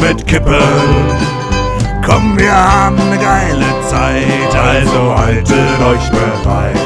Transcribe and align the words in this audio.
mit 0.00 0.26
Kippen. 0.26 0.56
Komm, 2.04 2.38
wir 2.38 2.52
haben 2.52 2.98
eine 2.98 3.18
geile 3.18 3.66
Zeit, 3.88 4.54
also 4.54 5.16
haltet 5.16 5.80
euch 5.80 6.10
bereit. 6.10 6.76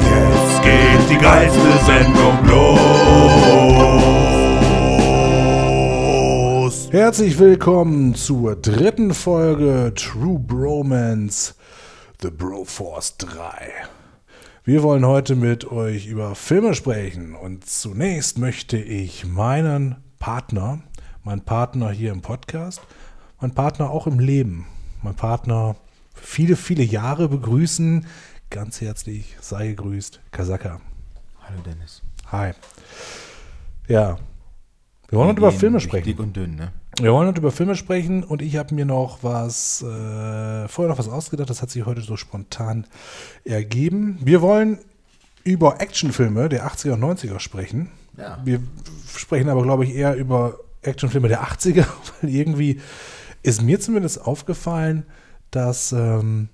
Jetzt 0.00 0.62
geht 0.62 1.10
die 1.10 1.18
geilste 1.18 1.78
Sendung 1.84 2.38
los. 2.46 2.72
Herzlich 6.90 7.38
willkommen 7.38 8.14
zur 8.14 8.56
dritten 8.56 9.14
Folge 9.14 9.92
True 9.94 10.38
Bromance 10.38 11.54
The 12.22 12.30
Broforce 12.30 13.16
3. 13.18 13.72
Wir 14.64 14.82
wollen 14.82 15.06
heute 15.06 15.34
mit 15.34 15.70
euch 15.70 16.06
über 16.06 16.34
Filme 16.34 16.74
sprechen 16.74 17.34
und 17.34 17.68
zunächst 17.68 18.38
möchte 18.38 18.76
ich 18.78 19.26
meinen 19.26 19.96
Partner, 20.18 20.78
meinen 21.24 21.42
Partner 21.42 21.90
hier 21.90 22.12
im 22.12 22.22
Podcast, 22.22 22.80
meinen 23.40 23.54
Partner 23.54 23.90
auch 23.90 24.06
im 24.06 24.18
Leben, 24.18 24.66
meinen 25.02 25.16
Partner 25.16 25.76
viele, 26.14 26.56
viele 26.56 26.82
Jahre 26.82 27.28
begrüßen. 27.28 28.06
Ganz 28.50 28.80
herzlich 28.80 29.36
sei 29.40 29.68
gegrüßt, 29.68 30.20
Kasaka. 30.30 30.80
Hallo 31.40 31.60
Dennis. 31.64 32.02
Hi. 32.30 32.52
Ja, 33.88 34.18
wir 35.08 35.18
wollen 35.18 35.28
heute 35.28 35.40
über 35.40 35.52
Filme 35.52 35.80
sprechen. 35.80 36.04
Dick 36.04 36.18
und 36.18 36.36
dünn, 36.36 36.56
ne? 36.56 36.72
Wir 37.00 37.12
wollen 37.12 37.28
heute 37.28 37.40
über 37.40 37.52
Filme 37.52 37.74
sprechen 37.74 38.22
und 38.22 38.42
ich 38.42 38.56
habe 38.56 38.74
mir 38.74 38.84
noch 38.84 39.22
was, 39.22 39.82
äh, 39.82 40.68
vorher 40.68 40.88
noch 40.88 40.98
was 40.98 41.08
ausgedacht, 41.08 41.48
das 41.48 41.62
hat 41.62 41.70
sich 41.70 41.86
heute 41.86 42.02
so 42.02 42.16
spontan 42.16 42.86
ergeben. 43.44 44.18
Wir 44.22 44.42
wollen 44.42 44.78
über 45.44 45.80
Actionfilme 45.80 46.48
der 46.48 46.66
80er 46.66 46.92
und 46.92 47.00
90er 47.02 47.40
sprechen. 47.40 47.90
Ja. 48.16 48.38
Wir 48.44 48.62
sprechen 49.16 49.48
aber, 49.48 49.62
glaube 49.62 49.84
ich, 49.84 49.94
eher 49.94 50.14
über 50.16 50.58
Actionfilme 50.82 51.28
der 51.28 51.42
80er, 51.42 51.86
weil 52.20 52.30
irgendwie 52.30 52.80
ist 53.42 53.62
mir 53.62 53.80
zumindest 53.80 54.20
aufgefallen, 54.24 55.04
dass 55.50 55.92
ähm, 55.92 56.48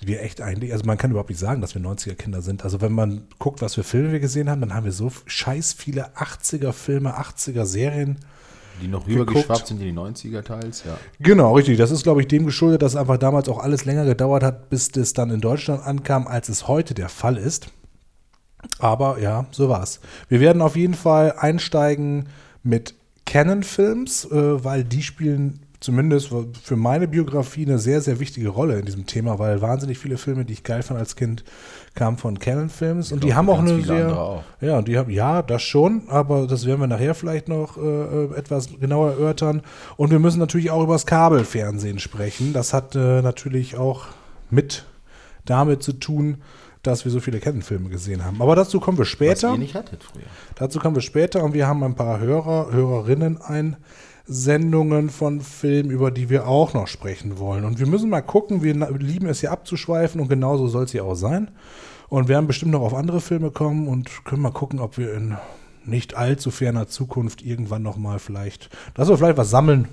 wir 0.00 0.22
echt 0.22 0.40
eigentlich, 0.40 0.72
also 0.72 0.84
man 0.84 0.98
kann 0.98 1.10
überhaupt 1.10 1.30
nicht 1.30 1.38
sagen, 1.38 1.60
dass 1.60 1.74
wir 1.74 1.82
90er-Kinder 1.82 2.42
sind. 2.42 2.64
Also 2.64 2.80
wenn 2.80 2.92
man 2.92 3.26
guckt, 3.38 3.62
was 3.62 3.74
für 3.74 3.82
Filme 3.82 4.12
wir 4.12 4.20
gesehen 4.20 4.48
haben, 4.48 4.60
dann 4.60 4.74
haben 4.74 4.84
wir 4.84 4.92
so 4.92 5.10
scheiß 5.26 5.72
viele 5.72 6.14
80er-Filme, 6.16 7.18
80er-Serien 7.18 8.18
Die 8.80 8.88
noch 8.88 9.06
rübergeschwappt 9.06 9.66
sind 9.66 9.80
in 9.80 9.94
die 9.94 10.00
90er 10.00 10.42
teils, 10.42 10.84
ja. 10.84 10.96
Genau, 11.18 11.56
richtig. 11.56 11.78
Das 11.78 11.90
ist, 11.90 12.04
glaube 12.04 12.20
ich, 12.20 12.28
dem 12.28 12.46
geschuldet, 12.46 12.82
dass 12.82 12.94
einfach 12.94 13.18
damals 13.18 13.48
auch 13.48 13.58
alles 13.58 13.84
länger 13.84 14.04
gedauert 14.04 14.42
hat, 14.44 14.70
bis 14.70 14.90
das 14.90 15.14
dann 15.14 15.30
in 15.30 15.40
Deutschland 15.40 15.82
ankam, 15.84 16.28
als 16.28 16.48
es 16.48 16.68
heute 16.68 16.94
der 16.94 17.08
Fall 17.08 17.36
ist. 17.36 17.70
Aber 18.78 19.18
ja, 19.18 19.46
so 19.50 19.68
war's. 19.68 20.00
Wir 20.28 20.40
werden 20.40 20.62
auf 20.62 20.76
jeden 20.76 20.94
Fall 20.94 21.32
einsteigen 21.36 22.28
mit 22.62 22.94
Canon-Films, 23.28 24.24
äh, 24.32 24.64
weil 24.64 24.84
die 24.84 25.02
spielen 25.02 25.60
zumindest 25.80 26.32
für 26.62 26.76
meine 26.76 27.06
Biografie 27.06 27.66
eine 27.66 27.78
sehr, 27.78 28.00
sehr 28.00 28.18
wichtige 28.18 28.48
Rolle 28.48 28.78
in 28.80 28.86
diesem 28.86 29.04
Thema, 29.04 29.38
weil 29.38 29.60
wahnsinnig 29.60 29.98
viele 29.98 30.16
Filme, 30.16 30.44
die 30.44 30.54
ich 30.54 30.64
geil 30.64 30.82
fand 30.82 30.98
als 30.98 31.14
Kind, 31.14 31.44
kamen 31.94 32.16
von 32.16 32.38
Canon-Films 32.38 33.12
und 33.12 33.22
die 33.22 33.34
haben 33.34 33.48
auch 33.50 33.58
eine 33.58 33.80
sehr. 33.82 34.18
auch. 34.18 34.42
Ja, 34.62 34.78
und 34.78 34.88
die 34.88 34.96
haben, 34.96 35.10
ja, 35.10 35.42
das 35.42 35.62
schon, 35.62 36.08
aber 36.08 36.46
das 36.46 36.66
werden 36.66 36.80
wir 36.80 36.86
nachher 36.86 37.14
vielleicht 37.14 37.48
noch 37.48 37.76
äh, 37.76 37.80
äh, 37.80 38.34
etwas 38.34 38.70
genauer 38.80 39.10
erörtern. 39.10 39.62
Und 39.96 40.10
wir 40.10 40.18
müssen 40.18 40.38
natürlich 40.38 40.70
auch 40.70 40.82
über 40.82 40.94
das 40.94 41.06
Kabelfernsehen 41.06 41.98
sprechen. 41.98 42.54
Das 42.54 42.72
hat 42.72 42.96
äh, 42.96 43.20
natürlich 43.20 43.76
auch 43.76 44.06
mit 44.50 44.84
damit 45.44 45.82
zu 45.82 45.92
tun, 45.92 46.38
dass 46.88 47.04
wir 47.04 47.12
so 47.12 47.20
viele 47.20 47.38
Canon-Filme 47.38 47.88
gesehen 47.88 48.24
haben. 48.24 48.40
Aber 48.42 48.56
dazu 48.56 48.80
kommen 48.80 48.98
wir 48.98 49.02
Was 49.02 49.08
später. 49.08 49.52
ihr 49.52 49.58
nicht 49.58 49.74
hattet 49.74 50.02
früher. 50.02 50.22
Dazu 50.56 50.78
kommen 50.78 50.96
wir 50.96 51.02
später 51.02 51.44
und 51.44 51.54
wir 51.54 51.66
haben 51.66 51.82
ein 51.84 51.94
paar 51.94 52.18
Hörer, 52.18 52.72
Hörerinnen 52.72 53.38
Einsendungen 54.26 55.10
von 55.10 55.40
Filmen, 55.40 55.90
über 55.90 56.10
die 56.10 56.30
wir 56.30 56.48
auch 56.48 56.74
noch 56.74 56.88
sprechen 56.88 57.38
wollen. 57.38 57.64
Und 57.64 57.78
wir 57.78 57.86
müssen 57.86 58.10
mal 58.10 58.22
gucken, 58.22 58.62
wir 58.62 58.74
lieben 58.98 59.28
es 59.28 59.40
hier 59.40 59.52
abzuschweifen 59.52 60.20
und 60.20 60.28
genauso 60.28 60.68
soll 60.68 60.84
es 60.84 60.92
hier 60.92 61.04
auch 61.04 61.14
sein. 61.14 61.50
Und 62.08 62.28
werden 62.28 62.46
bestimmt 62.46 62.72
noch 62.72 62.80
auf 62.80 62.94
andere 62.94 63.20
Filme 63.20 63.50
kommen 63.50 63.86
und 63.86 64.24
können 64.24 64.40
mal 64.40 64.50
gucken, 64.50 64.80
ob 64.80 64.96
wir 64.96 65.12
in 65.12 65.36
nicht 65.84 66.16
allzu 66.16 66.50
ferner 66.50 66.88
Zukunft 66.88 67.42
irgendwann 67.42 67.82
noch 67.82 67.96
mal 67.96 68.18
vielleicht, 68.18 68.70
dass 68.94 69.08
wir 69.08 69.18
vielleicht 69.18 69.36
was 69.36 69.50
sammeln, 69.50 69.88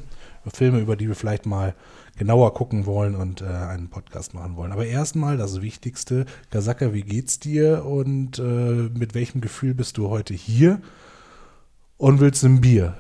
Filme, 0.53 0.79
über 0.79 0.95
die 0.95 1.07
wir 1.07 1.16
vielleicht 1.16 1.45
mal 1.45 1.73
genauer 2.18 2.53
gucken 2.53 2.86
wollen 2.86 3.16
und 3.16 3.42
äh, 3.42 3.46
einen 3.46 3.90
Podcast 3.90 4.34
machen 4.34 4.56
wollen. 4.56 4.72
Aber 4.72 4.86
erstmal 4.86 5.38
das 5.38 5.62
Wichtigste, 5.62 6.26
Gasaka, 6.52 6.94
wie 6.94 7.02
geht's 7.03 7.40
dir 7.40 7.86
und 7.86 8.40
äh, 8.40 8.42
mit 8.44 9.14
welchem 9.16 9.42
Gefühl 9.42 9.74
bist 9.74 9.98
du 9.98 10.09
heute 10.09 10.34
hier 10.34 10.81
und 11.98 12.20
willst 12.20 12.44
ein 12.44 12.62
Bier? 12.62 12.96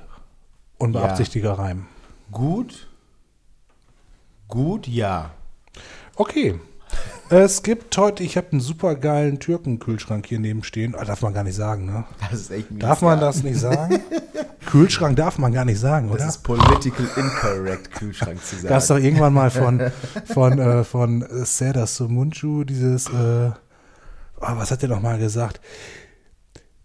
Und 0.77 0.93
Ja. 0.93 1.01
beabsichtiger 1.01 1.53
Reim. 1.53 1.85
Gut. 2.31 2.87
Gut, 4.49 4.87
ja. 4.87 5.31
Okay. 6.15 6.59
Es 7.29 7.63
gibt 7.63 7.97
heute, 7.97 8.21
ich 8.23 8.37
habe 8.37 8.47
einen 8.51 8.61
super 8.61 8.93
geilen 8.95 9.39
Türkenkühlschrank 9.39 10.27
hier 10.27 10.39
neben 10.39 10.63
stehen. 10.63 10.93
Ah, 10.95 11.05
darf 11.05 11.23
man 11.23 11.33
gar 11.33 11.43
nicht 11.43 11.55
sagen, 11.55 11.85
ne? 11.85 12.03
Das 12.29 12.39
ist 12.39 12.51
echt 12.51 12.69
mies, 12.69 12.81
Darf 12.81 13.01
man 13.01 13.19
ja. 13.19 13.25
das 13.25 13.41
nicht 13.41 13.59
sagen? 13.59 13.99
Kühlschrank 14.65 15.15
darf 15.15 15.37
man 15.39 15.51
gar 15.51 15.65
nicht 15.65 15.79
sagen, 15.79 16.09
oder? 16.09 16.19
Das 16.19 16.35
ist 16.35 16.43
political 16.43 17.07
incorrect, 17.15 17.91
Kühlschrank 17.93 18.43
zu 18.43 18.55
sagen. 18.57 18.67
Gab 18.67 18.77
es 18.77 18.87
doch 18.87 18.97
irgendwann 18.97 19.33
mal 19.33 19.49
von, 19.49 19.91
von, 20.25 20.59
äh, 20.59 20.83
von 20.83 21.25
Seda 21.43 21.87
Sumunchu 21.87 22.63
dieses, 22.63 23.07
äh, 23.07 23.49
oh, 23.49 23.51
was 24.41 24.69
hat 24.69 24.83
der 24.83 24.89
noch 24.89 25.01
mal 25.01 25.17
gesagt? 25.17 25.61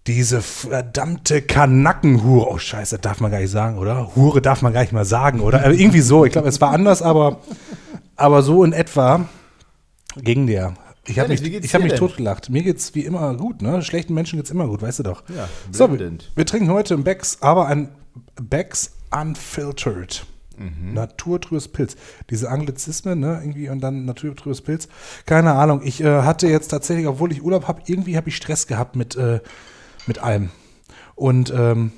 Diese 0.06 0.41
verdammte 0.41 1.43
Kanackenhure. 1.43 2.49
Oh, 2.49 2.59
Scheiße, 2.59 2.99
darf 2.99 3.20
man 3.20 3.31
gar 3.31 3.41
nicht 3.41 3.50
sagen, 3.50 3.76
oder? 3.76 4.15
Hure 4.16 4.41
darf 4.41 4.62
man 4.62 4.72
gar 4.72 4.81
nicht 4.81 4.93
mal 4.93 5.04
sagen, 5.04 5.41
oder? 5.41 5.65
Äh, 5.65 5.75
irgendwie 5.75 6.00
so. 6.00 6.25
Ich 6.25 6.32
glaube, 6.32 6.49
es 6.49 6.60
war 6.62 6.70
anders, 6.70 7.03
aber, 7.03 7.41
aber 8.16 8.43
so 8.43 8.65
in 8.65 8.72
etwa 8.72 9.26
ging 10.16 10.47
der. 10.47 10.75
Ich 11.06 11.19
habe 11.19 11.31
mich, 11.31 11.43
ich 11.43 11.75
hab 11.75 11.82
mich 11.82 11.94
totgelacht. 11.94 12.50
Mir 12.50 12.62
geht's 12.62 12.94
wie 12.94 13.04
immer 13.04 13.34
gut, 13.34 13.62
ne? 13.62 13.82
Schlechten 13.82 14.15
Menschen 14.15 14.38
geht's 14.38 14.50
immer 14.50 14.66
gut, 14.66 14.82
weißt 14.82 15.00
du 15.00 15.03
doch. 15.03 15.22
Ja, 15.28 15.48
so, 15.72 15.91
wir, 15.91 16.12
wir 16.34 16.47
trinken 16.47 16.71
heute 16.71 16.94
ein 16.94 17.04
Becks, 17.04 17.38
aber 17.41 17.66
ein 17.66 17.88
Becks 18.41 18.93
Unfiltered. 19.10 20.25
Mhm. 20.56 20.94
Naturtrübes 20.94 21.69
Pilz. 21.69 21.97
Diese 22.28 22.50
Anglizismen, 22.50 23.19
ne, 23.19 23.41
irgendwie 23.41 23.70
und 23.70 23.81
dann 23.81 24.04
naturtrübes 24.04 24.60
Pilz. 24.60 24.88
Keine 25.26 25.54
Ahnung. 25.54 25.81
Ich 25.84 26.03
äh, 26.03 26.22
hatte 26.22 26.49
jetzt 26.49 26.69
tatsächlich, 26.69 27.06
obwohl 27.06 27.32
ich 27.32 27.43
Urlaub 27.43 27.66
habe, 27.66 27.82
irgendwie 27.87 28.16
habe 28.16 28.28
ich 28.28 28.37
Stress 28.37 28.66
gehabt 28.66 28.94
mit, 28.94 29.16
äh, 29.16 29.41
mit 30.06 30.22
allem. 30.22 30.50
Und 31.15 31.53
ähm, 31.56 31.93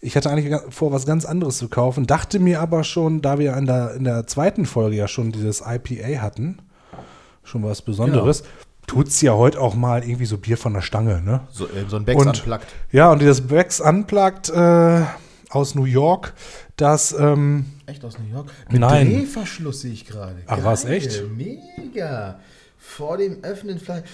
ich 0.00 0.16
hatte 0.16 0.30
eigentlich 0.30 0.54
vor, 0.70 0.92
was 0.92 1.06
ganz 1.06 1.24
anderes 1.24 1.58
zu 1.58 1.68
kaufen, 1.68 2.06
dachte 2.06 2.40
mir 2.40 2.60
aber 2.60 2.84
schon, 2.84 3.22
da 3.22 3.38
wir 3.38 3.56
in 3.56 3.66
der, 3.66 3.94
in 3.94 4.04
der 4.04 4.26
zweiten 4.26 4.66
Folge 4.66 4.96
ja 4.96 5.08
schon 5.08 5.30
dieses 5.30 5.62
IPA 5.64 6.20
hatten, 6.20 6.58
schon 7.42 7.62
was 7.62 7.82
Besonderes, 7.82 8.42
tut's 8.86 9.20
ja 9.20 9.34
heute 9.34 9.60
auch 9.60 9.74
mal 9.74 10.02
irgendwie 10.02 10.26
so 10.26 10.36
Bier 10.38 10.56
von 10.56 10.74
der 10.74 10.82
Stange, 10.82 11.20
ne? 11.22 11.40
So, 11.50 11.66
äh, 11.66 11.84
so 11.88 11.96
ein 11.96 12.04
Becks 12.04 12.24
unplugged. 12.26 12.66
Ja, 12.92 13.12
und 13.12 13.20
dieses 13.20 13.40
Becks 13.46 13.80
Unplugged 13.80 14.50
äh, 14.50 15.02
aus 15.50 15.74
New 15.74 15.84
York, 15.84 16.34
das, 16.76 17.12
ähm, 17.12 17.66
Echt 17.86 18.04
aus 18.04 18.18
New 18.18 18.32
York? 18.32 18.50
Nein. 18.70 19.08
Drehverschluss 19.10 19.82
sehe 19.82 19.92
ich 19.92 20.06
gerade. 20.06 20.36
Ach, 20.46 20.58
was, 20.62 20.84
echt? 20.84 21.22
Mega. 21.36 22.40
Vor 22.78 23.18
dem 23.18 23.42
Öffnen 23.44 23.78
Flasche. 23.78 24.04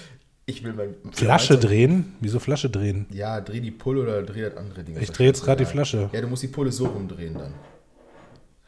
Ich 0.49 0.63
will 0.63 0.75
mein... 0.75 0.95
Flasche 1.13 1.55
Also, 1.55 1.69
drehen. 1.69 2.15
Wieso 2.21 2.39
Flasche 2.39 2.71
drehen? 2.71 3.07
Ja, 3.11 3.41
dreh 3.41 3.61
die 3.61 3.73
Pulle 3.73 4.03
oder 4.03 4.23
dreh 4.23 4.43
das 4.43 4.57
andere 4.57 4.85
Ding. 4.85 4.97
Ich 5.01 5.11
drehe 5.11 5.27
jetzt 5.27 5.45
gerade 5.45 5.65
die 5.65 5.71
Flasche. 5.71 6.09
Ja, 6.13 6.21
du 6.21 6.29
musst 6.29 6.43
die 6.45 6.49
Pulle 6.49 6.71
so 6.71 6.87
rumdrehen 6.87 7.35
dann. 7.35 7.53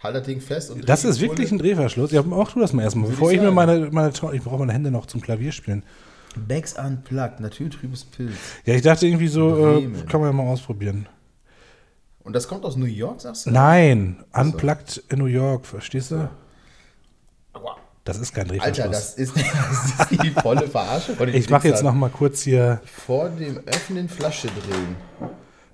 Halt 0.02 0.14
das 0.14 0.26
Ding 0.26 0.40
fest 0.40 0.70
und 0.70 0.88
Das 0.88 1.04
ist 1.04 1.20
wirklich 1.20 1.50
ein. 1.50 1.58
Drehverschluss. 1.58 2.12
Ja, 2.12 2.22
mach 2.22 2.52
du 2.52 2.60
das 2.60 2.72
mal 2.72 2.82
erstmal, 2.82 3.10
bevor 3.10 3.30
ich 3.30 3.38
ich 3.38 3.42
mir 3.42 3.50
meine, 3.50 3.88
meine, 3.90 4.10
ich 4.10 4.42
brauche 4.42 4.58
meine 4.58 4.72
Hände 4.72 4.90
noch 4.90 5.06
zum 5.06 5.20
Klavier 5.20 5.50
spielen. 5.50 5.82
Becks 6.36 6.74
Unplugged, 6.74 7.40
naturtrübes 7.40 8.04
Pilz. 8.04 8.34
Ja, 8.64 8.74
ich 8.74 8.82
dachte 8.82 9.06
irgendwie 9.06 9.28
so, 9.28 9.78
äh, 9.78 9.90
kann 10.08 10.20
man 10.20 10.30
ja 10.30 10.32
mal 10.32 10.44
ausprobieren. 10.44 11.08
Und 12.20 12.34
das 12.34 12.46
kommt 12.46 12.64
aus 12.64 12.76
New 12.76 12.86
York, 12.86 13.20
sagst 13.22 13.46
du? 13.46 13.50
Nein, 13.50 14.22
Unplugged 14.32 15.02
in 15.08 15.18
New 15.18 15.26
York, 15.26 15.66
verstehst 15.66 16.12
du? 16.12 16.30
Aua. 17.54 17.76
Das 18.04 18.18
ist 18.18 18.32
kein 18.32 18.46
Drehverschluss. 18.46 18.78
Alter, 18.78 18.90
das 18.92 19.14
ist, 19.14 19.34
das 19.36 20.10
ist 20.10 20.22
die 20.22 20.30
volle 20.30 20.68
Verarsche 20.68 21.16
ich 21.32 21.50
mache 21.50 21.68
jetzt 21.68 21.82
noch 21.82 21.94
mal 21.94 22.10
kurz 22.10 22.42
hier. 22.42 22.80
Vor 22.84 23.30
dem 23.30 23.58
Öffnen 23.66 24.08
Flasche 24.08 24.48
drehen. 24.48 24.96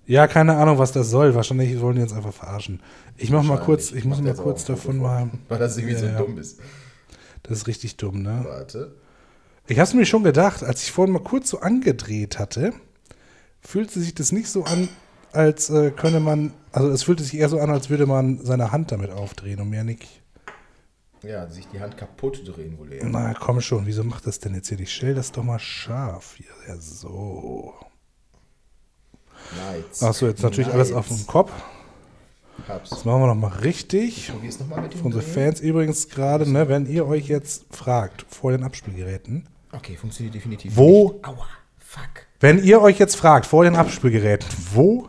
Ja, 0.06 0.26
keine 0.26 0.56
Ahnung, 0.56 0.78
was 0.78 0.92
das 0.92 1.08
soll. 1.10 1.34
Wahrscheinlich 1.34 1.80
wollen 1.80 1.96
die 1.96 2.02
uns 2.02 2.12
einfach 2.12 2.32
verarschen. 2.32 2.80
Ich 3.16 3.30
mache 3.30 3.44
mal 3.46 3.58
kurz, 3.58 3.92
ich 3.92 4.04
muss 4.04 4.20
mal 4.20 4.34
kurz 4.34 4.64
davon 4.64 4.96
von. 4.96 4.98
mal. 4.98 5.30
Weil 5.48 5.58
das 5.58 5.76
irgendwie 5.76 5.94
Ja, 5.94 6.18
so 6.18 6.24
dumm 6.24 6.38
ist. 6.38 6.60
Das 7.42 7.58
ist 7.58 7.66
richtig 7.66 7.96
dumm, 7.96 8.22
ne? 8.22 8.44
Warte. 8.46 8.94
Ich 9.66 9.78
habe 9.78 9.88
es 9.88 9.94
mir 9.94 10.04
schon 10.04 10.24
gedacht, 10.24 10.62
als 10.62 10.82
ich 10.82 10.92
vorhin 10.92 11.12
mal 11.14 11.22
kurz 11.22 11.48
so 11.48 11.60
angedreht 11.60 12.38
hatte, 12.38 12.72
fühlte 13.60 13.98
sich 13.98 14.14
das 14.14 14.30
nicht 14.30 14.48
so 14.48 14.64
an, 14.64 14.88
als 15.32 15.70
äh, 15.70 15.90
könne 15.90 16.20
man, 16.20 16.52
also 16.72 16.88
es 16.90 17.02
fühlte 17.04 17.22
sich 17.22 17.34
eher 17.34 17.48
so 17.48 17.58
an, 17.58 17.70
als 17.70 17.88
würde 17.88 18.06
man 18.06 18.44
seine 18.44 18.72
Hand 18.72 18.92
damit 18.92 19.10
aufdrehen 19.10 19.60
und 19.60 19.70
mehr 19.70 19.84
nicht. 19.84 20.06
Ja, 21.22 21.48
sich 21.48 21.66
die 21.68 21.80
Hand 21.80 21.96
kaputt 21.96 22.42
drehen 22.46 22.78
wohl 22.78 22.92
eher. 22.92 23.06
Na 23.06 23.32
komm 23.32 23.62
schon, 23.62 23.86
wieso 23.86 24.04
macht 24.04 24.26
das 24.26 24.38
denn 24.38 24.54
jetzt 24.54 24.68
hier? 24.68 24.78
Ich 24.80 24.94
stell 24.94 25.14
das 25.14 25.32
doch 25.32 25.42
mal 25.42 25.58
scharf 25.58 26.34
hier. 26.36 26.46
Ja, 26.68 26.76
so. 26.76 27.72
Nights. 29.72 30.02
Achso, 30.02 30.26
jetzt 30.26 30.42
natürlich 30.42 30.72
alles 30.72 30.92
auf 30.92 31.08
dem 31.08 31.26
Kopf. 31.26 31.50
Hab's. 32.68 32.90
Das 32.90 33.04
machen 33.04 33.20
wir 33.22 33.26
nochmal 33.26 33.52
richtig. 33.58 34.30
Probier's 34.32 34.58
nochmal 34.60 34.82
mit 34.82 34.92
dem 34.94 35.00
Für 35.00 35.06
unsere. 35.06 35.22
Fans 35.22 35.60
übrigens 35.60 36.08
gerade, 36.08 36.48
ne, 36.50 36.68
wenn 36.68 36.86
ihr 36.86 37.06
euch 37.06 37.26
jetzt 37.28 37.64
fragt 37.70 38.24
vor 38.28 38.52
den 38.52 38.62
Abspielgeräten, 38.64 39.46
Okay, 39.72 39.96
funktioniert 39.96 40.34
definitiv. 40.36 40.76
Wo- 40.76 41.12
nicht. 41.14 41.24
Aua, 41.26 41.46
fuck. 41.78 42.26
wenn 42.38 42.62
ihr 42.62 42.80
euch 42.80 42.98
jetzt 43.00 43.16
fragt 43.16 43.44
vor 43.46 43.64
den 43.64 43.74
Abspielgeräten, 43.74 44.48
wo 44.72 45.08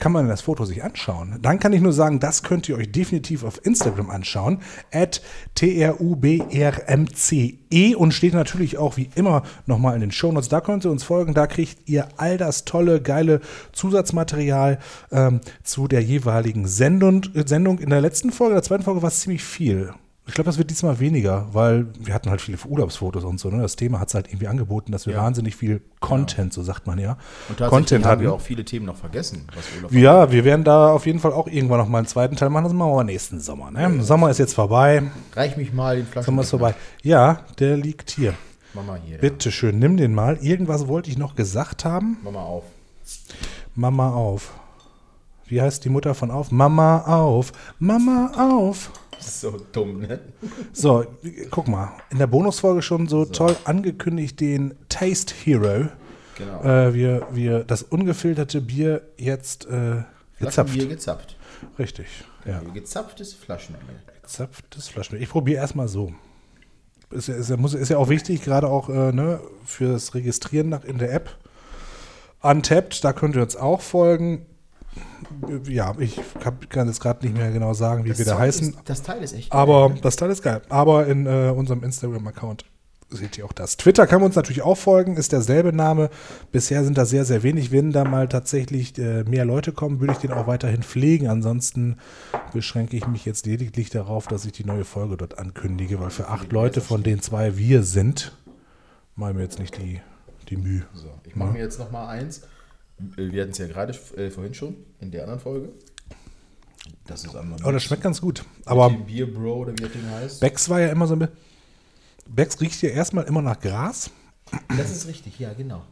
kann 0.00 0.12
man 0.12 0.28
das 0.28 0.40
Foto 0.40 0.64
sich 0.64 0.82
anschauen? 0.82 1.38
Dann 1.40 1.60
kann 1.60 1.72
ich 1.72 1.80
nur 1.80 1.92
sagen, 1.92 2.18
das 2.18 2.42
könnt 2.42 2.68
ihr 2.68 2.76
euch 2.76 2.90
definitiv 2.90 3.44
auf 3.44 3.64
Instagram 3.64 4.10
anschauen. 4.10 4.58
At 4.92 5.22
trubrmce 5.54 7.58
und 7.96 8.12
steht 8.12 8.34
natürlich 8.34 8.78
auch 8.78 8.96
wie 8.96 9.10
immer 9.14 9.42
nochmal 9.66 9.94
in 9.94 10.00
den 10.00 10.10
Shownotes. 10.10 10.48
Da 10.48 10.60
könnt 10.60 10.84
ihr 10.84 10.90
uns 10.90 11.04
folgen. 11.04 11.34
Da 11.34 11.46
kriegt 11.46 11.88
ihr 11.88 12.08
all 12.16 12.38
das 12.38 12.64
tolle, 12.64 13.00
geile 13.00 13.40
Zusatzmaterial 13.72 14.78
ähm, 15.12 15.40
zu 15.62 15.86
der 15.86 16.02
jeweiligen 16.02 16.66
Sendung. 16.66 17.22
Sendung. 17.34 17.78
In 17.78 17.90
der 17.90 18.00
letzten 18.00 18.32
Folge, 18.32 18.54
der 18.54 18.62
zweiten 18.62 18.82
Folge 18.82 19.02
war 19.02 19.08
es 19.08 19.20
ziemlich 19.20 19.44
viel. 19.44 19.92
Ich 20.30 20.34
glaube, 20.34 20.46
das 20.46 20.58
wird 20.58 20.70
diesmal 20.70 21.00
weniger, 21.00 21.48
weil 21.50 21.88
wir 21.98 22.14
hatten 22.14 22.30
halt 22.30 22.40
viele 22.40 22.56
Urlaubsfotos 22.56 23.24
und 23.24 23.40
so. 23.40 23.50
Ne? 23.50 23.60
Das 23.62 23.74
Thema 23.74 23.98
hat 23.98 24.10
es 24.10 24.14
halt 24.14 24.28
irgendwie 24.28 24.46
angeboten, 24.46 24.92
dass 24.92 25.08
wir 25.08 25.16
wahnsinnig 25.16 25.56
viel 25.56 25.82
Content, 25.98 26.52
so 26.52 26.62
sagt 26.62 26.86
man 26.86 27.00
ja, 27.00 27.14
Und 27.48 27.58
tatsächlich 27.58 27.68
Content 27.70 28.04
haben 28.04 28.10
hatten. 28.12 28.22
wir 28.22 28.32
auch 28.32 28.40
viele 28.40 28.64
Themen 28.64 28.86
noch 28.86 28.94
vergessen, 28.94 29.48
Ja, 29.90 30.30
wir 30.30 30.44
werden 30.44 30.62
da 30.62 30.92
auf 30.92 31.04
jeden 31.06 31.18
Fall 31.18 31.32
auch 31.32 31.48
irgendwann 31.48 31.78
noch 31.78 31.88
mal 31.88 31.98
einen 31.98 32.06
zweiten 32.06 32.36
Teil 32.36 32.48
machen. 32.48 32.62
Das 32.62 32.72
machen 32.72 32.90
wir 32.90 32.92
aber 32.92 33.02
nächsten 33.02 33.40
Sommer. 33.40 33.72
Ne? 33.72 34.04
Sommer 34.04 34.30
ist 34.30 34.38
jetzt 34.38 34.54
vorbei. 34.54 35.02
Reich 35.34 35.56
mich 35.56 35.72
mal 35.72 35.96
den 35.96 36.06
Flaschen. 36.06 36.26
Sommer 36.26 36.42
ist 36.42 36.50
vorbei. 36.50 36.76
Ja, 37.02 37.40
der 37.58 37.76
liegt 37.76 38.12
hier. 38.12 38.34
Mama 38.72 38.98
hier. 39.04 39.18
Bitte 39.18 39.50
schön, 39.50 39.80
nimm 39.80 39.96
den 39.96 40.14
mal. 40.14 40.36
Irgendwas 40.40 40.86
wollte 40.86 41.10
ich 41.10 41.18
noch 41.18 41.34
gesagt 41.34 41.84
haben. 41.84 42.18
Mama 42.22 42.44
auf. 42.44 42.62
Mama 43.74 44.12
auf. 44.14 44.52
Wie 45.46 45.60
heißt 45.60 45.84
die 45.84 45.88
Mutter 45.88 46.14
von 46.14 46.30
auf? 46.30 46.52
Mama 46.52 47.00
auf. 47.00 47.52
Mama 47.80 48.30
auf. 48.38 48.92
So 49.30 49.60
dumm, 49.72 50.00
ne? 50.00 50.20
So, 50.72 51.04
guck 51.50 51.68
mal. 51.68 51.92
In 52.10 52.18
der 52.18 52.26
Bonusfolge 52.26 52.82
schon 52.82 53.06
so, 53.06 53.24
toll 53.24 53.56
angekündigt 53.64 54.40
den 54.40 54.74
Taste 54.88 55.34
Hero. 55.44 55.88
Genau. 56.36 56.62
Äh, 56.62 56.94
wir, 56.94 57.26
wir 57.30 57.64
das 57.64 57.82
ungefilterte 57.82 58.60
Bier 58.60 59.02
jetzt 59.16 59.66
äh, 59.66 59.68
gezapft. 59.68 60.04
Flaschenbier 60.38 60.86
gezapft. 60.86 61.36
Richtig. 61.78 62.06
Ja. 62.44 62.60
Gezapftes 62.72 63.34
Flaschenbier. 63.34 63.82
Gezapftes 64.22 64.88
Flaschenbier. 64.88 65.22
Ich 65.22 65.30
probiere 65.30 65.60
erstmal 65.60 65.88
so. 65.88 66.12
Ist 67.10 67.28
ja, 67.28 67.34
ist, 67.34 67.50
ja, 67.50 67.56
muss, 67.56 67.74
ist 67.74 67.88
ja 67.88 67.98
auch 67.98 68.08
wichtig, 68.08 68.42
gerade 68.42 68.68
auch 68.68 68.88
äh, 68.88 69.12
ne, 69.12 69.40
fürs 69.64 70.14
Registrieren 70.14 70.68
nach, 70.68 70.84
in 70.84 70.98
der 70.98 71.12
App. 71.12 71.36
Untapped, 72.40 73.04
da 73.04 73.12
könnt 73.12 73.36
ihr 73.36 73.42
uns 73.42 73.56
auch 73.56 73.80
folgen. 73.80 74.46
Ja, 75.68 75.94
ich 75.98 76.20
kann 76.68 76.88
jetzt 76.88 77.00
gerade 77.00 77.24
nicht 77.24 77.36
mehr 77.36 77.50
genau 77.52 77.72
sagen, 77.72 78.04
wie 78.04 78.16
wir 78.16 78.24
da 78.24 78.38
heißen. 78.38 78.70
Ist, 78.70 78.78
das 78.84 79.02
Teil 79.02 79.22
ist 79.22 79.32
echt 79.32 79.52
Aber 79.52 79.88
geil, 79.88 79.94
ne? 79.96 80.00
das 80.02 80.16
Teil 80.16 80.30
ist 80.30 80.42
geil. 80.42 80.62
Aber 80.68 81.06
in 81.06 81.26
äh, 81.26 81.52
unserem 81.54 81.84
Instagram-Account 81.84 82.64
seht 83.10 83.38
ihr 83.38 83.44
auch 83.44 83.52
das. 83.52 83.76
Twitter 83.76 84.06
kann 84.06 84.20
man 84.20 84.26
uns 84.26 84.36
natürlich 84.36 84.62
auch 84.62 84.76
folgen, 84.76 85.16
ist 85.16 85.32
derselbe 85.32 85.72
Name. 85.72 86.10
Bisher 86.52 86.84
sind 86.84 86.96
da 86.96 87.04
sehr, 87.04 87.24
sehr 87.24 87.42
wenig. 87.42 87.72
Wenn 87.72 87.92
da 87.92 88.04
mal 88.04 88.28
tatsächlich 88.28 88.96
äh, 88.98 89.24
mehr 89.24 89.44
Leute 89.44 89.72
kommen, 89.72 90.00
würde 90.00 90.12
ich 90.12 90.18
den 90.18 90.32
auch 90.32 90.46
weiterhin 90.46 90.82
pflegen. 90.82 91.28
Ansonsten 91.28 91.96
beschränke 92.52 92.96
ich 92.96 93.06
mich 93.06 93.24
jetzt 93.24 93.46
lediglich 93.46 93.90
darauf, 93.90 94.26
dass 94.26 94.44
ich 94.44 94.52
die 94.52 94.64
neue 94.64 94.84
Folge 94.84 95.16
dort 95.16 95.38
ankündige, 95.38 96.00
weil 96.00 96.10
für 96.10 96.28
acht 96.28 96.52
Leute, 96.52 96.80
von 96.80 97.02
denen 97.02 97.20
zwei 97.20 97.56
wir 97.56 97.82
sind, 97.82 98.36
machen 99.16 99.36
wir 99.36 99.44
jetzt 99.44 99.58
nicht 99.58 99.76
die, 99.78 100.00
die 100.48 100.56
Mühe. 100.56 100.84
So, 100.94 101.08
ich 101.24 101.36
mache 101.36 101.52
mir 101.52 101.60
jetzt 101.60 101.78
noch 101.78 101.90
mal 101.90 102.08
eins. 102.08 102.42
Wir 103.16 103.42
hatten 103.42 103.52
es 103.52 103.58
ja 103.58 103.66
gerade 103.66 103.94
äh, 104.16 104.30
vorhin 104.30 104.54
schon 104.54 104.76
in 105.00 105.10
der 105.10 105.22
anderen 105.22 105.40
Folge. 105.40 105.70
Das 107.06 107.24
ist 107.24 107.34
einmal. 107.34 107.60
Aber 107.62 107.72
das 107.72 107.82
schmeckt 107.82 108.02
ganz 108.02 108.20
gut. 108.20 108.44
Aber 108.64 108.90
Bier 108.90 109.32
Bro 109.32 109.58
oder 109.58 109.72
wie 109.72 109.82
das 109.82 109.92
Ding 109.92 110.08
heißt. 110.08 110.40
Becks 110.40 110.68
war 110.68 110.80
ja 110.80 110.88
immer 110.88 111.06
so 111.06 111.14
ein 111.14 111.20
bisschen. 111.20 111.36
Becks 112.28 112.60
riecht 112.60 112.80
ja 112.82 112.90
erstmal 112.90 113.24
immer 113.24 113.42
nach 113.42 113.58
Gras. 113.58 114.10
Das 114.76 114.90
ist 114.90 115.06
richtig, 115.08 115.38
ja, 115.38 115.52
genau. 115.52 115.84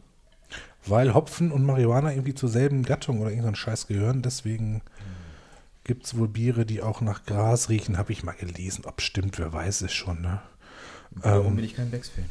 Weil 0.85 1.13
Hopfen 1.13 1.51
und 1.51 1.65
Marihuana 1.65 2.11
irgendwie 2.13 2.33
zur 2.33 2.49
selben 2.49 2.83
Gattung 2.83 3.19
oder 3.19 3.29
irgendein 3.29 3.55
Scheiß 3.55 3.87
gehören. 3.87 4.21
Deswegen 4.21 4.81
gibt 5.83 6.05
es 6.05 6.17
wohl 6.17 6.29
Biere, 6.29 6.65
die 6.65 6.81
auch 6.81 7.01
nach 7.01 7.25
Gras 7.25 7.69
riechen. 7.69 7.97
Habe 7.97 8.13
ich 8.13 8.23
mal 8.23 8.33
gelesen. 8.33 8.85
Ob 8.85 9.01
stimmt, 9.01 9.37
wer 9.39 9.51
weiß 9.51 9.81
es 9.81 9.91
schon. 9.91 10.21
Ne? 10.21 10.41
Warum 11.11 11.55
bin 11.55 11.65
ich 11.65 11.75
kein 11.75 11.91
Becks-Fan? 11.91 12.25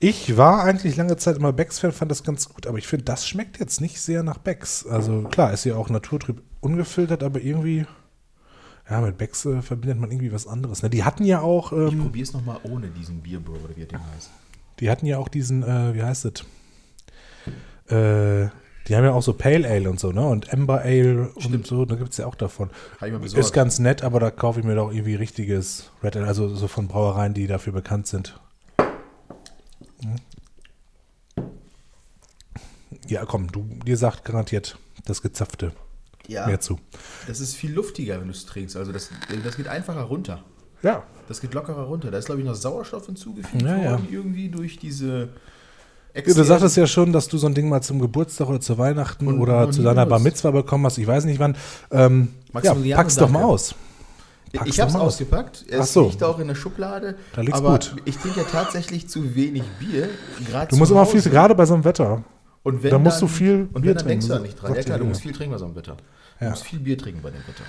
Ich 0.00 0.36
war 0.36 0.62
eigentlich 0.62 0.96
lange 0.96 1.16
Zeit 1.16 1.36
immer 1.36 1.52
Becks-Fan, 1.52 1.90
fand 1.92 2.10
das 2.10 2.22
ganz 2.22 2.48
gut. 2.48 2.66
Aber 2.66 2.78
ich 2.78 2.86
finde, 2.86 3.04
das 3.04 3.26
schmeckt 3.26 3.58
jetzt 3.58 3.80
nicht 3.80 4.00
sehr 4.00 4.22
nach 4.22 4.38
Becks. 4.38 4.86
Also 4.86 5.22
klar, 5.22 5.52
ist 5.52 5.64
ja 5.64 5.74
auch 5.74 5.90
naturtrüb 5.90 6.42
ungefiltert, 6.60 7.22
aber 7.22 7.40
irgendwie... 7.40 7.86
Ja, 8.88 9.00
mit 9.02 9.18
Becks 9.18 9.44
äh, 9.44 9.60
verbindet 9.60 9.98
man 9.98 10.10
irgendwie 10.10 10.32
was 10.32 10.46
anderes. 10.46 10.82
Ne? 10.82 10.88
Die 10.88 11.04
hatten 11.04 11.24
ja 11.24 11.40
auch... 11.40 11.72
Ich 11.72 11.92
Ähm, 11.92 12.00
probiere 12.00 12.22
es 12.22 12.32
noch 12.32 12.44
mal 12.44 12.58
ohne 12.62 12.88
diesen 12.88 13.20
Bier 13.20 13.40
Bro 13.40 13.54
oder 13.64 13.76
wie 13.76 13.80
das 13.80 13.88
Ding 13.88 14.00
heißt. 14.14 14.30
Die 14.80 14.88
hatten 14.88 15.04
ja 15.04 15.18
auch 15.18 15.28
diesen, 15.28 15.62
äh, 15.62 15.94
wie 15.94 16.02
heißt 16.02 16.24
es? 16.26 16.44
Äh, 17.92 18.48
die 18.86 18.96
haben 18.96 19.04
ja 19.04 19.12
auch 19.12 19.22
so 19.22 19.34
Pale 19.34 19.68
Ale 19.68 19.90
und 19.90 20.00
so, 20.00 20.12
ne? 20.12 20.26
Und 20.26 20.52
Amber 20.52 20.80
Ale 20.80 21.28
und 21.34 21.66
so, 21.66 21.84
da 21.84 21.96
gibt 21.96 22.12
es 22.12 22.16
ja 22.16 22.26
auch 22.26 22.34
davon. 22.34 22.70
Ich. 23.24 23.34
Ist 23.34 23.52
ganz 23.52 23.78
nett, 23.78 24.02
aber 24.02 24.20
da 24.20 24.30
kaufe 24.30 24.60
ich 24.60 24.64
mir 24.64 24.76
doch 24.76 24.90
irgendwie 24.90 25.16
richtiges 25.16 25.90
Red 26.02 26.16
Ale, 26.16 26.26
also 26.26 26.54
so 26.54 26.68
von 26.68 26.88
Brauereien, 26.88 27.34
die 27.34 27.46
dafür 27.46 27.74
bekannt 27.74 28.06
sind. 28.06 28.40
Hm. 30.02 30.16
Ja, 33.06 33.24
komm, 33.24 33.50
du, 33.50 33.64
dir 33.86 33.96
sagt 33.96 34.24
garantiert 34.24 34.78
das 35.06 35.22
Gezapfte 35.22 35.72
Ja, 36.26 36.46
mehr 36.46 36.60
zu. 36.60 36.78
das 37.26 37.40
ist 37.40 37.54
viel 37.54 37.72
luftiger, 37.72 38.20
wenn 38.20 38.26
du 38.28 38.32
es 38.32 38.44
trinkst. 38.46 38.76
Also 38.76 38.92
das, 38.92 39.10
das 39.44 39.56
geht 39.56 39.68
einfacher 39.68 40.02
runter. 40.02 40.44
Ja, 40.82 41.02
Das 41.26 41.40
geht 41.40 41.54
lockerer 41.54 41.82
runter. 41.84 42.10
Da 42.10 42.18
ist, 42.18 42.26
glaube 42.26 42.40
ich, 42.40 42.46
noch 42.46 42.54
Sauerstoff 42.54 43.06
hinzugefügt 43.06 43.62
Ja, 43.62 43.76
ja. 43.76 43.90
worden, 43.92 44.08
irgendwie 44.10 44.48
durch 44.48 44.78
diese. 44.78 45.30
Du 46.14 46.42
sagtest 46.44 46.76
ja 46.76 46.86
schon, 46.86 47.12
dass 47.12 47.28
du 47.28 47.36
so 47.38 47.46
ein 47.46 47.54
Ding 47.54 47.68
mal 47.68 47.80
zum 47.82 47.98
Geburtstag 48.00 48.48
oder 48.48 48.60
zu 48.60 48.78
Weihnachten 48.78 49.26
Und 49.26 49.40
oder 49.40 49.66
noch 49.66 49.70
zu 49.70 49.82
deiner 49.82 50.06
Bar. 50.06 50.18
Mitzwa 50.20 50.50
bekommen 50.50 50.84
hast. 50.86 50.98
Ich 50.98 51.06
weiß 51.06 51.24
nicht 51.24 51.38
wann. 51.38 51.56
Ähm, 51.90 52.28
ja, 52.62 52.96
pack's 52.96 53.16
doch 53.16 53.28
mal 53.28 53.42
aus. 53.44 53.74
Pack's 54.52 54.70
Ich 54.70 54.80
habe 54.80 54.90
es 54.90 54.96
ausgepackt. 54.96 55.64
Es 55.68 55.80
Ach 55.80 55.84
so. 55.86 56.08
liegt 56.08 56.22
auch 56.22 56.38
in 56.38 56.48
der 56.48 56.54
Schublade. 56.54 57.16
Da 57.34 57.40
liegt's 57.42 57.58
aber 57.58 57.72
gut. 57.72 57.96
ich 58.04 58.16
trinke 58.16 58.40
ja 58.40 58.46
tatsächlich 58.50 59.08
zu 59.08 59.34
wenig 59.34 59.62
Bier. 59.78 60.08
gerade 60.48 60.68
Du 60.70 60.76
musst 60.76 60.90
immer 60.90 61.06
viel, 61.06 61.20
gerade 61.22 61.54
bei 61.54 61.66
so 61.66 61.74
einem 61.74 61.84
Wetter. 61.84 62.24
Und 62.62 62.82
wenn 62.82 62.90
da 62.90 62.98
musst 62.98 63.16
dann, 63.22 63.28
du 63.28 63.34
viel 63.34 63.68
Und 63.72 63.82
Bier 63.82 63.90
wenn, 63.90 63.96
dann 63.98 64.06
denkst 64.08 64.26
du 64.26 64.32
da 64.32 64.38
nicht 64.40 64.60
dran. 64.60 64.74
Ja 64.74 64.82
klar, 64.82 64.98
du 64.98 65.04
musst 65.04 65.20
viel 65.22 65.32
trinken 65.32 65.52
bei 65.52 65.58
so 65.58 65.64
einem 65.64 65.74
Wetter. 65.76 65.96
Du 66.38 66.44
Ja. 66.44 66.50
musst 66.50 66.64
viel 66.64 66.78
Bier 66.80 66.98
trinken 66.98 67.20
bei 67.22 67.30
dem 67.30 67.40
Wetter. 67.40 67.64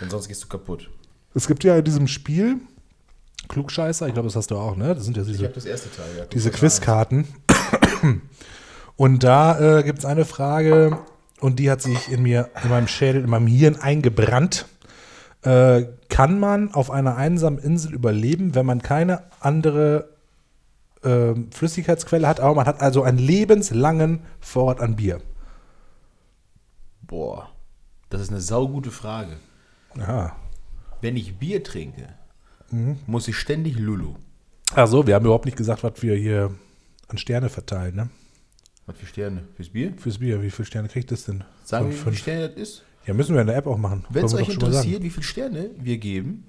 Denn 0.00 0.10
sonst 0.10 0.28
gehst 0.28 0.42
du 0.44 0.48
kaputt. 0.48 0.88
Es 1.34 1.46
gibt 1.46 1.62
ja 1.64 1.76
in 1.76 1.84
diesem 1.84 2.06
Spiel 2.08 2.56
Klugscheißer, 3.48 4.06
ich 4.06 4.14
glaube, 4.14 4.28
das 4.28 4.36
hast 4.36 4.50
du 4.50 4.56
auch, 4.56 4.76
ne? 4.76 4.94
Das 4.94 5.04
sind 5.04 5.16
ja 5.16 5.22
Ich 5.22 5.28
diese, 5.28 5.44
habe 5.44 5.54
das 5.54 5.64
erste 5.64 5.90
Teil. 5.90 6.06
Ja, 6.18 6.24
diese 6.26 6.50
Quizkarten. 6.50 7.26
Und 8.96 9.24
da 9.24 9.78
äh, 9.78 9.82
gibt 9.82 10.00
es 10.00 10.04
eine 10.04 10.24
Frage, 10.24 10.98
und 11.40 11.58
die 11.58 11.70
hat 11.70 11.80
sich 11.80 12.10
in 12.12 12.22
mir, 12.22 12.50
in 12.62 12.68
meinem 12.68 12.86
Schädel, 12.86 13.24
in 13.24 13.30
meinem 13.30 13.46
Hirn 13.46 13.76
eingebrannt. 13.76 14.66
Äh, 15.42 15.86
kann 16.08 16.38
man 16.38 16.74
auf 16.74 16.90
einer 16.90 17.16
einsamen 17.16 17.58
Insel 17.58 17.94
überleben, 17.94 18.54
wenn 18.54 18.66
man 18.66 18.82
keine 18.82 19.22
andere 19.40 20.10
ähm, 21.02 21.50
Flüssigkeitsquelle 21.50 22.28
hat, 22.28 22.40
aber 22.40 22.54
man 22.56 22.66
hat 22.66 22.80
also 22.82 23.02
einen 23.02 23.16
lebenslangen 23.18 24.20
Vorrat 24.40 24.80
an 24.80 24.96
Bier? 24.96 25.22
Boah, 27.02 27.48
das 28.10 28.20
ist 28.20 28.30
eine 28.30 28.40
saugute 28.40 28.90
Frage. 28.90 29.36
Aha. 29.98 30.36
Wenn 31.00 31.16
ich 31.16 31.38
Bier 31.38 31.62
trinke, 31.62 32.08
Mhm. 32.70 32.98
muss 33.06 33.26
ich 33.26 33.36
ständig 33.36 33.78
Lulu. 33.78 34.14
Ach 34.76 34.86
so, 34.86 35.04
wir 35.06 35.14
haben 35.16 35.24
überhaupt 35.24 35.46
nicht 35.46 35.56
gesagt, 35.56 35.82
was 35.82 36.00
wir 36.02 36.14
hier 36.14 36.54
an 37.08 37.18
Sterne 37.18 37.48
verteilen, 37.48 37.96
ne? 37.96 38.10
Was 38.86 38.96
für 38.98 39.06
Sterne? 39.06 39.42
Fürs 39.56 39.70
Bier? 39.70 39.92
Fürs 39.96 40.18
Bier, 40.18 40.40
wie 40.42 40.50
viele 40.50 40.66
Sterne 40.66 40.88
kriegt 40.88 41.10
es 41.10 41.24
denn? 41.24 41.42
Sagen 41.64 41.86
wir, 41.86 41.92
wie 41.92 41.96
viele. 41.98 42.16
Sterne 42.16 42.48
das 42.50 42.56
ist? 42.58 42.84
Ja, 43.06 43.14
müssen 43.14 43.34
wir 43.34 43.40
in 43.40 43.46
der 43.46 43.56
App 43.56 43.66
auch 43.66 43.78
machen. 43.78 44.04
Wenn 44.10 44.24
es 44.24 44.34
euch 44.34 44.48
interessiert, 44.48 45.02
wie 45.02 45.10
viele 45.10 45.24
Sterne 45.24 45.70
wir 45.78 45.98
geben, 45.98 46.44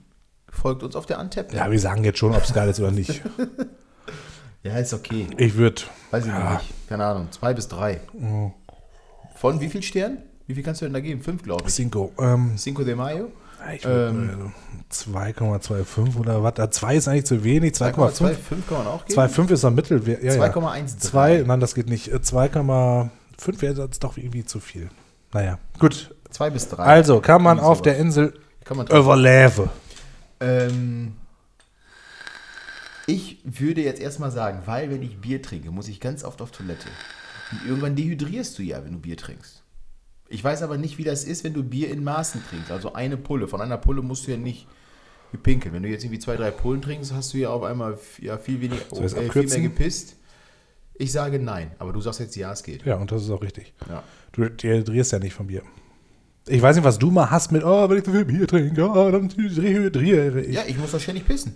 folgt 0.50 0.84
uns 0.84 0.96
auf 0.96 1.06
der 1.06 1.20
Antep. 1.20 1.54
Ja, 1.54 1.72
wir 1.72 1.80
sagen 1.80 2.04
jetzt 2.04 2.20
schon, 2.20 2.36
ob 2.36 2.44
es 2.44 2.54
geil 2.54 2.70
ist 2.70 2.80
oder 2.80 2.92
nicht. 2.92 3.22
Ja, 4.64 4.78
ist 4.78 4.94
okay. 4.94 5.28
Ich 5.38 5.56
würde, 5.56 5.82
Weiß 6.12 6.26
ich 6.26 6.32
noch 6.32 6.52
nicht. 6.54 6.88
Keine 6.88 7.06
Ahnung. 7.06 7.28
Zwei 7.32 7.54
bis 7.54 7.68
drei. 7.68 8.00
Oh. 8.14 8.52
Von 9.36 9.60
wie 9.60 9.70
viel 9.70 9.82
Sternen? 9.82 10.20
Wie 10.46 10.54
viel 10.54 10.64
kannst 10.64 10.82
du 10.82 10.86
denn 10.86 10.94
da 10.94 11.00
geben? 11.00 11.22
Fünf, 11.22 11.42
glaube 11.42 11.64
ich. 11.66 11.74
Cinco, 11.74 12.12
ähm, 12.20 12.56
Cinco 12.58 12.84
de 12.84 12.94
Mayo? 12.94 13.32
ich 13.74 13.86
Ähm. 13.86 14.52
also 14.92 15.12
2,25 15.14 16.18
oder 16.18 16.44
was? 16.44 16.70
2 16.72 16.96
ist 16.96 17.08
eigentlich 17.08 17.26
zu 17.26 17.44
wenig, 17.44 17.74
2,5. 17.74 17.94
2,5 17.94 18.36
kann 18.68 18.78
man 18.80 18.88
auch 18.88 19.06
geben. 19.06 19.20
2,5 19.20 19.52
ist 19.52 19.66
am 19.66 19.76
Mittel. 19.76 20.08
Ja, 20.08 20.34
ja. 20.34 20.44
2,13. 20.44 20.98
2, 20.98 21.44
nein, 21.48 21.60
das 21.60 21.74
geht 21.74 21.90
nicht. 21.90 22.10
Äh, 22.10 22.18
2,5 22.18 23.10
wäre 23.62 23.82
jetzt 23.82 24.04
doch 24.04 24.18
irgendwie 24.18 24.46
zu 24.46 24.60
viel. 24.60 24.90
Naja, 25.34 25.58
gut. 25.80 26.14
Zwei 26.32 26.50
bis 26.50 26.68
drei. 26.68 26.84
Also 26.84 27.20
kann 27.22 27.44
man 27.44 27.60
auf 27.60 27.82
der. 27.82 27.98
Insel 27.98 28.34
Kann 28.64 28.78
man 28.78 28.86
drauf. 28.86 29.06
überleben. 29.06 29.70
Ähm, 30.40 31.14
ich 33.06 33.40
würde 33.44 33.82
jetzt 33.82 34.02
erstmal 34.02 34.32
sagen, 34.32 34.62
weil 34.66 34.90
wenn 34.90 35.04
ich 35.04 35.20
Bier 35.20 35.42
trinke, 35.42 35.72
muss 35.72 35.88
ich 35.88 36.00
ganz 36.00 36.24
oft 36.24 36.42
auf 36.42 36.52
Toilette. 36.52 36.88
Und 37.52 37.68
irgendwann 37.68 37.96
dehydrierst 37.96 38.58
du 38.58 38.64
ja, 38.64 38.84
wenn 38.84 38.94
du 38.94 39.00
Bier 39.00 39.18
trinkst. 39.18 39.62
Ich 40.30 40.42
weiß 40.42 40.62
aber 40.64 40.78
nicht, 40.78 40.98
wie 40.98 41.04
das 41.04 41.26
ist, 41.26 41.44
wenn 41.44 41.54
du 41.54 41.62
Bier 41.64 41.92
in 41.92 42.04
Maßen 42.04 42.42
trinkst. 42.50 42.72
Also 42.72 42.94
eine 42.94 43.18
Pulle. 43.18 43.50
Von 43.50 43.60
einer 43.60 43.78
Pulle 43.78 44.02
musst 44.02 44.26
du 44.28 44.32
ja 44.32 44.38
nicht 44.38 44.68
pinkeln. 45.44 45.74
Wenn 45.74 45.84
du 45.84 45.90
jetzt 45.90 46.04
irgendwie 46.06 46.20
zwei, 46.20 46.38
drei 46.38 46.52
Pullen 46.52 46.82
trinkst, 46.82 47.14
hast 47.14 47.34
du 47.34 47.38
ja 47.40 47.50
auf 47.50 47.64
einmal 47.64 47.98
ja, 48.20 48.38
viel, 48.38 48.62
weniger, 48.62 48.82
Soll 48.90 49.04
ich's 49.04 49.14
äh, 49.14 49.18
viel 49.18 49.28
abkürzen? 49.28 49.62
mehr 49.62 49.70
gepisst. 49.70 50.16
Ich 50.94 51.12
sage 51.12 51.40
nein, 51.40 51.72
aber 51.80 51.92
du 51.92 52.00
sagst 52.00 52.20
jetzt 52.22 52.36
ja, 52.36 52.52
es 52.52 52.64
geht. 52.64 52.86
Ja, 52.86 52.96
und 52.96 53.12
das 53.12 53.24
ist 53.24 53.30
auch 53.32 53.42
richtig. 53.42 53.74
Ja. 53.90 54.04
Du 54.32 54.48
dehydrierst 54.48 55.12
ja 55.12 55.20
nicht 55.20 55.34
von 55.34 55.48
Bier. 55.48 55.64
Ich 56.48 56.62
weiß 56.62 56.76
nicht, 56.76 56.86
was 56.86 56.98
du 56.98 57.12
mal 57.12 57.30
hast 57.30 57.52
mit, 57.52 57.64
oh, 57.64 57.90
wenn 57.90 57.98
ich 57.98 58.04
zu 58.04 58.12
viel 58.12 58.26
Bier 58.26 58.48
trinke, 58.48 58.90
oh, 58.90 59.12
dann 59.12 59.30
dehydriere 59.30 60.42
ich. 60.42 60.56
Ja, 60.56 60.62
ich 60.68 60.78
muss 60.78 61.00
ständig 61.02 61.26
pissen. 61.28 61.54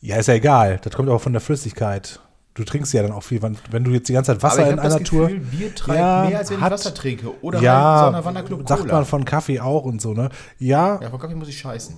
Ja, 0.00 0.16
ist 0.16 0.28
ja 0.28 0.34
egal. 0.34 0.78
Das 0.82 0.92
kommt 0.94 1.08
auch 1.08 1.20
von 1.20 1.32
der 1.32 1.40
Flüssigkeit. 1.40 2.20
Du 2.54 2.64
trinkst 2.64 2.92
ja 2.92 3.02
dann 3.02 3.12
auch 3.12 3.22
viel, 3.22 3.40
wenn 3.70 3.84
du 3.84 3.90
jetzt 3.92 4.08
die 4.08 4.12
ganze 4.12 4.32
Zeit 4.32 4.42
Wasser 4.42 4.62
aber 4.62 4.66
ich 4.66 4.72
in 4.72 4.78
habe 4.80 4.88
das 4.88 4.96
einer 4.96 5.04
Tour. 5.04 5.26
Gefühl, 5.28 5.40
Bier 5.40 5.74
treibt 5.74 5.98
Ja, 5.98 6.26
mehr, 6.28 6.38
als 6.38 6.50
wenn 6.50 6.60
hat- 6.60 6.72
ich 6.72 6.78
Wasser 6.78 6.94
trinke. 6.94 7.32
Oder 7.42 7.60
ja, 7.60 7.72
halt 7.92 8.00
so 8.00 8.06
einer 8.16 8.24
Wanderclub 8.24 8.68
sagt 8.68 8.80
Cola. 8.82 8.94
man 8.94 9.04
von 9.04 9.24
Kaffee 9.24 9.60
auch 9.60 9.84
und 9.84 10.00
so, 10.02 10.12
ne? 10.12 10.28
Ja, 10.58 11.00
ja, 11.00 11.08
von 11.10 11.20
Kaffee 11.20 11.34
muss 11.36 11.48
ich 11.48 11.58
scheißen. 11.58 11.94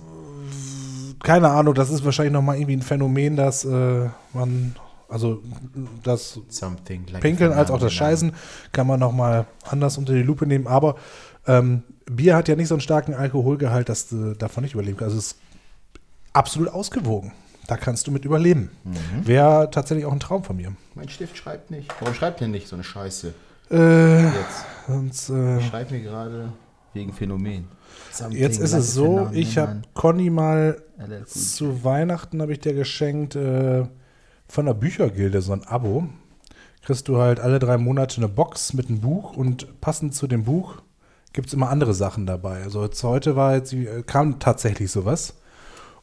keine 1.23 1.49
Ahnung, 1.49 1.73
das 1.73 1.89
ist 1.89 2.03
wahrscheinlich 2.05 2.33
nochmal 2.33 2.55
irgendwie 2.57 2.75
ein 2.77 2.81
Phänomen, 2.81 3.35
dass 3.35 3.65
äh, 3.65 4.07
man, 4.33 4.75
also 5.09 5.41
das 6.03 6.39
like 7.11 7.21
Pinkeln 7.21 7.51
als 7.53 7.69
auch 7.71 7.79
das 7.79 7.93
Scheißen 7.93 8.31
kann 8.71 8.87
man 8.87 8.99
nochmal 8.99 9.45
anders 9.69 9.97
unter 9.97 10.13
die 10.13 10.23
Lupe 10.23 10.45
nehmen. 10.47 10.67
Aber 10.67 10.95
ähm, 11.47 11.83
Bier 12.05 12.35
hat 12.35 12.47
ja 12.47 12.55
nicht 12.55 12.67
so 12.67 12.75
einen 12.75 12.81
starken 12.81 13.13
Alkoholgehalt, 13.13 13.89
dass 13.89 14.09
du 14.09 14.33
davon 14.35 14.63
nicht 14.63 14.73
überleben 14.73 14.97
kannst. 14.97 15.13
Also 15.15 15.19
es 15.19 15.31
ist 15.33 15.39
absolut 16.33 16.69
ausgewogen. 16.69 17.31
Da 17.67 17.77
kannst 17.77 18.07
du 18.07 18.11
mit 18.11 18.25
überleben. 18.25 18.69
Mhm. 18.83 19.27
Wäre 19.27 19.69
tatsächlich 19.71 20.05
auch 20.05 20.11
ein 20.11 20.19
Traum 20.19 20.43
von 20.43 20.57
mir. 20.57 20.73
Mein 20.95 21.09
Stift 21.09 21.37
schreibt 21.37 21.71
nicht. 21.71 21.89
Warum 21.99 22.13
schreibt 22.13 22.41
der 22.41 22.47
nicht 22.47 22.67
so 22.67 22.75
eine 22.75 22.83
Scheiße? 22.83 23.33
Äh, 23.69 24.23
Jetzt. 24.25 24.65
sonst, 24.87 25.29
äh, 25.29 25.59
Ich 25.59 25.67
schreibe 25.67 25.93
mir 25.93 26.01
gerade 26.01 26.51
wegen 26.93 27.13
Phänomen. 27.13 27.67
Something 28.11 28.39
jetzt 28.39 28.59
ist 28.59 28.73
es 28.73 28.93
so, 28.93 29.29
ich 29.31 29.57
habe 29.57 29.81
Conny 29.93 30.29
mal 30.29 30.81
zu 31.25 31.83
Weihnachten 31.83 32.41
habe 32.41 32.51
ich 32.51 32.59
dir 32.59 32.73
geschenkt 32.73 33.35
äh, 33.35 33.85
von 34.47 34.65
der 34.65 34.73
Büchergilde 34.73 35.41
so 35.41 35.53
ein 35.53 35.65
Abo. 35.65 36.07
Kriegst 36.81 37.07
du 37.07 37.17
halt 37.17 37.39
alle 37.39 37.59
drei 37.59 37.77
Monate 37.77 38.17
eine 38.17 38.27
Box 38.27 38.73
mit 38.73 38.89
einem 38.89 38.99
Buch 38.99 39.37
und 39.37 39.79
passend 39.81 40.15
zu 40.15 40.27
dem 40.27 40.43
Buch 40.43 40.81
gibt 41.33 41.47
es 41.47 41.53
immer 41.53 41.69
andere 41.69 41.93
Sachen 41.93 42.25
dabei. 42.25 42.63
Also 42.63 42.83
jetzt 42.83 43.03
heute 43.03 43.35
war 43.35 43.55
jetzt, 43.55 43.73
äh, 43.73 44.03
kam 44.03 44.39
tatsächlich 44.39 44.91
sowas. 44.91 45.35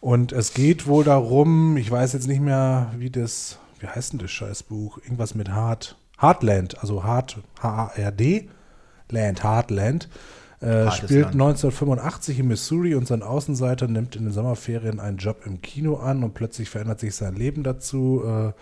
Und 0.00 0.32
es 0.32 0.54
geht 0.54 0.86
wohl 0.86 1.04
darum, 1.04 1.76
ich 1.76 1.90
weiß 1.90 2.12
jetzt 2.12 2.28
nicht 2.28 2.40
mehr, 2.40 2.92
wie 2.96 3.10
das, 3.10 3.58
wie 3.80 3.88
heißt 3.88 4.12
denn 4.12 4.20
das 4.20 4.30
Scheißbuch? 4.30 4.98
Irgendwas 4.98 5.34
mit 5.34 5.50
Hard, 5.50 5.96
Heartland, 6.20 6.78
also 6.80 7.02
Hard, 7.02 7.38
H-A-R-D, 7.60 8.48
Land, 9.10 9.42
Heartland. 9.42 10.08
Äh, 10.60 10.90
spielt 10.90 11.34
Land. 11.34 11.34
1985 11.34 12.40
in 12.40 12.48
Missouri 12.48 12.94
und 12.94 13.06
sein 13.06 13.22
Außenseiter 13.22 13.86
nimmt 13.86 14.16
in 14.16 14.24
den 14.24 14.32
Sommerferien 14.32 14.98
einen 14.98 15.18
Job 15.18 15.42
im 15.44 15.62
Kino 15.62 15.96
an 15.96 16.24
und 16.24 16.34
plötzlich 16.34 16.68
verändert 16.70 17.00
sich 17.00 17.14
sein 17.14 17.34
Leben 17.34 17.62
dazu. 17.62 18.22
Äh, 18.24 18.52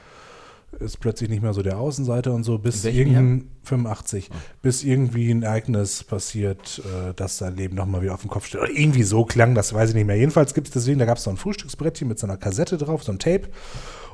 ist 0.81 1.01
plötzlich 1.01 1.31
nicht 1.31 1.43
mehr 1.43 1.55
so 1.55 1.63
der 1.63 1.79
Außenseiter 1.79 2.35
und 2.35 2.45
so, 2.45 2.59
bis 2.59 2.85
irgendein 2.85 3.49
85, 3.65 4.31
bis 4.63 4.85
irgendwie 4.85 5.31
ein 5.31 5.43
Ereignis 5.43 6.05
passiert, 6.05 6.83
äh, 6.85 7.15
dass 7.15 7.39
sein 7.39 7.57
Leben 7.57 7.77
nochmal 7.77 8.03
wieder 8.03 8.15
auf 8.15 8.21
den 8.21 8.31
Kopf 8.31 8.47
steht. 8.47 8.61
Oder 8.61 8.71
irgendwie 8.71 9.03
so 9.03 9.25
klang 9.25 9.55
das, 9.55 9.73
weiß 9.73 9.91
ich 9.91 9.95
nicht 9.95 10.07
mehr. 10.07 10.17
Jedenfalls 10.17 10.55
gibt 10.55 10.69
es 10.69 10.75
deswegen, 10.75 10.99
da 10.99 11.07
gab 11.07 11.19
es 11.19 11.25
so 11.25 11.31
ein 11.31 11.37
Frühstücksbrettchen 11.37 12.09
mit 12.09 12.19
so 12.19 12.27
einer 12.27 12.37
Kassette 12.37 12.77
drauf, 12.77 13.03
so 13.05 13.13
ein 13.13 13.19
Tape. 13.19 13.49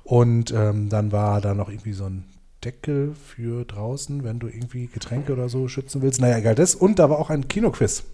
Und 0.05 0.53
ähm, 0.53 0.89
dann 0.89 1.13
war 1.13 1.41
da 1.41 1.55
noch 1.55 1.69
irgendwie 1.69 1.93
so 1.93 2.05
ein 2.05 2.25
Deckel 2.65 3.15
für 3.15 3.65
draußen, 3.65 4.25
wenn 4.25 4.39
du 4.39 4.47
irgendwie 4.47 4.87
Getränke 4.87 5.33
oder 5.33 5.49
so 5.49 5.69
schützen 5.69 6.03
willst. 6.03 6.21
Naja, 6.21 6.39
egal 6.39 6.55
das. 6.55 6.75
Und 6.75 6.99
da 6.99 7.11
war 7.11 7.19
auch 7.19 7.31
ein 7.31 7.49
Kinoquiz 7.49 8.05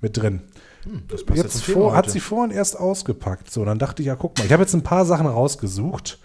mit 0.00 0.16
drin. 0.16 0.42
Das 1.08 1.24
passt 1.24 1.42
Jetzt 1.42 1.64
Thema 1.64 1.78
vor, 1.78 1.96
hat 1.96 2.10
sie 2.10 2.20
vorhin 2.20 2.54
erst 2.54 2.78
ausgepackt. 2.78 3.50
So, 3.50 3.64
dann 3.64 3.78
dachte 3.78 4.02
ich, 4.02 4.06
ja, 4.06 4.16
guck 4.16 4.38
mal, 4.38 4.44
ich 4.44 4.52
habe 4.52 4.62
jetzt 4.62 4.74
ein 4.74 4.82
paar 4.82 5.04
Sachen 5.06 5.26
rausgesucht, 5.26 6.18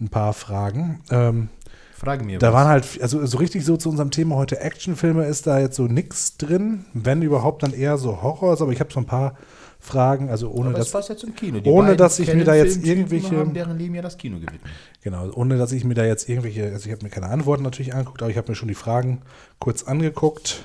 ein 0.00 0.08
paar 0.08 0.32
Fragen. 0.32 1.00
Ähm, 1.10 1.48
Frage 1.94 2.24
mir 2.24 2.38
da 2.38 2.48
was. 2.48 2.54
waren 2.54 2.68
halt, 2.68 2.86
also 3.02 3.26
so 3.26 3.38
richtig 3.38 3.64
so 3.64 3.76
zu 3.76 3.90
unserem 3.90 4.12
Thema 4.12 4.36
heute 4.36 4.60
Actionfilme 4.60 5.24
ist 5.26 5.48
da 5.48 5.58
jetzt 5.58 5.74
so 5.76 5.84
nix 5.84 6.36
drin. 6.36 6.84
Wenn 6.94 7.22
überhaupt, 7.22 7.64
dann 7.64 7.72
eher 7.72 7.98
so 7.98 8.22
Horrors, 8.22 8.62
aber 8.62 8.70
ich 8.70 8.78
habe 8.78 8.92
so 8.92 9.00
ein 9.00 9.06
paar 9.06 9.34
Fragen, 9.80 10.28
also 10.28 10.50
ohne 10.50 10.70
Aber 10.70 10.78
dass, 10.78 10.90
passt 10.92 11.08
ja 11.08 11.14
Kino. 11.34 11.60
Die 11.60 11.68
ohne, 11.70 11.96
dass 11.96 12.18
ich 12.18 12.32
mir 12.32 12.44
da 12.44 12.54
jetzt 12.54 12.84
irgendwelche- 12.84 13.36
haben 13.36 13.54
deren 13.54 13.78
Leben 13.78 13.94
ja 13.94 14.02
das 14.02 14.16
Kino 14.16 14.36
gewidmet. 14.36 14.60
genau, 15.02 15.30
ohne 15.32 15.56
dass 15.58 15.72
ich 15.72 15.84
mir 15.84 15.94
da 15.94 16.04
jetzt 16.04 16.28
irgendwelche, 16.28 16.64
also 16.64 16.86
ich 16.86 16.92
habe 16.92 17.04
mir 17.04 17.10
keine 17.10 17.28
Antworten 17.28 17.62
natürlich 17.62 17.94
angeguckt, 17.94 18.22
aber 18.22 18.30
ich 18.30 18.36
habe 18.36 18.50
mir 18.50 18.56
schon 18.56 18.68
die 18.68 18.74
Fragen 18.74 19.22
kurz 19.58 19.82
angeguckt, 19.84 20.64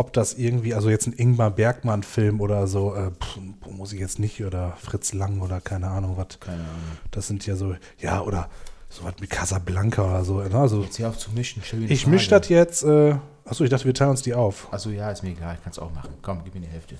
ob 0.00 0.12
das 0.12 0.34
irgendwie, 0.34 0.74
also 0.74 0.90
jetzt 0.90 1.06
ein 1.06 1.12
Ingmar 1.12 1.50
Bergmann-Film 1.50 2.40
oder 2.40 2.66
so, 2.66 2.94
äh, 2.94 3.10
pff, 3.12 3.38
muss 3.70 3.92
ich 3.92 4.00
jetzt 4.00 4.18
nicht, 4.18 4.42
oder 4.44 4.72
Fritz 4.82 5.12
Lang 5.12 5.40
oder 5.40 5.60
keine 5.60 5.88
Ahnung, 5.88 6.16
was. 6.16 6.40
Keine 6.40 6.62
Ahnung. 6.62 6.98
Das 7.10 7.28
sind 7.28 7.46
ja 7.46 7.54
so, 7.54 7.74
ja, 7.98 8.22
oder 8.22 8.48
so 8.88 9.04
was 9.04 9.14
mit 9.20 9.30
Casablanca 9.30 10.02
oder 10.02 10.24
so. 10.24 10.40
ne? 10.42 10.52
Also 10.58 10.82
Jetzt 10.82 10.98
hör 10.98 11.10
auf 11.10 11.18
zu 11.18 11.30
mischen. 11.32 11.62
Die 11.72 11.92
ich 11.92 12.06
mische 12.06 12.30
das 12.30 12.48
jetzt, 12.48 12.82
äh, 12.82 13.14
achso, 13.44 13.62
ich 13.62 13.70
dachte, 13.70 13.84
wir 13.84 13.94
teilen 13.94 14.10
uns 14.10 14.22
die 14.22 14.34
auf. 14.34 14.66
Achso, 14.72 14.90
ja, 14.90 15.10
ist 15.10 15.22
mir 15.22 15.30
egal. 15.30 15.54
Ich 15.56 15.62
kann 15.62 15.70
es 15.72 15.78
auch 15.78 15.92
machen. 15.92 16.10
Komm, 16.22 16.40
gib 16.44 16.54
mir 16.54 16.60
die 16.62 16.66
Hälfte. 16.66 16.96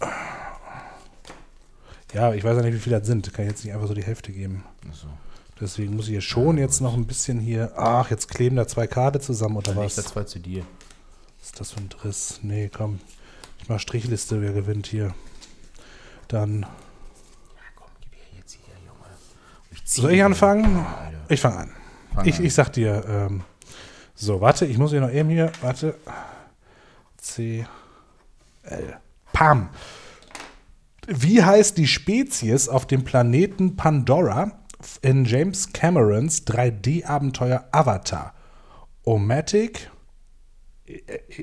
Ja, 2.15 2.33
ich 2.35 2.43
weiß 2.45 2.57
ja 2.57 2.63
nicht, 2.63 2.75
wie 2.75 2.79
viele 2.79 2.99
das 2.99 3.07
sind. 3.07 3.33
Kann 3.33 3.45
ich 3.45 3.51
jetzt 3.53 3.65
nicht 3.65 3.73
einfach 3.75 3.89
so 3.89 3.95
die 3.95 4.05
Hälfte 4.05 4.33
geben. 4.33 4.65
Achso. 4.89 5.07
Deswegen 5.61 5.95
muss 5.95 6.07
ich 6.07 6.13
hier 6.13 6.21
schon 6.21 6.59
jetzt 6.59 6.81
noch 6.81 6.95
ein 6.95 7.07
bisschen 7.07 7.39
hier. 7.39 7.73
Ach, 7.77 8.11
jetzt 8.11 8.29
kleben 8.29 8.57
da 8.57 8.67
zwei 8.67 8.87
Karte 8.87 9.21
zusammen 9.21 9.57
oder 9.59 9.75
Dann 9.75 9.85
was? 9.85 9.97
leg 9.97 10.05
das 10.05 10.13
zwei 10.13 10.25
zu 10.25 10.39
dir. 10.39 10.65
Was 11.41 11.47
ist 11.47 11.61
das 11.61 11.73
für 11.73 11.81
ein 11.81 11.89
Driss? 11.89 12.41
Nee, 12.43 12.71
komm. 12.73 13.01
Ich 13.63 13.69
mach 13.69 13.81
Strichliste, 13.81 14.41
wer 14.41 14.53
gewinnt 14.53 14.87
hier. 14.87 15.15
Dann. 16.29 16.63
Ja, 16.63 16.69
komm, 17.77 17.89
gib 18.01 18.13
her 18.15 18.39
jetzt 18.39 18.53
hier, 18.53 18.75
Junge. 18.87 19.07
Ich 19.73 19.83
Soll 19.85 20.13
ich 20.13 20.23
anfangen? 20.23 20.85
Ich 21.29 21.41
fange 21.41 21.57
an. 21.59 21.71
Fang 22.15 22.25
Ich, 22.27 22.39
an. 22.39 22.45
ich 22.45 22.55
sag 22.55 22.73
dir, 22.73 23.05
ähm, 23.09 23.43
so, 24.15 24.41
warte, 24.41 24.67
ich 24.67 24.79
muss 24.79 24.91
hier 24.91 25.01
noch 25.01 25.11
eben 25.11 25.29
hier, 25.31 25.51
warte. 25.63 25.95
C, 27.17 27.67
L. 28.63 28.97
Pam. 29.33 29.69
Wie 31.07 31.43
heißt 31.43 31.77
die 31.79 31.87
Spezies 31.87 32.69
auf 32.69 32.87
dem 32.87 33.05
Planeten 33.05 33.77
Pandora 33.77 34.53
in 35.03 35.25
James 35.25 35.73
Camerons 35.73 36.47
3D-Abenteuer 36.47 37.65
Avatar? 37.73 38.35
Omatic, 39.05 39.91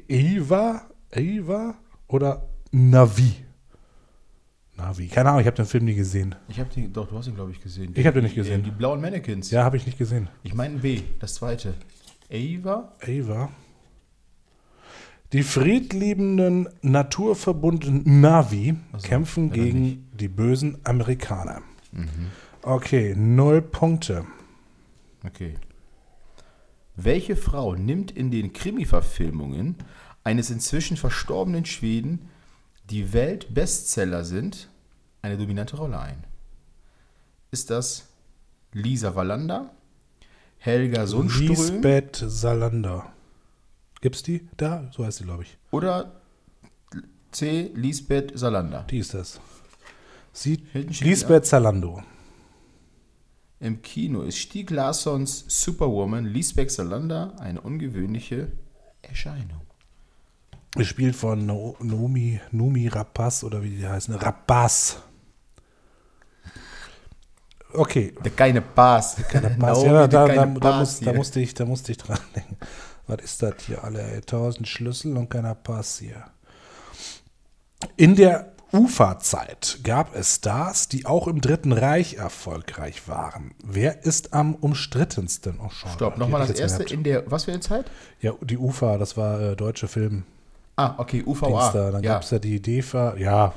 Eva, 0.08 0.90
Eva 1.12 1.76
oder 2.08 2.48
Navi? 2.72 3.34
Navi. 4.76 5.08
Keine 5.08 5.30
Ahnung, 5.30 5.42
ich 5.42 5.48
habe 5.48 5.56
den 5.58 5.66
Film 5.66 5.86
nie 5.86 5.96
gesehen. 5.96 6.36
Ich 6.48 6.60
hab 6.60 6.70
den, 6.72 6.94
doch, 6.94 7.08
du 7.08 7.18
hast 7.18 7.28
ihn, 7.28 7.36
glaube 7.36 7.52
ich, 7.52 7.60
gesehen. 7.62 7.94
Ich 7.96 8.06
hab 8.06 8.14
den 8.14 8.24
nicht 8.24 8.34
Die- 8.36 8.40
gesehen. 8.42 8.64
Die 8.64 8.72
blauen 8.72 9.02
Mannequins. 9.02 9.50
Ja, 9.50 9.64
habe 9.64 9.78
ich 9.78 9.86
nicht 9.86 9.98
gesehen. 9.98 10.30
Ich 10.44 10.54
meine 10.54 10.78
B, 10.78 11.02
das 11.20 11.36
zweite. 11.36 11.74
Ava? 12.32 12.94
Ava. 13.02 13.50
Die 15.34 15.44
friedliebenden, 15.44 16.70
naturverbundenen 16.82 18.22
Navi 18.22 18.76
Ach 18.94 19.00
so, 19.00 19.08
kämpfen 19.08 19.52
gegen 19.52 20.08
die 20.14 20.30
bösen 20.30 20.78
Amerikaner. 20.86 21.62
Okay, 22.62 23.14
null 23.16 23.62
Punkte. 23.62 24.26
Okay. 25.26 25.56
Welche 26.98 27.36
Frau 27.36 27.76
nimmt 27.76 28.10
in 28.10 28.32
den 28.32 28.54
Krimi-Verfilmungen 28.54 29.76
eines 30.24 30.50
inzwischen 30.50 30.98
verstorbenen 30.98 31.64
Schweden, 31.66 32.28
die 32.90 33.14
Weltbestseller 33.14 34.26
sind, 34.26 34.68
eine 35.22 35.38
dominante 35.38 35.78
Rolle 35.78 36.00
ein? 36.00 36.24
Ist 37.52 37.70
das 37.70 38.08
Lisa 38.74 39.16
Wallander, 39.16 39.70
Helga 40.58 41.06
Sundström 41.06 41.48
Lisbeth 41.50 42.16
Salander. 42.16 43.14
Gibt's 44.02 44.24
die? 44.24 44.48
Da, 44.58 44.90
so 44.92 45.06
heißt 45.06 45.20
sie, 45.20 45.24
glaube 45.24 45.44
ich. 45.44 45.56
oder 45.72 46.20
C. 47.32 47.72
Lisbeth 47.76 48.38
Salander? 48.38 48.88
Die 48.90 48.98
ist 48.98 49.14
das. 49.14 49.40
Sie, 50.34 50.64
Lisbeth 50.74 51.46
Salando. 51.46 52.02
Im 53.60 53.82
Kino 53.82 54.22
ist 54.22 54.38
Stieg 54.38 54.70
Larssons 54.70 55.46
Superwoman 55.48 56.26
Lisbeth 56.26 56.72
Salander 56.72 57.34
eine 57.40 57.62
ungewöhnliche 57.62 58.52
Erscheinung. 59.02 59.62
Gespielt 60.76 61.16
von 61.16 61.46
no 61.46 61.76
Nomi, 61.80 62.40
Nomi 62.52 62.88
Rapaz 62.88 63.44
oder 63.44 63.64
wie 63.64 63.72
die 63.72 63.88
heißen. 63.88 64.14
Rapaz. 64.14 65.02
Okay, 67.74 68.14
Der 68.24 68.32
keine 68.32 68.62
Pass. 68.62 69.16
Keine 69.28 69.50
Pass. 69.50 69.58
Naomi, 69.84 69.86
ja, 69.88 70.08
da, 70.08 70.28
da, 70.28 70.36
keine 70.36 70.60
da, 70.60 70.72
Pass 70.72 70.80
muss, 70.80 71.00
da, 71.00 71.06
hier. 71.06 71.14
musste 71.18 71.40
ich, 71.40 71.54
da 71.54 71.66
musste 71.66 71.92
ich 71.92 71.98
dran 71.98 72.20
denken. 72.36 72.58
Was 73.08 73.22
ist 73.24 73.42
das 73.42 73.56
hier? 73.66 73.84
Alle 73.84 74.22
tausend 74.26 74.68
Schlüssel 74.68 75.18
und 75.18 75.30
keiner 75.30 75.56
Pass 75.56 76.00
hier. 76.00 76.26
In 77.96 78.16
der 78.16 78.54
Uferzeit 78.74 79.80
gab 79.84 80.14
es 80.16 80.36
Stars, 80.36 80.90
die 80.90 81.06
auch 81.06 81.28
im 81.28 81.40
Dritten 81.40 81.72
Reich 81.72 82.16
erfolgreich 82.16 83.08
waren. 83.08 83.52
Wer 83.64 84.04
ist 84.04 84.34
am 84.34 84.56
umstrittensten? 84.56 85.60
Oh, 85.64 85.70
schade, 85.70 85.94
Stopp, 85.94 86.18
nochmal 86.18 86.46
das 86.46 86.60
erste 86.60 86.80
gehabt. 86.80 86.92
in 86.92 87.04
der, 87.04 87.30
was 87.32 87.46
für 87.46 87.52
eine 87.52 87.62
Zeit? 87.62 87.90
Ja, 88.20 88.34
die 88.42 88.58
UFA, 88.58 88.98
das 88.98 89.16
war 89.16 89.40
äh, 89.42 89.56
deutsche 89.56 89.88
Film. 89.88 90.24
Ah, 90.76 90.96
okay, 90.98 91.24
UVA. 91.26 91.72
da. 91.72 91.92
Dann 91.92 92.04
ja, 92.04 92.14
gab 92.14 92.24
es 92.24 92.30
ja 92.30 92.40
die 92.40 92.62
DEFA, 92.62 93.16
ja, 93.18 93.54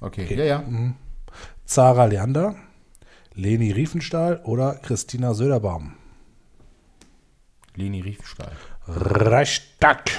okay. 0.00 0.24
okay. 0.24 0.36
ja, 0.36 0.44
ja. 0.44 0.64
Zara 1.64 2.04
Leander, 2.04 2.54
Leni 3.34 3.72
Riefenstahl 3.72 4.40
oder 4.44 4.74
Christina 4.74 5.34
Söderbaum. 5.34 5.94
Leni 7.74 8.00
Riefenstahl. 8.00 8.52
Reichstag. 8.86 10.10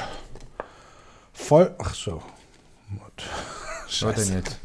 Voll. 1.31 1.75
Ach 1.77 1.93
so. 1.93 2.21
Gut. 3.99 4.09
Was 4.09 4.15
denn 4.15 4.23
Scheiße. 4.25 4.33
jetzt? 4.33 4.59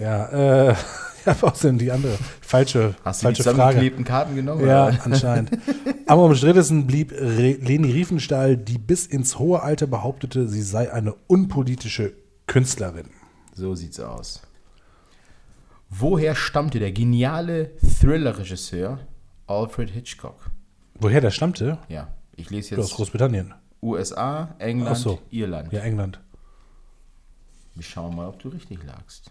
Ja, 0.00 0.68
äh, 0.70 0.74
ich 1.20 1.26
habe 1.26 1.46
außerdem 1.46 1.78
die 1.78 1.90
andere. 1.90 2.16
Falsche, 2.40 2.94
Hast 3.04 3.22
du 3.22 3.28
die 3.28 3.34
falsche 3.34 3.42
zusammengeklebten 3.50 4.04
Karten 4.04 4.36
genommen? 4.36 4.66
Ja, 4.66 4.88
oder? 4.88 5.04
anscheinend. 5.04 5.50
Am 6.06 6.18
umstrittensten 6.18 6.86
blieb 6.86 7.12
Re 7.12 7.52
Leni 7.52 7.90
Riefenstahl, 7.90 8.56
die 8.56 8.78
bis 8.78 9.06
ins 9.06 9.38
hohe 9.38 9.62
Alter 9.62 9.86
behauptete, 9.86 10.48
sie 10.48 10.62
sei 10.62 10.92
eine 10.92 11.14
unpolitische 11.26 12.12
Künstlerin. 12.46 13.10
So 13.54 13.74
sieht's 13.74 14.00
aus. 14.00 14.42
Woher 15.88 16.34
stammte 16.34 16.78
der 16.80 16.92
geniale 16.92 17.70
Thriller-Regisseur 18.00 18.98
Alfred 19.46 19.90
Hitchcock? 19.90 20.50
Woher 20.98 21.20
der 21.20 21.30
stammte? 21.30 21.78
Ja, 21.88 22.08
ich 22.36 22.50
lese 22.50 22.76
Aus 22.78 22.88
jetzt 22.88 22.96
Großbritannien. 22.96 23.54
USA, 23.82 24.54
England, 24.58 24.96
so. 24.96 25.20
Irland. 25.30 25.72
Ja, 25.72 25.80
England. 25.80 26.20
Wir 27.74 27.82
schauen 27.82 28.14
mal, 28.14 28.28
ob 28.28 28.38
du 28.38 28.48
richtig 28.48 28.84
lagst. 28.84 29.30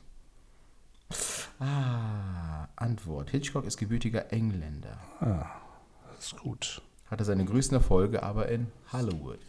Ah, 1.59 2.67
Antwort. 2.75 3.29
Hitchcock 3.29 3.65
ist 3.65 3.77
gebürtiger 3.77 4.31
Engländer. 4.33 4.97
Das 5.19 6.25
ist 6.25 6.37
gut. 6.39 6.81
Hatte 7.09 7.23
seine 7.23 7.45
größten 7.45 7.77
Erfolge 7.77 8.23
aber 8.23 8.49
in 8.49 8.67
Hollywood. 8.91 9.39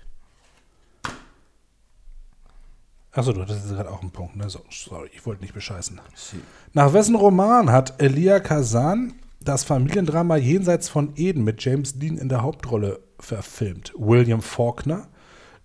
Achso, 3.12 3.32
du 3.32 3.42
hattest 3.42 3.60
jetzt 3.60 3.74
gerade 3.74 3.90
auch 3.90 4.02
einen 4.02 4.10
Punkt, 4.10 4.34
ne? 4.36 4.50
So, 4.50 4.60
sorry, 4.70 5.08
ich 5.12 5.24
wollte 5.24 5.42
nicht 5.42 5.54
bescheißen. 5.54 6.00
Nach 6.72 6.92
wessen 6.92 7.14
Roman 7.14 7.70
hat 7.70 8.02
Elia 8.02 8.40
Kazan 8.40 9.14
das 9.40 9.62
Familiendrama 9.62 10.36
Jenseits 10.36 10.88
von 10.88 11.12
Eden 11.16 11.44
mit 11.44 11.62
James 11.62 11.98
Dean 11.98 12.18
in 12.18 12.28
der 12.28 12.42
Hauptrolle 12.42 13.00
verfilmt? 13.20 13.92
William 13.96 14.42
Faulkner, 14.42 15.08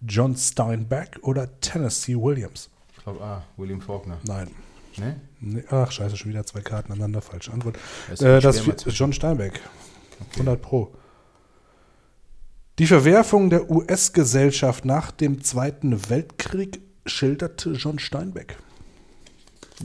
John 0.02 0.36
Steinbeck 0.36 1.20
oder 1.24 1.60
Tennessee 1.60 2.16
Williams? 2.16 2.70
Ich 3.10 3.18
glaube, 3.18 3.25
ah, 3.25 3.44
William 3.58 3.82
Faulkner. 3.82 4.20
Nein. 4.24 4.50
Ne? 4.98 5.20
Nee, 5.39 5.63
ach, 5.72 5.92
scheiße, 5.92 6.16
schon 6.16 6.30
wieder 6.30 6.46
zwei 6.46 6.62
Karten 6.62 6.92
aneinander. 6.92 7.22
Falsche 7.22 7.51
Antwort. 7.51 7.80
Das 8.08 8.20
ist 8.20 8.25
Äh, 8.25 8.39
das 8.39 8.58
schwer 8.63 8.75
mal 8.75 8.88
ist 8.88 8.98
John 8.98 9.13
Steinbeck. 9.13 9.60
100 10.34 10.62
Pro. 10.62 10.94
Die 12.78 12.86
Verwerfung 12.86 13.50
der 13.50 13.72
US-Gesellschaft 13.72 14.86
nach 14.86 15.10
dem 15.10 15.44
Zweiten 15.44 16.10
Weltkrieg 16.10 16.82
schilderte 17.08 17.72
John 17.72 17.98
Steinbeck. 17.98 18.58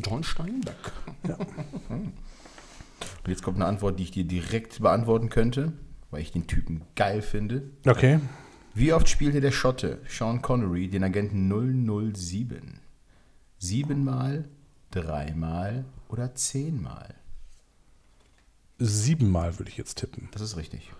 John 0.04 0.22
Steinbeck. 0.22 0.74
Und 1.88 2.12
jetzt 3.26 3.42
kommt 3.42 3.56
eine 3.56 3.66
Antwort, 3.66 3.98
die 3.98 4.02
ich 4.02 4.10
dir 4.10 4.24
direkt 4.24 4.82
beantworten 4.82 5.30
könnte, 5.30 5.72
weil 6.10 6.20
ich 6.20 6.30
den 6.30 6.46
Typen 6.46 6.82
geil 6.94 7.22
finde. 7.22 7.70
Okay. 7.86 8.20
Wie 8.74 8.92
oft 8.92 9.08
spielte 9.08 9.40
der 9.40 9.52
Schotte 9.52 10.02
Sean 10.08 10.42
Connery 10.42 10.88
den 10.88 11.04
Agenten 11.04 11.48
007? 12.14 12.80
Siebenmal, 13.66 14.44
dreimal 14.90 15.86
oder 16.10 16.34
zehnmal? 16.34 17.14
Siebenmal 18.78 19.58
würde 19.58 19.70
ich 19.70 19.78
jetzt 19.78 19.96
tippen. 19.96 20.28
Das 20.32 20.42
ist 20.42 20.58
richtig. 20.58 20.92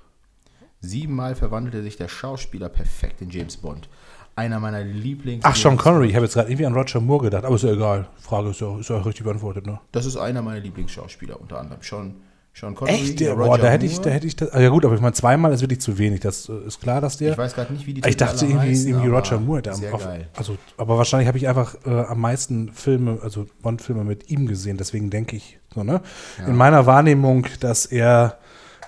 Siebenmal 0.81 1.35
verwandelte 1.35 1.83
sich 1.83 1.99
der 1.99 2.09
Schauspieler 2.09 2.71
perfekt 2.71 3.21
in 3.21 3.29
James 3.29 3.59
Bond. 3.59 3.91
Einer 4.35 4.61
meiner 4.61 4.83
Lieblings. 4.83 5.45
Ach, 5.45 5.55
Sean 5.55 5.77
Connery. 5.77 6.09
Ich 6.09 6.15
habe 6.15 6.25
jetzt 6.25 6.33
gerade 6.33 6.49
irgendwie 6.49 6.65
an 6.65 6.73
Roger 6.73 7.03
Moore 7.03 7.25
gedacht, 7.25 7.45
aber 7.45 7.57
ist 7.57 7.65
ja 7.65 7.73
egal. 7.73 8.09
Frage 8.17 8.49
ist 8.49 8.63
ja, 8.63 8.79
ist 8.79 8.89
ja 8.89 8.97
richtig 8.97 9.25
beantwortet, 9.25 9.67
ne? 9.67 9.79
Das 9.93 10.07
ist 10.07 10.17
einer 10.17 10.41
meiner 10.41 10.61
Lieblingsschauspieler, 10.61 11.39
unter 11.39 11.61
anderem. 11.61 11.83
Sean, 11.83 12.15
Sean 12.57 12.75
Connery. 12.77 12.95
Echt? 12.95 13.21
Roger 13.21 13.35
boah, 13.35 13.59
da 13.59 13.69
hätte 13.69 13.85
ich, 13.85 14.01
da 14.01 14.11
hätte 14.11 14.27
ich 14.29 14.37
das. 14.37 14.53
ah, 14.53 14.61
Ja 14.61 14.69
gut, 14.69 14.85
aber 14.85 14.95
ich 14.95 15.01
meine, 15.01 15.13
zweimal 15.13 15.53
ist 15.53 15.61
wirklich 15.61 15.81
zu 15.81 15.99
wenig. 15.99 16.21
Das 16.21 16.49
äh, 16.49 16.53
ist 16.67 16.81
klar, 16.81 17.01
dass 17.01 17.17
der. 17.17 17.33
Ich 17.33 17.39
weiß 17.39 17.53
gerade 17.55 17.73
nicht, 17.73 17.85
wie 17.87 17.95
die 17.95 18.01
ich 18.01 18.05
Titel 18.07 18.19
dachte 18.19 18.45
alle 18.45 18.49
irgendwie, 18.55 18.69
heißen, 18.71 18.89
irgendwie 18.89 19.09
Roger 19.09 19.41
Moore. 19.41 19.63
Der 19.63 19.75
Sehr 19.75 19.93
auf. 19.93 20.09
Also, 20.37 20.57
aber 20.77 20.97
wahrscheinlich 20.97 21.27
habe 21.27 21.37
ich 21.37 21.49
einfach 21.49 21.75
äh, 21.85 21.91
am 21.91 22.21
meisten 22.21 22.73
Filme, 22.73 23.19
also 23.23 23.47
Bond-Filme 23.63 24.05
mit 24.05 24.31
ihm 24.31 24.47
gesehen. 24.47 24.77
Deswegen 24.77 25.11
denke 25.11 25.35
ich 25.37 25.59
so, 25.75 25.83
ne? 25.83 26.01
In 26.47 26.55
meiner 26.55 26.87
Wahrnehmung, 26.87 27.47
dass 27.59 27.87
er 27.87 28.39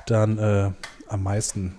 dann 0.07 0.39
äh, 0.39 0.71
am 1.09 1.23
meisten 1.25 1.75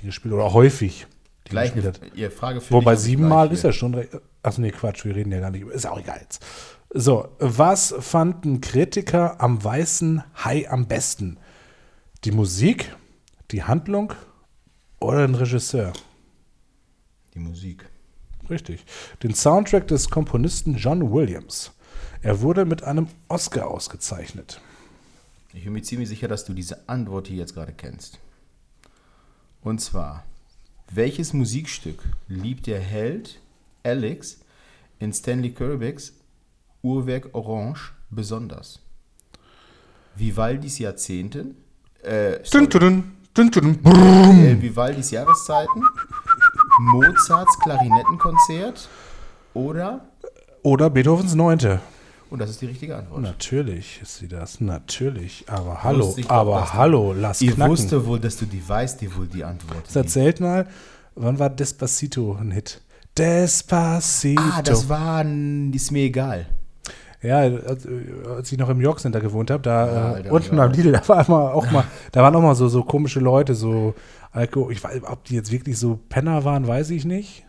die 0.00 0.06
gespielt 0.06 0.32
oder 0.32 0.52
häufig 0.54 1.06
die 1.46 1.50
Gleich 1.50 1.74
gespielt 1.74 2.00
hat. 2.02 2.16
ihr 2.16 2.30
Frage 2.30 2.62
für 2.62 2.72
Wobei 2.72 2.94
ich 2.94 3.00
siebenmal 3.00 3.52
ist 3.52 3.64
ja 3.64 3.72
schon. 3.72 3.94
recht- 3.94 4.16
Achso, 4.42 4.62
nee, 4.62 4.70
Quatsch, 4.70 5.04
wir 5.04 5.14
reden 5.14 5.32
ja 5.32 5.40
gar 5.40 5.50
nicht 5.50 5.60
über. 5.60 5.72
Ist 5.74 5.86
auch 5.86 5.98
egal 6.00 6.18
jetzt. 6.22 6.42
So, 6.90 7.28
was 7.38 7.94
fanden 8.00 8.62
Kritiker 8.62 9.42
am 9.42 9.62
Weißen 9.62 10.22
Hai 10.42 10.70
am 10.70 10.88
besten? 10.88 11.36
Die 12.24 12.30
Musik, 12.30 12.96
die 13.50 13.62
Handlung 13.62 14.14
oder 14.98 15.26
den 15.26 15.34
Regisseur? 15.34 15.92
Die 17.34 17.40
Musik. 17.40 17.84
Richtig. 18.48 18.86
Den 19.22 19.34
Soundtrack 19.34 19.86
des 19.88 20.08
Komponisten 20.08 20.76
John 20.76 21.12
Williams. 21.12 21.72
Er 22.22 22.40
wurde 22.40 22.64
mit 22.64 22.82
einem 22.82 23.08
Oscar 23.28 23.66
ausgezeichnet. 23.66 24.62
Ich 25.52 25.64
bin 25.64 25.74
mir 25.74 25.82
ziemlich 25.82 26.08
sicher, 26.08 26.26
dass 26.26 26.46
du 26.46 26.54
diese 26.54 26.88
Antwort 26.88 27.28
hier 27.28 27.36
jetzt 27.36 27.52
gerade 27.52 27.74
kennst. 27.74 28.18
Und 29.60 29.82
zwar, 29.82 30.24
welches 30.90 31.34
Musikstück 31.34 32.02
liebt 32.28 32.66
der 32.66 32.80
Held 32.80 33.40
Alex 33.82 34.38
in 34.98 35.12
Stanley 35.12 35.52
Kubricks 35.52 36.14
Uhrwerk 36.82 37.28
Orange 37.34 37.92
besonders? 38.10 38.80
Vivaldis 40.16 40.78
Jahrzehnten, 40.78 41.56
äh, 42.02 42.38
Dun, 42.50 42.68
dun, 42.68 42.80
dun, 43.34 43.50
dun, 43.50 43.82
dun. 43.82 43.94
äh, 43.94 44.60
Vivaldis 44.60 45.10
Jahreszeiten, 45.12 45.82
Mozarts 46.80 47.58
Klarinettenkonzert 47.60 48.88
oder, 49.54 50.08
Oder 50.62 50.90
Beethovens 50.90 51.34
Neunte. 51.34 51.80
und 52.30 52.40
das 52.40 52.50
ist 52.50 52.60
die 52.62 52.66
richtige 52.66 52.96
Antwort. 52.96 53.20
Natürlich 53.22 54.00
ist 54.02 54.16
sie 54.18 54.28
das. 54.28 54.60
Natürlich. 54.60 55.44
Aber 55.48 55.82
hallo. 55.84 56.14
Ich 56.16 56.28
Aber 56.30 56.60
du- 56.62 56.72
hallo. 56.72 57.12
Lass 57.16 57.40
Ihr 57.40 57.52
knacken. 57.54 57.70
wusste 57.72 58.04
wohl, 58.06 58.18
dass 58.18 58.36
du 58.36 58.46
die 58.46 58.66
weißt, 58.66 59.00
dir 59.00 59.14
wohl 59.16 59.26
die 59.28 59.44
Antwort. 59.44 59.86
Das 59.86 59.94
erzählt 59.96 60.40
mal, 60.40 60.66
wann 61.14 61.38
war 61.38 61.50
Despacito 61.50 62.36
ein 62.40 62.50
Hit? 62.50 62.80
Despacito. 63.16 64.42
Ah, 64.42 64.62
das 64.62 64.88
war, 64.88 65.24
ist 65.24 65.90
mir 65.92 66.02
egal. 66.04 66.46
Ja, 67.22 67.38
als, 67.38 67.86
als 68.26 68.52
ich 68.52 68.58
noch 68.58 68.68
im 68.68 68.80
York 68.80 69.00
Center 69.00 69.20
gewohnt 69.20 69.50
habe, 69.50 69.62
da 69.62 69.86
Ja, 69.86 69.92
äh, 69.92 70.14
Alter, 70.14 70.32
unten 70.32 70.60
am 70.60 70.72
Lidl, 70.72 70.92
da 70.92 71.08
war 71.08 71.26
immer 71.26 71.54
auch 71.54 71.70
mal, 71.70 71.84
da 72.12 72.22
waren 72.22 72.34
auch 72.36 72.42
mal 72.42 72.54
so, 72.54 72.68
so 72.68 72.82
komische 72.84 73.20
Leute, 73.20 73.54
so 73.54 73.94
Alkohol. 74.30 74.72
Ich 74.72 74.82
weiß, 74.82 75.02
ob 75.04 75.24
die 75.24 75.34
jetzt 75.34 75.50
wirklich 75.50 75.78
so 75.78 75.98
Penner 76.08 76.44
waren, 76.44 76.66
weiß 76.66 76.90
ich 76.90 77.04
nicht. 77.04 77.44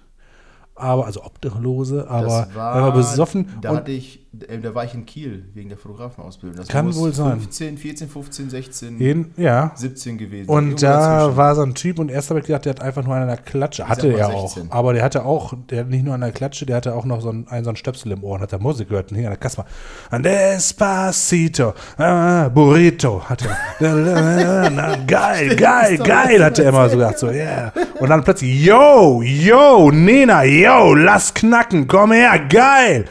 Aber, 0.76 1.06
also 1.06 1.24
Obdachlose, 1.26 2.10
aber 2.10 2.48
war, 2.54 2.94
besoffen 2.94 3.50
Da 3.62 3.72
und 3.72 3.78
hatte 3.78 3.92
ich, 3.92 4.26
äh, 4.48 4.60
da 4.60 4.76
war 4.76 4.86
ich 4.86 4.94
in 4.94 5.08
Kiel 5.08 5.46
wegen 5.56 5.70
der 5.70 5.78
Fotografenausbildung. 5.78 6.58
Das 6.58 6.68
Kann 6.68 6.94
wohl 6.96 7.12
sein. 7.14 7.40
15, 7.40 7.78
14, 7.78 8.10
15, 8.10 8.50
16, 8.52 9.00
jeden, 9.00 9.34
ja. 9.38 9.72
17 9.76 10.20
gewesen. 10.20 10.50
Und 10.50 10.84
da 10.84 11.18
dazwischen. 11.18 11.38
war 11.38 11.56
so 11.56 11.62
ein 11.64 11.74
Typ 11.74 11.98
und 11.98 12.12
erst 12.12 12.30
habe 12.30 12.40
ich 12.40 12.46
gedacht, 12.46 12.66
der 12.66 12.76
hat 12.76 12.82
einfach 12.82 13.04
nur 13.04 13.16
an 13.16 13.26
der 13.26 13.38
Klatsche. 13.38 13.90
Hatte 13.90 14.14
er 14.14 14.30
auch. 14.30 14.54
16. 14.54 14.72
Aber 14.72 14.94
der 14.94 15.04
hatte 15.04 15.26
auch, 15.26 15.54
der 15.70 15.80
hat 15.80 15.90
nicht 15.90 16.06
nur 16.06 16.14
an 16.14 16.22
der 16.22 16.32
Klatsche, 16.32 16.68
der 16.68 16.76
hatte 16.76 16.94
auch 16.94 17.06
noch 17.06 17.22
so 17.22 17.30
einen, 17.30 17.48
einen, 17.48 17.64
so 17.64 17.72
einen 17.72 17.78
Stöpsel 17.78 18.12
im 18.12 18.24
Ohr 18.24 18.36
und 18.36 18.42
hat 18.42 18.54
da 18.54 18.60
Musik 18.60 18.90
gehört 18.90 19.10
und 19.10 19.18
hing 19.18 19.26
an 19.26 19.32
der 19.32 19.40
Kasse 19.40 19.66
mal. 20.12 20.22
Despacito, 20.22 21.74
ah, 21.98 22.50
Burrito, 22.50 23.24
hat 23.28 23.44
er. 23.44 23.58
Na, 24.70 24.96
geil, 25.08 25.56
geil, 25.56 25.98
geil, 25.98 26.44
hat 26.44 26.60
er 26.60 26.70
immer 26.70 26.88
so 26.88 26.98
gedacht, 26.98 27.18
so, 27.18 27.32
yeah. 27.32 27.74
Und 28.00 28.10
dann 28.10 28.24
plötzlich, 28.24 28.64
yo, 28.64 29.24
yo, 29.24 29.90
Nena, 29.90 30.44
yo, 30.44 30.94
lass 30.94 31.34
knacken, 31.34 31.88
komm 31.88 32.12
her, 32.12 32.38
geil. 32.48 33.06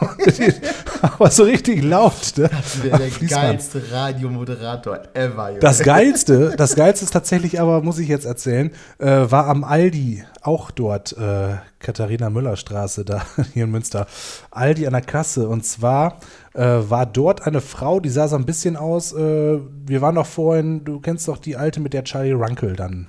Aber 1.02 1.30
so 1.30 1.44
richtig 1.44 1.82
laut, 1.82 2.32
ne? 2.36 2.50
der, 2.82 2.98
der 2.98 3.08
Fließband. 3.08 3.42
geilste 3.42 3.82
Radiomoderator 3.92 5.00
ever. 5.14 5.48
Junge. 5.48 5.60
Das 5.60 5.80
Geilste, 5.80 6.54
das 6.56 6.74
Geilste 6.74 7.04
ist 7.04 7.12
tatsächlich 7.12 7.60
aber, 7.60 7.82
muss 7.82 7.98
ich 7.98 8.08
jetzt 8.08 8.26
erzählen, 8.26 8.70
äh, 8.98 9.06
war 9.06 9.46
am 9.46 9.64
Aldi, 9.64 10.24
auch 10.42 10.70
dort, 10.70 11.12
äh, 11.16 11.56
Katharina-Müller-Straße, 11.80 13.04
da 13.04 13.22
hier 13.54 13.64
in 13.64 13.70
Münster. 13.70 14.06
Aldi 14.50 14.86
an 14.86 14.92
der 14.92 15.02
Kasse. 15.02 15.48
Und 15.48 15.64
zwar 15.64 16.20
äh, 16.54 16.62
war 16.62 17.06
dort 17.06 17.46
eine 17.46 17.60
Frau, 17.60 18.00
die 18.00 18.10
sah 18.10 18.28
so 18.28 18.36
ein 18.36 18.46
bisschen 18.46 18.76
aus, 18.76 19.12
äh, 19.12 19.58
wir 19.86 20.00
waren 20.00 20.14
doch 20.14 20.26
vorhin, 20.26 20.84
du 20.84 21.00
kennst 21.00 21.28
doch 21.28 21.38
die 21.38 21.56
alte 21.56 21.80
mit 21.80 21.92
der 21.92 22.04
Charlie 22.04 22.32
Runkel 22.32 22.76
dann. 22.76 23.08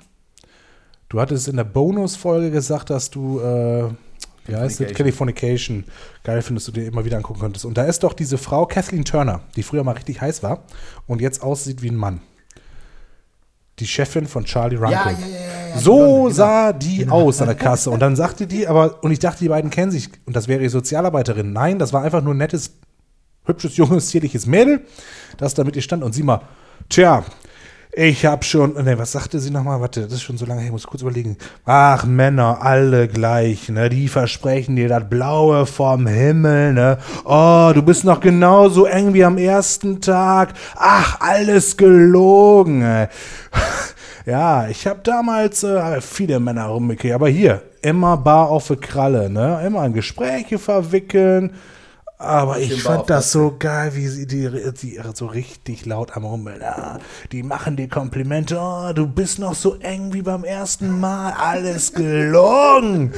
Du 1.08 1.20
hattest 1.20 1.46
in 1.46 1.56
der 1.56 1.64
Bonusfolge 1.64 2.50
gesagt, 2.50 2.88
dass 2.88 3.10
du, 3.10 3.40
äh, 3.40 3.90
wie 4.46 4.56
heißt 4.56 4.80
es? 4.80 4.94
Californication. 4.94 5.84
Geil 6.24 6.42
findest 6.42 6.68
du 6.68 6.72
dir 6.72 6.86
immer 6.86 7.04
wieder 7.04 7.16
angucken 7.16 7.40
könntest. 7.40 7.64
Und 7.64 7.76
da 7.78 7.84
ist 7.84 8.02
doch 8.02 8.12
diese 8.12 8.38
Frau 8.38 8.66
Kathleen 8.66 9.04
Turner, 9.04 9.40
die 9.56 9.62
früher 9.62 9.84
mal 9.84 9.92
richtig 9.92 10.20
heiß 10.20 10.42
war 10.42 10.64
und 11.06 11.20
jetzt 11.20 11.42
aussieht 11.42 11.82
wie 11.82 11.90
ein 11.90 11.96
Mann. 11.96 12.20
Die 13.78 13.86
Chefin 13.86 14.26
von 14.26 14.44
Charlie 14.44 14.76
Runkel. 14.76 14.92
Ja, 14.92 15.10
ja, 15.10 15.26
ja, 15.26 15.68
ja. 15.74 15.78
So 15.78 15.96
genau. 15.96 16.30
sah 16.30 16.72
die 16.72 17.08
aus 17.08 17.40
an 17.40 17.46
der 17.46 17.56
Kasse. 17.56 17.90
Und 17.90 18.00
dann 18.00 18.16
sagte 18.16 18.46
die, 18.46 18.66
aber, 18.66 19.02
und 19.02 19.10
ich 19.10 19.18
dachte, 19.18 19.38
die 19.40 19.48
beiden 19.48 19.70
kennen 19.70 19.90
sich, 19.90 20.10
und 20.26 20.36
das 20.36 20.46
wäre 20.46 20.60
ihre 20.60 20.70
Sozialarbeiterin. 20.70 21.52
Nein, 21.52 21.78
das 21.78 21.92
war 21.92 22.02
einfach 22.02 22.22
nur 22.22 22.34
ein 22.34 22.38
nettes, 22.38 22.72
hübsches, 23.44 23.76
junges, 23.76 24.08
zierliches 24.08 24.46
Mädel, 24.46 24.82
das 25.38 25.54
da 25.54 25.64
mit 25.64 25.76
ihr 25.76 25.82
stand. 25.82 26.02
Und 26.02 26.12
sie 26.12 26.22
mal, 26.22 26.42
tja, 26.88 27.24
ich 27.94 28.24
hab 28.24 28.42
schon, 28.44 28.72
ne, 28.72 28.98
was 28.98 29.12
sagte 29.12 29.38
sie 29.38 29.50
nochmal? 29.50 29.80
Warte, 29.80 30.02
das 30.02 30.14
ist 30.14 30.22
schon 30.22 30.38
so 30.38 30.46
lange 30.46 30.60
her, 30.60 30.68
ich 30.68 30.72
muss 30.72 30.86
kurz 30.86 31.02
überlegen. 31.02 31.36
Ach, 31.66 32.04
Männer, 32.04 32.62
alle 32.62 33.06
gleich, 33.06 33.68
ne? 33.68 33.90
Die 33.90 34.08
versprechen 34.08 34.76
dir 34.76 34.88
das 34.88 35.08
Blaue 35.10 35.66
vom 35.66 36.06
Himmel, 36.06 36.72
ne? 36.72 36.98
Oh, 37.24 37.70
du 37.74 37.82
bist 37.82 38.04
noch 38.04 38.20
genauso 38.20 38.86
eng 38.86 39.12
wie 39.12 39.24
am 39.24 39.36
ersten 39.36 40.00
Tag. 40.00 40.54
Ach, 40.76 41.20
alles 41.20 41.76
gelogen, 41.76 42.82
ey. 42.82 43.08
Ja, 44.24 44.68
ich 44.68 44.86
habe 44.86 45.00
damals 45.02 45.64
äh, 45.64 46.00
viele 46.00 46.38
Männer 46.38 46.66
rumgekriegt, 46.66 47.12
aber 47.12 47.28
hier, 47.28 47.60
immer 47.82 48.16
bar 48.16 48.50
auf 48.50 48.68
die 48.68 48.76
Kralle, 48.76 49.28
ne? 49.28 49.60
Immer 49.66 49.84
in 49.84 49.92
Gespräche 49.92 50.60
verwickeln. 50.60 51.50
Aber 52.22 52.60
ich 52.60 52.82
fand 52.82 53.10
das 53.10 53.32
so 53.32 53.56
geil, 53.58 53.94
wie 53.94 54.06
sie 54.06 54.26
die, 54.28 54.48
die 54.80 55.00
so 55.12 55.26
richtig 55.26 55.86
laut 55.86 56.16
am 56.16 56.24
Rummeln. 56.24 56.60
Ja, 56.60 57.00
die 57.32 57.42
machen 57.42 57.76
dir 57.76 57.88
Komplimente. 57.88 58.58
Oh, 58.60 58.92
du 58.94 59.08
bist 59.08 59.40
noch 59.40 59.54
so 59.56 59.74
eng 59.80 60.12
wie 60.12 60.22
beim 60.22 60.44
ersten 60.44 61.00
Mal. 61.00 61.32
Alles 61.32 61.92
gelungen. 61.92 63.12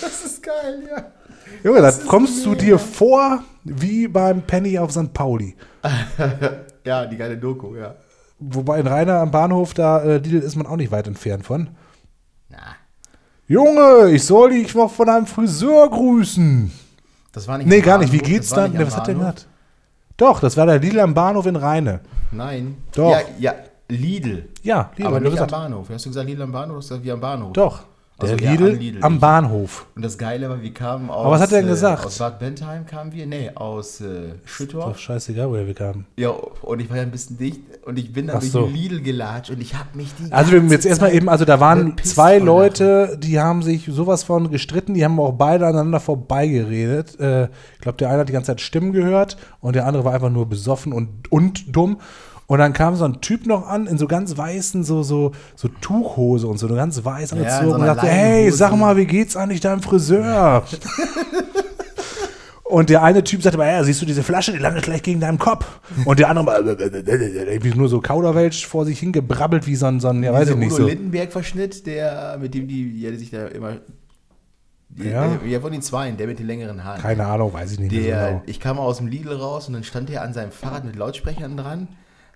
Das 0.00 0.24
ist 0.24 0.42
geil, 0.42 0.84
ja. 0.88 1.06
Junge, 1.64 1.82
da 1.82 1.90
kommst 2.06 2.46
du 2.46 2.54
dir 2.54 2.78
vor 2.78 3.42
wie 3.64 4.06
beim 4.06 4.42
Penny 4.42 4.78
auf 4.78 4.92
St. 4.92 5.12
Pauli. 5.12 5.56
Ja, 6.82 7.04
die 7.04 7.18
geile 7.18 7.36
Doku, 7.36 7.76
ja. 7.76 7.94
Wobei 8.38 8.80
in 8.80 8.86
Rainer 8.86 9.18
am 9.18 9.30
Bahnhof, 9.30 9.74
da 9.74 10.02
äh, 10.02 10.16
Lidl 10.16 10.38
ist 10.38 10.56
man 10.56 10.66
auch 10.66 10.76
nicht 10.76 10.90
weit 10.90 11.06
entfernt 11.06 11.44
von. 11.44 11.68
Junge, 13.50 14.10
ich 14.12 14.24
soll 14.24 14.50
dich 14.50 14.72
noch 14.76 14.92
von 14.92 15.08
einem 15.08 15.26
Friseur 15.26 15.90
grüßen. 15.90 16.70
das 17.32 17.48
war 17.48 17.58
nicht 17.58 17.66
Nee, 17.66 17.80
gar 17.80 17.98
nicht. 17.98 18.12
Wie 18.12 18.18
geht's 18.18 18.50
dann? 18.50 18.70
Nee, 18.70 18.86
was 18.86 18.96
hat 18.96 19.08
der 19.08 19.14
gemacht? 19.14 19.48
Doch, 20.16 20.38
das 20.38 20.56
war 20.56 20.66
der 20.66 20.78
Lidl 20.78 21.00
am 21.00 21.14
Bahnhof 21.14 21.46
in 21.46 21.56
Rheine. 21.56 21.98
Nein. 22.30 22.76
Doch. 22.92 23.10
Ja, 23.10 23.22
ja, 23.40 23.54
Lidl. 23.88 24.50
Ja, 24.62 24.92
Lidl. 24.96 25.08
aber 25.08 25.18
nicht 25.18 25.40
am. 25.40 25.48
Bahnhof. 25.48 25.88
Hast 25.90 26.06
du 26.06 26.10
gesagt 26.10 26.28
Lidl 26.28 26.42
am 26.42 26.52
Bahnhof? 26.52 26.74
Du 26.74 26.78
hast 26.78 26.88
gesagt, 26.90 27.04
wie 27.04 27.10
am 27.10 27.20
Bahnhof. 27.20 27.52
Doch. 27.52 27.80
Der 28.22 28.30
Also, 28.30 28.44
ja, 28.44 28.50
Lidl, 28.52 28.68
am 28.72 28.78
Lidl, 28.78 28.98
am. 29.04 29.20
Bahnhof. 29.20 29.86
Und 29.96 30.04
das 30.04 30.18
Geile 30.18 30.48
war, 30.48 30.60
wir 30.62 30.74
kamen 30.74 31.10
aus. 31.10 31.24
Aber 31.24 31.30
was 31.34 31.40
hat 31.40 31.52
er 31.52 31.58
denn 31.60 31.68
äh, 31.68 31.70
gesagt? 31.70 32.04
Aus 32.06 32.18
Bad 32.18 32.38
Bentheim 32.38 32.86
kamen 32.86 33.12
wir? 33.12 33.26
Nee, 33.26 33.50
aus 33.54 34.00
äh, 34.00 34.04
Doch 34.04 34.48
Schüttorf. 34.48 34.98
scheißegal, 34.98 35.48
woher 35.50 35.66
wir 35.66 35.74
kamen. 35.74 36.06
Ja, 36.16 36.30
und 36.30 36.80
ich 36.80 36.90
war 36.90 36.96
ja 36.96 37.02
ein 37.02 37.10
bisschen 37.10 37.38
dicht 37.38 37.60
und 37.84 37.98
ich 37.98 38.12
bin 38.12 38.26
dann 38.26 38.36
Ach 38.36 38.40
durch 38.40 38.52
so. 38.52 38.66
Lidl 38.66 39.00
gelatscht 39.00 39.50
und 39.50 39.60
ich 39.60 39.74
habe 39.74 39.88
mich 39.94 40.08
die. 40.18 40.32
Also 40.32 40.52
wir 40.52 40.60
haben 40.60 40.70
jetzt 40.70 40.86
erstmal 40.86 41.14
eben, 41.14 41.28
also 41.28 41.44
da 41.44 41.60
waren 41.60 41.96
zwei 42.02 42.38
Leute, 42.38 43.18
die 43.20 43.40
haben 43.40 43.62
sich 43.62 43.86
sowas 43.90 44.22
von 44.22 44.50
gestritten, 44.50 44.94
die 44.94 45.04
haben 45.04 45.18
auch 45.18 45.32
beide 45.32 45.66
aneinander 45.66 46.00
vorbeigeredet. 46.00 47.18
Äh, 47.20 47.44
ich 47.74 47.80
glaube, 47.80 47.98
der 47.98 48.10
eine 48.10 48.20
hat 48.20 48.28
die 48.28 48.32
ganze 48.32 48.48
Zeit 48.48 48.60
Stimmen 48.60 48.92
gehört 48.92 49.36
und 49.60 49.76
der 49.76 49.86
andere 49.86 50.04
war 50.04 50.14
einfach 50.14 50.30
nur 50.30 50.48
besoffen 50.48 50.92
und, 50.92 51.30
und 51.32 51.74
dumm. 51.74 51.98
Und 52.50 52.58
dann 52.58 52.72
kam 52.72 52.96
so 52.96 53.04
ein 53.04 53.20
Typ 53.20 53.46
noch 53.46 53.68
an 53.68 53.86
in 53.86 53.96
so 53.96 54.08
ganz 54.08 54.36
weißen, 54.36 54.82
so, 54.82 55.04
so, 55.04 55.30
so 55.54 55.68
Tuchhose 55.68 56.48
und 56.48 56.58
so, 56.58 56.66
ganz 56.66 57.04
weiß 57.04 57.30
Ja, 57.30 57.36
angezogen 57.36 57.64
in 57.64 57.70
so 57.70 57.76
und 57.76 57.86
sagte, 57.86 58.08
hey, 58.08 58.50
sag 58.50 58.74
mal, 58.74 58.96
wie 58.96 59.06
geht's 59.06 59.36
eigentlich 59.36 59.60
deinem 59.60 59.82
Friseur? 59.82 60.64
Und 62.64 62.88
der 62.88 63.04
eine 63.04 63.22
Typ 63.22 63.42
sagte 63.42 63.58
mal, 63.58 63.68
ja, 63.68 63.84
siehst 63.84 64.02
du 64.02 64.06
diese 64.06 64.24
Flasche, 64.24 64.50
die 64.52 64.58
landet 64.58 64.82
gleich 64.84 65.02
gegen 65.02 65.20
deinen 65.20 65.38
Kopf. 65.38 65.80
Und 66.04 66.18
der 66.18 66.28
andere 66.28 66.44
mal, 66.44 66.66
irgendwie 66.80 67.74
nur 67.76 67.88
so 67.88 68.00
Kauderwelsch 68.00 68.66
vor 68.66 68.84
sich 68.84 68.98
hingebrabbelt, 68.98 69.68
wie 69.68 69.76
so 69.76 69.86
ein, 69.86 70.00
so 70.00 70.08
ein 70.08 70.22
ja, 70.22 70.32
weiß 70.32 70.50
ich 70.50 70.56
nicht 70.56 70.72
Udo 70.72 70.82
so. 70.82 70.88
Lindenberg-Verschnitt, 70.88 71.86
der, 71.86 72.36
mit 72.40 72.54
dem 72.54 72.66
die, 72.66 72.92
die 72.92 73.16
sich 73.16 73.30
da 73.30 73.46
immer. 73.46 73.76
Die, 74.88 75.08
Ja. 75.08 75.26
ja. 75.26 75.38
ja, 75.46 75.60
von 75.60 75.70
den 75.70 75.82
Zweien, 75.82 76.16
der 76.16 76.26
mit 76.26 76.40
den 76.40 76.48
längeren 76.48 76.82
Haaren. 76.82 77.00
Keine 77.00 77.26
Ahnung, 77.26 77.52
weiß 77.52 77.72
ich 77.72 77.78
nicht 77.78 77.92
mehr 77.92 78.00
so 78.00 78.08
Der, 78.08 78.26
genau. 78.28 78.42
ich 78.46 78.58
kam 78.58 78.78
aus 78.78 78.96
dem 78.98 79.06
Lidl 79.06 79.34
raus 79.34 79.68
und 79.68 79.74
dann 79.74 79.84
stand 79.84 80.10
er 80.10 80.22
an 80.22 80.32
seinem 80.32 80.50
Fahrrad 80.50 80.84
mit 80.84 80.96
Lautsprechern 80.96 81.56
dran, 81.56 81.88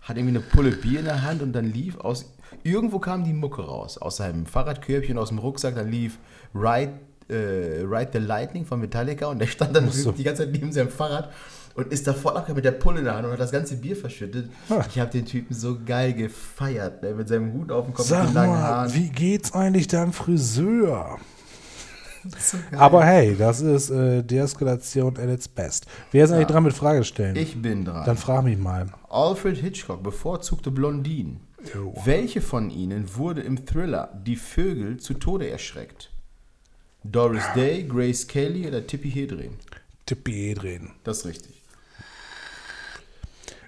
hat 0.05 0.17
irgendwie 0.17 0.37
eine 0.37 0.41
Pulle 0.41 0.71
Bier 0.71 1.01
in 1.01 1.07
der 1.07 1.23
Hand 1.23 1.43
und 1.43 1.53
dann 1.53 1.65
lief 1.65 1.99
aus. 1.99 2.31
Irgendwo 2.63 2.99
kam 2.99 3.25
die 3.25 3.33
Mucke 3.33 3.63
raus. 3.63 3.99
Aus 3.99 4.17
seinem 4.17 4.47
Fahrradkörbchen, 4.47 5.19
aus 5.19 5.31
dem 5.31 5.39
Rucksack, 5.39 5.75
dann 5.75 5.91
lief 5.91 6.19
Ride, 6.55 6.93
äh, 7.29 7.83
Ride 7.85 8.11
the 8.13 8.19
Lightning 8.19 8.65
von 8.65 8.81
Metallica 8.81 9.27
und 9.27 9.39
der 9.39 9.47
stand 9.47 9.75
dann 9.75 9.91
so. 9.91 10.13
die 10.13 10.23
ganze 10.23 10.45
Zeit 10.45 10.53
neben 10.53 10.71
seinem 10.73 10.91
Fahrrad 10.91 11.33
und 11.75 11.93
ist 11.93 12.07
da 12.07 12.13
voll 12.13 12.33
abgegangen 12.33 12.57
mit 12.57 12.65
der 12.65 12.73
Pulle 12.73 12.99
in 12.99 13.05
der 13.07 13.17
Hand 13.17 13.27
und 13.27 13.33
hat 13.33 13.41
das 13.41 13.51
ganze 13.51 13.77
Bier 13.77 13.97
verschüttet. 13.97 14.51
Ah. 14.69 14.85
Ich 14.89 14.99
habe 15.01 15.11
den 15.11 15.25
Typen 15.25 15.55
so 15.55 15.79
geil 15.85 16.13
gefeiert, 16.13 17.03
ne, 17.03 17.15
mit 17.15 17.29
seinem 17.29 17.53
Hut 17.53 17.73
auf 17.73 17.87
dem 17.87 17.95
Kopf, 17.95 18.07
Sag 18.07 18.25
mit 18.25 18.31
den 18.31 18.35
langen 18.35 18.53
mal, 18.53 18.61
Haaren. 18.61 18.95
wie 18.95 19.09
geht's 19.09 19.53
eigentlich 19.53 19.89
deinem 19.89 20.13
Friseur? 20.13 21.19
So. 22.39 22.59
Aber 22.77 23.05
hey, 23.05 23.37
das 23.37 23.61
ist 23.61 23.91
äh, 23.91 24.23
Deeskalation 24.23 25.17
at 25.17 25.29
its 25.29 25.49
best. 25.49 25.87
Wer 26.11 26.25
ist 26.25 26.33
eigentlich 26.33 26.49
dran 26.49 26.65
mit 26.65 26.73
Frage 26.73 27.05
stellen? 27.05 27.37
ich 27.37 27.61
bin 27.61 27.85
dran. 27.85 28.05
Dann 28.05 28.17
frag 28.17 28.45
mich 28.45 28.59
mal. 28.59 28.87
Alfred 29.09 29.57
Hitchcock 29.59 30.03
bevorzugte 30.03 30.71
Blondinen. 30.71 31.41
Welche 32.05 32.41
von 32.41 32.71
ihnen 32.71 33.17
wurde 33.17 33.41
im 33.41 33.65
Thriller 33.65 34.11
Die 34.27 34.37
Vögel 34.37 34.99
zu 34.99 35.15
Tode 35.15 35.49
erschreckt? 35.49 36.11
Doris 37.05 37.45
Day, 37.55 37.85
Grace 37.85 38.27
Kelly 38.27 38.67
oder 38.67 38.87
Tippi 38.87 39.11
Hedren? 39.11 39.57
Tippi 40.07 40.55
drehen. 40.55 40.91
Das 41.05 41.19
ist 41.19 41.27
richtig. 41.27 41.63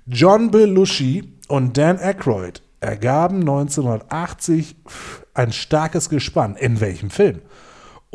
John 0.07 0.51
Belushi 0.51 1.33
und 1.49 1.77
Dan 1.77 1.99
Aykroyd 1.99 2.63
ergaben 2.81 3.41
1980 3.41 4.77
ein 5.35 5.53
starkes 5.53 6.09
Gespann. 6.09 6.57
In 6.57 6.81
welchem 6.81 7.11
Film? 7.11 7.41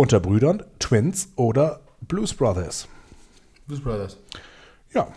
Unter 0.01 0.19
Brüdern, 0.19 0.63
Twins 0.79 1.29
oder 1.35 1.81
Blues 2.01 2.33
Brothers? 2.33 2.87
Blues 3.67 3.79
Brothers. 3.83 4.17
Ja. 4.95 5.07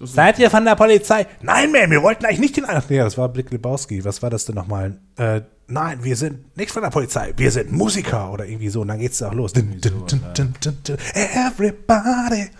Seid 0.00 0.40
ihr 0.40 0.50
von 0.50 0.64
der 0.64 0.74
Polizei? 0.74 1.28
Nein, 1.40 1.70
Ma'am, 1.70 1.90
wir 1.92 2.02
wollten 2.02 2.24
eigentlich 2.24 2.40
nicht 2.40 2.56
den 2.56 2.64
Ach, 2.66 2.82
nee, 2.88 2.98
das 2.98 3.16
war 3.16 3.28
Blick 3.28 3.52
Lebowski. 3.52 4.04
Was 4.04 4.20
war 4.20 4.30
das 4.30 4.46
denn 4.46 4.56
nochmal? 4.56 4.98
Äh, 5.16 5.42
nein, 5.68 6.02
wir 6.02 6.16
sind 6.16 6.56
nicht 6.56 6.72
von 6.72 6.82
der 6.82 6.90
Polizei. 6.90 7.32
Wir 7.36 7.52
sind 7.52 7.70
Musiker 7.70 8.32
oder 8.32 8.46
irgendwie 8.46 8.68
so. 8.68 8.80
Und 8.80 8.88
dann 8.88 8.98
geht's 8.98 9.22
auch 9.22 9.32
los. 9.32 9.52
Dun, 9.52 9.80
dun, 9.80 10.06
dun, 10.08 10.20
dun, 10.34 10.54
dun, 10.60 10.76
dun. 10.82 10.96
Everybody. 11.14 12.50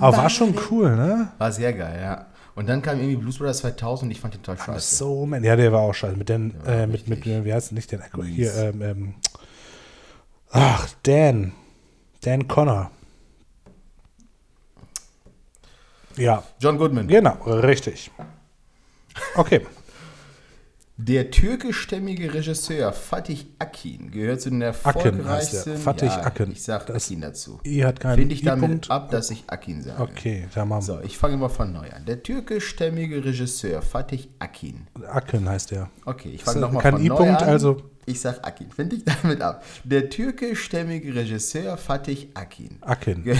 Aber 0.00 0.16
war 0.16 0.30
schon 0.30 0.54
cool, 0.70 0.96
ne? 0.96 1.28
War 1.36 1.52
sehr 1.52 1.74
geil, 1.74 2.00
ja. 2.00 2.26
Und 2.56 2.70
dann 2.70 2.80
kam 2.80 2.98
irgendwie 2.98 3.16
Blues 3.16 3.36
Brothers 3.36 3.58
2000 3.58 4.08
und 4.08 4.10
ich 4.12 4.18
fand 4.18 4.32
den 4.32 4.42
total 4.42 4.64
scheiße. 4.64 4.96
So, 4.96 5.26
man. 5.26 5.44
Ja, 5.44 5.56
der 5.56 5.72
war 5.72 5.82
auch 5.82 5.92
scheiße. 5.92 6.16
Mit 6.16 6.30
den, 6.30 6.54
äh, 6.66 6.86
mit, 6.86 7.06
mit, 7.06 7.26
wie 7.26 7.52
heißt 7.52 7.66
es 7.66 7.72
nicht, 7.72 7.92
den 7.92 8.00
Echo? 8.00 8.22
mies. 8.22 8.34
Hier, 8.34 8.54
ähm, 8.56 8.82
ähm, 8.82 9.14
ach, 10.56 10.88
Dan. 11.02 11.52
Dan 12.22 12.48
Connor. 12.48 12.90
Ja, 16.16 16.42
John 16.60 16.78
Goodman. 16.78 17.08
genau, 17.08 17.34
richtig. 17.44 18.10
Okay. 19.34 19.66
Der 20.98 21.30
türkischstämmige 21.30 22.32
Regisseur 22.32 22.90
Fatih 22.90 23.44
Akin 23.58 24.10
gehört 24.10 24.40
zu 24.40 24.48
den 24.48 24.62
Akin 24.62 25.02
erfolgreichsten. 25.02 25.76
Fatih 25.76 26.06
ja, 26.06 26.22
Akin. 26.22 26.50
Ich 26.52 26.62
sag 26.62 26.86
Das- 26.86 27.04
Akin 27.06 27.20
dazu. 27.20 27.60
I 27.66 27.84
hat 27.84 28.00
keinen 28.00 28.16
Finde 28.16 28.34
ich 28.34 28.40
damit 28.42 28.64
I-Punkt. 28.70 28.90
ab, 28.90 29.10
dass 29.10 29.30
ich 29.30 29.44
Akin 29.46 29.82
sage. 29.82 30.02
Okay, 30.02 30.48
da 30.54 30.64
machen 30.64 30.80
So, 30.82 30.98
ich 31.02 31.18
fange 31.18 31.36
mal 31.36 31.50
von 31.50 31.70
neu 31.70 31.90
an. 31.92 32.06
Der 32.06 32.22
türkischstämmige 32.22 33.22
Regisseur 33.22 33.82
Fatih 33.82 34.28
Akin. 34.38 34.86
Akin 35.06 35.46
heißt 35.46 35.70
der. 35.72 35.90
Okay, 36.06 36.30
ich 36.30 36.42
fange 36.44 36.60
nochmal 36.60 36.82
kein 36.82 36.94
von 36.94 37.04
neu 37.04 37.14
I-Punkt, 37.14 37.42
an. 37.42 37.48
also- 37.50 37.76
Ich 38.08 38.20
sag 38.20 38.46
Akin. 38.46 38.70
Finde 38.70 38.96
ich 38.96 39.04
damit 39.04 39.40
ab. 39.42 39.64
Der 39.82 40.08
türkischstämmige 40.08 41.12
Regisseur 41.14 41.76
Fatih 41.76 42.28
Akin. 42.34 42.78
Akin. 42.80 43.24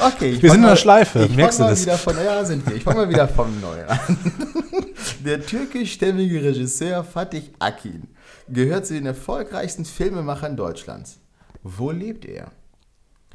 Okay, 0.00 0.42
Wir 0.42 0.50
sind 0.50 0.62
in 0.62 0.66
der 0.66 0.76
Schleife, 0.76 1.24
Ich 1.24 1.36
merkst 1.36 1.60
du 1.60 1.62
mal 1.64 1.70
das? 1.70 1.82
wieder 1.82 1.98
von, 1.98 2.16
ja, 2.16 2.44
sind 2.44 2.66
wir. 2.66 2.74
Ich 2.74 2.82
fange 2.82 2.96
mal 3.02 3.08
wieder 3.08 3.28
von 3.28 3.60
neu 3.60 3.84
an. 3.86 3.98
Der 5.24 5.44
türkischstämmige 5.44 6.42
Regisseur 6.42 7.04
Fatih 7.04 7.50
Akin 7.60 8.08
gehört 8.48 8.86
zu 8.86 8.94
den 8.94 9.06
erfolgreichsten 9.06 9.84
Filmemachern 9.84 10.56
Deutschlands. 10.56 11.20
Wo 11.62 11.90
lebt 11.92 12.24
er? 12.24 12.50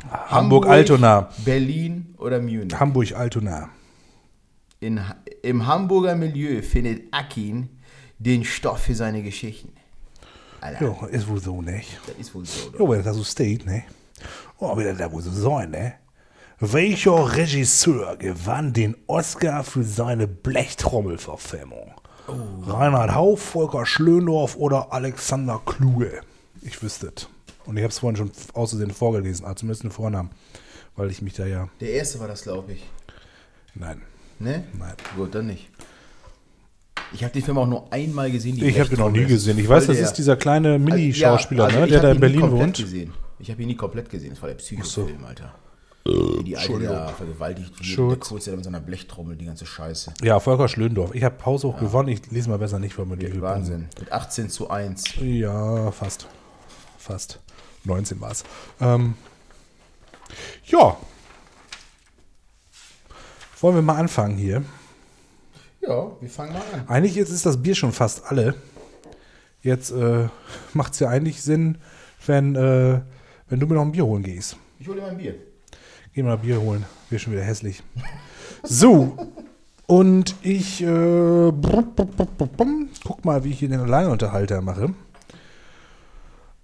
Hamburg-Altona. 0.10 1.30
Berlin 1.46 2.14
oder 2.18 2.40
Munich? 2.42 2.78
Hamburg-Altona. 2.78 3.70
Im 4.80 5.66
Hamburger 5.68 6.16
Milieu 6.16 6.62
findet 6.62 7.04
Akin 7.12 7.70
den 8.20 8.44
Stoff 8.44 8.80
für 8.84 8.96
seine 8.96 9.24
Geschichten. 9.24 9.72
Alter, 10.64 10.82
Jo, 10.86 11.06
ist 11.08 11.28
wohl 11.28 11.40
so, 11.42 11.62
ne? 11.62 11.82
das 12.08 12.16
ist 12.18 12.34
wohl 12.34 12.46
so. 12.46 12.72
Jo, 12.78 12.90
wenn 12.90 13.04
das 13.04 13.16
so 13.18 13.24
steht, 13.24 13.66
ne? 13.66 13.84
Oh, 14.60 14.78
wie 14.78 14.84
das 14.84 14.98
da 14.98 15.12
wohl 15.12 15.22
so 15.22 15.32
sein, 15.32 15.72
ne? 15.72 15.94
Welcher 16.60 17.36
Regisseur 17.36 18.16
gewann 18.16 18.72
den 18.72 18.96
Oscar 19.08 19.64
für 19.64 19.84
seine 19.84 20.28
Blechtrommelverfilmung? 20.28 21.94
Oh, 22.28 22.72
Reinhard 22.72 23.14
Hauf, 23.14 23.42
Volker 23.42 23.86
Schlöndorf 23.86 24.56
oder 24.56 24.94
Alexander 24.94 25.62
Kluge. 25.66 26.22
Ich 26.62 26.82
wüsste 26.82 27.12
es. 27.14 27.28
Und 27.66 27.76
ich 27.78 27.84
habe 27.84 27.92
es 27.92 28.00
vorhin 28.00 28.16
schon 28.16 28.32
auszusehen 28.54 28.92
vorgelesen, 28.92 29.46
also 29.46 29.56
zumindest 29.56 29.84
den 29.84 29.92
Vornamen, 29.92 30.30
weil 30.96 31.12
ich 31.12 31.22
mich 31.22 31.34
da 31.34 31.46
ja. 31.46 31.68
Der 31.82 31.90
erste 31.92 32.20
war 32.20 32.28
das, 32.28 32.44
glaube 32.44 32.74
ich. 32.74 32.90
Nein, 33.76 34.02
Ne? 34.40 34.64
nein. 34.78 34.94
Gut, 35.16 35.36
dann 35.36 35.48
nicht. 35.48 35.70
Ich 37.14 37.24
habe 37.24 37.34
den 37.34 37.44
Film 37.44 37.58
auch 37.58 37.68
nur 37.68 37.92
einmal 37.94 38.32
gesehen. 38.32 38.56
die 38.56 38.66
Ich 38.66 38.80
habe 38.80 38.90
den 38.90 39.00
noch 39.00 39.12
nie 39.12 39.26
gesehen. 39.26 39.58
Ich 39.60 39.70
weiß, 39.70 39.86
das 39.88 39.98
der- 39.98 40.06
ist 40.06 40.14
dieser 40.14 40.36
kleine 40.36 40.80
Mini-Schauspieler, 40.80 41.66
also 41.66 41.78
ne, 41.80 41.86
ich 41.86 41.90
der 41.92 42.00
hab 42.00 42.04
da 42.06 42.12
in 42.12 42.20
Berlin 42.20 42.52
wohnt. 42.52 42.78
Gesehen. 42.78 43.14
Ich 43.40 43.52
habe 43.52 43.62
ihn 43.62 43.68
nie 43.68 43.76
komplett 43.76 44.10
gesehen. 44.10 44.32
Das 44.32 44.42
war 44.42 44.50
der 44.50 44.58
so. 44.60 44.64
Psycho-Film, 44.66 45.24
Alter. 45.26 45.54
Die 46.06 46.58
alte, 46.58 46.80
der 46.80 47.08
vergewaltigt 47.10 47.72
wird, 47.98 47.98
der 48.12 48.18
kurz 48.28 48.44
der 48.44 48.56
mit 48.56 48.66
seiner 48.66 48.82
Blechtrommel, 48.82 49.38
die 49.38 49.46
ganze 49.46 49.66
Scheiße. 49.66 50.14
Ja, 50.22 50.40
Volker 50.42 50.68
Schlöndorf. 50.68 51.16
Ich 51.16 51.24
habe 51.24 51.36
Pause 51.36 51.68
hoch 51.70 51.80
gewonnen. 51.80 52.10
Ich 52.10 52.30
lese 52.30 52.50
mal 52.50 52.58
besser 52.58 52.78
nicht, 52.80 52.98
weil 52.98 53.06
mir 53.06 53.16
die 53.16 53.42
Wahnsinn. 53.42 53.88
Mit 54.00 54.12
18 54.12 54.50
zu 54.50 54.70
1. 54.70 55.04
Ja, 55.22 55.92
fast. 55.92 56.28
Fast. 56.98 57.40
19 57.86 58.20
war 58.20 58.32
es. 58.32 58.44
Ähm, 58.82 59.14
ja. 60.66 60.98
Wollen 63.62 63.76
wir 63.76 63.82
mal 63.82 63.96
anfangen 63.96 64.38
hier? 64.38 64.64
Ja, 65.86 66.12
wir 66.20 66.30
fangen 66.30 66.54
mal 66.54 66.62
an. 66.74 66.88
Eigentlich 66.88 67.16
jetzt 67.16 67.30
ist 67.30 67.46
das 67.46 67.62
Bier 67.62 67.76
schon 67.76 67.92
fast 67.92 68.26
alle. 68.28 68.56
Jetzt 69.62 69.92
äh, 69.92 70.28
macht 70.74 70.94
es 70.94 71.00
ja 71.00 71.10
eigentlich 71.10 71.42
Sinn, 71.42 71.78
wenn, 72.26 72.56
äh, 72.56 73.02
wenn 73.50 73.60
du 73.60 73.68
mir 73.68 73.76
noch 73.76 73.82
ein 73.82 73.92
Bier 73.92 74.06
holen 74.06 74.24
gehst. 74.24 74.56
Ich 74.80 74.88
hole 74.88 74.98
dir 74.98 75.04
mal 75.04 75.12
ein 75.12 75.18
Bier. 75.18 75.36
Geh 76.14 76.24
mal 76.24 76.34
ein 76.34 76.42
Bier 76.42 76.62
holen. 76.62 76.86
Wäre 77.10 77.20
schon 77.20 77.34
wieder 77.34 77.44
hässlich. 77.44 77.84
So. 78.66 79.18
Und 79.88 80.36
ich 80.42 80.82
äh, 80.82 81.52
guck 83.04 83.26
mal, 83.26 83.44
wie 83.44 83.50
ich 83.50 83.60
hier 83.60 83.68
den 83.68 83.82
Alleinunterhalter 83.82 84.62
mache. 84.62 84.94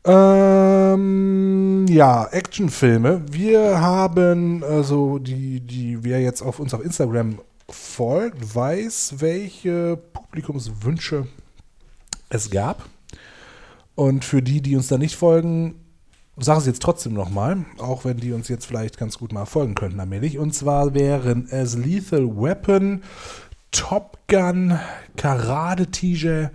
Ähm, 0.05 1.86
ja, 1.89 2.25
Actionfilme. 2.32 3.23
Wir 3.29 3.82
haben, 3.82 4.63
also 4.63 5.19
die, 5.19 5.60
die 5.60 6.01
wer 6.05 6.21
jetzt 6.21 6.41
auf 6.41 6.60
uns 6.60 6.73
auf 6.73 6.82
Instagram 6.82 7.39
folgt, 7.71 8.55
weiß, 8.55 9.15
welche 9.17 9.97
Publikumswünsche 9.97 11.27
es 12.29 12.49
gab. 12.49 12.86
Und 13.95 14.23
für 14.23 14.41
die, 14.41 14.62
die 14.62 14.75
uns 14.75 14.88
da 14.88 14.97
nicht 14.97 15.15
folgen, 15.15 15.75
sage 16.38 16.60
es 16.60 16.65
jetzt 16.65 16.82
trotzdem 16.82 17.13
nochmal, 17.13 17.65
auch 17.79 18.05
wenn 18.05 18.17
die 18.17 18.32
uns 18.34 18.47
jetzt 18.47 18.65
vielleicht 18.65 18.97
ganz 18.97 19.17
gut 19.17 19.34
mal 19.34 19.45
folgen 19.45 19.75
könnten 19.75 19.99
allmählich. 19.99 20.38
Und 20.38 20.53
zwar 20.53 20.93
wären 20.93 21.47
es 21.49 21.75
Lethal 21.75 22.27
Weapon, 22.38 23.03
Top 23.71 24.17
Gun, 24.27 24.79
Karate-Tiger 25.17 26.51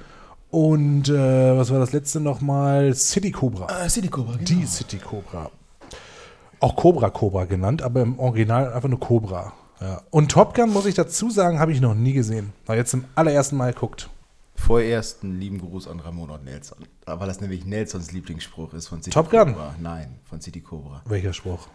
und 0.50 1.08
äh, 1.08 1.58
was 1.58 1.72
war 1.72 1.80
das 1.80 1.92
letzte 1.92 2.20
nochmal? 2.20 2.94
City 2.94 3.32
Cobra. 3.32 3.84
Äh, 3.84 3.88
City 3.88 4.08
Cobra, 4.08 4.36
genau. 4.36 4.44
Die 4.44 4.66
City 4.66 4.98
Cobra. 4.98 5.50
Auch 6.60 6.76
Cobra 6.76 7.10
Cobra 7.10 7.44
genannt, 7.44 7.82
aber 7.82 8.02
im 8.02 8.18
Original 8.20 8.72
einfach 8.72 8.88
nur 8.88 9.00
Cobra. 9.00 9.52
Ja. 9.84 10.00
Und 10.10 10.30
Top 10.30 10.54
Gun, 10.54 10.70
muss 10.70 10.86
ich 10.86 10.94
dazu 10.94 11.28
sagen, 11.28 11.60
habe 11.60 11.70
ich 11.70 11.80
noch 11.82 11.94
nie 11.94 12.14
gesehen. 12.14 12.54
Habe 12.66 12.78
jetzt 12.78 12.90
zum 12.90 13.04
allerersten 13.14 13.56
Mal 13.56 13.74
geguckt. 13.74 14.08
Vorerst 14.56 15.22
einen 15.22 15.38
lieben 15.38 15.58
Gruß 15.58 15.88
an 15.88 16.00
Ramon 16.00 16.30
und 16.30 16.44
Nelson. 16.44 16.78
Weil 17.04 17.28
das 17.28 17.42
nämlich 17.42 17.66
Nelsons 17.66 18.10
Lieblingsspruch 18.12 18.72
ist 18.72 18.88
von 18.88 19.02
City 19.02 19.10
Top 19.10 19.30
Gun? 19.30 19.52
Cobra. 19.52 19.74
Nein, 19.78 20.20
von 20.24 20.40
City 20.40 20.62
Cobra. 20.62 21.02
Welcher 21.04 21.34
Spruch? 21.34 21.68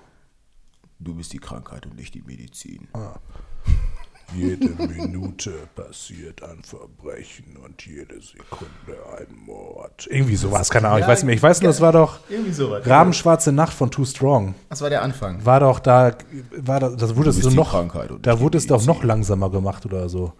Du 0.97 1.13
bist 1.13 1.33
die 1.33 1.37
Krankheit 1.37 1.85
und 1.85 1.97
nicht 1.97 2.15
die 2.15 2.23
Medizin. 2.23 2.87
Jede 4.35 4.69
Minute 4.87 5.51
passiert 5.75 6.43
ein 6.43 6.61
Verbrechen 6.63 7.57
und 7.63 7.85
jede 7.85 8.19
Sekunde 8.21 8.97
ein 9.17 9.35
Mord. 9.45 10.07
Irgendwie 10.09 10.35
sowas, 10.35 10.69
keine 10.69 10.87
Ahnung. 10.89 11.01
Ich 11.01 11.07
weiß 11.07 11.19
nicht 11.19 11.27
mehr. 11.27 11.35
Ich 11.35 11.43
weiß 11.43 11.61
nur, 11.61 11.69
das 11.69 11.81
war 11.81 11.91
doch 11.91 12.19
Irgendwie 12.29 12.51
sowas. 12.51 12.85
Rabenschwarze 12.85 13.51
Nacht 13.51 13.73
von 13.73 13.91
Too 13.91 14.05
Strong. 14.05 14.55
Das 14.69 14.81
war 14.81 14.89
der 14.89 15.01
Anfang. 15.01 15.43
War 15.45 15.59
doch 15.59 15.79
da, 15.79 16.13
war 16.51 16.79
da, 16.79 16.89
das 16.89 17.15
wurde 17.15 17.29
es 17.31 17.37
so 17.37 17.49
noch, 17.49 17.71
Krankheit 17.71 18.11
und 18.11 18.25
da 18.25 18.31
nicht 18.31 18.39
die 18.39 18.43
wurde 18.43 18.57
es 18.57 18.67
doch 18.67 18.85
noch 18.85 19.03
langsamer 19.03 19.49
gemacht 19.49 19.85
oder 19.85 20.09
so. 20.09 20.33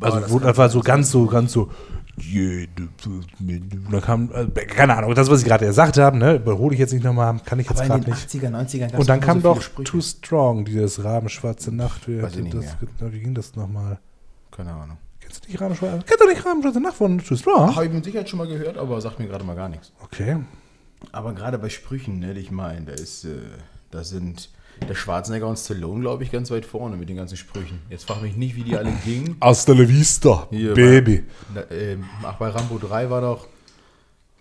Also 0.00 0.20
das 0.20 0.30
wurde, 0.30 0.46
kann 0.46 0.68
so 0.68 0.80
ganz 0.80 1.10
so, 1.10 1.26
ganz 1.26 1.52
so. 1.52 1.70
Dann 2.16 4.00
kam, 4.00 4.30
äh, 4.32 4.46
keine 4.64 4.96
Ahnung, 4.96 5.14
das, 5.14 5.30
was 5.30 5.40
ich 5.40 5.46
gerade 5.46 5.66
gesagt 5.66 5.98
habe, 5.98 6.16
ne, 6.16 6.36
überhole 6.36 6.74
ich 6.74 6.80
jetzt 6.80 6.92
nicht 6.92 7.04
nochmal, 7.04 7.38
kann 7.44 7.58
ich 7.58 7.68
jetzt 7.68 7.82
gerade 7.82 8.08
nicht. 8.08 8.28
80er, 8.28 8.50
90ern 8.50 8.90
gab 8.90 9.00
Und 9.00 9.08
dann 9.08 9.20
kam 9.20 9.40
so 9.40 9.54
doch 9.54 9.62
viele 9.62 9.84
Too 9.84 10.00
Sprüche. 10.00 10.16
Strong, 10.18 10.64
dieses 10.64 11.04
Rabenschwarze 11.04 11.72
Nacht. 11.74 12.08
Wie, 12.08 12.22
Weiß 12.22 12.36
ich 12.36 12.42
nicht 12.42 12.54
das, 12.54 12.64
mehr. 13.00 13.12
wie 13.12 13.20
ging 13.20 13.34
das 13.34 13.54
nochmal? 13.54 13.98
Keine 14.50 14.72
Ahnung. 14.72 14.96
Kennst 15.20 15.44
du 15.44 15.48
nicht 15.50 15.60
Rabenschwarze? 15.60 16.04
Kennst 16.06 16.20
du 16.22 16.28
nicht 16.28 16.46
Rabenschwarze 16.46 16.80
Nacht 16.80 16.96
von 16.96 17.18
Too 17.18 17.36
Strong? 17.36 17.76
Habe 17.76 17.86
ich 17.86 17.92
mit 17.92 18.04
Sicherheit 18.04 18.28
schon 18.28 18.38
mal 18.38 18.48
gehört, 18.48 18.78
aber 18.78 19.00
sagt 19.00 19.18
mir 19.18 19.26
gerade 19.26 19.44
mal 19.44 19.56
gar 19.56 19.68
nichts. 19.68 19.92
Okay. 20.02 20.38
Aber 21.12 21.34
gerade 21.34 21.58
bei 21.58 21.68
Sprüchen, 21.68 22.18
ne, 22.20 22.32
ich 22.32 22.50
meine, 22.50 22.86
da 22.86 22.92
ist, 22.92 23.24
äh, 23.24 23.36
da 23.90 24.02
sind 24.04 24.50
der 24.88 24.94
Schwarzenegger 24.94 25.46
und 25.46 25.56
Stallone, 25.58 26.00
glaube 26.00 26.22
ich, 26.24 26.30
ganz 26.30 26.50
weit 26.50 26.66
vorne 26.66 26.96
mit 26.96 27.08
den 27.08 27.16
ganzen 27.16 27.36
Sprüchen. 27.36 27.80
Jetzt 27.90 28.04
frag 28.06 28.22
mich 28.22 28.36
nicht, 28.36 28.56
wie 28.56 28.62
die 28.62 28.76
alle 28.76 28.92
gingen. 29.04 29.36
Hasta 29.40 29.72
la 29.72 29.88
vista, 29.88 30.46
Hier, 30.50 30.74
Baby. 30.74 31.24
Bei, 31.54 31.64
na, 31.70 31.76
ähm, 31.76 32.04
ach, 32.22 32.34
bei 32.34 32.48
Rambo 32.48 32.78
3 32.78 33.10
war 33.10 33.20
doch 33.20 33.46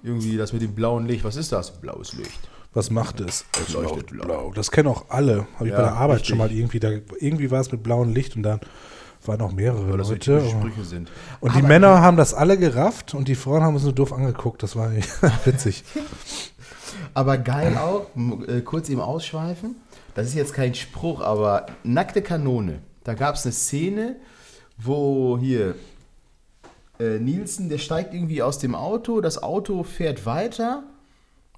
irgendwie 0.04 0.38
das 0.38 0.54
mit 0.54 0.62
dem 0.62 0.74
blauen 0.76 1.08
Licht. 1.08 1.24
Was 1.24 1.36
ist 1.36 1.52
das? 1.52 1.72
Blaues 1.72 2.14
Licht. 2.14 2.40
Was 2.74 2.90
macht 2.92 3.22
es? 3.22 3.46
Es 3.66 3.74
leuchtet 3.74 4.08
blau. 4.08 4.26
blau. 4.26 4.52
Das 4.54 4.70
kennen 4.70 4.90
auch 4.90 5.06
alle. 5.10 5.48
Habe 5.56 5.68
ich 5.68 5.72
Ja, 5.72 5.78
bei 5.78 5.84
der 5.84 5.94
Arbeit 5.94 6.16
richtig. 6.18 6.30
schon 6.30 6.38
mal 6.40 6.52
irgendwie. 6.52 6.80
Da, 6.80 6.90
irgendwie 7.20 7.50
war 7.50 7.62
es 7.62 7.72
mit 7.72 7.82
blauem 7.84 8.14
Licht 8.14 8.36
und 8.36 8.44
dann 8.44 8.60
waren 9.26 9.40
noch 9.40 9.54
mehrere 9.54 9.92
Weil 9.98 10.04
so 10.04 10.12
Leute. 10.12 10.42
Sprüche 10.48 10.84
sind. 10.84 11.10
Und 11.40 11.56
die 11.56 11.60
Aber- 11.60 11.68
Männer 11.70 12.02
haben 12.02 12.18
das 12.18 12.34
alle 12.34 12.58
gerafft 12.58 13.14
und 13.14 13.28
die 13.30 13.36
Frauen 13.36 13.64
haben 13.64 13.74
uns 13.76 13.84
nur 13.86 13.94
doof 13.94 14.12
angeguckt. 14.14 14.62
Das 14.62 14.76
war 14.76 14.92
witzig. 15.46 15.84
Aber 17.14 17.38
geil 17.38 17.78
auch, 17.78 18.08
äh, 18.48 18.62
kurz 18.62 18.90
im 18.90 19.00
Ausschweifen. 19.00 19.76
Das 20.16 20.28
ist 20.28 20.34
jetzt 20.34 20.54
kein 20.54 20.74
Spruch, 20.74 21.22
aber 21.22 21.68
nackte 21.84 22.22
Kanone. 22.22 22.80
Da 23.04 23.14
gab 23.14 23.36
es 23.36 23.46
eine 23.46 23.52
Szene, 23.52 24.16
wo 24.78 25.38
hier 25.38 25.76
äh, 27.00 27.20
Nielsen, 27.20 27.70
der 27.70 27.78
steigt 27.78 28.14
irgendwie 28.14 28.42
aus 28.42 28.58
dem 28.58 28.76
Auto, 28.76 29.20
das 29.20 29.44
Auto 29.44 29.84
fährt 29.84 30.26
weiter. 30.26 30.84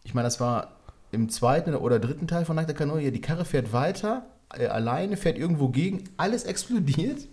Ich 0.04 0.16
meine, 0.16 0.26
das 0.26 0.40
war 0.40 0.72
im 1.12 1.30
zweiten 1.30 1.76
oder 1.76 2.00
dritten 2.00 2.28
Teil 2.28 2.46
von 2.46 2.56
Nackte 2.56 2.74
Kanone. 2.74 3.04
Ja, 3.04 3.12
die 3.12 3.22
Karre 3.22 3.46
fährt 3.46 3.74
weiter, 3.74 4.26
äh, 4.58 4.66
alleine, 4.66 5.18
fährt 5.18 5.38
irgendwo 5.38 5.70
gegen, 5.70 6.06
alles 6.18 6.44
explodiert. 6.44 7.28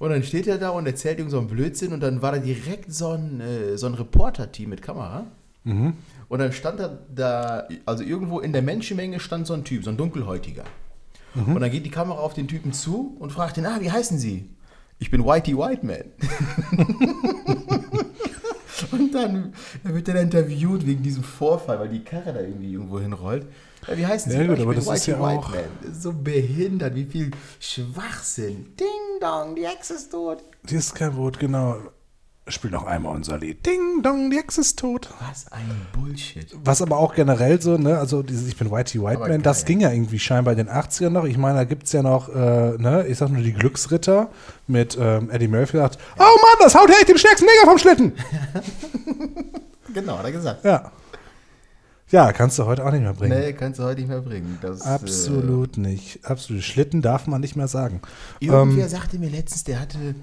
Und 0.00 0.10
dann 0.10 0.24
steht 0.24 0.48
er 0.48 0.58
da 0.58 0.70
und 0.70 0.86
erzählt 0.86 1.18
irgend 1.18 1.30
so 1.30 1.38
einen 1.38 1.48
Blödsinn 1.48 1.92
und 1.92 2.00
dann 2.00 2.20
war 2.20 2.32
da 2.32 2.38
direkt 2.38 2.92
so 2.92 3.10
ein, 3.10 3.40
äh, 3.40 3.78
so 3.78 3.86
ein 3.86 3.94
Reporter-Team 3.94 4.70
mit 4.70 4.82
Kamera. 4.82 5.26
Und 6.28 6.40
dann 6.40 6.52
stand 6.52 6.80
da, 6.80 6.98
da, 7.14 7.68
also 7.86 8.02
irgendwo 8.04 8.40
in 8.40 8.52
der 8.52 8.62
Menschenmenge 8.62 9.20
stand 9.20 9.46
so 9.46 9.54
ein 9.54 9.64
Typ, 9.64 9.84
so 9.84 9.90
ein 9.90 9.96
Dunkelhäutiger. 9.96 10.64
Und 11.34 11.60
dann 11.60 11.70
geht 11.70 11.86
die 11.86 11.90
Kamera 11.90 12.18
auf 12.18 12.34
den 12.34 12.48
Typen 12.48 12.72
zu 12.72 13.16
und 13.20 13.30
fragt 13.30 13.56
ihn, 13.58 13.66
ah, 13.66 13.76
wie 13.80 13.92
heißen 13.92 14.18
Sie? 14.18 14.50
Ich 14.98 15.10
bin 15.10 15.24
Whitey 15.24 15.56
White 15.56 15.86
Man. 15.86 16.00
und 18.92 19.14
dann, 19.14 19.52
dann 19.84 19.94
wird 19.94 20.08
er 20.08 20.20
interviewt 20.20 20.86
wegen 20.86 21.02
diesem 21.02 21.22
Vorfall, 21.22 21.78
weil 21.80 21.88
die 21.88 22.02
Karre 22.02 22.32
da 22.32 22.40
irgendwie 22.40 22.72
irgendwo 22.72 23.00
hinrollt. 23.00 23.46
Ja, 23.86 23.96
wie 23.96 24.06
heißen 24.06 24.32
Sie? 24.32 24.38
Ja, 24.38 24.46
gut, 24.46 24.60
aber 24.60 24.74
das 24.74 24.86
ist 24.88 25.06
ja 25.06 25.18
auch- 25.20 25.50
Man. 25.50 25.60
Das 25.82 25.90
ist 25.92 26.02
so 26.02 26.12
behindert, 26.12 26.94
wie 26.94 27.04
viel 27.04 27.30
Schwachsinn. 27.60 28.74
Ding 28.78 29.20
dong, 29.20 29.54
die 29.54 29.64
Ex 29.64 29.90
ist 29.90 30.10
tot. 30.10 30.42
Die 30.64 30.74
ist 30.74 30.94
kein 30.94 31.12
Brot, 31.12 31.38
genau. 31.38 31.76
Spiel 32.48 32.70
noch 32.70 32.86
einmal 32.86 33.14
unser 33.14 33.38
Lied. 33.38 33.64
Ding 33.66 34.02
dong, 34.02 34.30
die 34.30 34.38
Ex 34.38 34.58
ist 34.58 34.78
tot. 34.78 35.10
Was 35.28 35.50
ein 35.52 35.70
Bullshit. 35.92 36.46
Was 36.64 36.82
aber 36.82 36.98
auch 36.98 37.14
generell 37.14 37.60
so, 37.60 37.76
ne, 37.76 37.98
also 37.98 38.22
dieses 38.22 38.48
Ich 38.48 38.56
bin 38.56 38.70
Whitey 38.70 39.02
White 39.02 39.20
Man, 39.20 39.42
das 39.42 39.64
ging 39.64 39.80
ja 39.80 39.90
irgendwie 39.90 40.18
scheinbar 40.18 40.52
in 40.52 40.58
den 40.58 40.68
80ern 40.68 41.10
noch. 41.10 41.24
Ich 41.24 41.38
meine, 41.38 41.58
da 41.58 41.64
gibt 41.64 41.84
es 41.84 41.92
ja 41.92 42.02
noch, 42.02 42.28
äh, 42.28 42.76
ne, 42.78 43.06
ich 43.08 43.18
sag 43.18 43.30
nur 43.30 43.42
die 43.42 43.52
Glücksritter 43.52 44.30
mit 44.66 44.96
ähm, 45.00 45.30
Eddie 45.30 45.48
Murphy 45.48 45.72
gesagt, 45.72 45.98
oh 46.18 46.22
Mann, 46.22 46.56
das 46.60 46.74
haut 46.74 46.90
echt 46.90 47.08
den 47.08 47.18
stärksten 47.18 47.46
Neger 47.46 47.70
vom 47.70 47.78
Schlitten. 47.78 48.12
Genau, 49.94 50.18
hat 50.18 50.26
er 50.26 50.32
gesagt. 50.32 50.64
Ja. 50.64 50.92
Ja, 52.10 52.32
kannst 52.32 52.58
du 52.58 52.64
heute 52.64 52.84
auch 52.86 52.90
nicht 52.90 53.02
mehr 53.02 53.12
bringen. 53.12 53.38
Nee, 53.38 53.52
kannst 53.52 53.78
du 53.78 53.84
heute 53.84 54.00
nicht 54.00 54.08
mehr 54.08 54.22
bringen. 54.22 54.58
Das, 54.62 54.82
Absolut 54.82 55.76
nicht. 55.76 56.24
Absolut. 56.24 56.62
Schlitten 56.62 57.02
darf 57.02 57.26
man 57.26 57.40
nicht 57.40 57.54
mehr 57.54 57.68
sagen. 57.68 58.00
Äh, 58.40 58.46
irgendwer 58.46 58.84
Ähm, 58.84 58.88
sagte 58.88 59.18
mir 59.18 59.28
letztens, 59.28 59.64
der 59.64 59.80
hatte, 59.80 60.14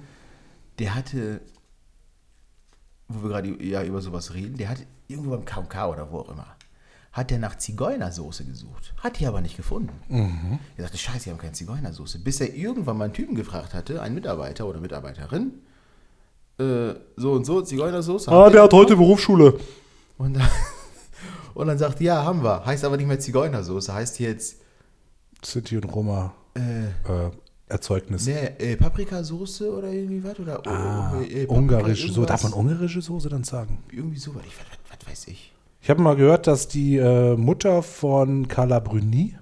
der 0.79 0.95
hatte, 0.95 1.41
wo 3.07 3.23
wir 3.23 3.29
gerade 3.29 3.63
ja 3.63 3.83
über 3.83 4.01
sowas 4.01 4.33
reden, 4.33 4.57
der 4.57 4.69
hat 4.69 4.79
irgendwo 5.07 5.31
beim 5.31 5.45
KK 5.45 5.87
oder 5.89 6.11
wo 6.11 6.19
auch 6.19 6.29
immer, 6.29 6.47
hat 7.11 7.31
der 7.31 7.39
nach 7.39 7.55
Zigeunersoße 7.57 8.43
gesucht. 8.45 8.93
Hat 8.97 9.19
die 9.19 9.27
aber 9.27 9.41
nicht 9.41 9.55
gefunden. 9.55 9.93
Mhm. 10.09 10.59
Er 10.75 10.83
sagte, 10.83 10.97
scheiße, 10.97 11.25
die 11.25 11.29
haben 11.31 11.37
keine 11.37 11.53
Zigeunersoße. 11.53 12.19
Bis 12.19 12.41
er 12.41 12.53
irgendwann 12.53 12.97
mal 12.97 13.05
einen 13.05 13.13
Typen 13.13 13.35
gefragt 13.35 13.73
hatte, 13.73 14.01
einen 14.01 14.15
Mitarbeiter 14.15 14.65
oder 14.65 14.79
Mitarbeiterin, 14.79 15.53
äh, 16.59 16.93
so 17.15 17.33
und 17.33 17.45
so, 17.45 17.61
Zigeunersoße. 17.61 18.31
ah, 18.31 18.49
der 18.49 18.63
hat 18.63 18.73
heute 18.73 18.95
Berufsschule. 18.95 19.57
Und 20.17 20.33
dann, 20.35 20.47
und 21.53 21.67
dann 21.67 21.77
sagt, 21.77 22.01
ja, 22.01 22.23
haben 22.23 22.43
wir. 22.43 22.65
Heißt 22.65 22.83
aber 22.83 22.97
nicht 22.97 23.07
mehr 23.07 23.19
Zigeunersoße, 23.19 23.93
heißt 23.93 24.19
jetzt 24.19 24.57
City 25.43 25.77
und 25.77 25.85
Roma. 25.85 26.33
äh, 26.55 26.85
Äh, 26.87 27.31
Erzeugnis. 27.67 28.27
Ne, 28.27 28.59
äh, 28.59 28.75
Paprikasoße 28.77 29.71
oder 29.75 29.89
irgendwie 29.91 30.23
was? 30.23 30.39
Oder 30.39 30.59
oh, 30.65 30.69
Ah, 30.69 31.13
äh, 31.21 31.45
Paprika 31.45 31.53
ungarische 31.53 32.07
Soße. 32.11 32.27
Darf 32.27 32.43
man 32.43 32.53
ungarische 32.53 33.01
Soße 33.01 33.29
dann 33.29 33.43
sagen? 33.43 33.83
Irgendwie 33.91 34.17
sowas. 34.19 34.43
Ich, 34.47 34.53
was, 34.57 34.65
was, 34.89 34.99
was 34.99 35.11
weiß 35.11 35.27
ich. 35.29 35.51
Ich 35.81 35.89
habe 35.89 36.01
mal 36.01 36.15
gehört, 36.15 36.47
dass 36.47 36.67
die 36.67 36.97
äh, 36.97 37.35
Mutter 37.35 37.81
von 37.83 38.47
Carla 38.47 38.79
Bruni, 38.79 39.35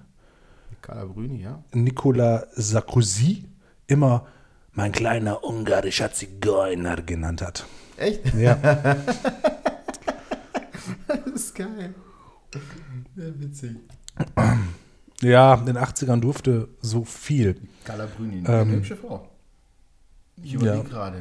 Carla 0.82 1.04
Bruni, 1.06 1.42
ja. 1.42 1.62
Nicola 1.72 2.46
Sarkozy, 2.54 3.44
immer 3.86 4.26
mein 4.72 4.92
kleiner 4.92 5.44
ungarischer 5.44 6.12
Zigeuner 6.12 6.96
genannt 7.02 7.42
hat. 7.42 7.66
Echt? 7.96 8.34
Ja, 8.34 8.54
Das 11.06 11.18
ist 11.34 11.54
geil. 11.54 11.94
Ja, 13.16 13.24
witzig. 13.40 13.76
ja 15.22 15.54
in 15.54 15.66
den 15.66 15.78
80ern 15.78 16.20
durfte 16.20 16.68
so 16.80 17.04
viel. 17.04 17.56
Carla 17.84 18.06
Bruni, 18.06 18.38
Ähm, 18.38 18.46
eine 18.46 18.72
hübsche 18.76 18.96
Frau. 18.96 19.28
Ich 20.42 20.54
überlege 20.54 20.76
ja. 20.78 20.82
gerade. 20.82 21.18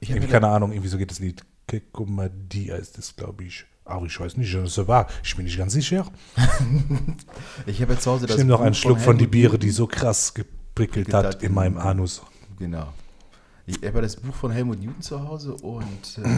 Ich 0.00 0.08
hab 0.10 0.16
Irgendwie, 0.16 0.26
mir 0.26 0.32
keine 0.32 0.48
Ahnung, 0.48 0.72
irgendwie 0.72 0.88
so 0.90 0.98
geht 0.98 1.10
das 1.10 1.18
Lied. 1.20 1.42
Dit 1.70 2.70
heißt 2.72 2.98
es, 2.98 3.16
glaube 3.16 3.44
ich. 3.44 3.64
Aber 3.84 4.04
ich 4.06 4.18
weiß 4.18 4.36
nicht, 4.36 4.52
ne 4.54 4.68
sais 4.68 4.84
pas. 4.86 5.06
Ich 5.22 5.34
bin 5.36 5.44
nicht 5.44 5.56
ganz 5.58 5.72
sicher. 5.72 6.06
Ich 7.66 7.80
habe 7.82 7.94
jetzt 7.94 8.02
zu 8.02 8.10
Hause 8.10 8.24
Ich 8.24 8.28
das 8.30 8.38
nehme 8.38 8.50
noch 8.50 8.60
einen 8.60 8.72
Buch 8.72 8.78
Schluck 8.78 9.00
von 9.00 9.16
die 9.16 9.22
Helmut 9.24 9.30
Biere, 9.32 9.58
die 9.58 9.70
so 9.70 9.86
krass 9.86 10.34
geprickelt 10.34 11.12
hat 11.14 11.42
in- 11.42 11.54
meinem 11.54 11.78
Anus. 11.78 12.22
Genau. 12.58 12.92
Ich 13.66 13.82
habe 13.84 14.00
das 14.02 14.16
Buch 14.16 14.34
von 14.34 14.50
Helmut 14.52 14.80
Newton 14.80 15.02
zu 15.02 15.20
Hause 15.26 15.54
und 15.54 16.18
äh, 16.24 16.28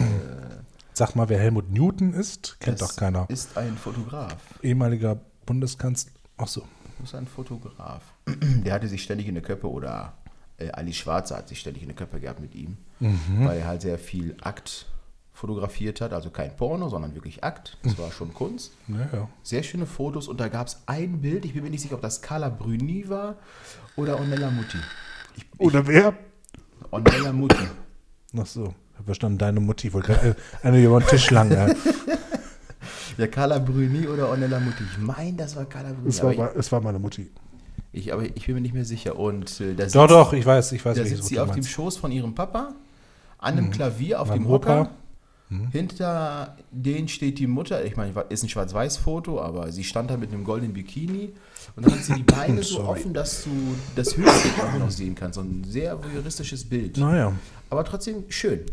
Sag 0.99 1.15
mal, 1.15 1.29
wer 1.29 1.39
Helmut 1.39 1.71
Newton 1.71 2.13
ist, 2.13 2.59
kennt 2.59 2.81
das 2.81 2.89
doch 2.89 2.95
keiner. 2.97 3.25
ist 3.29 3.57
ein 3.57 3.77
Fotograf. 3.77 4.35
Ehemaliger 4.61 5.17
Bundeskanzler. 5.45 6.11
Ach 6.35 6.49
so. 6.49 6.63
Das 6.99 7.11
ist 7.11 7.15
ein 7.15 7.25
Fotograf. 7.25 8.01
Der 8.27 8.73
hatte 8.73 8.89
sich 8.89 9.01
ständig 9.03 9.29
in 9.29 9.33
der 9.35 9.41
Köppe 9.41 9.69
oder 9.71 10.11
äh, 10.57 10.69
Ali 10.71 10.91
Schwarzer 10.91 11.37
hat 11.37 11.47
sich 11.47 11.61
ständig 11.61 11.83
in 11.83 11.87
der 11.87 11.95
Köppe 11.95 12.19
gehabt 12.19 12.41
mit 12.41 12.53
ihm, 12.53 12.75
Mhm. 12.99 13.45
weil 13.45 13.59
er 13.59 13.67
halt 13.67 13.81
sehr 13.81 13.97
viel 13.97 14.35
Akt 14.41 14.87
fotografiert 15.31 16.01
hat. 16.01 16.11
Also 16.11 16.31
kein 16.31 16.53
Porno, 16.57 16.89
sondern 16.89 17.15
wirklich 17.15 17.45
Akt. 17.45 17.77
Das 17.83 17.97
war 17.97 18.11
schon 18.11 18.33
Kunst. 18.33 18.73
Naja. 18.87 19.29
Sehr 19.41 19.63
schöne 19.63 19.85
Fotos 19.85 20.27
und 20.27 20.41
da 20.41 20.49
gab 20.49 20.67
es 20.67 20.81
ein 20.85 21.21
Bild, 21.21 21.45
ich 21.45 21.53
bin 21.53 21.63
mir 21.63 21.69
nicht 21.69 21.79
sicher, 21.81 21.95
ob 21.95 22.01
das 22.01 22.21
Carla 22.21 22.49
Bruni 22.49 23.07
war 23.07 23.37
oder 23.95 24.19
Onella 24.19 24.51
Mutti. 24.51 24.77
Ich, 25.37 25.43
ich, 25.53 25.59
Oder 25.61 25.87
wer? 25.87 26.13
Onella 26.91 27.31
Mutti. 27.31 27.67
Ach 28.37 28.45
so. 28.45 28.73
Ich 28.99 29.01
hab 29.01 29.05
verstanden, 29.05 29.37
deine 29.37 29.59
Mutti. 29.61 29.87
Ich 29.87 29.93
wollte 29.93 30.13
gerade 30.13 30.35
eine 30.61 30.83
über 30.83 30.99
den 30.99 31.07
Tisch 31.07 31.29
lang. 31.31 31.51
Ja. 31.51 31.67
Ja, 33.17 33.27
Carla 33.27 33.59
Bruni 33.59 34.07
oder 34.07 34.31
Onella 34.31 34.61
Mutti. 34.61 34.81
Ich 34.93 34.97
meine, 34.97 35.33
das 35.33 35.53
war 35.53 35.65
Carla 35.65 35.91
Bruni. 35.91 36.07
Es, 36.07 36.23
war, 36.23 36.33
ma- 36.33 36.51
es 36.57 36.71
war 36.71 36.79
meine 36.79 36.99
Mutti. 36.99 37.29
ich, 37.91 38.07
ich, 38.07 38.13
aber 38.13 38.23
ich 38.23 38.45
bin 38.45 38.55
mir 38.55 38.61
nicht 38.61 38.73
mehr 38.73 38.85
sicher. 38.85 39.19
Und 39.19 39.59
äh, 39.59 39.73
da 39.75 39.83
Doch, 39.83 39.89
sitzt- 39.89 39.95
doch, 40.11 40.31
ich 40.33 40.45
weiß, 40.45 40.71
ich 40.71 40.85
weiß, 40.85 40.95
Da 40.97 41.03
sitzt 41.03 41.25
sie 41.25 41.37
auf 41.37 41.47
du 41.47 41.53
dem 41.55 41.55
meinst. 41.57 41.69
Schoß 41.69 41.97
von 41.97 42.13
ihrem 42.13 42.33
Papa, 42.33 42.75
an 43.39 43.57
einem 43.57 43.71
Klavier 43.71 44.21
auf 44.21 44.29
Beim 44.29 44.43
dem 44.43 44.49
Opa. 44.49 44.69
Hocker. 44.79 44.89
Hinter 45.71 46.55
denen 46.71 47.07
steht 47.09 47.39
die 47.39 47.47
Mutter. 47.47 47.83
Ich 47.83 47.97
meine, 47.97 48.13
ist 48.29 48.43
ein 48.43 48.49
Schwarz-Weiß-Foto, 48.49 49.41
aber 49.41 49.69
sie 49.71 49.83
stand 49.83 50.11
da 50.11 50.15
mit 50.15 50.31
einem 50.31 50.43
goldenen 50.45 50.71
Bikini. 50.73 51.33
Und 51.75 51.85
dann 51.85 51.93
hat 51.95 52.03
sie 52.03 52.13
die 52.13 52.23
Beine 52.35 52.63
so 52.63 52.81
offen, 52.85 53.13
dass 53.13 53.43
du 53.43 53.49
das 53.97 54.15
höchste 54.15 54.49
auch 54.63 54.79
noch 54.79 54.91
sehen 54.91 55.15
kannst. 55.15 55.35
So 55.35 55.41
ein 55.41 55.65
sehr 55.67 56.01
voyeuristisches 56.01 56.63
Bild. 56.69 56.97
Naja. 56.97 57.33
Aber 57.69 57.83
trotzdem 57.83 58.25
schön. 58.29 58.65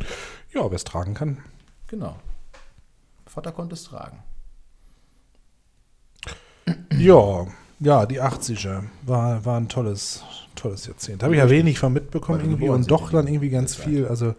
Ja, 0.52 0.62
wer 0.62 0.76
es 0.76 0.85
tragen 0.85 1.14
kann. 1.14 1.38
Genau. 1.88 2.16
Vater 3.26 3.52
konnte 3.52 3.74
es 3.74 3.85
tragen. 3.85 4.22
Ja, 6.96 7.46
ja, 7.78 8.06
die 8.06 8.22
80er 8.22 8.85
war, 9.02 9.44
war 9.44 9.61
ein 9.61 9.68
tolles, 9.68 10.22
tolles 10.54 10.87
Jahrzehnt. 10.87 11.22
Habe 11.22 11.35
ich 11.35 11.38
ja 11.38 11.50
wenig 11.50 11.78
von 11.78 11.92
mitbekommen 11.92 12.40
irgendwie 12.40 12.68
und 12.68 12.90
doch 12.90 13.11
dann 13.11 13.28
irgendwie 13.28 13.50
ganz 13.50 13.74
viel. 13.74 14.06
Also 14.06 14.35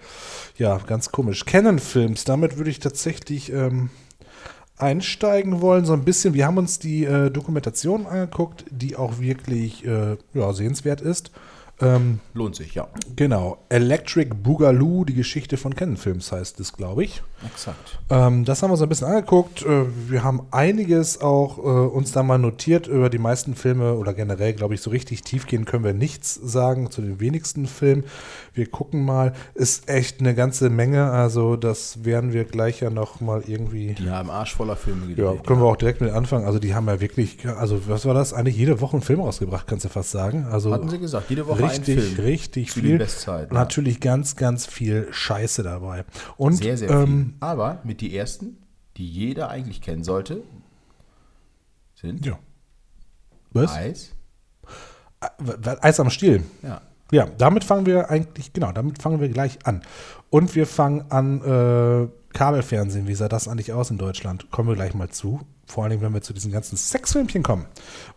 ja, 0.58 0.78
ganz 0.80 1.12
komisch. 1.12 1.46
Canon-Films, 1.46 2.24
damit 2.24 2.58
würde 2.58 2.72
ich 2.72 2.80
tatsächlich 2.80 3.54
ähm, 3.54 3.92
einsteigen 4.78 5.62
wollen. 5.62 5.86
So 5.86 5.94
ein 5.94 6.04
bisschen, 6.04 6.34
wir 6.34 6.48
haben 6.48 6.58
uns 6.58 6.80
die 6.80 7.06
äh, 7.06 7.30
Dokumentation 7.30 8.08
angeguckt, 8.08 8.66
die 8.72 8.96
auch 8.96 9.20
wirklich 9.20 9.86
äh, 9.86 10.18
ja, 10.34 10.54
sehenswert 10.54 11.02
ist. 11.02 11.32
Ähm, 11.80 12.20
Lohnt 12.34 12.56
sich, 12.56 12.74
ja. 12.74 12.88
genau, 13.16 13.60
Electric 13.70 14.34
Boogaloo, 14.34 15.06
die 15.06 15.14
Geschichte 15.14 15.58
von 15.58 15.76
Canon-Films 15.76 16.32
heißt 16.32 16.60
es, 16.60 16.74
glaube 16.74 17.04
ich. 17.04 17.22
Exakt. 17.46 18.00
Ähm, 18.10 18.46
das 18.46 18.64
haben 18.64 18.70
wir 18.70 18.74
uns 18.74 18.82
ein 18.82 18.90
bisschen 18.90 19.08
angeguckt. 19.08 19.64
Äh, 19.64 19.86
wir 20.10 20.24
haben 20.24 20.42
einiges 20.52 21.22
auch 21.22 21.58
äh, 21.60 21.62
uns 21.62 22.12
da 22.12 22.24
mal 22.24 22.38
notiert 22.38 22.88
über 22.88 23.10
die 23.10 23.20
meisten 23.20 23.56
Filme 23.56 23.94
oder 23.94 24.14
generell, 24.14 24.54
glaube 24.54 24.74
ich, 24.74 24.82
so 24.82 24.90
richtig 24.90 25.22
tief 25.22 25.46
gehen 25.46 25.66
können 25.66 25.84
wir 25.84 25.94
nichts 25.94 26.34
sagen 26.36 26.90
zu 26.90 27.02
den 27.02 27.20
wenigsten 27.20 27.68
Filmen. 27.68 28.04
Wir 28.54 28.68
gucken 28.68 29.06
mal. 29.06 29.34
Ist 29.54 29.90
echt 29.90 30.20
eine 30.20 30.34
ganze 30.34 30.70
Menge. 30.70 31.12
Also 31.12 31.56
das 31.56 32.04
werden 32.04 32.34
wir 32.34 32.44
gleich 32.46 32.80
ja 32.80 32.90
noch 32.90 33.22
mal 33.22 33.44
irgendwie. 33.46 33.94
Die 33.94 34.10
haben 34.10 34.30
Arsch 34.30 34.56
voller 34.56 34.76
Filme 34.76 35.08
gedreht. 35.08 35.18
Ja, 35.18 35.34
können 35.44 35.62
wir 35.62 35.68
auch 35.68 35.76
direkt 35.78 36.02
mit 36.02 36.12
anfangen. 36.12 36.46
Also 36.46 36.60
die 36.60 36.74
haben 36.74 36.88
ja 36.88 37.00
wirklich, 37.00 37.48
also 37.48 37.88
was 37.88 38.06
war 38.06 38.14
das? 38.14 38.34
Eigentlich 38.34 38.58
jede 38.58 38.82
Woche 38.82 38.94
einen 38.94 39.04
Film 39.04 39.20
rausgebracht, 39.20 39.68
kannst 39.68 39.86
du 39.86 39.90
fast 39.90 40.12
sagen. 40.12 40.48
Also 40.50 40.72
Hatten 40.72 40.90
sie 40.90 41.00
gesagt, 41.00 41.30
jede 41.30 41.46
Woche 41.48 41.64
richtig, 41.64 41.98
ein 41.98 42.02
Film. 42.02 42.26
richtig 42.26 42.74
den 42.74 42.84
viel. 42.84 43.08
Ja. 43.28 43.46
natürlich 43.52 44.00
ganz, 44.00 44.36
ganz 44.36 44.66
viel 44.66 45.08
Scheiße 45.12 45.64
dabei. 45.64 46.06
Und 46.38 46.56
Sehr, 46.56 46.78
sehr 46.78 46.90
ähm, 46.90 47.06
viel. 47.08 47.27
Aber 47.40 47.82
mit 47.84 48.02
die 48.02 48.16
ersten, 48.16 48.58
die 48.98 49.08
jeder 49.08 49.50
eigentlich 49.50 49.82
kennen 49.82 50.04
sollte, 50.04 50.44
sind 51.96 52.26
ja. 52.26 52.40
Was? 53.52 53.72
Eis. 53.72 54.16
Äh, 55.22 55.76
Eis 55.82 56.00
am 56.00 56.10
Stiel. 56.10 56.44
Ja. 56.64 56.82
Ja, 57.12 57.26
damit 57.26 57.64
fangen 57.64 57.86
wir 57.86 58.10
eigentlich, 58.10 58.52
genau, 58.52 58.74
damit 58.74 59.02
fangen 59.02 59.22
wir 59.22 59.30
gleich 59.30 59.66
an. 59.66 59.82
Und 60.30 60.56
wir 60.56 60.68
fangen 60.68 61.10
an 61.10 61.42
äh, 61.42 62.08
Kabelfernsehen. 62.34 63.08
Wie 63.08 63.16
sah 63.16 63.30
das 63.30 63.48
eigentlich 63.48 63.72
aus 63.72 63.92
in 63.92 63.98
Deutschland? 63.98 64.52
Kommen 64.52 64.68
wir 64.68 64.76
gleich 64.76 64.94
mal 64.94 65.10
zu. 65.10 65.40
Vor 65.66 65.86
allem, 65.86 66.02
wenn 66.02 66.14
wir 66.14 66.22
zu 66.22 66.34
diesen 66.34 66.52
ganzen 66.52 66.76
Sexfilmchen 66.76 67.44
kommen. 67.44 67.66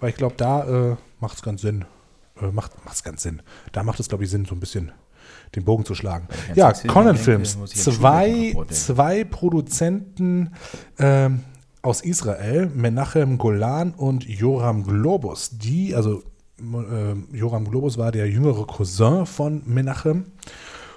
Weil 0.01 0.11
ich 0.11 0.17
glaube, 0.17 0.35
da 0.37 0.93
äh, 0.93 0.97
macht 1.21 1.37
es 1.37 1.43
ganz 1.43 1.63
Sinn. 1.63 1.85
Äh, 2.41 2.51
macht 2.51 2.73
es 2.91 3.05
ganz 3.05 3.23
Sinn. 3.23 3.43
Da 3.71 3.85
macht 3.85 4.01
es, 4.01 4.09
glaube 4.09 4.25
ich, 4.25 4.31
Sinn, 4.31 4.45
so 4.45 4.57
ein 4.57 4.61
bisschen 4.61 4.91
den 5.55 5.65
Bogen 5.65 5.85
zu 5.85 5.95
schlagen. 5.95 6.29
Ja, 6.55 6.73
Conan 6.73 7.17
Films. 7.17 7.59
Zwei, 7.67 8.55
zwei 8.69 9.25
Produzenten 9.25 10.53
ähm, 10.99 11.41
aus 11.83 12.03
Israel, 12.03 12.71
Menachem 12.75 13.39
Golan 13.39 13.93
und 13.93 14.25
Joram 14.25 14.85
Globus, 14.85 15.51
die, 15.59 15.95
also 15.95 16.23
äh, 16.61 17.37
Joram 17.37 17.69
Globus 17.69 17.99
war 17.99 18.13
der 18.13 18.29
jüngere 18.29 18.67
Cousin 18.67 19.27
von 19.27 19.63
Menachem 19.67 20.27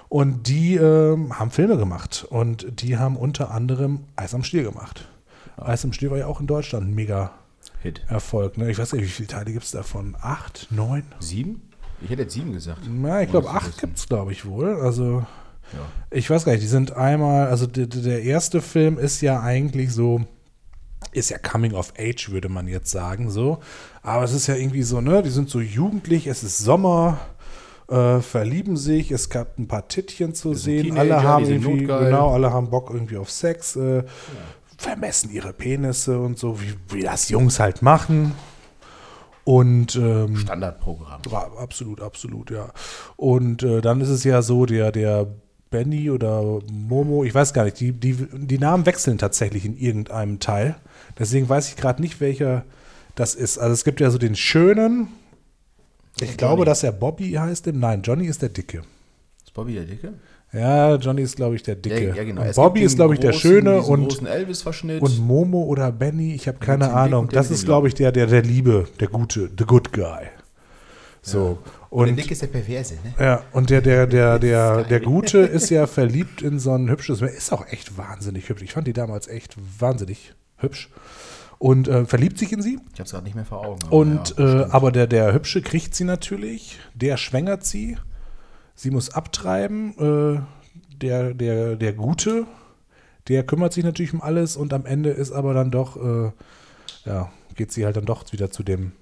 und 0.08 0.46
die 0.46 0.76
ähm, 0.76 1.38
haben 1.38 1.50
Filme 1.50 1.76
gemacht 1.78 2.26
und 2.28 2.82
die 2.82 2.98
haben 2.98 3.16
unter 3.16 3.50
anderem 3.50 4.04
Eis 4.16 4.34
am 4.34 4.44
Stiel 4.44 4.62
gemacht. 4.62 5.08
Eis 5.56 5.84
am 5.84 5.92
Stiel 5.92 6.10
war 6.10 6.18
ja 6.18 6.26
auch 6.26 6.40
in 6.40 6.46
Deutschland 6.46 6.88
ein 6.88 6.94
mega 6.94 7.32
Hit. 7.80 8.02
Erfolg. 8.08 8.58
Ne? 8.58 8.70
Ich 8.70 8.78
weiß 8.78 8.92
nicht, 8.92 9.02
wie 9.02 9.08
viele 9.08 9.28
Teile 9.28 9.52
gibt 9.52 9.64
es 9.64 9.70
davon? 9.70 10.16
Acht, 10.20 10.68
neun? 10.70 11.04
Sieben? 11.20 11.62
Ich 12.02 12.10
hätte 12.10 12.22
jetzt 12.22 12.34
sieben 12.34 12.52
gesagt. 12.52 12.80
Na, 12.88 13.22
ich 13.22 13.30
glaube, 13.30 13.50
acht 13.50 13.78
gibt 13.78 13.98
es, 13.98 14.08
glaube 14.08 14.32
ich, 14.32 14.44
wohl. 14.46 14.80
Also, 14.80 15.24
Ja. 15.72 15.78
ich 16.10 16.28
weiß 16.28 16.44
gar 16.44 16.52
nicht, 16.52 16.62
die 16.62 16.68
sind 16.68 16.92
einmal, 16.92 17.46
also 17.48 17.66
der, 17.66 17.86
der 17.86 18.22
erste 18.22 18.60
Film 18.60 18.98
ist 18.98 19.20
ja 19.22 19.40
eigentlich 19.40 19.92
so, 19.92 20.20
ist 21.12 21.30
ja 21.30 21.38
Coming 21.38 21.72
of 21.74 21.92
Age, 21.98 22.30
würde 22.30 22.48
man 22.48 22.68
jetzt 22.68 22.90
sagen, 22.90 23.30
so. 23.30 23.58
Aber 24.02 24.24
es 24.24 24.32
ist 24.32 24.46
ja 24.46 24.54
irgendwie 24.56 24.82
so, 24.82 25.00
ne, 25.00 25.22
die 25.22 25.30
sind 25.30 25.48
so 25.48 25.60
jugendlich, 25.60 26.26
es 26.26 26.42
ist 26.42 26.58
Sommer, 26.58 27.18
äh, 27.88 28.20
verlieben 28.20 28.76
sich, 28.76 29.10
es 29.10 29.28
gab 29.30 29.58
ein 29.58 29.68
paar 29.68 29.88
Tittchen 29.88 30.34
zu 30.34 30.54
sehen, 30.54 30.84
Teenager, 30.94 31.00
alle 31.00 31.22
haben 31.22 31.44
irgendwie, 31.46 31.80
notgeil. 31.82 32.04
genau, 32.06 32.32
alle 32.32 32.50
haben 32.52 32.70
Bock 32.70 32.90
irgendwie 32.92 33.16
auf 33.16 33.30
Sex, 33.30 33.76
äh, 33.76 34.02
vermessen 34.76 35.30
ihre 35.30 35.52
Penisse 35.52 36.18
und 36.18 36.38
so, 36.38 36.60
wie, 36.60 36.74
wie 36.88 37.02
das 37.02 37.28
Jungs 37.28 37.60
halt 37.60 37.80
machen. 37.82 38.32
Und 39.44 39.96
ähm, 39.96 40.36
Standardprogramm. 40.36 41.20
ja, 41.30 41.50
absolut, 41.58 42.00
absolut, 42.00 42.50
ja. 42.50 42.72
Und 43.16 43.62
äh, 43.62 43.80
dann 43.80 44.00
ist 44.00 44.08
es 44.08 44.24
ja 44.24 44.40
so, 44.40 44.64
der, 44.64 44.90
der 44.90 45.26
Benny 45.70 46.10
oder 46.10 46.60
Momo, 46.70 47.24
ich 47.24 47.34
weiß 47.34 47.52
gar 47.52 47.64
nicht, 47.64 47.78
die, 47.78 47.92
die, 47.92 48.14
die 48.32 48.58
Namen 48.58 48.86
wechseln 48.86 49.18
tatsächlich 49.18 49.64
in 49.64 49.76
irgendeinem 49.76 50.40
Teil. 50.40 50.76
Deswegen 51.18 51.48
weiß 51.48 51.68
ich 51.68 51.76
gerade 51.76 52.00
nicht, 52.00 52.20
welcher 52.20 52.64
das 53.14 53.34
ist. 53.34 53.58
Also 53.58 53.74
es 53.74 53.84
gibt 53.84 54.00
ja 54.00 54.10
so 54.10 54.18
den 54.18 54.34
schönen, 54.34 55.08
ich 56.20 56.36
glaube, 56.36 56.64
dass 56.64 56.82
er 56.82 56.92
Bobby 56.92 57.32
heißt. 57.32 57.66
Im, 57.66 57.80
nein, 57.80 58.02
Johnny 58.02 58.26
ist 58.26 58.42
der 58.42 58.48
Dicke. 58.50 58.82
Ist 59.42 59.52
Bobby 59.52 59.74
der 59.74 59.84
Dicke? 59.84 60.14
Ja, 60.54 60.94
Johnny 60.96 61.22
ist, 61.22 61.36
glaube 61.36 61.56
ich, 61.56 61.62
der 61.62 61.74
Dicke. 61.74 62.08
Ja, 62.08 62.14
ja, 62.14 62.24
genau. 62.24 62.42
Und 62.42 62.54
Bobby 62.54 62.82
ist, 62.82 62.96
glaube 62.96 63.14
ich, 63.14 63.20
der 63.20 63.32
Schöne 63.32 63.82
und, 63.82 64.08
großen 64.08 64.26
Elvis-Verschnitt. 64.26 65.02
und 65.02 65.18
Momo 65.18 65.64
oder 65.64 65.90
Benny, 65.90 66.34
ich 66.34 66.46
habe 66.46 66.58
keine 66.58 66.92
Ahnung. 66.92 67.24
und 67.24 67.34
Das 67.36 67.50
ist, 67.50 67.64
glaube 67.64 67.88
ich, 67.88 67.94
der, 67.94 68.12
der, 68.12 68.26
der 68.26 68.42
Liebe, 68.42 68.86
der 69.00 69.08
Gute, 69.08 69.50
the 69.58 69.64
good 69.64 69.92
guy. 69.92 70.28
So. 71.22 71.58
und 71.88 72.06
der 72.06 72.12
Und 72.12 72.18
Dicke 72.18 72.32
ist 72.32 72.42
der 72.42 72.48
Perverse, 72.48 72.94
ne? 73.02 73.14
Ja, 73.18 73.42
und 73.52 73.70
der, 73.70 73.80
der, 73.80 74.06
der, 74.06 74.38
der, 74.38 74.84
der 74.84 75.00
Gute 75.00 75.38
ist 75.58 75.70
ja 75.70 75.86
verliebt 75.86 76.42
in 76.42 76.58
so 76.58 76.72
ein 76.72 76.90
hübsches, 76.90 77.22
ist 77.22 77.52
auch 77.52 77.66
echt 77.68 77.96
wahnsinnig 77.96 78.48
hübsch. 78.48 78.62
Ich 78.62 78.72
fand 78.74 78.86
die 78.86 78.92
damals 78.92 79.26
echt 79.26 79.56
wahnsinnig 79.80 80.34
hübsch. 80.58 80.90
und 81.58 81.88
äh, 81.88 82.04
verliebt 82.04 82.38
sich 82.38 82.52
in 82.52 82.60
sie. 82.60 82.78
Ich 82.92 83.00
habe 83.00 83.04
es 83.04 83.10
gerade 83.12 83.24
nicht 83.24 83.34
mehr 83.34 83.46
vor 83.46 83.64
Augen. 83.66 83.78
aber 83.86 83.92
Und 83.92 84.34
ja, 84.36 84.62
äh, 84.62 84.66
aber 84.70 84.92
der, 84.92 85.06
der 85.06 85.32
Hübsche 85.32 85.62
kriegt 85.62 85.94
sie 85.94 86.04
natürlich, 86.04 86.78
der 86.94 87.16
schwängert 87.16 87.64
sie, 87.64 87.96
sie 88.74 88.90
muss 88.90 89.10
abtreiben, 89.10 89.98
äh, 89.98 90.40
der, 90.96 91.34
der, 91.34 91.76
der 91.76 91.92
Gute, 91.92 92.46
der 93.28 93.44
kümmert 93.44 93.72
sich 93.72 93.84
natürlich 93.84 94.12
um 94.12 94.22
alles 94.22 94.56
und 94.56 94.72
am 94.72 94.86
Ende 94.86 95.10
ist 95.10 95.32
aber 95.32 95.54
dann 95.54 95.70
doch, 95.70 95.96
äh, 95.96 96.32
ja, 97.04 97.32
geht 97.54 97.72
sie 97.72 97.84
halt 97.84 97.96
dann 97.96 98.04
doch 98.04 98.32
wieder 98.32 98.50
zu 98.50 98.62
dem 98.62 98.92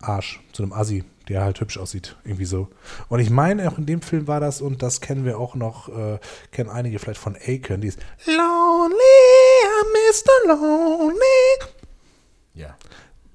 Arsch, 0.00 0.40
zu 0.52 0.62
dem 0.62 0.72
Assi, 0.72 1.04
der 1.28 1.42
halt 1.42 1.60
hübsch 1.60 1.78
aussieht, 1.78 2.16
irgendwie 2.24 2.44
so. 2.44 2.68
Und 3.08 3.20
ich 3.20 3.30
meine, 3.30 3.68
auch 3.68 3.78
in 3.78 3.86
dem 3.86 4.02
Film 4.02 4.26
war 4.26 4.40
das, 4.40 4.60
und 4.60 4.82
das 4.82 5.00
kennen 5.00 5.24
wir 5.24 5.38
auch 5.38 5.54
noch, 5.54 5.88
äh, 5.88 6.18
kennen 6.52 6.70
einige 6.70 6.98
vielleicht 6.98 7.20
von 7.20 7.36
Aiken, 7.36 7.80
die 7.80 7.88
ist 7.88 7.98
Lonely, 8.26 8.96
I'm 9.64 9.92
Mr. 10.12 10.54
Lonely. 10.54 11.72
ja. 12.54 12.76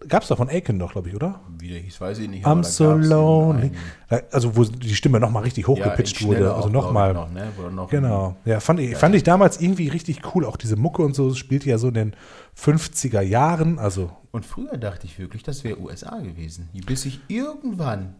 Gab's 0.08 0.28
doch 0.28 0.38
von 0.38 0.50
Aiken 0.50 0.80
doch, 0.80 0.92
glaube 0.94 1.10
ich, 1.10 1.16
oder? 1.16 1.42
Wie 1.58 1.70
der 1.70 1.80
hieß, 1.80 2.02
weiß 2.02 2.20
ich 2.20 2.30
nicht. 2.30 2.46
I'm 2.46 2.58
da 2.58 2.64
so 2.64 2.94
lonely. 2.94 3.72
Ja, 4.10 4.22
Also 4.32 4.56
wo 4.56 4.64
die 4.64 4.96
Stimme 4.96 5.20
nochmal 5.20 5.44
richtig 5.44 5.66
Ja, 5.66 5.70
hochgepitcht 5.70 6.22
in 6.22 6.28
wurde. 6.28 6.54
Also 6.54 6.70
nochmal. 6.70 7.14
Noch, 7.14 7.32
ne? 7.32 7.52
Noch 7.72 7.90
Genau. 7.90 8.36
Ja, 8.46 8.60
fand 8.60 8.80
ich, 8.80 8.96
fand 8.98 9.16
ich 9.16 9.24
damals 9.24 9.62
irgendwie 9.62 9.88
richtig 9.88 10.22
cool. 10.34 10.46
Auch 10.46 10.58
diese 10.58 10.76
Mucke 10.76 11.04
und 11.04 11.16
so 11.16 11.30
das 11.30 11.38
spielte 11.38 11.70
ja 11.70 11.78
so 11.78 11.90
in 11.90 11.94
den 11.94 12.16
50er 12.58 13.22
Jahren. 13.22 13.80
Also, 13.80 14.12
Und 14.32 14.46
früher 14.46 14.78
dachte 14.78 15.06
ich 15.06 15.20
wirklich, 15.20 15.44
das 15.44 15.64
wäre 15.64 15.80
USA 15.80 16.20
gewesen. 16.20 16.70
Bis 16.86 17.06
ich 17.06 17.20
irgendwann 17.28 18.16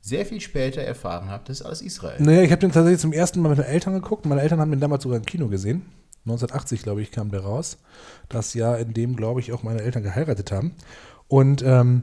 sehr 0.00 0.26
viel 0.26 0.40
später 0.40 0.82
erfahren 0.82 1.30
habe, 1.30 1.44
das 1.46 1.60
ist 1.60 1.66
alles 1.66 1.80
Israel. 1.82 2.20
naja, 2.20 2.42
ich 2.42 2.50
habe 2.50 2.60
den 2.60 2.72
tatsächlich 2.72 3.00
zum 3.00 3.12
ersten 3.12 3.40
Mal 3.40 3.50
mit 3.50 3.58
meinen 3.58 3.68
Eltern 3.68 3.94
geguckt. 3.94 4.26
Meine 4.26 4.40
Eltern 4.42 4.60
haben 4.60 4.70
den 4.70 4.80
damals 4.80 5.04
sogar 5.04 5.18
im 5.18 5.24
Kino 5.24 5.46
gesehen. 5.48 5.82
1980, 6.24 6.82
glaube 6.82 7.02
ich, 7.02 7.10
kam 7.10 7.30
der 7.30 7.40
raus. 7.40 7.78
Das 8.28 8.54
Jahr, 8.54 8.78
in 8.78 8.94
dem, 8.94 9.16
glaube 9.16 9.40
ich, 9.40 9.52
auch 9.52 9.64
meine 9.64 9.82
Eltern 9.82 10.04
geheiratet 10.04 10.52
haben. 10.52 10.72
Und 11.32 11.62
ähm, 11.62 12.02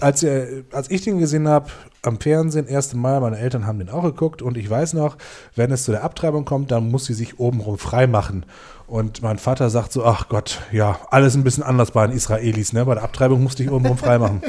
als, 0.00 0.22
er, 0.22 0.64
als 0.72 0.90
ich 0.90 1.02
den 1.02 1.18
gesehen 1.18 1.46
habe, 1.46 1.68
am 2.00 2.18
Fernsehen, 2.18 2.66
erste 2.66 2.96
Mal, 2.96 3.20
meine 3.20 3.36
Eltern 3.36 3.66
haben 3.66 3.78
den 3.78 3.90
auch 3.90 4.02
geguckt 4.02 4.40
und 4.40 4.56
ich 4.56 4.70
weiß 4.70 4.94
noch, 4.94 5.18
wenn 5.56 5.70
es 5.70 5.84
zu 5.84 5.90
der 5.90 6.04
Abtreibung 6.04 6.46
kommt, 6.46 6.70
dann 6.70 6.90
muss 6.90 7.04
sie 7.04 7.12
sich 7.12 7.38
obenrum 7.38 7.76
frei 7.76 8.06
machen. 8.06 8.46
Und 8.86 9.20
mein 9.20 9.36
Vater 9.36 9.68
sagt 9.68 9.92
so, 9.92 10.06
ach 10.06 10.30
Gott, 10.30 10.62
ja, 10.72 10.98
alles 11.10 11.34
ein 11.34 11.44
bisschen 11.44 11.62
anders 11.62 11.90
bei 11.90 12.06
den 12.06 12.16
Israelis, 12.16 12.72
ne? 12.72 12.86
Bei 12.86 12.94
der 12.94 13.04
Abtreibung 13.04 13.42
musste 13.42 13.62
ich 13.62 13.70
obenrum 13.70 13.98
frei 13.98 14.18
machen. 14.18 14.40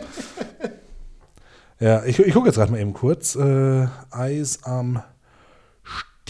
ja, 1.82 2.06
ich, 2.06 2.18
ich 2.18 2.34
gucke 2.34 2.48
jetzt 2.48 2.56
gerade 2.56 2.72
mal 2.72 2.80
eben 2.80 2.94
kurz. 2.94 3.36
Äh, 3.36 3.88
Eis 4.10 4.64
am 4.64 5.04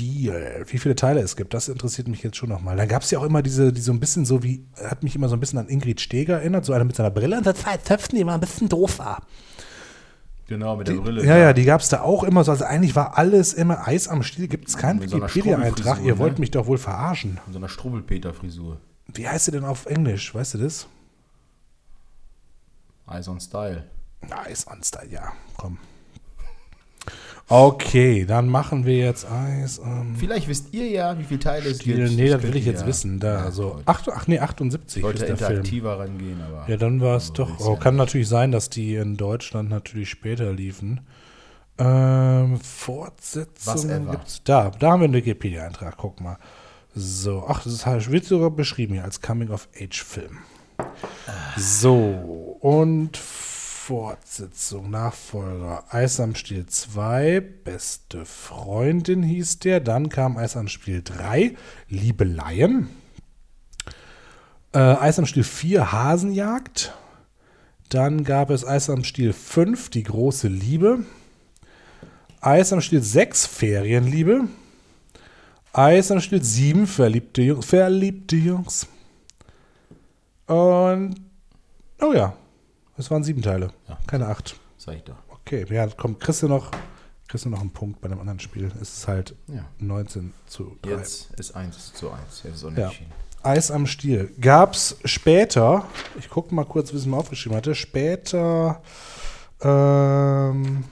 Stiel. 0.02 0.66
Wie 0.68 0.78
viele 0.78 0.96
Teile 0.96 1.22
es 1.22 1.36
gibt, 1.36 1.54
das 1.54 1.68
interessiert 1.68 2.08
mich 2.08 2.24
jetzt 2.24 2.38
schon 2.38 2.50
nochmal. 2.50 2.76
Dann 2.76 2.88
gab 2.88 3.04
es 3.04 3.12
ja 3.12 3.20
auch 3.20 3.24
immer 3.24 3.42
diese, 3.42 3.72
die 3.72 3.82
so 3.82 3.92
ein 3.92 4.00
bisschen 4.00 4.26
so 4.26 4.44
wie, 4.44 4.66
hat 4.84 5.04
mich 5.04 5.16
immer 5.16 5.30
so 5.30 5.36
ein 5.36 5.40
bisschen 5.40 5.60
an 5.60 5.68
Ingrid 5.68 6.02
Steger 6.02 6.40
erinnert, 6.40 6.66
so 6.66 6.74
eine 6.74 6.86
mit 6.86 6.96
seiner 6.96 7.12
Brille 7.12 7.38
und 7.38 7.44
so 7.44 7.54
zwei 7.54 7.78
Zöpfen, 7.78 8.16
die 8.16 8.22
immer 8.22 8.34
ein 8.34 8.40
bisschen 8.40 8.68
doof 8.68 9.00
war. 9.00 9.22
Genau, 10.48 10.76
mit 10.76 10.88
der 10.88 10.96
Brille. 10.96 11.24
Ja, 11.24 11.38
ja, 11.38 11.54
die 11.54 11.64
gab 11.64 11.82
es 11.82 11.90
da 11.90 12.02
auch 12.02 12.24
immer 12.24 12.44
so. 12.44 12.52
Also 12.52 12.66
eigentlich 12.66 12.96
war 12.96 13.18
alles 13.18 13.54
immer 13.54 13.88
Eis 13.88 14.08
am 14.08 14.22
Stiel. 14.24 14.48
Gibt 14.48 14.68
es 14.68 14.76
keinen 14.76 15.00
Mit 15.00 15.10
so 15.10 15.18
einer 15.18 15.28
Wikipedia-Eintrag. 15.28 16.04
Ihr 16.04 16.18
wollt 16.18 16.34
ne? 16.34 16.40
mich 16.42 16.52
doch 16.52 16.66
wohl 16.66 16.78
verarschen. 16.78 17.40
In 17.48 17.54
so 17.54 17.60
einer 17.60 17.70
Struwwelpeter-Frisur. 17.70 18.78
Wie 19.14 19.28
heißt 19.28 19.46
sie 19.46 19.52
denn 19.52 19.64
auf 19.64 19.86
Englisch? 19.86 20.34
Weißt 20.34 20.56
du 20.56 20.58
das? 20.58 20.88
Eyes 23.10 23.28
on 23.28 23.40
Style. 23.40 23.86
Eis 24.30 24.68
on 24.68 24.84
Style, 24.84 25.10
ja, 25.10 25.32
komm. 25.58 25.78
Okay, 27.52 28.26
dann 28.26 28.48
machen 28.48 28.86
wir 28.86 28.98
jetzt 28.98 29.30
Eis 29.30 29.80
am 29.82 30.16
Vielleicht 30.16 30.48
wisst 30.48 30.74
ihr 30.74 30.88
ja, 30.88 31.20
wie 31.20 31.24
viele 31.26 31.40
Teile 31.42 31.70
es 31.70 31.80
gibt. 31.80 31.98
Nee, 32.12 32.30
das 32.30 32.42
will 32.44 32.56
ich 32.56 32.66
jetzt 32.66 32.82
ja- 32.82 32.88
wissen. 32.88 33.20
Da, 33.20 33.46
Ja, 33.46 33.52
so. 33.52 33.82
Ach, 33.86 34.02
ach 34.14 34.26
nee, 34.28 34.40
78 34.40 34.98
Ich 34.98 35.04
wollte 35.04 35.24
ist 35.24 35.28
der 35.30 35.38
Film. 35.38 35.50
interaktiver 35.50 36.00
rangehen, 36.00 36.40
aber. 36.42 36.70
Ja, 36.70 36.78
dann 36.78 37.02
war 37.02 37.18
es 37.18 37.34
doch. 37.34 37.60
Oh, 37.60 37.76
kann 37.76 37.98
natürlich 37.98 38.30
sein, 38.30 38.54
dass 38.54 38.70
die 38.70 38.96
in 38.96 39.18
Deutschland 39.18 39.70
natürlich 39.70 40.10
später 40.10 40.54
liefen. 40.54 41.02
Ähm, 41.78 42.58
Fortsetzung 42.62 43.76
Whatever. 43.90 44.12
gibt's 44.12 44.42
da. 44.46 44.70
Da 44.80 44.92
haben 44.92 45.02
wir 45.02 45.06
einen 45.06 45.14
Wikipedia-Eintrag. 45.14 45.96
Guck 45.98 46.22
mal. 46.22 46.38
So, 46.96 47.44
ach, 47.48 47.64
das 47.64 47.74
ist- 47.74 48.12
wird 48.12 48.24
sogar 48.26 48.52
beschrieben 48.52 48.94
hier 48.94 49.04
als 49.04 49.22
Coming-of-Age-Film. 49.22 50.38
So, 51.58 52.58
und 52.62 53.18
Fortsetzung, 53.84 54.92
Nachfolger. 54.92 55.84
Eis 55.90 56.20
am 56.20 56.36
Stiel 56.36 56.68
2, 56.68 57.40
beste 57.40 58.26
Freundin 58.26 59.24
hieß 59.24 59.58
der. 59.58 59.80
Dann 59.80 60.10
kam 60.10 60.38
Eis 60.38 60.56
am 60.56 60.68
Stiel 60.68 61.02
3, 61.04 61.56
Liebeleien. 61.90 62.90
Äh, 64.72 64.78
Eis 64.78 65.18
am 65.18 65.26
Stiel 65.26 65.44
4, 65.44 65.92
Hasenjagd. 65.92 66.94
Dann 67.90 68.24
gab 68.24 68.52
es 68.52 68.64
Eis 68.64 68.88
am 68.88 69.04
Stiel 69.04 69.34
5, 69.34 69.90
die 69.90 70.04
große 70.04 70.48
Liebe. 70.48 71.04
Eis 72.40 72.72
am 72.74 72.82
Stiel 72.82 73.02
6, 73.02 73.48
Ferienliebe. 73.48 74.48
Eis 75.74 76.12
am 76.12 76.22
Stiel 76.22 76.44
7, 76.44 76.86
verliebte 76.86 77.42
Jungs. 77.42 77.66
Verliebte 77.66 78.36
Jungs. 78.36 78.88
Und, 80.46 81.16
oh 82.00 82.14
ja, 82.14 82.38
es 83.02 83.12
waren 83.12 83.24
sieben 83.24 83.42
Teile, 83.42 83.72
Ja. 83.90 83.98
keine 84.08 84.28
acht. 84.28 84.56
Sag 84.78 84.96
ich 84.96 85.04
doch. 85.04 85.16
Okay, 85.30 85.66
ja, 85.70 85.88
komm, 85.88 86.18
kriegst 86.20 86.44
du 86.44 86.48
noch, 86.48 86.72
kriegst 87.28 87.46
du 87.46 87.50
noch 87.50 87.60
einen 87.62 87.72
Punkt 87.72 88.00
bei 88.02 88.08
einem 88.10 88.20
anderen 88.20 88.40
Spiel. 88.40 88.72
Es 88.82 88.94
ist 88.98 89.08
halt 89.08 89.36
Ja. 89.48 89.66
19 89.80 90.34
zu 90.48 90.78
3. 90.84 90.92
Jetzt 90.92 91.32
ist 91.38 91.56
1 91.56 91.94
zu 91.94 92.12
1. 92.12 92.44
Jetzt 92.44 92.64
ist 92.64 92.78
Ja. 92.78 92.92
Eis 93.44 93.72
am 93.72 93.88
Stiel. 93.88 94.32
Gab's 94.40 94.98
später, 95.04 95.86
ich 96.20 96.30
gucke 96.30 96.54
mal 96.54 96.64
kurz, 96.66 96.94
wie 96.94 96.98
es 96.98 97.06
mir 97.08 97.18
aufgeschrieben 97.18 97.58
hatte, 97.58 97.74
später, 97.74 98.82
ähm, 99.62 100.84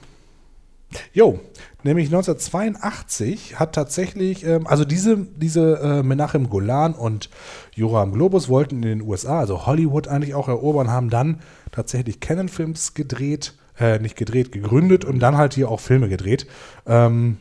jo, 1.12 1.40
nämlich 1.82 2.06
1982 2.06 3.58
hat 3.58 3.74
tatsächlich, 3.74 4.44
ähm, 4.44 4.66
also 4.66 4.84
diese, 4.84 5.18
diese 5.36 5.78
äh, 5.80 6.02
Menachem 6.02 6.50
Golan 6.50 6.94
und 6.94 7.30
Joram 7.74 8.12
Globus 8.12 8.48
wollten 8.48 8.76
in 8.76 8.82
den 8.82 9.02
USA, 9.02 9.40
also 9.40 9.66
Hollywood 9.66 10.08
eigentlich 10.08 10.34
auch 10.34 10.48
erobern, 10.48 10.90
haben 10.90 11.10
dann 11.10 11.40
tatsächlich 11.72 12.20
Canon-Films 12.20 12.94
gedreht, 12.94 13.54
äh, 13.78 13.98
nicht 13.98 14.16
gedreht, 14.16 14.52
gegründet 14.52 15.04
und 15.04 15.20
dann 15.20 15.36
halt 15.36 15.54
hier 15.54 15.70
auch 15.70 15.80
Filme 15.80 16.08
gedreht. 16.08 16.46
Ähm, 16.86 17.38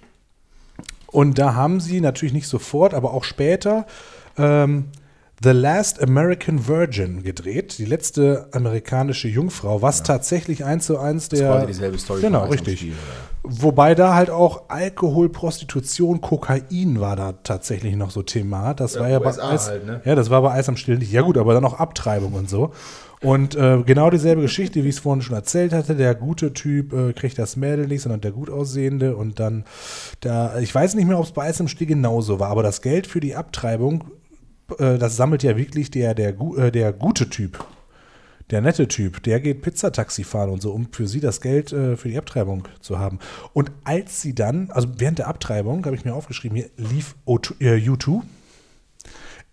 und 1.08 1.40
da 1.40 1.56
haben 1.56 1.80
sie 1.80 2.02
natürlich 2.02 2.34
nicht 2.34 2.48
sofort, 2.48 2.94
aber 2.94 3.14
auch 3.14 3.24
später 3.24 3.88
ähm, 4.38 4.86
The 5.42 5.52
Last 5.52 6.02
American 6.04 6.68
Virgin 6.68 7.24
gedreht, 7.24 7.78
die 7.78 7.86
letzte 7.86 8.50
amerikanische 8.52 9.28
Jungfrau, 9.30 9.82
was 9.82 10.04
tatsächlich 10.04 10.66
eins 10.66 10.86
zu 10.86 10.98
eins 10.98 11.30
Das 11.30 11.40
der. 11.40 11.50
quasi 11.50 11.68
dieselbe 11.68 11.98
Story. 11.98 12.22
Genau, 12.22 12.46
richtig. 12.46 12.84
Oder? 12.84 12.94
Wobei 13.44 13.96
da 13.96 14.16
halt 14.16 14.30
auch 14.30 14.64
Alkohol, 14.68 15.30
Prostitution, 15.30 16.20
Kokain 16.20 17.00
war 17.00 17.16
da 17.16 17.32
tatsächlich 17.32 17.96
noch 17.96 18.12
so 18.12 18.22
Thema. 18.22 18.74
Das 18.74 18.96
Ja, 18.96 19.02
war 19.02 19.10
ja 19.10 19.22
USA 19.22 19.42
bei 19.48 19.54
Eis, 19.54 19.68
halt, 19.70 19.86
ne? 19.86 20.02
ja, 20.04 20.16
das 20.16 20.30
war 20.30 20.42
bei 20.42 20.52
Eis 20.52 20.68
am 20.68 20.76
Stiel 20.76 20.98
nicht. 20.98 21.12
Ja 21.12 21.22
gut, 21.22 21.38
aber 21.38 21.54
dann 21.54 21.64
auch 21.64 21.80
Abtreibung 21.80 22.34
und 22.34 22.50
so. 22.50 22.72
Und 23.22 23.56
äh, 23.56 23.82
genau 23.86 24.10
dieselbe 24.10 24.42
Geschichte, 24.42 24.84
wie 24.84 24.90
ich 24.90 24.96
es 24.96 25.02
vorhin 25.02 25.22
schon 25.22 25.36
erzählt 25.36 25.72
hatte. 25.74 25.96
Der 25.96 26.16
gute 26.16 26.54
Typ 26.54 26.92
äh, 26.94 27.14
kriegt 27.14 27.40
das 27.40 27.56
Mädel 27.56 27.88
nicht, 27.88 28.02
sondern 28.02 28.22
der 28.22 28.32
gut 28.32 28.50
aussehende. 28.50 29.16
Und 29.16 29.40
dann, 29.40 29.64
da, 30.20 30.58
ich 30.60 30.74
weiß 30.76 30.96
nicht 30.96 31.08
mehr, 31.08 31.18
ob 31.18 31.26
es 31.26 31.32
bei 31.32 31.44
Eis 31.44 31.60
am 31.62 31.68
Stiel 31.70 31.88
genauso 31.88 32.40
war, 32.42 32.50
aber 32.50 32.64
das 32.64 32.82
Geld 32.82 33.08
für 33.08 33.20
die 33.22 33.36
Abtreibung, 33.36 34.04
äh, 34.78 34.98
das 34.98 35.16
sammelt 35.16 35.44
ja 35.44 35.58
wirklich 35.58 35.92
der, 35.92 36.14
der, 36.14 36.40
äh, 36.40 36.72
der 36.72 36.94
gute 36.94 37.30
Typ. 37.30 37.66
Der 38.50 38.62
nette 38.62 38.88
Typ, 38.88 39.22
der 39.24 39.40
geht 39.40 39.62
Pizzataxi 39.62 40.24
fahren 40.24 40.50
und 40.50 40.62
so, 40.62 40.72
um 40.72 40.88
für 40.92 41.08
sie 41.08 41.20
das 41.20 41.40
Geld 41.40 41.72
äh, 41.72 41.96
für 41.96 42.10
die 42.10 42.18
Abtreibung 42.18 42.68
zu 42.82 42.98
haben. 42.98 43.20
Und 43.54 43.72
als 43.84 44.22
sie 44.22 44.34
dann, 44.34 44.72
also 44.72 44.88
während 44.98 45.20
der 45.20 45.28
Abtreibung, 45.28 45.86
habe 45.86 45.96
ich 45.96 46.04
mir 46.04 46.16
aufgeschrieben, 46.16 46.58
hier 46.58 46.70
lief 46.76 47.16
O2, 47.28 47.62
äh, 47.62 47.90
U2. 47.90 48.22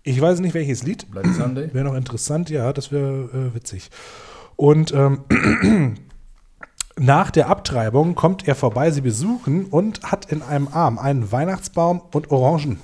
Ich 0.02 0.18
weiß 0.18 0.40
nicht, 0.40 0.54
welches 0.54 0.82
Lied. 0.82 1.10
Bloody 1.10 1.32
Sunday? 1.34 1.74
Wäre 1.74 1.84
noch 1.84 1.94
interessant, 1.94 2.48
ja, 2.48 2.72
das 2.72 2.90
wäre 2.90 3.50
äh, 3.50 3.54
witzig. 3.54 3.90
Und 4.54 4.94
ähm, 4.94 5.24
nach 6.96 7.30
der 7.30 7.50
Abtreibung 7.50 8.14
kommt 8.14 8.48
er 8.48 8.54
vorbei, 8.54 8.90
sie 8.90 9.02
besuchen 9.02 9.66
und 9.66 10.04
hat 10.04 10.32
in 10.32 10.40
einem 10.40 10.68
Arm 10.68 10.98
einen 10.98 11.30
Weihnachtsbaum 11.30 12.00
und 12.12 12.30
Orangen. 12.30 12.78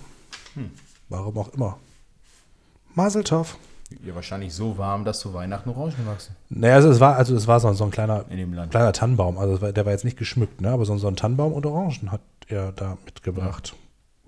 Warum 1.08 1.38
auch 1.38 1.52
immer. 1.54 1.78
Maseltoff. 2.94 3.56
Ja, 4.04 4.14
wahrscheinlich 4.14 4.54
so 4.54 4.78
warm, 4.78 5.04
dass 5.04 5.20
zu 5.20 5.34
Weihnachten 5.34 5.68
Orangen 5.70 6.06
wachsen. 6.06 6.34
Naja, 6.48 6.76
also 6.76 6.88
es 6.90 7.00
war, 7.00 7.16
also 7.16 7.34
es 7.34 7.46
war 7.46 7.60
so, 7.60 7.72
so 7.74 7.84
ein 7.84 7.90
kleiner, 7.90 8.24
kleiner 8.70 8.92
Tannenbaum. 8.92 9.38
Also 9.38 9.60
war, 9.60 9.72
der 9.72 9.84
war 9.84 9.92
jetzt 9.92 10.04
nicht 10.04 10.16
geschmückt, 10.16 10.60
ne? 10.60 10.70
aber 10.70 10.84
so, 10.84 10.96
so 10.96 11.08
ein 11.08 11.16
Tannenbaum 11.16 11.52
und 11.52 11.66
Orangen 11.66 12.10
hat 12.10 12.22
er 12.46 12.72
da 12.72 12.96
mitgebracht. 13.04 13.74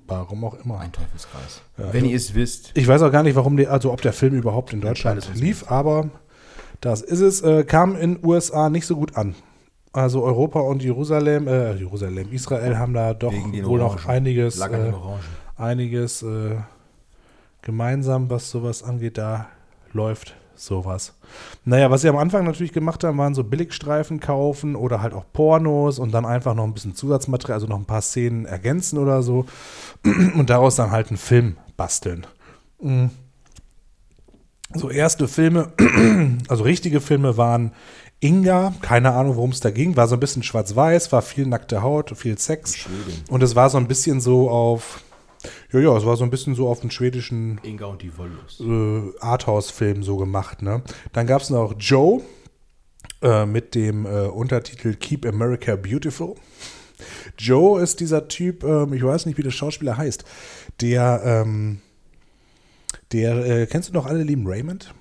Warum 0.06 0.44
auch 0.44 0.54
immer. 0.62 0.80
Ein 0.80 0.92
Teufelskreis. 0.92 1.62
Ja, 1.78 1.84
Wenn 1.92 2.02
also- 2.02 2.06
ihr 2.10 2.16
es 2.16 2.34
wisst. 2.34 2.72
Ich 2.74 2.86
weiß 2.86 3.00
auch 3.02 3.10
gar 3.10 3.22
nicht, 3.22 3.36
warum 3.36 3.56
die, 3.56 3.66
also 3.66 3.90
ob 3.92 4.02
der 4.02 4.12
Film 4.12 4.34
überhaupt 4.34 4.72
in 4.72 4.80
Deutschland 4.82 5.30
lief, 5.34 5.70
aber 5.70 6.10
das 6.82 7.00
ist 7.00 7.20
es. 7.20 7.40
Äh, 7.40 7.64
kam 7.64 7.96
in 7.96 8.18
USA 8.22 8.68
nicht 8.68 8.86
so 8.86 8.96
gut 8.96 9.16
an. 9.16 9.34
Also 9.92 10.24
Europa 10.24 10.60
und 10.60 10.82
Jerusalem, 10.82 11.46
äh, 11.48 11.72
Jerusalem, 11.74 12.32
Israel 12.32 12.76
haben 12.76 12.92
da 12.92 13.14
doch 13.14 13.32
wohl 13.32 13.78
noch 13.78 13.94
Orangen. 13.94 14.10
einiges, 14.10 14.60
äh, 14.60 14.92
einiges 15.56 16.22
äh, 16.22 16.56
gemeinsam, 17.64 18.30
was 18.30 18.50
sowas 18.50 18.82
angeht. 18.82 19.18
Da 19.18 19.48
läuft 19.92 20.36
sowas. 20.56 21.14
Naja, 21.64 21.90
was 21.90 22.02
sie 22.02 22.08
am 22.08 22.16
Anfang 22.16 22.44
natürlich 22.44 22.72
gemacht 22.72 23.04
haben, 23.04 23.18
waren 23.18 23.34
so 23.34 23.44
Billigstreifen 23.44 24.20
kaufen 24.20 24.76
oder 24.76 25.02
halt 25.02 25.12
auch 25.12 25.24
Pornos 25.32 25.98
und 25.98 26.12
dann 26.12 26.26
einfach 26.26 26.54
noch 26.54 26.64
ein 26.64 26.74
bisschen 26.74 26.94
Zusatzmaterial, 26.94 27.54
also 27.54 27.66
noch 27.66 27.78
ein 27.78 27.86
paar 27.86 28.02
Szenen 28.02 28.46
ergänzen 28.46 28.98
oder 28.98 29.22
so 29.22 29.46
und 30.04 30.50
daraus 30.50 30.76
dann 30.76 30.90
halt 30.90 31.08
einen 31.08 31.16
Film 31.16 31.56
basteln. 31.76 32.26
Mhm. 32.80 33.10
So 34.74 34.90
erste 34.90 35.28
Filme, 35.28 35.72
also 36.48 36.64
richtige 36.64 37.00
Filme 37.00 37.36
waren 37.36 37.72
Inga, 38.20 38.72
keine 38.80 39.12
Ahnung, 39.12 39.36
worum 39.36 39.50
es 39.50 39.60
da 39.60 39.70
ging, 39.70 39.96
war 39.96 40.08
so 40.08 40.16
ein 40.16 40.20
bisschen 40.20 40.42
schwarz-weiß, 40.42 41.12
war 41.12 41.20
viel 41.20 41.46
nackte 41.46 41.82
Haut, 41.82 42.16
viel 42.16 42.38
Sex. 42.38 42.86
Und 43.28 43.42
es 43.42 43.54
war 43.54 43.68
so 43.68 43.76
ein 43.76 43.86
bisschen 43.86 44.20
so 44.20 44.48
auf, 44.48 45.03
ja, 45.72 45.80
ja, 45.80 45.96
es 45.96 46.04
war 46.06 46.16
so 46.16 46.24
ein 46.24 46.30
bisschen 46.30 46.54
so 46.54 46.68
auf 46.68 46.80
den 46.80 46.90
schwedischen 46.90 47.60
Inga 47.62 47.86
und 47.86 48.02
die 48.02 48.16
Wollust. 48.16 48.60
äh, 48.60 49.18
Arthouse-Film 49.20 50.02
so 50.02 50.16
gemacht. 50.16 50.62
Ne? 50.62 50.82
Dann 51.12 51.26
gab 51.26 51.42
es 51.42 51.50
noch 51.50 51.74
Joe 51.78 52.22
äh, 53.22 53.46
mit 53.46 53.74
dem 53.74 54.06
äh, 54.06 54.26
Untertitel 54.26 54.94
Keep 54.94 55.26
America 55.26 55.76
Beautiful. 55.76 56.34
Joe 57.38 57.82
ist 57.82 58.00
dieser 58.00 58.28
Typ, 58.28 58.64
ähm, 58.64 58.92
ich 58.92 59.02
weiß 59.02 59.26
nicht, 59.26 59.36
wie 59.38 59.42
der 59.42 59.50
Schauspieler 59.50 59.96
heißt, 59.96 60.24
der, 60.80 61.22
ähm, 61.24 61.80
der, 63.12 63.36
äh, 63.44 63.66
kennst 63.66 63.88
du 63.88 63.92
noch 63.92 64.06
alle 64.06 64.22
lieben 64.22 64.46
Raymond? 64.46 64.94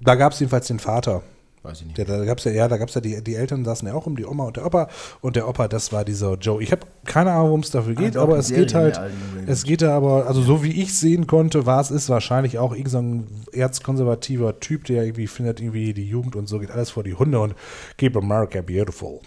Da 0.00 0.14
gab 0.14 0.32
es 0.32 0.40
jedenfalls 0.40 0.66
den 0.66 0.78
Vater. 0.78 1.22
Weiß 1.62 1.80
ich 1.80 1.86
nicht. 1.86 1.98
Der, 1.98 2.06
da 2.06 2.24
gab 2.24 2.38
es 2.38 2.44
ja, 2.44 2.52
ja, 2.52 2.68
da 2.68 2.78
gab's 2.78 2.94
ja 2.94 3.02
die, 3.02 3.22
die 3.22 3.34
Eltern 3.34 3.64
saßen 3.64 3.86
ja 3.86 3.92
auch 3.92 4.06
um, 4.06 4.16
die 4.16 4.24
Oma 4.24 4.44
und 4.44 4.56
der 4.56 4.64
Opa. 4.64 4.88
Und 5.20 5.36
der 5.36 5.46
Opa, 5.46 5.68
das 5.68 5.92
war 5.92 6.06
dieser 6.06 6.34
Joe. 6.34 6.62
Ich 6.62 6.72
habe 6.72 6.86
keine 7.04 7.32
Ahnung, 7.32 7.48
worum 7.48 7.60
es 7.60 7.70
dafür 7.70 7.94
geht, 7.94 8.16
doch, 8.16 8.22
aber 8.22 8.34
die 8.34 8.40
es 8.40 8.48
geht 8.48 8.74
halt, 8.74 8.98
es 9.46 9.64
geht 9.64 9.82
da 9.82 9.94
aber, 9.94 10.26
also 10.26 10.40
so 10.40 10.62
wie 10.64 10.82
ich 10.82 10.98
sehen 10.98 11.26
konnte, 11.26 11.66
war 11.66 11.80
es 11.80 11.90
ist 11.90 12.08
wahrscheinlich 12.08 12.58
auch 12.58 12.72
irgendein 12.72 12.90
so 12.90 12.98
ein 12.98 13.44
erzkonservativer 13.52 14.58
Typ, 14.60 14.84
der 14.84 15.04
irgendwie 15.04 15.26
findet, 15.26 15.60
irgendwie 15.60 15.92
die 15.92 16.08
Jugend 16.08 16.34
und 16.34 16.48
so 16.48 16.58
geht 16.60 16.70
alles 16.70 16.90
vor 16.90 17.04
die 17.04 17.14
Hunde 17.14 17.38
und 17.40 17.54
Keep 17.98 18.16
America 18.16 18.62
Beautiful. 18.62 19.20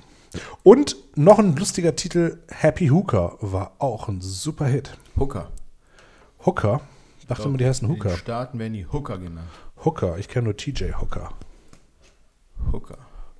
Und 0.63 0.97
noch 1.15 1.37
ein 1.37 1.55
lustiger 1.55 1.95
Titel, 1.95 2.39
Happy 2.49 2.87
Hooker, 2.87 3.37
war 3.41 3.73
auch 3.77 4.07
ein 4.07 4.21
super 4.21 4.65
Hit. 4.65 4.97
Hooker. 5.17 5.51
Hooker? 6.45 6.81
Dachte 7.27 7.47
immer, 7.47 7.57
die 7.57 7.65
heißen 7.65 7.87
Hooker. 7.87 8.09
den 8.09 8.17
Staaten 8.17 8.59
werden 8.59 8.73
die 8.73 8.87
Hooker 8.91 9.17
genannt. 9.17 9.47
Hooker, 9.85 10.17
ich 10.17 10.27
kenne 10.27 10.45
nur 10.45 10.57
TJ 10.57 10.93
Hooker. 10.99 11.31
Hooker. 12.71 12.97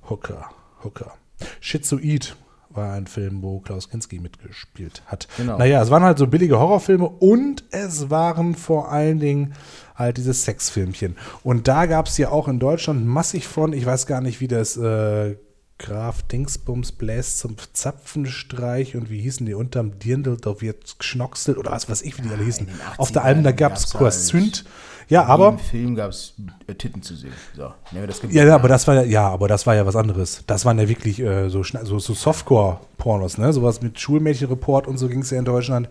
Hooker, 0.08 0.50
Hooker. 0.82 1.12
Schizoid 1.60 2.36
war 2.70 2.94
ein 2.94 3.06
Film, 3.06 3.42
wo 3.42 3.60
Klaus 3.60 3.88
Kinski 3.88 4.18
mitgespielt 4.18 5.02
hat. 5.06 5.28
Genau. 5.36 5.58
Naja, 5.58 5.80
es 5.80 5.90
waren 5.90 6.02
halt 6.02 6.18
so 6.18 6.26
billige 6.26 6.58
Horrorfilme 6.58 7.08
und 7.08 7.64
es 7.70 8.10
waren 8.10 8.54
vor 8.54 8.90
allen 8.90 9.20
Dingen 9.20 9.54
halt 9.94 10.16
diese 10.16 10.34
Sexfilmchen. 10.34 11.16
Und 11.42 11.68
da 11.68 11.86
gab 11.86 12.06
es 12.06 12.18
ja 12.18 12.30
auch 12.30 12.48
in 12.48 12.58
Deutschland 12.58 13.06
massig 13.06 13.46
von, 13.46 13.72
ich 13.72 13.86
weiß 13.86 14.06
gar 14.06 14.20
nicht, 14.20 14.40
wie 14.40 14.48
das 14.48 14.76
äh, 14.76 15.36
Graf 15.78 16.22
Dingsbums 16.22 16.92
bläst 16.92 17.38
zum 17.38 17.56
Zapfenstreich 17.72 18.96
und 18.96 19.10
wie 19.10 19.20
hießen 19.20 19.44
die 19.44 19.54
unterm 19.54 19.98
Dirndl, 19.98 20.36
da 20.36 20.60
wird 20.60 20.98
geschnockselt 20.98 21.58
oder 21.58 21.72
was 21.72 21.88
weiß 21.88 22.02
ich, 22.02 22.16
wie 22.18 22.22
die 22.22 22.30
alle 22.30 22.44
hießen. 22.44 22.66
in 22.66 22.72
den 22.72 22.80
Auf 22.96 23.10
der 23.10 23.22
80ern 23.22 23.24
Alben, 23.24 23.44
da 23.44 23.52
gab 23.52 23.76
es 23.76 23.92
Kurs 23.92 24.32
halt-. 24.32 24.64
Ja, 25.08 25.24
aber. 25.24 25.50
Im 25.50 25.58
Film 25.58 25.94
gab 25.94 26.10
es 26.10 26.34
Titten 26.78 27.02
zu 27.02 27.14
sehen. 27.14 27.32
So, 27.54 27.72
das 28.06 28.22
Ja, 28.30 28.44
ja, 28.44 28.54
aber 28.54 28.68
das 28.68 28.86
war 28.86 28.94
ja, 28.94 29.02
ja, 29.02 29.28
aber 29.28 29.48
das 29.48 29.66
war 29.66 29.74
ja 29.74 29.86
was 29.86 29.96
anderes. 29.96 30.42
Das 30.46 30.64
waren 30.64 30.78
ja 30.78 30.88
wirklich 30.88 31.20
äh, 31.20 31.48
so, 31.50 31.62
so, 31.62 31.98
so 31.98 32.14
Softcore-Pornos, 32.14 33.38
ne? 33.38 33.52
Sowas 33.52 33.82
mit 33.82 33.98
Schulmädchenreport 34.00 34.86
und 34.86 34.98
so 34.98 35.08
ging 35.08 35.20
es 35.20 35.30
ja 35.30 35.38
in 35.38 35.44
Deutschland 35.44 35.88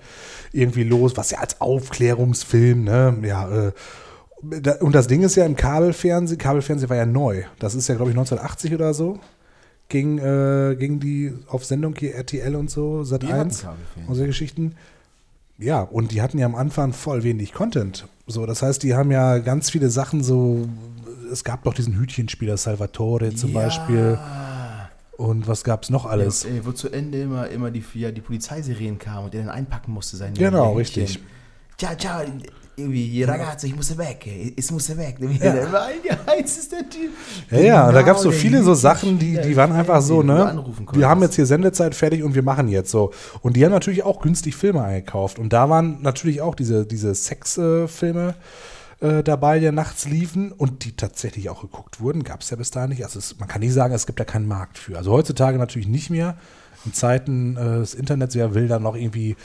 irgendwie 0.52 0.84
los, 0.84 1.16
was 1.16 1.32
ja 1.32 1.40
als 1.40 1.62
Aufklärungsfilm, 1.62 2.84
ne? 2.84 3.18
Ja, 3.24 3.68
äh, 3.68 3.72
da, 4.44 4.76
und 4.82 4.94
das 4.94 5.08
Ding 5.08 5.22
ist 5.22 5.36
ja 5.36 5.46
im 5.46 5.56
Kabelfernsehen, 5.56 6.38
Kabelfernsehen 6.38 6.90
war 6.90 6.98
ja 6.98 7.06
neu. 7.06 7.44
Das 7.60 7.76
ist 7.76 7.88
ja, 7.88 7.96
glaube 7.96 8.12
ich, 8.12 8.18
1980 8.18 8.74
oder 8.74 8.94
so. 8.94 9.20
Ging, 9.90 10.18
äh, 10.18 10.76
ging 10.78 11.00
die 11.00 11.34
auf 11.48 11.66
Sendung 11.66 11.96
hier 11.98 12.16
RTL 12.16 12.56
und 12.56 12.70
so, 12.70 13.04
Sat 13.04 13.24
Die 13.24 13.28
hatten 13.28 13.42
1 13.42 13.62
Kabelfernsehen. 13.62 14.08
und 14.08 14.16
solche 14.16 14.28
Geschichten. 14.28 14.76
Ja, 15.58 15.82
und 15.82 16.12
die 16.12 16.22
hatten 16.22 16.38
ja 16.40 16.46
am 16.46 16.56
Anfang 16.56 16.94
voll 16.94 17.24
wenig 17.24 17.54
Content. 17.54 18.08
So, 18.28 18.46
das 18.46 18.62
heißt, 18.62 18.84
die 18.84 18.96
haben 18.96 19.12
ja 19.12 19.38
ganz 19.40 19.70
viele 19.70 19.90
Sachen 19.90 20.24
so. 20.24 20.68
Es 21.32 21.44
gab 21.44 21.64
doch 21.64 21.74
diesen 21.74 21.98
Hütchenspieler 21.98 22.58
Salvatore 22.58 23.34
zum 23.34 23.52
Ja. 23.52 23.62
Beispiel. 23.62 24.20
Und 25.18 25.48
was 25.48 25.64
gab's 25.64 25.90
noch 25.90 26.06
alles? 26.06 26.44
Ja, 26.44 26.50
ey, 26.50 26.66
wo 26.66 26.72
zu 26.72 26.90
Ende 26.90 27.22
immer, 27.22 27.48
immer 27.50 27.70
die, 27.72 27.84
ja, 27.94 28.12
die 28.12 28.22
Polizeiserien 28.22 28.98
kamen 28.98 29.26
und 29.26 29.34
der 29.34 29.42
dann 29.44 29.52
einpacken 29.52 29.92
musste 29.94 30.18
sein 30.18 30.34
Genau, 30.34 30.74
richtig. 30.74 31.20
Ciao, 31.78 31.96
ciao, 31.96 32.22
irgendwie, 32.76 33.24
ragazzo, 33.24 33.68
ich 33.68 33.76
muss 33.76 33.96
weg, 33.98 34.28
ich 34.56 34.72
muss 34.72 34.98
weg. 34.98 35.18
Ja. 35.20 35.54
Weil, 35.72 35.96
ja, 36.04 36.18
jetzt 36.38 36.58
ist 36.58 36.72
der 36.72 36.90
Typ. 36.90 37.12
Ja, 37.52 37.60
ja, 37.60 37.88
und 37.88 37.94
da 37.94 38.02
Genau, 38.02 38.14
gab's 38.14 38.24
so 38.24 38.30
der 38.32 38.40
viele 38.40 38.64
so 38.64 38.74
Sachen, 38.74 39.20
die, 39.20 39.40
die 39.40 39.56
waren 39.56 39.72
einfach 39.72 40.02
so, 40.02 40.24
ne? 40.24 40.64
Wir 40.94 41.08
haben 41.08 41.22
jetzt 41.22 41.36
hier 41.36 41.46
Sendezeit 41.46 41.94
fertig 41.94 42.24
und 42.24 42.36
wir 42.36 42.44
machen 42.44 42.68
jetzt 42.68 42.90
so. 42.90 43.12
Und 43.42 43.56
die 43.56 43.64
haben 43.64 43.72
natürlich 43.72 44.04
auch 44.04 44.22
günstig 44.22 44.56
Filme 44.56 44.84
eingekauft. 44.84 45.40
Und 45.40 45.54
da 45.54 45.70
waren 45.70 46.02
natürlich 46.02 46.42
auch 46.42 46.56
diese, 46.56 46.86
diese 46.86 47.14
Sexfilme 47.14 48.36
äh, 49.02 49.22
dabei, 49.22 49.60
die 49.60 49.72
nachts 49.72 50.06
liefen 50.06 50.52
und 50.52 50.86
die 50.86 50.96
tatsächlich 50.96 51.50
auch 51.50 51.62
geguckt 51.62 52.00
wurden. 52.00 52.24
Gab 52.24 52.42
es 52.42 52.50
ja 52.50 52.58
bis 52.58 52.72
dahin 52.72 52.90
nicht. 52.90 53.04
Also 53.04 53.20
es, 53.20 53.38
man 53.38 53.48
kann 53.48 53.62
nicht 53.62 53.74
sagen, 53.74 53.94
es 53.94 54.06
gibt 54.06 54.20
da 54.20 54.24
keinen 54.26 54.48
Markt 54.48 54.78
für. 54.78 54.98
Also 54.98 55.12
heutzutage 55.12 55.58
natürlich 55.58 55.88
nicht 55.88 56.10
mehr. 56.10 56.38
In 56.86 56.94
Zeiten 56.94 57.56
äh, 57.56 57.80
des 57.80 57.94
Internets, 57.94 58.36
wer 58.36 58.56
will 58.56 58.68
dann 58.68 58.84
noch 58.84 58.96
irgendwie 58.96 59.38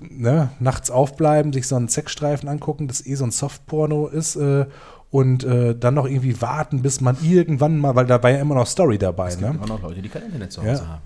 ne, 0.00 0.50
nachts 0.60 0.90
aufbleiben, 0.90 1.52
sich 1.52 1.66
so 1.66 1.76
einen 1.76 1.88
Sexstreifen 1.88 2.48
angucken, 2.48 2.88
das 2.88 3.04
eh 3.06 3.14
so 3.14 3.24
ein 3.24 3.30
Softporno 3.30 4.08
ist 4.08 4.36
äh, 4.36 4.66
und 5.10 5.44
äh, 5.44 5.74
dann 5.78 5.94
noch 5.94 6.06
irgendwie 6.06 6.40
warten, 6.42 6.82
bis 6.82 7.00
man 7.00 7.16
irgendwann 7.22 7.78
mal, 7.78 7.94
weil 7.94 8.06
da 8.06 8.22
war 8.22 8.30
ja 8.30 8.38
immer 8.40 8.54
noch 8.56 8.66
Story 8.66 8.98
dabei. 8.98 9.28
Es 9.28 9.38
gibt 9.38 9.50
Ne? 9.50 9.56
immer 9.56 9.66
noch 9.66 9.82
Leute, 9.82 10.02
die 10.02 10.08
kein 10.08 10.22
Internet 10.22 10.52
zu 10.52 10.62
Ja. 10.62 10.72
Hause 10.72 10.88
haben. 10.88 11.02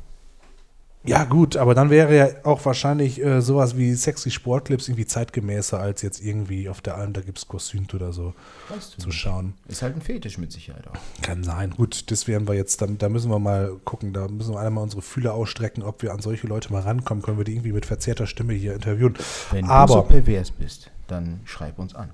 Ja, 1.03 1.25
gut, 1.25 1.57
aber 1.57 1.75
dann 1.75 1.89
wäre 1.89 2.15
ja 2.15 2.29
auch 2.45 2.63
wahrscheinlich 2.67 3.25
äh, 3.25 3.41
sowas 3.41 3.75
wie 3.77 3.95
sexy 3.95 4.31
Sportclips 4.31 4.89
irgendwie 4.89 5.07
zeitgemäßer, 5.07 5.81
als 5.81 6.03
jetzt 6.03 6.23
irgendwie 6.23 6.69
auf 6.69 6.83
der 6.83 6.97
Alm, 6.97 7.15
da 7.15 7.23
gibt 7.23 7.39
es 7.39 7.49
Kostümt 7.49 7.95
oder 7.95 8.13
so 8.13 8.35
Weißt 8.69 8.97
du 8.97 9.03
zu 9.03 9.09
nicht. 9.09 9.19
schauen. 9.19 9.55
Ist 9.67 9.81
halt 9.81 9.97
ein 9.97 10.03
Fetisch 10.03 10.37
mit 10.37 10.53
Sicherheit 10.53 10.87
auch. 10.89 11.23
Kann 11.23 11.43
sein. 11.43 11.71
Gut, 11.71 12.11
das 12.11 12.29
werden 12.29 12.47
wir 12.47 12.55
jetzt, 12.55 12.83
da, 12.83 12.87
da 12.87 13.09
müssen 13.09 13.31
wir 13.31 13.39
mal 13.39 13.81
gucken, 13.85 14.13
da 14.13 14.29
müssen 14.29 14.53
wir 14.53 14.61
einmal 14.61 14.85
unsere 14.85 15.01
Fühler 15.01 15.33
ausstrecken, 15.33 15.83
ob 15.83 16.03
wir 16.03 16.13
an 16.13 16.21
solche 16.21 16.47
Leute 16.47 16.71
mal 16.71 16.83
rankommen, 16.83 17.23
können 17.23 17.39
wir 17.39 17.45
die 17.45 17.53
irgendwie 17.53 17.73
mit 17.73 17.87
verzerrter 17.87 18.27
Stimme 18.27 18.53
hier 18.53 18.75
interviewen. 18.75 19.15
Wenn 19.53 19.65
du 19.65 19.71
aber 19.71 19.93
so 19.95 20.03
pervers 20.03 20.51
bist, 20.51 20.91
dann 21.07 21.41
schreib 21.45 21.79
uns 21.79 21.95
an. 21.95 22.11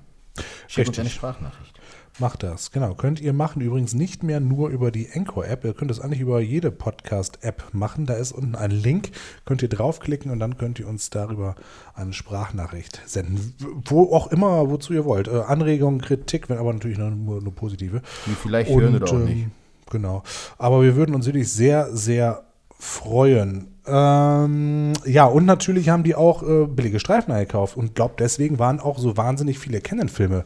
Schick 0.67 0.87
uns 0.87 0.89
Richtig. 0.89 0.99
eine 0.99 1.09
Sprachnachricht. 1.09 1.76
Macht 2.19 2.41
das, 2.41 2.71
genau. 2.71 2.95
Könnt 2.95 3.21
ihr 3.21 3.31
machen. 3.31 3.61
Übrigens 3.61 3.93
nicht 3.93 4.23
mehr 4.23 4.39
nur 4.39 4.69
über 4.69 4.89
die 4.89 5.07
Anchor-App. 5.13 5.63
Ihr 5.63 5.75
könnt 5.75 5.91
es 5.91 5.99
eigentlich 5.99 6.19
über 6.19 6.39
jede 6.39 6.71
Podcast-App 6.71 7.65
machen. 7.73 8.07
Da 8.07 8.15
ist 8.15 8.31
unten 8.31 8.55
ein 8.55 8.71
Link. 8.71 9.11
Könnt 9.45 9.61
ihr 9.61 9.69
draufklicken 9.69 10.31
und 10.31 10.39
dann 10.39 10.57
könnt 10.57 10.79
ihr 10.79 10.87
uns 10.87 11.11
darüber 11.11 11.55
eine 11.93 12.13
Sprachnachricht 12.13 13.03
senden. 13.05 13.53
Wo 13.85 14.11
auch 14.11 14.31
immer, 14.31 14.67
wozu 14.71 14.93
ihr 14.93 15.05
wollt. 15.05 15.27
Äh, 15.27 15.41
Anregungen, 15.41 16.01
Kritik, 16.01 16.49
wenn 16.49 16.57
aber 16.57 16.73
natürlich 16.73 16.97
nur, 16.97 17.11
nur, 17.11 17.53
positive. 17.53 18.01
Die 18.25 18.31
vielleicht 18.31 18.71
hören 18.71 18.95
oder 18.95 19.05
auch 19.05 19.13
ähm, 19.13 19.25
nicht. 19.25 19.47
Genau. 19.91 20.23
Aber 20.57 20.81
wir 20.81 20.95
würden 20.95 21.13
uns 21.13 21.27
wirklich 21.27 21.51
sehr, 21.53 21.95
sehr 21.95 22.45
freuen. 22.79 23.67
Ähm, 23.85 24.93
ja, 25.05 25.25
und 25.25 25.45
natürlich 25.45 25.89
haben 25.89 26.03
die 26.03 26.15
auch 26.15 26.41
äh, 26.41 26.65
billige 26.65 26.99
Streifen 26.99 27.31
eingekauft 27.31 27.77
und 27.77 27.93
glaubt, 27.93 28.19
deswegen 28.19 28.57
waren 28.57 28.79
auch 28.79 28.97
so 28.97 29.17
wahnsinnig 29.17 29.59
viele 29.59 29.81
Canon-Filme 29.81 30.45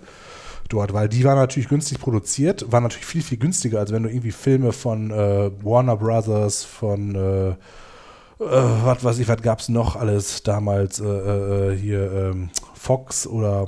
dort, 0.73 0.93
weil 0.93 1.09
die 1.09 1.23
waren 1.23 1.37
natürlich 1.37 1.69
günstig 1.69 1.99
produziert, 1.99 2.71
waren 2.71 2.83
natürlich 2.83 3.05
viel, 3.05 3.21
viel 3.23 3.37
günstiger, 3.37 3.79
als 3.79 3.91
wenn 3.91 4.03
du 4.03 4.09
irgendwie 4.09 4.31
Filme 4.31 4.71
von 4.71 5.11
äh, 5.11 5.51
Warner 5.63 5.97
Brothers, 5.97 6.63
von 6.63 7.15
äh, 7.15 7.49
äh, 7.49 7.55
was 8.39 9.03
weiß 9.03 9.19
ich, 9.19 9.27
was 9.27 9.41
gab 9.41 9.59
es 9.59 9.69
noch 9.69 9.95
alles 9.95 10.43
damals 10.43 10.99
äh, 10.99 11.05
äh, 11.05 11.77
hier 11.77 12.11
ähm, 12.11 12.49
Fox 12.73 13.27
oder 13.27 13.67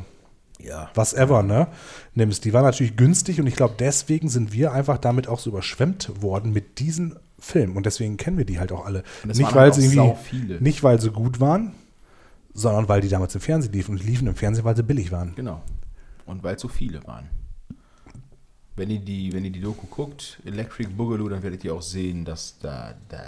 Ja. 0.60 0.90
was 0.96 1.14
ever, 1.14 1.44
ne? 1.44 1.68
Nimmst. 2.16 2.46
Die 2.46 2.54
war 2.54 2.62
natürlich 2.64 2.96
günstig 2.96 3.40
und 3.40 3.48
ich 3.48 3.56
glaube, 3.56 3.76
deswegen 3.78 4.30
sind 4.30 4.54
wir 4.54 4.72
einfach 4.72 4.98
damit 4.98 5.28
auch 5.28 5.40
so 5.40 5.50
überschwemmt 5.50 6.12
worden 6.22 6.54
mit 6.54 6.80
diesen 6.80 7.18
Filmen. 7.40 7.76
Und 7.76 7.86
deswegen 7.86 8.16
kennen 8.18 8.38
wir 8.38 8.46
die 8.46 8.60
halt 8.60 8.72
auch 8.72 8.86
alle. 8.86 9.04
Nicht 9.26 9.42
weil 9.54 9.64
halt 9.64 9.76
sie 9.76 9.94
irgendwie, 9.94 10.58
nicht 10.62 10.82
weil 10.84 11.02
sie 11.02 11.12
gut 11.12 11.40
waren, 11.42 11.74
sondern 12.54 12.88
weil 12.88 13.02
die 13.02 13.10
damals 13.10 13.36
im 13.36 13.42
Fernsehen 13.42 13.74
liefen. 13.74 13.92
Und 13.92 14.04
liefen 14.04 14.28
im 14.28 14.36
Fernsehen, 14.36 14.64
weil 14.64 14.76
sie 14.78 14.84
billig 14.84 15.12
waren. 15.12 15.34
Genau. 15.36 15.62
Und 16.26 16.44
weil 16.44 16.56
es 16.56 16.62
so 16.62 16.68
viele 16.68 17.04
waren. 17.06 17.30
Wenn 18.76 18.90
ihr 18.90 19.00
die, 19.00 19.32
wenn 19.34 19.46
ihr 19.46 19.52
die 19.52 19.62
Doku 19.62 19.86
guckt, 19.88 20.40
Electric 20.46 20.90
Boogaloo, 20.90 21.30
dann 21.30 21.44
werdet 21.44 21.64
ihr 21.64 21.74
auch 21.76 21.82
sehen, 21.82 22.26
dass 22.26 22.58
da, 22.60 22.96
da 23.10 23.22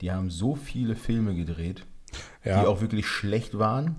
die 0.00 0.10
haben 0.10 0.30
so 0.30 0.54
viele 0.56 0.96
Filme 0.96 1.34
gedreht, 1.34 1.84
Ja. 2.44 2.60
die 2.62 2.66
auch 2.66 2.80
wirklich 2.80 3.06
schlecht 3.06 3.58
waren. 3.58 3.96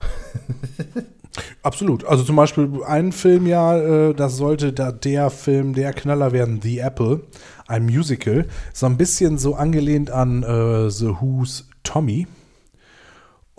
Absolut. 1.62 2.04
Also 2.04 2.24
zum 2.24 2.36
Beispiel 2.36 2.68
ein 2.86 3.12
Film 3.12 3.46
ja, 3.46 3.76
äh, 3.78 4.14
das 4.14 4.36
sollte 4.36 4.72
da 4.72 4.92
der 4.92 5.30
Film, 5.30 5.74
der 5.74 5.92
Knaller 5.92 6.32
werden, 6.32 6.60
The 6.60 6.78
Apple, 6.80 7.20
ein 7.66 7.84
Musical. 7.86 8.46
So 8.72 8.86
ein 8.86 8.96
bisschen 8.96 9.38
so 9.38 9.54
angelehnt 9.54 10.10
an 10.10 10.42
äh, 10.42 10.90
The 10.90 11.08
Who's 11.20 11.68
Tommy. 11.84 12.26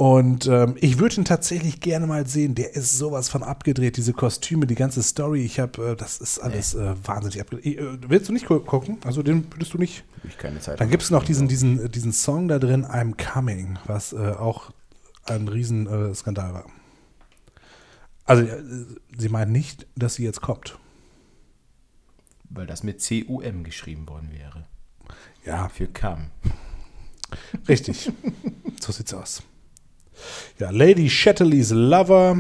Und 0.03 0.47
ähm, 0.47 0.75
ich 0.81 0.99
würde 0.99 1.15
ihn 1.15 1.23
tatsächlich 1.23 1.79
gerne 1.79 2.07
mal 2.07 2.27
sehen. 2.27 2.55
Der 2.55 2.75
ist 2.75 2.97
sowas 2.97 3.29
von 3.29 3.41
abgedreht, 3.41 3.95
diese 3.95 4.11
Kostüme, 4.11 4.67
die 4.67 4.75
ganze 4.75 5.01
Story. 5.01 5.45
Ich 5.45 5.61
habe, 5.61 5.91
äh, 5.91 5.95
das 5.95 6.17
ist 6.17 6.39
alles 6.39 6.75
äh, 6.75 6.93
wahnsinnig 7.07 7.39
abgedreht. 7.39 7.77
Äh, 7.79 7.97
willst 8.09 8.27
du 8.27 8.33
nicht 8.33 8.45
gu- 8.45 8.59
gucken? 8.59 8.97
Also 9.05 9.23
den 9.23 9.49
würdest 9.53 9.73
du 9.73 9.77
nicht? 9.77 10.03
Ich 10.27 10.37
keine 10.37 10.59
Zeit. 10.59 10.81
Dann 10.81 10.89
gibt 10.89 11.03
es 11.03 11.09
noch 11.09 11.23
diesen, 11.23 11.47
diesen, 11.47 11.89
diesen 11.89 12.11
Song 12.11 12.49
da 12.49 12.59
drin, 12.59 12.85
I'm 12.85 13.15
Coming, 13.15 13.79
was 13.85 14.11
äh, 14.11 14.17
auch 14.17 14.71
ein 15.23 15.47
Riesen 15.47 15.87
äh, 15.87 16.13
war. 16.25 16.65
Also 18.25 18.43
äh, 18.43 18.61
sie 19.17 19.29
meint 19.29 19.53
nicht, 19.53 19.87
dass 19.95 20.15
sie 20.15 20.25
jetzt 20.25 20.41
kommt. 20.41 20.77
Weil 22.49 22.67
das 22.67 22.83
mit 22.83 22.99
C-U-M 22.99 23.63
geschrieben 23.63 24.09
worden 24.09 24.31
wäre. 24.33 24.65
Ja, 25.45 25.69
Für 25.69 25.87
Kam. 25.87 26.31
Richtig. 27.69 28.11
so 28.81 28.91
sieht's 28.91 29.13
aus. 29.13 29.43
Ja, 30.59 30.70
Lady 30.70 31.09
Shetterleys 31.09 31.72
Lover 31.72 32.38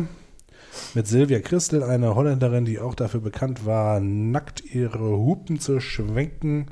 mit 0.93 1.07
Sylvia 1.07 1.39
Christel, 1.39 1.83
eine 1.83 2.15
Holländerin, 2.15 2.65
die 2.65 2.79
auch 2.79 2.95
dafür 2.95 3.19
bekannt 3.19 3.65
war, 3.65 3.99
nackt 3.99 4.63
ihre 4.63 4.99
Hupen 4.99 5.59
zu 5.59 5.79
schwenken 5.79 6.67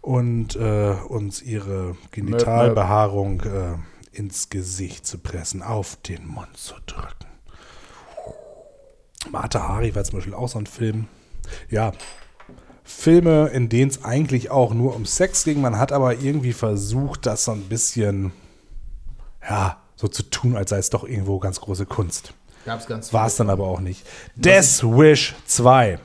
und 0.00 0.56
äh, 0.56 0.94
uns 1.08 1.42
ihre 1.42 1.96
Genitalbehaarung 2.10 3.40
äh, 3.42 4.16
ins 4.16 4.50
Gesicht 4.50 5.06
zu 5.06 5.18
pressen, 5.18 5.62
auf 5.62 5.96
den 5.96 6.26
Mund 6.26 6.56
zu 6.56 6.74
drücken. 6.86 7.26
Martha 9.30 9.68
Hari 9.68 9.94
war 9.94 10.04
zum 10.04 10.18
Beispiel 10.18 10.34
auch 10.34 10.48
so 10.48 10.58
ein 10.58 10.66
Film. 10.66 11.06
Ja, 11.70 11.92
Filme, 12.84 13.48
in 13.48 13.68
denen 13.68 13.90
es 13.90 14.04
eigentlich 14.04 14.50
auch 14.50 14.74
nur 14.74 14.96
um 14.96 15.06
Sex 15.06 15.44
ging. 15.44 15.60
Man 15.60 15.78
hat 15.78 15.92
aber 15.92 16.20
irgendwie 16.20 16.52
versucht, 16.52 17.26
das 17.26 17.44
so 17.44 17.52
ein 17.52 17.62
bisschen, 17.62 18.32
ja, 19.48 19.81
so 20.02 20.08
zu 20.08 20.24
tun, 20.24 20.56
als 20.56 20.70
sei 20.70 20.78
es 20.78 20.90
doch 20.90 21.04
irgendwo 21.04 21.38
ganz 21.38 21.60
große 21.60 21.86
Kunst. 21.86 22.34
Gab's 22.66 22.86
ganz 22.86 23.12
War 23.12 23.26
es 23.28 23.36
dann 23.36 23.48
aber 23.50 23.66
auch 23.66 23.80
nicht. 23.80 24.04
Death 24.36 24.82
Wish 24.82 25.34
2 25.46 25.98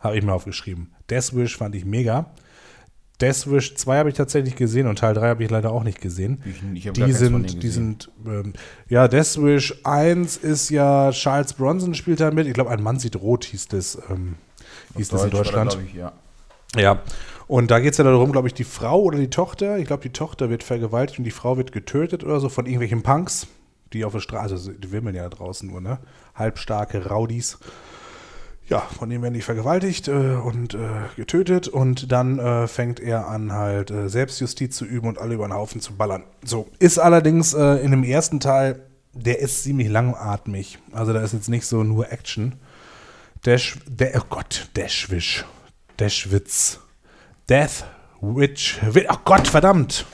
habe 0.00 0.16
ich 0.18 0.24
mir 0.24 0.32
aufgeschrieben. 0.32 0.92
Death 1.10 1.34
Wish 1.36 1.56
fand 1.58 1.74
ich 1.74 1.84
mega. 1.84 2.30
Death 3.20 3.50
Wish 3.50 3.74
2 3.76 3.98
habe 3.98 4.08
ich 4.08 4.14
tatsächlich 4.14 4.56
gesehen 4.56 4.86
und 4.86 4.98
Teil 4.98 5.12
3 5.12 5.28
habe 5.28 5.44
ich 5.44 5.50
leider 5.50 5.70
auch 5.72 5.82
nicht 5.82 6.00
gesehen. 6.00 6.42
Ich- 6.46 6.86
ich 6.86 6.92
die 6.94 7.12
sind, 7.12 7.50
die 7.50 7.58
gesehen. 7.60 7.98
sind, 8.00 8.10
ähm, 8.26 8.52
ja, 8.88 9.06
Death 9.08 9.36
Wish 9.42 9.74
1 9.84 10.38
ist 10.38 10.70
ja, 10.70 11.10
Charles 11.12 11.52
Bronson 11.52 11.94
spielt 11.94 12.20
da 12.20 12.30
mit. 12.30 12.46
Ich 12.46 12.54
glaube, 12.54 12.70
ein 12.70 12.82
Mann 12.82 12.98
sieht 12.98 13.16
rot 13.16 13.44
hieß 13.44 13.68
das, 13.68 13.98
ähm, 14.08 14.36
hieß 14.96 15.08
das 15.10 15.24
in 15.24 15.30
Deutsch 15.30 15.48
Deutschland. 15.48 15.72
da, 15.72 15.76
glaub 15.76 15.86
ich, 15.86 15.94
ja. 15.94 16.12
Ja. 16.76 17.02
Und 17.50 17.72
da 17.72 17.80
geht 17.80 17.94
es 17.94 17.98
ja 17.98 18.04
darum, 18.04 18.30
glaube 18.30 18.46
ich, 18.46 18.54
die 18.54 18.62
Frau 18.62 19.02
oder 19.02 19.18
die 19.18 19.28
Tochter, 19.28 19.76
ich 19.78 19.86
glaube, 19.88 20.04
die 20.04 20.12
Tochter 20.12 20.50
wird 20.50 20.62
vergewaltigt 20.62 21.18
und 21.18 21.24
die 21.24 21.32
Frau 21.32 21.56
wird 21.56 21.72
getötet 21.72 22.22
oder 22.22 22.38
so 22.38 22.48
von 22.48 22.64
irgendwelchen 22.64 23.02
Punks, 23.02 23.48
die 23.92 24.04
auf 24.04 24.12
der 24.12 24.20
Straße, 24.20 24.54
also 24.54 24.70
die 24.70 24.92
wimmeln 24.92 25.16
ja 25.16 25.28
draußen 25.28 25.68
nur, 25.68 25.80
ne? 25.80 25.98
Halbstarke 26.36 27.08
Rowdies. 27.08 27.58
Ja, 28.68 28.78
von 28.78 29.10
denen 29.10 29.24
werden 29.24 29.34
die 29.34 29.42
vergewaltigt 29.42 30.06
äh, 30.06 30.36
und 30.36 30.74
äh, 30.74 30.78
getötet 31.16 31.66
und 31.66 32.12
dann 32.12 32.38
äh, 32.38 32.68
fängt 32.68 33.00
er 33.00 33.26
an, 33.26 33.52
halt 33.52 33.90
äh, 33.90 34.08
Selbstjustiz 34.08 34.76
zu 34.76 34.84
üben 34.84 35.08
und 35.08 35.18
alle 35.18 35.34
über 35.34 35.48
den 35.48 35.54
Haufen 35.54 35.80
zu 35.80 35.96
ballern. 35.96 36.22
So, 36.44 36.68
ist 36.78 37.00
allerdings 37.00 37.52
äh, 37.52 37.84
in 37.84 37.90
dem 37.90 38.04
ersten 38.04 38.38
Teil, 38.38 38.86
der 39.12 39.40
ist 39.40 39.64
ziemlich 39.64 39.88
langatmig. 39.88 40.78
Also 40.92 41.12
da 41.12 41.20
ist 41.20 41.32
jetzt 41.32 41.48
nicht 41.48 41.66
so 41.66 41.82
nur 41.82 42.12
Action. 42.12 42.60
Dash, 43.42 43.76
der, 43.88 44.12
oh 44.14 44.26
Gott, 44.30 44.68
Dashwish. 44.74 45.44
Dashwitz. 45.96 46.78
Death 47.50 47.84
Witch. 48.20 48.78
Wi- 48.82 49.06
Oh 49.10 49.16
Gott, 49.24 49.46
verdammt. 49.48 50.06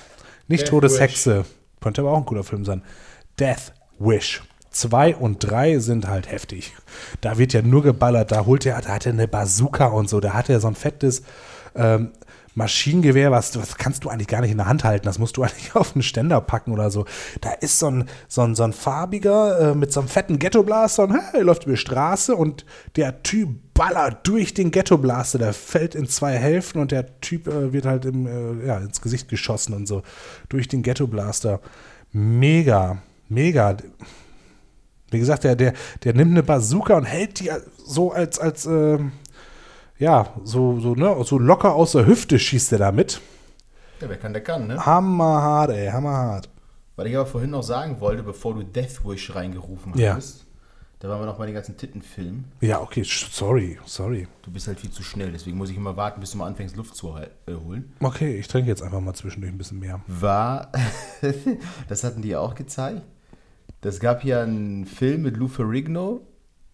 Nicht 0.48 0.62
Death 0.64 0.70
Todeshexe. 0.70 1.44
Könnte 1.80 2.00
aber 2.00 2.12
auch 2.12 2.16
ein 2.18 2.24
cooler 2.26 2.44
Film 2.44 2.64
sein. 2.64 2.82
Death 3.38 3.72
Wish. 3.98 4.42
2 4.70 5.16
und 5.16 5.38
3 5.38 5.78
sind 5.78 6.06
halt 6.06 6.30
heftig. 6.30 6.74
Da 7.20 7.38
wird 7.38 7.52
ja 7.54 7.62
nur 7.62 7.82
geballert. 7.82 8.32
Da 8.32 8.44
holt 8.44 8.66
er, 8.66 8.80
da 8.80 8.88
hat 8.90 9.06
er 9.06 9.12
eine 9.12 9.26
Bazooka 9.28 9.86
und 9.86 10.08
so. 10.08 10.20
Da 10.20 10.32
hat 10.34 10.48
er 10.50 10.60
so 10.60 10.68
ein 10.68 10.74
fettes 10.74 11.22
ähm, 11.74 12.12
Maschinengewehr, 12.56 13.30
was, 13.30 13.54
was 13.58 13.76
kannst 13.76 14.04
du 14.04 14.08
eigentlich 14.08 14.28
gar 14.28 14.40
nicht 14.40 14.50
in 14.50 14.56
der 14.56 14.66
Hand 14.66 14.82
halten. 14.82 15.04
Das 15.04 15.18
musst 15.18 15.36
du 15.36 15.42
eigentlich 15.44 15.76
auf 15.76 15.94
einen 15.94 16.02
Ständer 16.02 16.40
packen 16.40 16.72
oder 16.72 16.90
so. 16.90 17.04
Da 17.42 17.52
ist 17.52 17.78
so 17.78 17.90
ein, 17.90 18.08
so 18.28 18.42
ein, 18.42 18.54
so 18.54 18.64
ein 18.64 18.72
farbiger 18.72 19.72
äh, 19.72 19.74
mit 19.74 19.92
so 19.92 20.00
einem 20.00 20.08
fetten 20.08 20.38
Ghetto-Blaster 20.38 21.04
und 21.04 21.14
hey, 21.14 21.42
läuft 21.42 21.64
über 21.64 21.74
die 21.74 21.78
Straße 21.78 22.34
und 22.34 22.64
der 22.96 23.22
Typ 23.22 23.50
ballert 23.74 24.26
durch 24.26 24.54
den 24.54 24.70
Ghetto-Blaster. 24.70 25.38
Der 25.38 25.52
fällt 25.52 25.94
in 25.94 26.08
zwei 26.08 26.32
Hälften 26.32 26.80
und 26.80 26.92
der 26.92 27.20
Typ 27.20 27.46
äh, 27.46 27.74
wird 27.74 27.84
halt 27.84 28.06
im, 28.06 28.26
äh, 28.26 28.66
ja, 28.66 28.78
ins 28.78 29.02
Gesicht 29.02 29.28
geschossen 29.28 29.74
und 29.74 29.86
so. 29.86 30.02
Durch 30.48 30.66
den 30.66 30.82
Ghetto-Blaster. 30.82 31.60
Mega, 32.12 33.02
mega. 33.28 33.76
Wie 35.10 35.18
gesagt, 35.18 35.44
der, 35.44 35.56
der, 35.56 35.74
der 36.04 36.14
nimmt 36.14 36.30
eine 36.30 36.42
Bazooka 36.42 36.96
und 36.96 37.04
hält 37.04 37.38
die 37.38 37.50
so 37.84 38.12
als, 38.12 38.38
als 38.38 38.64
ähm, 38.64 39.12
ja, 39.98 40.32
so, 40.44 40.78
so, 40.80 40.94
ne, 40.94 41.16
so 41.24 41.38
locker 41.38 41.74
aus 41.74 41.92
der 41.92 42.06
Hüfte 42.06 42.38
schießt 42.38 42.72
er 42.72 42.78
damit. 42.78 43.20
Ja, 44.00 44.08
wer 44.08 44.16
kann, 44.18 44.32
der 44.32 44.42
kann, 44.42 44.66
ne? 44.66 44.84
Hammerhart, 44.84 45.70
ey, 45.70 45.88
hammerhart. 45.88 46.48
Was 46.96 47.06
ich 47.06 47.16
aber 47.16 47.26
vorhin 47.26 47.50
noch 47.50 47.62
sagen 47.62 48.00
wollte, 48.00 48.22
bevor 48.22 48.54
du 48.54 48.62
Death 48.62 49.04
Wish 49.04 49.34
reingerufen 49.34 49.96
Ja. 49.98 50.14
hast, 50.16 50.46
da 50.98 51.08
waren 51.10 51.20
wir 51.20 51.26
noch 51.26 51.36
bei 51.36 51.44
den 51.46 51.54
ganzen 51.54 51.76
Tittenfilmen. 51.76 52.44
Ja, 52.62 52.80
okay, 52.80 53.02
sorry, 53.04 53.78
sorry. 53.84 54.26
Du 54.42 54.50
bist 54.50 54.66
halt 54.66 54.80
viel 54.80 54.90
zu 54.90 55.02
schnell, 55.02 55.30
deswegen 55.30 55.56
muss 55.58 55.68
ich 55.70 55.76
immer 55.76 55.96
warten, 55.96 56.20
bis 56.20 56.30
du 56.30 56.38
mal 56.38 56.46
anfängst, 56.46 56.74
Luft 56.76 56.94
zu 56.94 57.14
äh, 57.16 57.52
holen. 57.54 57.92
Okay, 58.00 58.38
ich 58.38 58.48
trinke 58.48 58.70
jetzt 58.70 58.82
einfach 58.82 59.00
mal 59.00 59.12
zwischendurch 59.14 59.52
ein 59.52 59.58
bisschen 59.58 59.78
mehr. 59.78 60.00
War, 60.06 60.72
das 61.88 62.02
hatten 62.02 62.22
die 62.22 62.28
ja 62.28 62.40
auch 62.40 62.54
gezeigt. 62.54 63.02
Das 63.82 64.00
gab 64.00 64.24
ja 64.24 64.42
einen 64.42 64.86
Film 64.86 65.22
mit 65.22 65.36
Lou 65.36 65.48
Ferrigno, 65.48 66.22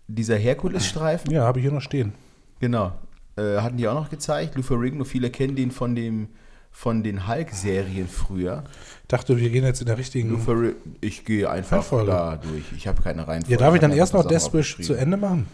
dieser 0.07 0.37
Herkules-Streifen. 0.37 1.31
Ja, 1.33 1.43
habe 1.45 1.59
ich 1.59 1.65
hier 1.65 1.73
noch 1.73 1.83
stehen. 1.83 2.15
Genau. 2.61 2.93
Äh, 3.37 3.59
hatten 3.59 3.77
die 3.77 3.89
auch 3.89 3.95
noch 3.95 4.11
gezeigt. 4.11 4.57
Lou 4.57 4.63
Ferrigno, 4.63 5.05
viele 5.05 5.31
kennen 5.31 5.57
den 5.57 5.71
von 5.71 5.95
dem 5.95 6.29
von 6.75 7.03
den 7.03 7.29
Hulk-Serien 7.29 8.09
früher. 8.09 8.65
Ich 9.03 9.09
dachte, 9.09 9.37
wir 9.39 9.51
gehen 9.51 9.65
jetzt 9.65 9.81
in 9.81 9.87
der 9.87 9.95
Lou 9.95 9.99
richtigen. 9.99 10.39
Ferri 10.41 10.75
ich 11.03 11.25
gehe 11.25 11.49
einfach 11.51 11.77
Reihenfolge. 11.79 12.11
da 12.11 12.37
durch. 12.37 12.65
Ich 12.77 12.87
habe 12.87 13.03
keine 13.03 13.29
Reihenfolge. 13.29 13.53
Ja, 13.53 13.59
darf 13.59 13.75
ich 13.75 13.81
dann 13.81 13.91
hab 13.91 13.99
erst 13.99 14.15
noch 14.15 14.27
Deathwish 14.27 14.79
zu. 14.81 14.95
Ende 14.95 15.19
machen? 15.19 15.47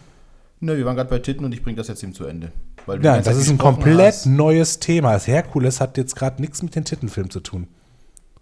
Nö, 0.61 0.77
wir 0.77 0.85
waren 0.85 0.97
gerade 0.97 1.11
bei 1.11 1.19
Titten 1.19 1.45
und 1.45 1.53
ich 1.53 1.63
bringe 1.63 1.77
das 1.77 1.89
jetzt 1.89 2.03
eben 2.03 2.15
zu 2.15 2.25
Ende. 2.25 2.53
Weil 2.87 2.99
Nein, 3.01 3.23
das 3.23 3.37
ist 3.37 3.49
ein 3.51 3.59
komplett 3.59 4.15
hast. 4.15 4.27
neues 4.27 4.79
Thema. 4.81 5.13
Das 5.13 5.27
Herkules 5.27 5.81
hat 5.81 5.97
jetzt 5.97 6.17
gerade 6.17 6.41
nichts 6.41 6.63
mit 6.63 6.75
den 6.75 6.85
Tittenfilm 6.85 7.31
zu 7.31 7.41
tun. 7.41 7.69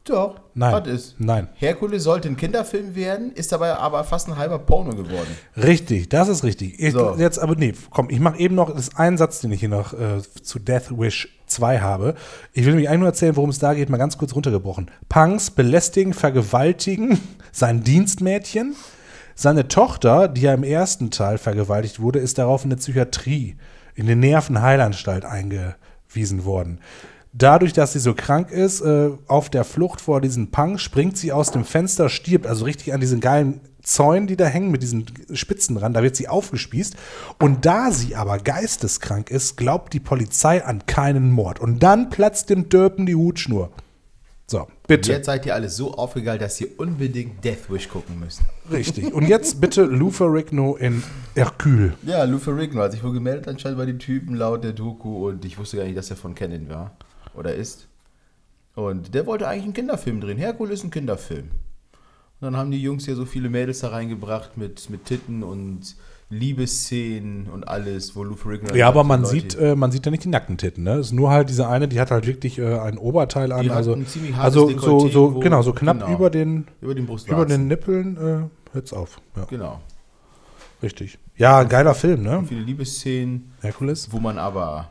Doch, 0.07 0.41
Nein. 0.55 0.73
hat 0.73 0.87
es. 0.87 1.17
Nein. 1.19 1.49
Herkules 1.55 2.05
sollte 2.05 2.29
ein 2.29 2.37
Kinderfilm 2.37 2.95
werden, 2.95 3.33
ist 3.33 3.51
dabei 3.51 3.75
aber 3.75 4.05
fast 4.05 4.29
ein 4.29 4.37
halber 4.37 4.61
Porno 4.61 4.91
geworden. 4.91 5.37
Richtig, 5.57 6.09
das 6.09 6.29
ist 6.29 6.45
richtig. 6.45 6.79
Ich, 6.79 6.93
So. 6.93 7.17
Jetzt 7.19 7.39
aber 7.41 7.57
nee, 7.57 7.75
komm, 7.91 8.09
ich 8.11 8.21
mache 8.21 8.39
eben 8.39 8.55
noch 8.55 8.71
das 8.71 8.89
ist 8.89 8.99
ein 8.99 9.19
Satz, 9.19 9.41
den 9.41 9.51
ich 9.51 9.61
hier 9.61 9.69
noch 9.69 9.93
äh, 9.93 10.23
zu 10.43 10.61
Death 10.61 10.97
Wish 10.97 11.37
2 11.47 11.81
habe. 11.81 12.15
Ich 12.53 12.65
will 12.65 12.73
nämlich 12.73 12.89
eigentlich 12.89 13.01
nur 13.01 13.09
erzählen, 13.09 13.37
worum 13.37 13.51
es 13.51 13.59
da 13.59 13.75
geht, 13.75 13.91
mal 13.91 13.97
ganz 13.97 14.17
kurz 14.17 14.35
runtergebrochen. 14.35 14.91
Punks 15.09 15.51
belästigen, 15.51 16.15
vergewaltigen 16.15 17.19
sein 17.53 17.83
Dienstmädchen. 17.83 18.77
Seine 19.35 19.69
Tochter, 19.69 20.29
die 20.29 20.43
ja 20.43 20.55
im 20.55 20.63
ersten 20.63 21.11
Teil 21.11 21.37
vergewaltigt 21.39 22.01
wurde, 22.01 22.21
ist 22.21 22.39
darauf 22.39 22.65
in 22.65 22.71
eine 22.71 22.79
Psychiatrie, 22.79 23.57
in 23.95 24.07
eine 24.07 24.17
Nervenheilanstalt 24.17 25.25
eingewiesen 25.25 26.45
worden. 26.45 26.81
Dadurch, 27.39 27.75
dass 27.75 27.93
sie 27.93 27.99
so 27.99 28.15
krank 28.15 28.51
ist, 28.51 28.81
äh, 28.81 29.11
auf 29.27 29.51
der 29.51 29.65
Flucht 29.65 30.01
vor 30.01 30.23
diesen 30.23 30.51
Punks, 30.51 30.81
springt 30.81 31.19
sie 31.19 31.33
aus 31.33 31.51
dem 31.51 31.67
Fenster, 31.67 32.09
stirbt, 32.09 32.47
also 32.47 32.65
richtig 32.65 32.95
an 32.95 33.01
diesen 33.01 33.21
geilen 33.21 33.61
Zäunen, 33.83 34.27
die 34.27 34.37
da 34.37 34.47
hängen 34.47 34.71
mit 34.71 34.83
diesen 34.83 35.05
Spitzen 35.35 35.77
dran, 35.77 35.93
da 35.93 36.03
wird 36.03 36.17
sie 36.17 36.29
aufgespießt. 36.29 36.97
Und 37.39 37.67
da 37.67 37.91
sie 37.91 38.17
aber 38.17 38.39
geisteskrank 38.39 39.31
ist, 39.31 39.59
glaubt 39.59 39.93
die 39.93 40.01
Polizei 40.01 40.65
an 40.65 40.87
keinen 40.87 41.31
Mord. 41.31 41.61
Und 41.61 41.83
dann 41.83 42.09
platzt 42.09 42.49
dem 42.49 42.71
Dörpen 42.71 43.05
die 43.05 43.15
Hutschnur. 43.15 43.71
So, 44.47 44.67
bitte. 44.87 45.13
Jetzt 45.13 45.27
seid 45.27 45.45
ihr 45.45 45.55
alle 45.55 45.69
so 45.69 45.93
aufgegeilt, 45.93 46.41
dass 46.41 46.59
ihr 46.59 46.69
unbedingt 46.79 47.45
Death 47.45 47.69
Wish 47.69 47.91
gucken 47.91 48.19
müsst. 48.19 48.41
Richtig. 48.71 49.13
Und 49.13 49.29
jetzt 49.29 49.61
bitte 49.61 49.83
Lou 49.83 50.11
Ferrigno 50.11 50.77
in 50.77 51.03
Hercule. 51.35 51.93
Ja, 52.03 52.25
Lou 52.25 52.39
Ferrigno 52.39 52.81
hat 52.81 52.93
sich 52.93 53.05
wohl 53.05 53.13
gemeldet 53.13 53.47
anscheinend 53.47 53.79
bei 53.79 53.85
dem 53.85 53.99
Typen 53.99 54.37
laut 54.37 54.65
der 54.65 54.73
Doku 54.73 55.29
und 55.29 55.45
ich 55.45 55.59
wusste 55.59 55.77
gar 55.77 55.85
nicht, 55.85 55.99
dass 55.99 56.09
er 56.09 56.17
von 56.17 56.35
Canon 56.35 56.71
war 56.71 56.97
oder 57.37 57.55
ist. 57.55 57.89
Und 58.75 59.15
der 59.15 59.27
wollte 59.27 59.49
eigentlich 59.49 59.65
einen 59.65 59.73
Kinderfilm 59.75 60.21
drehen. 60.21 60.39
Herkules 60.39 60.81
ist 60.81 60.85
ein 60.85 60.91
Kinderfilm. 60.91 61.45
Und 61.49 62.43
dann 62.43 62.57
haben 62.57 62.71
die 62.71 62.83
Jungs 62.83 63.07
ja 63.07 63.15
so 63.15 63.25
viele 63.25 63.49
Mädels 63.49 63.81
da 63.81 63.89
reingebracht 63.89 64.57
mit, 64.59 64.91
mit 64.91 65.07
Titten 65.07 65.43
und 65.43 65.97
Liebesszenen 66.29 67.47
und 67.49 67.69
alles, 67.69 68.17
wo 68.17 68.25
Lou 68.25 68.35
Ferrigno... 68.35 68.75
Ja, 68.75 68.89
aber 68.89 69.05
man 69.05 69.23
Leute, 69.23 69.33
sieht, 69.33 69.55
äh, 69.59 69.77
man 69.77 69.93
sieht 69.93 70.05
ja 70.05 70.11
nicht 70.11 70.25
die 70.25 70.29
nackten 70.29 70.59
Titten, 70.59 70.83
ne? 70.85 70.95
Es 70.95 71.07
ist 71.07 71.13
nur 71.13 71.31
halt 71.31 71.49
diese 71.49 71.69
eine, 71.69 71.87
die 71.89 72.01
hat 72.01 72.11
halt 72.11 72.27
wirklich 72.27 72.59
äh, 72.59 72.79
ein 72.81 72.99
Oberteil 72.99 73.53
an. 73.53 73.63
Die 73.63 73.71
hat 73.71 73.77
also 73.77 73.93
ein 73.93 74.07
ziemlich 74.07 74.35
also 74.37 74.69
so, 74.69 74.75
Dekolleté, 74.75 75.13
so 75.13 75.35
wo- 75.35 75.41
genau, 75.41 75.63
so 75.63 75.73
knapp 75.73 76.01
genau. 76.01 76.13
über 76.13 76.29
den 76.31 76.67
über 76.81 76.95
den 76.95 77.07
Brustwarzen. 77.07 77.37
über 77.37 77.47
den 77.47 77.69
Nippeln 77.69 78.17
äh, 78.17 78.75
hört's 78.75 78.93
auf. 78.93 79.21
Ja, 79.37 79.45
Genau. 79.45 79.81
richtig. 80.83 81.19
Ja, 81.37 81.63
geiler 81.63 81.95
Film, 81.95 82.23
ne? 82.23 82.45
Viele 82.47 82.63
Liebesszenen, 82.63 83.53
Herkules. 83.61 84.09
wo 84.11 84.19
man 84.19 84.39
aber 84.39 84.89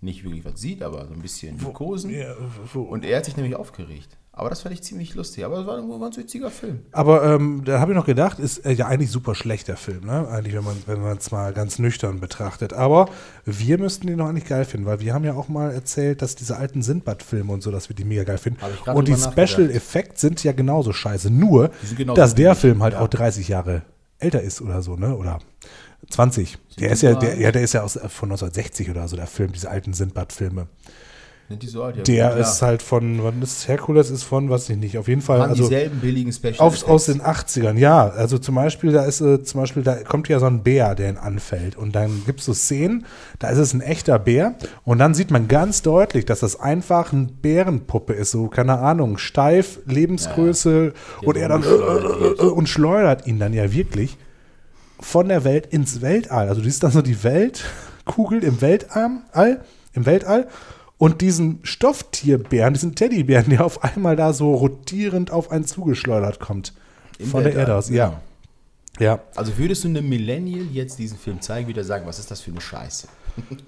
nicht 0.00 0.24
wirklich 0.24 0.44
was 0.44 0.60
sieht, 0.60 0.82
aber 0.82 1.06
so 1.06 1.14
ein 1.14 1.20
bisschen 1.20 1.58
Kosen. 1.72 2.10
Ja, 2.10 2.34
Und 2.74 3.04
er 3.04 3.18
hat 3.18 3.24
sich 3.24 3.36
nämlich 3.36 3.56
aufgeregt. 3.56 4.16
Aber 4.38 4.50
das 4.50 4.60
fand 4.60 4.72
ich 4.72 4.82
ziemlich 4.82 5.16
lustig. 5.16 5.44
Aber 5.44 5.58
es 5.58 5.66
war 5.66 5.78
ein 5.78 6.00
ganz 6.00 6.16
witziger 6.16 6.48
Film. 6.48 6.82
Aber 6.92 7.24
ähm, 7.24 7.62
da 7.64 7.80
habe 7.80 7.90
ich 7.90 7.96
noch 7.96 8.06
gedacht, 8.06 8.38
ist 8.38 8.64
äh, 8.64 8.70
ja 8.70 8.86
eigentlich 8.86 9.10
super 9.10 9.34
schlechter 9.34 9.76
Film, 9.76 10.06
ne? 10.06 10.28
Eigentlich, 10.28 10.54
wenn 10.54 10.62
man 10.62 10.76
wenn 10.86 11.02
man 11.02 11.16
es 11.16 11.32
mal 11.32 11.52
ganz 11.52 11.80
nüchtern 11.80 12.20
betrachtet. 12.20 12.72
Aber 12.72 13.08
wir 13.44 13.78
müssten 13.78 14.06
den 14.06 14.18
noch 14.18 14.28
eigentlich 14.28 14.46
geil 14.46 14.64
finden, 14.64 14.86
weil 14.86 15.00
wir 15.00 15.12
haben 15.12 15.24
ja 15.24 15.34
auch 15.34 15.48
mal 15.48 15.72
erzählt, 15.72 16.22
dass 16.22 16.36
diese 16.36 16.56
alten 16.56 16.82
Sindbad-Filme 16.82 17.52
und 17.52 17.64
so, 17.64 17.72
dass 17.72 17.88
wir 17.88 17.96
die 17.96 18.04
mega 18.04 18.22
geil 18.22 18.38
finden. 18.38 18.60
Und 18.94 19.08
die. 19.08 19.16
Special 19.16 19.70
Effects 19.72 20.20
sind 20.20 20.44
ja 20.44 20.52
genauso 20.52 20.92
scheiße. 20.92 21.30
Nur, 21.32 21.72
dass 22.14 22.36
der 22.36 22.54
Film 22.54 22.80
halt 22.84 22.94
ja. 22.94 23.00
auch 23.00 23.08
30 23.08 23.48
Jahre 23.48 23.82
älter 24.20 24.40
ist 24.40 24.60
oder 24.60 24.82
so, 24.82 24.94
ne? 24.94 25.16
Oder 25.16 25.40
20. 26.10 26.58
Der 26.80 26.90
ist 26.90 27.02
ja, 27.02 27.14
der, 27.14 27.38
ja, 27.38 27.52
der 27.52 27.62
ist 27.62 27.74
ja 27.74 27.82
aus, 27.82 27.96
äh, 27.96 28.08
von 28.08 28.30
1960 28.30 28.90
oder 28.90 29.08
so, 29.08 29.16
der 29.16 29.26
Film, 29.26 29.52
diese 29.52 29.70
alten 29.70 29.92
Sindbad-Filme. 29.92 30.68
Sind 31.48 31.62
die 31.62 31.66
so 31.66 31.82
alt? 31.82 31.96
Ja, 31.96 32.02
Der 32.02 32.30
gut, 32.32 32.40
ist 32.40 32.60
ja. 32.60 32.66
halt 32.66 32.82
von, 32.82 33.24
wann 33.24 33.40
ist 33.40 33.68
Herkules 33.68 34.10
ist 34.10 34.22
von, 34.22 34.50
weiß 34.50 34.68
ich 34.68 34.76
nicht, 34.76 34.98
auf 34.98 35.08
jeden 35.08 35.22
Fall. 35.22 35.40
Haben 35.40 35.50
also, 35.50 35.62
dieselben 35.62 35.98
billigen 35.98 36.30
Special 36.30 36.58
Aufs, 36.58 36.84
aus 36.84 37.06
den 37.06 37.22
80ern, 37.22 37.78
ja. 37.78 38.06
Also 38.06 38.36
zum 38.36 38.54
Beispiel, 38.54 38.92
da 38.92 39.04
ist 39.06 39.22
äh, 39.22 39.42
zum 39.42 39.62
Beispiel, 39.62 39.82
da 39.82 39.94
kommt 40.02 40.28
ja 40.28 40.40
so 40.40 40.46
ein 40.46 40.62
Bär, 40.62 40.94
der 40.94 41.08
ihn 41.08 41.16
anfällt. 41.16 41.74
Und 41.76 41.96
dann 41.96 42.22
gibt 42.26 42.40
es 42.40 42.46
so 42.46 42.52
Szenen, 42.52 43.06
da 43.38 43.48
ist 43.48 43.56
es 43.56 43.72
ein 43.72 43.80
echter 43.80 44.18
Bär. 44.18 44.56
Und 44.84 44.98
dann 44.98 45.14
sieht 45.14 45.30
man 45.30 45.48
ganz 45.48 45.80
deutlich, 45.80 46.26
dass 46.26 46.40
das 46.40 46.60
einfach 46.60 47.14
eine 47.14 47.28
Bärenpuppe 47.40 48.12
ist. 48.12 48.30
So, 48.32 48.48
keine 48.48 48.80
Ahnung, 48.80 49.16
steif, 49.16 49.78
Lebensgröße. 49.86 50.92
Der 51.22 51.28
und 51.28 51.36
er 51.38 51.48
dann 51.48 51.64
wird. 51.64 52.40
äh, 52.40 52.42
äh, 52.42 52.46
und 52.46 52.68
schleudert 52.68 53.26
ihn 53.26 53.38
dann 53.38 53.54
ja 53.54 53.72
wirklich 53.72 54.18
von 55.00 55.28
der 55.28 55.44
Welt 55.44 55.66
ins 55.66 56.00
Weltall. 56.00 56.48
Also 56.48 56.60
du 56.60 56.68
siehst 56.68 56.82
dann 56.82 56.90
so 56.90 57.02
die 57.02 57.22
Weltkugel 57.22 58.44
im 58.44 58.60
Weltall, 58.60 59.22
all, 59.32 59.64
im 59.92 60.06
Weltall 60.06 60.48
und 60.98 61.20
diesen 61.20 61.60
Stofftierbären, 61.62 62.74
diesen 62.74 62.94
Teddybären, 62.94 63.50
der 63.50 63.64
auf 63.64 63.84
einmal 63.84 64.16
da 64.16 64.32
so 64.32 64.54
rotierend 64.54 65.30
auf 65.30 65.50
einen 65.50 65.64
zugeschleudert 65.64 66.40
kommt. 66.40 66.74
Im 67.18 67.28
von 67.28 67.42
der 67.42 67.54
Weltall, 67.54 67.60
Erde 67.60 67.76
aus, 67.76 67.88
ja. 67.88 68.06
genau. 68.08 68.20
Ja, 69.00 69.20
Also 69.36 69.56
würdest 69.56 69.84
du 69.84 69.88
einem 69.88 70.08
Millennial 70.08 70.66
jetzt 70.72 70.98
diesen 70.98 71.18
Film 71.18 71.40
zeigen, 71.40 71.68
würde 71.68 71.82
er 71.82 71.84
sagen, 71.84 72.04
was 72.06 72.18
ist 72.18 72.32
das 72.32 72.40
für 72.40 72.50
eine 72.50 72.60
Scheiße? 72.60 73.06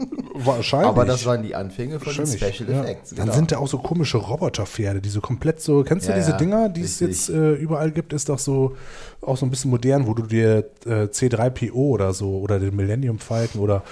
wahrscheinlich. 0.34 0.88
Aber 0.88 1.04
das 1.04 1.26
waren 1.26 1.42
die 1.42 1.54
Anfänge 1.54 2.00
von 2.00 2.14
den 2.14 2.26
Special 2.26 2.68
ja. 2.68 2.82
Effects. 2.82 3.10
Dann 3.10 3.26
genau. 3.26 3.36
sind 3.36 3.52
da 3.52 3.58
auch 3.58 3.68
so 3.68 3.78
komische 3.78 4.18
Roboterpferde, 4.18 5.00
die 5.00 5.08
so 5.08 5.20
komplett 5.20 5.60
so, 5.60 5.82
kennst 5.82 6.06
du 6.06 6.12
Ja, 6.12 6.18
diese 6.18 6.32
ja, 6.32 6.36
Dinger, 6.36 6.68
die 6.68 6.82
es 6.82 7.00
richtig. 7.00 7.28
jetzt 7.28 7.28
äh, 7.30 7.52
überall 7.52 7.90
gibt, 7.90 8.12
ist 8.12 8.28
doch 8.28 8.38
so 8.38 8.76
auch 9.20 9.36
so 9.36 9.46
ein 9.46 9.50
bisschen 9.50 9.70
modern, 9.70 10.06
wo 10.06 10.14
du 10.14 10.22
dir 10.22 10.70
äh, 10.86 11.04
C3PO 11.04 11.74
oder 11.74 12.12
so 12.12 12.38
oder 12.38 12.58
den 12.58 12.74
Millennium 12.74 13.18
Falcon 13.18 13.60
oder 13.60 13.82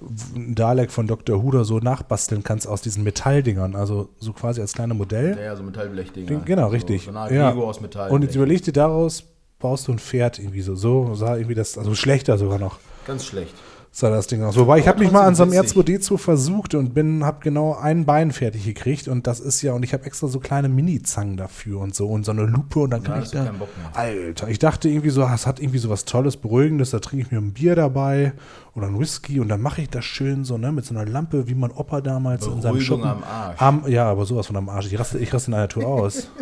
Dalek 0.00 0.92
von 0.92 1.06
Dr. 1.06 1.42
Who 1.42 1.48
oder 1.48 1.64
so 1.64 1.78
nachbasteln 1.78 2.44
kannst 2.44 2.68
aus 2.68 2.82
diesen 2.82 3.02
Metalldingern, 3.02 3.74
also 3.74 4.10
so 4.18 4.32
quasi 4.32 4.60
als 4.60 4.72
kleine 4.72 4.94
Modell. 4.94 5.36
ja, 5.36 5.44
ja, 5.44 5.56
so 5.56 5.62
Metallblechdinger. 5.64 6.42
Genau, 6.44 6.66
so, 6.66 6.68
richtig. 6.68 7.04
So 7.04 7.10
eine 7.10 7.18
Art 7.20 7.30
ja. 7.32 7.50
Lego 7.50 7.68
aus 7.68 7.80
Metall. 7.80 8.10
Und 8.10 8.22
jetzt 8.22 8.36
überleg 8.36 8.62
dir 8.62 8.72
daraus, 8.72 9.24
baust 9.58 9.88
du 9.88 9.92
ein 9.92 9.98
Pferd 9.98 10.38
irgendwie 10.38 10.62
so. 10.62 10.76
So 10.76 11.14
sah 11.14 11.36
irgendwie 11.36 11.56
das, 11.56 11.76
also 11.76 11.94
schlechter 11.94 12.38
sogar 12.38 12.58
noch. 12.58 12.78
Ganz 13.06 13.24
schlecht. 13.26 13.54
Sah 13.90 14.10
das 14.10 14.26
Ding 14.28 14.42
aus. 14.44 14.56
Wobei 14.56 14.78
ich 14.78 14.86
habe 14.86 15.00
mich 15.00 15.10
mal 15.10 15.22
an 15.26 15.34
so 15.34 15.42
einem 15.42 15.52
trotzdem 15.52 15.82
R2D2 15.82 16.18
versucht 16.18 16.74
und 16.74 16.94
bin, 16.94 17.24
habe 17.24 17.38
genau 17.42 17.74
ein 17.74 18.04
Bein 18.06 18.30
fertig 18.30 18.64
gekriegt 18.64 19.08
und 19.08 19.26
das 19.26 19.40
ist 19.40 19.62
ja, 19.62 19.72
und 19.72 19.82
ich 19.82 19.92
habe 19.92 20.04
extra 20.04 20.28
so 20.28 20.38
kleine 20.38 20.68
Mini-Zangen 20.68 21.36
dafür 21.36 21.80
und 21.80 21.94
so 21.94 22.08
und 22.08 22.24
so 22.24 22.30
eine 22.32 22.42
Lupe 22.44 22.80
und 22.80 22.90
dann 22.90 23.02
Da 23.02 23.08
kann 23.12 23.22
ich 23.22 23.28
hattest 23.28 23.34
du 23.34 23.38
da. 23.38 23.44
keinen 23.46 23.58
Bock 23.58 23.68
mehr. 23.76 23.96
Alter, 23.96 24.48
ich 24.48 24.58
dachte 24.58 24.88
irgendwie 24.88 25.10
so, 25.10 25.22
es 25.24 25.46
hat 25.46 25.58
irgendwie 25.58 25.78
so 25.78 25.88
was 25.90 26.04
Tolles, 26.04 26.36
Beruhigendes, 26.36 26.90
da 26.90 27.00
trinke 27.00 27.24
ich 27.26 27.32
mir 27.32 27.38
ein 27.38 27.52
Bier 27.52 27.74
dabei 27.74 28.34
oder 28.74 28.86
ein 28.86 28.98
Whisky 28.98 29.40
und 29.40 29.48
dann 29.48 29.60
mache 29.62 29.82
ich 29.82 29.90
das 29.90 30.04
schön 30.04 30.44
so, 30.44 30.58
ne, 30.58 30.70
mit 30.70 30.84
so 30.84 30.94
einer 30.94 31.04
Lampe, 31.10 31.48
wie 31.48 31.54
mein 31.54 31.72
Opa 31.72 32.00
damals 32.00 32.46
in 32.46 32.52
seinem 32.60 32.74
Beruhigung 32.74 32.80
Schuppen. 32.84 33.04
am 33.04 33.22
Arsch. 33.24 33.60
Am, 33.60 33.82
ja, 33.88 34.08
aber 34.08 34.24
sowas 34.26 34.46
von 34.46 34.56
am 34.56 34.68
Arsch. 34.68 34.86
Ich 34.92 34.98
raste, 34.98 35.18
ich 35.18 35.32
raste 35.34 35.50
in 35.50 35.54
einer 35.56 35.68
Tour 35.68 35.86
aus. 35.86 36.28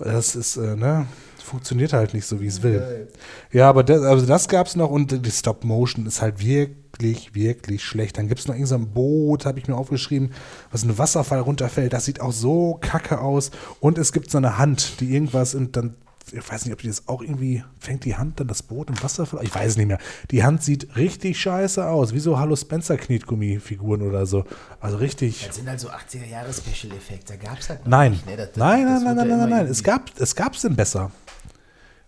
Das 0.00 0.36
ist, 0.36 0.56
äh, 0.56 0.76
ne, 0.76 1.06
funktioniert 1.48 1.92
halt 1.92 2.14
nicht 2.14 2.26
so, 2.26 2.40
wie 2.40 2.46
es 2.46 2.62
will. 2.62 3.08
Ja, 3.52 3.68
aber 3.68 3.82
das, 3.82 4.02
also 4.02 4.26
das 4.26 4.48
gab's 4.48 4.76
noch 4.76 4.90
und 4.90 5.24
die 5.26 5.30
Stop 5.30 5.64
Motion 5.64 6.06
ist 6.06 6.22
halt 6.22 6.44
wirklich, 6.44 7.34
wirklich 7.34 7.82
schlecht. 7.84 8.18
Dann 8.18 8.28
gibt's 8.28 8.46
noch 8.46 8.54
irgendein 8.54 8.80
so 8.82 8.86
Boot, 8.86 9.46
habe 9.46 9.58
ich 9.58 9.66
mir 9.68 9.76
aufgeschrieben, 9.76 10.30
was 10.70 10.84
ein 10.84 10.96
Wasserfall 10.98 11.40
runterfällt. 11.40 11.92
Das 11.92 12.04
sieht 12.04 12.20
auch 12.20 12.32
so 12.32 12.78
kacke 12.80 13.20
aus. 13.20 13.50
Und 13.80 13.98
es 13.98 14.12
gibt 14.12 14.30
so 14.30 14.38
eine 14.38 14.58
Hand, 14.58 15.00
die 15.00 15.12
irgendwas 15.12 15.54
und 15.54 15.76
dann, 15.76 15.94
ich 16.30 16.46
weiß 16.52 16.66
nicht, 16.66 16.74
ob 16.74 16.80
die 16.82 16.88
das 16.88 17.08
auch 17.08 17.22
irgendwie, 17.22 17.64
fängt 17.80 18.04
die 18.04 18.16
Hand 18.16 18.38
dann 18.38 18.48
das 18.48 18.62
Boot 18.62 18.90
im 18.90 19.02
Wasserfall? 19.02 19.42
Ich 19.44 19.54
weiß 19.54 19.70
es 19.70 19.76
nicht 19.78 19.86
mehr. 19.86 19.98
Die 20.30 20.44
Hand 20.44 20.62
sieht 20.62 20.94
richtig 20.96 21.40
scheiße 21.40 21.86
aus, 21.86 22.12
wie 22.12 22.18
so 22.18 22.38
Hallo 22.38 22.54
Spencer 22.54 22.98
Knetgummifiguren 22.98 24.02
oder 24.02 24.26
so. 24.26 24.44
Also 24.78 24.98
richtig. 24.98 25.46
Das 25.46 25.56
sind 25.56 25.66
halt 25.68 25.80
so 25.80 25.88
80er 25.88 26.26
Jahre 26.30 26.52
Special 26.52 26.92
Effects. 26.94 27.24
Da 27.30 27.36
gab 27.36 27.58
es 27.58 27.70
halt 27.70 27.80
noch 27.80 27.88
Nein. 27.88 28.12
nicht. 28.12 28.26
Ne? 28.26 28.36
Das- 28.36 28.50
nein, 28.56 28.84
das 28.84 29.02
nein, 29.02 29.16
nein, 29.16 29.28
nein, 29.28 29.38
nein, 29.38 29.48
nein. 29.50 29.66
Es 29.68 29.82
gab 29.82 30.10
es 30.18 30.34
gab's 30.34 30.60
denn 30.60 30.76
besser. 30.76 31.10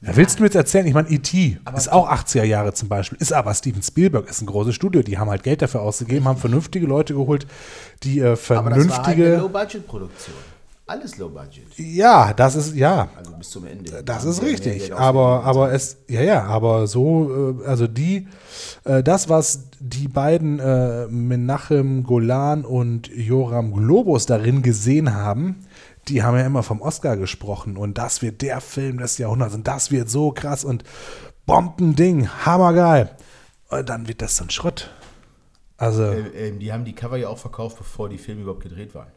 Ja, 0.02 0.16
willst 0.16 0.38
du 0.38 0.42
mir 0.42 0.46
jetzt 0.46 0.54
erzählen? 0.56 0.86
Ich 0.86 0.94
meine, 0.94 1.10
E.T. 1.10 1.58
Ist 1.76 1.92
auch 1.92 2.10
80er 2.10 2.44
Jahre 2.44 2.72
zum 2.72 2.88
Beispiel. 2.88 3.18
Ist 3.20 3.34
aber 3.34 3.52
Steven 3.52 3.82
Spielberg, 3.82 4.30
ist 4.30 4.40
ein 4.40 4.46
großes 4.46 4.74
Studio. 4.74 5.02
Die 5.02 5.18
haben 5.18 5.28
halt 5.28 5.42
Geld 5.42 5.60
dafür 5.60 5.82
ausgegeben, 5.82 6.26
haben 6.26 6.38
vernünftige 6.38 6.86
Leute 6.86 7.12
geholt, 7.14 7.46
die 8.02 8.20
äh, 8.20 8.22
Aber 8.24 8.34
das 8.34 8.48
war 8.48 8.64
halt 8.64 8.74
vernünftige. 8.74 9.24
eine 9.26 9.36
Low-Budget-Produktion. 9.36 10.36
Alles 10.86 11.18
Low-Budget. 11.18 11.64
ja, 11.76 12.32
das 12.32 12.56
ist, 12.56 12.74
ja, 12.74 13.10
Also 13.16 13.32
bis 13.32 13.50
zum 13.50 13.64
Ende. 13.66 14.02
das 14.02 14.24
Da 14.24 14.30
ist 14.30 14.42
richtig. 14.42 14.92
Aber, 14.92 15.44
aber 15.44 15.72
es, 15.72 15.98
ja, 16.08 16.20
ja, 16.22 16.44
aber 16.44 16.88
so, 16.88 17.60
äh, 17.62 17.66
also 17.68 17.86
die, 17.86 18.26
äh, 18.84 19.02
das, 19.02 19.28
was 19.28 19.66
die 19.78 20.08
beiden 20.08 20.58
äh, 20.58 21.06
Menachem 21.08 22.02
Golan 22.02 22.64
und 22.64 23.06
Joram 23.14 23.72
Globus 23.72 24.26
darin 24.26 24.62
gesehen 24.62 25.14
haben, 25.14 25.64
die 26.08 26.22
haben 26.22 26.36
ja 26.36 26.46
immer 26.46 26.62
vom 26.62 26.80
Oscar 26.80 27.16
gesprochen 27.16 27.76
und 27.76 27.98
das 27.98 28.22
wird 28.22 28.42
der 28.42 28.60
Film 28.60 28.98
des 28.98 29.18
Jahrhunderts 29.18 29.54
und 29.54 29.66
das 29.66 29.90
wird 29.90 30.08
so 30.08 30.32
krass 30.32 30.64
und 30.64 30.84
Bombending, 31.46 32.28
hammergeil. 32.28 33.10
Und 33.70 33.88
dann 33.88 34.08
wird 34.08 34.22
das 34.22 34.36
so 34.36 34.44
ein 34.44 34.50
Schrott. 34.50 34.90
Also. 35.76 36.04
Äh, 36.04 36.48
ähm, 36.48 36.58
die 36.58 36.72
haben 36.72 36.84
die 36.84 36.94
Cover 36.94 37.16
ja 37.16 37.28
auch 37.28 37.38
verkauft, 37.38 37.78
bevor 37.78 38.08
die 38.08 38.18
Filme 38.18 38.42
überhaupt 38.42 38.62
gedreht 38.62 38.94
waren. 38.94 39.08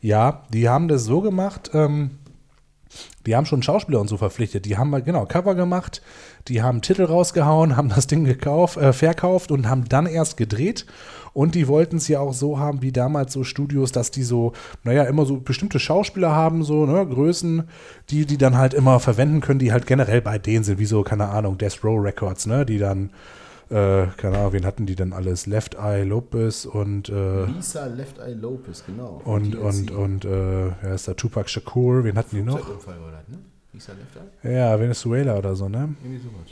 Ja, 0.00 0.44
die 0.52 0.68
haben 0.68 0.88
das 0.88 1.04
so 1.04 1.20
gemacht, 1.20 1.70
ähm, 1.74 2.18
die 3.24 3.36
haben 3.36 3.46
schon 3.46 3.62
Schauspieler 3.62 4.00
und 4.00 4.08
so 4.08 4.16
verpflichtet. 4.16 4.64
Die 4.64 4.76
haben 4.76 4.90
mal, 4.90 5.02
genau, 5.02 5.24
Cover 5.26 5.54
gemacht, 5.54 6.02
die 6.48 6.62
haben 6.62 6.82
Titel 6.82 7.04
rausgehauen, 7.04 7.76
haben 7.76 7.90
das 7.90 8.06
Ding 8.06 8.24
gekauft, 8.24 8.76
äh, 8.76 8.92
verkauft 8.92 9.50
und 9.52 9.68
haben 9.68 9.88
dann 9.88 10.06
erst 10.06 10.36
gedreht. 10.36 10.86
Und 11.32 11.54
die 11.54 11.68
wollten 11.68 11.96
es 11.96 12.08
ja 12.08 12.20
auch 12.20 12.32
so 12.32 12.58
haben 12.58 12.82
wie 12.82 12.92
damals 12.92 13.32
so 13.32 13.44
Studios, 13.44 13.92
dass 13.92 14.10
die 14.10 14.22
so, 14.22 14.52
naja, 14.84 15.04
immer 15.04 15.26
so 15.26 15.36
bestimmte 15.38 15.78
Schauspieler 15.78 16.34
haben, 16.34 16.64
so, 16.64 16.86
ne, 16.86 17.06
Größen, 17.06 17.64
die 18.10 18.26
die 18.26 18.38
dann 18.38 18.56
halt 18.56 18.74
immer 18.74 19.00
verwenden 19.00 19.40
können, 19.40 19.58
die 19.58 19.72
halt 19.72 19.86
generell 19.86 20.20
bei 20.22 20.38
denen 20.38 20.64
sind, 20.64 20.78
wie 20.78 20.86
so, 20.86 21.02
keine 21.02 21.28
Ahnung, 21.28 21.58
Death 21.58 21.84
Row 21.84 22.02
Records, 22.02 22.46
ne, 22.46 22.66
die 22.66 22.78
dann, 22.78 23.10
äh, 23.70 24.06
keine 24.16 24.38
Ahnung, 24.38 24.52
wen 24.52 24.66
hatten 24.66 24.86
die 24.86 24.96
denn 24.96 25.12
alles? 25.12 25.46
Left 25.46 25.76
Eye 25.76 26.02
Lopez 26.02 26.64
und, 26.64 27.08
äh, 27.08 27.44
Lisa 27.44 27.86
Left 27.86 28.18
Eye 28.18 28.34
Lopez, 28.34 28.84
genau. 28.84 29.20
und, 29.24 29.52
TLC. 29.52 29.62
und, 29.62 29.90
und, 29.92 30.24
äh, 30.24 30.66
ja, 30.68 30.94
ist 30.94 31.06
da 31.06 31.14
Tupac 31.14 31.48
Shakur, 31.48 32.04
wen 32.04 32.16
hatten 32.16 32.36
die 32.36 32.42
noch? 32.42 32.68
War 32.68 32.76
das, 32.76 33.28
ne? 33.28 33.38
Lisa 33.72 33.92
Left 33.92 34.44
Eye? 34.44 34.56
Ja, 34.56 34.80
Venezuela 34.80 35.38
oder 35.38 35.54
so, 35.54 35.68
ne? 35.68 35.94
Irgendwie 36.02 36.22
sowas. 36.22 36.50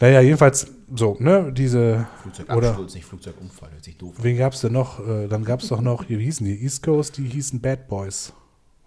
Naja, 0.00 0.20
jedenfalls 0.20 0.68
so, 0.94 1.16
ne, 1.20 1.52
diese, 1.52 1.78
oder, 1.88 2.06
Flugzeugabsturz, 2.22 2.94
nicht 2.94 3.04
Flugzeugunfall, 3.06 3.70
hört 3.72 3.84
sich 3.84 3.96
doof 3.98 4.14
an. 4.18 4.24
wen 4.24 4.36
gab's 4.38 4.60
denn 4.60 4.72
noch? 4.72 5.06
Äh, 5.06 5.28
dann 5.28 5.44
gab's 5.44 5.68
doch 5.68 5.80
noch, 5.80 6.08
wie 6.08 6.16
hießen 6.18 6.46
die? 6.46 6.62
East 6.62 6.82
Coast, 6.82 7.16
die 7.18 7.24
hießen 7.24 7.60
Bad 7.60 7.88
Boys 7.88 8.32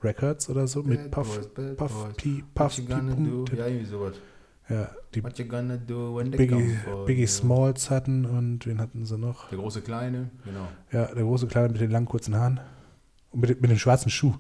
Records 0.03 0.49
oder 0.49 0.65
so, 0.67 0.81
mit 0.83 0.99
Bad 1.03 1.11
Puff, 1.11 1.35
Boys, 1.37 1.47
Bad 1.49 1.77
Puff, 1.77 2.03
Boys. 2.03 2.13
P, 2.17 2.43
Puff, 2.55 2.65
What 2.65 2.77
you 2.77 2.83
P, 2.85 2.91
gonna 2.93 3.13
do? 3.15 3.45
Pum, 3.45 3.57
Ja, 3.57 3.67
irgendwie 3.67 3.85
sowas. 3.85 4.15
ja, 4.69 4.89
die 5.13 5.23
What 5.23 5.37
you 5.37 5.45
gonna 5.45 5.77
do 5.77 6.15
when 6.17 6.31
they 6.31 6.37
Biggie, 6.47 6.75
come 6.85 7.05
Biggie 7.05 7.21
you? 7.21 7.27
Smalls 7.27 7.89
hatten 7.91 8.25
und 8.25 8.65
wen 8.65 8.79
hatten 8.79 9.05
sie 9.05 9.17
noch? 9.17 9.49
Der 9.49 9.59
große 9.59 9.81
Kleine, 9.81 10.31
genau. 10.43 10.67
Ja, 10.91 11.13
der 11.13 11.23
große 11.23 11.45
Kleine 11.47 11.69
mit 11.69 11.81
den 11.81 11.91
langen, 11.91 12.07
kurzen 12.07 12.35
Haaren. 12.35 12.59
Und 13.29 13.41
mit, 13.41 13.61
mit 13.61 13.69
dem 13.71 13.77
schwarzen 13.77 14.09
Schuh. 14.09 14.33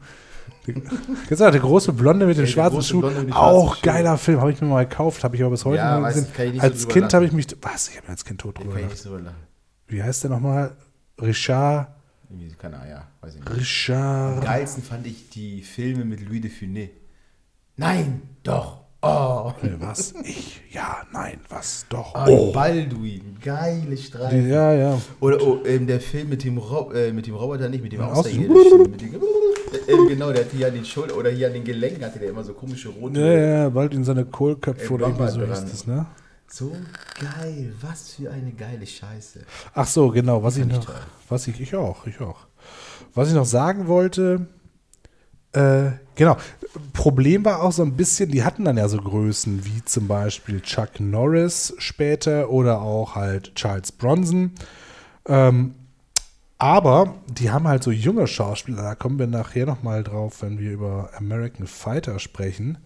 Noch, 0.67 1.51
der 1.51 1.59
große 1.59 1.93
Blonde 1.93 2.25
mit 2.27 2.37
dem 2.37 2.45
Ja, 2.45 2.51
schwarzen 2.51 2.81
Schuh. 2.83 3.01
Schwarzen 3.01 3.33
Auch 3.33 3.75
Schuh. 3.75 3.81
geiler 3.83 4.17
Film, 4.17 4.39
habe 4.41 4.51
ich 4.51 4.61
mir 4.61 4.67
mal 4.67 4.85
gekauft, 4.85 5.23
habe 5.23 5.35
ich 5.35 5.41
aber 5.41 5.51
bis 5.51 5.65
heute 5.65 5.77
Ja, 5.77 5.95
noch 5.97 6.03
weiß 6.03 6.15
gesehen. 6.15 6.51
nicht 6.51 6.61
so 6.61 6.61
Als 6.61 6.81
drüber 6.81 6.93
Kind 6.93 7.13
habe 7.13 7.25
ich 7.25 7.31
mich, 7.31 7.47
was, 7.61 7.89
ich 7.89 7.97
habe 7.97 8.07
mir 8.07 8.11
als 8.11 8.25
Kind 8.25 8.41
tot 8.41 8.59
drüber 8.59 8.75
nicht 8.75 8.97
so. 8.97 9.19
Wie 9.87 10.01
heißt 10.03 10.23
der 10.23 10.29
nochmal? 10.31 10.75
Richard, 11.19 11.87
keine 12.57 12.77
Ahnung, 12.77 12.89
ja, 12.89 13.07
weiß 13.21 13.33
ich 13.35 13.39
nicht. 13.41 13.49
Am 13.49 13.57
Richard. 13.57 14.43
geilsten 14.43 14.83
fand 14.83 15.07
ich 15.07 15.29
die 15.29 15.61
Filme 15.63 16.05
mit 16.05 16.21
Louis 16.27 16.41
de 16.41 16.49
Funès. 16.51 16.89
Nein, 17.77 18.21
doch. 18.43 18.80
Oh. 19.03 19.51
Äh, 19.63 19.69
Was? 19.79 20.13
Ich? 20.23 20.61
Ja, 20.69 20.97
nein, 21.11 21.39
was? 21.49 21.85
Doch. 21.89 22.13
oh. 22.27 22.51
Balduin, 22.51 23.37
geile 23.43 23.97
Streifen. 23.97 24.47
Ja, 24.47 24.73
ja. 24.73 25.01
Oder 25.19 25.41
oh, 25.41 25.59
ähm, 25.65 25.87
der 25.87 25.99
Film 25.99 26.29
mit 26.29 26.43
dem, 26.43 26.59
Rob, 26.59 26.93
äh, 26.93 27.11
mit 27.11 27.25
dem 27.25 27.33
Roboter 27.33 27.67
nicht, 27.67 27.83
mit 27.83 27.93
dem 27.93 28.01
Außerirdischen. 28.01 28.91
mit 28.91 29.01
dem, 29.01 29.15
äh, 29.15 30.07
genau, 30.07 30.31
der 30.31 30.45
hatte 30.45 30.55
hier 30.55 30.67
an 30.67 30.75
den 30.75 30.85
Schultern 30.85 31.17
oder 31.17 31.31
hier 31.31 31.47
an 31.47 31.53
den 31.53 31.63
Gelenken 31.63 32.05
hatte 32.05 32.19
der 32.19 32.29
immer 32.29 32.43
so 32.43 32.53
komische 32.53 32.89
rote. 32.89 33.19
Ja, 33.19 33.33
ja, 33.33 33.69
bald 33.69 33.95
in 33.95 34.03
seine 34.03 34.23
Kohlköpfe 34.25 34.93
oder 34.93 35.07
irgendwie 35.07 35.31
so 35.31 35.39
hieß 35.41 35.49
dran. 35.49 35.69
das, 35.71 35.87
ne? 35.87 36.05
So 36.47 36.71
geil, 37.19 37.73
was 37.81 38.13
für 38.15 38.29
eine 38.29 38.51
geile 38.51 38.85
Scheiße. 38.85 39.39
Ach 39.73 39.87
so, 39.87 40.09
genau, 40.09 40.43
was 40.43 40.57
ich 40.57 40.65
noch, 40.65 40.85
was 41.27 41.47
ich, 41.47 41.59
ich 41.59 41.73
auch, 41.75 42.05
ich 42.05 42.19
auch. 42.19 42.45
Was 43.15 43.29
ich 43.29 43.33
noch 43.33 43.45
sagen 43.45 43.87
wollte, 43.87 44.47
Äh, 45.53 45.91
genau. 46.15 46.37
Problem 46.93 47.43
war 47.43 47.61
auch 47.61 47.71
so 47.71 47.83
ein 47.83 47.97
bisschen, 47.97 48.31
die 48.31 48.43
hatten 48.43 48.63
dann 48.63 48.77
ja 48.77 48.87
so 48.87 48.97
Größen 48.97 49.65
wie 49.65 49.83
zum 49.83 50.07
Beispiel 50.07 50.61
Chuck 50.61 50.99
Norris 50.99 51.73
später 51.77 52.49
oder 52.49 52.81
auch 52.81 53.15
halt 53.15 53.55
Charles 53.55 53.91
Bronson. 53.91 54.51
Ähm, 55.25 55.75
aber 56.57 57.15
die 57.27 57.49
haben 57.49 57.67
halt 57.67 57.83
so 57.83 57.91
junge 57.91 58.27
Schauspieler, 58.27 58.83
da 58.83 58.95
kommen 58.95 59.19
wir 59.19 59.27
nachher 59.27 59.65
nochmal 59.65 60.03
drauf, 60.03 60.41
wenn 60.41 60.59
wir 60.59 60.71
über 60.71 61.09
American 61.17 61.67
Fighter 61.67 62.19
sprechen. 62.19 62.77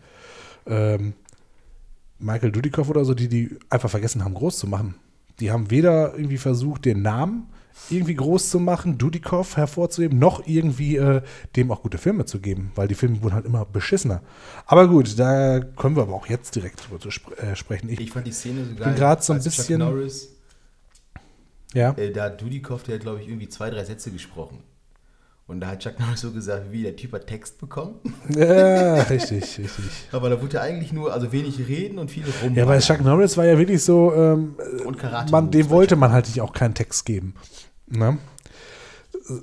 Ähm, 0.66 1.14
Michael 2.18 2.52
Dudikoff 2.52 2.90
oder 2.90 3.06
so, 3.06 3.14
die 3.14 3.28
die 3.28 3.60
einfach 3.70 3.90
vergessen 3.90 4.24
haben, 4.24 4.34
groß 4.34 4.58
zu 4.58 4.68
machen. 4.68 4.96
Die 5.40 5.52
haben 5.52 5.70
weder 5.70 6.16
irgendwie 6.16 6.38
versucht, 6.38 6.86
den 6.86 7.02
Namen 7.02 7.50
irgendwie 7.90 8.16
groß 8.16 8.50
zu 8.50 8.60
machen, 8.60 8.98
Dudikoff 8.98 9.58
hervorzuheben, 9.58 10.18
noch 10.18 10.46
irgendwie 10.48 10.96
äh, 10.98 11.22
dem 11.56 11.72
auch 11.72 11.82
gute 11.84 11.98
Filme 11.98 12.26
zu 12.26 12.40
geben, 12.40 12.72
weil 12.76 12.88
die 12.88 12.96
Filme 12.96 13.22
wurden 13.22 13.34
halt 13.36 13.46
immer 13.46 13.66
beschissener. 13.66 14.22
Aber 14.66 14.88
gut, 14.88 15.20
da 15.20 15.60
können 15.60 15.96
wir 15.96 16.04
aber 16.04 16.14
auch 16.14 16.28
jetzt 16.28 16.56
direkt 16.56 16.84
drüber 16.88 17.00
zu 17.00 17.10
sp 17.14 17.34
äh, 17.38 17.56
sprechen. 17.56 17.90
Ich, 17.90 18.12
fand 18.12 18.26
die 18.26 18.32
Szene 18.32 18.66
so 18.66 18.76
geil. 18.76 18.88
bin 18.88 18.96
gerade 18.96 19.22
so 19.22 19.34
ein 19.34 19.44
bisschen- 19.44 19.80
Chuck 19.82 19.90
Norris, 19.90 20.30
ja. 21.74 21.92
äh, 21.92 22.12
da 22.12 22.26
hat 22.26 22.42
Dudikoff, 22.42 22.84
der 22.84 22.96
hat, 22.96 23.02
glaube 23.02 23.22
ich, 23.22 23.28
irgendwie 23.28 23.50
zwei, 23.50 23.70
drei 23.70 23.84
Sätze 23.84 24.12
gesprochen. 24.12 24.64
Und 25.48 25.60
da 25.60 25.68
hat 25.68 25.80
Chuck 25.82 26.00
Norris 26.00 26.22
so 26.22 26.32
gesagt, 26.32 26.72
wie 26.72 26.82
der 26.82 26.96
Typ 26.96 27.14
hat 27.14 27.28
Text 27.28 27.60
bekommen. 27.60 28.00
ja, 28.30 28.96
richtig, 29.10 29.44
richtig. 29.60 29.70
Aber 30.12 30.30
da 30.32 30.42
wurde 30.42 30.58
er 30.58 30.64
eigentlich 30.64 30.92
nur, 30.92 31.14
also 31.14 31.32
wenig 31.32 31.60
reden 31.68 32.00
und 32.00 32.10
viel 32.10 32.24
rum. 32.42 32.56
Ja, 32.56 32.66
weil 32.66 32.80
Chuck 32.80 33.02
Norris 33.02 33.38
war 33.38 33.46
ja 33.46 33.56
wirklich 33.60 33.84
so, 33.84 34.12
ähm, 34.16 34.56
und 34.86 34.98
Karate. 34.98 35.32
man, 35.32 35.52
dem 35.52 35.70
wollte 35.70 35.98
man 35.98 36.12
halt 36.12 36.40
auch 36.40 36.52
keinen 36.52 36.74
Text 36.74 37.06
geben. 37.06 37.36
Ne? 37.88 38.18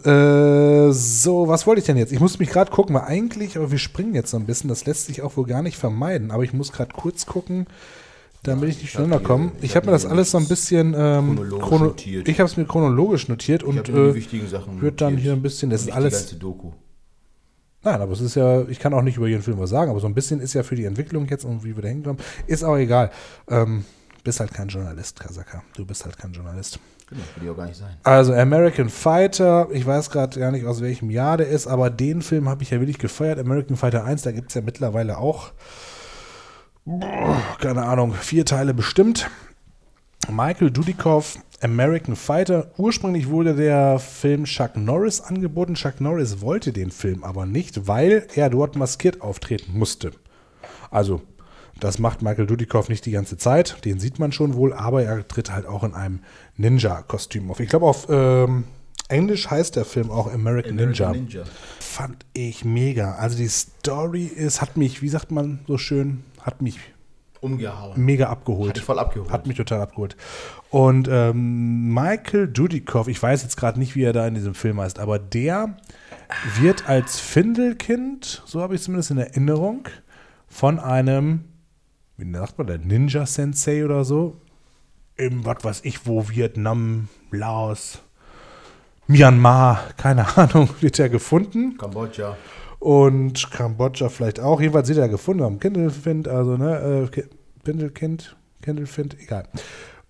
Äh, 0.05 0.93
so, 0.93 1.49
was 1.49 1.67
wollte 1.67 1.81
ich 1.81 1.87
denn 1.87 1.97
jetzt? 1.97 2.13
Ich 2.13 2.21
muss 2.21 2.39
mich 2.39 2.51
gerade 2.51 2.71
gucken, 2.71 2.95
weil 2.95 3.03
eigentlich, 3.03 3.57
aber 3.57 3.71
wir 3.71 3.79
springen 3.79 4.15
jetzt 4.15 4.31
so 4.31 4.37
ein 4.37 4.47
bisschen, 4.47 4.69
das 4.69 4.87
lässt 4.87 5.07
sich 5.07 5.23
auch 5.23 5.37
wohl 5.37 5.47
gar 5.47 5.63
nicht 5.63 5.77
vermeiden, 5.77 6.31
aber 6.31 6.45
ich 6.45 6.53
muss 6.53 6.73
gerade 6.73 6.93
kurz 6.95 7.27
gucken, 7.27 7.67
damit 8.45 8.69
ich 8.69 8.77
nicht 8.77 8.85
ich 8.85 8.95
hab 8.95 9.07
schneller 9.07 9.21
komme. 9.21 9.53
ich 9.59 9.65
Ich 9.65 9.71
hab 9.71 9.83
habe 9.83 9.87
mir 9.87 9.93
das 9.93 10.07
alles 10.07 10.31
so 10.31 10.39
ein 10.39 10.47
bisschen 10.47 10.95
ähm, 10.97 11.37
chronologisch 11.37 11.69
chrono 11.69 11.85
notiert. 11.87 12.29
Ich 12.29 12.39
habe 12.39 12.49
es 12.49 12.57
mir 12.57 12.65
chronologisch 12.65 13.29
notiert 13.29 13.63
Ich 13.63 13.69
und 13.69 13.89
äh, 13.89 14.15
wird 14.81 15.01
dann 15.01 15.17
hier 15.17 15.33
ein 15.33 15.43
bisschen, 15.43 15.71
das 15.71 15.81
ist 15.81 15.87
nicht 15.87 15.95
Die 15.95 15.97
alles, 15.97 16.13
ganze 16.13 16.37
Doku. 16.37 16.73
Nein, 17.85 18.01
aber 18.01 18.13
es 18.13 18.21
ist 18.21 18.37
ja, 18.37 18.63
ich 18.69 18.79
kann 18.79 18.95
auch 18.95 19.03
nicht 19.03 19.17
über 19.17 19.27
jeden 19.27 19.43
Film 19.43 19.59
was 19.59 19.71
sagen, 19.71 19.91
aber 19.91 19.99
so 19.99 20.07
ein 20.07 20.15
bisschen 20.15 20.39
ist 20.41 20.55
ja 20.55 20.63
für 20.63 20.77
die 20.77 20.85
Entwicklung 20.85 21.27
jetzt 21.27 21.45
und 21.45 21.65
wie 21.65 21.75
wir 21.75 21.83
da 21.83 21.89
hinkommen, 21.89 22.23
ist 22.47 22.63
auch 22.63 22.77
egal. 22.77 23.11
Ähm, 23.49 23.85
bist 24.23 24.39
halt 24.39 24.55
kein 24.55 24.69
Journalist, 24.69 25.19
Kasaka. 25.19 25.65
Du 25.77 25.85
bist 25.85 26.05
halt 26.05 26.17
kein 26.17 26.33
Journalist. 26.33 26.79
Genau, 27.13 27.25
will 27.37 27.51
auch 27.51 27.57
gar 27.57 27.67
nicht 27.67 27.77
sein. 27.77 27.97
Also 28.03 28.35
American 28.35 28.89
Fighter, 28.89 29.69
ich 29.73 29.87
weiß 29.87 30.11
gerade 30.11 30.39
gar 30.39 30.51
nicht, 30.51 30.67
aus 30.67 30.81
welchem 30.81 31.11
Jahr 31.11 31.37
der 31.37 31.49
ist, 31.49 31.67
aber 31.67 31.91
den 31.91 32.23
Film 32.23 32.49
habe 32.49 32.63
ich 32.63 32.71
ja 32.71 32.81
wirklich 32.81 32.99
gefeiert. 32.99 33.39
American 33.39 33.77
Fighter 33.77 34.05
1, 34.05 34.23
da 34.23 34.33
gibt 34.33 34.49
es 34.49 34.55
ja 34.55 34.63
mittlerweile 34.63 35.19
auch, 35.19 35.53
keine 37.61 37.83
Ahnung, 37.83 38.13
vier 38.15 38.45
Teile 38.45 38.75
bestimmt. 38.75 39.31
Michael 40.31 40.71
Dudikoff, 40.71 41.39
American 41.61 42.17
Fighter. 42.17 42.71
Ursprünglich 42.77 43.29
wurde 43.29 43.55
der 43.55 43.99
Film 43.99 44.45
Chuck 44.45 44.77
Norris 44.77 45.21
angeboten. 45.21 45.75
Chuck 45.75 46.01
Norris 46.01 46.41
wollte 46.41 46.73
den 46.73 46.91
Film 46.91 47.25
aber 47.25 47.47
nicht, 47.47 47.87
weil 47.89 48.27
er 48.35 48.51
dort 48.51 48.77
maskiert 48.77 49.21
auftreten 49.21 49.79
musste. 49.79 50.13
Also, 50.91 51.23
das 51.83 51.99
macht 51.99 52.23
Michael 52.23 52.47
Dudikoff 52.47 52.89
nicht 52.89 53.05
die 53.07 53.11
ganze 53.11 53.37
Zeit. 53.37 53.85
Den 53.85 53.99
sieht 53.99 54.19
man 54.19 54.31
schon 54.31 54.55
wohl, 54.55 54.73
aber 54.73 55.03
er 55.03 55.27
tritt 55.27 55.51
halt 55.51 55.67
auch 55.67 55.83
in 55.83 55.95
einem 55.95 56.21
Ninja-Kostüm 56.57 57.51
auf. 57.51 57.59
Ich 57.59 57.69
glaube, 57.69 57.87
auf 57.87 58.07
ähm, 58.09 58.65
Englisch 59.09 59.51
heißt 59.51 59.75
der 59.75 59.85
Film 59.85 60.11
auch 60.11 60.33
American, 60.33 60.77
Ninja. 60.77 61.09
American 61.09 61.27
Ninja. 61.27 61.45
Fand 61.81 62.25
ich 62.35 62.65
mega. 62.65 63.17
Also 63.17 63.37
die 63.37 63.49
Story 63.49 64.27
ist, 64.27 64.61
hat 64.61 64.77
mich, 64.77 65.03
wie 65.03 65.09
sagt 65.09 65.33
man 65.33 65.61
so 65.67 65.77
schön, 65.77 66.23
hat 66.41 66.63
mich 66.63 66.79
Umgehauen. 67.41 68.01
mega 68.01 68.29
abgeholt. 68.29 68.71
Hat 68.71 68.77
dich 68.77 68.85
voll 68.85 69.01
abgeholt. 69.01 69.33
Hat 69.33 69.49
mich 69.49 69.57
total 69.57 69.81
abgeholt. 69.81 70.17
Und 70.71 71.09
ähm, 71.11 71.93
Michael 71.93 72.47
Dudikoff, 72.47 73.09
ich 73.09 73.21
weiß 73.21 73.43
jetzt 73.43 73.57
gerade 73.57 73.81
nicht, 73.81 73.97
wie 73.97 74.05
er 74.05 74.13
da 74.13 74.25
in 74.27 74.35
diesem 74.35 74.55
Film 74.55 74.81
heißt, 74.81 75.01
aber 75.01 75.19
der 75.19 75.77
wird 76.61 76.89
als 76.89 77.19
Findelkind, 77.19 78.43
so 78.47 78.63
habe 78.63 78.77
ich 78.77 78.83
zumindest 78.83 79.11
in 79.11 79.19
Erinnerung, 79.19 79.89
von 80.47 80.79
einem, 80.79 81.45
wie 82.17 82.33
sagt 82.33 82.59
man, 82.59 82.67
der 82.67 82.79
Ninja-Sensei 82.79 83.85
oder 83.85 84.05
so, 84.05 84.37
im, 85.17 85.45
was 85.45 85.65
weiß 85.65 85.81
ich 85.85 86.07
wo, 86.07 86.29
Vietnam, 86.29 87.09
Laos, 87.31 88.01
Myanmar, 89.07 89.81
keine 89.97 90.37
Ahnung, 90.37 90.69
wird 90.81 90.99
er 90.99 91.09
gefunden. 91.09 91.77
Kambodscha. 91.77 92.37
Und 92.79 93.51
Kambodscha 93.51 94.09
vielleicht 94.09 94.41
auch. 94.41 94.61
Jedenfalls 94.61 94.89
sind 94.89 94.99
er 94.99 95.09
gefunden 95.09 95.45
am 95.45 95.61
Kindelfind, 95.61 96.29
also 96.29 96.57
ne, 96.57 97.09
äh, 97.15 97.23
Pindelkind, 97.63 98.37
Kindelfind, 98.63 99.17
egal. 99.21 99.45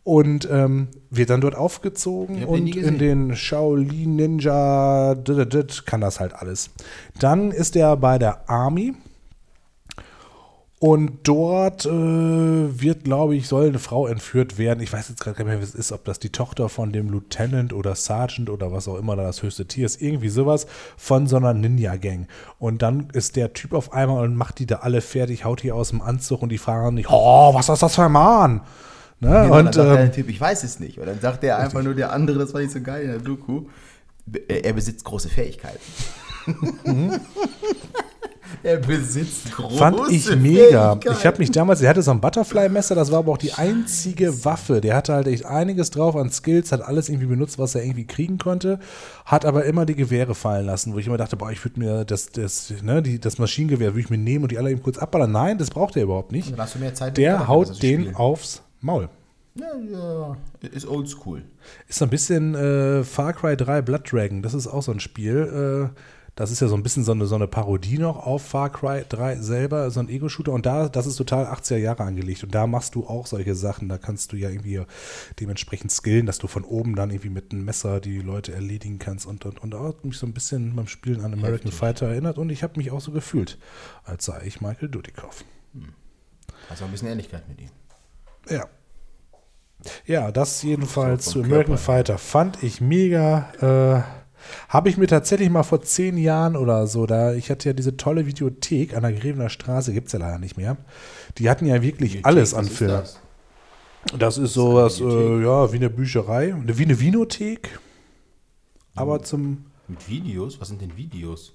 Und 0.04 0.48
ähm, 0.50 0.88
wird 1.10 1.30
dann 1.30 1.40
dort 1.40 1.54
aufgezogen 1.54 2.44
und 2.44 2.74
in 2.74 2.98
den 2.98 3.36
Shaolin 3.36 4.16
Ninja 4.16 5.14
dit, 5.14 5.52
dit, 5.52 5.86
kann 5.86 6.00
das 6.00 6.18
halt 6.18 6.34
alles. 6.34 6.70
Dann 7.20 7.52
ist 7.52 7.76
er 7.76 7.96
bei 7.96 8.18
der 8.18 8.48
Army 8.50 8.94
und 10.82 11.28
dort 11.28 11.86
äh, 11.86 11.90
wird, 11.90 13.04
glaube 13.04 13.36
ich, 13.36 13.46
soll 13.46 13.68
eine 13.68 13.78
Frau 13.78 14.08
entführt 14.08 14.58
werden. 14.58 14.80
Ich 14.80 14.92
weiß 14.92 15.10
jetzt 15.10 15.20
gerade 15.22 15.36
gar 15.36 15.44
nicht 15.44 15.52
mehr, 15.52 15.60
wer 15.60 15.68
es 15.68 15.76
ist, 15.76 15.92
ob 15.92 16.04
das 16.04 16.18
die 16.18 16.30
Tochter 16.30 16.68
von 16.68 16.90
dem 16.90 17.08
Lieutenant 17.08 17.72
oder 17.72 17.94
Sergeant 17.94 18.50
oder 18.50 18.72
was 18.72 18.88
auch 18.88 18.98
immer 18.98 19.14
da 19.14 19.22
das 19.22 19.44
höchste 19.44 19.64
Tier 19.64 19.86
ist. 19.86 20.02
Irgendwie 20.02 20.28
sowas 20.28 20.66
von 20.96 21.28
so 21.28 21.36
einer 21.36 21.54
Ninja-Gang. 21.54 22.26
Und 22.58 22.82
dann 22.82 23.10
ist 23.12 23.36
der 23.36 23.52
Typ 23.52 23.74
auf 23.74 23.92
einmal 23.92 24.24
und 24.24 24.34
macht 24.34 24.58
die 24.58 24.66
da 24.66 24.78
alle 24.78 25.02
fertig, 25.02 25.44
haut 25.44 25.62
die 25.62 25.70
aus 25.70 25.90
dem 25.90 26.02
Anzug 26.02 26.42
und 26.42 26.48
die 26.48 26.58
fragen 26.58 26.96
nicht, 26.96 27.08
oh, 27.08 27.54
was 27.54 27.68
ist 27.68 27.80
das 27.80 27.94
für 27.94 28.06
ein 28.06 28.10
Mann? 28.10 28.62
Ne? 29.20 29.28
Ja, 29.28 29.50
und 29.50 29.76
der 29.76 30.00
ähm, 30.00 30.10
Typ, 30.10 30.28
ich 30.28 30.40
weiß 30.40 30.64
es 30.64 30.80
nicht. 30.80 30.98
Und 30.98 31.06
dann 31.06 31.20
sagt 31.20 31.44
er 31.44 31.58
einfach 31.58 31.84
nur 31.84 31.94
der 31.94 32.12
andere, 32.12 32.40
das 32.40 32.54
war 32.54 32.60
nicht 32.60 32.72
so 32.72 32.80
geil 32.80 33.04
in 33.04 33.10
der 33.10 33.20
Doku, 33.20 33.66
äh, 34.48 34.62
er 34.62 34.72
besitzt 34.72 35.04
große 35.04 35.28
Fähigkeiten. 35.28 35.78
er 38.62 38.76
besitzt 38.78 39.52
große 39.52 39.76
Fand 39.76 40.00
ich 40.10 40.34
mega. 40.36 40.98
Ich 41.10 41.26
habe 41.26 41.38
mich 41.38 41.50
damals, 41.50 41.80
er 41.82 41.90
hatte 41.90 42.02
so 42.02 42.10
ein 42.10 42.20
Butterfly-Messer, 42.20 42.94
das 42.94 43.10
war 43.10 43.20
aber 43.20 43.32
auch 43.32 43.38
die 43.38 43.52
einzige 43.52 44.44
Waffe. 44.44 44.80
Der 44.80 44.96
hatte 44.96 45.14
halt 45.14 45.26
echt 45.26 45.44
einiges 45.44 45.90
drauf 45.90 46.16
an 46.16 46.30
Skills, 46.30 46.72
hat 46.72 46.82
alles 46.82 47.08
irgendwie 47.08 47.26
benutzt, 47.26 47.58
was 47.58 47.74
er 47.74 47.82
irgendwie 47.82 48.06
kriegen 48.06 48.38
konnte, 48.38 48.78
hat 49.24 49.44
aber 49.44 49.64
immer 49.64 49.86
die 49.86 49.96
Gewehre 49.96 50.34
fallen 50.34 50.66
lassen, 50.66 50.94
wo 50.94 50.98
ich 50.98 51.06
immer 51.06 51.16
dachte, 51.16 51.36
boah, 51.36 51.50
ich 51.50 51.64
würde 51.64 51.80
mir 51.80 52.04
das, 52.04 52.30
das, 52.30 52.72
ne, 52.82 53.02
die, 53.02 53.18
das 53.18 53.38
Maschinengewehr 53.38 53.92
würde 53.92 54.00
ich 54.00 54.10
mir 54.10 54.18
nehmen 54.18 54.44
und 54.44 54.52
die 54.52 54.58
alle 54.58 54.70
eben 54.70 54.82
kurz 54.82 54.98
abballern. 54.98 55.32
Nein, 55.32 55.58
das 55.58 55.70
braucht 55.70 55.96
er 55.96 56.04
überhaupt 56.04 56.32
nicht. 56.32 56.52
Dann 56.52 56.60
hast 56.60 56.74
du 56.74 56.78
mehr 56.78 56.94
Zeit. 56.94 57.16
Der 57.16 57.48
haut 57.48 57.82
den 57.82 58.00
spielen. 58.00 58.16
aufs 58.16 58.62
Maul. 58.80 59.08
Ja, 59.54 59.66
ja, 59.90 60.36
ist 60.70 60.86
oldschool. 60.86 61.42
Ist 61.86 61.98
so 61.98 62.06
ein 62.06 62.10
bisschen 62.10 62.54
äh, 62.54 63.04
Far 63.04 63.34
Cry 63.34 63.54
3 63.54 63.82
Blood 63.82 64.10
Dragon. 64.10 64.42
Das 64.42 64.54
ist 64.54 64.66
auch 64.66 64.82
so 64.82 64.92
ein 64.92 65.00
Spiel. 65.00 65.90
Äh, 65.92 66.00
das 66.34 66.50
ist 66.50 66.60
ja 66.60 66.68
so 66.68 66.74
ein 66.74 66.82
bisschen 66.82 67.04
so 67.04 67.12
eine, 67.12 67.26
so 67.26 67.34
eine 67.34 67.46
Parodie 67.46 67.98
noch 67.98 68.26
auf 68.26 68.42
Far 68.42 68.70
Cry 68.70 69.04
3 69.06 69.36
selber, 69.36 69.90
so 69.90 70.00
ein 70.00 70.08
Ego-Shooter. 70.08 70.52
Und 70.52 70.64
da, 70.64 70.88
das 70.88 71.04
ist 71.06 71.16
total 71.16 71.44
80er 71.44 71.76
Jahre 71.76 72.04
angelegt. 72.04 72.42
Und 72.42 72.54
da 72.54 72.66
machst 72.66 72.94
du 72.94 73.06
auch 73.06 73.26
solche 73.26 73.54
Sachen. 73.54 73.90
Da 73.90 73.98
kannst 73.98 74.32
du 74.32 74.36
ja 74.36 74.48
irgendwie 74.48 74.80
dementsprechend 75.40 75.92
skillen, 75.92 76.24
dass 76.24 76.38
du 76.38 76.46
von 76.46 76.64
oben 76.64 76.96
dann 76.96 77.10
irgendwie 77.10 77.28
mit 77.28 77.52
einem 77.52 77.66
Messer 77.66 78.00
die 78.00 78.20
Leute 78.20 78.54
erledigen 78.54 78.98
kannst. 78.98 79.26
Und, 79.26 79.44
und, 79.44 79.62
und 79.62 79.74
auch 79.74 79.88
hat 79.88 80.04
mich 80.06 80.16
so 80.16 80.26
ein 80.26 80.32
bisschen 80.32 80.74
beim 80.74 80.86
Spielen 80.86 81.20
an 81.20 81.34
American 81.34 81.70
Heftig. 81.70 81.74
Fighter 81.74 82.08
erinnert. 82.08 82.38
Und 82.38 82.48
ich 82.48 82.62
habe 82.62 82.78
mich 82.78 82.90
auch 82.90 83.02
so 83.02 83.12
gefühlt, 83.12 83.58
als 84.04 84.24
sei 84.24 84.42
ich 84.46 84.62
Michael 84.62 84.88
Dudikoff. 84.88 85.44
Also 86.70 86.86
ein 86.86 86.92
bisschen 86.92 87.08
Ähnlichkeit 87.08 87.46
mit 87.46 87.60
ihm. 87.60 87.70
Ja. 88.48 88.66
Ja, 90.06 90.32
das 90.32 90.62
jedenfalls 90.62 91.26
zu 91.26 91.40
American 91.40 91.74
Körper. 91.74 91.78
Fighter 91.78 92.18
fand 92.18 92.62
ich 92.62 92.80
mega. 92.80 94.06
Äh, 94.08 94.21
Habe 94.68 94.88
ich 94.88 94.96
mir 94.96 95.06
tatsächlich 95.06 95.50
mal 95.50 95.62
vor 95.62 95.82
zehn 95.82 96.16
Jahren 96.18 96.56
oder 96.56 96.86
so, 96.86 97.06
da 97.06 97.32
ich 97.34 97.50
hatte 97.50 97.68
ja 97.70 97.72
diese 97.72 97.96
tolle 97.96 98.26
Videothek 98.26 98.94
an 98.96 99.02
der 99.02 99.12
Grevener 99.12 99.48
Straße, 99.48 99.92
gibt 99.92 100.06
es 100.08 100.12
ja 100.12 100.18
leider 100.18 100.38
nicht 100.38 100.56
mehr. 100.56 100.76
Die 101.38 101.48
hatten 101.50 101.66
ja 101.66 101.82
wirklich 101.82 102.24
alles 102.24 102.52
Was 102.52 102.58
an 102.58 102.64
Filmen. 102.66 102.94
das? 102.94 103.18
Das 104.18 104.36
ist 104.38 104.52
sowas, 104.54 104.96
äh, 105.00 105.04
Videothek? 105.04 105.44
ja, 105.46 105.72
wie 105.72 105.76
eine 105.76 105.90
Bücherei, 105.90 106.54
wie 106.66 106.82
eine 106.84 106.98
Vinothek, 106.98 107.78
aber 108.94 109.18
Mhm. 109.18 109.24
zum, 109.24 109.64
Mit 109.88 110.08
Videos? 110.08 110.60
Was 110.60 110.68
sind 110.68 110.80
denn 110.80 110.96
Videos? 110.96 111.52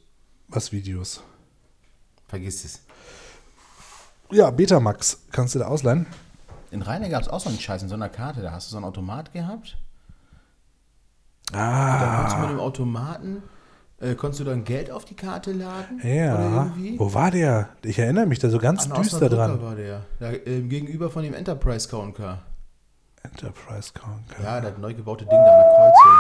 was 0.50 0.72
Videos? 0.72 1.22
Vergiss 2.28 2.64
es. 2.66 2.82
Ja, 4.32 4.50
Betamax, 4.52 5.20
kannst 5.32 5.56
du 5.56 5.60
da 5.60 5.68
ausleihen? 5.68 6.06
In 6.72 6.82
Rheine 6.82 7.10
gab 7.10 7.22
es 7.22 7.30
auch 7.30 7.40
so 7.40 7.48
einen 7.50 7.60
Scheiß 7.60 7.84
in 7.84 7.90
so 7.90 7.96
einer 7.96 8.10
Karte. 8.10 8.42
Da 8.42 8.52
hast 8.52 8.68
du 8.68 8.72
so 8.72 8.78
einen 8.78 8.86
Automat 8.86 9.32
gehabt. 9.32 9.78
Da 11.52 11.60
Ah, 11.60 12.16
konntest 12.18 12.36
du 12.38 12.42
mit 12.42 12.50
dem 12.52 12.60
Automaten, 12.60 13.44
äh, 14.00 14.16
konntest 14.16 14.42
du 14.42 14.44
dann 14.44 14.64
Geld 14.64 14.92
auf 14.92 15.06
die 15.06 15.16
Karte 15.16 15.54
laden? 15.54 16.00
Oder 16.02 16.10
ja. 16.10 16.64
irgendwie? 16.66 17.00
Wo 17.00 17.14
war 17.14 17.32
der? 17.32 17.70
Ich 17.84 17.98
erinnere 18.00 18.26
mich 18.26 18.40
da 18.40 18.50
so 18.50 18.58
ganz 18.60 18.90
An 18.92 19.02
düster 19.02 19.30
dran. 19.30 19.62
war 19.62 19.76
der. 19.76 20.02
Da, 20.20 20.32
äh, 20.32 20.62
gegenüber 20.62 21.10
von 21.10 21.24
dem 21.24 21.34
Enterprise 21.34 21.88
Counter. 21.88 22.40
Enterprise 23.24 23.92
Conquer. 23.94 24.44
Ja, 24.44 24.62
das 24.62 24.78
neu 24.78 24.94
gebaute 24.94 25.26
Ding 25.26 25.32
da 25.38 25.38
an 25.38 25.60
der 25.62 25.70
Kreuzung. 25.76 26.18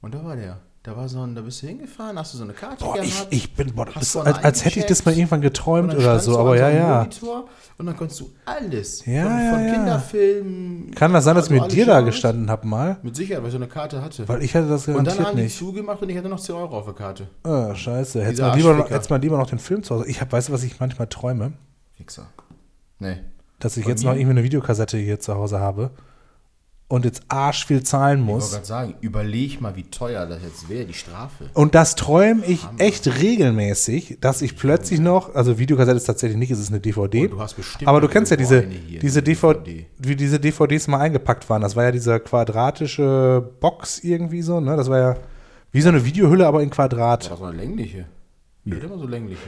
Und 0.00 0.14
da 0.14 0.24
war 0.24 0.36
der. 0.36 0.58
Da 0.84 0.96
war 0.96 1.08
so 1.08 1.20
ein, 1.20 1.34
da 1.34 1.42
bist 1.42 1.62
du 1.62 1.66
hingefahren, 1.66 2.16
hast 2.18 2.32
du 2.32 2.38
so 2.38 2.44
eine 2.44 2.52
Karte 2.52 2.84
Boah, 2.84 2.96
ich, 3.02 3.12
gehabt. 3.12 3.34
ich 3.34 3.54
bin, 3.54 3.74
boah, 3.74 3.84
das 3.86 4.02
ist, 4.02 4.16
als, 4.16 4.38
als 4.44 4.64
hätte 4.64 4.78
ich 4.78 4.86
das 4.86 5.04
mal 5.04 5.12
irgendwann 5.12 5.40
geträumt 5.40 5.92
oder 5.92 6.20
so, 6.20 6.38
aber 6.38 6.56
ja, 6.56 6.70
ja. 6.70 6.98
Monitor 6.98 7.48
und 7.78 7.86
dann 7.86 7.96
konntest 7.96 8.20
du 8.20 8.30
alles. 8.44 9.04
Ja, 9.04 9.24
von, 9.24 9.32
ja, 9.32 9.50
von 9.50 9.64
ja. 9.66 9.72
Kinderfilmen. 9.74 10.90
Kann 10.94 11.12
das 11.12 11.24
sein, 11.24 11.34
dass 11.34 11.46
ich 11.46 11.52
also 11.52 11.64
mit 11.64 11.72
dir 11.72 11.84
da 11.84 12.00
gestanden 12.00 12.48
habe 12.48 12.66
mal? 12.66 12.96
Mit 13.02 13.16
Sicherheit, 13.16 13.42
weil 13.42 13.48
ich 13.48 13.52
so 13.52 13.58
eine 13.58 13.66
Karte 13.66 14.00
hatte. 14.00 14.28
Weil 14.28 14.42
ich 14.42 14.54
hatte 14.54 14.68
das 14.68 14.86
und 14.86 14.94
dann 14.94 15.04
garantiert 15.04 15.26
haben 15.26 15.36
die 15.36 15.42
nicht. 15.42 15.58
zugemacht 15.58 16.00
und 16.00 16.08
ich 16.10 16.16
hatte 16.16 16.28
noch 16.28 16.40
10 16.40 16.54
Euro 16.54 16.78
auf 16.78 16.84
der 16.84 16.94
Karte. 16.94 17.28
Ah, 17.42 17.74
scheiße. 17.74 18.24
Hättest 18.24 18.40
mal, 18.40 18.56
lieber 18.56 18.74
noch, 18.74 18.88
hättest 18.88 19.10
mal 19.10 19.20
lieber 19.20 19.36
noch 19.36 19.50
den 19.50 19.58
Film 19.58 19.82
zu 19.82 19.96
Hause. 19.96 20.06
Ich 20.06 20.20
hab, 20.20 20.30
weißt 20.30 20.48
du, 20.48 20.52
was 20.52 20.62
ich 20.62 20.78
manchmal 20.78 21.08
träume? 21.08 21.52
Fixer. 21.96 22.28
Nee. 23.00 23.18
Dass 23.58 23.76
ich 23.76 23.84
Bei 23.84 23.90
jetzt 23.90 24.04
mir? 24.04 24.10
noch 24.10 24.16
irgendwie 24.16 24.38
eine 24.38 24.44
Videokassette 24.44 24.96
hier 24.96 25.18
zu 25.18 25.34
Hause 25.34 25.58
habe 25.58 25.90
und 26.88 27.04
jetzt 27.04 27.22
arsch 27.28 27.66
viel 27.66 27.82
zahlen 27.82 28.20
Ich 28.22 28.26
wollte 28.26 28.40
muss. 28.44 28.52
gerade 28.52 28.64
sagen, 28.66 28.94
überleg 29.02 29.60
mal, 29.60 29.76
wie 29.76 29.84
teuer 29.84 30.24
das 30.26 30.42
jetzt 30.42 30.68
wäre, 30.70 30.86
die 30.86 30.94
Strafe. 30.94 31.50
Und 31.52 31.74
das 31.74 31.94
träume 31.94 32.44
ich 32.46 32.66
echt 32.78 33.06
regelmäßig, 33.20 34.18
dass 34.20 34.40
ich 34.40 34.56
plötzlich 34.56 34.98
noch, 34.98 35.34
also 35.34 35.58
Videokassette 35.58 35.96
ist 35.98 36.04
tatsächlich 36.04 36.38
nicht, 36.38 36.50
es 36.50 36.58
ist 36.58 36.70
eine 36.70 36.80
DVD. 36.80 37.26
Oh, 37.26 37.28
du 37.28 37.40
hast 37.40 37.54
bestimmt 37.54 37.86
aber 37.86 38.00
du 38.00 38.08
kennst 38.08 38.30
ja 38.30 38.38
diese, 38.38 38.62
diese 38.62 39.22
DVD, 39.22 39.86
wie 39.98 40.16
diese 40.16 40.40
DVDs 40.40 40.88
mal 40.88 41.00
eingepackt 41.00 41.48
waren. 41.50 41.60
Das 41.60 41.76
war 41.76 41.84
ja 41.84 41.92
diese 41.92 42.18
quadratische 42.20 43.46
Box 43.60 44.00
irgendwie 44.02 44.42
so, 44.42 44.60
ne? 44.60 44.76
Das 44.76 44.88
war 44.88 44.98
ja 44.98 45.16
wie 45.72 45.82
so 45.82 45.90
eine 45.90 46.04
Videohülle, 46.04 46.46
aber 46.46 46.62
in 46.62 46.70
Quadrat. 46.70 47.24
War 47.24 47.30
das 47.30 47.38
so 47.38 47.44
eine 47.44 47.56
längliche? 47.58 48.06
Ich 48.64 48.72
hatte 48.74 48.86
immer 48.86 48.98
so 48.98 49.06
längliche. 49.06 49.40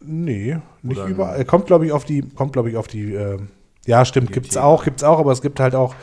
Nee, 0.00 0.58
nicht 0.82 0.98
Oder 0.98 1.08
überall. 1.08 1.44
Kommt, 1.44 1.66
glaube 1.66 1.86
ich, 1.86 1.92
auf 1.92 2.04
die, 2.04 2.22
kommt, 2.22 2.52
glaube 2.52 2.70
ich, 2.70 2.76
auf 2.76 2.88
die, 2.88 3.14
ähm, 3.14 3.48
ja, 3.88 4.04
stimmt, 4.04 4.32
gibt's 4.32 4.50
Bibliothek. 4.50 4.62
auch, 4.62 4.84
gibt's 4.84 5.02
auch, 5.02 5.18
aber 5.18 5.32
es 5.32 5.40
gibt 5.40 5.60
halt 5.60 5.74
auch 5.74 5.94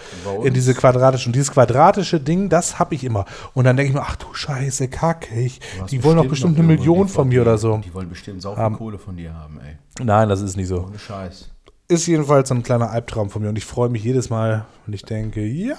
diese 0.43 0.73
quadratischen. 0.73 1.31
Dieses 1.33 1.51
quadratische 1.51 2.19
Ding, 2.19 2.49
das 2.49 2.79
habe 2.79 2.95
ich 2.95 3.03
immer. 3.03 3.25
Und 3.53 3.65
dann 3.65 3.77
denke 3.77 3.89
ich 3.89 3.95
mir, 3.95 4.01
ach 4.01 4.15
du 4.15 4.33
Scheiße, 4.33 4.87
Kacke, 4.87 5.35
ich, 5.35 5.59
die 5.91 6.03
wollen 6.03 6.17
doch 6.17 6.25
bestimmt 6.25 6.57
eine 6.57 6.65
Million 6.65 7.07
von 7.07 7.27
mir 7.27 7.43
oder 7.43 7.59
so. 7.59 7.77
Die 7.77 7.93
wollen 7.93 8.09
bestimmt 8.09 8.41
sau 8.41 8.55
viel 8.55 8.63
Haben. 8.63 8.75
Kohle 8.77 8.97
von 8.97 9.15
dir 9.15 9.35
haben, 9.35 9.59
ey. 9.59 9.77
Nein, 10.03 10.29
das 10.29 10.41
ist 10.41 10.57
nicht 10.57 10.67
so. 10.67 10.85
Ohne 10.87 10.97
Scheiß. 10.97 11.51
Ist 11.87 12.07
jedenfalls 12.07 12.49
so 12.49 12.55
ein 12.55 12.63
kleiner 12.63 12.89
Albtraum 12.89 13.29
von 13.29 13.43
mir 13.43 13.49
und 13.49 13.57
ich 13.59 13.65
freue 13.65 13.89
mich 13.89 14.03
jedes 14.03 14.31
Mal 14.31 14.65
und 14.87 14.93
ich 14.93 15.03
denke, 15.03 15.45
ja, 15.45 15.75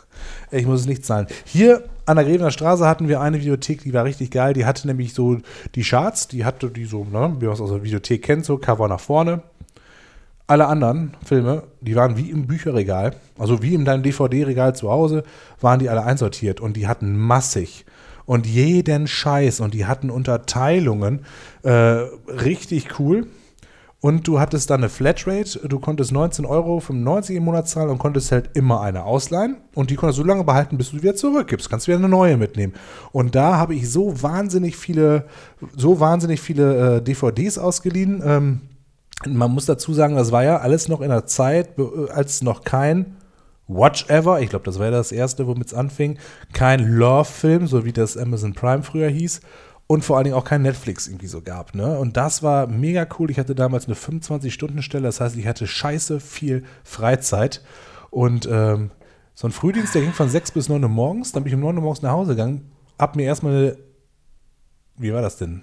ich 0.50 0.66
muss 0.66 0.80
es 0.80 0.86
nicht 0.86 1.06
zahlen. 1.06 1.28
Hier 1.46 1.84
an 2.04 2.16
der 2.16 2.26
Grevener 2.26 2.50
Straße 2.50 2.86
hatten 2.86 3.08
wir 3.08 3.22
eine 3.22 3.40
Videothek, 3.40 3.84
die 3.84 3.94
war 3.94 4.04
richtig 4.04 4.30
geil. 4.32 4.52
Die 4.52 4.66
hatte 4.66 4.86
nämlich 4.86 5.14
so 5.14 5.38
die 5.74 5.82
Charts, 5.82 6.28
die 6.28 6.44
hatte 6.44 6.68
die 6.68 6.84
so, 6.84 7.04
ne, 7.04 7.36
wie 7.38 7.46
man 7.46 7.54
es 7.54 7.60
aus 7.62 7.70
der 7.70 7.82
Videothek 7.82 8.22
kennt, 8.22 8.44
so 8.44 8.58
Cover 8.58 8.86
nach 8.88 9.00
vorne. 9.00 9.42
Alle 10.48 10.66
anderen 10.66 11.14
Filme, 11.22 11.64
die 11.82 11.94
waren 11.94 12.16
wie 12.16 12.30
im 12.30 12.46
Bücherregal, 12.46 13.14
also 13.38 13.62
wie 13.62 13.74
in 13.74 13.84
deinem 13.84 14.02
DVD-Regal 14.02 14.74
zu 14.74 14.90
Hause, 14.90 15.22
waren 15.60 15.78
die 15.78 15.90
alle 15.90 16.04
einsortiert 16.04 16.58
und 16.58 16.74
die 16.78 16.88
hatten 16.88 17.18
massig 17.18 17.84
und 18.24 18.46
jeden 18.46 19.06
Scheiß 19.06 19.60
und 19.60 19.74
die 19.74 19.84
hatten 19.84 20.08
Unterteilungen. 20.08 21.20
Äh, 21.64 21.70
richtig 21.70 22.98
cool. 22.98 23.26
Und 24.00 24.26
du 24.26 24.40
hattest 24.40 24.70
dann 24.70 24.80
eine 24.80 24.88
Flatrate, 24.88 25.68
du 25.68 25.80
konntest 25.80 26.12
19,95 26.12 26.46
Euro 26.48 26.82
im 27.28 27.44
Monat 27.44 27.68
zahlen 27.68 27.90
und 27.90 27.98
konntest 27.98 28.32
halt 28.32 28.50
immer 28.54 28.80
eine 28.80 29.04
ausleihen. 29.04 29.56
Und 29.74 29.90
die 29.90 29.96
konntest 29.96 30.18
du 30.18 30.22
so 30.22 30.28
lange 30.28 30.44
behalten, 30.44 30.78
bis 30.78 30.92
du 30.92 31.02
wieder 31.02 31.16
zurückgibst. 31.16 31.68
Kannst 31.68 31.88
wieder 31.88 31.98
eine 31.98 32.08
neue 32.08 32.38
mitnehmen. 32.38 32.72
Und 33.12 33.34
da 33.34 33.56
habe 33.56 33.74
ich 33.74 33.90
so 33.90 34.22
wahnsinnig 34.22 34.76
viele, 34.76 35.24
so 35.76 36.00
wahnsinnig 36.00 36.40
viele 36.40 36.96
äh, 36.96 37.02
DVDs 37.02 37.58
ausgeliehen. 37.58 38.22
Ähm, 38.24 38.60
man 39.26 39.50
muss 39.50 39.66
dazu 39.66 39.92
sagen, 39.92 40.16
das 40.16 40.32
war 40.32 40.44
ja 40.44 40.58
alles 40.58 40.88
noch 40.88 41.00
in 41.00 41.08
der 41.08 41.26
Zeit, 41.26 41.70
als 42.10 42.42
noch 42.42 42.62
kein 42.62 43.16
Watch 43.66 44.08
Ever, 44.08 44.40
ich 44.40 44.48
glaube, 44.48 44.64
das 44.64 44.78
war 44.78 44.86
ja 44.86 44.92
das 44.92 45.12
erste, 45.12 45.46
womit 45.46 45.68
es 45.68 45.74
anfing, 45.74 46.18
kein 46.52 46.80
Love-Film, 46.80 47.66
so 47.66 47.84
wie 47.84 47.92
das 47.92 48.16
Amazon 48.16 48.54
Prime 48.54 48.82
früher 48.82 49.08
hieß. 49.08 49.40
Und 49.86 50.04
vor 50.04 50.16
allen 50.16 50.24
Dingen 50.24 50.36
auch 50.36 50.44
kein 50.44 50.60
Netflix 50.62 51.08
irgendwie 51.08 51.28
so 51.28 51.40
gab. 51.40 51.74
Ne? 51.74 51.98
Und 51.98 52.18
das 52.18 52.42
war 52.42 52.66
mega 52.66 53.06
cool. 53.18 53.30
Ich 53.30 53.38
hatte 53.38 53.54
damals 53.54 53.86
eine 53.86 53.94
25-Stunden-Stelle, 53.94 55.04
das 55.04 55.20
heißt, 55.20 55.36
ich 55.36 55.46
hatte 55.46 55.66
scheiße 55.66 56.20
viel 56.20 56.64
Freizeit. 56.84 57.62
Und 58.10 58.46
ähm, 58.50 58.90
so 59.34 59.48
ein 59.48 59.52
Frühdienst, 59.52 59.94
der 59.94 60.02
ging 60.02 60.12
von 60.12 60.28
6 60.28 60.52
bis 60.52 60.68
9 60.68 60.82
Uhr 60.82 60.90
morgens. 60.90 61.32
Dann 61.32 61.42
bin 61.42 61.50
ich 61.50 61.54
um 61.54 61.62
9 61.62 61.76
Uhr 61.76 61.82
morgens 61.82 62.02
nach 62.02 62.12
Hause 62.12 62.32
gegangen, 62.32 62.70
hab 62.98 63.16
mir 63.16 63.22
erstmal 63.22 63.54
eine, 63.54 63.78
wie 64.98 65.12
war 65.12 65.22
das 65.22 65.38
denn? 65.38 65.62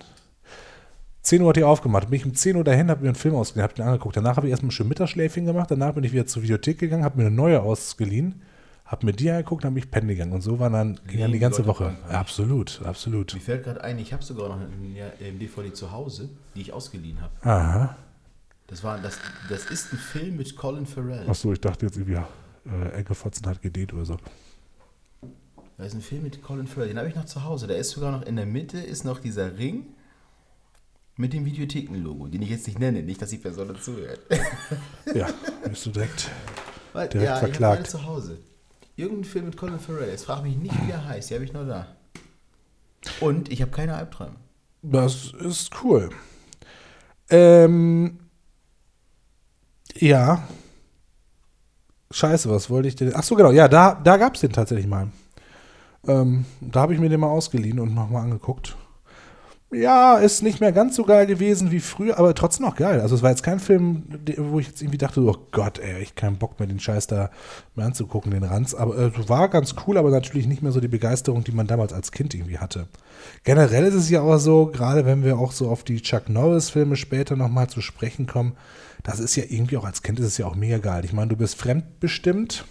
10 1.25 1.41
Uhr 1.41 1.49
hat 1.49 1.55
die 1.55 1.63
aufgemacht. 1.63 2.07
Bin 2.09 2.19
ich 2.19 2.25
um 2.25 2.35
10 2.35 2.55
Uhr 2.55 2.63
dahin, 2.63 2.91
habe 2.91 3.01
mir 3.01 3.09
einen 3.09 3.15
Film 3.15 3.33
ausgeliehen, 3.35 3.63
habe 3.63 3.73
den 3.73 3.85
angeguckt. 3.85 4.15
Danach 4.15 4.37
habe 4.37 4.45
ich 4.45 4.51
erstmal 4.51 4.71
schön 4.71 4.87
Mittagsschläfchen 4.87 5.45
gemacht. 5.45 5.71
Danach 5.71 5.95
bin 5.95 6.03
ich 6.03 6.13
wieder 6.13 6.27
zur 6.27 6.43
Videothek 6.43 6.77
gegangen, 6.77 7.03
habe 7.03 7.17
mir 7.17 7.25
eine 7.25 7.35
neue 7.35 7.61
ausgeliehen, 7.63 8.43
habe 8.85 9.07
mir 9.07 9.13
die 9.13 9.31
angeguckt, 9.31 9.63
dann 9.63 9.73
bin 9.73 9.83
ich 9.83 9.89
pennen 9.89 10.07
gegangen. 10.07 10.33
Und 10.33 10.41
so 10.41 10.59
war 10.59 10.69
dann, 10.69 10.99
ging 11.07 11.21
dann 11.21 11.31
die 11.31 11.39
ganze 11.39 11.63
Gott, 11.63 11.79
Woche. 11.79 11.95
Frank, 12.03 12.13
absolut, 12.13 12.79
absolut. 12.85 13.33
Mir 13.33 13.39
fällt 13.39 13.63
gerade 13.63 13.83
ein, 13.83 13.97
ich 13.97 14.13
habe 14.13 14.23
sogar 14.23 14.49
noch 14.49 14.57
eine, 14.57 14.69
DVD 15.19 15.73
zu 15.73 15.91
Hause, 15.91 16.29
die 16.55 16.61
ich 16.61 16.71
ausgeliehen 16.71 17.19
habe. 17.19 17.33
Aha. 17.41 17.97
Das, 18.67 18.83
war, 18.83 18.99
das, 18.99 19.17
das 19.49 19.65
ist 19.65 19.93
ein 19.93 19.97
Film 19.97 20.37
mit 20.37 20.55
Colin 20.55 20.85
Farrell. 20.85 21.27
Achso, 21.27 21.51
ich 21.51 21.59
dachte 21.59 21.87
jetzt 21.87 21.97
irgendwie, 21.97 22.19
äh, 22.69 22.89
Enke 22.99 23.15
Fotzen 23.15 23.47
hat 23.47 23.63
gedehnt 23.63 23.95
oder 23.95 24.05
so. 24.05 24.17
Das 25.79 25.87
ist 25.87 25.95
ein 25.95 26.01
Film 26.01 26.21
mit 26.21 26.43
Colin 26.43 26.67
Farrell, 26.67 26.89
den 26.89 26.99
habe 26.99 27.09
ich 27.09 27.15
noch 27.15 27.25
zu 27.25 27.43
Hause. 27.43 27.65
Da 27.65 27.73
ist 27.73 27.89
sogar 27.89 28.11
noch 28.11 28.21
in 28.21 28.35
der 28.35 28.45
Mitte 28.45 28.77
ist 28.77 29.05
noch 29.05 29.19
dieser 29.19 29.57
Ring 29.57 29.87
mit 31.17 31.33
dem 31.33 31.45
Videotheken-Logo, 31.45 32.27
den 32.27 32.41
ich 32.41 32.49
jetzt 32.49 32.67
nicht 32.67 32.79
nenne, 32.79 33.01
nicht, 33.01 33.21
dass 33.21 33.29
die 33.29 33.37
Person 33.37 33.69
dazuhört. 33.69 34.19
Ja, 35.13 35.29
bist 35.69 35.85
du 35.85 35.91
direkt. 35.91 36.29
Weil, 36.91 37.07
Direkt 37.09 37.29
ja, 37.29 37.37
verklagt. 37.37 37.83
ich 37.83 37.89
zu 37.89 38.05
Hause. 38.05 38.39
Irgendein 38.95 39.25
Film 39.25 39.45
mit 39.45 39.57
Colin 39.57 39.79
Farrell. 39.79 40.09
Jetzt 40.09 40.25
frag 40.25 40.43
mich 40.43 40.57
nicht, 40.57 40.73
wie 40.85 40.91
er 40.91 41.05
heißt. 41.05 41.29
Die 41.29 41.35
habe 41.35 41.43
ich 41.43 41.53
noch 41.53 41.65
da. 41.65 41.87
Und 43.19 43.51
ich 43.51 43.61
habe 43.61 43.71
keine 43.71 43.95
Albträume. 43.95 44.35
Das 44.81 45.33
ist 45.33 45.71
cool. 45.83 46.09
Ähm, 47.29 48.19
ja. 49.95 50.47
Scheiße, 52.11 52.49
was 52.49 52.69
wollte 52.69 52.87
ich 52.87 52.95
denn? 52.95 53.13
Ach 53.15 53.23
so, 53.23 53.35
genau. 53.35 53.51
Ja, 53.51 53.67
da, 53.67 53.95
da 53.95 54.17
gab 54.17 54.35
es 54.35 54.41
den 54.41 54.53
tatsächlich 54.53 54.87
mal. 54.87 55.09
Ähm, 56.07 56.45
da 56.61 56.81
habe 56.81 56.93
ich 56.93 56.99
mir 56.99 57.09
den 57.09 57.19
mal 57.19 57.27
ausgeliehen 57.27 57.79
und 57.79 57.93
nochmal 57.93 58.23
angeguckt. 58.23 58.77
Ja, 59.71 60.17
ist 60.17 60.43
nicht 60.43 60.61
mehr 60.61 60.71
ganz 60.71 60.95
so 60.95 61.03
geil 61.03 61.25
gewesen 61.25 61.71
wie 61.71 61.79
früher, 61.79 62.17
aber 62.19 62.33
trotzdem 62.35 62.65
noch 62.65 62.75
geil. 62.75 63.01
Also 63.01 63.15
es 63.15 63.23
war 63.23 63.31
jetzt 63.31 63.43
kein 63.43 63.59
Film, 63.59 64.03
wo 64.37 64.59
ich 64.59 64.67
jetzt 64.67 64.81
irgendwie 64.81 64.99
dachte, 64.99 65.21
oh 65.21 65.35
Gott, 65.51 65.79
ey, 65.79 66.01
ich 66.01 66.15
keinen 66.15 66.37
Bock 66.37 66.59
mehr, 66.59 66.67
den 66.67 66.79
Scheiß 66.79 67.07
da 67.07 67.31
mehr 67.75 67.87
anzugucken, 67.87 68.31
den 68.31 68.43
Ranz. 68.43 68.75
Aber 68.75 68.95
äh, 68.97 69.29
war 69.29 69.49
ganz 69.49 69.75
cool, 69.85 69.97
aber 69.97 70.11
natürlich 70.11 70.47
nicht 70.47 70.61
mehr 70.61 70.71
so 70.71 70.79
die 70.79 70.87
Begeisterung, 70.87 71.43
die 71.43 71.51
man 71.51 71.67
damals 71.67 71.93
als 71.93 72.11
Kind 72.11 72.33
irgendwie 72.35 72.59
hatte. 72.59 72.87
Generell 73.43 73.85
ist 73.85 73.95
es 73.95 74.09
ja 74.09 74.21
auch 74.21 74.37
so, 74.37 74.67
gerade 74.67 75.05
wenn 75.05 75.23
wir 75.23 75.39
auch 75.39 75.51
so 75.51 75.67
auf 75.69 75.83
die 75.83 76.01
Chuck 76.01 76.29
Norris-Filme 76.29 76.95
später 76.95 77.35
nochmal 77.35 77.67
zu 77.67 77.81
sprechen 77.81 78.27
kommen, 78.27 78.55
das 79.03 79.19
ist 79.19 79.35
ja 79.35 79.43
irgendwie 79.47 79.77
auch 79.77 79.85
als 79.85 80.03
Kind 80.03 80.19
ist 80.19 80.27
es 80.27 80.37
ja 80.37 80.45
auch 80.45 80.55
mega 80.55 80.77
geil. 80.77 81.03
Ich 81.05 81.13
meine, 81.13 81.29
du 81.29 81.35
bist 81.35 81.55
fremdbestimmt, 81.55 82.65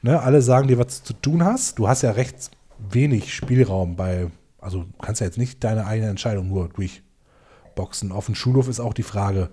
ne? 0.00 0.20
alle 0.20 0.42
sagen 0.42 0.66
dir, 0.66 0.78
was 0.78 1.02
du 1.02 1.08
zu 1.08 1.12
tun 1.14 1.44
hast. 1.44 1.78
Du 1.78 1.88
hast 1.88 2.02
ja 2.02 2.10
recht 2.12 2.50
wenig 2.90 3.32
Spielraum 3.34 3.96
bei, 3.96 4.28
also 4.62 4.84
du 4.84 4.92
kannst 5.02 5.20
ja 5.20 5.26
jetzt 5.26 5.38
nicht 5.38 5.62
deine 5.64 5.86
eigene 5.86 6.08
Entscheidung 6.08 6.48
nur 6.48 6.68
durchboxen. 6.70 8.12
Auf 8.12 8.26
dem 8.26 8.34
Schulhof 8.34 8.68
ist 8.68 8.80
auch 8.80 8.94
die 8.94 9.02
Frage, 9.02 9.50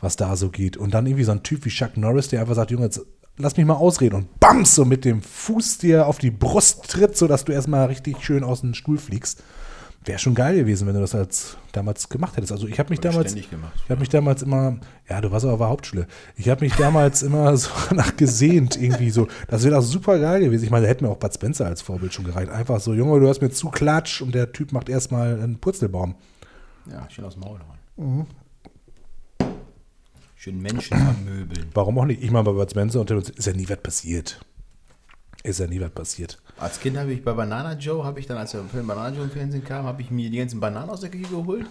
was 0.00 0.16
da 0.16 0.36
so 0.36 0.50
geht. 0.50 0.76
Und 0.76 0.94
dann 0.94 1.06
irgendwie 1.06 1.24
so 1.24 1.32
ein 1.32 1.42
Typ 1.42 1.64
wie 1.64 1.70
Chuck 1.70 1.96
Norris, 1.96 2.28
der 2.28 2.40
einfach 2.40 2.54
sagt, 2.54 2.70
Junge, 2.70 2.84
jetzt 2.84 3.04
lass 3.36 3.56
mich 3.56 3.66
mal 3.66 3.74
ausreden 3.74 4.16
und 4.16 4.40
bams, 4.40 4.74
so 4.74 4.84
mit 4.84 5.04
dem 5.04 5.22
Fuß 5.22 5.78
dir 5.78 6.06
auf 6.06 6.18
die 6.18 6.30
Brust 6.30 6.88
tritt, 6.88 7.16
sodass 7.16 7.44
du 7.44 7.52
erstmal 7.52 7.86
richtig 7.86 8.22
schön 8.22 8.44
aus 8.44 8.60
dem 8.60 8.74
Stuhl 8.74 8.98
fliegst. 8.98 9.42
Wäre 10.04 10.18
schon 10.18 10.34
geil 10.34 10.56
gewesen, 10.56 10.86
wenn 10.86 10.94
du 10.94 11.00
das 11.00 11.14
als 11.14 11.56
damals 11.72 12.08
gemacht 12.08 12.36
hättest. 12.36 12.52
Also 12.52 12.66
ich 12.66 12.78
habe 12.78 12.90
mich 12.90 13.00
damals, 13.00 13.34
ich 13.34 13.50
habe 13.88 14.00
mich 14.00 14.08
damals 14.08 14.42
immer, 14.42 14.78
ja, 15.08 15.20
du 15.20 15.30
warst 15.30 15.44
aber 15.44 15.54
auf 15.54 15.60
der 15.60 15.68
Hauptschule. 15.68 16.06
Ich 16.36 16.48
habe 16.48 16.64
mich 16.64 16.74
damals 16.76 17.22
immer 17.22 17.54
so 17.56 17.70
nach 17.94 18.16
gesehnt 18.16 18.80
irgendwie 18.80 19.10
so. 19.10 19.28
Das 19.48 19.64
wäre 19.64 19.74
doch 19.74 19.82
super 19.82 20.18
geil 20.18 20.40
gewesen. 20.40 20.64
Ich 20.64 20.70
meine, 20.70 20.84
da 20.84 20.88
hätte 20.88 21.04
mir 21.04 21.10
auch 21.10 21.18
Bud 21.18 21.34
Spencer 21.34 21.66
als 21.66 21.82
Vorbild 21.82 22.14
schon 22.14 22.24
gereicht. 22.24 22.50
Einfach 22.50 22.80
so, 22.80 22.94
Junge, 22.94 23.20
du 23.20 23.28
hast 23.28 23.42
mir 23.42 23.50
zu 23.50 23.68
klatsch 23.70 24.22
und 24.22 24.34
der 24.34 24.52
Typ 24.52 24.72
macht 24.72 24.88
erstmal 24.88 25.40
einen 25.40 25.58
Purzelbaum. 25.58 26.14
Ja, 26.90 27.06
schön 27.10 27.24
aus 27.24 27.34
dem 27.34 27.42
Maul 27.42 27.58
hauen. 27.58 27.78
Mhm. 27.96 28.26
Schön 30.36 30.62
Menschen 30.62 30.96
vermöbeln. 31.24 31.66
Warum 31.74 31.98
auch 31.98 32.04
nicht? 32.04 32.22
Ich 32.22 32.30
meine, 32.30 32.44
bei 32.44 32.52
Bud 32.52 32.70
Spencer 32.70 33.00
und 33.00 33.10
ist 33.10 33.46
ja 33.46 33.52
nie 33.52 33.68
was 33.68 33.78
passiert. 33.78 34.40
Ist 35.42 35.60
ja 35.60 35.66
nie 35.66 35.80
was 35.80 35.90
passiert. 35.90 36.38
Als 36.58 36.80
Kind 36.80 36.96
habe 36.96 37.12
ich 37.12 37.22
bei 37.22 37.32
Banana 37.32 37.74
Joe, 37.74 38.04
habe 38.04 38.18
ich 38.18 38.26
dann, 38.26 38.36
als 38.36 38.50
der 38.50 38.64
Film 38.64 38.86
Banana 38.86 39.14
Joe 39.14 39.24
im 39.24 39.30
Fernsehen 39.30 39.64
kam, 39.64 39.86
habe 39.86 40.02
ich 40.02 40.10
mir 40.10 40.30
die 40.30 40.38
ganzen 40.38 40.58
Bananen 40.58 40.90
aus 40.90 41.00
der 41.00 41.10
Küche 41.10 41.28
geholt, 41.28 41.66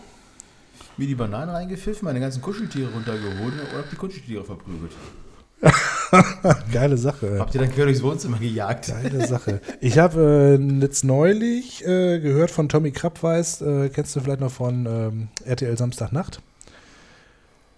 mir 0.95 1.07
die 1.07 1.15
Bananen 1.15 1.49
reingepfiffen, 1.49 2.05
meine 2.05 2.20
ganzen 2.20 2.41
Kuscheltiere 2.41 2.91
runtergeholt 2.91 3.53
und 3.53 3.78
habe 3.78 3.88
die 3.91 3.97
Kuscheltiere 3.97 4.45
verprügelt. 4.45 4.93
Geile 6.72 6.97
Sache. 6.97 7.38
Habt 7.39 7.55
ihr 7.55 7.61
dann 7.61 7.72
quer 7.72 7.86
durchs 7.86 8.03
Wohnzimmer 8.03 8.38
gejagt? 8.38 8.88
Geile 8.88 9.28
Sache. 9.28 9.59
Ich 9.82 9.97
habe 9.97 10.57
äh, 10.59 10.82
jetzt 10.82 11.03
neulich 11.03 11.86
äh, 11.86 12.20
gehört 12.20 12.51
von 12.51 12.70
Tommy 12.70 12.91
Krabweis, 12.91 13.61
äh, 13.61 13.89
kennst 13.89 14.15
du 14.15 14.22
vielleicht 14.22 14.39
noch 14.39 14.51
von 14.51 14.86
ähm, 14.86 15.28
RTL 15.45 15.78
Samstagnacht? 15.78 16.41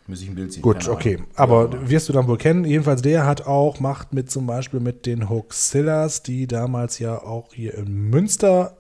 Muss 0.10 0.22
ich 0.22 0.30
ein 0.30 0.36
Bild 0.36 0.52
ziehen. 0.52 0.62
Gut, 0.62 0.80
keine 0.80 0.92
okay. 0.92 1.16
Ahnung. 1.16 1.28
Aber 1.36 1.70
Ja, 1.72 1.90
wirst 1.90 2.10
du 2.10 2.14
dann 2.14 2.28
wohl 2.28 2.38
kennen. 2.38 2.66
Jedenfalls, 2.66 3.02
der 3.02 3.26
hat 3.26 3.46
auch, 3.46 3.80
macht 3.80 4.14
mit 4.14 4.30
zum 4.30 4.48
Beispiel 4.48 4.80
mit 4.80 5.06
den 5.06 5.30
Hoaxillas, 5.30 6.24
die 6.24 6.48
damals 6.48 7.00
ja 7.00 7.22
auch 7.22 7.54
hier 7.54 7.76
in 7.76 8.10
Münster 8.10 8.76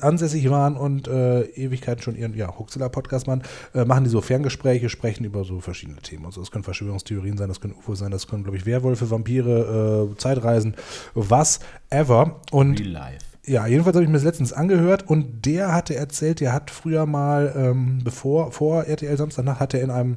ansässig 0.00 0.48
waren 0.48 0.76
und 0.76 1.08
äh, 1.08 1.42
Ewigkeiten 1.42 2.02
schon 2.02 2.14
ihren 2.16 2.34
ja, 2.34 2.56
Huxilla-Podcast 2.56 3.26
machen, 3.26 3.42
äh, 3.74 3.84
machen 3.84 4.04
die 4.04 4.10
so 4.10 4.20
Ferngespräche, 4.20 4.88
sprechen 4.88 5.24
über 5.24 5.44
so 5.44 5.60
verschiedene 5.60 6.00
Themen. 6.00 6.24
Also 6.24 6.40
das 6.40 6.50
können 6.50 6.64
Verschwörungstheorien 6.64 7.36
sein, 7.36 7.48
das 7.48 7.60
können 7.60 7.74
UFO 7.74 7.94
sein, 7.94 8.12
das 8.12 8.28
können, 8.28 8.44
glaube 8.44 8.56
ich, 8.56 8.64
Werwölfe, 8.64 9.10
Vampire, 9.10 10.10
äh, 10.12 10.16
Zeitreisen, 10.18 10.76
was 11.14 11.60
ever. 11.90 12.40
Und 12.52 12.78
Real 12.78 12.90
life. 12.90 13.26
ja, 13.44 13.66
jedenfalls 13.66 13.96
habe 13.96 14.04
ich 14.04 14.08
mir 14.08 14.16
das 14.16 14.24
letztens 14.24 14.52
angehört 14.52 15.08
und 15.08 15.44
der 15.44 15.74
hatte 15.74 15.96
erzählt, 15.96 16.40
der 16.40 16.52
hat 16.52 16.70
früher 16.70 17.04
mal, 17.04 17.52
ähm, 17.56 18.00
bevor, 18.04 18.52
vor 18.52 18.84
RTL 18.84 19.16
Samstagnacht, 19.16 19.58
hat 19.58 19.74
er 19.74 19.82
in 19.82 19.90
einem, 19.90 20.16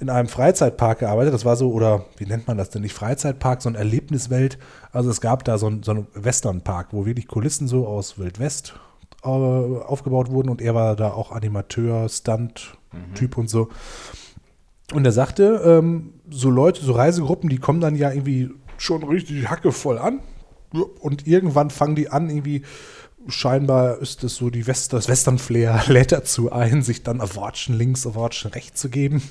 in 0.00 0.10
einem 0.10 0.28
Freizeitpark 0.28 1.00
gearbeitet. 1.00 1.34
Das 1.34 1.44
war 1.44 1.56
so, 1.56 1.72
oder 1.72 2.04
wie 2.16 2.26
nennt 2.26 2.46
man 2.46 2.56
das 2.56 2.70
denn? 2.70 2.82
Nicht 2.82 2.94
Freizeitpark, 2.94 3.62
sondern 3.62 3.82
Erlebniswelt. 3.82 4.58
Also 4.92 5.10
es 5.10 5.20
gab 5.20 5.44
da 5.44 5.58
so 5.58 5.66
einen, 5.66 5.82
so 5.82 5.90
einen 5.90 6.06
Westernpark, 6.14 6.88
wo 6.92 7.04
wirklich 7.04 7.26
Kulissen 7.26 7.66
so 7.66 7.86
aus 7.86 8.18
Wild 8.18 8.38
West 8.38 8.74
äh, 9.24 9.28
aufgebaut 9.28 10.30
wurden 10.30 10.48
und 10.48 10.62
er 10.62 10.74
war 10.74 10.94
da 10.94 11.10
auch 11.10 11.32
Animateur, 11.32 12.08
Stunt-Typ 12.08 13.36
und 13.36 13.50
so. 13.50 13.68
Und 14.92 15.04
er 15.04 15.12
sagte, 15.12 15.60
ähm, 15.64 16.14
so 16.30 16.50
Leute, 16.50 16.84
so 16.84 16.92
Reisegruppen, 16.92 17.50
die 17.50 17.58
kommen 17.58 17.80
dann 17.80 17.96
ja 17.96 18.10
irgendwie 18.12 18.50
schon 18.78 19.02
richtig 19.02 19.50
hackevoll 19.50 19.98
an. 19.98 20.20
Und 21.00 21.26
irgendwann 21.26 21.70
fangen 21.70 21.96
die 21.96 22.10
an, 22.10 22.30
irgendwie, 22.30 22.62
scheinbar 23.26 23.98
ist 23.98 24.22
es 24.22 24.36
so, 24.36 24.50
die 24.50 24.66
West 24.66 24.92
das 24.92 25.08
Western-Flair 25.08 25.82
lädt 25.88 26.12
dazu 26.12 26.52
ein, 26.52 26.82
sich 26.82 27.02
dann 27.02 27.20
Awardschen 27.20 27.76
links, 27.76 28.06
Awardschen 28.06 28.52
rechts 28.52 28.80
zu 28.80 28.88
geben. 28.88 29.22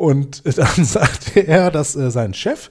Und 0.00 0.56
dann 0.56 0.84
sagte 0.86 1.40
er, 1.40 1.70
dass 1.70 1.94
äh, 1.94 2.10
sein 2.10 2.32
Chef 2.32 2.70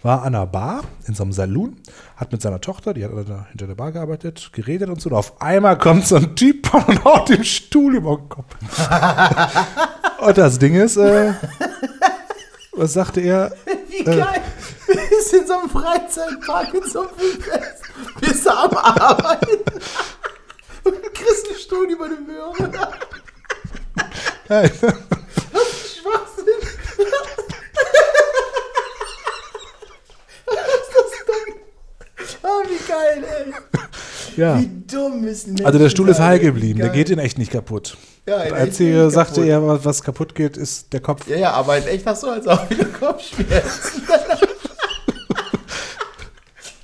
war 0.00 0.22
an 0.22 0.36
einer 0.36 0.46
Bar 0.46 0.82
in 1.08 1.14
so 1.14 1.24
einem 1.24 1.32
Saloon, 1.32 1.76
hat 2.14 2.30
mit 2.30 2.40
seiner 2.40 2.60
Tochter, 2.60 2.94
die 2.94 3.04
hat 3.04 3.10
da 3.28 3.46
hinter 3.48 3.66
der 3.66 3.74
Bar 3.74 3.90
gearbeitet, 3.90 4.50
geredet 4.52 4.88
und 4.88 5.00
so. 5.00 5.10
Und 5.10 5.16
auf 5.16 5.42
einmal 5.42 5.76
kommt 5.76 6.06
so 6.06 6.14
ein 6.14 6.36
Typ 6.36 6.72
und 6.88 7.02
haut 7.02 7.30
den 7.30 7.42
Stuhl 7.42 7.96
über 7.96 8.16
den 8.16 8.28
Kopf. 8.28 8.54
und 10.20 10.38
das 10.38 10.60
Ding 10.60 10.76
ist, 10.76 10.96
äh, 10.98 11.32
was 12.74 12.92
sagte 12.92 13.22
er? 13.22 13.52
Wie 13.88 14.04
geil. 14.04 14.40
Bist 14.86 15.34
in 15.34 15.48
so 15.48 15.58
einem 15.58 15.70
Freizeitpark 15.70 16.74
in 16.74 16.88
so 16.88 17.00
einem 17.00 17.10
Wildwest. 17.18 17.82
Bist 18.20 18.46
du 18.46 18.50
am 18.50 18.70
Arbeiten. 18.76 19.64
Und 20.84 20.94
du 20.94 21.10
kriegst 21.12 21.48
einen 21.48 21.58
Stuhl 21.58 21.90
über 21.90 22.08
den 22.08 22.24
Möhre. 22.24 22.70
Was 30.46 30.56
ist 30.56 30.92
das 30.94 31.10
denn? 31.26 31.54
Ah, 32.42 32.62
wie 32.68 32.80
geil, 32.90 33.24
ey. 33.46 33.52
Ja. 34.36 34.58
Wie 34.60 34.70
dumm 34.86 35.26
ist 35.26 35.46
Menschen 35.48 35.66
Also 35.66 35.78
der 35.78 35.88
Stuhl 35.90 36.08
ist 36.08 36.20
heil 36.20 36.38
geblieben, 36.38 36.78
der 36.80 36.90
geht 36.90 37.10
in 37.10 37.18
echt 37.18 37.38
nicht 37.38 37.50
kaputt. 37.52 37.96
Ja, 38.26 38.36
Einzige 38.38 39.04
nicht 39.04 39.14
sagte 39.14 39.36
kaputt. 39.40 39.48
er, 39.50 39.66
was- 39.66 39.84
was 39.84 40.02
kaputt 40.02 40.34
geht, 40.34 40.56
ist 40.56 40.92
der 40.92 41.00
Kopf. 41.00 41.26
Ja, 41.28 41.36
ja, 41.36 41.50
aber 41.52 41.78
in 41.78 41.86
echt 41.88 42.06
hast 42.06 42.22
du 42.22 42.28
also 42.28 42.50
auch 42.50 42.70
wieder 42.70 42.84
Kopfschmerzen. 42.86 44.02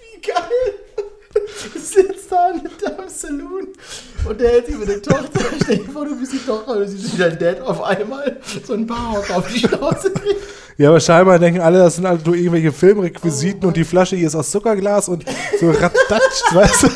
Wie 0.00 0.20
geil. 0.20 0.74
Du 1.72 1.78
sitzt 1.78 2.30
da 2.30 2.50
in 2.50 2.62
deinem 2.62 3.08
Saloon 3.08 3.68
und 4.28 4.40
der 4.40 4.50
hält 4.50 4.66
sich 4.66 4.78
mit 4.78 4.88
der 4.88 5.02
Tochter. 5.02 5.40
Stell 5.62 5.78
dir 5.78 5.90
vor, 5.90 6.04
du 6.04 6.18
bist 6.18 6.32
die 6.32 6.38
Tochter 6.38 6.76
und 6.76 6.88
siehst 6.88 7.14
wie 7.14 7.18
dein 7.18 7.38
Dad 7.38 7.60
auf 7.60 7.82
einmal 7.82 8.38
so 8.66 8.74
ein 8.74 8.86
Barhock 8.86 9.30
auf 9.30 9.52
die 9.52 9.60
Schnauze 9.60 10.10
kriegt. 10.10 10.40
Ja, 10.76 10.88
aber 10.88 10.98
scheinbar 10.98 11.38
denken 11.38 11.60
alle, 11.60 11.78
das 11.78 11.94
sind 11.94 12.04
halt 12.08 12.26
nur 12.26 12.34
irgendwelche 12.34 12.72
Filmrequisiten 12.72 13.64
und 13.64 13.76
die 13.76 13.84
Flasche 13.84 14.16
hier 14.16 14.26
ist 14.26 14.34
aus 14.34 14.50
Zuckerglas 14.50 15.08
und 15.08 15.24
so 15.60 15.70
ratatscht, 15.70 16.52
weißt 16.52 16.82
du? 16.82 16.88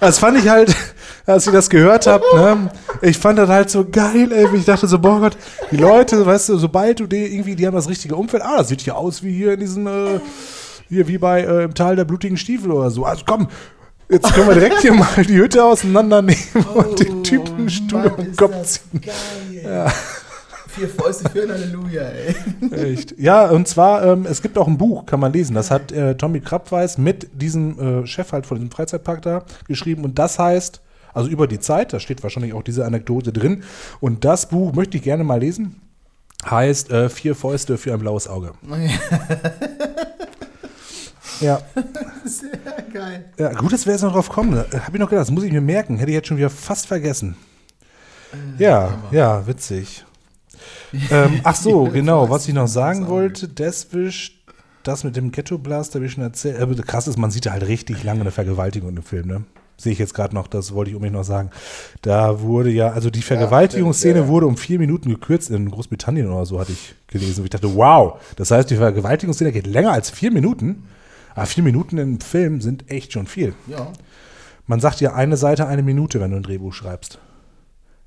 Das 0.00 0.18
fand 0.18 0.36
ich 0.36 0.46
halt, 0.46 0.76
als 1.24 1.46
ich 1.46 1.52
das 1.54 1.70
gehört 1.70 2.06
habe, 2.06 2.22
ne? 2.34 2.70
Ich 3.00 3.16
fand 3.16 3.38
das 3.38 3.48
halt 3.48 3.70
so 3.70 3.86
geil, 3.90 4.30
ey. 4.32 4.46
Ich 4.54 4.66
dachte 4.66 4.86
so, 4.86 4.98
boah 4.98 5.18
Gott, 5.18 5.38
die 5.70 5.78
Leute, 5.78 6.26
weißt 6.26 6.50
du, 6.50 6.58
sobald 6.58 7.00
du 7.00 7.06
die 7.06 7.24
irgendwie, 7.24 7.56
die 7.56 7.66
haben 7.66 7.74
das 7.74 7.88
richtige 7.88 8.16
Umfeld, 8.16 8.42
ah, 8.42 8.58
das 8.58 8.68
sieht 8.68 8.82
ja 8.82 8.92
aus 8.96 9.22
wie 9.22 9.32
hier 9.32 9.54
in 9.54 9.60
diesen, 9.60 9.86
äh, 9.86 10.20
hier 10.90 11.08
wie 11.08 11.16
bei 11.16 11.40
äh, 11.40 11.64
im 11.64 11.74
Tal 11.74 11.96
der 11.96 12.04
blutigen 12.04 12.36
Stiefel 12.36 12.70
oder 12.70 12.90
so. 12.90 13.06
Also 13.06 13.24
komm, 13.26 13.48
jetzt 14.10 14.34
können 14.34 14.48
wir 14.48 14.54
direkt 14.54 14.80
hier 14.80 14.92
mal 14.92 15.24
die 15.24 15.36
Hütte 15.36 15.64
auseinandernehmen 15.64 16.66
und 16.74 17.00
den 17.00 17.22
Typen 17.24 17.68
Stuhl 17.70 18.06
um 18.06 18.16
den 18.16 18.36
Kopf 18.36 18.62
ziehen. 18.64 19.00
Geil, 19.00 19.64
ey. 19.64 19.90
Vier 20.68 20.88
Fäuste 20.88 21.28
für 21.28 21.42
ein 21.42 21.50
Halleluja, 21.50 22.02
ey. 22.02 22.34
Echt? 22.92 23.18
Ja, 23.18 23.46
und 23.50 23.66
zwar, 23.66 24.04
ähm, 24.04 24.24
es 24.28 24.40
gibt 24.40 24.56
auch 24.56 24.68
ein 24.68 24.78
Buch, 24.78 25.04
kann 25.04 25.18
man 25.18 25.32
lesen. 25.32 25.54
Das 25.54 25.70
hat 25.70 25.90
äh, 25.90 26.14
Tommy 26.14 26.40
Krabweis 26.40 26.96
mit 26.96 27.28
diesem 27.32 28.02
äh, 28.02 28.06
Chef 28.06 28.30
halt 28.32 28.46
von 28.46 28.56
diesem 28.56 28.70
Freizeitpark 28.70 29.22
da 29.22 29.44
geschrieben. 29.66 30.04
Und 30.04 30.18
das 30.18 30.38
heißt, 30.38 30.80
also 31.12 31.28
über 31.28 31.48
die 31.48 31.58
Zeit, 31.58 31.92
da 31.92 31.98
steht 31.98 32.22
wahrscheinlich 32.22 32.54
auch 32.54 32.62
diese 32.62 32.84
Anekdote 32.84 33.32
drin. 33.32 33.64
Und 33.98 34.24
das 34.24 34.48
Buch 34.48 34.72
möchte 34.72 34.96
ich 34.96 35.02
gerne 35.02 35.24
mal 35.24 35.40
lesen. 35.40 35.80
Heißt 36.48 36.90
äh, 36.90 37.08
Vier 37.08 37.34
Fäuste 37.34 37.76
für 37.76 37.92
ein 37.92 37.98
blaues 37.98 38.28
Auge. 38.28 38.52
Ja, 41.40 41.60
Sehr 42.24 42.50
geil. 42.92 43.24
ja 43.38 43.52
gut, 43.52 43.72
dass 43.72 43.86
wir 43.86 43.92
jetzt 43.92 44.02
noch 44.02 44.12
drauf 44.12 44.28
kommen. 44.28 44.56
Habe 44.56 44.66
ich 44.92 45.00
noch 45.00 45.08
gedacht, 45.08 45.22
das 45.22 45.30
muss 45.30 45.44
ich 45.44 45.52
mir 45.52 45.60
merken. 45.60 45.96
Hätte 45.98 46.10
ich 46.10 46.14
jetzt 46.14 46.28
schon 46.28 46.36
wieder 46.36 46.50
fast 46.50 46.86
vergessen. 46.86 47.36
Ja, 48.58 48.98
ja, 49.10 49.46
witzig. 49.46 50.04
ähm, 51.10 51.40
ach 51.44 51.56
so, 51.56 51.84
genau, 51.92 52.30
was 52.30 52.46
ich 52.46 52.54
noch 52.54 52.68
sagen 52.68 53.08
wollte, 53.08 53.48
Deswisch, 53.48 54.42
das 54.82 55.04
mit 55.04 55.16
dem 55.16 55.32
Ghetto 55.32 55.58
Blast 55.58 55.94
habe 55.94 56.06
ich 56.06 56.12
schon 56.12 56.22
erzählt. 56.22 56.60
Aber 56.60 56.74
krass 56.76 57.08
ist, 57.08 57.18
man 57.18 57.30
sieht 57.30 57.46
da 57.46 57.52
halt 57.52 57.66
richtig 57.66 58.02
lange 58.02 58.20
eine 58.20 58.30
Vergewaltigung 58.30 58.96
im 58.96 59.02
Film, 59.02 59.26
ne? 59.26 59.44
Sehe 59.76 59.92
ich 59.92 59.98
jetzt 59.98 60.12
gerade 60.12 60.34
noch, 60.34 60.46
das 60.46 60.74
wollte 60.74 60.90
ich 60.90 60.94
unbedingt 60.94 61.16
noch 61.16 61.24
sagen. 61.24 61.50
Da 62.02 62.42
wurde 62.42 62.70
ja, 62.70 62.90
also 62.90 63.08
die 63.08 63.22
Vergewaltigungsszene 63.22 64.16
stimmt, 64.16 64.26
ja. 64.26 64.30
wurde 64.30 64.46
um 64.46 64.58
vier 64.58 64.78
Minuten 64.78 65.08
gekürzt 65.08 65.48
in 65.48 65.70
Großbritannien 65.70 66.28
oder 66.28 66.44
so, 66.44 66.60
hatte 66.60 66.72
ich 66.72 66.94
gelesen. 67.06 67.40
Und 67.40 67.44
ich 67.44 67.50
dachte, 67.50 67.74
wow, 67.74 68.20
das 68.36 68.50
heißt, 68.50 68.68
die 68.68 68.76
Vergewaltigungsszene 68.76 69.52
geht 69.52 69.66
länger 69.66 69.92
als 69.92 70.10
vier 70.10 70.32
Minuten. 70.32 70.86
Aber 71.34 71.46
vier 71.46 71.62
Minuten 71.62 71.98
im 71.98 72.20
Film 72.20 72.60
sind 72.60 72.90
echt 72.90 73.12
schon 73.12 73.26
viel. 73.26 73.54
Ja. 73.66 73.92
Man 74.66 74.80
sagt 74.80 75.00
ja 75.00 75.14
eine 75.14 75.36
Seite, 75.36 75.66
eine 75.66 75.82
Minute, 75.82 76.20
wenn 76.20 76.30
du 76.30 76.36
ein 76.36 76.42
Drehbuch 76.42 76.72
schreibst. 76.72 77.18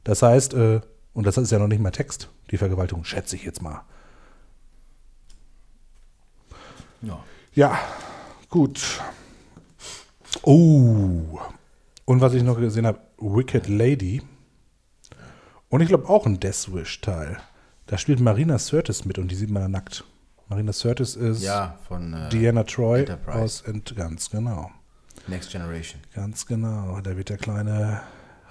Das 0.04 0.22
heißt, 0.22 0.54
äh, 0.54 0.82
und 1.14 1.26
das 1.26 1.38
ist 1.38 1.52
ja 1.52 1.60
noch 1.60 1.68
nicht 1.68 1.82
mal 1.82 1.92
Text, 1.92 2.30
die 2.52 2.58
Vergewaltigung, 2.58 3.06
schätze 3.06 3.36
ich 3.36 3.44
jetzt 3.44 3.62
mal. 3.62 3.82
Ja. 7.02 7.24
Ja, 7.54 7.80
gut. 8.50 9.02
Oh. 10.42 11.40
Und 12.06 12.22
was 12.22 12.34
ich 12.34 12.44
noch 12.44 12.60
gesehen 12.60 12.88
habe, 12.88 13.00
Wicked 13.18 13.68
Lady. 13.68 14.22
Und 15.70 15.82
ich 15.82 15.88
glaube 15.88 16.10
auch 16.10 16.26
ein 16.26 16.40
Death 16.40 16.74
Wish-Teil. 16.74 17.38
Da 17.88 17.98
spielt 17.98 18.20
Marina 18.20 18.58
Sirtis 18.58 19.06
mit 19.06 19.18
und 19.18 19.30
die 19.30 19.36
sieht 19.36 19.50
man 19.50 19.64
da 19.64 19.70
nackt. 19.70 20.04
Marina 20.50 20.74
Sirtis 20.74 21.16
ist 21.16 21.42
Ja, 21.42 21.78
von 21.88 22.14
äh, 22.14 22.30
Diana 22.30 22.64
Troy 22.64 23.00
Enterprise. 23.02 23.40
aus 23.40 23.62
Ent 23.62 23.96
ganz 23.96 24.30
genau. 24.30 24.72
Next 25.28 25.52
Generation. 25.52 26.02
Ganz 26.14 26.46
genau. 26.46 27.00
Da 27.02 27.16
wird 27.16 27.30
der 27.30 27.38
kleine 27.38 28.02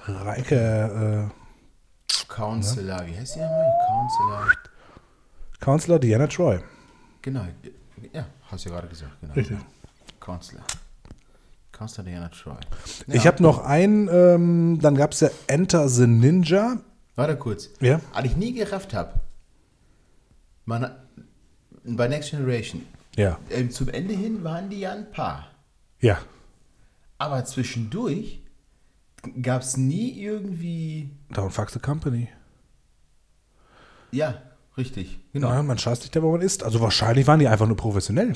Reike 0.07 1.31
äh, 1.31 2.23
Counselor. 2.29 3.07
Wie 3.07 3.17
heißt 3.17 3.37
die 3.37 3.41
nochmal? 3.41 3.71
Counselor. 3.89 4.53
Counselor 5.61 5.99
Diana 5.99 6.27
Troy. 6.27 6.59
Genau. 7.21 7.47
Ja, 8.13 8.27
hast 8.51 8.65
du 8.65 8.69
ja 8.71 8.75
gerade 8.77 8.89
gesagt. 8.89 9.13
Genau. 9.21 9.35
Richtig. 9.35 9.59
Counselor. 10.19 10.63
Counselor 11.73 12.05
Diana 12.07 12.29
Troy. 12.31 12.57
Ich 13.07 13.27
habe 13.27 13.43
noch 13.43 13.65
einen, 13.65 14.09
ähm, 14.09 14.79
dann 14.81 14.95
gab 14.97 15.13
es 15.13 15.21
ja 15.21 15.29
Enter 15.47 15.89
the 15.89 16.07
Ninja. 16.07 16.79
Warte 17.17 17.37
kurz. 17.37 17.69
Ja. 17.81 18.01
Was 18.15 18.25
ich 18.25 18.37
nie 18.37 18.55
gerafft 18.55 18.95
habe, 18.95 19.21
man, 20.65 20.91
bei 21.85 22.09
Next 22.09 22.31
Generation, 22.31 22.83
Ja. 23.17 23.39
ähm, 23.51 23.71
zum 23.71 23.89
Ende 23.89 24.15
hin 24.15 24.45
waren 24.45 24.71
die 24.71 24.81
ja 24.81 24.93
ein 24.93 25.11
Paar. 25.11 25.49
Ja. 26.01 26.19
Aber 27.19 27.45
zwischendurch 27.45 28.41
gab 29.43 29.63
es 29.63 29.77
nie 29.77 30.21
irgendwie. 30.21 31.11
Down 31.33 31.51
Fuck 31.51 31.71
the 31.71 31.79
Company. 31.79 32.29
Ja, 34.11 34.35
richtig. 34.77 35.21
Genau. 35.33 35.49
Ja, 35.51 35.63
man 35.63 35.79
scheißt 35.79 36.03
nicht 36.03 36.15
da, 36.15 36.23
wo 36.23 36.33
man 36.33 36.41
ist. 36.43 36.63
Also 36.65 36.81
wahrscheinlich 36.81 37.27
waren 37.27 37.39
die 37.39 37.49
einfach 37.49 37.67
nur 37.67 37.77
professionell. 37.77 38.35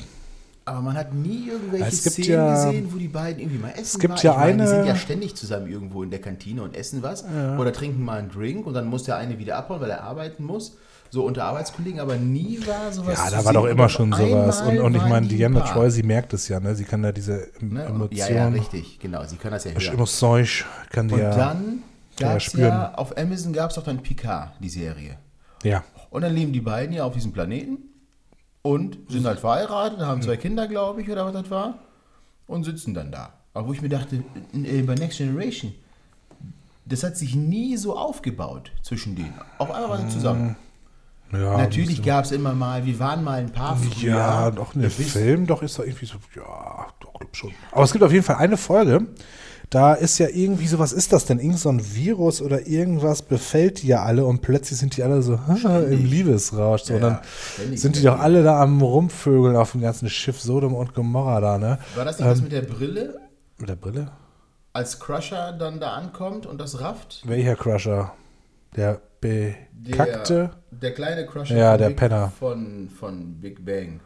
Aber 0.65 0.81
man 0.81 0.97
hat 0.97 1.13
nie 1.13 1.47
irgendwelche 1.47 1.85
Es 1.85 2.03
Szenen 2.03 2.29
ja- 2.29 2.65
gesehen, 2.65 2.93
wo 2.93 2.97
die 2.97 3.07
beiden 3.07 3.39
irgendwie 3.41 3.59
mal 3.59 3.71
essen 3.71 4.01
gibt 4.01 4.15
waren. 4.15 4.21
ja 4.23 4.33
meine, 4.33 4.53
die 4.57 4.61
eine- 4.63 4.69
sind 4.69 4.85
ja 4.85 4.95
ständig 4.97 5.35
zusammen 5.35 5.67
irgendwo 5.67 6.03
in 6.03 6.09
der 6.09 6.19
Kantine 6.19 6.61
und 6.63 6.75
essen 6.75 7.01
was. 7.03 7.23
Oder 7.23 7.71
trinken 7.71 8.03
mal 8.03 8.19
einen 8.19 8.29
Drink 8.29 8.65
und 8.65 8.73
dann 8.73 8.87
muss 8.87 9.03
der 9.03 9.15
eine 9.17 9.39
wieder 9.39 9.57
abhauen, 9.57 9.79
weil 9.79 9.89
er 9.91 10.03
arbeiten 10.03 10.43
muss. 10.43 10.77
So 11.09 11.25
unter 11.25 11.45
Arbeitskollegen, 11.45 11.99
aber 11.99 12.15
nie 12.17 12.59
war 12.67 12.91
sowas 12.91 13.17
Ja, 13.17 13.29
da 13.31 13.45
war 13.45 13.53
doch 13.53 13.63
Und 13.63 13.69
immer 13.69 13.89
schon 13.89 14.11
sowas. 14.11 14.61
Und, 14.61 14.79
und 14.79 14.95
ich 14.95 15.03
meine, 15.05 15.27
Diana. 15.27 15.61
Troy, 15.61 15.89
sie 15.89 16.03
merkt 16.03 16.33
es 16.33 16.47
ja, 16.49 16.59
ne? 16.59 16.75
Sie 16.75 16.83
kann 16.83 17.03
ja 17.03 17.11
diese 17.11 17.47
Ne? 17.59 17.83
Emotionen, 17.85 18.17
Ja, 18.17 18.29
ja, 18.29 18.47
richtig, 18.49 18.99
genau. 18.99 19.23
Sie 19.25 19.37
können 19.37 19.53
das 19.53 19.63
ja 19.63 19.71
hören. 19.71 19.93
Emotions, 19.93 20.63
kann 20.91 21.07
die 21.07 21.13
Und 21.15 21.19
ja, 21.21 21.29
dann 21.35 21.37
kann 21.37 21.81
ja 22.19 22.27
gab 22.29 22.37
es 22.37 22.43
spüren. 22.43 22.67
ja, 22.69 22.93
auf 22.95 23.17
Amazon 23.17 23.53
gab 23.53 23.69
es 23.69 23.75
doch 23.75 23.83
dann 23.83 23.99
Picard, 24.03 24.51
die 24.59 24.69
Serie. 24.69 25.17
ja. 25.63 25.83
Und 26.09 26.21
dann 26.21 26.33
leben 26.33 26.53
die 26.53 26.61
beiden 26.61 26.93
ja 26.95 27.03
auf 27.03 27.13
diesem 27.13 27.33
Planeten 27.33 27.79
und 28.61 28.97
sind 29.09 29.25
halt 29.25 29.39
verheiratet, 29.39 29.99
haben 29.99 30.21
zwei 30.21 30.37
Kinder, 30.37 30.65
glaube 30.67 31.01
ich, 31.01 31.09
oder 31.09 31.25
was 31.25 31.33
das 31.33 31.49
war, 31.51 31.79
und 32.47 32.63
sitzen 32.63 32.93
dann 32.93 33.11
da. 33.11 33.33
Aber 33.53 33.67
wo 33.67 33.73
ich 33.73 33.81
mir 33.81 33.89
dachte, 33.89 34.23
äh, 34.53 34.81
bei 34.83 34.95
Next 34.95 35.17
Generation, 35.17 35.73
das 36.85 37.03
hat 37.03 37.17
sich 37.17 37.35
nie 37.35 37.75
so 37.75 37.97
aufgebaut 37.97 38.71
zwischen 38.83 39.15
denen. 39.17 39.33
Auf 39.57 39.69
einmal 39.69 39.89
waren 39.89 40.07
sie 40.07 40.13
zusammen. 40.15 40.55
Ja, 41.33 41.57
Natürlich 41.57 42.01
gab 42.03 42.25
es 42.25 42.31
immer 42.31 42.53
mal, 42.53 42.85
wir 42.85 42.97
waren 42.99 43.23
mal 43.23 43.39
ein 43.39 43.51
paar 43.51 43.75
früher. 43.77 44.11
Ja, 44.15 44.51
doch, 44.51 44.73
in 44.75 44.81
dem 44.81 44.89
Das 44.89 44.97
wisst- 44.99 45.09
Film 45.11 45.45
doch 45.45 45.61
ist 45.61 45.77
da 45.77 45.83
irgendwie 45.83 46.05
so, 46.05 46.15
ja, 46.35 46.87
doch, 47.01 47.13
glaub 47.19 47.35
schon. 47.35 47.51
Aber 47.71 47.83
es 47.83 47.91
gibt 47.91 48.03
auf 48.03 48.11
jeden 48.13 48.23
Fall 48.23 48.37
eine 48.37 48.55
Folge, 48.57 49.07
da 49.69 49.93
ist 49.93 50.17
ja 50.19 50.29
irgendwie 50.29 50.65
so, 50.67 50.79
was 50.79 50.93
ist 50.93 51.11
das 51.11 51.25
denn? 51.25 51.39
Irgend 51.39 51.59
so 51.59 51.67
ein 51.67 51.81
Virus 51.93 52.41
oder 52.41 52.65
irgendwas 52.67 53.21
befällt 53.21 53.81
die 53.83 53.87
ja 53.87 54.03
alle 54.03 54.25
und 54.25 54.41
plötzlich 54.41 54.79
sind 54.79 54.95
die 54.95 55.03
alle 55.03 55.21
so 55.21 55.33
im 55.65 56.05
Liebesrausch. 56.05 56.83
So, 56.83 56.93
Ja, 56.93 56.95
und 56.95 57.01
dann 57.03 57.19
ständig 57.55 57.81
sind 57.81 57.95
die 57.97 58.03
doch 58.03 58.17
alle 58.19 58.43
da 58.43 58.61
am 58.61 58.81
Rumvögeln 58.81 59.57
auf 59.57 59.73
dem 59.73 59.81
ganzen 59.81 60.09
Schiff 60.09 60.39
Sodom 60.39 60.73
und 60.73 60.93
Gomorra 60.93 61.41
da, 61.41 61.57
ne? 61.57 61.79
War 61.95 62.05
das 62.05 62.17
nicht 62.19 62.29
das 62.29 62.41
mit 62.41 62.53
der 62.53 62.61
Brille, 62.61 63.19
Mit 63.57 63.67
der 63.67 63.75
Brille? 63.75 64.11
als 64.71 64.99
Crusher 65.01 65.51
dann 65.51 65.81
da 65.81 65.91
ankommt 65.95 66.45
und 66.45 66.61
das 66.61 66.79
rafft? 66.79 67.23
Welcher 67.25 67.55
Crusher? 67.57 68.13
Der 68.77 69.01
bekackte 69.21 70.51
Der, 70.71 70.79
der 70.79 70.93
kleine 70.93 71.25
Crusher 71.25 71.55
Ja, 71.57 71.71
von 71.71 71.79
der 71.79 71.87
Big, 71.89 71.97
Penner. 71.97 72.33
Von, 72.39 72.89
von 72.89 73.33
Big 73.41 73.65
Bang. 73.65 73.99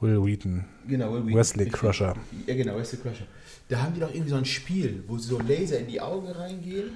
Will 0.00 0.22
Wheaton. 0.24 0.64
Genau, 0.86 1.12
Will 1.12 1.26
Wheaton. 1.26 1.38
Wesley. 1.38 1.68
Crusher. 1.70 2.14
Ja, 2.46 2.54
genau, 2.54 2.76
Wesley 2.76 2.98
Crusher. 3.00 3.24
Da 3.68 3.80
haben 3.82 3.94
die 3.94 4.00
doch 4.00 4.12
irgendwie 4.12 4.30
so 4.30 4.36
ein 4.36 4.44
Spiel, 4.44 5.02
wo 5.06 5.16
sie 5.16 5.28
so 5.28 5.38
Laser 5.38 5.78
in 5.78 5.86
die 5.86 6.00
Augen 6.00 6.28
reingehen. 6.28 6.90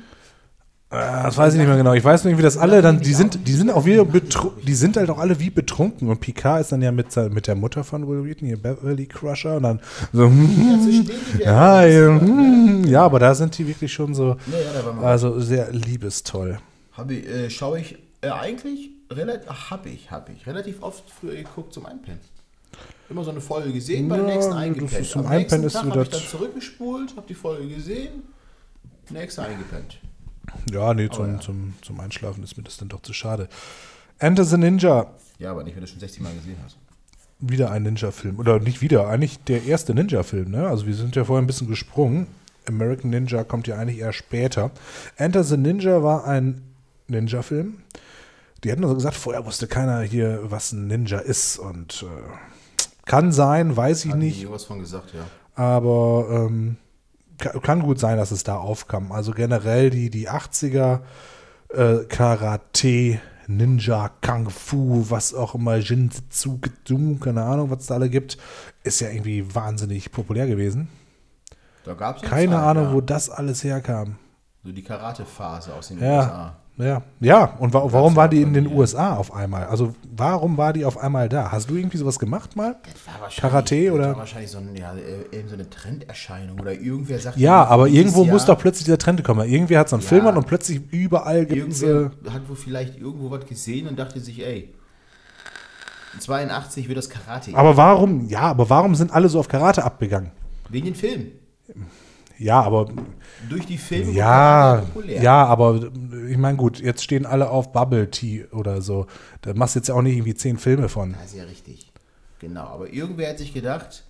Äh, 0.90 0.96
Das 1.24 1.36
weiß 1.36 1.54
ich 1.54 1.58
nicht 1.58 1.68
mehr 1.68 1.76
genau. 1.78 1.94
Ich 1.94 2.04
weiß 2.04 2.24
nur 2.24 2.30
irgendwie, 2.32 2.42
dass 2.42 2.58
alle 2.58 2.82
dann, 2.82 3.00
die 3.00 3.14
sind, 3.14 3.46
die 3.46 3.52
sind 3.52 3.70
auch 3.70 3.84
wieder 3.86 4.04
die 4.04 4.74
sind 4.74 4.96
halt 4.98 5.08
auch 5.10 5.18
alle 5.18 5.38
wie 5.40 5.50
betrunken. 5.50 6.08
Und 6.08 6.20
Picard 6.20 6.60
ist 6.62 6.72
dann 6.72 6.82
ja 6.82 6.92
mit, 6.92 7.14
mit 7.32 7.46
der 7.46 7.54
Mutter 7.54 7.84
von 7.84 8.06
Will 8.08 8.24
Wheaton, 8.24 8.48
hier 8.48 8.58
Beverly 8.60 9.06
Crusher, 9.06 9.56
und 9.56 9.62
dann 9.62 9.80
so, 10.12 10.24
Ja, 10.24 10.28
hm, 10.28 11.10
ja, 11.40 11.86
ja, 11.86 12.20
hm, 12.20 12.84
ja, 12.86 13.02
aber 13.04 13.18
da 13.18 13.34
sind 13.34 13.56
die 13.56 13.66
wirklich 13.66 13.92
schon 13.92 14.14
so, 14.14 14.36
also 15.02 15.40
sehr 15.40 15.70
liebestoll. 15.72 16.58
Habe 16.98 17.14
ich, 17.14 17.26
äh, 17.26 17.48
schaue 17.48 17.80
ich 17.80 17.96
äh, 18.20 18.28
eigentlich 18.28 18.90
relativ, 19.10 19.48
habe 19.70 19.88
ich, 19.88 20.10
habe 20.10 20.32
ich 20.32 20.46
relativ 20.46 20.82
oft 20.82 21.04
früher 21.10 21.36
geguckt 21.36 21.72
zum 21.72 21.86
Einpennen. 21.86 22.20
Immer 23.08 23.24
so 23.24 23.30
eine 23.30 23.40
Folge 23.40 23.72
gesehen, 23.72 24.10
Ja, 24.10 24.16
nächsten 24.18 24.50
das 24.50 24.58
eingepennt. 24.60 24.92
ist 25.00 25.10
zum 25.12 25.24
Am 25.24 25.32
nächsten 25.32 25.54
Einpennen 25.54 25.66
ist 25.66 25.72
Tag 25.72 25.84
mir 25.86 25.90
habe 25.92 26.02
ich 26.02 26.08
dann 26.10 26.20
zurückgespult, 26.20 27.16
habe 27.16 27.26
die 27.26 27.34
Folge 27.34 27.68
gesehen, 27.74 28.22
nächste 29.10 29.42
eingepennt. 29.44 29.98
Ja, 30.70 30.92
nee, 30.92 31.08
zum, 31.08 31.32
ja. 31.34 31.40
Zum, 31.40 31.74
zum 31.82 32.00
Einschlafen 32.00 32.42
ist 32.42 32.56
mir 32.58 32.64
das 32.64 32.76
dann 32.76 32.88
doch 32.88 33.00
zu 33.00 33.12
schade. 33.14 33.48
Enter 34.18 34.44
the 34.44 34.56
Ninja, 34.58 35.06
Ja, 35.38 35.52
aber 35.52 35.62
nicht, 35.64 35.74
wenn 35.76 35.82
du 35.82 35.86
schon 35.88 36.00
60 36.00 36.20
Mal 36.20 36.34
gesehen 36.34 36.56
hast. 36.64 36.76
wieder 37.38 37.70
ein 37.70 37.84
Ninja-Film. 37.84 38.38
Oder 38.38 38.58
nicht 38.58 38.82
wieder, 38.82 39.06
eigentlich 39.08 39.38
der 39.44 39.64
erste 39.64 39.94
Ninja-Film, 39.94 40.50
ne? 40.50 40.66
Also 40.68 40.86
wir 40.86 40.94
sind 40.94 41.14
ja 41.16 41.24
vorher 41.24 41.42
ein 41.42 41.46
bisschen 41.46 41.68
gesprungen. 41.68 42.26
American 42.66 43.10
Ninja 43.10 43.44
kommt 43.44 43.66
ja 43.68 43.76
eigentlich 43.78 44.00
eher 44.00 44.12
später. 44.12 44.70
Enter 45.16 45.44
the 45.44 45.56
Ninja 45.56 46.02
war 46.02 46.26
ein 46.26 46.62
Ninja-Film. 47.08 47.82
Die 48.64 48.72
hatten 48.72 48.82
also 48.82 48.94
gesagt, 48.96 49.16
vorher 49.16 49.44
wusste 49.46 49.66
keiner 49.68 50.00
hier, 50.00 50.40
was 50.50 50.72
ein 50.72 50.86
Ninja 50.88 51.18
ist. 51.18 51.58
Und 51.58 52.02
äh, 52.04 52.86
kann 53.06 53.32
sein, 53.32 53.76
weiß 53.76 54.04
ich 54.06 54.12
die 54.12 54.18
nicht. 54.18 54.50
was 54.50 54.64
von 54.64 54.80
gesagt, 54.80 55.12
ja. 55.14 55.24
Aber 55.54 56.26
ähm, 56.30 56.76
ka- 57.38 57.58
kann 57.60 57.82
gut 57.82 57.98
sein, 57.98 58.16
dass 58.16 58.30
es 58.30 58.44
da 58.44 58.56
aufkam. 58.56 59.12
Also 59.12 59.32
generell 59.32 59.90
die, 59.90 60.10
die 60.10 60.28
80er 60.28 61.00
äh, 61.70 62.04
Karate, 62.08 63.20
Ninja, 63.46 64.10
Kung 64.24 64.50
Fu, 64.50 65.06
was 65.08 65.32
auch 65.34 65.54
immer, 65.54 65.76
Jinjitsu, 65.76 66.58
Gedum, 66.60 67.18
keine 67.20 67.44
Ahnung, 67.44 67.70
was 67.70 67.80
es 67.80 67.86
da 67.86 67.94
alle 67.94 68.10
gibt, 68.10 68.36
ist 68.82 69.00
ja 69.00 69.08
irgendwie 69.08 69.54
wahnsinnig 69.54 70.12
populär 70.12 70.46
gewesen. 70.46 70.88
Da 71.84 71.94
gab 71.94 72.16
es 72.16 72.22
Keine 72.22 72.58
Ahnung, 72.58 72.92
wo 72.92 73.00
das 73.00 73.30
alles 73.30 73.64
herkam. 73.64 74.16
So 74.64 74.72
die 74.72 74.82
Karate-Phase 74.82 75.72
aus 75.74 75.88
den 75.88 76.00
Ja. 76.00 76.18
USA. 76.20 76.56
Ja, 76.78 77.02
ja. 77.18 77.56
Und 77.58 77.74
wa 77.74 77.82
warum 77.92 78.14
war 78.14 78.28
die 78.28 78.40
in 78.40 78.52
den. 78.54 78.68
USA 78.68 79.16
auf 79.16 79.34
einmal? 79.34 79.64
Also 79.66 79.94
warum 80.16 80.56
war 80.56 80.72
die 80.72 80.84
auf 80.84 80.96
einmal 80.96 81.28
da? 81.28 81.50
Hast 81.50 81.68
du 81.68 81.74
irgendwie 81.76 81.96
sowas 81.96 82.18
gemacht 82.20 82.54
mal? 82.54 82.76
Das 83.26 83.36
Karate 83.36 83.84
das 83.86 83.92
oder? 83.94 84.08
war 84.10 84.18
wahrscheinlich 84.18 84.50
so, 84.52 84.58
ein, 84.58 84.76
ja, 84.76 84.94
so 85.48 85.54
eine 85.54 85.68
Trenderscheinung 85.68 86.60
oder 86.60 86.72
irgendwer 86.72 87.18
sagt. 87.18 87.36
Ja, 87.36 87.64
aber 87.64 87.86
dieses 87.88 87.98
irgendwo 88.00 88.22
Jahr- 88.24 88.32
muss 88.32 88.44
doch 88.44 88.58
plötzlich 88.58 88.84
dieser 88.84 88.98
Trend 88.98 89.24
kommen. 89.24 89.48
Irgendwer 89.48 89.80
hat 89.80 89.88
so 89.88 89.96
einen 89.96 90.02
Ja. 90.04 90.08
Film 90.08 90.26
an 90.28 90.36
und 90.36 90.46
plötzlich 90.46 90.80
überall 90.92 91.46
gibt 91.46 91.72
es. 91.72 91.82
Äh, 91.82 92.10
hat 92.30 92.48
wohl 92.48 92.54
vielleicht 92.56 92.96
irgendwo 92.98 93.30
was 93.30 93.44
gesehen 93.46 93.88
und 93.88 93.98
dachte 93.98 94.20
sich, 94.20 94.46
ey, 94.46 94.72
82 96.20 96.88
wird 96.88 96.98
das 96.98 97.10
Karate. 97.10 97.54
aber 97.54 97.76
warum, 97.76 98.26
ja, 98.28 98.40
aber 98.42 98.68
warum 98.70 98.94
sind 98.94 99.12
alle 99.12 99.28
so 99.28 99.38
auf 99.40 99.48
Karate 99.48 99.84
abgegangen? 99.84 100.30
Wegen 100.68 100.86
den 100.86 100.94
Filmen. 100.94 101.32
Ja, 102.38 102.62
aber 102.62 102.88
Durch 103.48 103.66
die 103.66 103.78
Filme 103.78 104.12
ja, 104.12 104.24
Karate 104.24 104.86
populär. 104.86 105.22
ja, 105.22 105.44
aber 105.44 105.90
ich 106.28 106.38
meine, 106.38 106.56
gut, 106.56 106.80
jetzt 106.80 107.02
stehen 107.02 107.26
alle 107.26 107.50
auf 107.50 107.72
Bubble 107.72 108.10
Tea 108.10 108.46
oder 108.52 108.80
so. 108.80 109.06
Da 109.42 109.54
machst 109.54 109.74
du 109.74 109.80
jetzt 109.80 109.88
ja 109.88 109.94
auch 109.94 110.02
nicht 110.02 110.14
irgendwie 110.16 110.34
zehn 110.34 110.56
Filme 110.56 110.88
von. 110.88 111.14
Das 111.14 111.32
ist 111.32 111.36
ja 111.36 111.44
richtig. 111.44 111.92
Genau, 112.38 112.64
aber 112.66 112.92
irgendwer 112.92 113.30
hat 113.30 113.38
sich 113.38 113.52
gedacht, 113.52 114.04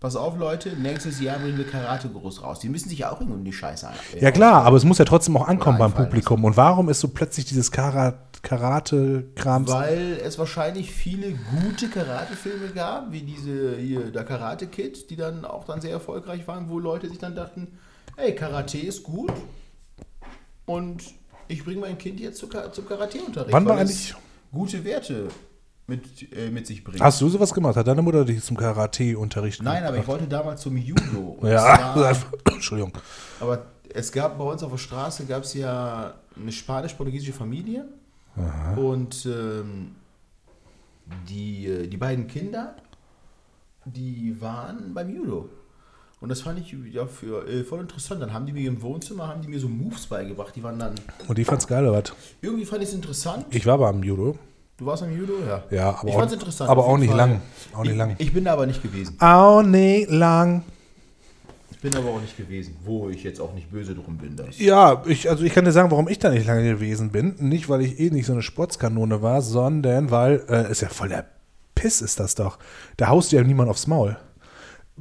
pass 0.00 0.16
auf 0.16 0.36
Leute, 0.36 0.70
nächstes 0.76 1.20
Jahr 1.20 1.38
bringen 1.38 1.58
wir 1.58 1.66
Karate 1.66 2.08
groß 2.08 2.42
raus. 2.42 2.58
Die 2.58 2.68
müssen 2.68 2.88
sich 2.88 3.00
ja 3.00 3.10
auch 3.10 3.20
irgendwie 3.20 3.38
um 3.38 3.44
die 3.44 3.52
Scheiße 3.52 3.88
ein. 3.88 3.94
Ja 4.20 4.32
klar, 4.32 4.64
aber 4.64 4.76
es 4.76 4.84
muss 4.84 4.98
ja 4.98 5.04
trotzdem 5.04 5.36
auch 5.36 5.46
ankommen 5.46 5.78
beim 5.78 5.92
Publikum. 5.92 6.44
Und 6.44 6.56
warum 6.56 6.88
ist 6.88 7.00
so 7.00 7.08
plötzlich 7.08 7.46
dieses 7.46 7.70
Kara 7.70 8.14
Karate-Krams? 8.42 9.70
Weil 9.70 10.18
es 10.24 10.38
wahrscheinlich 10.38 10.90
viele 10.92 11.32
gute 11.32 11.88
Karate-Filme 11.88 12.68
gab, 12.74 13.12
wie 13.12 13.22
diese 13.22 13.76
hier, 13.76 14.10
der 14.10 14.24
Karate 14.24 14.66
Kid, 14.66 15.10
die 15.10 15.16
dann 15.16 15.44
auch 15.44 15.64
dann 15.64 15.80
sehr 15.80 15.92
erfolgreich 15.92 16.46
waren, 16.48 16.68
wo 16.68 16.78
Leute 16.78 17.08
sich 17.08 17.18
dann 17.18 17.34
dachten, 17.34 17.68
ey, 18.16 18.34
Karate 18.34 18.78
ist 18.78 19.02
gut 19.02 19.32
und 20.66 21.02
ich 21.48 21.64
bringe 21.64 21.80
mein 21.80 21.98
Kind 21.98 22.20
jetzt 22.20 22.38
zum 22.38 22.48
Karate-Unterricht. 22.50 23.52
Wann 23.52 23.66
war 23.66 23.78
eigentlich- 23.78 24.14
gute 24.52 24.84
Werte 24.84 25.28
mit, 25.86 26.32
äh, 26.36 26.50
mit 26.50 26.66
sich 26.66 26.84
bringt. 26.84 27.00
Hast 27.00 27.20
du 27.20 27.28
sowas 27.28 27.52
gemacht? 27.52 27.76
Hat 27.76 27.86
deine 27.86 28.02
Mutter 28.02 28.24
dich 28.24 28.42
zum 28.44 28.56
Karate-Unterricht 28.56 29.62
Nein, 29.62 29.84
aber 29.84 29.96
ich 29.98 30.06
wollte 30.06 30.26
damals 30.26 30.60
zum 30.62 30.76
Judo. 30.76 31.38
Ja, 31.42 31.94
war, 31.96 32.14
Entschuldigung. 32.52 32.92
aber 33.40 33.66
es 33.92 34.12
gab 34.12 34.36
bei 34.38 34.44
uns 34.44 34.62
auf 34.62 34.70
der 34.70 34.78
Straße 34.78 35.24
gab 35.24 35.44
es 35.44 35.54
ja 35.54 36.14
eine 36.40 36.52
spanisch-portugiesische 36.52 37.32
Familie 37.32 37.86
und 38.76 39.26
ähm, 39.26 39.96
die, 41.28 41.66
äh, 41.66 41.86
die 41.86 41.96
beiden 41.96 42.26
Kinder, 42.26 42.74
die 43.84 44.36
waren 44.40 44.92
beim 44.94 45.14
Judo. 45.14 45.48
Und 46.20 46.30
das 46.30 46.40
fand 46.42 46.58
ich 46.58 46.74
ja 46.92 47.06
für 47.06 47.46
äh, 47.48 47.62
voll 47.62 47.80
interessant. 47.80 48.20
Dann 48.20 48.32
haben 48.32 48.44
die 48.44 48.52
mir 48.52 48.66
im 48.68 48.82
Wohnzimmer, 48.82 49.28
haben 49.28 49.40
die 49.40 49.48
mir 49.48 49.60
so 49.60 49.68
Moves 49.68 50.06
beigebracht. 50.06 50.54
Die 50.56 50.62
waren 50.64 50.78
dann, 50.78 50.94
Und 51.28 51.38
die 51.38 51.44
fand's 51.44 51.66
geil, 51.66 51.86
oder 51.86 52.02
was? 52.02 52.12
irgendwie 52.42 52.64
fand 52.64 52.82
ich 52.82 52.88
es 52.88 52.94
interessant. 52.94 53.46
Ich 53.50 53.64
war 53.66 53.74
aber 53.74 53.88
am 53.88 54.02
Judo. 54.02 54.36
Du 54.76 54.86
warst 54.86 55.02
am 55.04 55.16
Judo? 55.16 55.34
Ja. 55.46 55.62
Ja, 55.70 55.90
aber 55.90 56.08
ich 56.08 56.14
auch- 56.14 56.18
fand's 56.18 56.34
interessant. 56.34 56.70
aber 56.70 56.84
auch 56.86 56.98
nicht 56.98 57.08
Fall. 57.08 57.16
lang. 57.16 57.40
Auch 57.72 57.82
nicht 57.82 57.92
ich, 57.92 57.98
lang. 57.98 58.14
Ich 58.18 58.32
bin 58.32 58.44
da 58.44 58.52
aber 58.52 58.66
nicht 58.66 58.82
gewesen. 58.82 59.16
Auch 59.20 59.62
nicht 59.62 60.10
lang. 60.10 60.64
Ich 61.78 61.82
bin 61.82 61.94
aber 61.94 62.08
auch 62.10 62.20
nicht 62.20 62.36
gewesen, 62.36 62.74
wo 62.84 63.08
ich 63.08 63.22
jetzt 63.22 63.40
auch 63.40 63.54
nicht 63.54 63.70
böse 63.70 63.94
drum 63.94 64.18
bin. 64.18 64.34
Dass 64.34 64.58
Ja, 64.58 65.04
ich, 65.06 65.30
also 65.30 65.44
ich 65.44 65.54
kann 65.54 65.64
dir 65.64 65.70
sagen, 65.70 65.92
warum 65.92 66.08
ich 66.08 66.18
da 66.18 66.28
nicht 66.28 66.44
lange 66.44 66.64
gewesen 66.64 67.12
bin. 67.12 67.36
Nicht, 67.38 67.68
weil 67.68 67.82
ich 67.82 68.00
eh 68.00 68.10
nicht 68.10 68.26
so 68.26 68.32
eine 68.32 68.42
Sportskanone 68.42 69.22
war, 69.22 69.42
sondern 69.42 70.10
weil, 70.10 70.44
äh, 70.48 70.72
ist 70.72 70.80
ja 70.80 70.88
voll 70.88 71.10
der 71.10 71.26
Piss 71.76 72.00
ist 72.00 72.18
das 72.18 72.34
doch. 72.34 72.58
Da 72.96 73.06
haust 73.06 73.30
du 73.30 73.36
ja 73.36 73.44
niemand 73.44 73.70
aufs 73.70 73.86
Maul. 73.86 74.16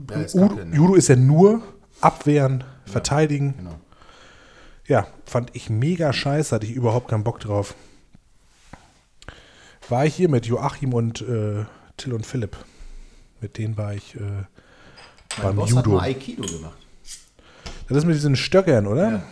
Ja, 0.07 0.17
ist 0.17 0.35
ne? 0.35 0.67
Judo 0.71 0.93
ist 0.93 1.07
ja 1.07 1.15
nur 1.15 1.63
abwehren, 1.99 2.63
verteidigen. 2.85 3.55
Genau. 3.57 3.79
Ja, 4.85 5.07
fand 5.25 5.55
ich 5.55 5.71
mega 5.71 6.13
scheiße, 6.13 6.53
hatte 6.53 6.67
ich 6.67 6.73
überhaupt 6.73 7.07
keinen 7.07 7.23
Bock 7.23 7.39
drauf. 7.39 7.73
War 9.89 10.05
ich 10.05 10.13
hier 10.13 10.29
mit 10.29 10.45
Joachim 10.45 10.93
und 10.93 11.21
äh, 11.21 11.65
Till 11.97 12.13
und 12.13 12.23
Philipp. 12.23 12.55
Mit 13.41 13.57
denen 13.57 13.77
war 13.77 13.95
ich 13.95 14.13
äh, 14.13 14.43
Mein 15.37 15.47
beim 15.47 15.55
Boss 15.57 15.69
Judo. 15.69 15.79
hat 15.81 15.87
mal 15.87 16.03
Aikido 16.03 16.43
gemacht. 16.43 16.77
Das 17.89 17.97
ist 17.99 18.05
mit 18.05 18.15
diesen 18.15 18.35
Stöckern, 18.35 18.87
oder? 18.87 19.23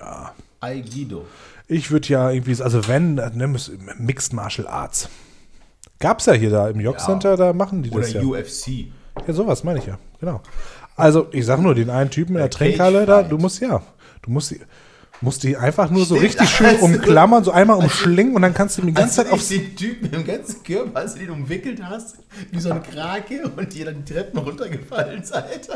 Ja. 0.00 0.32
Aikido. 0.60 1.26
Ich 1.68 1.90
würde 1.90 2.08
ja 2.08 2.30
irgendwie, 2.30 2.60
also 2.62 2.86
wenn, 2.88 3.14
ne, 3.14 3.54
Mixed 3.98 4.32
Martial 4.32 4.66
Arts. 4.66 5.08
Gab's 5.98 6.26
ja 6.26 6.32
hier 6.32 6.50
da 6.50 6.68
im 6.68 6.80
York 6.80 6.98
Ja. 6.98 7.04
Center, 7.04 7.36
da 7.36 7.52
machen 7.52 7.82
die 7.82 7.90
Oder 7.90 8.00
das 8.02 8.12
ja. 8.12 8.22
UFC. 8.22 8.92
Ja, 9.26 9.32
sowas 9.32 9.62
meine 9.62 9.78
ich 9.78 9.86
ja, 9.86 9.98
genau. 10.20 10.40
Also, 10.96 11.28
ich 11.32 11.46
sag 11.46 11.60
nur, 11.60 11.74
den 11.74 11.90
einen 11.90 12.10
Typen 12.10 12.32
in 12.32 12.38
der 12.38 12.48
Der 12.48 12.50
Trinkhalle 12.50 13.06
da, 13.06 13.22
du 13.22 13.38
musst 13.38 13.60
ja, 13.60 13.82
du 14.22 14.30
musst 14.30 14.54
musst 15.22 15.42
die 15.44 15.56
einfach 15.56 15.90
nur 15.90 16.04
so 16.04 16.16
richtig 16.16 16.48
schön 16.56 16.66
also- 16.66 16.84
umklammern, 16.84 17.42
so 17.44 17.50
einmal 17.52 17.78
umschlingen 17.78 18.34
und 18.36 18.42
dann 18.42 18.52
kannst 18.54 18.76
du 18.78 18.82
die 18.82 18.92
ganze 18.92 19.16
Zeit 19.24 19.30
aufs. 19.32 19.48
den 19.48 19.74
Typen 19.74 20.12
im 20.12 20.24
ganzen 20.26 20.62
Körper, 20.62 20.98
als 21.00 21.14
du 21.14 21.20
den 21.20 21.30
umwickelt 21.30 21.82
hast, 21.82 22.16
wie 22.50 22.60
so 22.60 22.70
ein 22.70 22.82
Krake 22.82 23.48
und 23.56 23.74
ihr 23.74 23.86
dann 23.86 24.04
die 24.04 24.12
Treppen 24.12 24.38
runtergefallen 24.38 25.24
seid. 25.24 25.68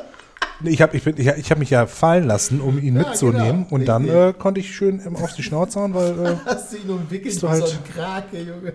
Nee, 0.60 0.70
Ich 0.70 0.80
habe 0.82 0.96
ich 0.96 1.02
bin, 1.04 1.14
ich, 1.18 1.26
ich 1.26 1.50
hab 1.50 1.58
mich 1.58 1.68
ja 1.70 1.86
fallen 1.86 2.24
lassen, 2.24 2.60
um 2.62 2.78
ihn 2.78 2.96
Ja, 2.96 3.08
mitzunehmen. 3.08 3.64
genau, 3.64 3.74
und 3.74 3.84
dann 3.86 4.08
äh, 4.08 4.32
konnte 4.38 4.60
ich 4.60 4.74
schön 4.74 5.00
im- 5.00 5.16
auf 5.16 5.34
die 5.34 5.42
Schnauze 5.42 5.78
hauen, 5.80 5.92
weil, 5.94 6.18
äh, 6.18 6.36
Hast 6.46 6.72
du 6.72 6.76
ihn 6.78 6.88
umwickelt 6.90 7.42
du 7.42 7.48
halt- 7.48 7.66
so 7.66 7.72
ein 7.76 7.84
Krake, 7.94 8.38
Junge. 8.38 8.72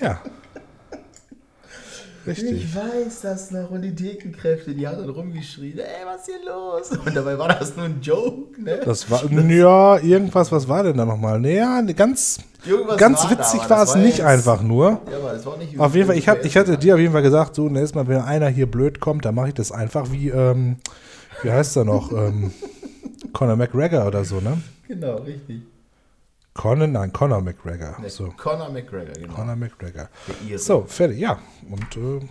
ja. 0.00 0.20
Richtig. 2.26 2.64
Ich 2.64 2.74
weiß 2.74 3.20
das 3.22 3.50
noch. 3.50 3.70
Und 3.70 3.82
die 3.82 3.94
Thekenkräfte, 3.94 4.74
die 4.74 4.86
haben 4.88 4.98
dann 4.98 5.10
rumgeschrien, 5.10 5.78
ey, 5.78 5.84
was 6.06 6.22
ist 6.22 6.26
hier 6.26 6.50
los? 6.50 6.90
Und 7.06 7.14
dabei 7.14 7.38
war 7.38 7.48
das 7.48 7.76
nur 7.76 7.84
ein 7.86 8.00
Joke, 8.00 8.60
ne? 8.62 8.80
Das 8.84 9.10
war, 9.10 9.24
ja, 9.30 9.98
irgendwas, 9.98 10.50
was 10.50 10.66
war 10.68 10.82
denn 10.84 10.96
da 10.96 11.04
nochmal? 11.04 11.38
Naja, 11.38 11.80
ganz, 11.94 12.38
Irgendwas 12.64 12.96
ganz 12.96 13.22
war 13.24 13.30
da, 13.30 13.38
witzig 13.38 13.60
aber 13.60 13.70
war 13.70 13.82
es 13.82 13.90
war 13.90 13.96
nicht 13.98 14.18
jetzt- 14.18 14.26
einfach 14.26 14.62
nur. 14.62 15.00
Ja, 15.10 15.18
aber 15.18 15.32
es 15.34 15.44
war 15.44 15.56
nicht 15.58 15.78
Auf 15.78 15.94
jeden 15.94 16.06
Fall, 16.06 16.16
ich, 16.16 16.28
hab, 16.28 16.44
ich 16.44 16.56
hatte 16.56 16.78
dir 16.78 16.94
auf 16.94 17.00
jeden 17.00 17.12
Fall 17.12 17.22
gesagt, 17.22 17.54
so, 17.54 17.68
nächstes 17.68 17.94
Mal, 17.94 18.08
wenn 18.08 18.20
einer 18.22 18.48
hier 18.48 18.66
blöd 18.70 19.00
kommt, 19.00 19.24
dann 19.24 19.34
mache 19.34 19.48
ich 19.48 19.54
das 19.54 19.70
einfach 19.72 20.10
wie, 20.10 20.28
ähm, 20.30 20.76
wie 21.42 21.50
heißt 21.50 21.76
er 21.76 21.84
noch? 21.84 22.10
ähm, 22.12 22.52
Conor 23.32 23.56
McGregor 23.56 24.06
oder 24.06 24.24
so, 24.24 24.40
ne? 24.40 24.58
Genau, 24.88 25.16
richtig. 25.16 25.62
Conan, 26.54 26.92
nein, 26.92 27.12
Conor 27.12 27.42
McGregor. 27.42 28.00
Ne, 28.00 28.08
So, 28.08 28.32
Conor 28.36 28.70
McGregor, 28.70 29.12
genau. 29.12 29.34
Conor 29.34 29.56
McGregor. 29.56 30.08
So, 30.56 30.84
fertig, 30.84 31.18
ja. 31.18 31.38
Und 31.68 31.96
äh, 31.96 32.24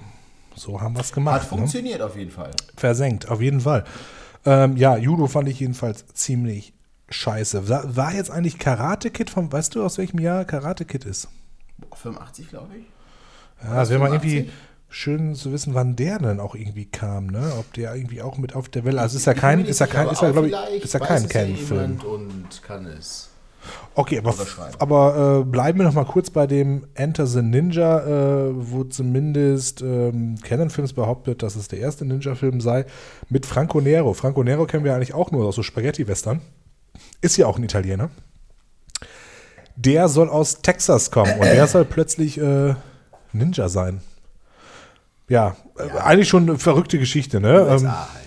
so 0.56 0.80
haben 0.80 0.96
wir 0.96 1.02
es 1.02 1.12
gemacht. 1.12 1.36
Hat 1.36 1.52
ne? 1.52 1.58
funktioniert 1.58 2.02
auf 2.02 2.16
jeden 2.16 2.32
Fall. 2.32 2.52
Versenkt, 2.78 3.30
auf 3.30 3.42
jeden 3.42 3.60
Fall. 3.60 3.84
Ähm, 4.46 4.78
ja, 4.78 4.96
Judo 4.98 5.28
fand 5.28 5.50
ich 5.50 5.60
jedenfalls 5.60 6.06
ziemlich 6.14 6.74
scheiße. 7.10 7.68
War, 7.68 7.96
war 7.96 8.14
jetzt 8.14 8.32
eigentlich 8.32 8.58
Karate 8.58 9.12
Kid 9.12 9.30
vom, 9.30 9.52
weißt 9.52 9.76
du, 9.76 9.84
aus 9.84 9.98
welchem 9.98 10.20
Jahr 10.20 10.46
Karate 10.46 10.86
Kid 10.86 11.04
ist? 11.06 11.28
85, 11.94 12.50
glaube 12.50 12.78
ich. 12.78 12.86
Ja, 13.62 13.76
das 13.76 13.90
wäre 13.90 14.00
mal 14.00 14.10
85? 14.10 14.34
irgendwie 14.34 14.52
schön 14.90 15.36
zu 15.36 15.52
wissen, 15.52 15.74
wann 15.74 15.96
der 15.96 16.20
denn 16.20 16.40
auch 16.40 16.56
irgendwie 16.56 16.86
kam, 16.86 17.28
ne? 17.28 17.54
Ob 17.60 17.74
der 17.74 17.96
irgendwie 17.96 18.22
auch 18.22 18.38
mit 18.38 18.56
auf 18.56 18.70
der 18.70 18.86
Welle. 18.86 19.02
Also 19.02 19.18
ist 19.18 19.26
ja 19.26 19.34
kein, 19.34 19.66
ist 19.66 19.80
ja 19.80 19.88
kein, 19.88 20.08
ist 20.08 20.22
ja, 20.22 20.32
glaube 20.32 20.50
ich, 20.50 20.84
ist 20.84 20.94
ja 20.94 21.00
kein 21.00 21.28
Ken-Film. 21.28 22.00
Und 22.02 22.62
kann 22.64 22.86
es. 22.86 23.33
Okay, 23.96 24.20
aber, 24.20 24.36
aber 24.80 25.42
äh, 25.42 25.44
bleiben 25.46 25.80
wir 25.80 25.86
noch 25.86 25.94
mal 25.94 26.06
kurz 26.06 26.30
bei 26.30 26.48
dem 26.48 26.88
Enter 26.96 27.28
the 27.28 27.42
Ninja, 27.42 28.00
äh, 28.00 28.52
wo 28.54 28.84
zumindest 28.84 29.82
ähm, 29.82 30.36
Canon 30.42 30.70
Films 30.70 30.94
behauptet, 30.94 31.44
dass 31.44 31.56
es 31.56 31.68
der 31.68 31.80
erste 31.80 32.04
Ninja-Film 32.04 32.60
sei, 32.60 32.86
mit 33.30 33.46
Franco 33.46 33.82
Nero. 33.82 34.14
Franco 34.14 34.44
Nero 34.44 34.66
kennen 34.66 34.84
wir 34.84 34.96
eigentlich 34.96 35.14
auch 35.14 35.32
nur 35.32 35.46
aus 35.46 35.56
so 35.56 35.64
Spaghetti-Western. 35.64 36.42
Ist 37.22 37.38
ja 37.38 37.46
auch 37.46 37.58
ein 37.58 37.64
Italiener. 37.64 38.10
Der 39.76 40.08
soll 40.08 40.30
aus 40.30 40.62
Texas 40.62 41.12
kommen 41.12 41.34
und 41.34 41.46
der 41.46 41.68
soll 41.68 41.86
plötzlich 41.86 42.40
äh, 42.40 42.76
Ninja 43.32 43.70
sein. 43.70 44.02
Ja, 45.30 45.56
äh, 45.78 46.00
eigentlich 46.00 46.30
schon 46.30 46.50
eine 46.50 46.60
verrückte 46.60 47.00
Geschichte, 47.00 47.40
ne? 47.40 47.60
Ähm, 47.60 47.74
USA 47.74 48.10
halt. 48.14 48.23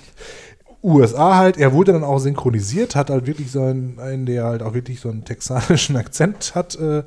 USA 0.83 1.37
halt, 1.37 1.57
er 1.57 1.73
wurde 1.73 1.93
dann 1.93 2.05
auch 2.05 2.19
synchronisiert, 2.19 2.95
hat 2.95 3.11
halt 3.11 3.27
wirklich 3.27 3.51
so 3.51 3.63
einen, 3.63 3.99
einen 3.99 4.27
der 4.27 4.45
halt 4.45 4.63
auch 4.63 4.75
wirklich 4.75 5.01
so 5.01 5.09
einen 5.09 5.25
texanischen 5.25 5.97
Akzent 5.97 6.55
hat 6.55 6.77
äh, 6.77 7.03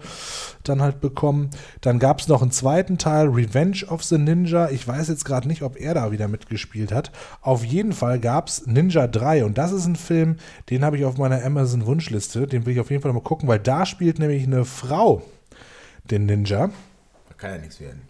dann 0.63 0.81
halt 0.81 0.99
bekommen. 0.99 1.49
Dann 1.81 1.99
gab 1.99 2.19
es 2.19 2.27
noch 2.27 2.41
einen 2.41 2.51
zweiten 2.51 2.97
Teil, 2.97 3.27
Revenge 3.27 3.85
of 3.87 4.03
the 4.03 4.17
Ninja. 4.17 4.69
Ich 4.69 4.87
weiß 4.87 5.07
jetzt 5.07 5.23
gerade 5.23 5.47
nicht, 5.47 5.61
ob 5.61 5.79
er 5.79 5.93
da 5.93 6.11
wieder 6.11 6.27
mitgespielt 6.27 6.91
hat. 6.91 7.11
Auf 7.41 7.63
jeden 7.63 7.93
Fall 7.93 8.19
gab 8.19 8.47
es 8.47 8.67
Ninja 8.67 9.07
3 9.07 9.45
und 9.45 9.57
das 9.57 9.71
ist 9.71 9.85
ein 9.85 9.95
Film, 9.95 10.37
den 10.69 10.83
habe 10.83 10.97
ich 10.97 11.05
auf 11.05 11.17
meiner 11.17 11.43
Amazon-Wunschliste. 11.43 12.47
Den 12.47 12.65
will 12.65 12.73
ich 12.73 12.79
auf 12.79 12.89
jeden 12.89 13.01
Fall 13.01 13.13
mal 13.13 13.21
gucken, 13.21 13.47
weil 13.47 13.59
da 13.59 13.85
spielt 13.85 14.19
nämlich 14.19 14.45
eine 14.45 14.65
Frau 14.65 15.21
den 16.09 16.25
Ninja. 16.25 16.67
Da 17.29 17.33
kann 17.37 17.51
ja 17.51 17.57
nichts 17.59 17.79
werden. 17.79 18.08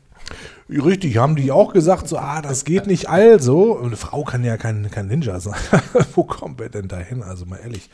Richtig, 0.69 1.17
haben 1.17 1.35
die 1.35 1.51
auch 1.51 1.73
gesagt, 1.73 2.07
so, 2.07 2.17
ah, 2.17 2.41
das 2.41 2.63
geht 2.63 2.85
nicht 2.85 3.09
also. 3.09 3.79
Eine 3.79 3.95
Frau 3.95 4.23
kann 4.23 4.43
ja 4.43 4.57
kein, 4.57 4.89
kein 4.91 5.07
Ninja 5.07 5.39
sein. 5.39 5.59
Wo 6.13 6.23
kommen 6.23 6.59
wir 6.59 6.69
denn 6.69 6.87
da 6.87 6.97
hin? 6.97 7.23
Also 7.23 7.45
mal 7.45 7.59
ehrlich, 7.63 7.89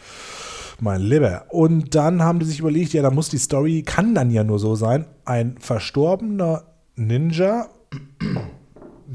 mein 0.79 1.01
Lieber. 1.01 1.45
Und 1.49 1.95
dann 1.95 2.21
haben 2.21 2.39
die 2.39 2.45
sich 2.45 2.59
überlegt, 2.59 2.93
ja, 2.93 3.01
da 3.01 3.11
muss 3.11 3.29
die 3.29 3.37
Story, 3.37 3.83
kann 3.83 4.13
dann 4.13 4.29
ja 4.31 4.43
nur 4.43 4.59
so 4.59 4.75
sein, 4.75 5.05
ein 5.23 5.55
verstorbener 5.59 6.63
Ninja, 6.95 7.69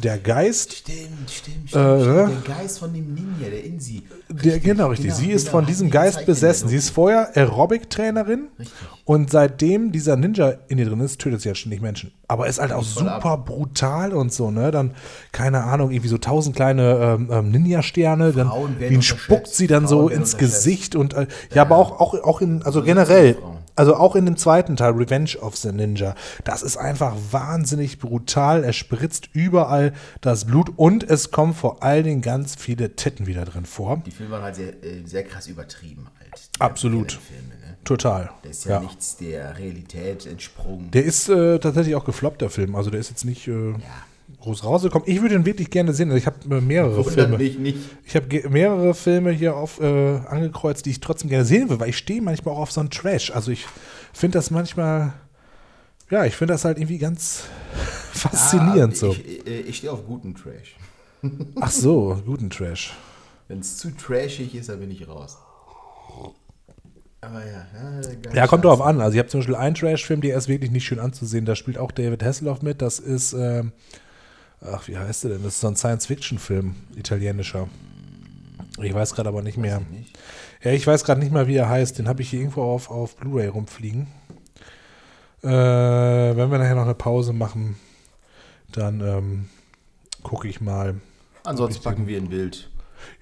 der 0.03 0.19
Geist, 0.19 0.73
Stimmt, 0.73 1.31
stimmt, 1.31 1.69
stimmt. 1.69 1.85
Äh, 1.85 2.01
stimmt. 2.01 2.47
Der 2.47 2.55
Geist 2.57 2.79
von 2.79 2.93
dem 2.93 3.15
Ninja, 3.15 3.49
der 3.51 3.65
in 3.65 3.81
sie. 3.81 4.03
der, 4.29 4.59
genau, 4.59 4.89
richtig, 4.89 5.15
sie 5.15 5.31
ist 5.31 5.45
genau, 5.45 5.53
von 5.53 5.61
hat 5.63 5.71
diesem 5.71 5.89
die 5.89 5.93
Geist 5.93 6.27
besessen. 6.27 6.69
Sie 6.69 6.77
ist 6.77 6.91
vorher 6.91 7.37
Aerobic-Trainerin 7.37 8.49
und 9.05 9.31
seitdem 9.31 9.93
dieser 9.93 10.17
Ninja 10.17 10.55
in 10.69 10.79
ihr 10.79 10.87
drin 10.87 11.01
ist, 11.01 11.21
tötet 11.21 11.41
sie 11.41 11.49
halt 11.49 11.59
ständig 11.59 11.81
Menschen. 11.81 12.13
Aber 12.29 12.47
ist 12.47 12.61
halt 12.61 12.73
auch 12.73 12.85
voll 12.85 13.09
ab. 13.09 13.23
super 13.23 13.37
brutal 13.39 14.13
und 14.13 14.33
so, 14.33 14.51
ne? 14.51 14.71
Dann, 14.71 14.95
keine 15.33 15.65
Ahnung, 15.65 15.91
irgendwie 15.91 16.09
so 16.09 16.19
tausend 16.19 16.57
kleine 16.57 17.17
ähm, 17.19 17.29
ähm, 17.31 17.51
Ninja-Sterne, 17.51 18.33
dann 18.33 18.51
den 18.79 19.03
spuckt 19.03 19.49
sie 19.49 19.67
dann 19.67 19.87
so 19.87 19.99
Frauen 19.99 20.11
werden 20.11 20.23
ins. 20.23 20.37
Gesicht 20.37 20.97
und 20.97 21.15
äh, 21.15 21.27
ja, 21.55 21.63
aber 21.63 21.77
auch, 21.77 22.01
auch, 22.01 22.15
auch 22.23 22.41
in, 22.41 22.63
also 22.63 22.83
generell, 22.83 23.35
Frauen. 23.35 23.60
Also 23.81 23.97
auch 23.97 24.15
in 24.15 24.27
dem 24.27 24.37
zweiten 24.37 24.77
Teil, 24.77 24.93
Revenge 24.93 25.39
of 25.41 25.57
the 25.57 25.73
Ninja, 25.73 26.15
das 26.45 26.63
ist 26.63 26.77
einfach 26.77 27.17
wahnsinnig 27.31 27.99
brutal. 27.99 28.63
Er 28.63 28.75
spritzt 28.75 29.31
überall 29.33 29.95
das 30.21 30.45
Blut 30.45 30.71
und 30.77 31.03
es 31.03 31.31
kommen 31.31 31.55
vor 31.55 31.83
allen 31.83 32.05
Dingen 32.05 32.21
ganz 32.21 32.57
viele 32.57 32.95
Titten 32.95 33.27
wieder 33.27 33.47
drin 33.47 33.65
vor. 33.65 34.03
Die 34.05 34.11
Filme 34.11 34.33
waren 34.33 34.43
halt 34.43 34.57
sehr, 34.57 34.85
äh, 34.85 35.03
sehr 35.07 35.25
krass 35.25 35.47
übertrieben 35.47 36.09
halt. 36.19 36.51
Absolut. 36.59 37.13
Filme, 37.13 37.55
ne? 37.55 37.79
Total. 37.85 38.29
Da 38.43 38.51
ist 38.51 38.67
ja, 38.67 38.73
Ja. 38.73 38.81
nichts 38.81 39.17
der 39.17 39.57
Realität 39.57 40.27
entsprungen. 40.27 40.91
Der 40.91 41.05
ist 41.05 41.31
äh, 41.31 41.59
tatsächlich 41.59 41.95
auch 41.95 42.05
gefloppt, 42.05 42.43
der 42.43 42.51
Film. 42.51 42.75
Also 42.77 42.91
der 42.91 43.01
ist 43.01 43.09
jetzt 43.09 43.25
nicht 43.25 43.49
äh, 43.49 43.73
groß 44.41 44.65
rausgekommen. 44.65 45.09
Ich 45.09 45.21
würde 45.23 45.35
ihn 45.35 45.47
wirklich 45.47 45.71
gerne 45.71 45.93
sehen. 45.93 46.09
Also 46.11 46.19
ich 46.19 46.27
habe 46.27 46.39
äh, 46.57 46.61
mehrere 46.61 46.97
Wundert 46.97 47.13
Filme. 47.15 47.39
mich 47.39 47.59
nicht. 47.59 47.79
Ich 48.05 48.17
habe 48.17 48.49
mehrere 48.49 48.95
Filme 48.95 49.31
hier 49.31 49.57
auf 49.57 49.81
äh, 49.81 50.17
angekreuzt, 50.27 50.87
die 50.87 50.91
ich 50.91 51.01
trotzdem 51.01 51.29
gerne 51.31 51.45
sehen 51.45 51.69
will, 51.71 51.79
weil 51.81 51.91
ich 51.91 51.99
stehe 51.99 52.23
manchmal 52.23 52.55
auch 52.55 52.61
auf 52.61 52.73
so 52.73 52.81
einen 52.81 52.91
Trash. 52.91 53.31
Also 53.31 53.51
ich 53.51 53.67
finde 54.13 54.39
das 54.39 54.51
manchmal, 54.51 55.13
ja, 56.11 56.25
ich 56.25 56.35
finde 56.37 56.55
das 56.55 56.65
halt 56.65 56.79
irgendwie 56.79 56.99
ganz 56.99 57.45
faszinierend 58.13 58.95
Ah, 58.95 58.97
so. 58.97 59.11
Ich, 59.13 59.47
äh, 59.47 59.61
ich 59.61 59.77
stehe 59.79 59.93
auf 59.93 60.07
guten 60.07 60.35
Trash. 60.35 60.77
Ach 61.61 61.71
so, 61.71 62.21
guten 62.27 62.51
Trash. 62.51 62.95
Wenn 63.49 63.61
es 63.61 63.79
zu 63.79 63.91
trashig 63.91 64.55
ist, 64.55 64.69
dann 64.69 64.81
bin 64.81 64.91
ich 64.91 65.07
raus. 65.09 65.37
Aber 67.23 67.45
ja, 67.45 67.67
ja, 67.75 68.33
Ja, 68.35 68.47
kommt 68.47 68.65
drauf 68.65 68.81
an. 68.81 69.01
Also 69.01 69.13
ich 69.15 69.19
habe 69.19 69.29
zum 69.29 69.41
Beispiel 69.41 69.57
einen 69.57 69.75
Trash-Film, 69.75 70.23
der 70.23 70.37
ist 70.39 70.49
wirklich 70.49 70.71
nicht 70.71 70.85
schön 70.87 70.99
anzusehen. 70.99 71.45
Da 71.45 71.55
spielt 71.55 71.77
auch 71.77 71.93
David 71.93 72.23
Hasselhoff 72.23 72.63
mit. 72.63 72.81
Das 72.81 72.99
ist, 72.99 73.35
ähm, 73.35 73.73
ach, 74.61 74.89
wie 74.89 74.99
heißt 74.99 75.25
der 75.25 75.33
denn? 75.33 75.43
Das 75.43 75.55
ist 75.55 75.61
so 75.61 75.69
ein 75.69 75.77
Science-Fiction-Film, 75.77 76.75
italienischer. 76.97 77.69
Ich 78.83 78.95
weiß 78.95 79.15
gerade 79.15 79.29
aber 79.29 79.43
nicht 79.43 79.59
mehr. 79.59 79.83
ich 79.91 79.99
nicht. 79.99 80.19
Ja, 80.63 80.73
ich 80.73 80.87
weiß 80.87 81.05
gerade 81.05 81.21
nicht 81.21 81.33
mal, 81.33 81.47
wie 81.47 81.57
er 81.57 81.69
heißt. 81.69 81.99
Den 81.99 82.09
habe 82.09 82.23
ich 82.23 82.31
hier 82.31 82.41
irgendwo 82.41 82.63
auf, 82.63 82.91
auf 82.91 83.17
Blu-ray 83.17 83.49
rumfliegen. 83.49 84.09
Äh, 85.43 85.49
wenn 85.49 86.51
wir 86.51 86.59
nachher 86.59 86.75
noch 86.75 86.83
eine 86.83 86.95
Pause 86.95 87.33
machen, 87.33 87.77
dann 88.73 89.01
ähm, 89.01 89.49
gucke 90.23 90.49
ich 90.49 90.61
mal. 90.61 91.01
Ansonsten 91.45 91.83
packen 91.83 92.07
wir 92.07 92.19
ein 92.19 92.29
Bild. 92.29 92.71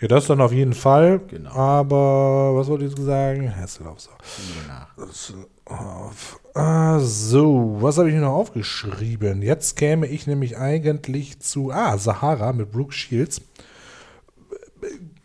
Ja, 0.01 0.09
das 0.09 0.27
dann 0.27 0.41
auf 0.41 0.53
jeden 0.53 0.75
Fall. 0.75 1.21
Genau. 1.29 1.51
Aber 1.51 2.57
was 2.57 2.69
wollte 2.69 2.85
ich 2.85 2.97
sagen? 2.97 3.55
Hasselhoff 3.55 4.01
so. 4.01 5.35
Auf. 5.65 6.41
Ah, 6.55 6.99
so, 7.01 7.77
was 7.81 7.99
habe 7.99 8.09
ich 8.09 8.15
mir 8.15 8.23
noch 8.23 8.33
aufgeschrieben? 8.33 9.43
Jetzt 9.43 9.77
käme 9.77 10.07
ich 10.07 10.27
nämlich 10.27 10.57
eigentlich 10.57 11.41
zu, 11.41 11.71
ah, 11.71 11.99
Sahara 11.99 12.53
mit 12.53 12.73
Brooke 12.73 12.93
Shields. 12.93 13.43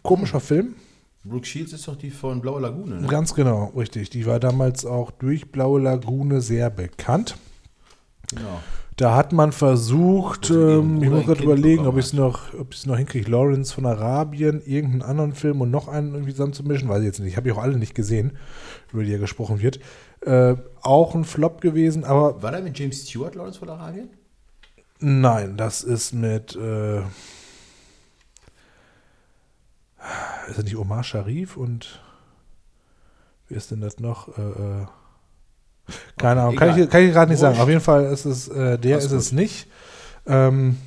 Komischer 0.02 0.42
Film, 0.42 0.76
Brooke 1.24 1.46
Shields 1.46 1.72
ist 1.72 1.88
doch 1.88 1.96
die 1.96 2.12
von 2.12 2.42
Blaue 2.42 2.60
Lagune, 2.60 3.02
ne? 3.02 3.08
ganz 3.08 3.34
genau, 3.34 3.72
richtig. 3.78 4.10
Die 4.10 4.26
war 4.26 4.40
damals 4.40 4.86
auch 4.86 5.12
durch 5.12 5.52
Blaue 5.52 5.80
Lagune 5.80 6.42
sehr 6.42 6.70
bekannt. 6.70 7.38
Genau. 8.30 8.62
Da 8.96 9.16
hat 9.16 9.34
man 9.34 9.52
versucht, 9.52 10.52
ähm, 10.52 11.02
ich 11.02 11.10
muss 11.10 11.26
gerade 11.26 11.44
überlegen, 11.44 11.88
ob 11.88 11.98
ich 11.98 12.06
es 12.06 12.14
noch, 12.14 12.54
ob 12.54 12.76
noch 12.86 12.98
hinkriege, 12.98 13.30
Lawrence 13.30 13.74
von 13.74 13.88
Arabien, 13.88 14.62
irgendeinen 14.62 15.02
anderen 15.02 15.34
Film 15.34 15.62
und 15.62 15.72
noch 15.72 15.88
einen 15.88 16.14
irgendwie 16.14 16.32
zusammenzumischen, 16.32 16.90
weiß 16.90 17.00
ich 17.00 17.06
jetzt 17.06 17.20
nicht. 17.20 17.30
Ich 17.30 17.38
habe 17.38 17.46
die 17.46 17.54
auch 17.54 17.62
alle 17.62 17.78
nicht 17.78 17.96
gesehen, 17.96 18.38
über 18.92 19.04
die 19.04 19.12
ja 19.12 19.18
gesprochen 19.18 19.62
wird. 19.62 19.80
Äh, 20.22 20.56
auch 20.82 21.16
ein 21.16 21.24
Flop 21.24 21.62
gewesen, 21.62 22.04
aber 22.04 22.44
War 22.44 22.52
da 22.52 22.62
mit 22.62 22.78
James 22.78 23.08
Stewart 23.08 23.34
Lawrence 23.34 23.58
von 23.58 23.70
Arabien? 23.70 24.10
Nein, 25.00 25.58
das 25.58 25.82
ist 25.82 26.14
mit. 26.14 26.56
Äh, 26.56 27.00
ist 27.00 27.08
das 30.58 30.64
nicht 30.64 30.78
Omar 30.78 31.04
Sharif 31.04 31.58
und. 31.58 32.00
Wie 33.48 33.56
ist 33.56 33.72
denn 33.72 33.82
das 33.82 34.00
noch? 34.00 34.38
Äh, 34.38 34.42
äh, 34.42 34.86
keine 36.18 36.42
Ahnung, 36.42 36.56
kann 36.56 36.80
ich, 36.80 36.90
kann 36.90 37.02
ich 37.04 37.12
gerade 37.12 37.32
nicht 37.32 37.40
sagen. 37.40 37.60
Auf 37.60 37.68
jeden 37.70 37.82
Fall 37.82 38.06
ist 38.06 38.26
es, 38.26 38.48
äh, 38.48 38.78
der 38.80 38.96
Alles 38.96 39.06
ist 39.06 39.12
gut. 39.12 39.20
es 39.20 39.32
nicht. 39.32 39.68
Ähm, 40.26 40.78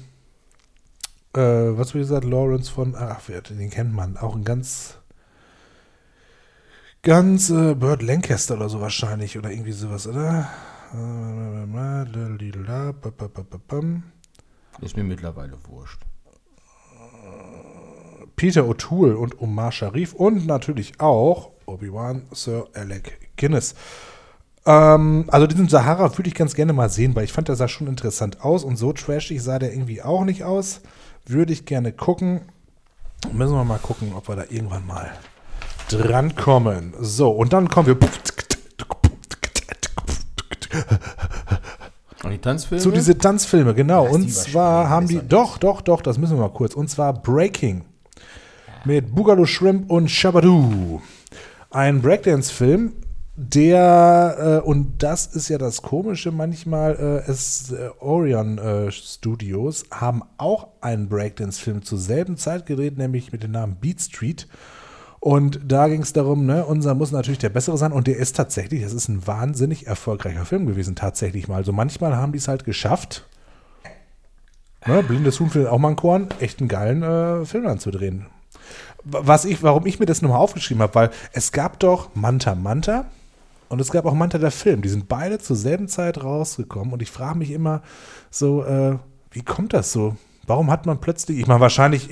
äh, 1.34 1.40
was 1.40 1.94
wie 1.94 1.98
gesagt, 1.98 2.24
Lawrence 2.24 2.70
von, 2.70 2.94
ach, 2.96 3.20
wer- 3.26 3.42
den 3.42 3.70
kennt 3.70 3.92
man, 3.92 4.16
auch 4.16 4.34
ein 4.34 4.44
ganz, 4.44 4.98
ganz 7.02 7.50
äh, 7.50 7.74
Burt 7.74 8.02
Lancaster 8.02 8.54
oder 8.56 8.68
so 8.68 8.80
wahrscheinlich 8.80 9.36
oder 9.38 9.50
irgendwie 9.50 9.72
sowas, 9.72 10.06
oder? 10.06 10.48
Ist 14.80 14.96
mir 14.96 15.04
mittlerweile 15.04 15.58
wurscht. 15.68 16.00
Peter 18.36 18.62
O'Toole 18.64 19.14
und 19.14 19.40
Omar 19.40 19.72
Sharif 19.72 20.12
und 20.12 20.46
natürlich 20.46 21.00
auch 21.00 21.52
Obi-Wan 21.66 22.26
Sir 22.32 22.68
Alec 22.74 23.30
Guinness. 23.36 23.74
Ähm, 24.66 25.24
also 25.28 25.46
diesen 25.46 25.68
Sahara 25.68 26.16
würde 26.16 26.28
ich 26.28 26.34
ganz 26.34 26.54
gerne 26.54 26.72
mal 26.72 26.88
sehen, 26.90 27.14
weil 27.14 27.24
ich 27.24 27.32
fand, 27.32 27.48
der 27.48 27.56
sah 27.56 27.68
schon 27.68 27.86
interessant 27.86 28.42
aus 28.42 28.64
und 28.64 28.76
so 28.76 28.92
trashig 28.92 29.42
sah 29.42 29.58
der 29.58 29.72
irgendwie 29.72 30.02
auch 30.02 30.24
nicht 30.24 30.44
aus. 30.44 30.80
Würde 31.24 31.52
ich 31.52 31.64
gerne 31.64 31.92
gucken. 31.92 32.42
Müssen 33.32 33.54
wir 33.54 33.64
mal 33.64 33.78
gucken, 33.78 34.12
ob 34.14 34.28
wir 34.28 34.36
da 34.36 34.44
irgendwann 34.48 34.86
mal 34.86 35.10
drankommen. 35.88 36.94
So, 37.00 37.30
und 37.30 37.52
dann 37.52 37.68
kommen 37.68 37.86
wir 37.86 37.96
Und 42.22 42.32
die 42.32 42.38
Tanzfilme? 42.38 42.82
zu 42.82 42.90
diese 42.90 43.16
Tanzfilme, 43.16 43.74
genau. 43.74 44.06
Und 44.06 44.32
zwar 44.32 44.90
haben 44.90 45.06
die, 45.06 45.20
doch, 45.26 45.58
doch, 45.58 45.80
doch, 45.80 46.02
das 46.02 46.18
müssen 46.18 46.36
wir 46.36 46.42
mal 46.42 46.52
kurz. 46.52 46.74
Und 46.74 46.90
zwar 46.90 47.12
Breaking 47.12 47.84
mit 48.84 49.14
Boogaloo 49.14 49.46
Shrimp 49.46 49.90
und 49.90 50.10
Shabadoo. 50.10 51.00
Ein 51.70 52.02
Breakdance-Film, 52.02 52.92
der, 53.38 54.62
äh, 54.64 54.66
und 54.66 55.02
das 55.02 55.26
ist 55.26 55.50
ja 55.50 55.58
das 55.58 55.82
Komische 55.82 56.32
manchmal, 56.32 56.96
äh, 57.26 57.30
es, 57.30 57.70
äh, 57.70 57.90
Orion 58.00 58.56
äh, 58.56 58.90
Studios 58.90 59.84
haben 59.90 60.22
auch 60.38 60.68
einen 60.80 61.10
Breakdance-Film 61.10 61.82
zur 61.82 61.98
selben 61.98 62.38
Zeit 62.38 62.64
gedreht, 62.64 62.96
nämlich 62.96 63.32
mit 63.32 63.42
dem 63.42 63.50
Namen 63.50 63.76
Beat 63.76 64.00
Street. 64.00 64.48
Und 65.20 65.60
da 65.66 65.88
ging 65.88 66.00
es 66.00 66.14
darum, 66.14 66.46
ne, 66.46 66.64
unser 66.64 66.94
muss 66.94 67.12
natürlich 67.12 67.38
der 67.38 67.50
bessere 67.50 67.76
sein 67.76 67.92
und 67.92 68.06
der 68.06 68.16
ist 68.16 68.36
tatsächlich, 68.36 68.82
es 68.82 68.94
ist 68.94 69.08
ein 69.08 69.26
wahnsinnig 69.26 69.86
erfolgreicher 69.86 70.46
Film 70.46 70.64
gewesen, 70.64 70.94
tatsächlich 70.94 71.46
mal. 71.46 71.56
Also 71.56 71.72
manchmal 71.72 72.16
haben 72.16 72.32
die 72.32 72.38
es 72.38 72.48
halt 72.48 72.64
geschafft, 72.64 73.26
ne, 74.86 75.02
Blindes 75.02 75.40
Huhn 75.40 75.50
findet 75.50 75.70
auch 75.70 75.78
mal 75.78 75.90
ein 75.90 75.96
Korn, 75.96 76.28
echt 76.40 76.60
einen 76.60 76.68
geilen 76.68 77.02
äh, 77.02 77.44
Film 77.44 77.66
anzudrehen. 77.66 78.26
Was 79.04 79.44
ich, 79.44 79.62
warum 79.62 79.84
ich 79.84 80.00
mir 80.00 80.06
das 80.06 80.22
nochmal 80.22 80.38
aufgeschrieben 80.38 80.82
habe, 80.82 80.94
weil 80.94 81.10
es 81.32 81.52
gab 81.52 81.80
doch 81.80 82.14
Manta 82.14 82.54
Manta 82.54 83.04
und 83.68 83.80
es 83.80 83.90
gab 83.90 84.06
auch 84.06 84.14
Manta 84.14 84.38
der 84.38 84.50
Film. 84.50 84.82
Die 84.82 84.88
sind 84.88 85.08
beide 85.08 85.38
zur 85.38 85.56
selben 85.56 85.88
Zeit 85.88 86.22
rausgekommen 86.22 86.92
und 86.92 87.02
ich 87.02 87.10
frage 87.10 87.38
mich 87.38 87.50
immer 87.50 87.82
so, 88.30 88.64
äh, 88.64 88.98
wie 89.30 89.42
kommt 89.42 89.72
das 89.72 89.92
so? 89.92 90.16
Warum 90.46 90.70
hat 90.70 90.86
man 90.86 91.00
plötzlich, 91.00 91.38
ich 91.40 91.46
meine, 91.46 91.60
wahrscheinlich 91.60 92.08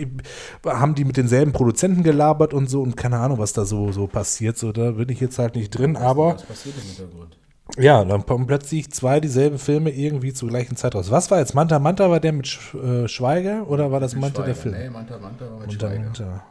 haben 0.67 0.95
die 0.95 1.05
mit 1.05 1.17
denselben 1.17 1.53
Produzenten 1.53 2.03
gelabert 2.03 2.53
und 2.53 2.69
so 2.69 2.83
und 2.83 2.97
keine 2.97 3.19
Ahnung, 3.19 3.39
was 3.39 3.53
da 3.53 3.65
so, 3.65 3.93
so 3.93 4.09
passiert. 4.09 4.59
So, 4.59 4.73
da 4.73 4.93
bin 4.93 5.09
ich 5.09 5.21
jetzt 5.21 5.39
halt 5.39 5.55
nicht 5.55 5.71
drin, 5.71 5.97
aber 5.97 6.35
Was 6.35 6.43
passiert 6.43 6.75
im 6.77 6.83
Hintergrund? 6.83 7.39
ja, 7.79 8.05
dann 8.05 8.27
kommen 8.27 8.47
plötzlich 8.47 8.91
zwei 8.91 9.21
dieselben 9.21 9.59
Filme 9.59 9.91
irgendwie 9.91 10.33
zur 10.33 10.49
gleichen 10.49 10.77
Zeit 10.77 10.95
raus. 10.97 11.11
Was 11.11 11.31
war 11.31 11.39
jetzt 11.39 11.55
Manta 11.55 11.79
Manta? 11.79 12.11
War 12.11 12.21
der 12.21 12.33
mit 12.33 12.59
äh, 12.75 13.07
Schweiger 13.09 13.69
oder 13.69 13.93
war 13.93 14.01
das 14.01 14.17
Manta 14.17 14.43
der 14.43 14.55
Schweiger. 14.55 14.61
Film? 14.61 14.75
Nee, 14.75 14.91
Manta 14.91 15.19
Manta 15.19 15.45
war 15.45 15.61
mit 15.61 15.69
Manta 15.69 15.87
Schweiger. 15.87 16.05
Manta. 16.05 16.45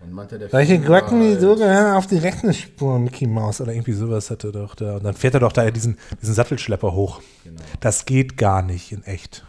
Film 0.00 0.82
Glocken 0.84 1.20
die 1.20 1.30
halt- 1.32 1.40
so 1.40 1.56
gehören 1.56 1.94
auf 1.96 2.06
die 2.06 2.18
rechte 2.18 2.52
Spur, 2.54 2.98
Mickey 2.98 3.26
Mouse 3.26 3.60
oder 3.60 3.72
irgendwie 3.72 3.92
sowas 3.92 4.30
hatte 4.30 4.52
doch 4.52 4.74
da. 4.74 4.96
Und 4.96 5.04
dann 5.04 5.14
fährt 5.14 5.34
er 5.34 5.40
doch 5.40 5.52
da 5.52 5.70
diesen, 5.70 5.98
diesen 6.20 6.34
Sattelschlepper 6.34 6.92
hoch. 6.92 7.20
Genau. 7.44 7.60
Das 7.80 8.04
geht 8.04 8.36
gar 8.36 8.62
nicht 8.62 8.92
in 8.92 9.02
echt. 9.04 9.44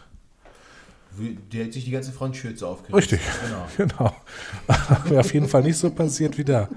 Der 1.52 1.66
hat 1.66 1.74
sich 1.74 1.86
die 1.86 1.92
ganze 1.92 2.12
Frontschürze 2.12 2.66
aufgerissen. 2.66 2.96
Richtig. 2.96 3.20
Genau. 3.46 3.66
Genau. 3.78 4.16
Wäre 5.10 5.20
auf 5.20 5.34
jeden 5.34 5.48
Fall 5.48 5.64
nicht 5.64 5.78
so 5.78 5.90
passiert 5.92 6.38
wie 6.38 6.46
da. 6.46 6.68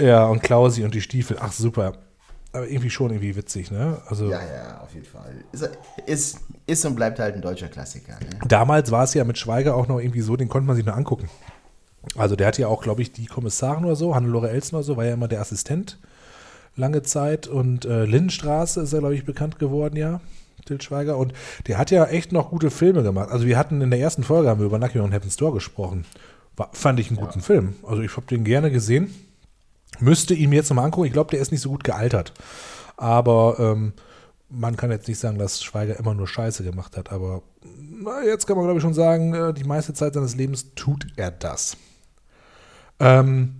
Ja, 0.00 0.26
und 0.26 0.42
Klausi 0.42 0.84
und 0.84 0.94
die 0.94 1.00
Stiefel. 1.00 1.36
Ach, 1.40 1.52
super. 1.52 1.92
Aber 2.52 2.68
irgendwie 2.68 2.90
schon 2.90 3.10
irgendwie 3.10 3.34
witzig, 3.36 3.70
ne? 3.70 4.02
Also 4.08 4.28
Ja, 4.30 4.40
ja, 4.44 4.80
auf 4.82 4.92
jeden 4.92 5.06
Fall. 5.06 5.32
Ist, 5.52 5.70
ist, 6.06 6.38
ist 6.66 6.84
und 6.84 6.96
bleibt 6.96 7.18
halt 7.18 7.34
ein 7.36 7.40
deutscher 7.42 7.68
Klassiker. 7.68 8.14
Ne? 8.20 8.40
damals 8.46 8.90
war 8.90 9.04
es 9.04 9.14
ja 9.14 9.24
mit 9.24 9.38
Schweiger 9.38 9.74
auch 9.74 9.86
noch 9.88 9.98
irgendwie 10.00 10.20
so, 10.20 10.36
den 10.36 10.48
konnte 10.48 10.66
man 10.66 10.76
sich 10.76 10.84
nur 10.84 10.94
angucken. 10.96 11.30
Also 12.16 12.36
der 12.36 12.46
hat 12.46 12.58
ja 12.58 12.68
auch, 12.68 12.82
glaube 12.82 13.02
ich, 13.02 13.12
die 13.12 13.26
Kommissarin 13.26 13.84
oder 13.84 13.96
so, 13.96 14.14
Hannelore 14.14 14.50
Elsen 14.50 14.76
oder 14.76 14.84
so, 14.84 14.96
war 14.96 15.04
ja 15.04 15.14
immer 15.14 15.28
der 15.28 15.40
Assistent 15.40 15.98
lange 16.76 17.02
Zeit. 17.02 17.46
Und 17.46 17.84
äh, 17.84 18.04
Lindenstraße 18.04 18.82
ist 18.82 18.92
er, 18.92 19.00
glaube 19.00 19.14
ich, 19.14 19.24
bekannt 19.24 19.58
geworden, 19.58 19.96
ja. 19.96 20.20
Til 20.64 20.80
Schweiger. 20.80 21.16
Und 21.18 21.32
der 21.66 21.78
hat 21.78 21.90
ja 21.90 22.04
echt 22.06 22.32
noch 22.32 22.50
gute 22.50 22.70
Filme 22.70 23.02
gemacht. 23.02 23.30
Also 23.30 23.46
wir 23.46 23.58
hatten 23.58 23.80
in 23.80 23.90
der 23.90 23.98
ersten 23.98 24.22
Folge 24.22 24.48
haben 24.48 24.60
wir 24.60 24.66
über 24.66 24.78
Nucky 24.78 25.00
und 25.00 25.12
Heaven's 25.12 25.36
Door 25.36 25.54
gesprochen. 25.54 26.04
War, 26.56 26.70
fand 26.72 27.00
ich 27.00 27.08
einen 27.08 27.18
guten 27.18 27.40
Film. 27.40 27.74
Also 27.82 28.02
ich 28.02 28.16
habe 28.16 28.26
den 28.26 28.44
gerne 28.44 28.70
gesehen. 28.70 29.12
Müsste 29.98 30.34
ihn 30.34 30.50
mir 30.50 30.56
jetzt 30.56 30.70
nochmal 30.70 30.84
angucken. 30.84 31.06
Ich 31.06 31.12
glaube, 31.12 31.30
der 31.30 31.40
ist 31.40 31.50
nicht 31.50 31.62
so 31.62 31.70
gut 31.70 31.82
gealtert. 31.82 32.32
Aber 32.96 33.56
ähm, 33.58 33.92
man 34.48 34.76
kann 34.76 34.90
jetzt 34.90 35.08
nicht 35.08 35.18
sagen, 35.18 35.38
dass 35.38 35.62
Schweiger 35.62 35.98
immer 35.98 36.14
nur 36.14 36.28
Scheiße 36.28 36.62
gemacht 36.62 36.96
hat. 36.96 37.10
Aber 37.10 37.42
na, 37.64 38.22
jetzt 38.24 38.46
kann 38.46 38.56
man, 38.56 38.66
glaube 38.66 38.78
ich, 38.78 38.82
schon 38.82 38.94
sagen, 38.94 39.34
äh, 39.34 39.52
die 39.52 39.64
meiste 39.64 39.94
Zeit 39.94 40.14
seines 40.14 40.36
Lebens 40.36 40.74
tut 40.76 41.06
er 41.16 41.30
das. 41.30 41.76
Ähm, 43.02 43.56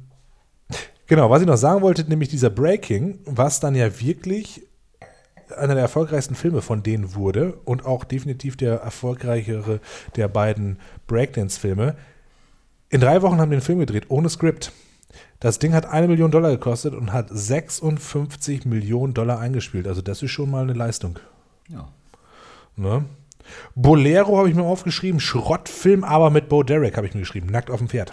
genau, 1.06 1.28
was 1.28 1.42
ich 1.42 1.48
noch 1.48 1.56
sagen 1.56 1.82
wollte, 1.82 2.04
nämlich 2.04 2.28
dieser 2.28 2.48
Breaking, 2.48 3.18
was 3.24 3.60
dann 3.60 3.74
ja 3.74 4.00
wirklich 4.00 4.62
einer 5.56 5.74
der 5.74 5.82
erfolgreichsten 5.82 6.34
Filme 6.34 6.62
von 6.62 6.82
denen 6.82 7.14
wurde 7.14 7.54
und 7.64 7.84
auch 7.84 8.04
definitiv 8.04 8.56
der 8.56 8.76
erfolgreichere 8.76 9.80
der 10.16 10.28
beiden 10.28 10.78
Breakdance-Filme. 11.08 11.96
In 12.88 13.00
drei 13.00 13.20
Wochen 13.20 13.40
haben 13.40 13.50
den 13.50 13.60
Film 13.60 13.80
gedreht, 13.80 14.06
ohne 14.08 14.30
Skript. 14.30 14.72
Das 15.40 15.58
Ding 15.58 15.74
hat 15.74 15.86
eine 15.86 16.08
Million 16.08 16.30
Dollar 16.30 16.50
gekostet 16.50 16.94
und 16.94 17.12
hat 17.12 17.28
56 17.30 18.64
Millionen 18.64 19.12
Dollar 19.12 19.40
eingespielt. 19.40 19.88
Also 19.88 20.00
das 20.00 20.22
ist 20.22 20.30
schon 20.30 20.50
mal 20.50 20.62
eine 20.62 20.72
Leistung. 20.72 21.18
Ja. 21.68 21.88
Ne? 22.76 23.04
Bolero 23.74 24.38
habe 24.38 24.48
ich 24.48 24.54
mir 24.54 24.62
aufgeschrieben, 24.62 25.20
Schrottfilm, 25.20 26.04
aber 26.04 26.30
mit 26.30 26.48
Bo 26.48 26.62
Derek 26.62 26.96
habe 26.96 27.06
ich 27.06 27.14
mir 27.14 27.20
geschrieben, 27.20 27.48
nackt 27.48 27.70
auf 27.70 27.78
dem 27.78 27.88
Pferd. 27.88 28.12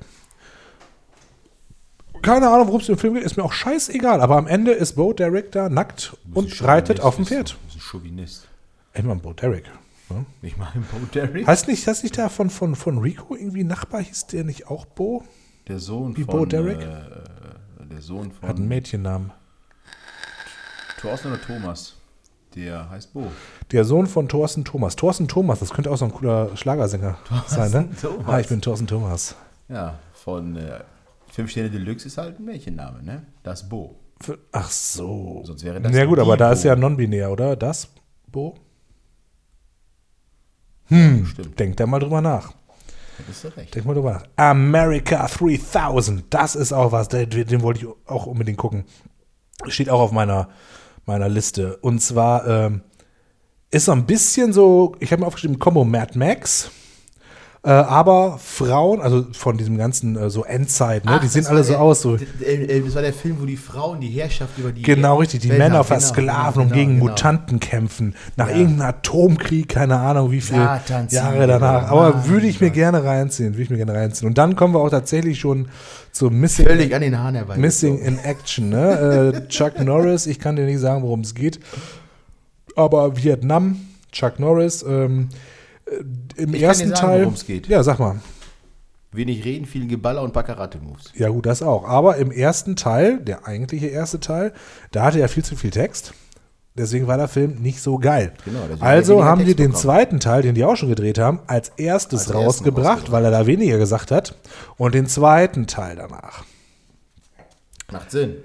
Keine 2.21 2.49
Ahnung, 2.49 2.67
worum 2.67 2.81
es 2.81 2.89
im 2.89 2.97
Film 2.97 3.13
geht, 3.13 3.23
ist 3.23 3.37
mir 3.37 3.43
auch 3.43 3.53
scheißegal, 3.53 4.21
aber 4.21 4.37
am 4.37 4.47
Ende 4.47 4.71
ist 4.71 4.93
Bo 4.95 5.13
Derek 5.13 5.51
da 5.51 5.69
nackt 5.69 6.15
und 6.33 6.61
reitet 6.63 6.99
auf 7.01 7.15
dem 7.15 7.25
Pferd. 7.25 7.51
Du 7.51 7.57
bist 7.65 7.77
ein 7.77 7.81
Chauvinist. 7.81 8.47
Ey, 8.93 9.03
man, 9.03 9.19
Bo 9.19 9.33
Derek. 9.33 9.65
Ne? 10.09 10.25
Ich 10.41 10.57
meine, 10.57 10.83
Bo 10.91 10.97
Derek, 11.13 11.47
Heißt 11.47 11.67
nicht, 11.67 11.87
heißt 11.87 12.03
nicht 12.03 12.17
da 12.17 12.29
von, 12.29 12.49
von, 12.49 12.75
von 12.75 12.97
Rico 12.97 13.35
irgendwie 13.35 13.63
Nachbar, 13.63 14.01
hieß 14.01 14.27
der 14.27 14.43
nicht 14.43 14.67
auch 14.67 14.85
Bo? 14.85 15.23
der 15.67 15.79
Sohn 15.79 16.17
Wie 16.17 16.23
von. 16.23 16.39
Bo 16.39 16.45
Derek? 16.45 16.81
Äh, 16.81 17.85
der 17.91 18.01
Sohn 18.01 18.31
Hat 18.41 18.49
einen 18.49 18.57
von 18.57 18.67
Mädchennamen. 18.67 19.31
Thorsten 20.99 21.31
oder 21.31 21.41
Thomas. 21.41 21.95
Der 22.55 22.89
heißt 22.89 23.13
Bo. 23.13 23.27
Der 23.71 23.85
Sohn 23.85 24.07
von 24.07 24.27
Thorsten 24.27 24.65
Thomas. 24.65 24.95
Thorsten 24.95 25.27
Thomas, 25.27 25.59
das 25.59 25.69
könnte 25.69 25.91
auch 25.91 25.97
so 25.97 26.05
ein 26.05 26.11
cooler 26.11 26.57
Schlagersänger 26.57 27.17
sein, 27.47 27.71
ne? 27.71 27.89
Thomas. 28.01 28.27
Ah, 28.27 28.39
ich 28.39 28.47
bin 28.47 28.61
Thorsten 28.61 28.87
Thomas. 28.87 29.35
Ja, 29.69 29.99
von 30.13 30.55
äh, 30.57 30.79
Fünf 31.39 31.51
Sterne 31.51 31.69
Deluxe 31.69 32.05
ist 32.07 32.17
halt 32.17 32.37
ein 32.37 32.43
Mädchenname, 32.43 33.01
ne? 33.01 33.25
Das 33.43 33.69
Bo. 33.69 33.95
Für- 34.19 34.39
Ach 34.51 34.69
so. 34.69 35.41
Sonst 35.45 35.63
wäre 35.63 35.79
das 35.79 35.89
Na 35.93 36.03
gut, 36.03 36.19
aber 36.19 36.35
da 36.35 36.47
Bo. 36.47 36.53
ist 36.53 36.63
ja 36.65 36.75
non-binär, 36.75 37.31
oder? 37.31 37.55
Das, 37.55 37.87
Bo? 38.27 38.55
Stimmt, 40.87 41.57
Denk 41.59 41.77
da 41.77 41.85
mal 41.85 41.99
drüber 41.99 42.19
nach. 42.19 42.51
da 42.51 43.23
bist 43.27 43.43
du 43.43 43.47
recht. 43.55 43.73
Denk 43.75 43.85
mal 43.85 43.93
drüber 43.93 44.11
nach. 44.13 44.25
America 44.35 45.27
3000, 45.27 46.25
das 46.33 46.55
ist 46.55 46.73
auch 46.73 46.91
was, 46.91 47.07
den, 47.09 47.29
den 47.29 47.61
wollte 47.61 47.81
ich 47.81 47.87
auch 48.09 48.25
unbedingt 48.25 48.57
gucken. 48.57 48.83
Steht 49.67 49.89
auch 49.89 49.99
auf 50.01 50.11
meiner, 50.11 50.49
meiner 51.05 51.29
Liste. 51.29 51.77
Und 51.77 51.99
zwar 51.99 52.47
ähm, 52.47 52.81
ist 53.71 53.85
so 53.85 53.91
ein 53.91 54.05
bisschen 54.05 54.51
so, 54.51 54.95
ich 54.99 55.11
habe 55.11 55.21
mir 55.21 55.27
aufgeschrieben, 55.27 55.59
Combo 55.59 55.85
Mad 55.85 56.17
Max. 56.17 56.71
Äh, 57.61 57.71
aber 57.71 58.39
Frauen, 58.41 59.01
also 59.01 59.25
von 59.33 59.57
diesem 59.57 59.77
ganzen 59.77 60.15
äh, 60.15 60.29
so 60.29 60.45
Endzeit, 60.45 61.03
ne? 61.03 61.11
Ach, 61.15 61.19
die 61.19 61.27
sehen 61.27 61.45
alle 61.45 61.61
so 61.65 61.73
der- 61.73 61.81
aus, 61.81 62.01
so 62.01 62.15
Das 62.15 62.95
war 62.95 63.01
der 63.01 63.11
Film, 63.11 63.35
wo 63.41 63.45
die 63.45 63.57
Frauen 63.57 63.99
die 63.99 64.07
Herrschaft 64.07 64.57
über 64.57 64.71
die. 64.71 64.81
Genau, 64.81 65.17
richtig. 65.17 65.41
Die 65.41 65.49
Männer 65.49 65.63
haben. 65.65 65.71
Genau, 65.71 65.83
versklaven 65.83 66.61
und 66.61 66.67
genau, 66.69 66.79
gegen 66.79 66.93
genau. 66.99 67.09
Mutanten 67.11 67.59
kämpfen. 67.59 68.15
Nach 68.37 68.49
Ja. 68.49 68.55
irgendeinem 68.55 68.87
Atomkrieg, 68.89 69.67
keine 69.67 69.97
Ahnung, 69.99 70.31
wie 70.31 70.39
viele 70.39 70.79
Jahre 71.09 71.47
danach. 71.47 71.89
Aber 71.91 72.27
würde 72.29 72.47
ich 72.47 72.61
mir 72.61 72.69
gerne 72.69 73.03
reinziehen. 73.03 73.53
Würde 73.55 73.63
ich 73.63 73.69
mir 73.69 73.77
gerne 73.77 73.93
reinziehen. 73.93 74.29
Und 74.29 74.37
dann 74.37 74.55
kommen 74.55 74.73
wir 74.73 74.79
auch 74.79 74.89
tatsächlich 74.89 75.37
schon 75.37 75.67
zu 76.13 76.29
Missing, 76.29 76.65
Völlig 76.65 76.95
an 76.95 77.01
den 77.01 77.19
Haaren 77.19 77.35
herbei. 77.35 77.57
Missing 77.57 77.99
in 77.99 78.19
Action. 78.19 78.69
Ne? 78.69 79.33
äh, 79.43 79.47
Chuck 79.49 79.77
Norris, 79.83 80.27
ich 80.27 80.39
kann 80.39 80.55
dir 80.55 80.63
nicht 80.65 80.79
sagen, 80.79 81.03
worum 81.03 81.19
es 81.21 81.35
geht. 81.35 81.59
Aber 82.77 83.17
Vietnam, 83.17 83.81
Chuck 84.13 84.39
Norris, 84.39 84.81
ähm, 84.87 85.27
äh, 85.31 85.35
im 86.35 86.53
Ich 86.53 86.61
ersten 86.61 86.89
sagen, 86.89 86.99
Teil. 86.99 87.33
geht. 87.45 87.67
Ja, 87.67 87.83
sag 87.83 87.99
mal. 87.99 88.19
Wenig 89.11 89.43
reden, 89.43 89.65
viel 89.65 89.87
Geballer 89.87 90.21
und 90.21 90.33
paar 90.33 90.43
Karate-Moves. 90.43 91.13
Ja, 91.15 91.29
gut, 91.29 91.45
das 91.47 91.63
auch. 91.63 91.83
Aber 91.87 92.17
im 92.17 92.31
ersten 92.31 92.75
Teil, 92.75 93.19
der 93.19 93.47
eigentliche 93.47 93.87
erste 93.87 94.19
Teil, 94.19 94.53
da 94.91 95.03
hatte 95.03 95.19
er 95.19 95.29
viel 95.29 95.43
zu 95.43 95.55
viel 95.55 95.71
Text. 95.71 96.13
Deswegen 96.75 97.07
war 97.07 97.17
der 97.17 97.27
Film 97.27 97.55
nicht 97.55 97.81
so 97.81 97.97
geil. 97.97 98.31
Genau, 98.45 98.59
also 98.79 99.23
haben 99.25 99.39
die 99.39 99.45
Text 99.47 99.59
den 99.59 99.67
bekommen. 99.71 99.81
zweiten 99.81 100.19
Teil, 100.19 100.43
den 100.43 100.53
die 100.55 100.63
auch 100.63 100.75
schon 100.75 100.89
gedreht 100.89 101.17
haben, 101.17 101.39
als 101.47 101.69
erstes 101.77 102.27
Als 102.27 102.35
rausgebracht, 102.35 102.85
rausgebracht. 102.85 103.11
weil 103.11 103.25
er 103.25 103.31
da 103.31 103.47
weniger 103.47 103.79
gesagt 103.79 104.11
hat. 104.11 104.35
Und 104.77 104.93
den 104.93 105.07
zweiten 105.07 105.65
Teil 105.65 105.95
danach. 105.95 106.45
Macht 107.91 108.11
Sinn. 108.11 108.35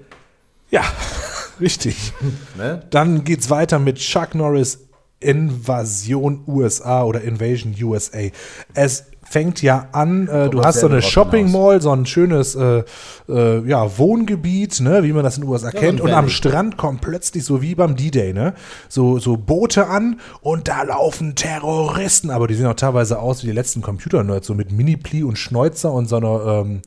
Ja, 0.71 0.81
richtig. 1.59 2.11
Ne? 2.57 2.81
Dann 2.89 3.23
geht's 3.23 3.49
weiter 3.49 3.79
mit 3.79 3.97
Chuck 3.97 4.33
Norris 4.33 4.84
Invasion 5.19 6.43
USA 6.47 7.03
oder 7.03 7.21
Invasion 7.21 7.75
USA. 7.81 8.29
Es 8.73 9.05
fängt 9.27 9.61
ja 9.61 9.89
an, 9.91 10.27
äh, 10.27 10.49
du 10.49 10.61
hast 10.61 10.79
so 10.79 10.87
eine 10.87 11.01
Shopping. 11.01 11.51
Mall, 11.51 11.81
so 11.81 11.91
ein 11.91 12.05
schönes, 12.05 12.55
äh, 12.55 12.61
äh, 12.61 12.77
ja, 12.77 12.83
drauf 12.83 12.85
Shopping 13.27 13.31
Mall, 13.31 13.31
so 13.31 13.41
ein 13.41 13.65
schönes, 13.65 13.65
ja, 13.67 13.97
Wohngebiet, 13.97 14.81
ne, 14.81 15.03
wie 15.03 15.13
man 15.13 15.23
das 15.23 15.37
in 15.37 15.43
den 15.43 15.49
USA 15.49 15.71
so 15.71 15.77
kennt. 15.77 15.99
ein 15.99 16.07
und 16.07 16.13
am. 16.13 16.29
Strand 16.29 16.77
kommt 16.77 17.01
plötzlich 17.01 17.43
so 17.43 17.61
wie 17.61 17.75
beim 17.75 17.95
D-Day, 17.95 18.33
ne, 18.33 18.53
so, 18.87 19.17
so 19.17 19.35
Boote 19.37 19.87
an 19.87 20.19
und 20.41 20.67
da 20.67 20.83
laufen 20.83 21.35
Terroristen, 21.35 22.29
aber 22.29 22.47
die 22.47 22.53
sehen 22.53 22.67
auch 22.67 22.75
teilweise 22.75 23.19
aus 23.19 23.43
wie 23.43 23.47
die 23.47 23.53
letzten 23.53 23.81
Computer-Nerds, 23.81 24.47
so 24.47 24.53
mit 24.53 24.71
Mini-Pli 24.71 25.23
und 25.23 25.37
Schnäuzer 25.37 25.91
und 25.91 26.07
so 26.07 26.17
einer, 26.17 26.45
ähm, 26.45 26.81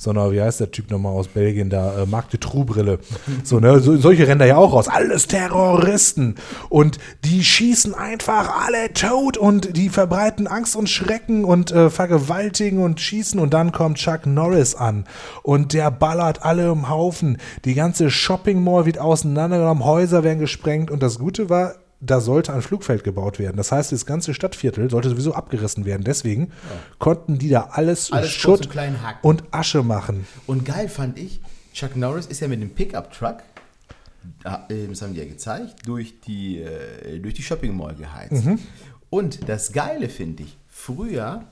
so 0.00 0.08
einer, 0.08 0.32
wie 0.32 0.40
heißt 0.40 0.60
der 0.60 0.70
Typ 0.70 0.90
nochmal 0.90 1.12
aus 1.12 1.28
Belgien 1.28 1.68
da, 1.68 2.00
äh, 2.00 2.06
Marc 2.06 2.30
de 2.30 2.40
True-Brille. 2.40 3.00
So, 3.44 3.60
ne, 3.60 3.80
so, 3.80 3.98
solche 3.98 4.26
rennen 4.26 4.38
da 4.38 4.46
ja 4.46 4.56
auch 4.56 4.72
raus. 4.72 4.88
Alles 4.88 5.26
Terroristen. 5.26 6.36
Und 6.70 6.98
die 7.26 7.44
schießen 7.44 7.92
einfach 7.92 8.64
alle 8.64 8.94
tot 8.94 9.36
und 9.36 9.76
die 9.76 9.90
verbreiten 9.90 10.46
Angst 10.46 10.74
und 10.74 10.88
Schrecken 10.88 11.44
und 11.44 11.70
äh, 11.70 11.90
vergewaltigen 11.90 12.82
und 12.82 12.98
schießen. 12.98 13.38
Und 13.38 13.52
dann 13.52 13.72
kommt 13.72 13.98
Chuck 13.98 14.24
Norris 14.24 14.74
an 14.74 15.04
und 15.42 15.74
der 15.74 15.90
ballert 15.90 16.46
alle 16.46 16.70
im 16.70 16.88
Haufen. 16.88 17.36
Die 17.66 17.74
ganze 17.74 18.10
Shopping 18.10 18.64
Mall 18.64 18.86
wird 18.86 18.98
auseinandergenommen, 18.98 19.84
Häuser 19.84 20.24
werden 20.24 20.38
gesprengt. 20.38 20.90
Und 20.90 21.02
das 21.02 21.18
Gute 21.18 21.50
war, 21.50 21.74
da 22.00 22.20
sollte 22.20 22.52
ein 22.54 22.62
Flugfeld 22.62 23.04
gebaut 23.04 23.38
werden. 23.38 23.56
Das 23.56 23.72
heißt, 23.72 23.92
das 23.92 24.06
ganze 24.06 24.32
Stadtviertel 24.32 24.90
sollte 24.90 25.10
sowieso 25.10 25.34
abgerissen 25.34 25.84
werden. 25.84 26.02
Deswegen 26.02 26.50
konnten 26.98 27.38
die 27.38 27.50
da 27.50 27.68
alles 27.72 28.10
Alles 28.10 28.30
Schutt 28.30 28.68
und 28.74 28.96
und 29.22 29.44
Asche 29.50 29.82
machen. 29.82 30.26
Und 30.46 30.64
geil 30.64 30.88
fand 30.88 31.18
ich, 31.18 31.40
Chuck 31.72 31.96
Norris 31.96 32.26
ist 32.26 32.40
ja 32.40 32.48
mit 32.48 32.60
dem 32.60 32.70
Pickup-Truck, 32.70 33.42
äh, 34.44 34.86
das 34.88 35.02
haben 35.02 35.14
die 35.14 35.20
ja 35.20 35.26
gezeigt, 35.26 35.86
durch 35.86 36.20
die, 36.20 36.60
äh, 36.60 37.18
durch 37.20 37.34
die 37.34 37.42
Shopping 37.42 37.76
Mall 37.76 37.94
geheizt. 37.94 38.44
Mhm. 38.44 38.58
Und 39.10 39.48
das 39.48 39.72
Geile 39.72 40.08
finde 40.08 40.44
ich, 40.44 40.56
früher 40.68 41.44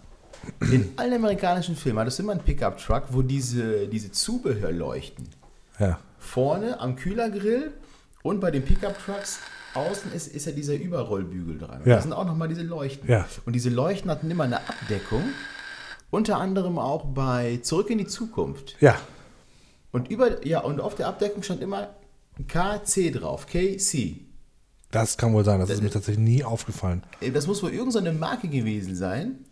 in 0.72 0.92
allen 0.96 1.14
amerikanischen 1.14 1.76
Filmen 1.76 1.98
hattest 1.98 2.18
du 2.18 2.22
immer 2.22 2.32
einen 2.32 2.42
Pickup-Truck, 2.42 3.04
wo 3.10 3.22
diese, 3.22 3.88
diese 3.88 4.12
Zubehör 4.12 4.72
leuchten. 4.72 5.28
Ja. 5.78 5.98
Vorne 6.18 6.80
am 6.80 6.96
Kühlergrill 6.96 7.72
und 8.22 8.40
bei 8.40 8.50
den 8.50 8.64
Pickup-Trucks 8.64 9.40
außen 9.74 10.12
ist, 10.12 10.28
ist 10.28 10.46
ja 10.46 10.52
dieser 10.52 10.74
Überrollbügel 10.74 11.58
dran. 11.58 11.82
Ja. 11.84 11.96
Da 11.96 12.02
sind 12.02 12.12
auch 12.12 12.24
nochmal 12.24 12.48
diese 12.48 12.62
Leuchten. 12.62 13.08
Ja. 13.08 13.26
Und 13.44 13.52
diese 13.54 13.70
Leuchten 13.70 14.10
hatten 14.10 14.30
immer 14.30 14.44
eine 14.44 14.58
Abdeckung. 14.58 15.22
Unter 16.10 16.38
anderem 16.38 16.78
auch 16.78 17.04
bei 17.06 17.58
Zurück 17.62 17.90
in 17.90 17.98
die 17.98 18.06
Zukunft. 18.06 18.76
Ja. 18.80 18.96
Und 19.92 20.08
über, 20.10 20.46
ja, 20.46 20.60
und 20.60 20.80
auf 20.80 20.94
der 20.94 21.08
Abdeckung 21.08 21.42
stand 21.42 21.62
immer 21.62 21.88
KC 22.46 23.10
drauf, 23.10 23.46
KC. 23.46 24.20
Das 24.90 25.18
kann 25.18 25.34
wohl 25.34 25.44
sein. 25.44 25.60
Das, 25.60 25.68
ist 25.68 25.74
Das 25.76 25.80
mir 25.82 25.88
ist- 25.88 25.92
tatsächlich 25.94 26.24
nie 26.24 26.44
aufgefallen. 26.44 27.02
Äh, 27.20 27.30
Das 27.30 27.46
muss 27.46 27.62
wohl 27.62 27.72
irgendeine 27.72 28.12
Marke 28.12 28.48
gewesen 28.48 28.94
sein, 28.96 29.44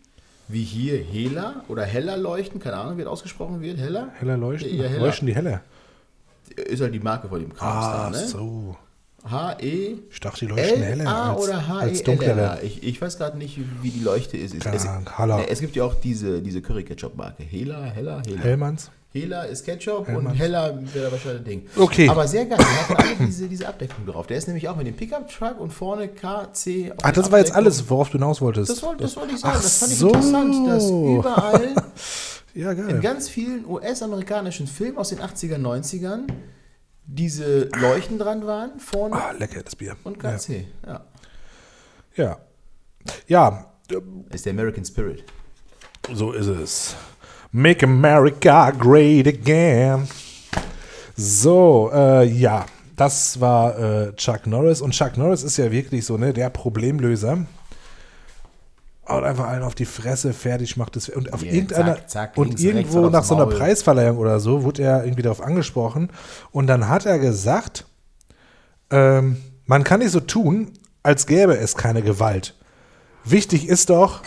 wie 0.47 0.63
hier 0.63 0.97
Hela 0.97 1.63
oder 1.67 1.83
Heller 1.83 2.17
leuchten, 2.17 2.59
keine 2.59 2.77
Ahnung, 2.77 2.97
wie 2.97 3.03
das 3.03 3.11
ausgesprochen 3.11 3.61
wird, 3.61 3.77
Heller? 3.77 4.09
Heller 4.17 4.37
leuchten? 4.37 4.75
Ja, 4.75 4.85
heller. 4.85 5.05
Leuchten 5.05 5.27
die 5.27 5.35
heller? 5.35 5.61
Ist 6.55 6.81
halt 6.81 6.93
die 6.93 6.99
Marke 6.99 7.27
von 7.27 7.39
dem 7.41 7.53
Krams 7.53 7.85
Ah, 7.85 8.09
ne? 8.09 8.25
so. 8.27 8.77
H-E. 9.23 9.97
Ich 10.09 10.19
dachte, 10.19 10.45
die 10.45 10.51
leuchten 10.51 10.83
heller 10.83 11.31
als, 11.31 11.41
oder 11.43 11.55
als 11.55 11.67
H-E-L-L-A. 11.67 12.03
dunkler. 12.03 12.63
Ich, 12.63 12.83
ich 12.83 13.01
weiß 13.01 13.17
gerade 13.17 13.37
nicht, 13.37 13.59
wie 13.81 13.89
die 13.89 14.03
Leuchte 14.03 14.37
ist. 14.37 14.53
Es, 14.53 14.59
Keine 14.61 14.75
es, 14.75 14.85
ne, 14.85 15.49
es 15.49 15.59
gibt 15.59 15.75
ja 15.75 15.83
auch 15.83 15.95
diese, 15.95 16.41
diese 16.41 16.61
Curry-Ketchup-Marke. 16.61 17.43
Hela, 17.43 17.83
Heller, 17.83 18.21
Hela. 18.25 18.41
Hellmanns? 18.41 18.91
Hela 19.13 19.43
ist 19.43 19.65
Ketchup 19.65 20.07
Hellmanns. 20.07 20.31
und 20.31 20.35
Heller 20.35 20.79
wäre 20.93 21.11
wahrscheinlich 21.11 21.41
ein 21.41 21.45
Ding. 21.45 21.67
Okay. 21.75 22.09
Aber 22.09 22.27
sehr 22.27 22.45
geil. 22.45 22.59
Die 22.59 22.93
hatten 22.93 22.95
alle 22.95 23.27
diese, 23.27 23.47
diese 23.47 23.67
Abdeckung 23.67 24.05
drauf. 24.05 24.27
Der 24.27 24.37
ist 24.37 24.47
nämlich 24.47 24.67
auch 24.69 24.75
mit 24.75 24.85
dem 24.87 24.95
Pickup-Truck 24.95 25.59
und 25.59 25.71
vorne 25.71 26.07
KC. 26.09 26.91
auf 26.91 27.03
Ah, 27.03 27.11
das 27.11 27.31
war 27.31 27.39
jetzt 27.39 27.53
alles, 27.53 27.89
worauf 27.89 28.09
du 28.09 28.17
hinaus 28.17 28.41
wolltest. 28.41 28.69
Das 28.69 28.83
wollte, 28.83 29.03
das 29.03 29.15
wollte 29.15 29.33
ich 29.33 29.39
sagen. 29.39 29.55
Ach 29.57 29.61
das 29.61 29.77
fand 29.79 29.91
ich 29.91 29.97
so. 29.97 30.07
interessant, 30.09 30.67
dass 30.67 30.89
überall 30.89 31.75
ja, 32.53 32.71
in 32.71 33.01
ganz 33.01 33.29
vielen 33.29 33.65
US-amerikanischen 33.65 34.67
Filmen 34.67 34.97
aus 34.97 35.09
den 35.09 35.19
80er, 35.19 35.57
90ern 35.57 36.23
diese 37.07 37.69
Leuchten 37.79 38.19
dran 38.19 38.45
waren, 38.45 38.79
vorne 38.79 39.15
Ah, 39.15 39.31
lecker, 39.31 39.63
das 39.63 39.75
Bier. 39.75 39.95
und 40.03 40.19
KC. 40.19 40.67
Ja. 40.85 41.01
Ja. 42.15 42.37
Ja, 43.27 43.27
ja 43.27 43.65
Ist 44.31 44.45
der 44.45 44.53
American 44.53 44.83
Spirit. 44.85 45.23
so 46.13 46.33
ist 46.33 46.47
es. 46.47 46.95
Make 47.51 47.85
America 47.85 48.71
great 48.71 49.25
again. 49.27 50.07
So, 51.15 51.89
äh, 51.93 52.25
ja, 52.27 52.65
das 52.95 53.39
war 53.39 53.77
äh, 53.79 54.15
Chuck 54.15 54.45
Norris. 54.45 54.81
Und 54.81 54.91
Chuck 54.91 55.17
Norris 55.17 55.43
ist 55.43 55.57
ja 55.57 55.71
wirklich 55.71 56.05
so, 56.05 56.17
ne, 56.17 56.33
der 56.33 56.49
Problemlöser. 56.49 57.45
Und 59.07 59.23
einfach 59.23 59.47
einen 59.47 59.63
auf 59.63 59.75
die 59.75 59.85
Fresse 59.85 60.33
fertig 60.33 60.75
macht 60.77 60.97
es. 60.97 61.09
Und 61.09 61.33
auf 61.33 61.41
Yeah, 61.41 61.53
irgendeiner. 61.53 61.95
zack, 61.95 62.09
zack, 62.09 62.37
und 62.37 62.47
links, 62.47 62.63
irgendwo 62.63 63.09
nach 63.09 63.23
so 63.23 63.35
einer 63.35 63.45
Maul. 63.45 63.55
Preisverleihung 63.55 64.17
oder 64.17 64.39
so 64.39 64.63
wurde 64.63 64.83
er 64.83 65.03
irgendwie 65.05 65.21
darauf 65.21 65.41
angesprochen. 65.41 66.09
Und 66.51 66.67
dann 66.67 66.89
hat 66.89 67.05
er 67.05 67.17
gesagt, 67.19 67.85
ähm, 68.89 69.37
man 69.65 69.83
kann 69.83 69.99
nicht 69.99 70.11
so 70.11 70.19
tun, 70.19 70.71
als 71.03 71.25
gäbe 71.25 71.57
es 71.57 71.75
keine 71.75 72.01
Gewalt. 72.01 72.55
Wichtig 73.23 73.67
ist 73.67 73.89
doch, 73.89 74.23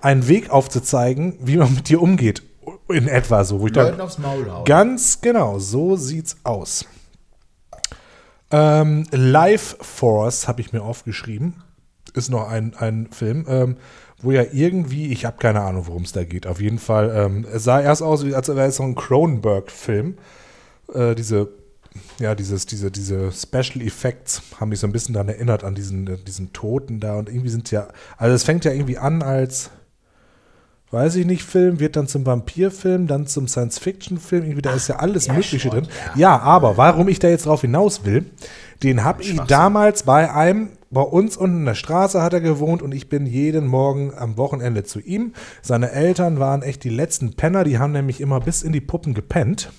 einen 0.00 0.28
Weg 0.28 0.50
aufzuzeigen, 0.50 1.36
wie 1.40 1.56
man 1.56 1.74
mit 1.74 1.88
dir 1.88 2.00
umgeht. 2.00 2.42
In 2.88 3.08
etwa 3.08 3.44
so. 3.44 3.60
Wo 3.60 3.66
ich 3.66 3.74
Leuten 3.74 4.00
aufs 4.00 4.18
Maul 4.18 4.50
hauen. 4.50 4.64
Ganz 4.64 5.20
genau, 5.20 5.58
so 5.58 5.96
sieht's 5.96 6.36
aus. 6.44 6.84
Ähm, 8.50 9.06
Life 9.12 9.76
Force 9.80 10.48
habe 10.48 10.60
ich 10.60 10.72
mir 10.72 10.82
aufgeschrieben. 10.82 11.62
Ist 12.14 12.30
noch 12.30 12.48
ein, 12.48 12.74
ein 12.76 13.08
Film, 13.12 13.46
ähm, 13.48 13.76
wo 14.22 14.32
ja 14.32 14.44
irgendwie, 14.52 15.12
ich 15.12 15.24
habe 15.24 15.38
keine 15.38 15.60
Ahnung, 15.60 15.86
worum 15.86 16.02
es 16.02 16.12
da 16.12 16.24
geht. 16.24 16.46
Auf 16.46 16.60
jeden 16.60 16.78
Fall, 16.78 17.12
ähm, 17.14 17.46
es 17.52 17.64
sah 17.64 17.80
erst 17.80 18.02
aus, 18.02 18.24
wie- 18.24 18.34
als 18.34 18.48
wäre 18.48 18.66
es 18.68 18.76
so 18.76 18.82
ein 18.82 18.94
Cronenberg-Film. 18.94 20.16
Äh, 20.94 21.14
diese, 21.14 21.48
ja, 22.18 22.34
dieses, 22.34 22.66
diese, 22.66 22.90
diese 22.90 23.32
Special 23.32 23.84
Effects 23.84 24.42
haben 24.60 24.68
mich 24.70 24.80
so 24.80 24.86
ein 24.86 24.92
bisschen 24.92 25.14
daran 25.14 25.28
erinnert, 25.28 25.64
an 25.64 25.74
diesen, 25.74 26.06
äh, 26.06 26.16
diesen 26.18 26.52
Toten 26.52 27.00
da. 27.00 27.16
Und 27.18 27.28
irgendwie 27.28 27.48
sind 27.50 27.70
ja, 27.70 27.88
also 28.16 28.34
es 28.34 28.44
fängt 28.44 28.64
ja 28.64 28.72
irgendwie 28.72 28.98
an 28.98 29.22
als 29.22 29.70
weiß 30.92 31.14
ich 31.16 31.24
nicht, 31.26 31.44
Film, 31.44 31.78
wird 31.78 31.94
dann 31.94 32.08
zum 32.08 32.26
Vampirfilm, 32.26 33.06
dann 33.06 33.26
zum 33.28 33.46
Science-Fiction-Film, 33.46 34.42
irgendwie, 34.42 34.62
da 34.62 34.72
ist 34.72 34.88
ja 34.88 34.96
alles 34.96 35.26
ja, 35.26 35.34
Mögliche 35.34 35.60
schon, 35.60 35.70
drin. 35.70 35.88
Ja. 36.16 36.40
aber 36.40 36.76
warum 36.76 37.08
ich 37.08 37.20
da 37.20 37.28
jetzt 37.28 37.46
drauf 37.46 37.60
hinaus 37.60 38.04
will, 38.04 38.26
den 38.82 39.04
habe 39.04 39.22
ich 39.22 39.38
damals 39.42 40.02
bei 40.02 40.32
einem, 40.32 40.70
bei 40.90 41.02
uns 41.02 41.36
unten 41.36 41.58
in 41.58 41.64
der 41.66 41.74
Straße 41.74 42.20
hat 42.20 42.32
er 42.32 42.40
gewohnt 42.40 42.82
und 42.82 42.92
ich 42.92 43.08
bin 43.08 43.24
jeden 43.24 43.66
Morgen 43.66 44.12
am 44.12 44.36
Wochenende 44.36 44.82
zu 44.82 44.98
ihm. 44.98 45.34
Seine 45.62 45.92
Eltern 45.92 46.40
waren 46.40 46.62
echt 46.62 46.82
die 46.82 46.90
letzten 46.90 47.34
Penner, 47.34 47.62
die 47.62 47.78
haben 47.78 47.92
nämlich 47.92 48.20
immer 48.20 48.40
bis 48.40 48.62
in 48.62 48.72
die 48.72 48.80
Puppen 48.80 49.14
gepennt. 49.14 49.70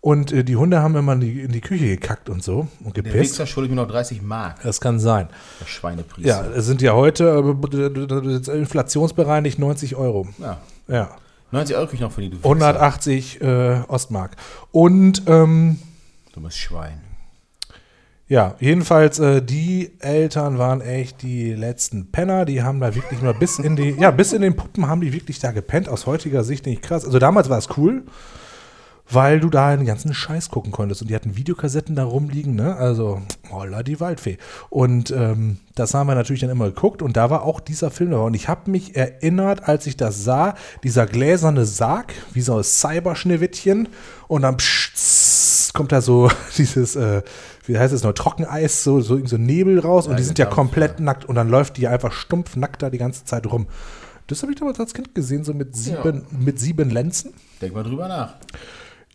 Und 0.00 0.32
äh, 0.32 0.44
die 0.44 0.56
Hunde 0.56 0.82
haben 0.82 0.94
immer 0.94 1.14
in 1.14 1.20
die, 1.20 1.40
in 1.40 1.52
die 1.52 1.60
Küche 1.60 1.86
gekackt 1.86 2.28
und 2.28 2.42
so 2.42 2.68
und 2.84 2.96
Der 2.96 3.02
gepisst. 3.02 3.32
Wichser 3.32 3.46
schuldet 3.46 3.70
mir 3.70 3.76
noch 3.76 3.88
30 3.88 4.22
Mark. 4.22 4.62
Das 4.62 4.80
kann 4.80 4.98
sein. 5.00 5.28
Der 5.60 5.66
Schweinepriester. 5.66 6.28
Ja, 6.28 6.46
es 6.56 6.66
sind 6.66 6.82
ja 6.82 6.94
heute 6.94 7.56
äh, 7.72 8.52
inflationsbereinigt 8.58 9.58
90 9.58 9.96
Euro. 9.96 10.28
Ja. 10.38 10.58
Ja. 10.88 11.10
90 11.52 11.76
Euro 11.76 11.86
krieg 11.86 11.94
ich 11.94 12.00
noch 12.00 12.12
von 12.12 12.22
dir, 12.22 12.30
du 12.30 12.36
Wichser. 12.36 12.48
180 12.48 13.40
äh, 13.40 13.80
Ostmark. 13.88 14.36
Und 14.72 15.22
ähm, 15.26 15.78
Dummes 16.32 16.56
Schwein. 16.56 17.05
Ja, 18.28 18.56
jedenfalls, 18.58 19.20
äh, 19.20 19.40
die 19.40 19.92
Eltern 20.00 20.58
waren 20.58 20.80
echt 20.80 21.22
die 21.22 21.52
letzten 21.52 22.10
Penner. 22.10 22.44
Die 22.44 22.62
haben 22.62 22.80
da 22.80 22.94
wirklich 22.94 23.22
mal 23.22 23.34
bis 23.34 23.60
in 23.60 23.76
die, 23.76 23.90
ja, 23.90 24.10
bis 24.10 24.32
in 24.32 24.42
den 24.42 24.56
Puppen 24.56 24.88
haben 24.88 25.00
die 25.00 25.12
wirklich 25.12 25.38
da 25.38 25.52
gepennt. 25.52 25.88
Aus 25.88 26.06
heutiger 26.06 26.42
Sicht 26.42 26.66
nicht 26.66 26.82
krass. 26.82 27.04
Also 27.04 27.20
damals 27.20 27.48
war 27.48 27.58
es 27.58 27.68
cool, 27.76 28.02
weil 29.08 29.38
du 29.38 29.48
da 29.48 29.76
den 29.76 29.86
ganzen 29.86 30.12
Scheiß 30.12 30.50
gucken 30.50 30.72
konntest. 30.72 31.02
Und 31.02 31.08
die 31.08 31.14
hatten 31.14 31.36
Videokassetten 31.36 31.94
da 31.94 32.02
rumliegen, 32.02 32.56
ne? 32.56 32.74
Also, 32.74 33.22
holla 33.48 33.84
die 33.84 34.00
Waldfee. 34.00 34.38
Und 34.70 35.12
ähm, 35.12 35.58
das 35.76 35.94
haben 35.94 36.08
wir 36.08 36.16
natürlich 36.16 36.40
dann 36.40 36.50
immer 36.50 36.66
geguckt. 36.66 37.02
Und 37.02 37.16
da 37.16 37.30
war 37.30 37.42
auch 37.42 37.60
dieser 37.60 37.92
Film 37.92 38.10
dabei. 38.10 38.24
Und 38.24 38.34
ich 38.34 38.48
habe 38.48 38.68
mich 38.72 38.96
erinnert, 38.96 39.68
als 39.68 39.86
ich 39.86 39.96
das 39.96 40.24
sah, 40.24 40.56
dieser 40.82 41.06
gläserne 41.06 41.64
Sarg, 41.64 42.12
wie 42.32 42.40
so 42.40 42.56
ein 42.56 42.64
Cyberschneewittchen. 42.64 43.88
Und 44.26 44.42
dann 44.42 44.56
psch, 44.56 45.72
kommt 45.76 45.92
da 45.92 46.00
so 46.00 46.28
dieses, 46.58 46.96
äh, 46.96 47.22
wie 47.66 47.78
heißt 47.78 47.92
es 47.92 48.02
noch, 48.02 48.12
Trockeneis, 48.12 48.84
so, 48.84 49.00
so, 49.00 49.24
so 49.26 49.36
Nebel 49.36 49.78
raus. 49.80 50.06
und 50.06 50.12
Ja, 50.12 50.16
die 50.18 50.24
sind 50.24 50.38
ja 50.38 50.46
genau, 50.46 50.56
komplett 50.56 51.00
nackt. 51.00 51.24
Und 51.24 51.34
dann 51.34 51.48
läuft 51.48 51.76
die 51.76 51.88
einfach 51.88 52.12
stumpf 52.12 52.56
nackt 52.56 52.82
da 52.82 52.90
die 52.90 52.98
ganze 52.98 53.24
Zeit 53.24 53.46
rum. 53.46 53.66
Das 54.26 54.42
habe 54.42 54.52
ich 54.52 54.58
damals 54.58 54.80
als 54.80 54.94
Kind 54.94 55.14
gesehen, 55.14 55.44
so 55.44 55.54
mit 55.54 55.76
sieben, 55.76 56.26
mit 56.38 56.58
sieben 56.58 56.90
Lenzen. 56.90 57.32
Denk 57.60 57.74
mal 57.74 57.84
drüber 57.84 58.08
nach. 58.08 58.34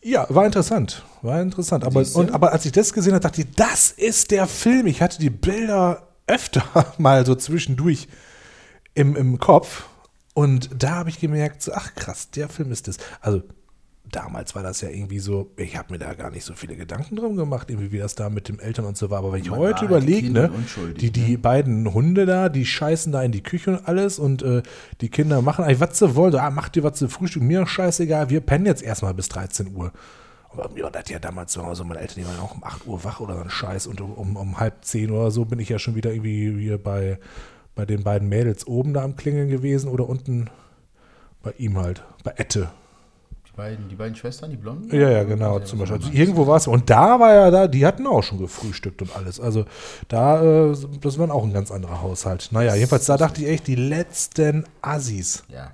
Ja, 0.04 0.26
war 0.30 0.46
interessant. 0.46 1.04
War 1.22 1.42
interessant. 1.42 1.84
Aber, 1.84 2.04
und, 2.14 2.34
aber 2.34 2.54
als 2.54 2.66
ich 2.66 2.72
das 2.72 2.94
gesehen 2.94 3.14
habe, 3.14 3.22
dachte 3.22 3.42
ich, 3.42 3.52
das 3.56 3.92
ist 3.92 4.32
der 4.32 4.48
Film. 4.48 4.88
Ich 4.88 5.02
hatte 5.02 5.20
die 5.20 5.30
Bilder 5.30 6.08
öfter 6.28 6.64
mal 6.98 7.26
so 7.26 7.36
zwischendurch 7.36 8.08
im, 8.94 9.16
im 9.16 9.40
Kopf. 9.40 9.86
Und 10.34 10.70
da 10.78 10.92
habe 10.92 11.10
ich 11.10 11.20
gemerkt, 11.20 11.62
so, 11.62 11.74
ach 11.74 11.94
krass, 11.94 12.32
der 12.32 12.48
Film 12.50 12.72
ist 12.72 12.88
das. 12.88 12.98
Also 13.20 13.44
damals 14.10 14.56
war 14.56 14.64
das 14.64 14.82
ja 14.82 14.90
irgendwie 14.90 15.20
so, 15.20 15.52
ich 15.58 15.78
habe 15.78 15.94
mir 15.94 16.00
da 16.00 16.14
gar 16.14 16.32
nicht 16.32 16.44
so 16.44 16.54
viele 16.54 16.76
Gedanken 16.76 17.16
drum 17.16 17.36
gemacht, 17.36 17.70
irgendwie 17.70 17.92
wie 17.92 18.00
das 18.00 18.16
da 18.16 18.30
mit 18.30 18.50
den 18.50 18.60
Eltern 18.60 18.86
und 18.86 18.98
so 18.98 19.10
war. 19.10 19.20
Aber 19.20 19.32
wenn 19.32 19.42
ich 19.42 19.50
Man 19.50 19.60
heute 19.60 19.82
halt 19.82 19.90
überlege, 19.90 20.30
ne, 20.32 20.52
die, 21.00 21.12
die 21.12 21.38
beiden 21.38 21.94
Hunde 21.94 22.26
da, 22.26 22.50
die 22.50 22.66
scheißen 22.66 23.12
da 23.12 23.24
in 23.24 23.32
die 23.32 23.44
Küche 23.44 23.72
und 23.72 23.88
alles 23.88 24.20
und 24.20 24.44
äh, 24.44 24.64
die 25.02 25.10
Kinder 25.10 25.42
machen 25.42 25.64
eigentlich, 25.64 25.80
was 25.80 26.00
sie 26.00 26.16
wollen. 26.16 26.36
Ah, 26.36 26.50
macht 26.50 26.76
ihr 26.78 26.84
was 26.84 26.98
zu 26.98 27.08
Frühstück, 27.08 27.44
mir 27.44 27.66
scheißegal, 27.66 28.30
wir 28.30 28.42
pennen 28.42 28.66
jetzt 28.66 28.84
erstmal 28.84 29.14
bis 29.14 29.30
13 29.30 29.76
Uhr. 29.76 29.92
Aber 30.50 30.70
mir 30.70 30.84
war 30.84 30.92
das 30.92 31.10
ja 31.10 31.20
damals 31.20 31.54
so, 31.54 31.64
also 31.64 31.86
meine 31.86 32.02
Eltern, 32.02 32.24
die 32.24 32.26
waren 32.26 32.40
auch 32.40 32.56
um 32.56 32.64
8 32.64 32.86
Uhr 32.86 33.04
wach 33.04 33.22
oder 33.22 33.36
so 33.36 33.42
ein 33.42 33.50
Scheiß 33.50 33.88
und 33.88 34.02
um, 34.02 34.14
um, 34.14 34.36
um 34.36 34.60
halb 34.60 34.84
10 34.84 35.12
oder 35.12 35.32
so 35.32 35.46
bin 35.46 35.60
ich 35.60 35.70
ja 35.70 35.80
schon 35.80 35.96
wieder 35.96 36.12
irgendwie 36.12 36.52
hier 36.60 36.78
bei, 36.78 37.20
bei 37.76 37.86
den 37.86 38.04
beiden 38.04 38.28
Mädels 38.28 38.68
oben 38.68 38.94
da 38.94 39.04
am 39.04 39.16
Klingeln 39.16 39.50
gewesen 39.50 39.90
oder 39.90 40.10
unten 40.10 40.50
bei 41.42 41.54
ihm 41.58 41.78
halt, 41.78 42.04
bei 42.24 42.34
Ette. 42.36 42.70
Die 43.54 43.58
beiden, 43.58 43.90
die 43.90 43.96
beiden 43.96 44.16
Schwestern, 44.16 44.50
die 44.50 44.56
Blonden? 44.56 44.96
Ja, 44.96 45.10
ja, 45.10 45.24
genau, 45.24 45.60
zum 45.60 45.80
Beispiel. 45.80 45.98
Also 45.98 46.12
irgendwo 46.12 46.48
war 46.48 46.56
es. 46.58 46.68
Und 46.68 46.90
da 46.90 47.20
war 47.20 47.34
ja 47.34 47.52
da, 47.52 47.68
die 47.68 47.86
hatten 47.86 48.08
auch 48.08 48.24
schon 48.24 48.38
gefrühstückt 48.38 49.02
und 49.02 49.16
alles. 49.16 49.40
Also 49.40 49.66
da, 50.08 50.70
äh, 50.72 50.76
das 51.02 51.20
war 51.20 51.30
auch 51.32 51.44
ein 51.44 51.54
ganz 51.54 51.70
anderer 51.70 52.02
Haushalt. 52.02 52.50
Naja, 52.52 52.76
jedenfalls, 52.76 53.06
da 53.06 53.18
dachte 53.18 53.42
ich 53.42 53.50
echt, 53.50 53.68
die 53.68 53.76
letzten 53.76 54.66
Assis. 54.82 55.44
Ja. 55.50 55.72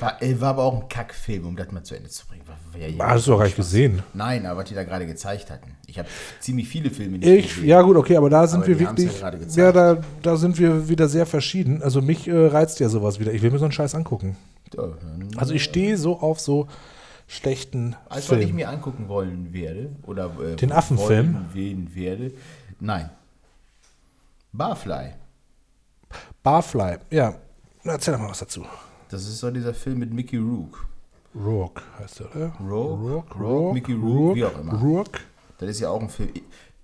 War, 0.00 0.22
äh, 0.22 0.40
war 0.40 0.50
aber 0.50 0.64
auch 0.64 0.80
ein 0.82 0.88
Kackfilm, 0.88 1.46
um 1.46 1.56
das 1.56 1.70
mal 1.72 1.82
zu 1.82 1.94
Ende 1.94 2.08
zu 2.08 2.26
bringen. 2.26 2.40
War, 2.46 2.80
ja 2.80 3.06
Hast 3.06 3.26
du 3.26 3.32
doch 3.32 3.38
gar 3.38 3.44
nicht 3.44 3.56
gesehen. 3.56 4.02
Nein, 4.14 4.46
aber 4.46 4.60
was 4.60 4.68
die 4.70 4.74
da 4.74 4.84
gerade 4.84 5.04
gezeigt 5.06 5.50
hatten. 5.50 5.72
Ich 5.86 5.98
habe 5.98 6.08
ziemlich 6.40 6.68
viele 6.68 6.88
Filme 6.90 7.18
nicht 7.18 7.28
Ich, 7.28 7.48
gesehen. 7.54 7.68
ja 7.68 7.82
gut, 7.82 7.96
okay, 7.98 8.16
aber 8.16 8.30
da 8.30 8.46
sind 8.46 8.60
Aber 8.60 8.68
wir 8.68 8.74
ja 8.76 8.80
wirklich, 8.80 9.08
gezeigt. 9.20 9.56
ja, 9.56 9.72
da, 9.72 9.98
da 10.22 10.36
sind 10.36 10.58
wir 10.58 10.88
wieder 10.88 11.06
sehr 11.08 11.26
verschieden. 11.26 11.82
Also 11.82 12.00
mich 12.00 12.26
äh, 12.28 12.34
reizt 12.46 12.80
ja 12.80 12.88
sowas 12.88 13.20
wieder. 13.20 13.34
Ich 13.34 13.42
will 13.42 13.50
mir 13.50 13.58
so 13.58 13.66
einen 13.66 13.72
Scheiß 13.72 13.94
angucken. 13.94 14.38
Ja, 14.74 14.84
Also 15.36 15.52
ich 15.52 15.64
stehe 15.64 15.98
so 15.98 16.18
auf 16.20 16.40
so 16.40 16.66
schlechten 17.30 17.94
Als 18.08 18.28
was 18.28 18.38
ich 18.38 18.46
Film. 18.46 18.56
mir 18.56 18.68
angucken 18.68 19.08
wollen 19.08 19.52
werde, 19.52 19.90
oder 20.02 20.30
äh, 20.42 20.56
Den 20.56 20.72
Affenfilm? 20.72 21.46
wählen 21.54 21.94
werde, 21.94 22.32
nein. 22.80 23.08
Barfly. 24.52 25.12
Barfly, 26.42 26.96
ja. 27.10 27.34
Erzähl 27.84 28.14
doch 28.14 28.20
mal 28.20 28.30
was 28.30 28.40
dazu. 28.40 28.66
Das 29.08 29.22
ist 29.22 29.38
so 29.38 29.50
dieser 29.50 29.74
Film 29.74 30.00
mit 30.00 30.12
Mickey 30.12 30.36
Rourke. 30.38 30.78
Rourke 31.34 31.82
heißt 32.00 32.20
der, 32.20 32.34
oder? 32.34 32.52
Rourke? 32.60 33.38
Rourke, 33.38 33.74
Mickey 33.74 33.92
Rourke, 33.94 34.34
wie 34.36 34.44
auch 34.44 34.58
immer. 34.58 34.74
Rourke. 34.80 35.20
Das 35.58 35.70
ist 35.70 35.80
ja 35.80 35.88
auch 35.90 36.00
ein 36.00 36.08
Film. 36.08 36.30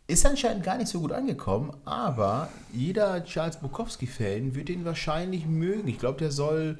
Ist 0.06 0.24
anscheinend 0.24 0.62
gar 0.62 0.76
nicht 0.78 0.86
so 0.88 1.00
gut 1.00 1.10
angekommen, 1.10 1.72
aber 1.84 2.48
jeder 2.72 3.24
Charles 3.24 3.56
Bukowski-Fan 3.56 4.54
wird 4.54 4.68
ihn 4.70 4.84
wahrscheinlich 4.84 5.46
mögen. 5.46 5.88
Ich 5.88 5.98
glaube, 5.98 6.18
der 6.18 6.30
soll 6.30 6.78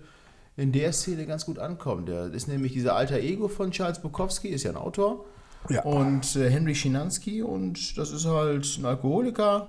in 0.56 0.72
der 0.72 0.92
Szene 0.92 1.26
ganz 1.26 1.44
gut 1.46 1.58
ankommen. 1.58 2.06
Der 2.06 2.32
ist 2.32 2.48
nämlich 2.48 2.72
dieser 2.72 2.96
alter 2.96 3.18
Ego 3.18 3.48
von 3.48 3.70
Charles 3.70 4.00
Bukowski, 4.00 4.48
ist 4.48 4.62
ja 4.64 4.70
ein 4.70 4.76
Autor. 4.76 5.24
Ja. 5.68 5.82
Und 5.82 6.36
äh, 6.36 6.48
Henry 6.50 6.74
Schimanski 6.74 7.42
und 7.42 7.98
das 7.98 8.10
ist 8.12 8.24
halt 8.24 8.78
ein 8.78 8.84
Alkoholiker, 8.84 9.68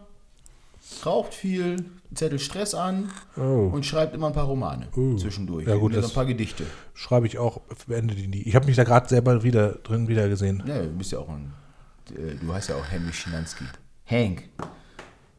raucht 1.05 1.33
viel, 1.33 1.83
zettelt 2.13 2.39
Stress 2.41 2.73
an 2.75 3.09
Oh. 3.35 3.69
und 3.73 3.85
schreibt 3.85 4.13
immer 4.13 4.27
ein 4.27 4.33
paar 4.33 4.45
Romane 4.45 4.87
zwischendurch. 5.17 5.67
Ja, 5.67 5.75
gut, 5.75 5.95
das- 5.95 6.05
ein 6.09 6.13
paar 6.13 6.25
Gedichte. 6.25 6.65
Schreibe 6.93 7.25
ich 7.27 7.37
auch, 7.39 7.61
beende 7.87 8.13
die 8.15 8.27
nie. 8.27 8.41
Ich 8.43 8.55
habe 8.55 8.67
mich 8.67 8.75
da 8.75 8.83
gerade 8.83 9.09
selber 9.09 9.43
wieder 9.43 9.71
drin 9.83 10.07
wieder 10.07 10.29
gesehen. 10.29 10.63
Ja, 10.67 10.81
du 10.83 10.89
bist 10.89 11.11
ja 11.11 11.19
auch 11.19 11.29
ein. 11.29 11.51
äh, 12.15 12.35
Du 12.35 12.53
heißt 12.53 12.69
ja 12.69 12.75
auch 12.75 12.85
Henry 12.89 13.11
Schimanski. 13.11 13.65
Hank. 14.05 14.43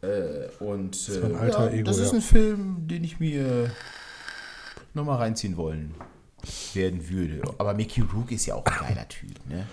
Äh, 0.03 0.49
und 0.63 1.09
äh, 1.09 1.23
war 1.23 1.29
ein 1.31 1.37
alter 1.37 1.71
ja, 1.71 1.79
Ego, 1.79 1.85
das 1.85 1.99
ist 1.99 2.11
ja. 2.13 2.19
ein 2.19 2.23
Film, 2.23 2.77
den 2.89 3.03
ich 3.05 3.19
mir 3.21 3.71
nochmal 4.99 5.19
reinziehen 5.19 5.57
wollen 5.57 5.95
werden 6.75 7.09
würde. 7.09 7.43
Aber 7.59 7.75
Mickey 7.75 8.03
Rourke 8.03 8.35
ist 8.35 8.47
ja 8.47 8.55
auch 8.55 8.65
ein 8.65 8.89
geiler 8.89 9.09
Typ, 9.09 9.31
ne? 9.49 9.67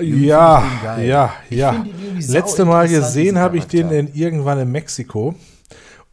Ja, 0.00 0.64
geil. 0.82 1.06
ja, 1.06 1.34
Ich 1.48 1.58
ja. 1.58 1.84
Letzte 2.28 2.64
Mal 2.64 2.88
gesehen 2.88 3.38
habe 3.38 3.56
ich 3.56 3.66
den 3.66 3.90
in, 3.90 4.14
irgendwann 4.14 4.58
in 4.58 4.70
Mexiko. 4.70 5.34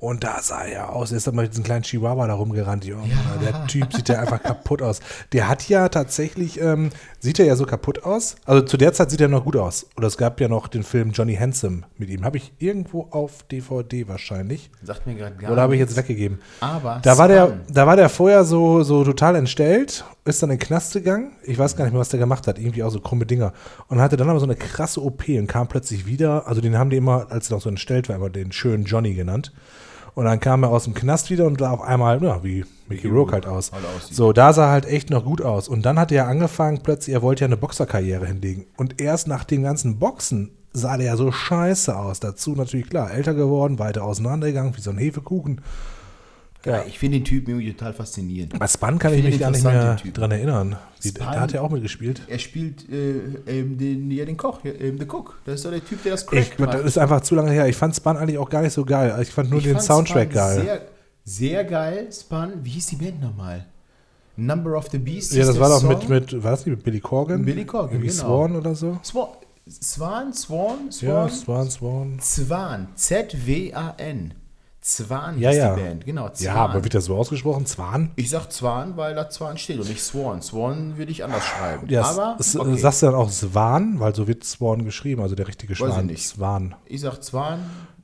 Und 0.03 0.25
da 0.25 0.41
sah 0.41 0.65
er 0.65 0.93
aus. 0.93 1.11
Er 1.11 1.17
ist 1.17 1.27
dann 1.27 1.35
mal 1.35 1.43
mit 1.43 1.53
diesem 1.53 1.63
kleinen 1.63 1.83
Chihuahua 1.83 2.27
da 2.27 2.33
rumgerannt. 2.33 2.83
Junge. 2.83 3.03
Der 3.41 3.67
Typ 3.67 3.93
sieht 3.93 4.09
ja 4.09 4.19
einfach 4.19 4.43
kaputt 4.43 4.81
aus. 4.81 4.99
Der 5.31 5.47
hat 5.47 5.69
ja 5.69 5.87
tatsächlich, 5.87 6.59
ähm, 6.59 6.89
sieht 7.21 7.39
er 7.39 7.45
ja 7.45 7.55
so 7.55 7.65
kaputt 7.65 8.03
aus. 8.03 8.35
Also 8.43 8.65
zu 8.65 8.75
der 8.75 8.91
Zeit 8.91 9.11
sieht 9.11 9.21
er 9.21 9.29
noch 9.29 9.45
gut 9.45 9.55
aus. 9.55 9.87
Oder 9.95 10.07
es 10.07 10.17
gab 10.17 10.41
ja 10.41 10.49
noch 10.49 10.67
den 10.67 10.83
Film 10.83 11.11
Johnny 11.11 11.37
Handsome 11.37 11.83
mit 11.97 12.09
ihm. 12.09 12.25
Habe 12.25 12.35
ich 12.35 12.51
irgendwo 12.59 13.07
auf 13.11 13.43
DVD 13.43 14.09
wahrscheinlich. 14.09 14.71
Sagt 14.81 15.07
mir 15.07 15.15
gerade 15.15 15.37
gar 15.37 15.53
Oder 15.53 15.61
habe 15.61 15.75
ich 15.75 15.79
jetzt 15.79 15.95
weggegeben? 15.95 16.41
Aber 16.59 16.99
Da 17.01 17.17
war, 17.17 17.29
der, 17.29 17.61
da 17.69 17.87
war 17.87 17.95
der 17.95 18.09
vorher 18.09 18.43
so, 18.43 18.83
so 18.83 19.05
total 19.05 19.37
entstellt, 19.37 20.03
ist 20.25 20.43
dann 20.43 20.49
in 20.49 20.57
den 20.57 20.67
Knast 20.67 20.91
gegangen. 20.91 21.31
Ich 21.43 21.57
weiß 21.57 21.77
gar 21.77 21.85
nicht 21.85 21.93
mehr, 21.93 22.01
was 22.01 22.09
der 22.09 22.19
gemacht 22.19 22.45
hat. 22.47 22.59
Irgendwie 22.59 22.83
auch 22.83 22.91
so 22.91 22.99
krumme 22.99 23.25
Dinger. 23.25 23.53
Und 23.87 24.01
hatte 24.01 24.17
dann 24.17 24.29
aber 24.29 24.41
so 24.41 24.45
eine 24.45 24.57
krasse 24.57 25.01
OP 25.01 25.29
und 25.29 25.47
kam 25.47 25.69
plötzlich 25.69 26.05
wieder. 26.05 26.45
Also 26.45 26.59
den 26.59 26.77
haben 26.77 26.89
die 26.89 26.97
immer, 26.97 27.27
als 27.31 27.49
er 27.49 27.55
noch 27.55 27.61
so 27.63 27.69
entstellt 27.69 28.09
war, 28.09 28.17
immer 28.17 28.29
den 28.29 28.51
schönen 28.51 28.83
Johnny 28.83 29.13
genannt. 29.13 29.53
Und 30.15 30.25
dann 30.25 30.39
kam 30.39 30.63
er 30.63 30.69
aus 30.69 30.83
dem 30.83 30.93
Knast 30.93 31.29
wieder 31.29 31.45
und 31.45 31.59
sah 31.59 31.71
auf 31.71 31.81
einmal, 31.81 32.21
ja, 32.21 32.43
wie 32.43 32.65
Mickey 32.87 33.07
Rourke 33.07 33.33
halt 33.33 33.47
aus. 33.47 33.71
halt. 33.71 33.83
So, 34.11 34.31
da 34.33 34.53
sah 34.53 34.67
er 34.67 34.71
halt 34.71 34.85
echt 34.85 35.09
noch 35.09 35.25
gut 35.25 35.41
aus. 35.41 35.67
Und 35.67 35.85
dann 35.85 35.97
hat 35.97 36.11
er 36.11 36.27
angefangen, 36.27 36.81
plötzlich, 36.83 37.13
er 37.13 37.21
wollte 37.21 37.41
ja 37.41 37.47
eine 37.47 37.57
Boxerkarriere 37.57 38.27
hinlegen. 38.27 38.65
Und 38.77 39.01
erst 39.01 39.27
nach 39.27 39.43
dem 39.43 39.63
ganzen 39.63 39.97
Boxen 39.97 40.51
sah 40.71 40.97
der 40.97 41.07
ja 41.07 41.17
so 41.17 41.31
scheiße 41.31 41.97
aus. 41.97 42.19
Dazu 42.19 42.51
natürlich 42.51 42.89
klar, 42.89 43.11
älter 43.11 43.33
geworden, 43.33 43.79
weiter 43.79 44.03
auseinandergegangen, 44.03 44.75
wie 44.75 44.81
so 44.81 44.91
ein 44.91 44.97
Hefekuchen. 44.97 45.61
Ja, 46.65 46.83
ich 46.87 46.97
finde 46.97 47.17
den 47.19 47.25
Typen 47.25 47.49
irgendwie 47.51 47.73
total 47.73 47.93
faszinierend. 47.93 48.57
Bei 48.57 48.67
Spun 48.67 48.97
kann 48.97 49.11
Ich 49.13 49.19
ich 49.19 49.25
mich 49.25 49.39
gar 49.39 49.51
nicht 49.51 49.63
mehr 49.63 49.95
dran 50.13 50.31
erinnern. 50.31 50.77
Spun- 51.03 51.13
da 51.19 51.39
hat 51.41 51.53
er 51.53 51.61
auch 51.63 51.69
mitgespielt. 51.69 52.21
Er 52.27 52.39
spielt 52.39 52.89
äh, 52.89 53.19
ähm, 53.59 53.77
den, 53.77 54.09
ja, 54.11 54.23
den 54.23 54.37
Koch, 54.37 54.61
ähm, 54.63 54.97
The 54.97 55.05
Cook. 55.05 55.39
Das 55.45 55.55
ist 55.55 55.65
doch 55.65 55.71
der 55.71 55.83
Typ, 55.83 56.01
der 56.03 56.13
das 56.13 56.25
Crack 56.25 56.39
Ich, 56.39 56.49
das 56.55 56.59
macht. 56.59 56.77
ist 56.79 56.97
einfach 56.97 57.19
zu 57.21 57.35
lange 57.35 57.51
her. 57.51 57.67
Ich 57.67 57.75
fand 57.75 57.93
Spun 57.95 58.15
eigentlich 58.15 58.37
auch 58.37 58.49
gar 58.49 58.61
nicht 58.61 58.71
so 58.73 58.85
geil. 58.85 59.13
Ich 59.21 59.29
fand 59.29 59.49
nur 59.49 59.59
Ich 59.59 59.65
den 59.65 59.73
fand 59.73 59.85
Soundtrack 59.85 60.29
Spun 60.31 60.35
geil. 60.35 60.61
Sehr, 60.61 60.81
sehr 61.25 61.63
geil, 61.65 62.07
Spun. 62.13 62.53
Wie 62.63 62.69
hieß 62.69 62.87
die 62.87 62.95
Band 62.95 63.21
nochmal? 63.21 63.65
Number 64.37 64.77
of 64.77 64.87
the 64.89 64.97
Beast. 64.99 65.33
ja, 65.33 65.45
das 65.45 65.59
war 65.59 65.67
doch 65.69 65.83
mit, 65.83 66.07
mit, 66.09 66.43
war 66.43 66.51
das 66.51 66.65
nicht 66.65 66.75
mit 66.77 66.83
Billy 66.83 66.99
Corgan? 67.01 67.43
Billy 67.45 67.65
Corgan, 67.65 67.91
Irgendwie 67.97 68.07
genau. 68.15 68.23
Swan 68.47 68.55
oder 68.55 68.73
so? 68.73 68.97
Swan, 69.03 69.27
Swan, 69.69 70.33
Swan, 70.33 70.77
Ja, 71.01 71.29
Swan. 71.29 71.69
Swan, 71.69 71.69
Swan. 71.69 72.19
Zwan, 72.19 72.87
Z-W-A-N. 72.95 74.33
Zwan 74.83 75.39
Ja, 75.39 75.49
hieß 75.49 75.57
ja. 75.57 75.75
die 75.75 75.81
Band, 75.81 76.05
genau. 76.05 76.27
Zwan. 76.29 76.45
Ja, 76.45 76.55
aber 76.55 76.83
wird 76.83 76.93
das 76.93 77.05
so 77.05 77.15
ausgesprochen? 77.15 77.65
Zwan? 77.65 78.11
ich 78.17 78.29
sag 78.29 78.51
Zwan, 78.51 78.97
weil 78.97 79.15
da 79.15 79.29
Zwan 79.29 79.57
steht 79.57 79.79
und 79.79 79.87
nicht 79.87 80.03
Swan. 80.03 80.41
Swan 80.41 80.97
würde 80.97 81.09
ich 81.09 81.23
anders 81.23 81.43
schreiben. 81.45 81.87
Ja, 81.89 82.03
aber 82.03 82.35
okay. 82.37 82.77
sagst 82.77 83.01
du 83.01 83.05
dann 83.05 83.15
auch 83.15 83.29
Swan? 83.29 84.01
Weil 84.01 84.13
so 84.13 84.27
wird 84.27 84.43
Swan 84.43 84.83
geschrieben, 84.83 85.21
also 85.21 85.35
der 85.35 85.47
richtige 85.47 85.71
ich 85.71 85.79
Schwan. 85.79 86.07
nicht. 86.07 86.27
Swan. 86.27 86.75
ich 86.85 86.99
sag 86.99 87.23
Zwan, 87.23 87.59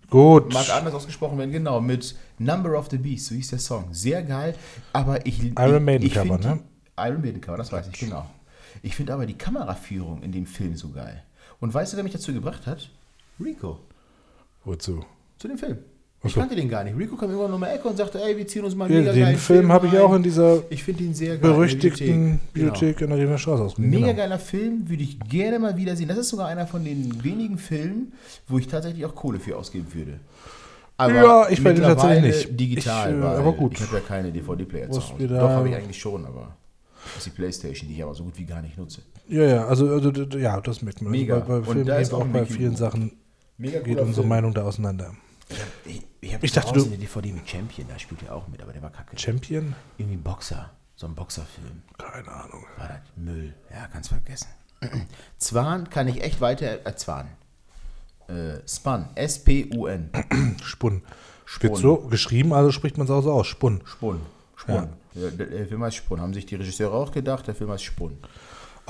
Gut. 0.09 0.53
mag 0.53 0.69
anders 0.69 0.93
ausgesprochen 0.93 1.37
werden, 1.37 1.51
genau, 1.51 1.81
mit 1.81 2.15
Number 2.37 2.79
of 2.79 2.87
the 2.89 2.97
Beast, 2.97 3.25
so 3.25 3.35
hieß 3.35 3.49
der 3.49 3.59
Song. 3.59 3.89
Sehr 3.91 4.23
geil, 4.23 4.55
aber 4.93 5.25
ich. 5.25 5.43
Iron 5.57 5.83
Maiden 5.83 6.07
ich, 6.07 6.15
ich 6.15 6.17
Cover, 6.17 6.37
ne? 6.37 6.61
Iron 6.97 7.21
Maiden 7.21 7.41
Cover, 7.41 7.57
das 7.57 7.73
weiß 7.73 7.89
ich, 7.91 7.99
genau. 7.99 8.25
Ich 8.81 8.95
finde 8.95 9.13
aber 9.13 9.25
die 9.25 9.37
Kameraführung 9.37 10.23
in 10.23 10.31
dem 10.31 10.45
Film 10.45 10.77
so 10.77 10.91
geil. 10.91 11.23
Und 11.59 11.73
weißt 11.73 11.91
du, 11.91 11.97
wer 11.97 12.05
mich 12.05 12.13
dazu 12.13 12.31
gebracht 12.33 12.65
hat? 12.67 12.89
Rico. 13.37 13.79
Wozu? 14.63 15.03
Zu 15.37 15.49
dem 15.49 15.57
Film. 15.57 15.79
Ich 16.21 16.33
so. 16.33 16.39
kannte 16.41 16.53
den 16.55 16.67
gar 16.67 16.83
nicht. 16.83 16.97
Rico 16.97 17.15
kam 17.15 17.29
irgendwann 17.29 17.53
um 17.53 17.61
die 17.61 17.67
Ecke 17.67 17.87
und 17.87 17.95
sagte, 17.95 18.21
ey, 18.21 18.35
wir 18.35 18.45
ziehen 18.45 18.65
uns 18.65 18.75
mal 18.75 18.91
Ja, 18.91 18.99
mega 18.99 19.13
den 19.13 19.23
geilen 19.23 19.37
Film 19.37 19.71
habe 19.71 19.87
ich 19.87 19.97
auch 19.97 20.13
in 20.13 20.21
dieser 20.23 20.63
Ich 20.69 20.85
ihn 20.85 21.13
sehr 21.13 21.37
geil. 21.37 21.51
berüchtigten 21.51 22.07
Genau. 22.07 22.39
Bibliothek 22.51 22.99
in 23.01 23.09
der 23.09 23.19
Riemer 23.19 23.37
Straße 23.37 23.63
ausgeliehen. 23.63 23.91
Mega 23.91 24.07
Genau. 24.07 24.17
geiler 24.17 24.39
Film, 24.39 24.89
würde 24.89 25.03
ich 25.03 25.17
gerne 25.21 25.59
mal 25.59 25.77
wieder 25.77 25.95
sehen. 25.95 26.09
Das 26.09 26.17
ist 26.17 26.27
sogar 26.29 26.47
einer 26.47 26.67
von 26.67 26.83
den 26.83 27.23
wenigen 27.23 27.57
Filmen, 27.57 28.11
wo 28.49 28.57
ich 28.57 28.67
tatsächlich 28.67 29.05
auch 29.05 29.15
Kohle 29.15 29.39
für 29.39 29.55
ausgeben 29.55 29.87
würde. 29.93 30.19
Aber 30.97 31.13
Ja, 31.13 31.49
ich 31.49 31.61
mittlerweile 31.61 31.95
tatsächlich 31.95 32.47
nicht. 32.49 32.59
digital, 32.59 33.13
Ich, 33.17 33.23
äh, 33.23 33.25
aber 33.25 33.53
gut. 33.53 33.75
ich 33.75 33.81
habe 33.87 33.95
ja 33.95 34.01
keine 34.05 34.31
DVD-Player 34.33 34.91
zu 34.91 35.01
Hause. 35.01 35.25
Doch, 35.29 35.49
habe 35.49 35.69
ich 35.69 35.75
eigentlich 35.75 35.97
schon, 36.01 36.25
aber 36.25 36.57
das 37.05 37.17
ist 37.19 37.27
die 37.27 37.29
Playstation, 37.29 37.87
die 37.87 37.95
ich 37.95 38.03
aber 38.03 38.13
so 38.13 38.25
gut 38.25 38.37
wie 38.37 38.43
gar 38.43 38.61
nicht 38.61 38.77
nutze. 38.77 39.03
Ja, 39.29 39.43
ja, 39.43 39.65
also, 39.67 39.87
also 39.87 40.11
ja, 40.37 40.59
das 40.59 40.81
merkt 40.81 41.01
man. 41.01 41.11
Mega. 41.13 41.35
Also 41.35 41.47
bei, 41.47 41.53
Und 41.55 41.61
bei 41.65 41.71
Filmen 41.71 41.85
da 41.87 41.97
ist 41.99 42.13
auch 42.13 42.25
bei 42.25 42.45
vielen. 42.45 42.75
Sachen 42.75 43.13
Mega 43.57 43.79
geht 43.79 43.97
unsere 44.01 44.27
Meinung 44.27 44.53
da 44.53 44.63
auseinander. 44.63 45.13
Ich, 45.85 46.05
ich 46.21 46.37
Ich 46.43 46.51
dachte, 46.51 46.73
du- 46.73 46.85
eine 46.85 46.97
DVD 46.97 47.31
mit 47.31 47.49
Champion, 47.49 47.87
da 47.87 47.97
spielt 47.97 48.21
er 48.23 48.35
auch 48.35 48.47
mit, 48.47 48.61
aber 48.61 48.71
der 48.73 48.81
war 48.81 48.91
kacke. 48.91 49.17
Champion? 49.17 49.73
Irgendwie 49.97 50.17
Boxer, 50.17 50.69
so 50.95 51.07
ein 51.07 51.15
Boxerfilm. 51.15 51.81
Keine 51.97 52.27
Ahnung. 52.31 52.65
War 52.77 52.87
das 52.87 52.99
Müll? 53.15 53.53
Ja, 53.71 53.87
kannst 53.91 54.09
vergessen. 54.09 54.47
Zwan 55.37 55.89
kann 55.89 56.07
ich 56.07 56.23
echt 56.23 56.39
weiter. 56.41 56.85
Äh, 56.85 56.95
Zwan. 56.95 57.27
Äh, 58.27 58.59
Spun. 58.67 59.07
S-P-U-N. 59.15 60.11
Spun. 60.63 61.01
Spun. 61.45 61.69
Wird 61.69 61.77
so 61.77 61.97
geschrieben, 61.97 62.53
also 62.53 62.71
spricht 62.71 62.97
man 62.97 63.05
es 63.05 63.11
auch 63.11 63.21
so 63.21 63.31
aus. 63.33 63.47
Spun. 63.47 63.81
Spun. 63.85 64.21
Spun. 64.55 64.75
Ja. 65.15 65.31
Der, 65.31 65.47
der 65.47 65.65
Film 65.67 65.83
heißt 65.83 65.95
Spun. 65.97 66.21
Haben 66.21 66.33
sich 66.35 66.45
die 66.45 66.55
Regisseure 66.55 66.93
auch 66.93 67.11
gedacht, 67.11 67.47
der 67.47 67.55
Film 67.55 67.71
heißt 67.71 67.83
Spun. 67.83 68.19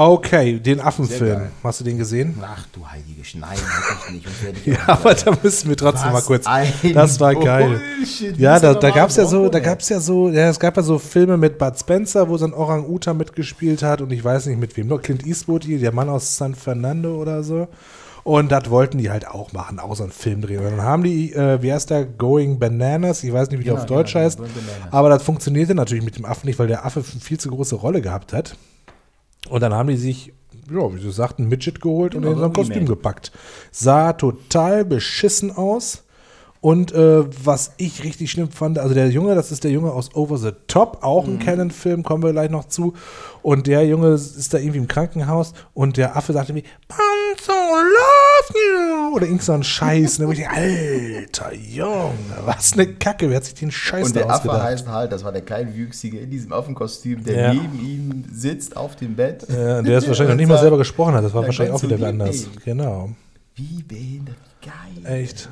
Okay, 0.02 0.60
den 0.62 0.80
Affenfilm. 0.80 1.50
Hast 1.62 1.82
du 1.82 1.84
den 1.84 1.98
gesehen? 1.98 2.34
Ach 2.42 2.66
du 2.72 2.88
heilige 2.88 3.22
Sch- 3.22 3.38
Nein, 3.38 3.58
hab 3.60 4.08
ich 4.08 4.14
nicht. 4.66 4.66
Ja, 4.66 4.78
aber 4.88 5.14
da 5.14 5.34
müssen 5.44 5.68
wir 5.68 5.76
trotzdem 5.76 6.14
mal 6.14 6.22
kurz. 6.22 6.46
Das 6.94 7.20
war 7.20 7.36
geil. 7.36 7.82
Bullshit. 7.98 8.38
Ja, 8.38 8.58
da, 8.62 8.76
da 8.76 8.92
gab 8.92 9.10
es 9.10 9.18
ja 9.18 9.26
so, 9.26 9.50
da 9.50 9.58
ey. 9.58 9.64
gab's 9.66 9.90
ja 9.90 10.00
so, 10.00 10.30
ja, 10.30 10.48
es 10.50 10.58
gab 10.58 10.78
ja 10.78 10.84
so 10.84 11.00
Filme 11.00 11.36
mit 11.36 11.58
Bud 11.58 11.78
Spencer, 11.78 12.30
wo 12.30 12.38
so 12.38 12.46
ein 12.46 12.54
Orang-Utan 12.54 13.18
mitgespielt 13.18 13.84
hat 13.84 14.00
und 14.00 14.14
ich 14.14 14.24
weiß 14.24 14.46
nicht 14.46 14.58
mit 14.58 14.78
wem, 14.78 14.88
nur 14.88 15.02
Clint 15.02 15.26
Eastwood, 15.28 15.66
hier, 15.66 15.80
der 15.80 15.92
Mann 15.92 16.08
aus 16.08 16.38
San 16.38 16.56
Fernando 16.56 17.16
oder 17.22 17.44
so. 17.44 17.68
Und 18.24 18.54
das 18.54 18.70
wollten 18.70 19.00
die 19.00 19.10
halt 19.10 19.28
auch 19.28 19.52
machen, 19.52 19.82
so 19.96 20.04
einen 20.04 20.14
Film 20.14 20.42
drehen. 20.42 20.60
Und 20.60 20.78
dann 20.78 20.82
haben 20.82 21.04
die, 21.04 21.34
äh, 21.34 21.62
wie 21.62 21.74
heißt 21.74 21.90
der, 21.90 22.06
Going 22.06 22.58
Bananas, 22.58 23.22
ich 23.26 23.34
weiß 23.34 23.50
nicht, 23.50 23.60
wie 23.60 23.64
der 23.66 23.74
Genau, 23.74 23.82
auf 23.84 23.86
Deutsch 23.90 24.14
genau, 24.14 24.24
heißt, 24.24 24.40
aber 24.92 25.10
das 25.10 25.24
funktionierte 25.24 25.76
natürlich 25.76 26.06
mit 26.06 26.16
dem 26.16 26.24
Affen 26.24 26.48
nicht, 26.48 26.58
weil 26.58 26.68
der 26.68 26.86
Affe 26.86 27.04
eine 27.12 27.20
viel 27.22 27.38
zu 27.38 27.50
große 27.50 27.76
Rolle 27.76 28.00
gehabt 28.02 28.32
hat. 28.32 28.56
Und 29.48 29.62
dann 29.62 29.74
haben 29.74 29.88
die 29.88 29.98
sich, 29.98 30.34
ja, 30.70 30.94
wie 30.94 31.00
du 31.00 31.12
sagst, 31.12 31.40
ein 31.40 31.48
Midget 31.48 31.80
geholt 31.82 32.16
und 32.16 32.24
Genau, 32.24 32.34
in 32.34 32.40
so 32.40 32.46
ein 32.46 32.54
Kostüm 32.54 32.86
gepackt. 32.86 33.32
Sah 33.72 34.14
total 34.14 34.84
beschissen 34.84 35.52
aus. 35.52 36.04
Und 36.62 36.92
äh, 36.92 37.24
was 37.46 37.72
ich 37.78 38.04
richtig 38.04 38.30
schlimm 38.32 38.50
fand, 38.52 38.80
also 38.80 38.94
der 38.94 39.08
Junge, 39.10 39.34
das 39.34 39.50
ist 39.52 39.64
der 39.64 39.72
Junge 39.72 39.94
aus 39.94 40.14
Over 40.14 40.38
the 40.38 40.52
Top, 40.68 40.98
auch 41.02 41.26
Mhm. 41.26 41.34
ein 41.36 41.40
Canon-Film, 41.40 42.04
kommen 42.04 42.22
wir 42.22 42.34
gleich 42.34 42.50
noch 42.50 42.66
zu. 42.68 42.94
Und 43.42 43.66
der 43.68 43.86
Junge 43.88 44.10
ist 44.10 44.54
da 44.54 44.58
irgendwie 44.58 44.80
im 44.80 44.88
Krankenhaus 44.90 45.54
und 45.74 45.96
der 45.96 46.18
Affe 46.18 46.34
sagt 46.34 46.50
irgendwie, 46.50 46.68
Panzo, 46.90 47.54
love 47.54 48.54
you. 48.54 49.16
Oder 49.16 49.26
irgend 49.28 49.42
so 49.42 49.54
ein 49.54 49.64
Scheiß. 49.64 50.20
Ne? 50.20 50.28
Wo 50.28 50.32
ich 50.34 50.40
denke, 50.40 50.54
Alter 50.54 51.54
Junge, 51.54 52.12
was 52.46 52.74
eine 52.74 52.88
Kacke, 52.88 53.30
wer 53.30 53.38
hat 53.38 53.46
sich 53.46 53.54
den 53.54 53.72
Scheiß 53.72 54.08
Und 54.08 54.16
der 54.18 54.30
Affe 54.30 54.52
heißt 54.62 54.86
halt, 54.90 55.14
das 55.14 55.24
war 55.24 55.32
der 55.32 55.44
kleine 55.44 55.74
Wüchsige 55.74 56.20
in 56.20 56.30
diesem 56.30 56.52
Affenkostüm, 56.52 57.24
der 57.24 57.42
Ja. 57.42 57.54
neben 57.54 57.80
ihm 57.80 58.26
sitzt 58.34 58.76
auf 58.76 58.98
dem 58.98 59.16
Bett. 59.16 59.46
Ja, 59.50 59.82
der 59.82 59.98
ist 60.00 60.08
wahrscheinlich 60.10 60.18
noch 60.20 60.30
Und 60.32 60.38
nicht 60.38 60.50
mal 60.50 60.58
selber 60.60 60.78
gesprochen 60.78 61.14
hat. 61.14 61.24
Das 61.24 61.34
war 61.34 61.42
dann 61.42 61.48
wahrscheinlich 61.48 61.74
auch 61.74 61.82
wieder 61.84 62.06
anders. 62.06 62.48
Genau. 62.66 63.12
Wie 63.56 63.82
behindert, 63.84 64.36
wie 64.62 64.68
geil. 65.06 65.22
Echt. 65.22 65.48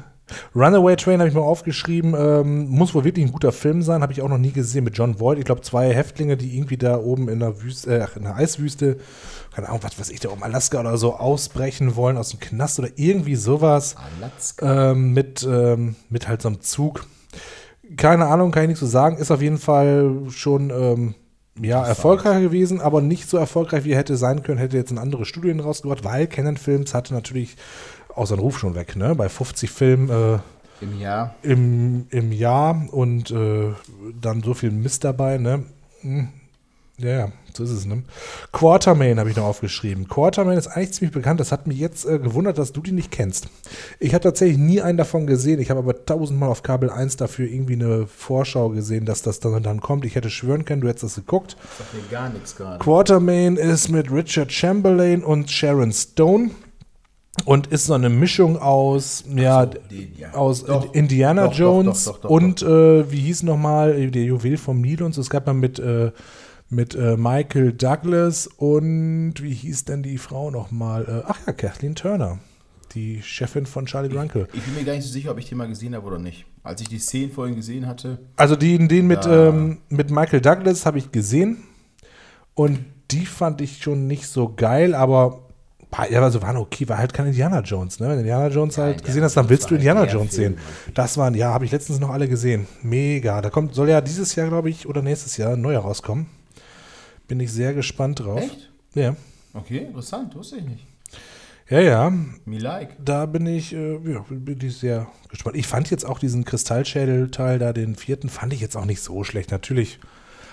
Runaway 0.55 0.95
Train 0.95 1.19
habe 1.19 1.29
ich 1.29 1.35
mal 1.35 1.41
aufgeschrieben. 1.41 2.13
Ähm, 2.17 2.67
muss 2.67 2.93
wohl 2.93 3.03
wirklich 3.03 3.25
ein 3.25 3.31
guter 3.31 3.51
Film 3.51 3.81
sein. 3.81 4.01
Habe 4.01 4.13
ich 4.13 4.21
auch 4.21 4.29
noch 4.29 4.37
nie 4.37 4.51
gesehen 4.51 4.83
mit 4.83 4.97
John 4.97 5.19
Voight. 5.19 5.39
Ich 5.39 5.45
glaube, 5.45 5.61
zwei 5.61 5.93
Häftlinge, 5.93 6.37
die 6.37 6.55
irgendwie 6.55 6.77
da 6.77 6.97
oben 6.97 7.29
in 7.29 7.39
der 7.39 7.61
Wüste, 7.61 7.99
äh, 7.99 8.07
in 8.15 8.23
der 8.23 8.35
Eiswüste, 8.35 8.97
keine 9.53 9.69
Ahnung, 9.69 9.81
was 9.83 9.99
weiß 9.99 10.09
ich, 10.09 10.19
da 10.19 10.29
oben 10.29 10.43
Alaska 10.43 10.79
oder 10.79 10.97
so 10.97 11.15
ausbrechen 11.15 11.95
wollen 11.95 12.17
aus 12.17 12.29
dem 12.29 12.39
Knast 12.39 12.79
oder 12.79 12.89
irgendwie 12.95 13.35
sowas. 13.35 13.95
Alaska. 14.19 14.91
Ähm, 14.91 15.13
mit, 15.13 15.47
ähm, 15.49 15.95
mit 16.09 16.27
halt 16.27 16.41
so 16.41 16.49
einem 16.49 16.61
Zug. 16.61 17.05
Keine 17.95 18.27
Ahnung, 18.27 18.51
kann 18.51 18.63
ich 18.63 18.67
nichts 18.69 18.81
zu 18.81 18.85
sagen. 18.85 19.17
Ist 19.17 19.31
auf 19.31 19.41
jeden 19.41 19.57
Fall 19.57 20.23
schon 20.29 20.69
ähm, 20.71 21.15
ja, 21.61 21.85
erfolgreich 21.85 22.41
gewesen, 22.41 22.81
aber 22.81 23.01
nicht 23.01 23.29
so 23.29 23.37
erfolgreich, 23.37 23.83
wie 23.83 23.91
er 23.91 23.97
hätte 23.97 24.17
sein 24.17 24.43
können, 24.43 24.57
hätte 24.57 24.77
jetzt 24.77 24.91
in 24.91 24.97
andere 24.97 25.25
Studien 25.25 25.59
rausgebracht, 25.59 26.03
weil 26.03 26.27
Canon 26.27 26.57
Films 26.57 26.93
hatte 26.93 27.13
natürlich 27.13 27.55
auch 28.17 28.25
seinen 28.27 28.39
Ruf 28.39 28.59
schon 28.59 28.75
weg, 28.75 28.95
ne? 28.95 29.15
Bei 29.15 29.29
50 29.29 29.69
Filmen 29.69 30.09
äh, 30.09 30.39
Im 30.81 30.99
Jahr. 30.99 31.35
im, 31.43 32.07
im 32.09 32.31
Jahr 32.31 32.85
und 32.91 33.31
äh, 33.31 33.73
dann 34.19 34.43
so 34.43 34.53
viel 34.53 34.71
Mist 34.71 35.03
dabei, 35.03 35.37
ne? 35.37 35.63
Hm. 36.01 36.29
Ja, 36.99 37.09
ja, 37.09 37.31
so 37.53 37.63
ist 37.63 37.69
es, 37.69 37.85
ne? 37.85 38.01
Quartermain 38.51 39.19
habe 39.19 39.29
ich 39.29 39.35
noch 39.35 39.43
aufgeschrieben. 39.43 40.07
Quartermain 40.07 40.57
ist 40.57 40.65
eigentlich 40.65 40.93
ziemlich 40.93 41.13
bekannt. 41.13 41.39
Das 41.39 41.51
hat 41.51 41.67
mich 41.67 41.77
jetzt 41.77 42.05
äh, 42.05 42.17
gewundert, 42.17 42.57
dass 42.57 42.71
du 42.73 42.81
die 42.81 42.91
nicht 42.91 43.11
kennst. 43.11 43.49
Ich 43.99 44.15
habe 44.15 44.23
tatsächlich 44.23 44.57
nie 44.57 44.81
einen 44.81 44.97
davon 44.97 45.27
gesehen. 45.27 45.59
Ich 45.59 45.69
habe 45.69 45.81
aber 45.81 46.05
tausendmal 46.05 46.49
auf 46.49 46.63
Kabel 46.63 46.89
1 46.89 47.17
dafür 47.17 47.47
irgendwie 47.47 47.73
eine 47.73 48.07
Vorschau 48.07 48.69
gesehen, 48.69 49.05
dass 49.05 49.21
das 49.21 49.39
dann, 49.39 49.61
dann 49.61 49.79
kommt. 49.79 50.05
Ich 50.05 50.15
hätte 50.15 50.31
schwören 50.31 50.65
können, 50.65 50.81
du 50.81 50.87
hättest 50.87 51.03
das 51.03 51.15
geguckt. 51.15 51.55
Sagt 51.77 51.93
mir 51.93 52.01
gar 52.09 52.29
nichts 52.29 52.55
gerade. 52.55 52.83
Quartermain 52.83 53.57
ist 53.57 53.89
mit 53.89 54.11
Richard 54.11 54.51
Chamberlain 54.51 55.23
und 55.23 55.51
Sharon 55.51 55.91
Stone 55.93 56.49
und 57.45 57.67
ist 57.67 57.85
so 57.85 57.93
eine 57.93 58.09
Mischung 58.09 58.57
aus, 58.57 59.23
ja, 59.33 59.65
die- 59.65 60.11
ja. 60.17 60.33
aus 60.33 60.63
Doch. 60.65 60.93
Indiana 60.93 61.47
Doch, 61.47 61.53
Jones 61.53 62.05
doch, 62.05 62.29
und 62.29 62.61
Äh, 62.61 63.09
wie 63.11 63.19
hieß 63.19 63.43
nochmal 63.43 64.09
der 64.11 64.23
Juwel 64.23 64.57
vom 64.57 64.81
Nil 64.81 65.03
und 65.03 65.13
so. 65.13 65.21
Es 65.21 65.29
gab 65.29 65.45
mal 65.47 65.53
mit, 65.53 65.79
äh, 65.79 66.11
mit 66.69 66.95
äh, 66.95 67.15
Michael 67.15 67.73
Douglas 67.73 68.47
und 68.47 69.35
wie 69.41 69.53
hieß 69.53 69.85
denn 69.85 70.03
die 70.03 70.17
Frau 70.17 70.51
nochmal? 70.51 71.05
Äh, 71.05 71.27
ach 71.27 71.39
ja, 71.47 71.53
Kathleen 71.53 71.95
Turner, 71.95 72.39
die 72.95 73.21
Chefin 73.21 73.65
von 73.65 73.85
Charlie 73.85 74.09
Drunkel. 74.09 74.47
Ich 74.53 74.63
bin 74.63 74.75
mir 74.75 74.83
gar 74.83 74.93
nicht 74.93 75.05
so 75.05 75.11
sicher, 75.13 75.31
ob 75.31 75.37
ich 75.39 75.47
den 75.47 75.57
mal 75.57 75.67
gesehen 75.69 75.95
habe 75.95 76.05
oder 76.07 76.19
nicht. 76.19 76.45
Als 76.63 76.81
ich 76.81 76.89
die 76.89 76.99
Szenen 76.99 77.31
vorhin 77.31 77.55
gesehen 77.55 77.87
hatte, 77.87 78.19
Also 78.35 78.55
den, 78.57 78.89
den 78.89 79.07
mit, 79.07 79.25
ähm, 79.25 79.77
mit 79.89 80.11
Michael 80.11 80.41
Douglas 80.41 80.85
habe 80.85 80.97
ich 80.97 81.11
gesehen 81.13 81.57
und 82.55 82.79
die 83.11 83.25
fand 83.25 83.61
ich 83.61 83.81
schon 83.81 84.07
nicht 84.07 84.27
so 84.27 84.51
geil, 84.53 84.93
aber 84.93 85.46
war- 85.91 86.11
ja, 86.11 86.21
also 86.21 86.41
waren 86.41 86.57
okay, 86.57 86.87
war 86.89 86.97
halt 86.97 87.13
kein 87.13 87.27
Indiana 87.27 87.61
Jones, 87.61 87.99
ne? 87.99 88.07
Wenn 88.07 88.15
du 88.15 88.19
Indiana 88.21 88.47
Jones 88.47 88.77
halt 88.77 88.93
Indiana 88.97 89.07
gesehen 89.07 89.23
hast, 89.23 89.37
dann 89.37 89.49
willst 89.49 89.69
du 89.69 89.75
Indiana 89.75 90.05
Jones 90.05 90.33
sehen. 90.33 90.57
Das 90.93 91.17
waren, 91.17 91.33
ja, 91.33 91.53
habe 91.53 91.65
ich 91.65 91.71
letztens 91.71 91.99
noch 91.99 92.09
alle 92.09 92.27
gesehen. 92.27 92.67
Mega. 92.83 93.41
Da 93.41 93.49
kommt, 93.49 93.73
soll 93.75 93.89
ja 93.89 94.01
dieses 94.01 94.35
Jahr, 94.35 94.47
glaube 94.49 94.69
ich, 94.69 94.87
oder 94.87 95.01
nächstes 95.01 95.37
Jahr 95.37 95.53
ein 95.53 95.61
neuer 95.61 95.81
rauskommen. 95.81 96.27
Bin 97.27 97.39
ich 97.39 97.51
sehr 97.51 97.73
gespannt 97.73 98.19
drauf. 98.21 98.41
Echt? 98.41 98.69
Ja. 98.93 99.15
Okay, 99.53 99.79
interessant, 99.79 100.35
wusste 100.35 100.57
ich 100.57 100.65
nicht. 100.65 100.85
Ja, 101.69 101.81
ja. 101.81 102.09
Me 102.45 102.59
like. 102.59 102.91
Da 103.03 103.25
bin 103.25 103.45
ich, 103.45 103.73
äh, 103.73 103.93
ja, 104.09 104.23
bin 104.29 104.59
ich 104.61 104.77
sehr 104.77 105.07
gespannt. 105.29 105.57
Ich 105.57 105.67
fand 105.67 105.89
jetzt 105.89 106.05
auch 106.05 106.19
diesen 106.19 106.45
Kristallschädel-Teil 106.45 107.59
da, 107.59 107.73
den 107.73 107.95
vierten, 107.95 108.29
fand 108.29 108.53
ich 108.53 108.61
jetzt 108.61 108.77
auch 108.77 108.85
nicht 108.85 109.01
so 109.01 109.23
schlecht. 109.25 109.51
Natürlich. 109.51 109.99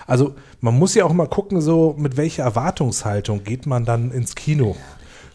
Also, 0.07 0.35
man 0.59 0.77
muss 0.77 0.93
ja 0.93 1.05
auch 1.05 1.13
mal 1.13 1.27
gucken, 1.29 1.61
so 1.61 1.95
mit 1.97 2.17
welcher 2.17 2.43
Erwartungshaltung 2.43 3.43
geht 3.45 3.65
man 3.65 3.85
dann 3.85 4.11
ins 4.11 4.35
Kino. 4.35 4.75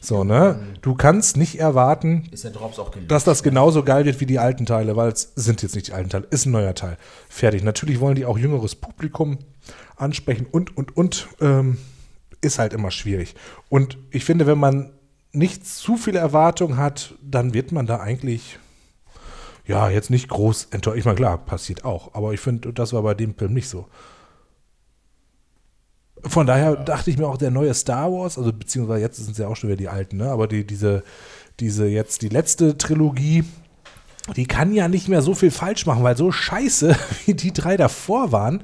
So, 0.00 0.24
ne? 0.24 0.58
Du 0.80 0.94
kannst 0.94 1.36
nicht 1.36 1.60
erwarten, 1.60 2.26
gelöst? 2.92 3.10
dass 3.10 3.24
das 3.24 3.42
genauso 3.42 3.82
geil 3.82 4.06
wird 4.06 4.18
wie 4.20 4.26
die 4.26 4.38
alten 4.38 4.64
Teile, 4.64 4.96
weil 4.96 5.12
es 5.12 5.32
sind 5.36 5.62
jetzt 5.62 5.74
nicht 5.74 5.88
die 5.88 5.92
alten 5.92 6.08
Teile, 6.08 6.26
ist 6.30 6.46
ein 6.46 6.52
neuer 6.52 6.74
Teil. 6.74 6.96
Fertig. 7.28 7.62
Natürlich 7.62 8.00
wollen 8.00 8.14
die 8.14 8.24
auch 8.24 8.38
jüngeres 8.38 8.74
Publikum 8.74 9.38
ansprechen 9.96 10.46
und, 10.50 10.76
und, 10.76 10.96
und. 10.96 11.28
Ähm, 11.40 11.76
ist 12.40 12.58
halt 12.58 12.72
immer 12.72 12.90
schwierig. 12.90 13.34
Und 13.68 13.98
ich 14.10 14.24
finde, 14.24 14.46
wenn 14.46 14.58
man 14.58 14.92
nicht 15.32 15.66
zu 15.66 15.96
viele 15.96 16.18
Erwartungen 16.18 16.76
hat, 16.76 17.14
dann 17.22 17.54
wird 17.54 17.72
man 17.72 17.86
da 17.86 18.00
eigentlich, 18.00 18.58
ja, 19.66 19.90
jetzt 19.90 20.10
nicht 20.10 20.28
groß 20.28 20.68
enttäuscht. 20.70 20.98
Ich 20.98 21.04
meine, 21.04 21.16
klar, 21.16 21.38
passiert 21.38 21.84
auch. 21.84 22.14
Aber 22.14 22.32
ich 22.32 22.40
finde, 22.40 22.72
das 22.72 22.92
war 22.92 23.02
bei 23.02 23.14
dem 23.14 23.34
Film 23.34 23.52
nicht 23.52 23.68
so. 23.68 23.86
Von 26.26 26.46
daher 26.46 26.76
dachte 26.76 27.10
ich 27.10 27.18
mir 27.18 27.26
auch, 27.26 27.38
der 27.38 27.50
neue 27.50 27.72
Star 27.74 28.12
Wars, 28.12 28.36
also 28.38 28.52
beziehungsweise 28.52 29.00
jetzt 29.00 29.16
sind 29.16 29.32
es 29.32 29.38
ja 29.38 29.48
auch 29.48 29.56
schon 29.56 29.68
wieder 29.68 29.76
die 29.76 29.88
alten, 29.88 30.18
ne? 30.18 30.30
aber 30.30 30.46
die, 30.46 30.66
diese, 30.66 31.02
diese 31.60 31.86
jetzt 31.86 32.22
die 32.22 32.28
letzte 32.28 32.76
Trilogie, 32.76 33.44
die 34.36 34.46
kann 34.46 34.72
ja 34.72 34.88
nicht 34.88 35.08
mehr 35.08 35.22
so 35.22 35.34
viel 35.34 35.50
falsch 35.50 35.86
machen, 35.86 36.02
weil 36.02 36.16
so 36.16 36.30
scheiße, 36.30 36.96
wie 37.26 37.34
die 37.34 37.52
drei 37.52 37.76
davor 37.76 38.32
waren, 38.32 38.62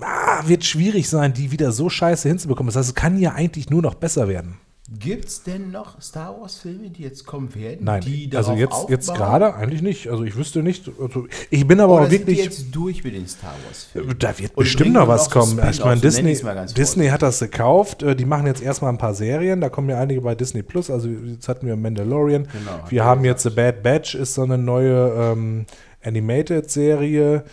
ah, 0.00 0.42
wird 0.46 0.64
schwierig 0.64 1.08
sein, 1.08 1.34
die 1.34 1.52
wieder 1.52 1.72
so 1.72 1.88
scheiße 1.88 2.28
hinzubekommen. 2.28 2.68
Das 2.68 2.76
heißt, 2.76 2.88
es 2.90 2.94
kann 2.94 3.18
ja 3.18 3.32
eigentlich 3.32 3.70
nur 3.70 3.82
noch 3.82 3.94
besser 3.94 4.28
werden. 4.28 4.58
Gibt 4.98 5.26
es 5.26 5.42
denn 5.42 5.70
noch 5.70 6.00
Star 6.02 6.38
Wars-Filme, 6.38 6.90
die 6.90 7.02
jetzt 7.02 7.24
kommen 7.24 7.54
werden? 7.54 7.78
Nein, 7.82 8.02
die 8.02 8.30
also 8.34 8.52
jetzt, 8.52 8.88
jetzt 8.88 9.14
gerade 9.14 9.54
eigentlich 9.54 9.80
nicht. 9.80 10.08
Also 10.08 10.24
ich 10.24 10.36
wüsste 10.36 10.62
nicht. 10.62 10.90
Also 11.00 11.26
ich 11.50 11.66
bin 11.66 11.80
aber 11.80 11.94
Oder 11.94 12.04
auch 12.04 12.10
sind 12.10 12.22
die 12.22 12.36
wirklich. 12.36 12.44
jetzt 12.44 12.74
durch 12.74 13.02
mit 13.02 13.14
den 13.14 13.26
Star 13.26 13.54
Wars-Filmen? 13.66 14.18
Da 14.18 14.38
wird 14.38 14.56
Und 14.56 14.64
bestimmt 14.64 14.92
noch 14.92 15.08
was 15.08 15.30
kommen. 15.30 15.58
Ich 15.70 15.82
meine, 15.84 16.00
Disney, 16.00 16.38
Disney 16.76 17.08
hat 17.08 17.22
das 17.22 17.38
gekauft. 17.38 18.02
Äh, 18.02 18.14
Die 18.16 18.24
machen 18.24 18.46
jetzt 18.46 18.62
erstmal 18.62 18.92
ein 18.92 18.98
paar 18.98 19.14
Serien. 19.14 19.60
Da 19.60 19.68
kommen 19.68 19.88
ja 19.88 19.98
einige 19.98 20.20
bei 20.20 20.34
Disney 20.34 20.62
Plus. 20.62 20.90
Also 20.90 21.08
jetzt 21.08 21.48
hatten 21.48 21.66
wir 21.66 21.76
Mandalorian. 21.76 22.44
Genau, 22.52 22.80
wir 22.88 23.04
haben 23.04 23.24
jetzt 23.24 23.44
The 23.44 23.50
Bad 23.50 23.82
Batch, 23.82 24.14
ist 24.14 24.34
so 24.34 24.42
eine 24.42 24.58
neue 24.58 25.12
ähm, 25.16 25.66
Animated-Serie, 26.02 27.44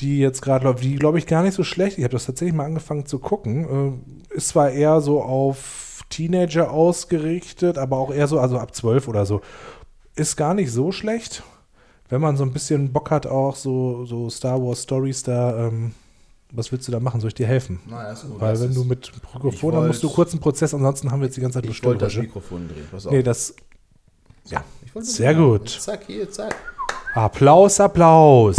die 0.00 0.18
jetzt 0.18 0.42
gerade 0.42 0.64
läuft. 0.64 0.82
Die 0.82 0.96
glaube 0.96 1.18
ich 1.18 1.26
gar 1.26 1.42
nicht 1.42 1.54
so 1.54 1.64
schlecht. 1.64 1.98
Ich 1.98 2.04
habe 2.04 2.12
das 2.12 2.26
tatsächlich 2.26 2.54
mal 2.54 2.64
angefangen 2.64 3.06
zu 3.06 3.18
gucken. 3.18 4.00
Äh, 4.30 4.36
ist 4.36 4.48
zwar 4.48 4.70
eher 4.70 5.00
so 5.00 5.22
auf 5.22 5.91
Teenager 6.12 6.70
ausgerichtet, 6.70 7.78
aber 7.78 7.96
auch 7.96 8.12
eher 8.12 8.28
so, 8.28 8.38
also 8.38 8.58
ab 8.58 8.74
12 8.74 9.08
oder 9.08 9.26
so. 9.26 9.40
Ist 10.14 10.36
gar 10.36 10.54
nicht 10.54 10.70
so 10.70 10.92
schlecht. 10.92 11.42
Wenn 12.08 12.20
man 12.20 12.36
so 12.36 12.44
ein 12.44 12.52
bisschen 12.52 12.92
Bock 12.92 13.10
hat, 13.10 13.26
auch 13.26 13.56
so, 13.56 14.04
so 14.04 14.28
Star 14.28 14.62
Wars 14.62 14.82
Stories 14.82 15.22
da, 15.22 15.66
ähm, 15.68 15.92
was 16.50 16.70
willst 16.70 16.86
du 16.86 16.92
da 16.92 17.00
machen? 17.00 17.20
Soll 17.22 17.28
ich 17.28 17.34
dir 17.34 17.46
helfen? 17.46 17.80
Na, 17.86 18.12
gut, 18.12 18.38
Weil 18.40 18.60
wenn 18.60 18.74
du 18.74 18.84
mit 18.84 19.10
Mikrofon, 19.32 19.72
dann 19.72 19.86
musst 19.86 20.02
du 20.02 20.10
kurz 20.10 20.32
einen 20.32 20.40
Prozess, 20.40 20.74
ansonsten 20.74 21.10
haben 21.10 21.20
wir 21.20 21.26
jetzt 21.26 21.36
die 21.38 21.40
ganze 21.40 21.56
Zeit 21.58 21.64
nur 21.64 21.72
Ich 21.72 21.82
wollte 21.82 22.04
das. 22.04 22.14
Mikrofon 22.16 22.68
drehen. 22.68 22.86
Pass 22.90 23.06
auf. 23.06 23.12
Nee, 23.12 23.22
das. 23.22 23.54
ja, 24.50 24.62
ich 24.84 24.94
wollte 24.94 25.08
Sehr 25.08 25.32
drehen. 25.32 25.48
gut. 25.48 25.70
Zack, 25.70 26.04
hier, 26.06 26.30
zack. 26.30 26.54
Applaus, 27.14 27.80
Applaus. 27.80 28.56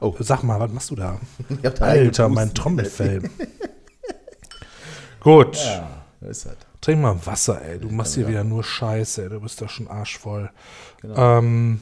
Oh. 0.00 0.14
Sag 0.18 0.42
mal, 0.42 0.60
was 0.60 0.70
machst 0.70 0.90
du 0.90 0.96
da? 0.96 1.18
Alter, 1.80 2.28
mein 2.28 2.52
Trommelfell. 2.52 3.22
Gut. 5.20 5.56
Ja, 5.56 6.04
ist 6.28 6.44
halt. 6.46 6.58
Trink 6.84 7.00
mal 7.00 7.16
Wasser, 7.24 7.62
ey. 7.62 7.78
Du 7.78 7.88
machst 7.88 8.14
hier 8.14 8.28
wieder 8.28 8.44
nur 8.44 8.62
Scheiße, 8.62 9.22
ey. 9.22 9.28
Du 9.30 9.40
bist 9.40 9.58
doch 9.62 9.70
schon 9.70 9.88
arschvoll. 9.88 10.50
Genau. 11.00 11.38
Ähm, 11.38 11.80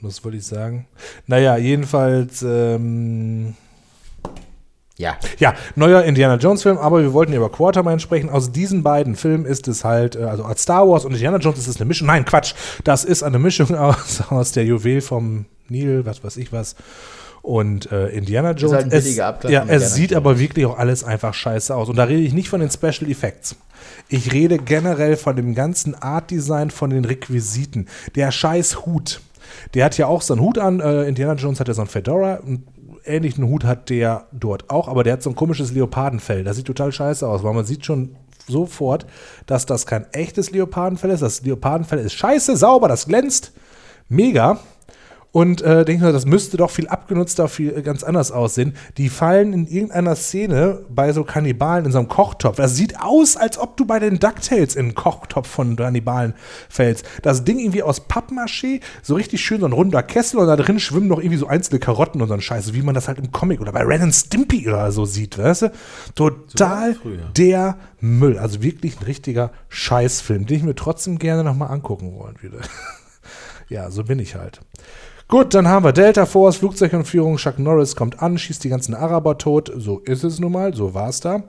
was 0.00 0.24
wollte 0.24 0.38
ich 0.38 0.44
sagen? 0.44 0.88
Naja, 1.28 1.56
jedenfalls, 1.56 2.42
ähm, 2.42 3.54
Ja. 4.96 5.16
Ja, 5.38 5.54
neuer 5.76 6.02
Indiana 6.02 6.34
Jones 6.34 6.62
Film, 6.62 6.78
aber 6.78 7.00
wir 7.00 7.12
wollten 7.12 7.32
über 7.32 7.48
Quartermain 7.48 8.00
sprechen. 8.00 8.28
Aus 8.28 8.50
diesen 8.50 8.82
beiden 8.82 9.14
Filmen 9.14 9.44
ist 9.44 9.68
es 9.68 9.84
halt, 9.84 10.16
äh, 10.16 10.24
also 10.24 10.42
als 10.44 10.62
Star 10.62 10.88
Wars 10.88 11.04
und 11.04 11.12
Indiana 11.12 11.36
Jones 11.36 11.58
ist 11.58 11.68
es 11.68 11.76
eine 11.76 11.84
Mischung. 11.84 12.08
Nein, 12.08 12.24
Quatsch. 12.24 12.54
Das 12.82 13.04
ist 13.04 13.22
eine 13.22 13.38
Mischung 13.38 13.72
aus, 13.76 14.20
aus 14.30 14.50
der 14.50 14.64
Juwel 14.64 15.00
vom 15.00 15.44
Nil, 15.68 16.04
was 16.04 16.24
weiß 16.24 16.38
ich 16.38 16.52
was. 16.52 16.74
Und 17.46 17.92
äh, 17.92 18.08
Indiana 18.08 18.50
Jones. 18.50 18.74
halt 18.74 18.84
ein 18.86 18.90
es, 18.90 19.14
ja, 19.14 19.30
es 19.38 19.44
Indiana 19.44 19.78
sieht 19.78 20.10
Jones. 20.10 20.16
aber 20.16 20.38
wirklich 20.40 20.66
auch 20.66 20.78
alles 20.78 21.04
einfach 21.04 21.32
scheiße 21.32 21.72
aus. 21.72 21.88
Und 21.88 21.94
da 21.94 22.02
rede 22.02 22.22
ich 22.22 22.32
nicht 22.32 22.48
von 22.48 22.58
den 22.58 22.72
Special 22.72 23.08
Effects. 23.08 23.54
Ich 24.08 24.32
rede 24.32 24.58
generell 24.58 25.16
von 25.16 25.36
dem 25.36 25.54
ganzen 25.54 25.94
Art 25.94 26.32
Design, 26.32 26.72
von 26.72 26.90
den 26.90 27.04
Requisiten. 27.04 27.86
Der 28.16 28.32
scheiß 28.32 28.84
Hut. 28.84 29.20
Der 29.74 29.84
hat 29.84 29.96
ja 29.96 30.08
auch 30.08 30.22
so 30.22 30.34
einen 30.34 30.42
Hut 30.42 30.58
an. 30.58 30.80
Äh, 30.80 31.04
Indiana 31.04 31.34
Jones 31.34 31.60
hat 31.60 31.68
ja 31.68 31.74
so 31.74 31.82
einen 31.82 31.88
Fedora. 31.88 32.40
Einen 32.44 32.66
ähnlichen 33.04 33.46
Hut 33.46 33.62
hat 33.62 33.90
der 33.90 34.26
dort 34.32 34.68
auch, 34.68 34.88
aber 34.88 35.04
der 35.04 35.12
hat 35.12 35.22
so 35.22 35.30
ein 35.30 35.36
komisches 35.36 35.70
Leopardenfell. 35.70 36.42
Das 36.42 36.56
sieht 36.56 36.66
total 36.66 36.90
scheiße 36.90 37.28
aus, 37.28 37.44
weil 37.44 37.54
man 37.54 37.64
sieht 37.64 37.86
schon 37.86 38.16
sofort, 38.48 39.06
dass 39.46 39.66
das 39.66 39.86
kein 39.86 40.12
echtes 40.12 40.50
Leopardenfell 40.50 41.10
ist. 41.10 41.22
Das 41.22 41.42
Leopardenfell 41.42 42.00
ist 42.00 42.14
scheiße, 42.14 42.56
sauber, 42.56 42.88
das 42.88 43.06
glänzt. 43.06 43.52
Mega. 44.08 44.58
Und 45.36 45.60
äh, 45.60 45.84
denke 45.84 46.06
mir, 46.06 46.12
das 46.14 46.24
müsste 46.24 46.56
doch 46.56 46.70
viel 46.70 46.88
abgenutzter, 46.88 47.46
viel 47.48 47.76
äh, 47.76 47.82
ganz 47.82 48.02
anders 48.02 48.32
aussehen. 48.32 48.72
Die 48.96 49.10
fallen 49.10 49.52
in 49.52 49.66
irgendeiner 49.66 50.16
Szene 50.16 50.86
bei 50.88 51.12
so 51.12 51.24
Kannibalen 51.24 51.84
in 51.84 51.92
so 51.92 51.98
einem 51.98 52.08
Kochtopf. 52.08 52.56
Das 52.56 52.74
sieht 52.74 52.98
aus, 53.02 53.36
als 53.36 53.58
ob 53.58 53.76
du 53.76 53.84
bei 53.84 53.98
den 53.98 54.18
DuckTales 54.18 54.74
in 54.76 54.86
einen 54.86 54.94
Kochtopf 54.94 55.46
von 55.46 55.76
Kannibalen 55.76 56.32
fällst. 56.70 57.04
Das 57.20 57.44
Ding 57.44 57.58
irgendwie 57.58 57.82
aus 57.82 58.08
Pappmaché, 58.08 58.80
so 59.02 59.14
richtig 59.14 59.44
schön 59.44 59.60
so 59.60 59.66
ein 59.66 59.74
runder 59.74 60.02
Kessel 60.02 60.38
und 60.40 60.46
da 60.46 60.56
drin 60.56 60.80
schwimmen 60.80 61.08
noch 61.08 61.18
irgendwie 61.18 61.36
so 61.36 61.48
einzelne 61.48 61.80
Karotten 61.80 62.22
und 62.22 62.28
so 62.28 62.34
ein 62.34 62.40
Scheiß, 62.40 62.72
wie 62.72 62.80
man 62.80 62.94
das 62.94 63.06
halt 63.06 63.18
im 63.18 63.30
Comic 63.30 63.60
oder 63.60 63.72
bei 63.72 63.82
Ren 63.82 64.04
and 64.04 64.14
Stimpy 64.14 64.66
oder 64.66 64.90
so 64.90 65.04
sieht, 65.04 65.36
weißt 65.36 65.62
du? 65.62 65.72
Total 66.14 66.94
So 66.94 67.10
der 67.36 67.76
Müll. 68.00 68.38
Also 68.38 68.62
wirklich 68.62 68.98
ein 68.98 69.04
richtiger 69.04 69.50
Scheißfilm, 69.68 70.46
den 70.46 70.56
ich 70.56 70.62
mir 70.62 70.74
trotzdem 70.74 71.18
gerne 71.18 71.44
nochmal 71.44 71.72
angucken 71.72 72.14
wollen 72.18 72.36
würde. 72.40 72.60
Ja, 73.68 73.90
so 73.90 74.04
bin 74.04 74.20
ich 74.20 74.36
halt. 74.36 74.60
Gut, 75.28 75.54
dann 75.54 75.66
haben 75.66 75.84
wir 75.84 75.92
Delta 75.92 76.24
Force, 76.24 76.56
Flugzeugentführung, 76.56 77.36
Chuck 77.36 77.58
Norris 77.58 77.96
kommt 77.96 78.22
an, 78.22 78.38
schießt 78.38 78.62
die 78.62 78.68
ganzen 78.68 78.94
Araber 78.94 79.38
tot. 79.38 79.72
So 79.76 79.98
ist 80.00 80.22
es 80.22 80.38
nun 80.38 80.52
mal, 80.52 80.72
so 80.74 80.94
war 80.94 81.08
es 81.08 81.20
da. 81.20 81.42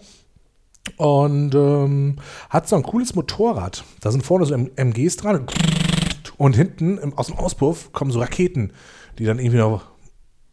Und 0.95 1.53
ähm, 1.53 2.15
hat 2.49 2.67
so 2.67 2.75
ein 2.75 2.83
cooles 2.83 3.13
Motorrad. 3.13 3.83
Da 4.01 4.11
sind 4.11 4.25
vorne 4.25 4.45
so 4.45 4.53
M- 4.55 4.71
MGs 4.75 5.17
dran. 5.17 5.45
Und 6.37 6.55
hinten 6.55 6.97
im, 6.97 7.17
aus 7.17 7.27
dem 7.27 7.35
Auspuff 7.37 7.91
kommen 7.93 8.09
so 8.11 8.19
Raketen, 8.19 8.71
die 9.19 9.25
dann 9.25 9.37
irgendwie 9.37 9.57
noch 9.57 9.83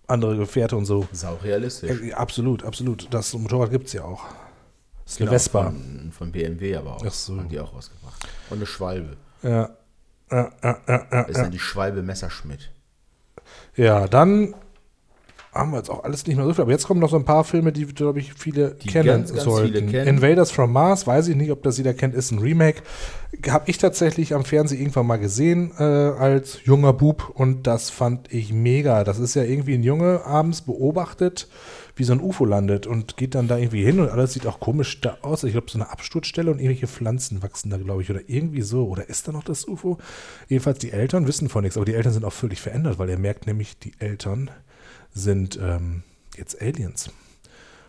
andere 0.06 0.36
Gefährte 0.36 0.76
und 0.76 0.84
so. 0.84 1.06
Sau 1.12 1.36
realistisch. 1.42 2.02
Äh, 2.02 2.12
absolut, 2.12 2.62
absolut. 2.64 3.08
Das 3.10 3.32
Motorrad 3.32 3.70
gibt 3.70 3.86
es 3.86 3.94
ja 3.94 4.04
auch. 4.04 4.24
Das 5.04 5.14
ist 5.14 5.20
eine 5.20 5.26
Genau, 5.30 5.38
Vespa. 5.38 5.64
Von, 5.66 6.12
von 6.16 6.32
BMW 6.32 6.76
aber 6.76 6.96
auch. 6.96 7.04
Ach 7.06 7.12
so. 7.12 7.36
Haben 7.38 7.48
die 7.48 7.60
auch 7.60 7.72
rausgebracht. 7.74 8.26
Und 8.50 8.56
eine 8.58 8.66
Schwalbe. 8.66 9.16
Ja. 9.42 9.70
Ja, 10.30 10.50
ja, 10.62 10.78
ja, 11.12 11.20
ist 11.22 11.36
dann 11.38 11.50
die 11.52 11.58
Schwalbe 11.58 12.02
Messerschmidt. 12.02 12.70
Ja, 13.76 14.06
dann 14.08 14.54
haben 15.54 15.70
wir 15.70 15.76
jetzt 15.78 15.90
auch 15.90 16.02
alles 16.02 16.26
nicht 16.26 16.36
mehr 16.36 16.44
so 16.44 16.52
viel. 16.52 16.62
Aber 16.62 16.72
jetzt 16.72 16.86
kommen 16.86 17.00
noch 17.00 17.10
so 17.10 17.16
ein 17.16 17.24
paar 17.24 17.44
Filme, 17.44 17.72
die, 17.72 17.86
glaube 17.86 18.18
ich, 18.18 18.34
viele 18.34 18.74
Die 18.82 18.88
kennen 18.88 19.06
ganz, 19.06 19.30
ganz 19.32 19.44
sollten. 19.44 19.74
viele 19.74 19.86
kennen. 19.86 20.08
Invaders 20.08 20.50
from 20.50 20.72
Mars, 20.72 21.06
weiß 21.06 21.28
ich 21.28 21.36
nicht, 21.36 21.52
ob 21.52 21.62
das 21.62 21.78
jeder 21.78 21.94
kennt, 21.94 22.14
ist 22.14 22.32
ein 22.32 22.40
Remake. 22.40 22.82
Habe 23.48 23.70
ich 23.70 23.78
tatsächlich 23.78 24.34
am 24.34 24.44
Fernsehen 24.44 24.80
irgendwann 24.80 25.06
mal 25.06 25.18
gesehen 25.18 25.70
äh, 25.78 25.82
als 25.82 26.64
junger 26.64 26.92
Bub 26.92 27.30
und 27.34 27.66
das 27.66 27.90
fand 27.90 28.32
ich 28.32 28.52
mega. 28.52 29.04
Das 29.04 29.18
ist 29.18 29.34
ja 29.34 29.44
irgendwie 29.44 29.74
ein 29.74 29.82
Junge 29.84 30.24
abends 30.24 30.62
beobachtet, 30.62 31.48
wie 31.96 32.04
so 32.04 32.12
ein 32.12 32.20
UFO 32.20 32.44
landet 32.44 32.86
und 32.86 33.16
geht 33.16 33.34
dann 33.34 33.46
da 33.46 33.56
irgendwie 33.56 33.84
hin 33.84 34.00
und 34.00 34.08
alles 34.08 34.32
sieht 34.32 34.46
auch 34.46 34.58
komisch 34.58 35.00
da 35.00 35.18
aus. 35.22 35.44
Ich 35.44 35.52
glaube, 35.52 35.70
so 35.70 35.78
eine 35.78 35.90
Absturzstelle 35.90 36.50
und 36.50 36.58
irgendwelche 36.58 36.88
Pflanzen 36.88 37.42
wachsen 37.42 37.70
da, 37.70 37.76
glaube 37.76 38.02
ich, 38.02 38.10
oder 38.10 38.20
irgendwie 38.26 38.62
so. 38.62 38.88
Oder 38.88 39.08
ist 39.08 39.28
da 39.28 39.32
noch 39.32 39.44
das 39.44 39.66
UFO? 39.66 39.98
Jedenfalls, 40.48 40.78
die 40.78 40.90
Eltern 40.90 41.26
wissen 41.28 41.48
von 41.48 41.62
nichts, 41.62 41.76
aber 41.76 41.86
die 41.86 41.94
Eltern 41.94 42.12
sind 42.12 42.24
auch 42.24 42.32
völlig 42.32 42.60
verändert, 42.60 42.98
weil 42.98 43.08
er 43.08 43.18
merkt 43.18 43.46
nämlich, 43.46 43.78
die 43.78 43.92
Eltern 44.00 44.50
sind 45.12 45.58
ähm, 45.62 46.02
jetzt 46.36 46.60
Aliens. 46.60 47.10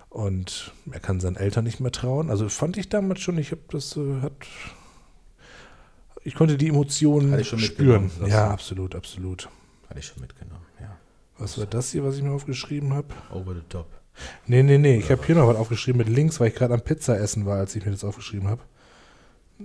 Und 0.09 0.71
er 0.91 0.99
kann 0.99 1.19
seinen 1.19 1.35
Eltern 1.35 1.65
nicht 1.65 1.79
mehr 1.79 1.91
trauen. 1.91 2.29
Also 2.29 2.47
fand 2.47 2.77
ich 2.77 2.87
damals 2.89 3.19
schon, 3.19 3.37
ich 3.37 3.51
habe 3.51 3.61
das, 3.69 3.97
äh, 3.97 4.21
hat. 4.21 4.33
Ich 6.23 6.35
konnte 6.35 6.57
die 6.57 6.69
Emotionen 6.69 7.43
spüren. 7.43 8.11
Ja, 8.25 8.49
absolut, 8.49 8.95
absolut. 8.95 9.49
Hatte 9.89 9.99
ich 9.99 10.05
schon 10.05 10.21
mitgenommen. 10.21 10.64
Was 11.37 11.57
war 11.57 11.65
das 11.65 11.91
hier, 11.91 12.03
was 12.03 12.15
ich 12.17 12.23
mir 12.23 12.31
aufgeschrieben 12.31 12.93
habe? 12.93 13.07
Over 13.31 13.53
the 13.55 13.61
top. 13.67 13.87
Nee, 14.47 14.63
nee, 14.63 14.77
nee. 14.77 14.97
Ich 14.97 15.11
habe 15.11 15.25
hier 15.25 15.35
noch 15.35 15.47
was 15.47 15.57
aufgeschrieben 15.57 15.97
mit 15.99 16.07
Links, 16.09 16.39
weil 16.39 16.47
ich 16.49 16.55
gerade 16.55 16.73
am 16.73 16.81
Pizza 16.81 17.19
essen 17.19 17.45
war, 17.45 17.57
als 17.57 17.75
ich 17.75 17.85
mir 17.85 17.91
das 17.91 18.03
aufgeschrieben 18.05 18.47
habe. 18.47 18.61
Äh, 19.59 19.63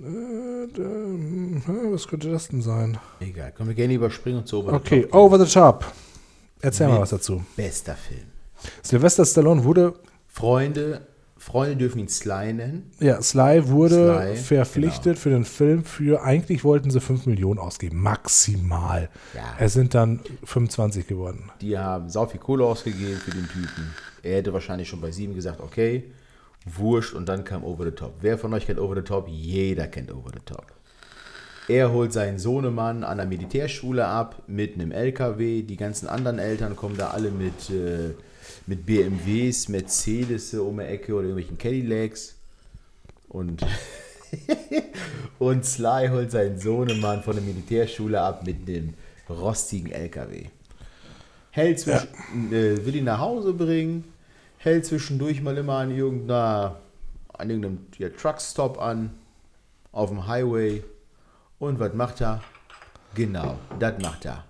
hm, 0.76 1.62
was 1.92 2.08
könnte 2.08 2.30
das 2.30 2.48
denn 2.48 2.62
sein? 2.62 2.98
Egal, 3.20 3.52
können 3.52 3.68
wir 3.68 3.76
gerne 3.76 3.94
überspringen 3.94 4.40
und 4.40 4.46
zu 4.48 4.58
Over 4.58 4.70
the 4.70 4.76
Okay, 4.76 5.02
top. 5.02 5.14
Over 5.14 5.44
the 5.44 5.52
Top. 5.52 5.84
Erzähl 6.60 6.86
mal 6.88 6.94
Mit- 6.94 7.02
was 7.02 7.10
dazu. 7.10 7.44
Bester 7.56 7.94
Film. 7.94 8.26
Sylvester 8.82 9.24
Stallone 9.24 9.64
wurde, 9.64 9.94
Freunde, 10.28 11.06
Freunde 11.40 11.74
dürfen 11.74 12.00
ihn 12.00 12.08
Sly 12.08 12.52
nennen. 12.52 12.90
ja, 13.00 13.22
Sly 13.22 13.68
wurde 13.68 14.34
Sly, 14.34 14.36
verpflichtet 14.36 15.04
genau. 15.04 15.16
für 15.16 15.30
den 15.30 15.44
Film 15.46 15.84
für, 15.84 16.22
eigentlich 16.22 16.64
wollten 16.64 16.90
sie 16.90 17.00
5 17.00 17.24
Millionen 17.24 17.58
ausgeben, 17.58 17.98
maximal. 17.98 19.08
Ja. 19.34 19.56
Es 19.58 19.72
sind 19.72 19.94
dann 19.94 20.20
25 20.44 21.06
geworden. 21.06 21.50
Die 21.62 21.78
haben 21.78 22.10
sau 22.10 22.26
viel 22.26 22.40
Kohle 22.40 22.66
ausgegeben 22.66 23.16
für 23.16 23.30
den 23.30 23.48
Typen. 23.48 23.94
Er 24.22 24.36
hätte 24.36 24.52
wahrscheinlich 24.52 24.86
schon 24.86 25.00
bei 25.00 25.12
sieben 25.12 25.34
gesagt, 25.34 25.60
okay, 25.60 26.12
wurscht. 26.66 27.14
Und 27.14 27.26
dann 27.26 27.42
kam 27.42 27.64
Over 27.64 27.86
the 27.86 27.92
Top. 27.92 28.16
Wer 28.20 28.36
von 28.36 28.52
euch 28.52 28.66
kennt 28.66 28.78
Over 28.78 28.96
the 28.96 29.02
Top? 29.02 29.26
Jeder 29.26 29.86
kennt 29.86 30.12
Over 30.12 30.32
the 30.34 30.44
Top. 30.44 30.66
Er 31.68 31.90
holt 31.90 32.12
seinen 32.12 32.38
Sohnemann 32.38 33.02
an 33.02 33.16
der 33.16 33.26
Militärschule 33.26 34.04
ab 34.06 34.42
mit 34.46 34.74
einem 34.74 34.92
LKW. 34.92 35.62
Die 35.62 35.76
ganzen 35.78 36.06
anderen 36.06 36.38
Eltern 36.38 36.76
kommen 36.76 36.98
da 36.98 37.08
alle 37.12 37.30
mit, 37.30 37.70
äh, 37.70 38.10
mit 38.66 38.86
BMWs, 38.86 39.68
Mercedes 39.68 40.54
um 40.54 40.78
die 40.78 40.84
Ecke 40.84 41.14
oder 41.14 41.28
irgendwelchen 41.28 41.58
Cadillacs. 41.58 42.36
Und, 43.28 43.64
und 45.38 45.64
Sly 45.64 46.08
holt 46.08 46.30
seinen 46.30 46.58
Sohnemann 46.58 47.22
von 47.22 47.34
der 47.34 47.42
Militärschule 47.42 48.20
ab 48.20 48.44
mit 48.44 48.68
einem 48.68 48.94
rostigen 49.28 49.92
LKW. 49.92 50.46
Hält 51.52 51.80
zwischen, 51.80 52.08
äh, 52.52 52.84
will 52.84 52.96
ihn 52.96 53.04
nach 53.04 53.18
Hause 53.18 53.52
bringen, 53.52 54.04
hält 54.58 54.86
zwischendurch 54.86 55.42
mal 55.42 55.56
immer 55.56 55.74
an 55.74 55.96
irgendeiner, 55.96 56.80
an 57.32 57.50
irgendeinem 57.50 57.86
ja, 57.98 58.08
Truckstop 58.08 58.80
an, 58.80 59.10
auf 59.92 60.10
dem 60.10 60.26
Highway. 60.26 60.84
Und 61.58 61.78
was 61.78 61.94
macht 61.94 62.20
er? 62.20 62.42
Genau, 63.14 63.58
das 63.78 64.00
macht 64.00 64.24
er. 64.24 64.44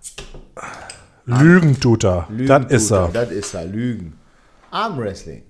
Lügen 1.39 1.78
tut 1.78 2.05
er. 2.05 2.28
Das 2.47 2.70
ist 2.70 2.90
er. 2.90 3.09
Das 3.12 3.31
ist 3.31 3.55
er, 3.55 3.65
Lügen. 3.65 4.19
Armwrestling. 4.70 5.43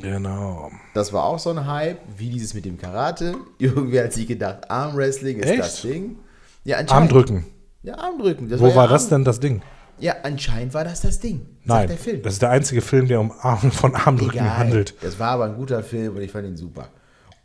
Genau. 0.00 0.70
Das 0.94 1.12
war 1.12 1.24
auch 1.24 1.38
so 1.38 1.50
ein 1.50 1.66
Hype, 1.66 1.98
wie 2.16 2.30
dieses 2.30 2.54
mit 2.54 2.64
dem 2.64 2.78
Karate. 2.78 3.34
Irgendwie 3.58 4.00
hat 4.00 4.12
sich 4.12 4.26
gedacht, 4.26 4.70
Armwrestling 4.70 5.38
ist 5.38 5.50
Echt? 5.50 5.60
das 5.60 5.82
Ding. 5.82 6.16
Ja, 6.64 6.78
anscheinend. 6.78 6.92
Armdrücken. 7.12 7.44
Ja, 7.82 7.98
Armdrücken. 7.98 8.48
Das 8.48 8.60
Wo 8.60 8.68
ja 8.68 8.76
war 8.76 8.88
das 8.88 9.08
denn 9.08 9.24
das 9.24 9.40
Ding? 9.40 9.62
Ja, 9.98 10.16
anscheinend 10.22 10.74
war 10.74 10.84
das 10.84 11.02
das 11.02 11.20
Ding. 11.20 11.46
Nein, 11.64 11.88
das 12.22 12.34
ist 12.34 12.42
der 12.42 12.50
einzige 12.50 12.80
Film, 12.80 13.06
der 13.06 13.20
um 13.20 13.32
Arm, 13.40 13.70
von 13.70 13.94
Armdrücken 13.94 14.38
Egal. 14.38 14.58
handelt. 14.58 14.94
Das 15.02 15.18
war 15.18 15.28
aber 15.28 15.44
ein 15.44 15.54
guter 15.56 15.82
Film 15.82 16.16
und 16.16 16.22
ich 16.22 16.32
fand 16.32 16.46
ihn 16.46 16.56
super. 16.56 16.88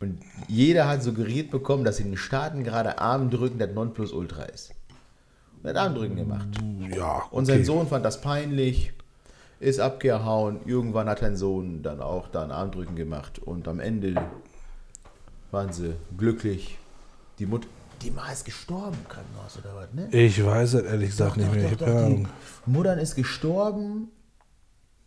Und 0.00 0.18
jeder 0.48 0.88
hat 0.88 1.02
suggeriert 1.02 1.50
bekommen, 1.50 1.84
dass 1.84 2.00
in 2.00 2.06
den 2.06 2.16
Staaten 2.16 2.64
gerade 2.64 2.98
Armdrücken 2.98 3.58
das 3.58 3.70
Nonplusultra 3.72 4.44
ist. 4.44 4.72
Hat 5.64 5.76
Armdrücken 5.76 6.16
gemacht. 6.16 6.48
Ja, 6.94 7.22
Und 7.30 7.46
sein 7.46 7.56
okay. 7.56 7.64
Sohn 7.64 7.86
fand 7.86 8.04
das 8.04 8.20
peinlich, 8.20 8.92
ist 9.60 9.78
abgehauen. 9.78 10.60
Irgendwann 10.64 11.08
hat 11.08 11.20
sein 11.20 11.36
Sohn 11.36 11.82
dann 11.82 12.00
auch 12.00 12.28
dann 12.28 12.50
Armdrücken 12.50 12.96
gemacht. 12.96 13.38
Und 13.38 13.68
am 13.68 13.78
Ende 13.78 14.14
waren 15.50 15.72
sie 15.72 15.94
glücklich. 16.16 16.78
Die 17.38 17.46
Mutter, 17.46 17.68
die 18.02 18.10
Ma 18.10 18.30
ist 18.30 18.44
gestorben 18.44 18.96
im 18.98 19.08
Krankenhaus 19.08 19.58
oder 19.58 19.74
was, 19.76 19.92
ne? 19.92 20.08
Ich 20.12 20.44
weiß 20.44 20.74
es 20.74 20.82
ehrlich 20.84 21.10
gesagt 21.10 21.36
nicht 21.36 21.52
mehr. 21.52 21.64
Ich 21.66 21.72
habe 21.72 21.84
keine 21.84 21.98
Ahnung. 22.06 22.28
Die 22.66 22.70
Mutter 22.70 22.98
ist 22.98 23.14
gestorben. 23.14 24.08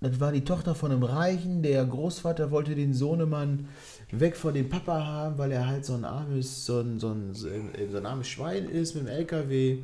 Das 0.02 0.20
war 0.20 0.32
die 0.32 0.44
Tochter 0.44 0.76
von 0.76 0.92
einem 0.92 1.04
Reichen. 1.04 1.64
Der 1.64 1.86
Großvater 1.86 2.52
wollte 2.52 2.76
den 2.76 2.94
Sohnemann 2.94 3.70
weg 4.12 4.36
von 4.36 4.54
dem 4.54 4.70
Papa 4.70 5.06
haben, 5.06 5.38
weil 5.38 5.52
er 5.52 5.66
halt 5.66 5.86
so 5.86 5.94
ein 5.94 6.06
armes, 6.06 6.66
so 6.66 6.82
ein, 6.82 7.00
so 7.00 7.12
ein, 7.12 7.34
so 7.34 7.48
ein 7.50 8.06
armes 8.06 8.28
Schwein 8.28 8.66
ist 8.70 8.96
mit 8.96 9.06
dem 9.06 9.08
LKW. 9.08 9.80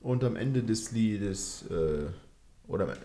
Und 0.00 0.24
am 0.24 0.36
Ende 0.36 0.62
des 0.62 0.92
Liedes, 0.92 1.64
äh, 1.70 2.06
oder 2.68 2.96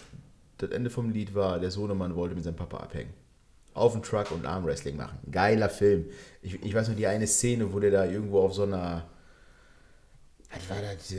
das 0.57 0.69
Ende 0.71 0.89
vom 0.89 1.09
Lied 1.09 1.35
war, 1.35 1.59
der 1.59 1.71
Sohnemann 1.71 2.15
wollte 2.15 2.35
mit 2.35 2.43
seinem 2.43 2.55
Papa 2.55 2.77
abhängen. 2.77 3.13
Auf 3.73 3.91
dem 3.91 4.03
Truck 4.03 4.31
und 4.31 4.45
Armwrestling 4.45 4.95
machen. 4.95 5.19
Geiler 5.29 5.69
Film. 5.69 6.05
Ich, 6.41 6.63
ich 6.63 6.73
weiß 6.73 6.87
noch 6.87 6.95
die 6.95 7.07
eine 7.07 7.27
Szene, 7.27 7.73
wo 7.73 7.79
der 7.79 7.91
da 7.91 8.05
irgendwo 8.05 8.39
auf 8.39 8.53
so 8.53 8.63
einer 8.63 9.05
was 10.55 10.69
war 10.69 10.77
das? 10.81 11.09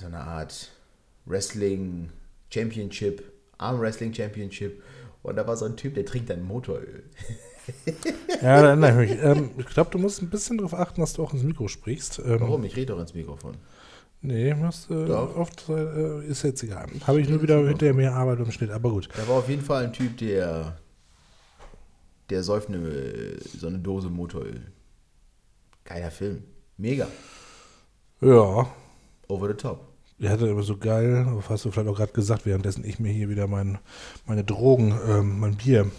So 0.00 0.06
eine 0.06 0.20
Art 0.20 0.70
Wrestling 1.26 2.10
Championship, 2.50 3.22
Arm 3.58 3.80
Wrestling 3.80 4.12
Championship. 4.12 4.82
Und 5.22 5.36
da 5.36 5.46
war 5.46 5.56
so 5.56 5.64
ein 5.64 5.76
Typ, 5.76 5.94
der 5.94 6.04
trinkt 6.04 6.30
dann 6.30 6.42
Motoröl. 6.42 7.04
Ja, 8.42 8.60
da 8.60 8.68
erinnere 8.68 9.04
ich 9.04 9.10
mich. 9.10 9.22
Ähm, 9.22 9.50
ich 9.56 9.66
glaube, 9.66 9.90
du 9.90 9.98
musst 9.98 10.20
ein 10.20 10.28
bisschen 10.28 10.58
darauf 10.58 10.74
achten, 10.74 11.00
dass 11.00 11.14
du 11.14 11.22
auch 11.22 11.32
ins 11.32 11.44
Mikro 11.44 11.66
sprichst. 11.66 12.18
Ähm, 12.18 12.40
Warum? 12.40 12.62
Ich 12.64 12.76
rede 12.76 12.92
doch 12.92 13.00
ins 13.00 13.14
Mikrofon. 13.14 13.56
Nee, 14.26 14.54
musst, 14.54 14.90
äh, 14.90 14.94
oft 15.10 15.68
äh, 15.68 16.24
ist 16.26 16.42
jetzt 16.44 16.62
egal. 16.62 16.86
Habe 17.06 17.20
ich 17.20 17.28
nur 17.28 17.42
wieder 17.42 17.58
hinterher 17.68 17.92
mehr 17.92 18.14
Arbeit 18.14 18.38
im 18.38 18.50
Schnitt, 18.50 18.70
aber 18.70 18.90
gut. 18.90 19.08
Da 19.14 19.28
war 19.28 19.36
auf 19.36 19.48
jeden 19.50 19.62
Fall 19.62 19.84
ein 19.84 19.92
Typ, 19.92 20.16
der. 20.16 20.78
Der 22.30 22.42
säuft 22.42 22.68
eine, 22.68 23.38
so 23.40 23.66
eine 23.66 23.78
Dose 23.78 24.08
Motoröl. 24.08 24.62
Geiler 25.84 26.10
Film. 26.10 26.42
Mega. 26.78 27.06
Ja, 28.22 28.66
Over 29.28 29.48
the 29.48 29.54
top. 29.54 29.88
der 30.18 30.30
hatte 30.30 30.46
immer 30.46 30.62
so 30.62 30.78
geil, 30.78 31.26
hast 31.50 31.66
du 31.66 31.70
vielleicht 31.70 31.88
auch 31.88 31.96
gerade 31.96 32.12
gesagt, 32.12 32.46
währenddessen 32.46 32.82
ich 32.84 32.98
mir 32.98 33.12
hier 33.12 33.28
wieder 33.28 33.46
mein, 33.46 33.78
meine 34.24 34.42
Drogen, 34.42 34.98
ähm, 35.06 35.38
mein 35.40 35.56
Bier 35.56 35.90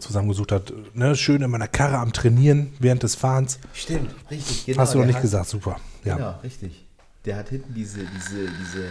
zusammengesucht 0.00 0.50
hat. 0.50 0.72
Ne, 0.94 1.14
schön 1.14 1.42
in 1.42 1.50
meiner 1.50 1.68
Karre 1.68 1.98
am 1.98 2.12
Trainieren 2.12 2.72
während 2.80 3.04
des 3.04 3.14
Fahrens. 3.14 3.60
Stimmt, 3.72 4.10
richtig. 4.32 4.66
Genau, 4.66 4.78
Hast 4.80 4.94
du 4.94 4.98
noch 4.98 5.06
nicht 5.06 5.14
hat- 5.16 5.22
gesagt, 5.22 5.48
super. 5.48 5.76
Ja. 6.04 6.16
Genau, 6.16 6.40
richtig. 6.42 6.86
Der 7.24 7.36
hat 7.36 7.50
hinten 7.50 7.74
diese, 7.74 8.00
diese, 8.00 8.48
diese 8.48 8.88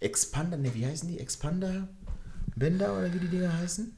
Expander, 0.00 0.56
ne, 0.56 0.70
wie 0.74 0.86
heißen 0.86 1.08
die? 1.08 1.18
Expander? 1.18 1.88
Bänder 2.54 2.96
oder 2.96 3.12
wie 3.12 3.18
die 3.18 3.28
Dinger 3.28 3.56
heißen? 3.58 3.92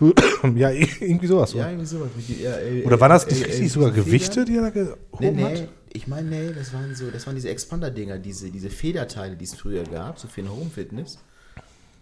ja, 0.54 0.70
irgendwie 0.70 1.26
sowas. 1.26 1.52
Ja, 1.52 1.62
oder? 1.62 1.70
irgendwie 1.70 1.86
sowas. 1.86 2.10
Ja, 2.40 2.58
äh, 2.58 2.84
Oder 2.84 2.96
äh, 2.96 3.00
waren 3.00 3.10
das 3.10 3.24
äh, 3.24 3.30
nicht 3.30 3.42
äh, 3.42 3.46
richtig 3.46 3.72
sogar 3.72 3.90
diese 3.90 4.04
Gewichte, 4.04 4.44
die 4.44 4.56
er 4.56 4.62
da 4.62 4.70
gehoben 4.70 4.98
Nee, 5.18 5.30
nee, 5.32 5.62
hat? 5.62 5.68
ich 5.92 6.06
meine, 6.06 6.28
nee, 6.28 6.52
das 6.52 6.72
waren 6.72 6.94
so, 6.94 7.10
das 7.10 7.26
waren 7.26 7.34
diese 7.34 7.48
Expander-Dinger, 7.48 8.18
diese, 8.18 8.50
diese 8.50 8.70
Federteile, 8.70 9.36
die 9.36 9.44
es 9.44 9.54
früher 9.54 9.84
gab, 9.84 10.18
so 10.18 10.28
für 10.28 10.42
den 10.42 10.50
Home-Fitness. 10.50 11.18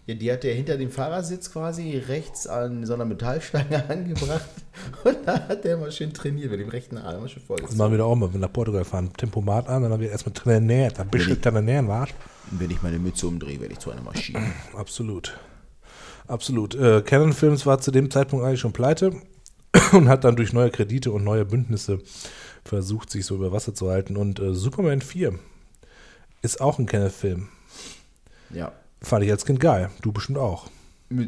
Ja, 0.07 0.15
die 0.15 0.31
hat 0.31 0.45
er 0.45 0.53
hinter 0.55 0.77
dem 0.77 0.89
Fahrersitz 0.89 1.51
quasi 1.51 1.97
rechts 1.97 2.47
an 2.47 2.85
so 2.85 2.93
einer 2.93 3.03
Metallstange 3.03 3.83
angebracht 3.89 4.49
und 5.03 5.17
da 5.25 5.49
hat 5.49 5.65
er 5.65 5.75
mal 5.75 5.91
schön 5.91 6.13
trainiert 6.13 6.49
mit 6.49 6.61
dem 6.61 6.69
rechten 6.69 6.97
Arm, 6.97 7.17
immer 7.17 7.27
schön 7.27 7.43
Das 7.61 7.75
machen 7.75 7.91
wir 7.91 7.97
da 7.97 8.05
auch 8.05 8.15
mal, 8.15 8.27
wenn 8.27 8.35
wir 8.35 8.47
nach 8.47 8.53
Portugal 8.53 8.85
fahren. 8.85 9.11
Tempomat 9.17 9.67
an, 9.67 9.83
dann 9.83 9.91
haben 9.91 9.99
wir 9.99 10.09
erstmal 10.09 10.33
trainiert. 10.33 10.97
Dann 10.97 11.09
bestimmt 11.09 11.43
trainieren, 11.43 11.89
war. 11.89 12.07
Und 12.49 12.57
wenn 12.61 12.71
ich 12.71 12.81
meine 12.81 12.99
Mütze 12.99 13.27
umdrehe, 13.27 13.59
werde 13.59 13.73
ich 13.73 13.79
zu 13.79 13.91
einer 13.91 14.01
Maschine. 14.01 14.39
Absolut. 14.77 15.37
Absolut. 16.25 16.75
Äh, 16.75 17.01
Canon 17.01 17.33
Films 17.33 17.65
war 17.65 17.81
zu 17.81 17.91
dem 17.91 18.09
Zeitpunkt 18.09 18.45
eigentlich 18.45 18.61
schon 18.61 18.71
pleite 18.71 19.11
und 19.91 20.07
hat 20.07 20.23
dann 20.23 20.37
durch 20.37 20.53
neue 20.53 20.69
Kredite 20.69 21.11
und 21.11 21.25
neue 21.25 21.43
Bündnisse 21.43 21.99
versucht, 22.63 23.09
sich 23.09 23.25
so 23.25 23.35
über 23.35 23.51
Wasser 23.51 23.73
zu 23.73 23.89
halten. 23.89 24.15
Und 24.15 24.39
äh, 24.39 24.53
Superman 24.53 25.01
4 25.01 25.37
ist 26.43 26.61
auch 26.61 26.79
ein 26.79 26.85
Canon-Film. 26.85 27.49
Ja. 28.51 28.71
Fand 29.01 29.23
ich 29.23 29.31
als 29.31 29.45
Kind 29.45 29.59
geil. 29.59 29.89
Du 30.01 30.11
bestimmt 30.11 30.37
auch. 30.39 30.67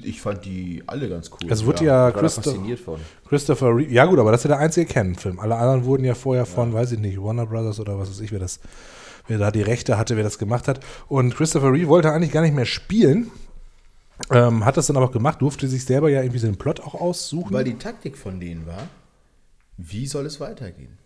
Ich 0.04 0.22
fand 0.22 0.44
die 0.44 0.84
alle 0.88 1.08
ganz 1.08 1.30
cool. 1.32 1.50
Es 1.50 1.66
wurde 1.66 1.86
ja 1.86 2.10
ich 2.10 2.16
war 2.16 2.22
da 2.22 2.28
Christo- 2.28 2.42
fasziniert 2.42 2.80
von. 2.80 3.00
Christopher 3.30 3.76
Reeve. 3.76 3.92
Ja, 3.94 4.06
gut, 4.06 4.20
aber 4.20 4.32
das 4.32 4.42
ist 4.42 4.46
ja 4.50 4.56
der 4.56 4.60
einzige 4.60 4.86
Canon-Film. 4.92 5.40
Alle 5.40 5.56
anderen 5.56 5.86
wurden 5.86 6.04
ja 6.04 6.16
vorher 6.16 6.46
von, 6.46 6.74
weiß 6.74 6.92
ich 6.92 7.00
nicht, 7.00 7.22
Warner 7.22 7.46
Brothers 7.46 7.80
oder 7.80 7.98
was 7.98 8.10
weiß 8.10 8.20
ich, 8.20 8.32
wer 8.34 8.40
das, 8.40 8.60
wer 9.28 9.38
da 9.38 9.52
die 9.52 9.62
Rechte 9.62 9.98
hatte, 9.98 10.18
wer 10.18 10.24
das 10.24 10.38
gemacht 10.38 10.68
hat. 10.68 10.82
Und 11.08 11.34
Christopher 11.36 11.72
Reeve 11.72 11.88
wollte 11.88 12.12
eigentlich 12.12 12.32
gar 12.34 12.42
nicht 12.42 12.56
mehr 12.56 12.66
spielen. 12.66 13.32
Ähm, 14.32 14.66
hat 14.66 14.76
das 14.76 14.88
dann 14.88 14.98
aber 14.98 15.12
gemacht, 15.12 15.42
durfte 15.42 15.70
sich 15.70 15.86
selber 15.86 16.10
ja 16.10 16.22
irgendwie 16.22 16.40
so 16.40 16.48
den 16.48 16.58
Plot 16.58 16.82
auch 16.82 16.96
aussuchen. 16.96 17.54
Weil 17.54 17.64
die 17.64 17.76
Taktik 17.78 18.18
von 18.18 18.38
denen 18.42 18.68
war, 18.68 18.90
wie 19.78 20.08
soll 20.08 20.26
es 20.26 20.42
weitergehen? 20.42 20.98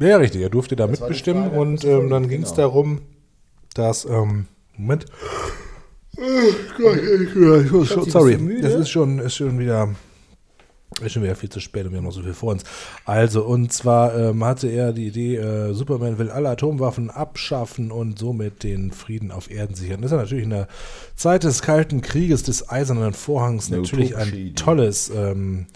Ja, 0.00 0.08
ja, 0.08 0.16
richtig. 0.16 0.42
Er 0.42 0.50
durfte 0.50 0.74
da 0.74 0.88
Das 0.88 0.98
mitbestimmen 0.98 1.50
Frage, 1.50 1.60
und 1.60 1.84
ähm, 1.84 2.10
dann 2.10 2.28
ging 2.28 2.42
es 2.42 2.48
genau. 2.50 2.62
darum, 2.62 3.02
dass, 3.74 4.04
ähm, 4.06 4.48
Moment. 4.76 5.06
Schon, 7.86 8.10
sorry, 8.10 8.34
es 8.60 8.74
ist 8.74 8.90
schon, 8.90 9.18
ist 9.18 9.36
schon 9.36 9.58
wieder, 9.58 9.88
ist 11.00 11.12
schon 11.12 11.22
wieder 11.22 11.36
viel 11.36 11.48
zu 11.48 11.58
spät 11.58 11.86
und 11.86 11.92
wir 11.92 11.98
haben 11.98 12.04
noch 12.04 12.12
so 12.12 12.22
viel 12.22 12.34
vor 12.34 12.52
uns. 12.52 12.64
Also, 13.06 13.44
und 13.44 13.72
zwar 13.72 14.14
ähm, 14.14 14.44
hatte 14.44 14.68
er 14.68 14.92
die 14.92 15.06
Idee, 15.06 15.36
äh, 15.36 15.72
Superman 15.72 16.18
will 16.18 16.30
alle 16.30 16.50
Atomwaffen 16.50 17.08
abschaffen 17.08 17.90
und 17.90 18.18
somit 18.18 18.62
den 18.62 18.92
Frieden 18.92 19.30
auf 19.30 19.50
Erden 19.50 19.74
sichern. 19.74 20.02
Das 20.02 20.10
ist 20.10 20.16
ja 20.16 20.22
natürlich 20.22 20.44
in 20.44 20.50
der 20.50 20.68
Zeit 21.16 21.44
des 21.44 21.62
Kalten 21.62 22.02
Krieges, 22.02 22.42
des 22.42 22.68
Eisernen 22.68 23.14
Vorhangs 23.14 23.68
Eine 23.68 23.80
natürlich 23.80 24.16
ein 24.16 24.54
tolles 24.54 25.10
ähm, 25.14 25.66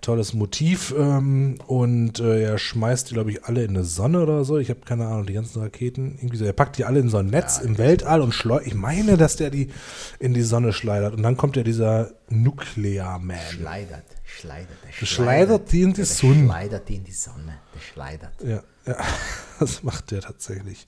tolles 0.00 0.34
Motiv 0.34 0.94
ähm, 0.96 1.56
und 1.66 2.20
äh, 2.20 2.42
er 2.42 2.58
schmeißt 2.58 3.10
die, 3.10 3.14
glaube 3.14 3.30
ich, 3.30 3.44
alle 3.44 3.64
in 3.64 3.70
eine 3.70 3.84
Sonne 3.84 4.20
oder 4.22 4.44
so. 4.44 4.58
Ich 4.58 4.70
habe 4.70 4.80
keine 4.84 5.06
Ahnung, 5.06 5.26
die 5.26 5.32
ganzen 5.32 5.60
Raketen. 5.62 6.16
Irgendwie 6.18 6.36
so. 6.36 6.44
Er 6.44 6.52
packt 6.52 6.78
die 6.78 6.84
alle 6.84 7.00
in 7.00 7.08
so 7.08 7.16
ein 7.16 7.26
Netz 7.26 7.58
im 7.58 7.78
Weltall 7.78 8.20
und 8.20 8.32
schleudert. 8.32 8.66
Ich 8.66 8.74
meine, 8.74 9.16
dass 9.16 9.36
der 9.36 9.50
die 9.50 9.70
in 10.18 10.34
die 10.34 10.42
Sonne 10.42 10.72
schleudert. 10.72 11.14
Und 11.14 11.22
dann 11.22 11.36
kommt 11.36 11.56
ja 11.56 11.62
dieser 11.62 12.12
Nuclear 12.28 13.18
Man. 13.18 13.38
Schleidert, 13.50 14.04
schleidert. 14.24 14.76
Der 14.84 14.90
Der 15.00 15.06
schleudert 15.06 15.72
die 15.72 15.82
in 15.82 15.90
die 15.90 15.96
der 15.96 16.06
Sonne. 16.06 16.44
schleidert 16.44 16.88
die 16.88 16.96
in 16.96 17.04
die 17.04 17.12
Sonne. 17.12 17.58
Der 17.74 17.80
schleidert. 17.80 18.32
Ja, 18.44 18.62
ja, 18.86 18.96
das 19.58 19.82
macht 19.82 20.10
der 20.10 20.20
tatsächlich. 20.20 20.86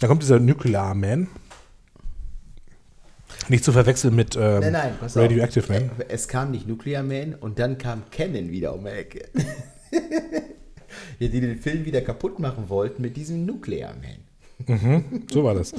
Dann 0.00 0.08
kommt 0.08 0.22
dieser 0.22 0.38
Nuclear 0.38 0.94
Man. 0.94 1.28
Nicht 3.48 3.64
zu 3.64 3.72
verwechseln 3.72 4.14
mit 4.14 4.36
ähm, 4.36 4.60
Nein, 4.60 4.72
nein, 4.72 4.92
Radioactive 5.00 5.64
auf. 5.64 5.68
Man. 5.68 5.90
Es 6.08 6.28
kam 6.28 6.50
nicht 6.50 6.68
Nuclear 6.68 7.02
Man 7.02 7.34
und 7.34 7.58
dann 7.58 7.78
kam 7.78 8.02
Canon 8.10 8.50
wieder 8.50 8.74
um 8.74 8.84
die 8.84 8.90
Ecke. 8.90 9.28
ja, 11.18 11.28
die 11.28 11.40
den 11.40 11.58
Film 11.58 11.84
wieder 11.84 12.00
kaputt 12.02 12.38
machen 12.38 12.68
wollten 12.68 13.02
mit 13.02 13.16
diesem 13.16 13.46
Nuclear 13.46 13.94
Man. 13.94 15.26
So 15.30 15.44
war 15.44 15.54
das. 15.54 15.72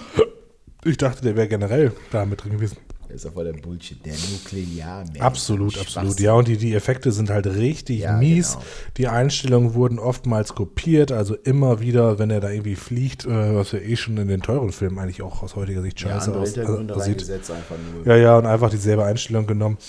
Ich 0.83 0.97
dachte, 0.97 1.21
der 1.21 1.35
wäre 1.35 1.47
generell 1.47 1.91
da 2.11 2.25
mit 2.25 2.43
drin 2.43 2.53
gewesen. 2.53 2.77
Das 3.10 3.15
ist 3.18 3.26
doch 3.26 3.34
voll 3.34 3.45
der 3.45 3.53
Bullshit. 3.53 4.06
Der 4.06 4.14
Nuclear 4.14 5.03
Man. 5.03 5.22
Absolut, 5.22 5.80
absolut. 5.80 6.19
Ja, 6.19 6.34
und 6.34 6.48
die, 6.48 6.57
die 6.57 6.76
Effekte 6.76 7.11
sind 7.11 7.31
halt 7.31 7.48
richtig 7.48 8.02
Ja, 8.02 8.18
mies. 8.18 8.53
genau. 8.53 8.65
Die 8.98 9.07
Einstellungen 9.07 9.73
wurden 9.73 9.98
oftmals 9.98 10.53
kopiert, 10.53 11.11
also 11.11 11.36
immer 11.36 11.80
wieder, 11.81 12.19
wenn 12.19 12.30
er 12.30 12.40
da 12.40 12.52
irgendwie 12.52 12.76
fliegt, 12.76 13.26
äh, 13.26 13.56
was 13.56 13.72
ja 13.72 13.80
eh 13.80 13.95
schon 13.95 14.15
in 14.18 14.27
den 14.27 14.41
teuren 14.41 14.72
Filmen 14.72 14.99
eigentlich 14.99 15.23
auch 15.23 15.41
aus 15.41 15.56
heutiger 15.56 15.81
Sicht 15.81 15.99
Ja, 16.02 16.10
scheiße 16.10 16.36
aus, 16.36 16.53
Hintergründe 16.53 16.95
aussieht. 16.95 17.26
Ja, 18.06 18.15
ja, 18.15 18.38
und 18.38 18.45
einfach 18.45 18.69
dieselbe 18.69 19.03
Einstellung 19.03 19.48
genommen. 19.48 19.80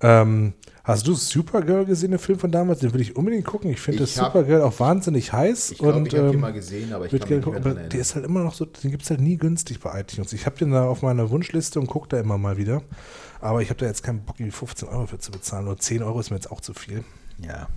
Ähm, 0.00 0.54
hast 0.90 1.06
du 1.06 1.14
Supergirl 1.14 1.84
gesehen, 1.84 2.10
den 2.10 2.18
Film 2.18 2.38
von 2.38 2.50
damals? 2.50 2.80
Den 2.80 2.92
will 2.92 3.00
ich 3.00 3.16
unbedingt 3.16 3.44
gucken. 3.44 3.70
Ich 3.70 3.80
finde 3.80 4.00
das 4.00 4.20
hab- 4.20 4.32
Supergirl 4.32 4.62
auch 4.62 4.78
wahnsinnig 4.78 5.32
heiß. 5.32 5.72
Ich 5.72 5.78
glaube, 5.78 5.98
und, 5.98 6.06
ich 6.06 6.14
habe 6.14 6.26
den 6.26 6.34
ähm, 6.34 6.40
mal 6.40 6.52
gesehen, 6.52 6.92
aber 6.92 7.06
ich 7.06 7.10
kann 7.12 7.20
mich 7.20 7.30
nicht 7.30 7.44
gucken, 7.44 7.62
dran 7.62 7.88
der 7.90 8.00
ist 8.00 8.14
halt 8.14 8.24
immer 8.24 8.40
noch 8.40 8.54
so, 8.54 8.64
den 8.64 8.90
gibt 8.90 9.02
es 9.02 9.10
halt 9.10 9.20
nie 9.20 9.36
günstig 9.36 9.80
bei 9.80 10.00
iTunes. 10.00 10.32
Ich 10.32 10.46
habe 10.46 10.56
den 10.56 10.70
da 10.70 10.86
auf 10.86 11.02
meiner 11.02 11.30
Wunschliste 11.30 11.80
und 11.80 11.86
gucke 11.86 12.08
da 12.08 12.20
immer 12.20 12.38
mal 12.38 12.56
wieder. 12.56 12.82
Aber 13.40 13.62
ich 13.62 13.70
habe 13.70 13.80
da 13.80 13.86
jetzt 13.86 14.02
keinen 14.02 14.20
Bock, 14.20 14.38
irgendwie 14.38 14.56
15 14.56 14.88
Euro 14.88 15.06
für 15.06 15.18
zu 15.18 15.30
bezahlen. 15.30 15.66
Oder 15.66 15.78
10 15.78 16.02
Euro 16.02 16.20
ist 16.20 16.30
mir 16.30 16.36
jetzt 16.36 16.50
auch 16.50 16.60
zu 16.60 16.74
viel. 16.74 17.04
Ja. 17.38 17.68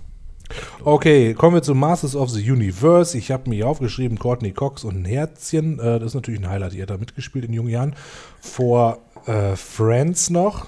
Okay, 0.84 1.32
kommen 1.34 1.56
wir 1.56 1.62
zu 1.62 1.74
Masters 1.74 2.14
of 2.14 2.30
the 2.30 2.50
Universe. 2.50 3.16
Ich 3.16 3.30
habe 3.30 3.48
mir 3.48 3.56
hier 3.56 3.68
aufgeschrieben, 3.68 4.18
Courtney 4.18 4.52
Cox 4.52 4.84
und 4.84 4.96
ein 4.96 5.04
Herzchen. 5.04 5.78
Äh, 5.78 5.98
das 5.98 6.08
ist 6.08 6.14
natürlich 6.14 6.40
ein 6.40 6.48
Highlight. 6.48 6.74
Die 6.74 6.82
hat 6.82 6.90
da 6.90 6.98
mitgespielt 6.98 7.46
in 7.46 7.52
jungen 7.54 7.70
Jahren. 7.70 7.94
Vor 8.40 8.98
äh, 9.26 9.56
Friends 9.56 10.30
noch. 10.30 10.66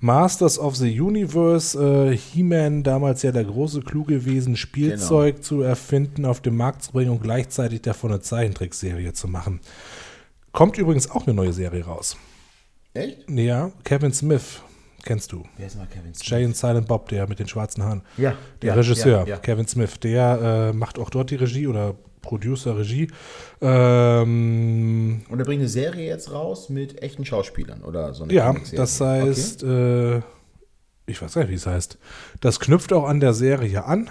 Masters 0.00 0.58
of 0.58 0.76
the 0.76 1.00
Universe. 1.00 1.78
Äh, 1.78 2.16
He-Man, 2.16 2.82
damals 2.82 3.22
ja 3.22 3.32
der 3.32 3.44
große 3.44 3.80
Clou 3.80 4.04
gewesen, 4.04 4.56
Spielzeug 4.56 5.42
zu 5.42 5.62
erfinden, 5.62 6.24
auf 6.26 6.40
den 6.40 6.56
Markt 6.56 6.82
zu 6.82 6.92
bringen 6.92 7.10
und 7.10 7.22
gleichzeitig 7.22 7.82
davon 7.82 8.10
eine 8.10 8.20
Zeichentrickserie 8.20 9.12
zu 9.12 9.28
machen. 9.28 9.60
Kommt 10.52 10.78
übrigens 10.78 11.10
auch 11.10 11.26
eine 11.26 11.34
neue 11.34 11.52
Serie 11.52 11.84
raus. 11.84 12.16
Echt? 12.92 13.28
Ja, 13.30 13.72
Kevin 13.82 14.12
Smith. 14.12 14.60
Kennst 15.04 15.32
du? 15.32 15.42
Wer 15.56 15.66
ist 15.66 15.76
mal 15.76 15.86
Kevin 15.86 16.14
Smith? 16.14 16.28
Jay 16.28 16.44
and 16.44 16.56
Silent 16.56 16.86
Bob, 16.88 17.08
der 17.08 17.28
mit 17.28 17.38
den 17.38 17.48
schwarzen 17.48 17.82
Haaren. 17.82 18.02
Ja, 18.16 18.34
Der 18.62 18.68
ja, 18.68 18.74
Regisseur, 18.74 19.20
ja, 19.22 19.34
ja. 19.34 19.36
Kevin 19.38 19.66
Smith, 19.66 20.00
der 20.00 20.70
äh, 20.72 20.76
macht 20.76 20.98
auch 20.98 21.10
dort 21.10 21.30
die 21.30 21.36
Regie 21.36 21.66
oder 21.66 21.94
Producer, 22.24 22.76
Regie. 22.76 23.08
Ähm, 23.60 25.22
Und 25.28 25.38
er 25.38 25.44
bringt 25.44 25.60
eine 25.60 25.68
Serie 25.68 26.06
jetzt 26.06 26.32
raus 26.32 26.68
mit 26.68 27.02
echten 27.02 27.24
Schauspielern 27.24 27.82
oder 27.82 28.14
so 28.14 28.24
eine 28.24 28.32
ja, 28.32 28.54
das 28.74 29.00
heißt, 29.00 29.62
äh, 29.62 30.18
ich 31.06 31.20
weiß 31.20 31.34
gar 31.34 31.42
nicht, 31.42 31.50
wie 31.50 31.54
es 31.54 31.66
heißt. 31.66 31.98
Das 32.40 32.60
knüpft 32.60 32.92
auch 32.92 33.04
an 33.06 33.20
der 33.20 33.34
Serie 33.34 33.84
an. 33.84 34.10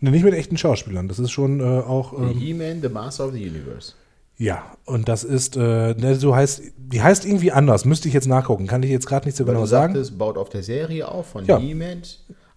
Ne, 0.00 0.10
nicht 0.10 0.24
mit 0.24 0.34
echten 0.34 0.56
Schauspielern. 0.56 1.08
Das 1.08 1.18
ist 1.18 1.30
schon 1.30 1.60
äh, 1.60 1.64
auch. 1.64 2.12
Okay. 2.12 2.30
Ähm, 2.32 2.38
He-Man, 2.38 2.82
The 2.82 2.88
Master 2.88 3.26
of 3.26 3.32
the 3.32 3.48
Universe. 3.48 3.92
ja, 4.36 4.64
und 4.84 5.08
das 5.08 5.22
ist, 5.24 5.56
äh, 5.56 5.94
ne, 5.94 6.16
so 6.16 6.34
heißt, 6.34 6.62
die 6.76 7.02
heißt 7.02 7.24
irgendwie 7.24 7.52
anders. 7.52 7.84
Müsste 7.84 8.08
ich 8.08 8.14
jetzt 8.14 8.26
nachgucken. 8.26 8.66
Kann 8.66 8.82
ich 8.82 8.90
jetzt 8.90 9.06
gerade 9.06 9.26
nicht 9.26 9.36
so 9.36 9.44
Weil 9.46 9.52
genau 9.54 9.64
du 9.64 9.68
sagen. 9.70 9.94
sagtest, 9.94 10.18
baut 10.18 10.36
auf 10.38 10.48
der 10.48 10.62
Serie 10.62 11.06
auf 11.08 11.28
von 11.28 11.44
Ja. 11.46 11.58
He-Man. 11.58 12.02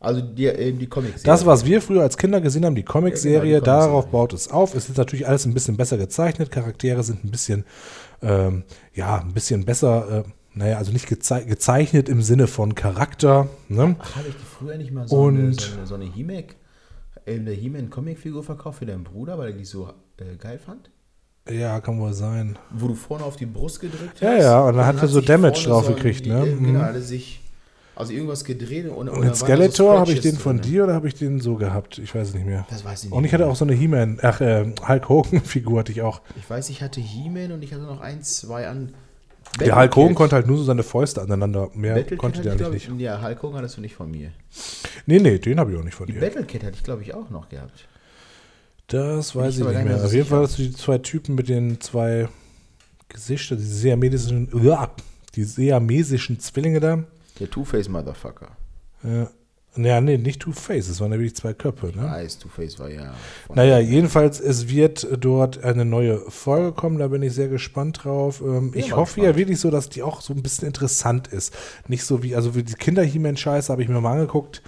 Also 0.06 0.22
die, 0.22 0.46
eben 0.46 0.80
die 0.80 0.88
Comic-Serie. 0.88 1.24
Das, 1.26 1.46
was 1.46 1.66
wir 1.66 1.82
früher 1.82 2.02
als 2.04 2.18
Kinder 2.18 2.40
gesehen 2.42 2.66
haben, 2.66 2.76
die 2.76 2.84
Comic-Serie, 2.84 3.54
Ja, 3.56 3.60
genau, 3.60 3.66
die 3.66 3.66
Comic-Serie. 3.66 3.90
darauf 3.90 4.08
baut 4.12 4.34
es 4.34 4.50
auf. 4.50 4.76
Es 4.76 4.88
ist 4.90 4.98
natürlich 4.98 5.28
alles 5.28 5.46
ein 5.46 5.54
bisschen 5.54 5.78
besser 5.78 5.98
gezeichnet. 5.98 6.52
Charaktere 6.52 7.04
sind 7.04 7.24
ein 7.26 7.32
bisschen, 7.32 7.66
ähm, 8.22 8.64
ja, 8.94 9.20
ein 9.20 9.34
bisschen 9.34 9.66
besser, 9.66 10.24
äh, 10.26 10.30
naja, 10.54 10.78
also 10.78 10.92
nicht 10.94 11.08
gezei 11.08 11.42
gezeichnet 11.44 12.08
im 12.08 12.22
Sinne 12.22 12.48
von 12.48 12.76
Charakter. 12.76 13.48
Ne? 13.68 13.96
Ach, 14.00 14.16
habe 14.16 14.28
ich 14.30 14.36
dir 14.36 14.46
früher 14.46 14.78
nicht 14.78 14.92
mal 14.92 15.08
so 15.08 15.28
eine, 15.28 15.40
Und- 15.48 15.60
so 15.62 15.76
eine, 15.78 15.88
so 15.88 15.96
eine 15.96 16.06
He-Man, 16.06 16.44
äh, 17.26 17.36
eine 17.36 17.52
He-Man 17.52 17.90
Comicfigur 17.90 18.44
verkauft 18.44 18.80
für 18.80 18.86
deinen 18.86 19.04
Bruder, 19.04 19.38
weil 19.38 19.48
er 19.52 19.58
die 19.58 19.66
so 19.66 19.90
äh, 20.18 20.36
geil 20.38 20.60
fand? 20.60 20.90
Ja, 21.50 21.80
kann 21.80 22.00
wohl 22.00 22.14
sein. 22.14 22.58
wo 22.72 22.88
du 22.88 22.96
vorne 22.96 23.24
auf 23.24 23.36
die 23.36 23.46
Brust 23.46 23.80
gedrückt 23.80 24.14
hast. 24.16 24.22
Ja, 24.22 24.36
ja, 24.38 24.62
und 24.62 24.78
dann 24.78 24.86
hat 24.88 25.00
er 25.02 25.08
so 25.08 25.22
Damage 25.22 25.66
drauf 25.68 25.86
so 25.86 25.94
gekriegt, 25.94 26.26
ne? 26.26 26.44
Genau, 26.44 26.70
Mhm. 26.70 26.76
er 26.78 27.02
sich 27.02 27.42
also 27.96 28.12
irgendwas 28.12 28.44
gedreht 28.44 28.88
und, 28.90 29.10
Und 29.10 29.22
den 29.24 29.34
Skeletor 29.36 30.00
habe 30.00 30.12
ich 30.12 30.20
den 30.20 30.36
von 30.38 30.60
dir 30.60 30.84
oder 30.84 30.94
habe 30.94 31.08
ich 31.08 31.16
den 31.16 31.40
so 31.40 31.56
gehabt? 31.56 31.98
Ich 31.98 32.14
weiß 32.14 32.30
es 32.30 32.34
nicht 32.34 32.46
mehr. 32.46 32.66
Das 32.70 32.84
weiß 32.84 33.06
ich 33.06 33.10
nicht. 33.10 33.18
Und 33.18 33.24
ich 33.24 33.34
hatte 33.34 33.48
auch 33.48 33.56
so 33.56 33.66
eine 33.66 33.74
He-Man, 33.74 34.20
ach, 34.22 34.42
äh, 34.42 34.66
Hulk 34.88 35.10
Hogan-Figur 35.10 35.80
hatte 35.80 35.92
ich 35.92 36.02
auch. 36.02 36.22
Ich 36.38 36.50
weiß, 36.50 36.70
ich 36.70 36.82
hatte 36.82 37.00
He-Man 37.00 37.52
und 37.54 37.64
ich 37.64 37.74
hatte 37.74 37.84
noch 37.84 38.02
ein, 38.02 38.22
zwei 38.22 38.68
an. 38.68 38.94
Der 39.60 39.78
Hulk 39.78 39.96
Hogan 39.96 40.16
konnte 40.16 40.36
halt 40.36 40.48
nur 40.48 40.58
so 40.58 40.64
seine 40.64 40.84
Fäuste 40.84 41.22
aneinander. 41.22 41.70
Mehr 41.74 41.96
Battlecat 41.96 42.18
konnte 42.20 42.40
hatte 42.40 42.50
der 42.50 42.56
ich, 42.56 42.62
eigentlich 42.62 42.84
glaub 42.84 42.94
nicht. 42.96 43.02
ich, 43.02 43.06
Ja, 43.06 43.22
Hulk 43.22 43.42
Hogan 43.42 43.58
hattest 43.60 43.78
du 43.78 43.82
nicht 43.82 43.96
von 43.96 44.12
mir. 44.12 44.32
Nee, 45.06 45.20
nee, 45.20 45.40
den 45.40 45.60
habe 45.60 45.72
ich 45.72 45.78
auch 45.78 45.84
nicht 45.84 45.96
von 45.96 46.08
Die 46.08 46.14
dir. 46.14 46.20
Battlecat 46.20 46.64
hatte 46.64 46.76
ich, 46.76 46.84
glaube 46.84 47.04
ich, 47.04 47.14
auch 47.14 47.30
noch 47.30 47.48
gehabt. 47.48 47.88
Das 48.88 49.36
weiß 49.36 49.56
ich 49.56 49.62
ich 49.62 49.68
nicht 49.68 49.86
mehr. 49.86 50.04
Auf 50.04 50.14
jeden. 50.14 50.28
Fall 50.28 50.42
hast 50.42 50.60
du 50.60 50.64
die 50.64 50.74
zwei 50.74 50.98
Typen 50.98 51.36
mit 51.36 51.48
den 51.48 51.80
zwei 51.80 52.28
Gesichter, 53.08 53.56
die 53.56 53.64
siamesischen, 53.64 54.50
die 55.36 55.44
siamesischen 55.44 56.40
Zwillinge 56.40 56.80
da. 56.80 57.04
Der 57.40 57.50
Two-Face-Motherfucker. 57.50 58.50
Ja. 59.04 59.30
Naja, 59.78 60.00
nee, 60.00 60.18
nicht 60.18 60.42
Two-Face, 60.42 60.88
es 60.88 61.02
waren 61.02 61.12
nämlich 61.12 61.36
zwei 61.36 61.54
Köpfe, 61.54 61.88
ne? 61.88 62.04
Weiß, 62.04 62.40
Two-Face 62.40 62.80
war 62.80 62.90
ja. 62.90 63.14
Naja, 63.54 63.80
jedenfalls, 63.80 64.40
es 64.40 64.70
wird 64.70 65.06
dort 65.20 65.64
eine 65.66 65.84
neue 65.84 66.20
Folge 66.32 66.72
kommen, 66.72 66.98
da 66.98 67.10
bin 67.10 67.22
ich 67.22 67.34
sehr 67.34 67.50
gespannt 67.50 68.06
drauf. 68.06 68.42
Ähm, 68.42 68.72
Bin 68.72 68.80
ich 68.80 68.96
hoffe 68.96 69.20
ja 69.20 69.28
gespannt. 69.28 69.38
wirklich 69.38 69.60
so, 69.60 69.72
dass 69.72 69.90
die 69.90 70.02
auch 70.02 70.22
so 70.22 70.34
ein 70.34 70.42
bisschen 70.42 70.68
interessant 70.68 71.28
ist. 71.28 71.54
Nicht 71.90 72.06
so 72.06 72.24
wie, 72.24 72.38
also 72.38 72.56
wie 72.56 72.64
die 72.64 72.74
kinder 72.76 73.04
he 73.04 73.20
scheiße 73.36 73.70
habe 73.70 73.84
ich 73.84 73.90
mir 73.90 74.00
mal 74.00 74.14
angeguckt, 74.14 74.62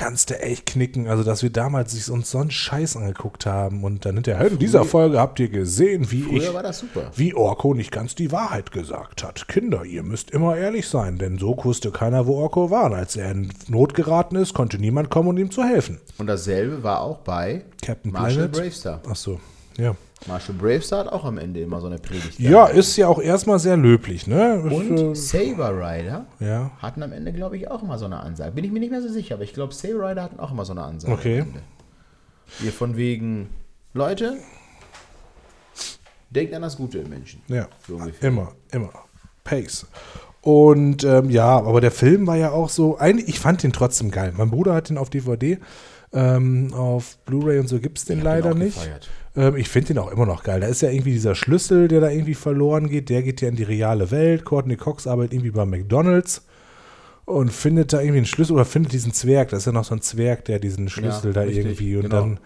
kannst 0.00 0.30
du 0.30 0.40
echt 0.40 0.64
knicken. 0.64 1.08
Also, 1.08 1.22
dass 1.24 1.42
wir 1.42 1.50
damals 1.50 1.92
sich 1.92 2.10
uns 2.10 2.30
so 2.30 2.38
einen 2.38 2.50
Scheiß 2.50 2.96
angeguckt 2.96 3.44
haben 3.44 3.84
und 3.84 4.06
dann 4.06 4.14
hinterher, 4.14 4.46
in 4.46 4.58
dieser 4.58 4.86
Folge 4.86 5.20
habt 5.20 5.38
ihr 5.40 5.50
gesehen, 5.50 6.10
wie 6.10 6.24
ich, 6.38 6.54
war 6.54 6.62
das 6.62 6.78
super. 6.78 7.10
wie 7.14 7.34
Orko 7.34 7.74
nicht 7.74 7.92
ganz 7.92 8.14
die 8.14 8.32
Wahrheit 8.32 8.72
gesagt 8.72 9.22
hat. 9.22 9.46
Kinder, 9.46 9.84
ihr 9.84 10.02
müsst 10.02 10.30
immer 10.30 10.56
ehrlich 10.56 10.88
sein, 10.88 11.18
denn 11.18 11.36
so 11.36 11.54
wusste 11.62 11.90
keiner, 11.90 12.26
wo 12.26 12.38
Orko 12.38 12.70
war. 12.70 12.86
Und 12.86 12.94
als 12.94 13.16
er 13.16 13.30
in 13.30 13.52
Not 13.68 13.92
geraten 13.92 14.36
ist, 14.36 14.54
konnte 14.54 14.78
niemand 14.78 15.10
kommen, 15.10 15.28
um 15.28 15.36
ihm 15.36 15.50
zu 15.50 15.62
helfen. 15.64 16.00
Und 16.16 16.28
dasselbe 16.28 16.82
war 16.82 17.02
auch 17.02 17.18
bei 17.18 17.64
Captain 17.84 18.10
Marshall 18.10 18.48
Planet. 18.48 18.52
Bravestar. 18.52 19.00
Ach 19.06 19.16
so, 19.16 19.38
ja. 19.76 19.94
Marshall 20.26 20.54
Bravestar 20.56 21.00
hat 21.06 21.08
auch 21.12 21.24
am 21.24 21.38
Ende 21.38 21.60
immer 21.60 21.80
so 21.80 21.86
eine 21.86 21.98
Predigt. 21.98 22.38
Ja, 22.38 22.66
ist 22.66 22.96
ja 22.96 23.08
auch 23.08 23.20
erstmal 23.20 23.58
sehr 23.58 23.76
löblich, 23.76 24.26
ne? 24.26 24.60
Und 24.60 25.16
Saber 25.16 25.70
Rider 25.76 26.26
äh, 26.40 26.46
ja. 26.46 26.70
hatten 26.78 27.02
am 27.02 27.12
Ende, 27.12 27.32
glaube 27.32 27.56
ich, 27.56 27.70
auch 27.70 27.82
immer 27.82 27.96
so 27.98 28.04
eine 28.04 28.20
Ansage. 28.20 28.52
Bin 28.52 28.64
ich 28.64 28.70
mir 28.70 28.80
nicht 28.80 28.90
mehr 28.90 29.00
so 29.02 29.08
sicher, 29.08 29.36
aber 29.36 29.44
ich 29.44 29.54
glaube, 29.54 29.72
Saber 29.72 30.10
Rider 30.10 30.22
hatten 30.22 30.38
auch 30.38 30.52
immer 30.52 30.64
so 30.64 30.72
eine 30.72 30.82
Ansage. 30.82 31.12
Okay. 31.14 31.44
Hier 32.58 32.72
von 32.72 32.96
wegen, 32.96 33.48
Leute, 33.94 34.36
denkt 36.30 36.52
an 36.54 36.62
das 36.62 36.76
Gute 36.76 36.98
im 36.98 37.08
Menschen. 37.08 37.40
Ja, 37.48 37.68
So 37.86 37.96
ungefähr. 37.96 38.28
immer, 38.28 38.52
immer. 38.72 38.90
Pace. 39.44 39.86
Und 40.42 41.04
ähm, 41.04 41.30
ja, 41.30 41.58
aber 41.58 41.80
der 41.80 41.90
Film 41.90 42.26
war 42.26 42.36
ja 42.36 42.50
auch 42.50 42.68
so, 42.68 42.98
eigentlich, 42.98 43.28
ich 43.28 43.40
fand 43.40 43.62
den 43.62 43.72
trotzdem 43.72 44.10
geil. 44.10 44.32
Mein 44.36 44.50
Bruder 44.50 44.74
hat 44.74 44.88
den 44.88 44.96
auf 44.98 45.10
DVD, 45.10 45.58
ähm, 46.12 46.72
auf 46.74 47.18
Blu-ray 47.24 47.58
und 47.58 47.68
so 47.68 47.78
gibt 47.78 47.98
es 47.98 48.04
den 48.04 48.20
leider 48.22 48.54
nicht. 48.54 48.74
gefeiert. 48.78 49.08
Ähm, 49.36 49.56
ich 49.56 49.68
finde 49.68 49.88
den 49.88 49.98
auch 49.98 50.10
immer 50.10 50.26
noch 50.26 50.42
geil. 50.42 50.60
Da 50.60 50.66
ist 50.66 50.82
ja 50.82 50.90
irgendwie 50.90 51.12
dieser 51.12 51.34
Schlüssel, 51.34 51.88
der 51.88 52.00
da 52.00 52.10
irgendwie 52.10 52.34
verloren 52.34 52.88
geht, 52.88 53.08
der 53.08 53.22
geht 53.22 53.40
ja 53.40 53.48
in 53.48 53.56
die 53.56 53.62
reale 53.62 54.10
Welt. 54.10 54.44
Courtney 54.44 54.76
Cox 54.76 55.06
arbeitet 55.06 55.34
irgendwie 55.34 55.50
bei 55.52 55.64
McDonalds 55.66 56.46
und 57.24 57.52
findet 57.52 57.92
da 57.92 58.00
irgendwie 58.00 58.18
einen 58.18 58.26
Schlüssel 58.26 58.54
oder 58.54 58.64
findet 58.64 58.92
diesen 58.92 59.12
Zwerg. 59.12 59.50
Das 59.50 59.60
ist 59.60 59.66
ja 59.66 59.72
noch 59.72 59.84
so 59.84 59.94
ein 59.94 60.00
Zwerg, 60.02 60.44
der 60.46 60.58
diesen 60.58 60.88
Schlüssel 60.88 61.28
Ja, 61.28 61.32
da 61.34 61.40
richtig, 61.42 61.64
irgendwie 61.64 61.96
und 61.96 62.02
genau. 62.02 62.20
dann, 62.20 62.40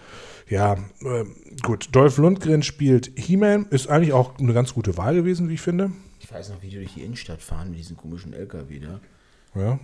ja, 0.48 0.76
ähm, 1.02 1.34
gut. 1.62 1.88
Dolph 1.92 2.18
Lundgren 2.18 2.62
spielt 2.62 3.10
He-Man, 3.16 3.66
ist 3.70 3.88
eigentlich 3.88 4.12
auch 4.12 4.38
eine 4.38 4.52
ganz 4.52 4.74
gute 4.74 4.96
Wahl 4.98 5.14
gewesen, 5.14 5.48
wie 5.48 5.54
ich 5.54 5.62
finde. 5.62 5.90
Ich 6.20 6.30
weiß 6.30 6.50
noch, 6.50 6.62
wie 6.62 6.68
die 6.68 6.76
durch 6.76 6.94
die 6.94 7.02
Innenstadt 7.02 7.40
fahren 7.40 7.70
mit 7.70 7.78
diesem 7.78 7.96
komischen 7.96 8.34
LKW 8.34 8.78
da, 8.80 9.00
Ja. 9.58 9.78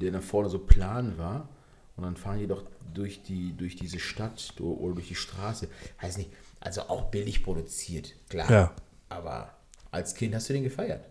der 0.00 0.10
nach 0.12 0.22
vorne 0.22 0.48
so 0.48 0.58
plan 0.58 1.16
war. 1.16 1.48
Und 1.96 2.04
dann 2.04 2.16
fahren 2.16 2.38
die 2.38 2.46
doch 2.46 2.62
durch, 2.94 3.22
die, 3.22 3.52
durch 3.56 3.76
diese 3.76 3.98
Stadt 3.98 4.54
oder 4.58 4.94
durch 4.94 5.08
die 5.08 5.14
Straße. 5.14 5.68
Weiß 6.00 6.16
nicht, 6.16 6.30
also 6.60 6.82
auch 6.82 7.10
billig 7.10 7.42
produziert, 7.42 8.14
klar. 8.28 8.50
Ja. 8.50 8.72
Aber 9.08 9.50
als 9.90 10.14
Kind 10.14 10.34
hast 10.34 10.48
du 10.48 10.52
den 10.52 10.62
gefeiert. 10.62 11.04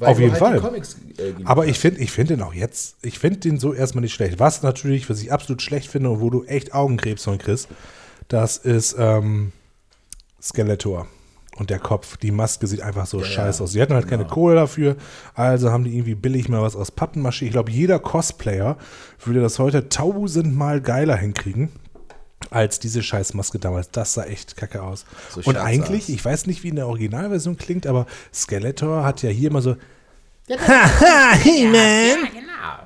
Auf 0.00 0.16
du 0.16 0.22
jeden 0.22 0.32
halt 0.32 0.40
Fall. 0.40 0.60
Comics, 0.60 0.96
äh, 1.18 1.34
Aber 1.44 1.66
ich 1.66 1.78
finde 1.78 2.00
ich 2.00 2.10
find 2.10 2.30
den 2.30 2.42
auch 2.42 2.54
jetzt, 2.54 2.96
ich 3.02 3.18
finde 3.18 3.40
den 3.40 3.58
so 3.58 3.72
erstmal 3.72 4.02
nicht 4.02 4.14
schlecht. 4.14 4.38
Was 4.40 4.62
natürlich, 4.62 5.08
was 5.08 5.22
ich 5.22 5.32
absolut 5.32 5.62
schlecht 5.62 5.88
finde 5.88 6.10
und 6.10 6.20
wo 6.20 6.30
du 6.30 6.44
echt 6.44 6.74
Augenkrebs 6.74 7.24
von 7.24 7.38
kriegst, 7.38 7.68
das 8.28 8.56
ist 8.56 8.96
ähm, 8.98 9.52
Skeletor. 10.40 11.06
Und 11.56 11.68
der 11.68 11.78
Kopf, 11.78 12.16
die 12.16 12.30
Maske 12.30 12.66
sieht 12.66 12.80
einfach 12.80 13.04
so 13.04 13.20
Ja, 13.20 13.26
scheiße 13.26 13.62
aus. 13.62 13.72
Sie 13.72 13.82
hatten 13.82 13.92
halt 13.92 14.08
keine 14.08 14.22
genau. 14.22 14.34
Kohle 14.34 14.54
dafür, 14.54 14.96
also 15.34 15.70
haben 15.70 15.84
die 15.84 15.94
irgendwie 15.94 16.14
billig 16.14 16.48
mal 16.48 16.62
was 16.62 16.74
aus 16.74 16.90
Pappenmasche. 16.90 17.44
Ich 17.44 17.52
glaube, 17.52 17.70
jeder 17.70 17.98
Cosplayer 17.98 18.78
würde 19.22 19.42
das 19.42 19.58
heute 19.58 19.90
tausendmal 19.90 20.80
geiler 20.80 21.16
hinkriegen 21.16 21.70
als 22.50 22.78
diese 22.78 23.02
Scheißmaske 23.02 23.58
damals. 23.58 23.90
Das 23.90 24.14
sah 24.14 24.24
echt 24.24 24.56
kacke 24.56 24.82
aus. 24.82 25.04
So 25.30 25.42
Und 25.44 25.56
eigentlich, 25.56 26.04
sah's. 26.04 26.14
ich 26.14 26.24
weiß 26.24 26.46
nicht, 26.46 26.62
wie 26.62 26.68
in 26.68 26.76
der 26.76 26.86
Originalversion 26.88 27.56
klingt, 27.56 27.86
aber 27.86 28.06
Skeletor 28.32 29.04
hat 29.04 29.22
ja 29.22 29.30
hier 29.30 29.50
immer 29.50 29.62
so 29.62 29.76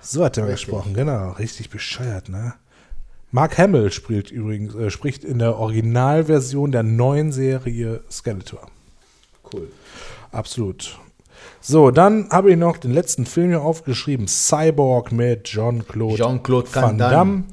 so 0.00 0.24
hat 0.24 0.36
er 0.36 0.46
gesprochen, 0.46 0.94
genau. 0.94 1.32
Richtig 1.32 1.70
bescheuert, 1.70 2.28
ne? 2.28 2.54
Mark 3.32 3.58
Hamill 3.58 3.90
spricht 3.90 4.30
übrigens, 4.30 4.74
äh, 4.74 4.90
spricht 4.90 5.24
in 5.24 5.38
der 5.38 5.56
Originalversion 5.56 6.70
der 6.70 6.82
neuen 6.82 7.32
Serie 7.32 8.02
Skeletor. 8.10 8.68
Cool. 9.52 9.68
Absolut. 10.30 10.98
So, 11.60 11.90
dann 11.90 12.30
habe 12.30 12.52
ich 12.52 12.56
noch 12.56 12.76
den 12.76 12.92
letzten 12.92 13.26
Film 13.26 13.48
hier 13.48 13.62
aufgeschrieben: 13.62 14.28
Cyborg 14.28 15.12
mit 15.12 15.44
Jean-Claude 15.44 16.16
Jean-Claude 16.16 16.74
Van 16.74 16.82
Van 16.82 16.98
Damme. 16.98 17.10
Damme. 17.10 17.44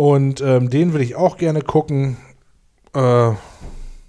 Und 0.00 0.40
ähm, 0.40 0.70
den 0.70 0.94
will 0.94 1.02
ich 1.02 1.14
auch 1.14 1.36
gerne 1.36 1.60
gucken. 1.60 2.16
Äh, 2.94 3.32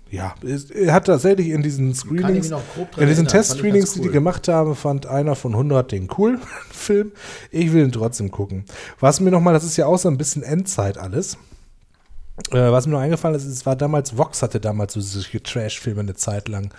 ja, 0.10 0.36
er 0.40 0.94
hat 0.94 1.08
tatsächlich 1.08 1.50
in 1.50 1.64
diesen 1.64 1.94
Screenings, 1.94 2.50
in 2.96 3.08
diesen 3.10 3.28
Test-Screenings, 3.28 3.96
die 3.96 4.00
die 4.00 4.08
cool. 4.08 4.14
gemacht 4.14 4.48
haben, 4.48 4.78
fand 4.78 5.06
einer 5.06 5.36
von 5.36 5.52
100 5.52 5.92
den 5.92 6.08
cool 6.18 6.40
Film. 6.72 7.12
Ich 7.50 7.74
will 7.74 7.84
ihn 7.84 7.92
trotzdem 7.92 8.32
gucken. 8.32 8.64
Was 9.02 9.20
mir 9.20 9.32
nochmal, 9.32 9.54
das 9.54 9.66
ist 9.66 9.76
ja 9.76 9.86
auch 9.86 9.98
so 9.98 10.08
ein 10.08 10.18
bisschen 10.18 10.44
Endzeit 10.44 10.98
alles. 10.98 11.34
Äh, 12.52 12.72
was 12.72 12.88
mir 12.88 12.94
noch 12.94 13.02
eingefallen 13.02 13.36
ist, 13.36 13.44
es 13.44 13.66
war 13.66 13.76
damals, 13.76 14.18
Vox 14.18 14.42
hatte 14.42 14.62
damals 14.62 14.94
so 14.94 15.02
solche 15.02 15.44
Trash-Filme 15.44 16.00
eine 16.00 16.16
Zeit 16.16 16.48
lang. 16.48 16.74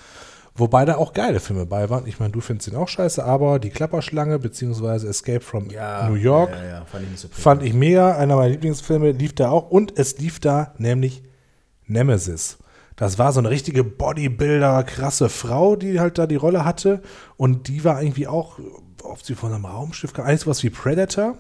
Wobei 0.55 0.85
da 0.85 0.97
auch 0.97 1.15
geile 1.15 1.41
Filme 1.41 1.65
bei 1.65 1.89
waren. 1.89 2.07
Ich 2.07 2.21
meine, 2.21 2.33
du 2.33 2.41
findest 2.41 2.69
ihn 2.69 2.77
auch 2.77 2.89
scheiße, 2.89 3.25
aber 3.25 3.59
die 3.59 3.71
Klapperschlange 3.71 4.39
beziehungsweise 4.39 5.09
Escape 5.09 5.41
from 5.41 5.69
New 5.69 6.15
York 6.15 6.51
Ja, 6.51 6.65
ja, 6.65 6.85
fand 6.85 7.07
ich 7.11 7.21
so 7.21 7.29
fand 7.29 7.63
ich 7.63 7.73
mega. 7.73 8.17
Einer 8.17 8.37
meiner 8.37 8.51
Lieblingsfilme 8.51 9.13
lief 9.13 9.35
da 9.35 9.51
auch. 9.51 9.71
Und 9.71 9.99
es 9.99 10.19
lief 10.19 10.41
da 10.41 10.75
nämlich 10.77 11.23
Nemesis. 11.87 12.59
Das 12.97 13.19
war 13.19 13.33
so 13.33 13.41
eine 13.41 13.49
richtige 13.49 13.83
Bodybuilder, 13.83 14.85
krasse 14.85 15.31
Frau, 15.31 15.77
die 15.77 15.99
halt 15.99 16.19
da 16.19 16.27
die 16.27 16.37
Rolle 16.37 16.67
hatte. 16.67 17.01
Und 17.39 17.69
die 17.69 17.85
war 17.85 18.03
irgendwie 18.03 18.27
auch, 18.27 18.59
ob 19.03 19.23
sie 19.23 19.35
von 19.35 19.55
einem 19.55 19.65
Raumschiff 19.65 20.13
kam, 20.13 20.27
eigentlich 20.27 20.41
sowas 20.41 20.63
wie 20.63 20.71
Predator. 20.71 21.39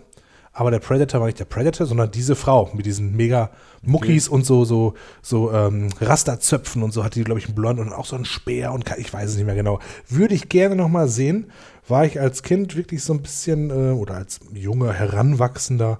Aber 0.55 0.71
der 0.71 0.81
Predator 0.81 1.21
war 1.21 1.27
nicht 1.27 1.39
der 1.39 1.47
Predator, 1.47 1.87
sondern 1.87 2.11
diese 2.11 2.37
Frau 2.37 2.71
mit 2.75 2.85
diesen 2.85 3.17
mega 3.17 3.51
Muckis 3.83 4.29
und 4.29 4.45
so, 4.45 4.65
so, 4.65 4.95
so 5.23 5.51
ähm, 5.51 5.89
Rasterzöpfen 6.01 6.83
und 6.83 6.93
so 6.93 7.03
hatte 7.03 7.19
die, 7.19 7.25
glaube 7.25 7.41
ich, 7.41 7.47
einen 7.47 7.55
Blond 7.55 7.81
und 7.81 7.93
auch 7.93 8.05
so 8.05 8.17
einen 8.17 8.27
Speer 8.27 8.73
und 8.73 8.85
ich 8.99 9.13
weiß 9.13 9.31
es 9.31 9.37
nicht 9.37 9.47
mehr 9.47 9.55
genau. 9.55 9.81
Würde 10.09 10.35
ich 10.35 10.49
gerne 10.49 10.77
noch 10.77 10.89
mal 10.89 11.09
sehen. 11.09 11.51
War 11.89 12.05
ich 12.05 12.21
als 12.21 12.43
Kind 12.43 12.77
wirklich 12.77 13.03
so 13.03 13.13
ein 13.13 13.23
bisschen, 13.23 13.71
äh, 13.71 13.93
oder 13.93 14.15
als 14.15 14.41
junger, 14.53 14.93
Heranwachsender, 14.93 15.99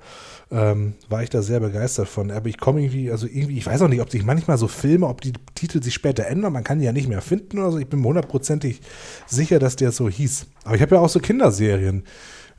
ähm, 0.53 0.95
war 1.09 1.23
ich 1.23 1.31
da 1.31 1.43
sehr 1.43 1.59
begeistert 1.59 2.09
von. 2.09 2.31
Aber 2.31 2.49
ich 2.49 2.59
komme 2.59 2.83
irgendwie, 2.83 3.11
also 3.11 3.27
irgendwie, 3.27 3.57
ich 3.57 3.67
weiß 3.67 3.83
auch 3.83 3.89
nicht, 3.89 4.03
ob 4.03 4.11
sich 4.11 4.23
manchmal 4.23 4.59
so 4.59 4.69
Filme, 4.69 5.09
ob 5.09 5.23
die 5.23 5.33
Titel 5.55 5.83
sich 5.83 5.95
später 5.95 6.27
ändern, 6.27 6.53
man 6.53 6.63
kann 6.63 6.79
die 6.79 6.85
ja 6.85 6.93
nicht 6.93 7.09
mehr 7.09 7.23
finden 7.23 7.59
oder 7.59 7.73
so. 7.73 7.79
Ich 7.79 7.89
bin 7.89 8.01
mir 8.01 8.09
hundertprozentig 8.09 8.81
sicher, 9.27 9.59
dass 9.59 9.77
der 9.77 9.93
so 9.93 10.09
hieß. 10.09 10.47
Aber 10.65 10.77
ich 10.77 10.83
habe 10.83 10.95
ja 10.95 11.01
auch 11.01 11.09
so 11.09 11.19
Kinderserien 11.21 12.05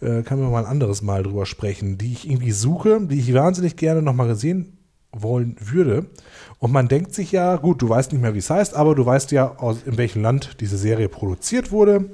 äh, 0.04 0.24
kann 0.24 0.40
man 0.40 0.52
mal 0.52 0.66
ein 0.66 0.72
anderes 0.72 1.02
Mal 1.02 1.24
drüber 1.24 1.46
sprechen, 1.46 1.98
die 1.98 2.14
ich 2.14 2.30
irgendwie 2.30 2.52
suche, 2.52 3.00
die 3.02 3.20
ich 3.20 3.34
wahnsinnig 3.34 3.76
gerne 3.76 4.02
nochmal 4.02 4.28
gesehen 4.28 4.78
wollen 5.12 5.56
würde. 5.60 6.06
Und 6.60 6.72
man 6.72 6.88
denkt 6.88 7.14
sich 7.14 7.32
ja, 7.32 7.56
gut, 7.58 7.82
du 7.82 7.90
weißt 7.90 8.12
nicht 8.12 8.22
mehr, 8.22 8.34
wie 8.34 8.40
es 8.40 8.50
heißt, 8.50 8.76
aber 8.76 8.96
du 8.96 9.06
weißt 9.06 9.32
ja, 9.32 9.58
aus, 9.58 9.84
in 9.86 9.98
welchem 9.98 10.22
Land 10.22 10.58
diese 10.60 10.78
Serie 10.78 11.10
produziert 11.10 11.72
wurde. 11.72 12.10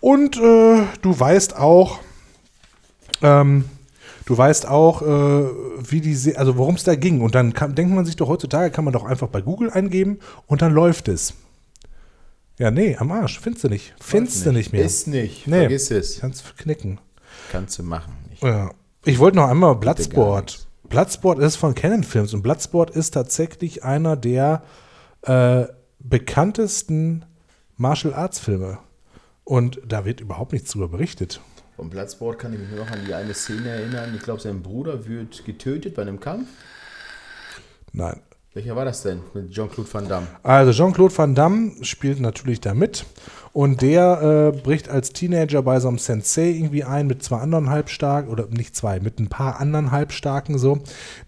Und 0.00 0.36
äh, 0.36 0.82
du 1.02 1.18
weißt 1.18 1.56
auch, 1.56 1.98
ähm, 3.22 3.64
du 4.26 4.36
weißt 4.36 4.68
auch, 4.68 5.02
äh, 5.02 5.44
wie 5.90 6.00
die, 6.00 6.14
Se 6.14 6.38
also 6.38 6.56
worum 6.56 6.76
es 6.76 6.84
da 6.84 6.94
ging. 6.94 7.20
Und 7.22 7.34
dann 7.34 7.54
kann, 7.54 7.74
denkt 7.74 7.94
man 7.94 8.04
sich 8.04 8.16
doch 8.16 8.28
heutzutage, 8.28 8.70
kann 8.70 8.84
man 8.84 8.92
doch 8.92 9.04
einfach 9.04 9.28
bei 9.28 9.40
Google 9.40 9.70
eingeben 9.70 10.18
und 10.46 10.62
dann 10.62 10.72
läuft 10.72 11.08
es. 11.08 11.34
Ja, 12.58 12.70
nee, 12.70 12.96
am 12.96 13.12
Arsch. 13.12 13.38
Findest 13.38 13.64
du 13.64 13.68
nicht. 13.68 13.94
Findest 14.00 14.46
du 14.46 14.52
nicht 14.52 14.72
mehr. 14.72 14.84
Ist 14.84 15.08
nicht. 15.08 15.46
Nee. 15.46 15.60
Vergiss 15.60 15.90
es. 15.90 16.20
Kannst 16.20 16.44
du 16.46 16.62
knicken. 16.62 16.98
Kannst 17.52 17.78
du 17.78 17.82
machen. 17.82 18.14
Nicht. 18.30 18.42
Ja. 18.42 18.70
Ich 19.04 19.18
wollte 19.18 19.36
noch 19.36 19.48
einmal 19.48 19.76
Bloodsport. 19.76 20.66
Bloodsport 20.88 21.38
ist 21.38 21.56
von 21.56 21.74
Canon 21.74 22.02
Films 22.02 22.32
und 22.32 22.42
Bloodsport 22.42 22.90
ist 22.90 23.12
tatsächlich 23.12 23.84
einer 23.84 24.16
der 24.16 24.62
äh, 25.22 25.64
bekanntesten 25.98 27.24
Martial 27.76 28.14
Arts 28.14 28.38
Filme. 28.38 28.78
Und 29.44 29.80
da 29.86 30.04
wird 30.04 30.20
überhaupt 30.20 30.52
nichts 30.52 30.72
drüber 30.72 30.88
berichtet. 30.88 31.40
Vom 31.76 31.90
Bloodsport 31.90 32.38
kann 32.38 32.54
ich 32.54 32.58
mich 32.58 32.70
nur 32.70 32.84
noch 32.84 32.90
an 32.90 33.04
die 33.06 33.12
eine 33.12 33.34
Szene 33.34 33.68
erinnern. 33.68 34.14
Ich 34.16 34.22
glaube, 34.22 34.40
sein 34.40 34.62
Bruder 34.62 35.06
wird 35.06 35.44
getötet 35.44 35.94
bei 35.94 36.02
einem 36.02 36.18
Kampf. 36.20 36.48
Nein. 37.92 38.20
Welcher 38.56 38.74
war 38.74 38.86
das 38.86 39.02
denn 39.02 39.20
mit 39.34 39.50
Jean-Claude 39.50 39.92
Van 39.92 40.08
Damme? 40.08 40.26
Also 40.42 40.72
Jean-Claude 40.72 41.18
Van 41.18 41.34
Damme 41.34 41.72
spielt 41.82 42.20
natürlich 42.20 42.58
da 42.58 42.72
mit 42.72 43.04
und 43.52 43.82
der 43.82 44.54
äh, 44.56 44.58
bricht 44.58 44.88
als 44.88 45.12
Teenager 45.12 45.60
bei 45.60 45.78
so 45.78 45.88
einem 45.88 45.98
Sensei 45.98 46.52
irgendwie 46.52 46.82
ein 46.82 47.06
mit 47.06 47.22
zwei 47.22 47.36
anderen 47.36 47.68
Halbstarken 47.68 48.30
oder 48.30 48.46
nicht 48.46 48.74
zwei, 48.74 48.98
mit 48.98 49.20
ein 49.20 49.28
paar 49.28 49.60
anderen 49.60 49.90
Halbstarken 49.90 50.56
so. 50.56 50.78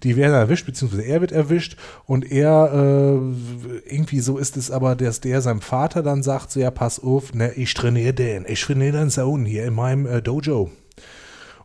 Die 0.04 0.16
werden 0.16 0.32
erwischt, 0.32 0.64
beziehungsweise 0.64 1.02
er 1.02 1.20
wird 1.20 1.32
erwischt 1.32 1.76
und 2.06 2.32
er 2.32 2.72
äh, 2.72 3.92
irgendwie 3.92 4.20
so 4.20 4.38
ist 4.38 4.56
es 4.56 4.70
aber, 4.70 4.96
dass 4.96 5.20
der 5.20 5.42
seinem 5.42 5.60
Vater 5.60 6.02
dann 6.02 6.22
sagt, 6.22 6.50
so 6.50 6.60
ja 6.60 6.70
pass 6.70 6.98
auf, 6.98 7.34
ne, 7.34 7.52
ich 7.56 7.74
trainiere 7.74 8.14
den, 8.14 8.46
ich 8.48 8.62
trainiere 8.62 8.92
deinen 8.92 9.10
Sohn 9.10 9.44
hier 9.44 9.66
in 9.66 9.74
meinem 9.74 10.06
äh, 10.06 10.22
Dojo. 10.22 10.70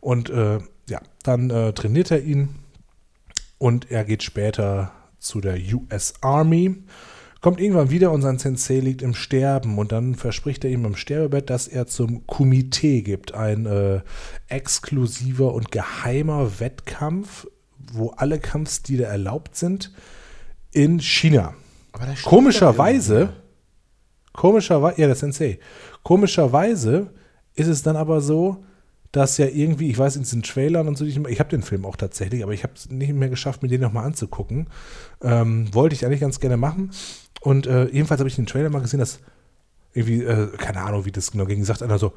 Und 0.02 0.30
äh, 0.30 0.60
ja, 0.90 1.00
dann 1.24 1.50
äh, 1.50 1.72
trainiert 1.72 2.12
er 2.12 2.22
ihn 2.22 2.50
und 3.60 3.92
er 3.92 4.04
geht 4.04 4.24
später 4.24 4.92
zu 5.24 5.42
der 5.42 5.58
US 5.74 6.14
Army, 6.22 6.84
kommt 7.42 7.60
irgendwann 7.60 7.90
wieder 7.90 8.12
und 8.12 8.22
sein 8.22 8.40
Sensei 8.40 8.80
liegt 8.80 9.02
im 9.02 9.14
Sterben. 9.14 9.78
Und 9.78 9.92
dann 9.92 10.16
verspricht 10.16 10.64
er 10.64 10.72
ihm 10.72 10.86
im 10.86 10.96
Sterbebett, 10.96 11.50
dass 11.50 11.68
er 11.68 11.88
zum 11.88 12.26
Komitee 12.26 13.02
gibt, 13.02 13.34
ein 13.34 13.66
äh, 13.66 14.02
exklusiver 14.48 15.54
und 15.54 15.72
geheimer 15.72 16.60
Wettkampf, 16.60 17.48
wo 17.92 18.12
alle 18.12 18.40
Kampfstile 18.40 19.04
erlaubt 19.04 19.56
sind, 19.56 19.92
in 20.72 21.00
China. 21.00 21.54
Komischerweise, 22.24 23.34
komischerweise, 24.32 25.02
ja, 25.02 25.08
der 25.08 25.16
Sensei, 25.16 25.60
komischerweise 26.02 27.12
ist 27.56 27.68
es 27.68 27.84
dann 27.84 27.98
aber 27.98 28.22
so, 28.22 28.64
dass 29.14 29.38
ja 29.38 29.46
irgendwie, 29.46 29.92
ich 29.92 29.98
weiß 29.98 30.16
in 30.16 30.24
diesen 30.24 30.42
Trailern 30.42 30.88
und 30.88 30.98
so, 30.98 31.06
ich, 31.06 31.18
ich 31.18 31.40
habe 31.40 31.50
den 31.50 31.62
Film 31.62 31.86
auch 31.86 31.96
tatsächlich, 31.96 32.44
aber 32.44 32.54
ich 32.54 32.64
habe 32.64 32.74
es 32.76 32.90
nicht 32.90 33.14
mehr 33.14 33.30
geschafft, 33.30 33.62
mir 33.62 33.70
den 33.70 33.80
nochmal 33.80 34.06
anzugucken. 34.06 34.68
Ähm, 35.22 35.74
wollte 35.74 35.96
ich 35.96 36.04
eigentlich 36.04 36.20
ganz 36.20 36.40
gerne 36.40 36.58
machen. 36.58 36.90
Und 37.40 37.68
äh, 37.68 37.86
jedenfalls 37.90 38.20
habe 38.20 38.28
ich 38.28 38.36
den 38.36 38.48
Trailer 38.48 38.72
mal 38.72 38.82
gesehen, 38.82 39.00
dass 39.00 39.20
irgendwie, 39.94 40.24
äh, 40.24 40.48
keine 40.58 40.82
Ahnung, 40.82 41.06
wie 41.06 41.12
das 41.12 41.32
genau 41.32 41.46
ging, 41.46 41.64
sagt 41.64 41.84
einer 41.84 42.00
so, 42.00 42.14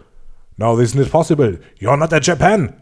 No, 0.56 0.74
this 0.74 0.90
is 0.90 0.94
not 0.94 1.10
possible. 1.10 1.60
You're 1.78 1.98
not 1.98 2.14
at 2.14 2.26
Japan. 2.26 2.72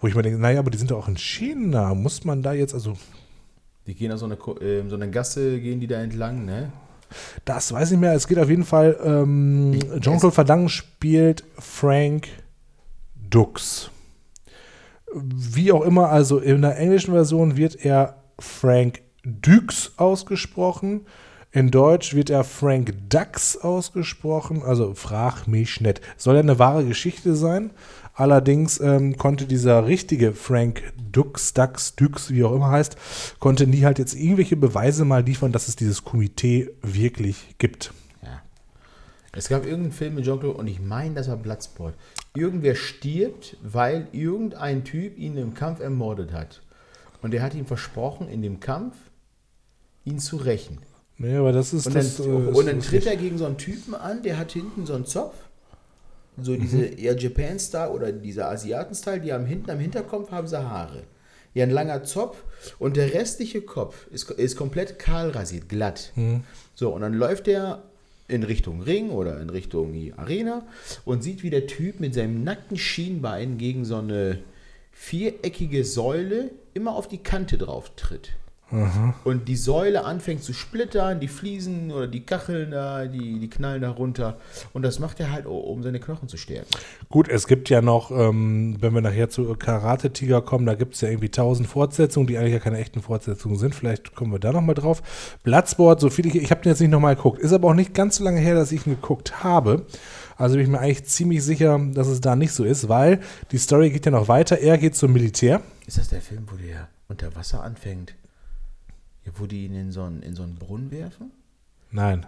Wo 0.00 0.08
ich 0.08 0.16
mir 0.16 0.22
denke, 0.22 0.40
naja, 0.40 0.58
aber 0.58 0.72
die 0.72 0.78
sind 0.78 0.90
doch 0.90 0.98
auch 0.98 1.08
in 1.08 1.16
China. 1.16 1.94
Muss 1.94 2.24
man 2.24 2.42
da 2.42 2.52
jetzt, 2.52 2.74
also, 2.74 2.96
Die 3.86 3.94
gehen 3.94 4.10
da 4.10 4.16
so 4.16 4.26
eine, 4.26 4.34
äh, 4.34 4.88
so 4.88 4.96
eine 4.96 5.10
Gasse, 5.10 5.60
gehen 5.60 5.78
die 5.78 5.86
da 5.86 6.02
entlang, 6.02 6.44
ne? 6.44 6.72
das 7.44 7.72
weiß 7.72 7.88
ich 7.88 7.92
nicht 7.92 8.00
mehr. 8.00 8.14
Es 8.14 8.26
geht 8.26 8.38
auf 8.38 8.48
jeden 8.48 8.64
Fall, 8.64 8.96
ähm, 9.04 9.78
Jean-Claude 10.00 10.36
Van 10.36 10.46
Damme 10.46 10.68
spielt 10.68 11.44
Frank 11.58 12.28
Dux. 13.30 13.90
Wie 15.12 15.72
auch 15.72 15.82
immer, 15.82 16.10
also 16.10 16.38
in 16.38 16.62
der 16.62 16.78
englischen 16.78 17.14
Version 17.14 17.56
wird 17.56 17.84
er 17.84 18.22
Frank 18.38 19.02
Dux 19.24 19.92
ausgesprochen. 19.96 21.06
In 21.52 21.72
Deutsch 21.72 22.14
wird 22.14 22.30
er 22.30 22.44
Frank 22.44 22.94
Dux 23.08 23.56
ausgesprochen. 23.56 24.62
Also 24.62 24.94
frag 24.94 25.46
mich 25.48 25.80
nicht. 25.80 26.00
Soll 26.16 26.36
ja 26.36 26.40
eine 26.40 26.60
wahre 26.60 26.84
Geschichte 26.84 27.34
sein. 27.34 27.70
Allerdings 28.14 28.78
ähm, 28.80 29.16
konnte 29.16 29.46
dieser 29.46 29.86
richtige 29.86 30.32
Frank 30.34 30.82
Dux, 31.10 31.54
Dux, 31.54 31.96
Dux, 31.96 32.30
wie 32.30 32.44
auch 32.44 32.54
immer 32.54 32.70
heißt, 32.70 32.96
konnte 33.38 33.66
nie 33.66 33.84
halt 33.84 33.98
jetzt 33.98 34.14
irgendwelche 34.14 34.56
Beweise 34.56 35.04
mal 35.04 35.24
liefern, 35.24 35.52
dass 35.52 35.68
es 35.68 35.76
dieses 35.76 36.04
Komitee 36.04 36.70
wirklich 36.82 37.54
gibt. 37.58 37.92
Ja. 38.22 38.42
Es 39.32 39.48
gab 39.48 39.64
irgendeinen 39.64 39.92
Film 39.92 40.16
mit 40.16 40.24
Jean-Claude 40.24 40.58
und 40.58 40.66
ich 40.66 40.80
meine, 40.80 41.14
das 41.14 41.28
war 41.28 41.36
Bloodsport. 41.36 41.94
Irgendwer 42.34 42.74
stirbt, 42.74 43.56
weil 43.62 44.06
irgendein 44.12 44.84
Typ 44.84 45.18
ihn 45.18 45.36
im 45.36 45.54
Kampf 45.54 45.80
ermordet 45.80 46.32
hat. 46.32 46.62
Und 47.22 47.34
er 47.34 47.42
hat 47.42 47.54
ihm 47.54 47.66
versprochen, 47.66 48.28
in 48.28 48.40
dem 48.42 48.60
Kampf 48.60 48.96
ihn 50.04 50.18
zu 50.18 50.36
rächen. 50.36 50.78
Nee, 51.18 51.36
aber 51.36 51.52
das 51.52 51.74
ist 51.74 51.86
Und 51.86 51.96
dann, 51.96 52.02
das. 52.04 52.20
äh, 52.20 52.22
und 52.22 52.66
dann 52.66 52.80
tritt 52.80 53.06
er 53.06 53.16
gegen 53.16 53.36
so 53.36 53.44
einen 53.46 53.58
Typen 53.58 53.94
an, 53.94 54.22
der 54.22 54.38
hat 54.38 54.52
hinten 54.52 54.86
so 54.86 54.94
einen 54.94 55.04
Zopf. 55.04 55.34
So 56.40 56.56
diese 56.56 56.84
eher 56.84 57.16
Japan-Style 57.18 57.90
oder 57.90 58.12
dieser 58.12 58.48
Asiaten-Style, 58.50 59.20
die 59.20 59.32
haben 59.32 59.44
hinten 59.44 59.70
am 59.70 59.78
Hinterkopf 59.78 60.30
haben 60.30 60.46
sie 60.46 60.56
Haare. 60.58 61.02
Ja, 61.52 61.64
ein 61.64 61.70
langer 61.70 62.04
Zopf 62.04 62.42
und 62.78 62.96
der 62.96 63.12
restliche 63.12 63.60
Kopf 63.60 64.06
ist, 64.12 64.30
ist 64.30 64.56
komplett 64.56 64.98
kahl 64.98 65.30
rasiert, 65.30 65.68
glatt. 65.68 66.12
So, 66.74 66.94
und 66.94 67.02
dann 67.02 67.12
läuft 67.12 67.48
er 67.48 67.82
in 68.30 68.42
Richtung 68.42 68.82
Ring 68.82 69.10
oder 69.10 69.40
in 69.40 69.50
Richtung 69.50 69.94
Arena 70.16 70.66
und 71.04 71.22
sieht, 71.22 71.42
wie 71.42 71.50
der 71.50 71.66
Typ 71.66 72.00
mit 72.00 72.14
seinem 72.14 72.44
nackten 72.44 72.76
Schienbein 72.76 73.58
gegen 73.58 73.84
so 73.84 73.96
eine 73.96 74.42
viereckige 74.92 75.84
Säule 75.84 76.50
immer 76.74 76.94
auf 76.94 77.08
die 77.08 77.18
Kante 77.18 77.58
drauf 77.58 77.94
tritt. 77.96 78.32
Und 79.24 79.48
die 79.48 79.56
Säule 79.56 80.04
anfängt 80.04 80.42
zu 80.42 80.52
splittern, 80.52 81.20
die 81.20 81.28
Fliesen 81.28 81.90
oder 81.90 82.06
die 82.06 82.24
Kacheln 82.24 82.70
da, 82.70 83.06
die, 83.06 83.38
die 83.38 83.50
knallen 83.50 83.82
da 83.82 83.90
runter. 83.90 84.38
Und 84.72 84.82
das 84.82 84.98
macht 84.98 85.20
er 85.20 85.32
halt, 85.32 85.46
um 85.46 85.82
seine 85.82 86.00
Knochen 86.00 86.28
zu 86.28 86.36
stärken. 86.36 86.68
Gut, 87.08 87.28
es 87.28 87.46
gibt 87.46 87.68
ja 87.68 87.82
noch, 87.82 88.10
ähm, 88.10 88.76
wenn 88.80 88.94
wir 88.94 89.00
nachher 89.00 89.28
zu 89.28 89.54
Karate 89.54 90.12
Tiger 90.12 90.42
kommen, 90.42 90.66
da 90.66 90.74
gibt 90.74 90.94
es 90.94 91.00
ja 91.00 91.08
irgendwie 91.08 91.30
tausend 91.30 91.68
Fortsetzungen, 91.68 92.26
die 92.26 92.38
eigentlich 92.38 92.54
ja 92.54 92.60
keine 92.60 92.78
echten 92.78 93.02
Fortsetzungen 93.02 93.58
sind. 93.58 93.74
Vielleicht 93.74 94.14
kommen 94.14 94.32
wir 94.32 94.38
da 94.38 94.52
nochmal 94.52 94.74
drauf. 94.74 95.02
Bloodsport, 95.42 96.00
so 96.00 96.10
viel 96.10 96.26
ich, 96.26 96.36
ich 96.36 96.50
habe 96.50 96.62
den 96.62 96.70
jetzt 96.70 96.80
nicht 96.80 96.90
nochmal 96.90 97.16
geguckt. 97.16 97.40
Ist 97.40 97.52
aber 97.52 97.68
auch 97.68 97.74
nicht 97.74 97.94
ganz 97.94 98.16
so 98.16 98.24
lange 98.24 98.40
her, 98.40 98.54
dass 98.54 98.72
ich 98.72 98.86
ihn 98.86 98.94
geguckt 98.94 99.42
habe. 99.42 99.86
Also 100.36 100.54
bin 100.54 100.64
ich 100.64 100.70
mir 100.70 100.80
eigentlich 100.80 101.04
ziemlich 101.04 101.44
sicher, 101.44 101.78
dass 101.92 102.06
es 102.06 102.20
da 102.20 102.36
nicht 102.36 102.52
so 102.52 102.64
ist, 102.64 102.88
weil 102.88 103.20
die 103.52 103.58
Story 103.58 103.90
geht 103.90 104.06
ja 104.06 104.12
noch 104.12 104.28
weiter. 104.28 104.58
Er 104.58 104.78
geht 104.78 104.94
zum 104.94 105.12
Militär. 105.12 105.60
Ist 105.86 105.98
das 105.98 106.08
der 106.08 106.20
Film, 106.20 106.46
wo 106.50 106.56
der 106.56 106.88
unter 107.08 107.34
Wasser 107.34 107.62
anfängt? 107.62 108.14
Wo 109.34 109.46
die 109.46 109.64
ihn 109.66 109.74
in 109.74 109.92
so 109.92 110.02
einen, 110.02 110.22
in 110.22 110.34
so 110.34 110.42
einen 110.42 110.56
Brunnen 110.56 110.90
werfen? 110.90 111.30
Nein. 111.90 112.26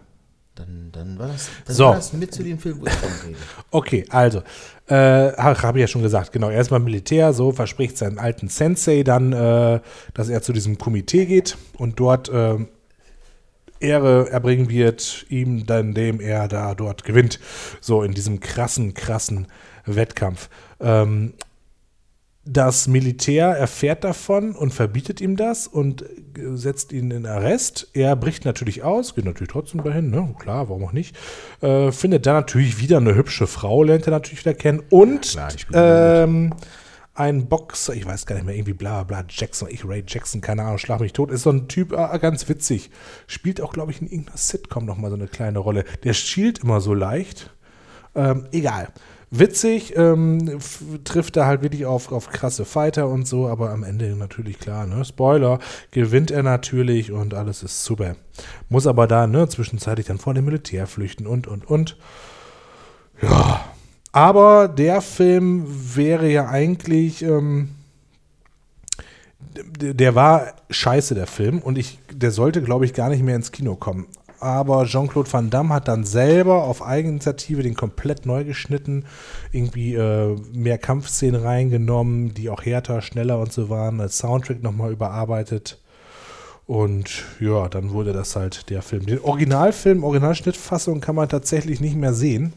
Dann, 0.55 0.91
dann, 0.93 1.19
war 1.19 1.29
das, 1.29 1.49
dann 1.65 1.75
So. 1.75 1.85
war 1.87 1.95
das 1.95 2.13
mit 2.13 2.35
zu 2.35 2.43
dem 2.43 2.59
Film, 2.59 2.81
wo 2.81 2.87
ich 2.87 2.93
von 2.93 3.09
rede. 3.27 3.39
Okay, 3.71 4.05
also, 4.11 4.43
äh, 4.87 5.33
habe 5.33 5.79
ich 5.79 5.83
ja 5.83 5.87
schon 5.87 6.03
gesagt, 6.03 6.31
genau, 6.31 6.51
erstmal 6.51 6.81
Militär, 6.81 7.33
so 7.33 7.53
verspricht 7.53 7.97
seinen 7.97 8.19
alten 8.19 8.49
Sensei 8.49 9.03
dann, 9.03 9.33
äh, 9.33 9.81
dass 10.13 10.29
er 10.29 10.43
zu 10.43 10.53
diesem 10.53 10.77
Komitee 10.77 11.25
geht 11.25 11.57
und 11.79 11.99
dort 11.99 12.29
äh, 12.29 12.59
Ehre 13.81 14.29
erbringen 14.31 14.69
wird, 14.69 15.25
ihm 15.31 15.65
dann, 15.65 15.95
dem 15.95 16.21
er 16.21 16.49
da 16.49 16.75
dort 16.75 17.05
gewinnt, 17.05 17.41
so 17.81 18.03
in 18.03 18.13
diesem 18.13 18.41
krassen, 18.41 18.93
krassen 18.93 19.47
Wettkampf. 19.87 20.51
Ähm, 20.81 21.33
das 22.45 22.89
Militär 22.89 23.49
erfährt 23.49 24.03
davon 24.03 24.57
und 24.57 24.75
verbietet 24.75 25.21
ihm 25.21 25.37
das 25.37 25.69
und 25.69 26.03
äh, 26.03 26.57
setzt 26.57 26.93
ihn 26.93 27.13
in 27.13 27.25
Arrest. 27.25 27.89
Er 27.93 28.17
bricht 28.17 28.45
natürlich 28.45 28.83
aus, 28.83 29.15
geht 29.15 29.25
natürlich 29.25 29.53
trotzdem 29.53 29.85
dahin, 29.85 30.11
ne? 30.11 30.35
klar, 30.39 30.69
warum 30.69 30.85
auch 30.85 30.93
nicht. 30.93 31.17
Äh, 31.61 31.93
findet 31.93 32.27
dann 32.27 32.35
natürlich 32.35 32.81
wieder 32.81 32.97
eine 32.97 33.15
hübsche 33.15 33.47
Frau, 33.47 33.85
lernt 33.85 34.07
er 34.07 34.11
natürlich 34.11 34.45
wieder 34.45 34.55
kennen. 34.55 34.83
Und 34.91 35.31
klar, 35.31 35.53
bin 35.69 35.75
ähm, 35.75 36.55
ein 37.15 37.47
Boxer, 37.47 37.95
ich 37.95 38.07
weiß 38.07 38.27
gar 38.27 38.35
nicht 38.35 38.45
mehr, 38.45 38.57
irgendwie 38.57 38.73
bla 38.73 39.05
bla, 39.05 39.25
Jackson, 39.29 39.69
ich 39.71 39.85
Ray 39.85 40.03
Jackson, 40.05 40.41
keine 40.41 40.63
Ahnung, 40.63 40.79
schlag 40.79 40.99
mich 40.99 41.13
tot, 41.13 41.31
ist 41.31 41.43
so 41.43 41.51
ein 41.51 41.69
Typ, 41.69 41.93
äh, 41.93 42.19
ganz 42.19 42.49
witzig. 42.49 42.91
Spielt 43.29 43.61
auch, 43.61 43.73
glaube 43.73 43.93
ich, 43.93 44.01
in 44.01 44.09
irgendeiner 44.09 44.39
Sitcom 44.39 44.85
nochmal 44.85 45.11
so 45.11 45.17
eine 45.17 45.29
kleine 45.29 45.61
Rolle. 45.61 45.85
Der 46.03 46.13
schielt 46.13 46.59
immer 46.61 46.81
so 46.81 46.93
leicht. 46.93 47.51
Ähm, 48.17 48.49
egal. 48.51 48.89
Witzig, 49.35 49.97
ähm, 49.97 50.59
trifft 51.05 51.39
er 51.39 51.47
halt 51.47 51.63
wirklich 51.63 51.87
auf, 51.87 52.13
auf 52.13 52.29
krasse 52.29 52.67
Fighter 52.67 53.09
und 53.09 53.27
so, 53.27 53.49
aber 53.49 53.71
am 53.71 53.83
Ende 53.83 54.15
natürlich 54.15 54.59
klar, 54.59 54.87
ne? 54.87 55.07
Spoiler, 55.07 55.59
gewinnt 55.91 56.31
er 56.31 56.43
natürlich 56.43 57.13
und 57.13 57.33
alles 57.33 57.63
ist 57.63 57.83
super. 57.83 58.17
Muss 58.69 58.87
aber 58.87 59.07
da, 59.07 59.27
ne, 59.27 59.49
zwischenzeitlich 59.49 60.07
dann 60.07 60.19
vor 60.19 60.35
dem 60.35 60.45
Militär 60.45 60.87
flüchten 60.87 61.27
und, 61.27 61.47
und, 61.47 61.65
und. 61.65 61.97
Ja. 63.23 63.65
Aber 64.13 64.69
der 64.69 65.01
Film 65.01 65.65
wäre 65.97 66.29
ja 66.29 66.51
eigentlich, 66.51 67.23
ähm, 67.23 67.71
der 69.81 70.15
war 70.15 70.53
scheiße, 70.69 71.15
der 71.15 71.27
Film, 71.27 71.61
und 71.61 71.79
ich, 71.79 71.99
der 72.13 72.33
sollte, 72.33 72.61
glaube 72.61 72.85
ich, 72.85 72.93
gar 72.93 73.09
nicht 73.09 73.23
mehr 73.23 73.37
ins 73.37 73.51
Kino 73.51 73.77
kommen. 73.77 74.09
Aber 74.43 74.87
Jean-Claude 74.87 75.33
Van 75.33 75.51
Damme 75.51 75.73
hat 75.73 75.87
dann 75.87 76.03
selber 76.03 76.65
auf 76.65 76.83
Eigeninitiative 76.83 77.63
den 77.63 77.77
komplett 77.77 78.27
neu 78.27 78.43
geschnitten, 78.43 79.05
irgendwie 79.53 79.95
äh, 79.95 80.37
mehr 80.53 80.79
Kampfszenen 80.79 81.41
reingenommen, 81.41 82.35
die 82.35 82.51
auch 82.51 82.65
härter, 82.65 83.03
schneller 83.03 83.39
und 83.39 83.53
so 83.53 83.71
waren, 83.71 84.01
als 84.01 84.19
Soundtrack 84.19 84.61
nochmal 84.61 84.91
überarbeitet. 84.91 85.81
Und 86.67 87.23
ja, 87.39 87.69
dann 87.69 87.91
wurde 87.91 88.13
das 88.13 88.35
halt 88.35 88.69
der 88.69 88.83
Film. 88.83 89.07
Den 89.07 89.21
Originalfilm, 89.21 90.03
Originalschnittfassung 90.03 91.01
kann 91.01 91.15
man 91.15 91.29
tatsächlich 91.29 91.81
nicht 91.81 91.95
mehr 91.95 92.13
sehen, 92.13 92.53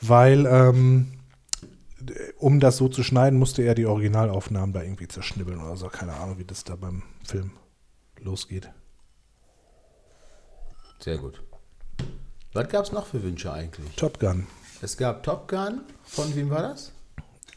weil 0.00 0.46
ähm, 0.46 1.08
um 2.38 2.58
das 2.58 2.78
so 2.78 2.88
zu 2.88 3.02
schneiden, 3.02 3.38
musste 3.38 3.60
er 3.60 3.74
die 3.74 3.84
Originalaufnahmen 3.84 4.72
da 4.72 4.82
irgendwie 4.82 5.08
zerschnibbeln 5.08 5.60
oder 5.60 5.76
so. 5.76 5.88
Keine 5.88 6.14
Ahnung, 6.14 6.38
wie 6.38 6.44
das 6.44 6.64
da 6.64 6.74
beim 6.74 7.02
Film 7.22 7.50
losgeht. 8.18 8.70
Sehr 11.06 11.18
gut. 11.18 11.40
Was 12.52 12.68
gab 12.68 12.84
es 12.84 12.90
noch 12.90 13.06
für 13.06 13.22
Wünsche 13.22 13.52
eigentlich? 13.52 13.94
Top 13.94 14.18
Gun. 14.18 14.48
Es 14.82 14.96
gab 14.96 15.22
Top 15.22 15.46
Gun. 15.46 15.82
Von 16.02 16.34
wem 16.34 16.50
war 16.50 16.62
das? 16.62 16.90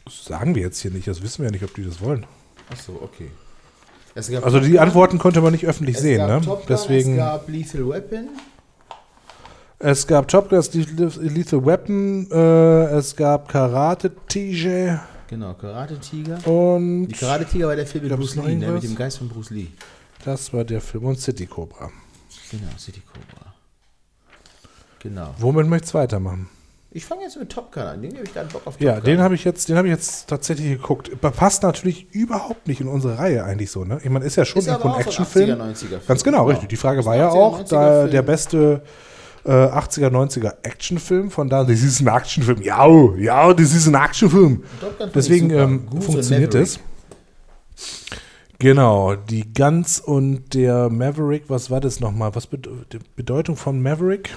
Das 0.04 0.24
sagen 0.24 0.54
wir 0.54 0.62
jetzt 0.62 0.78
hier 0.78 0.92
nicht, 0.92 1.08
das 1.08 1.20
wissen 1.20 1.38
wir 1.42 1.46
ja 1.46 1.50
nicht, 1.50 1.64
ob 1.64 1.74
die 1.74 1.84
das 1.84 2.00
wollen. 2.00 2.24
Achso, 2.70 2.92
okay. 3.02 3.28
Es 4.14 4.30
gab 4.30 4.44
Also 4.44 4.58
Top 4.58 4.66
die 4.66 4.74
Gun, 4.74 4.80
Antworten 4.82 5.18
konnte 5.18 5.40
man 5.40 5.50
nicht 5.50 5.66
öffentlich 5.66 5.96
es 5.96 6.02
sehen, 6.02 6.24
ne? 6.28 6.40
Top 6.44 6.58
Gun, 6.58 6.66
Deswegen. 6.68 7.10
Es 7.14 7.18
gab 7.18 7.48
Lethal 7.48 7.88
Weapon. 7.88 8.28
Es 9.80 10.06
gab 10.06 10.28
Top 10.28 10.48
Gun, 10.48 10.60
Lethal 10.62 11.66
Weapon, 11.66 12.30
äh, 12.30 12.84
es 12.98 13.16
gab 13.16 13.48
Karate 13.48 14.12
TJ 14.28 14.94
Genau, 15.26 15.54
Karate 15.54 15.98
Tiger. 15.98 16.38
und 16.46 17.08
Die 17.08 17.14
Karate 17.16 17.46
Tiger 17.46 17.66
war 17.66 17.74
der 17.74 17.86
Film 17.88 18.04
mit 18.04 18.16
Bruce 18.16 18.36
Lee, 18.36 18.54
ne? 18.54 18.70
mit 18.70 18.84
dem 18.84 18.94
Geist 18.94 19.18
von 19.18 19.28
Bruce 19.28 19.50
Lee. 19.50 19.66
das 20.24 20.52
war 20.52 20.62
der 20.62 20.80
Film 20.80 21.06
und 21.06 21.18
City 21.18 21.46
Cobra. 21.46 21.90
Genau, 22.50 22.70
City 22.78 23.02
Cobra. 23.06 23.54
Genau. 25.00 25.34
Womit 25.38 25.66
möchtest 25.66 25.94
du 25.94 25.98
weitermachen? 25.98 26.48
Ich 26.92 27.04
fange 27.04 27.22
jetzt 27.22 27.38
mit 27.38 27.50
Top 27.50 27.70
Gun 27.72 27.84
an. 27.84 28.02
Den 28.02 28.12
habe 28.14 28.24
ich 28.24 28.34
gerade 28.34 28.48
Bock 28.48 28.66
auf 28.66 28.74
Top 28.76 28.82
Ja, 28.82 28.96
Gun. 28.96 29.04
den 29.04 29.20
habe 29.20 29.34
ich 29.36 29.44
jetzt, 29.44 29.68
den 29.68 29.76
habe 29.76 29.86
ich 29.86 29.92
jetzt 29.94 30.28
tatsächlich 30.28 30.72
geguckt. 30.72 31.10
Passt 31.20 31.62
natürlich 31.62 32.12
überhaupt 32.12 32.66
nicht 32.66 32.80
in 32.80 32.88
unsere 32.88 33.16
Reihe 33.18 33.44
eigentlich 33.44 33.70
so, 33.70 33.84
ne? 33.84 34.00
Ich 34.02 34.10
meine, 34.10 34.24
ist 34.24 34.36
ja 34.36 34.44
schon 34.44 34.58
Ist 34.60 34.68
ein 34.68 34.94
Actionfilm. 34.94 35.50
80er, 35.50 35.72
90er 35.72 35.76
Film. 35.86 36.00
Ganz 36.08 36.24
genau, 36.24 36.46
richtig. 36.46 36.68
Die 36.68 36.76
Frage 36.76 37.04
war 37.04 37.16
ja 37.16 37.28
80er, 37.30 37.32
auch, 37.32 37.60
90er 37.60 37.68
da 37.70 38.06
der 38.08 38.22
beste 38.22 38.82
äh, 39.44 39.50
80er, 39.50 40.08
90er 40.10 40.54
Actionfilm, 40.64 41.30
von 41.30 41.48
da, 41.48 41.62
das 41.64 41.80
ist 41.80 42.00
ein 42.00 42.08
Actionfilm. 42.08 42.60
Ja, 42.62 42.84
oh, 42.86 43.14
ja, 43.16 43.54
das 43.54 43.72
ist 43.72 43.86
ein 43.86 43.94
Actionfilm. 43.94 44.64
Deswegen 45.14 45.50
ähm, 45.50 45.88
funktioniert 46.00 46.54
es. 46.56 46.80
Genau, 48.60 49.16
die 49.16 49.54
Guns 49.54 50.00
und 50.00 50.52
der 50.52 50.90
Maverick, 50.90 51.44
was 51.48 51.70
war 51.70 51.80
das 51.80 51.98
nochmal? 51.98 52.34
Was 52.34 52.46
bede 52.46 52.70
die 52.92 52.98
Bedeutung 53.16 53.56
von 53.56 53.80
Maverick? 53.80 54.36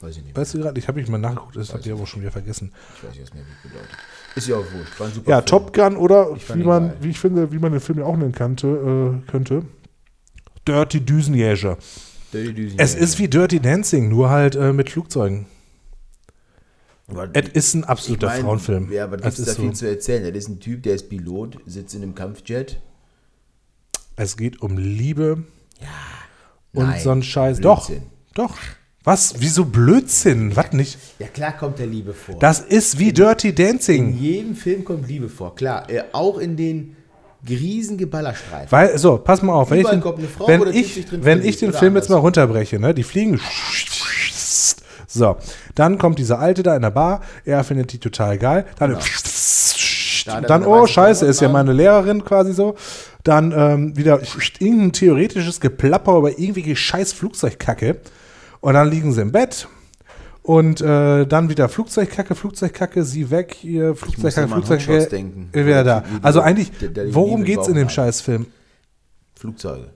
Weiß 0.00 0.16
ich 0.16 0.24
nicht. 0.24 0.34
Weißt 0.34 0.54
du 0.54 0.58
gerade? 0.60 0.78
Ich 0.78 0.88
habe 0.88 0.98
ich 0.98 1.08
mal 1.08 1.18
nachgeguckt, 1.18 1.56
das 1.56 1.74
habt 1.74 1.84
ihr 1.84 1.92
aber 1.92 2.06
schon 2.06 2.22
wieder 2.22 2.30
vergessen. 2.32 2.72
Ich 2.96 3.04
weiß 3.04 3.10
nicht, 3.12 3.22
was 3.22 3.34
Maverick 3.34 3.62
bedeutet. 3.62 3.90
Ist 4.34 4.48
ja 4.48 4.56
auch 4.56 4.60
wohl. 4.72 4.86
War 4.96 5.06
ein 5.08 5.12
super 5.12 5.30
Ja, 5.30 5.36
Film. 5.36 5.46
Top 5.46 5.74
Gun 5.74 5.96
oder 5.98 6.34
wie 6.54 6.62
man, 6.64 6.88
geil. 6.88 6.96
wie 7.02 7.10
ich 7.10 7.20
finde, 7.20 7.52
wie 7.52 7.58
man 7.58 7.72
den 7.72 7.82
Film 7.82 7.98
ja 7.98 8.06
auch 8.06 8.16
nennen 8.16 8.32
könnte, 8.32 9.20
äh, 9.26 9.30
könnte. 9.30 9.62
Dirty 10.66 11.00
Düsenjäger. 11.02 11.76
Dirty 12.32 12.54
Düsen, 12.54 12.78
Es 12.78 12.94
ist 12.94 13.18
wie 13.18 13.28
Dirty 13.28 13.60
Dancing, 13.60 14.08
nur 14.08 14.30
halt 14.30 14.56
äh, 14.56 14.72
mit 14.72 14.88
Flugzeugen. 14.88 15.44
Es 17.34 17.48
ist 17.48 17.74
ein 17.74 17.84
absoluter 17.84 18.28
ich 18.28 18.32
mein, 18.34 18.42
Frauenfilm. 18.42 18.90
Ja, 18.90 19.04
aber 19.04 19.18
gibt 19.18 19.38
es 19.38 19.44
da 19.44 19.52
viel 19.52 19.70
so, 19.70 19.80
zu 19.80 19.88
erzählen? 19.88 20.22
Das 20.32 20.44
ist 20.44 20.48
ein 20.48 20.60
Typ, 20.60 20.82
der 20.84 20.94
ist 20.94 21.10
Pilot, 21.10 21.58
sitzt 21.66 21.94
in 21.94 22.02
einem 22.02 22.14
Kampfjet. 22.14 22.80
Es 24.20 24.36
geht 24.36 24.60
um 24.60 24.76
Liebe 24.76 25.44
und 26.74 26.86
Nein, 26.86 27.00
so 27.00 27.10
ein 27.10 27.22
Scheiß. 27.22 27.60
Doch, 27.60 27.86
Blödsinn. 27.86 28.06
doch. 28.34 28.54
Was? 29.02 29.36
Wieso 29.38 29.64
Blödsinn? 29.64 30.54
Was 30.56 30.72
nicht? 30.72 30.98
Ja, 31.18 31.26
klar 31.26 31.56
kommt 31.56 31.78
der 31.78 31.86
Liebe 31.86 32.12
vor. 32.12 32.38
Das 32.38 32.60
ist 32.60 32.98
wie 32.98 33.14
Dirty 33.14 33.48
in 33.48 33.54
Dancing. 33.54 34.14
jedem 34.18 34.54
Film 34.54 34.84
kommt 34.84 35.08
Liebe 35.08 35.30
vor, 35.30 35.54
klar. 35.54 35.88
Äh, 35.88 36.02
auch 36.12 36.36
in 36.36 36.58
den 36.58 36.96
Riesengeballerstreifen. 37.48 38.70
Weil, 38.70 38.98
so, 38.98 39.16
pass 39.16 39.40
mal 39.40 39.54
auf, 39.54 39.70
wenn 39.70 39.78
ich, 39.78 39.90
Überall 39.90 40.14
eine 40.14 40.28
Frau 40.28 40.46
wenn 40.46 40.66
ich, 40.66 41.06
wenn 41.24 41.42
ich 41.42 41.56
den 41.56 41.72
Film 41.72 41.96
jetzt 41.96 42.10
mal 42.10 42.18
runterbreche, 42.18 42.78
ne, 42.78 42.92
die 42.92 43.04
fliegen. 43.04 43.40
So, 45.06 45.38
dann 45.74 45.96
kommt 45.96 46.18
dieser 46.18 46.38
Alte 46.38 46.62
da 46.62 46.76
in 46.76 46.82
der 46.82 46.90
Bar, 46.90 47.22
er 47.46 47.64
findet 47.64 47.94
die 47.94 47.98
total 47.98 48.36
geil. 48.36 48.66
Dann, 48.78 48.98
Genau. 50.24 50.40
Dann 50.46 50.62
eine 50.62 50.68
oh, 50.68 50.86
scheiße, 50.86 51.26
ist 51.26 51.40
ja 51.40 51.48
meine 51.48 51.72
Lehrerin 51.72 52.24
quasi 52.24 52.52
so. 52.52 52.74
Dann 53.24 53.52
ähm, 53.52 53.96
wieder 53.96 54.20
irgendein 54.58 54.92
theoretisches 54.92 55.60
Geplapper 55.60 56.16
über 56.18 56.38
irgendwelche 56.38 56.76
scheiß 56.76 57.12
Flugzeugkacke. 57.12 58.00
Und 58.60 58.74
dann 58.74 58.90
liegen 58.90 59.12
sie 59.12 59.22
im 59.22 59.32
Bett. 59.32 59.68
Und 60.42 60.80
äh, 60.80 61.26
dann 61.26 61.50
wieder 61.50 61.68
Flugzeugkacke, 61.68 62.34
Flugzeugkacke, 62.34 63.04
sie 63.04 63.30
weg, 63.30 63.54
hier, 63.58 63.94
Flugzeugkacke, 63.94 64.48
Flugzeugkacke. 64.48 65.06
Denken. 65.06 65.50
Wieder 65.52 65.84
da. 65.84 66.04
Also 66.22 66.40
eigentlich, 66.40 66.72
worum 67.10 67.44
geht's 67.44 67.68
in 67.68 67.74
dem 67.74 67.88
hat. 67.88 67.92
Scheißfilm? 67.92 68.46
Flugzeuge. 69.34 69.90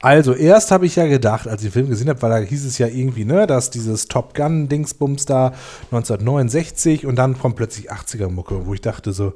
Also, 0.00 0.34
erst 0.34 0.70
habe 0.70 0.84
ich 0.84 0.96
ja 0.96 1.06
gedacht, 1.06 1.48
als 1.48 1.62
ich 1.62 1.68
den 1.68 1.72
Film 1.72 1.88
gesehen 1.88 2.10
habe, 2.10 2.20
weil 2.20 2.28
da 2.28 2.36
hieß 2.46 2.66
es 2.66 2.76
ja 2.76 2.88
irgendwie, 2.88 3.24
ne, 3.24 3.46
dass 3.46 3.70
dieses 3.70 4.06
Top 4.06 4.34
Gun-Dingsbums 4.34 5.24
da 5.24 5.54
1969 5.90 7.06
und 7.06 7.16
dann 7.16 7.38
kommt 7.38 7.56
plötzlich 7.56 7.90
80er-Mucke, 7.90 8.66
wo 8.66 8.74
ich 8.74 8.82
dachte 8.82 9.12
so, 9.12 9.32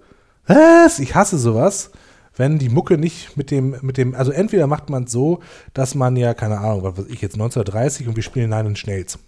was? 0.47 0.99
Ich 0.99 1.15
hasse 1.15 1.39
sowas. 1.39 1.91
Wenn 2.39 2.59
die 2.59 2.69
Mucke 2.69 2.97
nicht 2.97 3.37
mit 3.37 3.51
dem, 3.51 3.77
mit 3.83 3.99
dem, 3.99 4.15
also 4.15 4.31
entweder 4.31 4.67
macht 4.67 4.89
man 4.89 5.05
es 5.05 5.13
so, 5.13 5.41
dass 5.75 5.95
man 5.95 6.17
ja, 6.17 6.35
keine 6.35 6.59
Ahnung, 6.59 6.85
was 6.85 6.97
weiß 6.97 7.07
ich 7.09 7.21
jetzt, 7.21 7.35
1930 7.35 8.09
und 8.09 8.17
wir 8.17 8.23
spielen 8.23 8.49
Nine 8.49 8.71
Inch 8.71 8.87
Nails. 8.87 9.19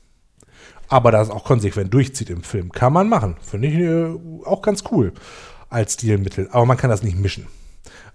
Aber 0.88 1.10
das 1.10 1.28
auch 1.28 1.44
konsequent 1.44 1.92
durchzieht 1.92 2.30
im 2.30 2.42
Film. 2.42 2.72
Kann 2.72 2.92
man 2.92 3.08
machen. 3.08 3.36
Finde 3.42 3.68
ich 3.68 3.74
äh, 3.74 4.46
auch 4.46 4.62
ganz 4.62 4.84
cool 4.90 5.12
als 5.68 5.94
Stilmittel. 5.94 6.48
Aber 6.52 6.66
man 6.66 6.76
kann 6.76 6.90
das 6.90 7.02
nicht 7.02 7.18
mischen. 7.18 7.46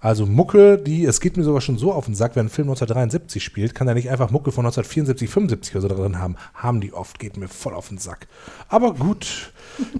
Also 0.06 0.28
Mucke, 0.28 0.78
die, 0.78 1.04
es 1.04 1.20
geht 1.20 1.36
mir 1.36 1.44
sogar 1.44 1.62
schon 1.62 1.80
so 1.80 1.92
auf 1.92 2.06
den 2.06 2.14
Sack, 2.14 2.36
wenn 2.36 2.46
ein 2.46 2.50
Film 2.50 2.68
1973 2.68 3.44
spielt, 3.44 3.74
kann 3.74 3.88
er 3.88 3.96
nicht 3.96 4.12
einfach 4.12 4.30
Mucke 4.30 4.52
von 4.52 4.64
1974, 4.64 5.28
75 5.28 5.76
oder 5.78 5.96
so 5.96 6.04
drin 6.04 6.20
haben. 6.20 6.36
Haben 6.54 6.80
die 6.80 6.94
oft, 6.94 7.18
geht 7.18 7.38
mir 7.38 7.48
voll 7.48 7.74
auf 7.74 7.88
den 7.88 7.98
Sack. 7.98 8.28
Aber 8.70 8.94
gut, 8.94 9.52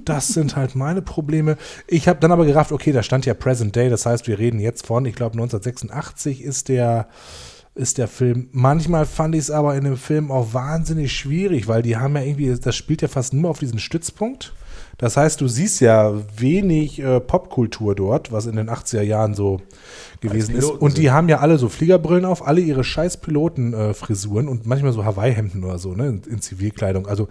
das 0.06 0.28
sind 0.28 0.56
halt 0.56 0.76
meine 0.76 1.02
Probleme. 1.02 1.58
Ich 1.88 2.08
habe 2.08 2.20
dann 2.20 2.32
aber 2.32 2.46
gerafft, 2.46 2.72
okay, 2.72 2.92
da 2.92 3.02
stand 3.02 3.26
ja 3.26 3.34
Present 3.34 3.76
Day, 3.76 3.90
das 3.90 4.06
heißt, 4.06 4.28
wir 4.28 4.38
reden 4.38 4.60
jetzt 4.60 4.86
von, 4.86 5.08
ich 5.08 5.16
glaube 5.16 5.40
1986 5.40 6.44
ist 6.44 6.70
der, 6.70 7.08
ist 7.74 7.98
der 7.98 8.08
Film. 8.08 8.50
Manchmal 8.52 9.08
fand 9.08 9.34
ich 9.34 9.42
es 9.42 9.50
aber 9.50 9.76
in 9.76 9.86
dem 9.86 9.98
Film 9.98 10.30
auch 10.30 10.54
wahnsinnig 10.54 11.18
schwierig, 11.18 11.68
weil 11.68 11.82
die 11.82 11.98
haben 11.98 12.16
ja 12.16 12.22
irgendwie, 12.22 12.56
das 12.56 12.76
spielt 12.76 13.02
ja 13.02 13.08
fast 13.08 13.34
nur 13.34 13.50
auf 13.50 13.58
diesen 13.58 13.80
Stützpunkt. 13.80 14.54
Das 14.98 15.18
heißt, 15.18 15.42
du 15.42 15.48
siehst 15.48 15.82
ja 15.82 16.14
wenig 16.38 17.00
äh, 17.00 17.20
Popkultur 17.20 17.96
dort, 17.96 18.32
was 18.32 18.46
in 18.46 18.56
den 18.56 18.70
80er 18.70 19.02
Jahren 19.02 19.34
so 19.34 19.62
gewesen 20.22 20.56
ist. 20.56 20.70
Und 20.70 20.98
die 20.98 21.04
sind. 21.04 21.12
haben 21.12 21.30
ja 21.30 21.40
alle 21.40 21.58
so 21.58 21.68
Fliegerbrillen 21.68 22.26
auf, 22.26 22.48
alle 22.48 22.62
ihre 22.62 22.84
scheiß 22.84 23.18
Pilotenfrisuren 23.18 24.48
und 24.48 24.66
manchmal 24.66 24.94
so 24.94 25.04
Hawaii-Hemden 25.04 25.64
oder 25.64 25.80
so, 25.80 25.94
ne, 25.94 26.08
in, 26.08 26.22
in 26.24 26.42
Zivilkleidung. 26.42 27.08
Also, 27.08 27.28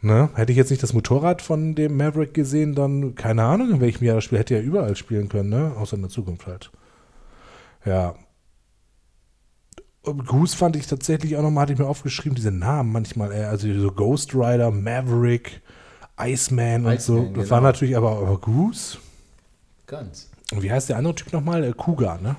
ne, 0.00 0.30
hätte 0.34 0.52
ich 0.52 0.58
jetzt 0.58 0.70
nicht 0.70 0.82
das 0.82 0.94
Motorrad 0.94 1.42
von 1.42 1.74
dem 1.74 1.96
Maverick 1.96 2.32
gesehen, 2.32 2.74
dann, 2.74 3.14
keine 3.14 3.44
Ahnung, 3.44 3.70
in 3.70 3.80
welchem 3.80 4.04
Jahr 4.04 4.16
das 4.16 4.24
Spiel 4.24 4.38
hätte 4.38 4.54
ja 4.54 4.60
überall 4.60 4.96
spielen 4.96 5.28
können, 5.28 5.50
ne, 5.50 5.72
außer 5.76 5.96
in 5.96 6.02
der 6.02 6.10
Zukunft 6.10 6.46
halt. 6.46 6.70
Ja. 7.84 8.14
Goose 10.02 10.56
fand 10.56 10.76
ich 10.76 10.86
tatsächlich 10.86 11.36
auch 11.36 11.42
nochmal, 11.42 11.62
hatte 11.62 11.74
ich 11.74 11.78
mir 11.78 11.86
aufgeschrieben, 11.86 12.34
diese 12.34 12.50
Namen 12.50 12.90
manchmal, 12.92 13.32
äh, 13.32 13.44
also 13.44 13.70
so 13.78 13.92
Ghost 13.92 14.34
Rider, 14.34 14.70
Maverick, 14.70 15.60
Iceman 16.18 16.86
und 16.86 17.00
so. 17.00 17.14
Iceman, 17.18 17.34
Das 17.34 17.44
genau. 17.44 17.50
war 17.50 17.60
natürlich 17.60 17.96
aber, 17.96 18.10
aber 18.12 18.38
Goose. 18.38 18.98
Ganz. 19.86 20.30
Und 20.52 20.62
wie 20.62 20.70
heißt 20.70 20.88
der 20.88 20.96
andere 20.96 21.14
Typ 21.14 21.32
nochmal? 21.32 21.64
Äh, 21.64 21.72
Kuga, 21.72 22.18
ne? 22.20 22.36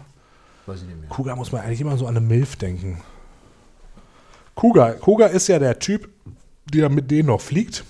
Weiß 0.66 0.82
ich 0.82 0.88
nicht 0.88 1.00
mehr. 1.00 1.10
Kuga 1.10 1.36
muss 1.36 1.52
man 1.52 1.62
eigentlich 1.62 1.82
immer 1.82 1.98
so 1.98 2.06
an 2.08 2.18
eine 2.18 2.26
Milf 2.26 2.56
denken. 2.56 3.02
Kuga, 4.56 4.92
Kuga 4.94 5.28
ist 5.28 5.48
ja 5.48 5.60
der 5.60 5.80
Typ, 5.80 6.10
der 6.66 6.90
mit 6.90 7.10
denen 7.10 7.28
noch 7.28 7.42
fliegt 7.42 7.84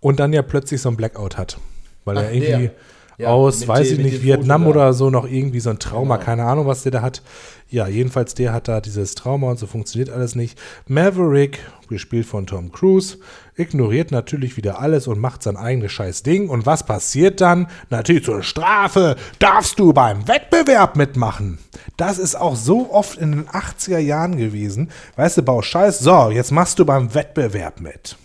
und 0.00 0.20
dann 0.20 0.32
ja 0.32 0.42
plötzlich 0.42 0.80
so 0.80 0.88
ein 0.88 0.96
Blackout 0.96 1.36
hat. 1.36 1.58
Weil 2.04 2.18
Ach, 2.18 2.22
er 2.22 2.32
irgendwie 2.32 2.68
der. 2.68 2.74
Ja, 3.18 3.28
aus, 3.30 3.66
weiß 3.66 3.90
ich 3.90 3.98
nicht, 3.98 4.22
Vietnam 4.22 4.62
Foto 4.62 4.78
oder 4.78 4.92
so 4.92 5.10
noch 5.10 5.28
irgendwie 5.28 5.58
so 5.58 5.70
ein 5.70 5.80
Trauma, 5.80 6.16
Genau. 6.16 6.24
keine 6.24 6.44
Ahnung, 6.44 6.66
was 6.68 6.84
der 6.84 6.92
da 6.92 7.02
hat. 7.02 7.22
Ja, 7.68 7.88
jedenfalls 7.88 8.34
der 8.34 8.52
hat 8.52 8.68
da 8.68 8.80
dieses 8.80 9.16
Trauma 9.16 9.50
und 9.50 9.58
so 9.58 9.66
funktioniert 9.66 10.08
alles 10.08 10.36
nicht. 10.36 10.56
Maverick, 10.86 11.58
gespielt 11.88 12.26
von 12.26 12.46
Tom 12.46 12.70
Cruise, 12.70 13.18
ignoriert 13.56 14.12
natürlich 14.12 14.56
wieder 14.56 14.80
alles 14.80 15.08
und 15.08 15.18
macht 15.18 15.42
sein 15.42 15.56
eigenes 15.56 15.90
scheiß 15.90 16.22
Ding. 16.22 16.48
Und 16.48 16.64
was 16.64 16.86
passiert 16.86 17.40
dann? 17.40 17.66
Natürlich 17.90 18.24
zur 18.24 18.42
Strafe 18.44 19.16
darfst 19.40 19.80
du 19.80 19.92
beim 19.92 20.28
Wettbewerb 20.28 20.94
mitmachen. 20.96 21.58
Das 21.96 22.18
ist 22.18 22.36
auch 22.36 22.54
so 22.54 22.92
oft 22.92 23.18
in 23.18 23.32
den 23.32 23.48
80er 23.48 23.98
Jahren 23.98 24.36
gewesen. 24.36 24.90
Weißt 25.16 25.36
du, 25.38 25.42
Bau 25.42 25.60
Scheiß, 25.60 25.98
so, 25.98 26.30
jetzt 26.30 26.52
machst 26.52 26.78
du 26.78 26.84
beim 26.86 27.12
Wettbewerb 27.14 27.80
mit. 27.80 28.16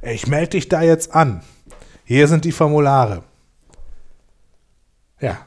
Ich 0.00 0.28
melde 0.28 0.50
dich 0.50 0.68
da 0.68 0.80
jetzt 0.82 1.12
an. 1.12 1.42
Hier 2.04 2.28
sind 2.28 2.44
die 2.44 2.52
Formulare. 2.52 3.24
Ja, 5.20 5.46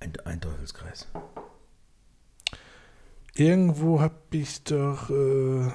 Ein, 0.00 0.12
ein 0.24 0.40
Teufelskreis. 0.40 1.06
irgendwo 3.34 4.00
hab 4.00 4.32
ich 4.34 4.62
doch. 4.64 5.10
Äh 5.10 5.70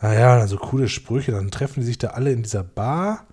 naja, 0.00 0.38
dann 0.38 0.48
so 0.48 0.56
coole 0.56 0.88
Sprüche. 0.88 1.32
Dann 1.32 1.50
treffen 1.50 1.80
die 1.80 1.86
sich 1.86 1.98
da 1.98 2.08
alle 2.08 2.32
in 2.32 2.42
dieser 2.42 2.64
Bar. 2.64 3.26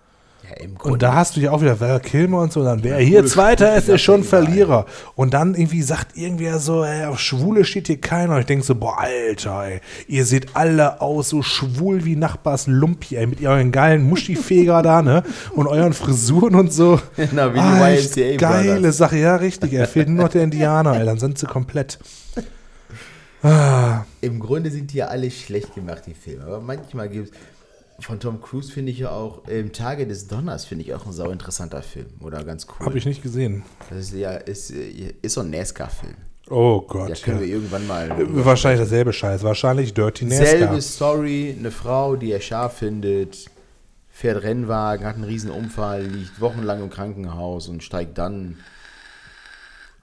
Ja, 0.48 0.68
Und 0.92 1.02
da 1.02 1.14
hast 1.14 1.36
du 1.36 1.40
ja 1.42 1.52
auch 1.52 1.62
wieder 1.62 1.80
Val 1.80 2.00
Kilmer 2.00 2.40
und 2.42 2.52
so. 2.54 2.64
Dann 2.64 2.84
wer 2.84 3.00
Ja, 3.00 3.06
hier 3.06 3.26
Zweiter 3.26 3.76
ist, 3.76 3.90
ist 3.90 4.02
schon 4.02 4.22
er. 4.22 4.26
Verlierer. 4.26 4.86
Und 5.16 5.34
dann 5.34 5.56
irgendwie 5.56 5.82
sagt 5.82 6.16
irgendwer 6.18 6.60
so, 6.60 6.84
ey, 6.84 7.06
auf 7.06 7.20
Schwule 7.20 7.66
steht 7.66 7.88
hier 7.88 8.00
keiner. 8.00 8.34
Und 8.36 8.42
ich 8.42 8.46
denke 8.46 8.64
so, 8.66 8.76
boah, 8.76 9.00
Alter, 9.00 9.64
ey, 9.66 9.82
ihr 10.08 10.26
seht 10.26 10.56
alle 10.56 11.02
aus 11.02 11.30
so 11.30 11.42
schwul 11.42 12.06
wie 12.06 12.16
Nachbars 12.16 12.68
Lumpi, 12.68 13.16
ey, 13.16 13.26
mit 13.28 13.42
euren 13.46 13.72
geilen 13.72 14.04
Muschifeger 14.08 14.82
da, 14.82 15.02
ne? 15.02 15.24
Und 15.54 15.68
euren 15.68 15.94
Frisuren 15.94 16.56
und 16.56 16.72
so. 16.74 17.00
Genau, 17.16 17.50
wie 17.50 17.54
die 17.54 17.60
Ah, 17.60 17.90
YMCA 17.90 18.20
echt 18.22 18.40
Geile. 18.40 18.92
Sache, 18.92 19.18
ja, 19.18 19.36
richtig. 19.38 19.74
Er 19.74 19.88
fehlt 19.88 20.10
nur 20.10 20.24
noch 20.26 20.30
der 20.30 20.44
Indianer, 20.44 21.00
ey, 21.00 21.06
dann 21.06 21.18
sind 21.18 21.38
sie 21.38 21.48
komplett. 21.48 21.98
Im 24.22 24.40
Grunde 24.40 24.72
sind 24.72 24.92
die 24.92 24.98
ja 24.98 25.08
alle 25.08 25.30
schlecht 25.30 25.76
gemacht, 25.76 26.04
die 26.08 26.16
Filme. 26.16 26.46
Aber 26.46 26.60
manchmal 26.62 27.10
gibt 27.10 27.30
es. 27.30 27.34
Von 28.00 28.20
Tom 28.20 28.42
Cruise 28.42 28.72
finde 28.72 28.92
ich 28.92 29.00
ja 29.00 29.12
auch, 29.12 29.48
im 29.48 29.72
Tage 29.72 30.06
des 30.06 30.28
Donners 30.28 30.66
finde 30.66 30.84
ich 30.84 30.94
auch 30.94 31.06
ein 31.06 31.14
sau 31.14 31.30
interessanter 31.32 31.82
Film. 31.82 32.08
Oder 32.20 32.44
ganz 32.44 32.68
cool. 32.68 32.86
Habe 32.86 32.98
ich 32.98 33.06
nicht 33.06 33.24
gesehen. 33.24 33.64
Das 33.90 34.00
ist 34.00 34.14
ja, 34.14 34.32
ist, 34.34 34.72
äh, 34.72 35.14
ist 35.22 35.34
so 35.34 35.42
ein 35.42 35.50
NASCAR-Film. 35.50 36.16
Oh 36.50 36.82
Ja, 36.82 36.88
Gott. 36.88 37.24
können 37.24 37.38
Ja, 37.40 37.46
wir 37.46 37.54
irgendwann 37.54 37.88
mal. 37.88 38.10
Wahrscheinlich 38.46 38.82
dasselbe 38.82 39.14
Scheiß. 39.14 39.44
Wahrscheinlich 39.44 39.94
Dirty 39.94 40.26
NASCAR. 40.26 40.46
Selbe 40.46 40.82
Story, 40.82 41.56
eine 41.58 41.72
Frau, 41.72 42.16
die 42.18 42.32
er 42.32 42.42
scharf 42.42 42.78
findet, 42.78 43.46
fährt 44.10 44.44
Rennwagen, 44.44 45.06
hat 45.08 45.16
einen 45.16 45.24
riesen 45.24 45.50
Unfall, 45.50 46.04
liegt 46.04 46.40
wochenlang 46.42 46.84
im 46.84 46.90
Krankenhaus 46.90 47.68
und 47.70 47.82
steigt 47.84 48.18
dann 48.18 48.58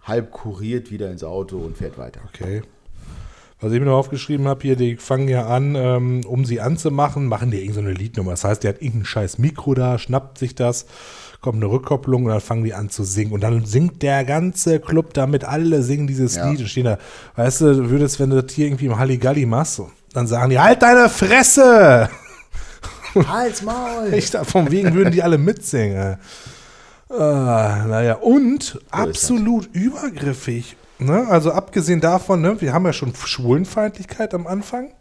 halb 0.03 0.33
kuriert 0.33 0.91
wieder 0.91 1.11
ins 1.11 1.23
Auto 1.23 1.59
und 1.59 1.77
fährt 1.77 1.97
weiter. 1.99 2.21
Okay. 2.29 2.63
Was 3.63 3.71
ich 3.73 3.79
mir 3.79 3.87
noch 3.87 3.97
aufgeschrieben 3.97 4.49
habe, 4.49 4.61
hier, 4.63 4.75
die 4.75 4.97
fangen 4.97 5.29
ja 5.29 5.47
an, 5.47 5.77
ähm, 5.77 6.23
um 6.27 6.45
sie 6.45 6.61
anzumachen, 6.61 7.27
machen 7.27 7.53
die 7.53 7.59
irgendeine 7.59 7.87
so 7.87 7.91
eine 7.91 7.99
Liednummer. 7.99 8.33
Das 8.33 8.43
heißt, 8.43 8.65
der 8.65 8.71
hat 8.71 8.83
irgendein 8.83 9.05
scheiß 9.05 9.39
Mikro 9.39 9.75
da, 9.75 9.99
schnappt 10.01 10.37
sich 10.37 10.57
das, 10.57 10.87
kommt 11.41 11.59
eine 11.59 11.67
Rückkopplung 11.67 12.25
und 12.25 12.31
dann 12.33 12.41
fangen 12.41 12.65
die 12.65 12.75
an 12.75 12.91
zu 12.91 13.05
singen. 13.05 13.31
Und 13.33 13.43
dann 13.43 13.65
singt 13.65 14.03
der 14.03 14.25
ganze 14.25 14.81
Club 14.81 15.15
damit, 15.15 15.45
alle 15.45 15.85
singen 15.85 16.09
dieses 16.09 16.35
Ja. 16.35 16.51
Lied 16.51 16.59
und 16.59 16.69
stehen 16.69 16.87
da. 16.87 16.99
Weißt 17.37 17.61
du, 17.61 17.73
du 17.73 17.91
würdest, 17.91 18.19
wenn 18.19 18.31
du 18.31 18.43
das 18.43 18.53
hier 18.53 18.67
irgendwie 18.67 18.87
im 18.87 18.99
Halligalli 18.99 19.47
machst, 19.47 19.81
dann 20.13 20.27
sagen 20.27 20.51
die, 20.51 20.59
halt 20.59 20.83
deine 20.83 21.09
Fresse! 21.09 22.11
Hals, 23.29 23.63
Maul! 23.63 24.13
Echt, 24.13 24.35
von 24.35 24.73
wegen 24.73 24.93
würden 24.95 25.13
die 25.13 25.23
alle 25.23 25.39
mitsingen. 25.39 26.17
Äh, 27.11 27.15
naja, 27.17 28.15
und 28.15 28.81
absolut 28.91 29.69
übergriffig. 29.73 30.77
Ne? 31.05 31.27
Also 31.29 31.53
abgesehen 31.53 32.01
davon, 32.01 32.41
ne, 32.41 32.61
wir 32.61 32.73
haben 32.73 32.85
ja 32.85 32.93
schon 32.93 33.15
Schwulenfeindlichkeit 33.15 34.35
am 34.35 34.47
Anfang. 34.47 34.93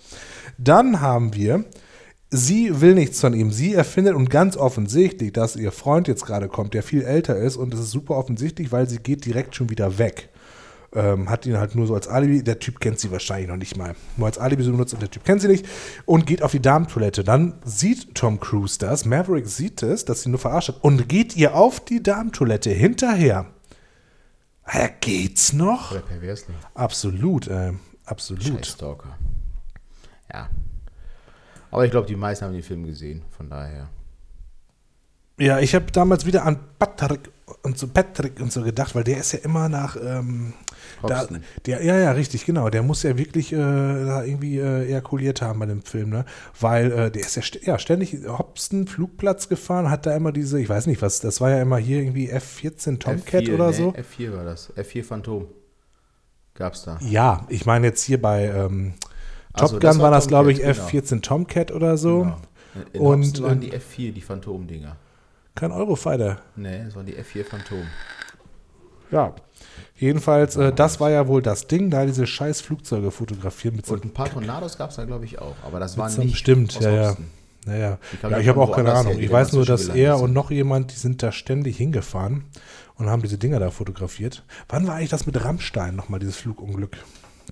Dann 0.57 1.01
haben 1.01 1.33
wir, 1.33 1.65
sie 2.29 2.81
will 2.81 2.93
nichts 2.93 3.19
von 3.19 3.33
ihm. 3.33 3.51
Sie 3.51 3.73
erfindet 3.73 4.15
und 4.15 4.29
ganz 4.29 4.57
offensichtlich, 4.57 5.33
dass 5.33 5.55
ihr 5.55 5.71
Freund 5.71 6.07
jetzt 6.07 6.25
gerade 6.25 6.47
kommt, 6.47 6.73
der 6.73 6.83
viel 6.83 7.03
älter 7.03 7.37
ist. 7.37 7.57
Und 7.57 7.73
das 7.73 7.81
ist 7.81 7.91
super 7.91 8.15
offensichtlich, 8.15 8.71
weil 8.71 8.87
sie 8.87 8.97
geht 8.97 9.25
direkt 9.25 9.55
schon 9.55 9.69
wieder 9.69 9.97
weg. 9.97 10.29
Ähm, 10.93 11.29
hat 11.29 11.45
ihn 11.45 11.57
halt 11.57 11.75
nur 11.75 11.87
so 11.87 11.93
als 11.95 12.07
Alibi. 12.07 12.43
Der 12.43 12.59
Typ 12.59 12.79
kennt 12.79 12.99
sie 12.99 13.11
wahrscheinlich 13.11 13.47
noch 13.47 13.55
nicht 13.55 13.77
mal. 13.77 13.95
Nur 14.17 14.27
als 14.27 14.37
Alibi 14.37 14.63
so 14.63 14.71
benutzt 14.71 14.93
und 14.93 15.01
der 15.01 15.09
Typ 15.09 15.23
kennt 15.23 15.41
sie 15.41 15.47
nicht. 15.47 15.65
Und 16.05 16.25
geht 16.25 16.43
auf 16.43 16.51
die 16.51 16.61
Damentoilette. 16.61 17.23
Dann 17.23 17.53
sieht 17.63 18.13
Tom 18.15 18.39
Cruise 18.39 18.77
das. 18.77 19.05
Maverick 19.05 19.47
sieht 19.47 19.83
es, 19.83 20.03
dass 20.03 20.23
sie 20.23 20.29
nur 20.29 20.39
verarscht 20.39 20.69
hat. 20.69 20.83
Und 20.83 21.07
geht 21.07 21.37
ihr 21.37 21.55
auf 21.55 21.79
die 21.79 22.03
Damentoilette 22.03 22.71
hinterher. 22.71 23.45
Ja, 24.73 24.87
geht's 24.99 25.53
noch? 25.53 25.91
Oder 25.91 26.01
pervers 26.01 26.47
nicht. 26.47 26.59
Absolut, 26.73 27.47
äh, 27.47 27.73
absolut. 28.05 28.43
Scheiß 28.43 28.67
Stalker. 28.67 29.17
Ja. 30.31 30.49
Aber 31.71 31.85
ich 31.85 31.91
glaube, 31.91 32.07
die 32.07 32.15
meisten 32.15 32.45
haben 32.45 32.53
den 32.53 32.63
Film 32.63 32.85
gesehen, 32.85 33.23
von 33.35 33.49
daher. 33.49 33.89
Ja, 35.39 35.59
ich 35.59 35.73
habe 35.73 35.85
damals 35.91 36.25
wieder 36.25 36.45
an 36.45 36.59
Patrick 36.77 37.31
und 37.63 37.77
so 37.77 37.87
Patrick 37.87 38.39
und 38.39 38.51
so 38.51 38.61
gedacht, 38.61 38.93
weil 38.93 39.03
der 39.03 39.17
ist 39.17 39.31
ja 39.31 39.39
immer 39.39 39.69
nach 39.69 39.95
ähm, 39.95 40.53
da, 41.01 41.27
der, 41.65 41.83
ja, 41.83 41.97
ja, 41.97 42.11
richtig, 42.11 42.45
genau. 42.45 42.69
Der 42.69 42.83
muss 42.83 43.03
ja 43.03 43.17
wirklich 43.17 43.53
äh, 43.53 43.57
da 43.57 44.23
irgendwie 44.23 44.59
äh, 44.59 44.87
ejakuliert 44.87 45.41
haben 45.41 45.59
bei 45.59 45.65
dem 45.65 45.81
Film, 45.81 46.09
ne? 46.09 46.25
Weil 46.59 46.91
äh, 46.91 47.11
der 47.11 47.21
ist 47.21 47.35
ja, 47.35 47.41
st 47.41 47.65
ja 47.65 47.79
ständig 47.79 48.17
Hobson 48.27 48.87
Flugplatz 48.87 49.49
gefahren, 49.49 49.89
hat 49.89 50.05
da 50.05 50.15
immer 50.15 50.31
diese, 50.31 50.59
ich 50.59 50.69
weiß 50.69 50.87
nicht 50.87 51.01
was, 51.01 51.19
das 51.19 51.41
war 51.41 51.49
ja 51.49 51.61
immer 51.61 51.77
hier 51.77 51.99
irgendwie 51.99 52.31
F14 52.31 52.99
Tomcat 52.99 53.43
F4, 53.43 53.53
oder 53.53 53.67
nee, 53.67 53.73
so. 53.73 53.89
F4 53.93 54.33
war 54.35 54.45
das. 54.45 54.73
F4 54.75 55.03
Phantom. 55.03 55.47
Gab's 56.53 56.83
da. 56.83 56.99
Ja, 57.01 57.45
ich 57.49 57.65
meine 57.65 57.87
jetzt 57.87 58.03
hier 58.03 58.21
bei 58.21 58.45
ähm, 58.45 58.93
so, 59.57 59.67
Top 59.67 59.79
das 59.79 59.95
Gun 59.95 60.01
war 60.01 60.11
war 60.11 60.11
das, 60.11 60.27
glaube 60.27 60.51
ich, 60.51 60.59
genau. 60.59 60.71
F14 60.71 61.21
Tomcat 61.21 61.71
oder 61.71 61.97
so. 61.97 62.19
Genau. 62.19 62.37
In 62.93 63.01
Und, 63.01 63.25
Hobson 63.25 63.45
waren 63.45 63.59
die 63.59 63.73
F4, 63.73 64.13
die 64.13 64.21
Phantom-Dinger. 64.21 64.95
Kein 65.55 65.71
Eurofighter. 65.71 66.41
Nee, 66.55 66.85
das 66.85 66.95
waren 66.95 67.05
die 67.05 67.15
F4 67.15 67.43
Phantom. 67.43 67.83
Ja. 69.11 69.35
Jedenfalls, 70.01 70.55
äh, 70.55 70.73
das 70.73 70.99
war 70.99 71.11
ja 71.11 71.27
wohl 71.27 71.43
das 71.43 71.67
Ding, 71.67 71.91
da 71.91 72.07
diese 72.07 72.25
scheiß 72.25 72.59
Flugzeuge 72.61 73.11
fotografieren 73.11 73.75
mit 73.75 73.85
so 73.85 73.93
Und 73.93 74.03
ein 74.03 74.11
paar 74.11 74.31
Tornados 74.31 74.75
gab's 74.75 74.95
da, 74.95 75.05
glaube 75.05 75.25
ich, 75.25 75.37
auch. 75.37 75.53
Aber 75.63 75.79
das 75.79 75.95
waren 75.95 76.09
so 76.09 76.23
nicht 76.23 76.37
stimmt, 76.37 76.79
ja, 76.79 76.89
ja. 76.89 77.17
Naja, 77.67 77.99
ja, 78.23 78.39
ich 78.39 78.47
habe 78.47 78.59
auch 78.59 78.75
keine 78.75 78.91
Ahnung. 78.91 79.19
Ich 79.19 79.31
weiß 79.31 79.53
nur, 79.53 79.63
dass 79.63 79.89
er 79.89 80.19
und 80.19 80.33
noch 80.33 80.49
jemand, 80.49 80.91
die 80.91 80.95
sind 80.95 81.21
da 81.21 81.31
ständig 81.31 81.77
hingefahren 81.77 82.45
und 82.95 83.11
haben 83.11 83.21
diese 83.21 83.37
Dinger 83.37 83.59
da 83.59 83.69
fotografiert. 83.69 84.43
Wann 84.69 84.87
war 84.87 84.95
eigentlich 84.95 85.11
das 85.11 85.27
mit 85.27 85.45
Rammstein 85.45 85.95
nochmal, 85.95 86.19
dieses 86.19 86.37
Flugunglück? 86.37 86.97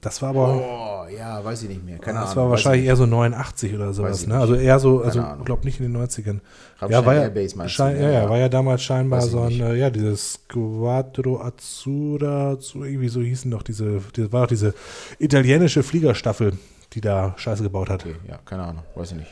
Das 0.01 0.21
war 0.21 0.29
aber, 0.29 1.05
Oh, 1.07 1.07
ja, 1.13 1.43
weiß 1.43 1.63
ich 1.63 1.69
nicht 1.69 1.83
mehr. 1.83 1.97
Keine 1.99 2.19
das 2.19 2.31
Ahnung. 2.31 2.43
war 2.45 2.49
wahrscheinlich 2.51 2.83
ich 2.83 2.87
eher 2.87 2.95
so 2.95 3.05
89 3.05 3.73
oder 3.75 3.91
sowas, 3.93 4.21
ich 4.21 4.27
ne? 4.27 4.37
Also 4.39 4.55
eher 4.55 4.79
so, 4.79 5.01
also 5.01 5.19
Ahnung. 5.21 5.43
glaube 5.45 5.65
nicht 5.65 5.79
in 5.79 5.91
den 5.91 6.01
90ern. 6.01 6.39
Rammstein 6.79 6.91
Ja, 6.91 7.05
war 7.05 7.15
ja, 7.15 7.21
Airbase 7.23 7.57
meinst 7.57 7.77
ja, 7.77 7.91
ja, 7.91 8.09
Ja. 8.11 8.29
war 8.29 8.37
ja 8.37 8.47
damals 8.49 8.81
scheinbar 8.81 9.19
ich 9.19 9.31
so 9.31 9.41
ein, 9.41 9.47
nicht. 9.49 9.61
äh, 9.61 9.75
ja, 9.75 9.89
dieses 9.89 10.33
Squadro 10.33 11.41
Azzurra, 11.41 12.57
so 12.59 12.83
irgendwie 12.83 13.09
so 13.09 13.21
hießen 13.21 13.51
doch 13.51 13.63
diese, 13.63 14.01
das 14.13 14.31
war 14.31 14.41
doch 14.43 14.47
diese 14.49 14.73
italienische 15.19 15.83
Fliegerstaffel, 15.83 16.57
die 16.93 17.01
da 17.01 17.33
Scheiße 17.37 17.63
gebaut 17.63 17.89
hat. 17.89 18.05
Okay, 18.05 18.15
ja, 18.27 18.39
keine 18.45 18.63
Ahnung. 18.63 18.83
Weiß 18.95 19.11
ich 19.11 19.17
nicht. 19.17 19.31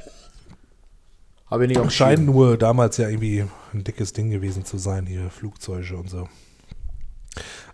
Habe 1.45 1.65
ich 1.65 1.77
nicht 1.77 1.91
Scheint 1.94 2.26
nur 2.26 2.57
damals 2.57 2.98
ja 2.98 3.07
irgendwie 3.07 3.45
ein 3.73 3.84
dickes 3.85 4.11
Ding 4.11 4.30
gewesen 4.31 4.65
zu 4.65 4.77
sein, 4.77 5.06
hier 5.06 5.30
Flugzeuge 5.30 5.95
und 5.95 6.10
so. 6.10 6.27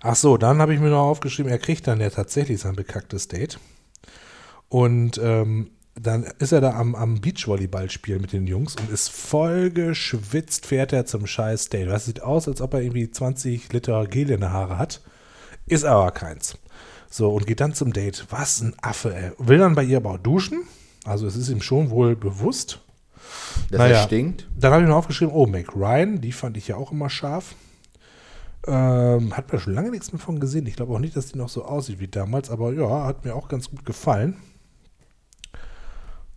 Ach 0.06 0.18
so, 0.18 0.36
dann 0.36 0.60
habe 0.60 0.74
ich 0.74 0.82
mir 0.82 0.90
noch 0.90 1.06
aufgeschrieben, 1.06 1.50
er 1.50 1.58
kriegt 1.58 1.88
dann 1.88 2.02
ja 2.02 2.10
tatsächlich 2.10 2.60
sein 2.60 2.76
bekacktes 2.76 3.30
Date. 3.30 3.58
Und 4.68 5.18
ähm, 5.24 5.72
dann 5.96 6.24
ist 6.40 6.52
er 6.52 6.60
da 6.60 6.74
am, 6.74 6.94
am 6.94 7.22
Beachvolleyball 7.22 7.90
spielen 7.90 8.20
mit 8.20 8.34
den 8.34 8.46
Jungs 8.46 8.76
und 8.76 8.90
ist 8.90 9.10
voll 9.10 9.72
geschwitzt, 9.72 10.66
fährt 10.66 10.92
er 10.92 11.06
zum 11.06 11.26
scheiß 11.26 11.70
Date. 11.70 11.88
Das 11.88 12.04
sieht 12.04 12.22
aus, 12.22 12.50
als 12.50 12.60
ob 12.60 12.74
er 12.74 12.82
irgendwie 12.82 13.10
20 13.10 13.72
Liter 13.72 14.06
Gel 14.08 14.30
in 14.30 14.42
den 14.42 14.52
Haare 14.52 14.78
hat. 14.78 15.00
Ist 15.68 15.86
aber 15.86 16.12
keins. 16.12 16.58
So, 17.10 17.32
und 17.34 17.48
geht 17.48 17.62
dann 17.62 17.74
zum 17.74 17.94
Date. 17.94 18.26
Was 18.30 18.60
ein 18.60 18.76
Affe, 18.82 19.16
ey. 19.16 19.32
Will 19.38 19.60
dann 19.60 19.76
bei 19.76 19.86
ihr 19.86 19.98
aber 19.98 20.12
auch 20.12 20.18
duschen. 20.18 20.64
Also 21.06 21.28
es 21.28 21.38
ist 21.38 21.48
ihm 21.48 21.62
schon 21.62 21.92
wohl 21.92 22.18
bewusst. 22.18 22.82
Dass 23.70 23.80
naja. 23.80 24.00
er 24.00 24.04
stinkt. 24.04 24.50
Dann 24.60 24.74
habe 24.74 24.84
ich 24.84 24.90
noch 24.90 24.98
aufgeschrieben, 24.98 25.34
oh, 25.34 25.46
Meg 25.46 25.74
Ryan, 25.78 26.20
die 26.20 26.34
fand 26.34 26.58
ich 26.58 26.68
ja 26.68 26.76
auch 26.76 26.92
immer 26.92 27.10
scharf. 27.10 27.56
Ähm, 28.66 29.36
hat 29.36 29.52
mir 29.52 29.60
schon 29.60 29.74
lange 29.74 29.92
nichts 29.92 30.14
mehr 30.14 30.20
von 30.20 30.40
gesehen. 30.40 30.66
Ich 30.68 30.76
glaube 30.76 30.94
auch 30.94 31.00
nicht, 31.00 31.16
dass 31.18 31.32
die 31.32 31.38
noch 31.38 31.50
so 31.50 31.66
aussieht 31.66 32.00
wie 32.00 32.08
damals, 32.08 32.50
aber 32.50 32.74
ja, 32.74 33.06
hat 33.06 33.26
mir 33.26 33.36
auch 33.36 33.50
ganz 33.50 33.70
gut 33.70 33.86
gefallen. 33.86 34.38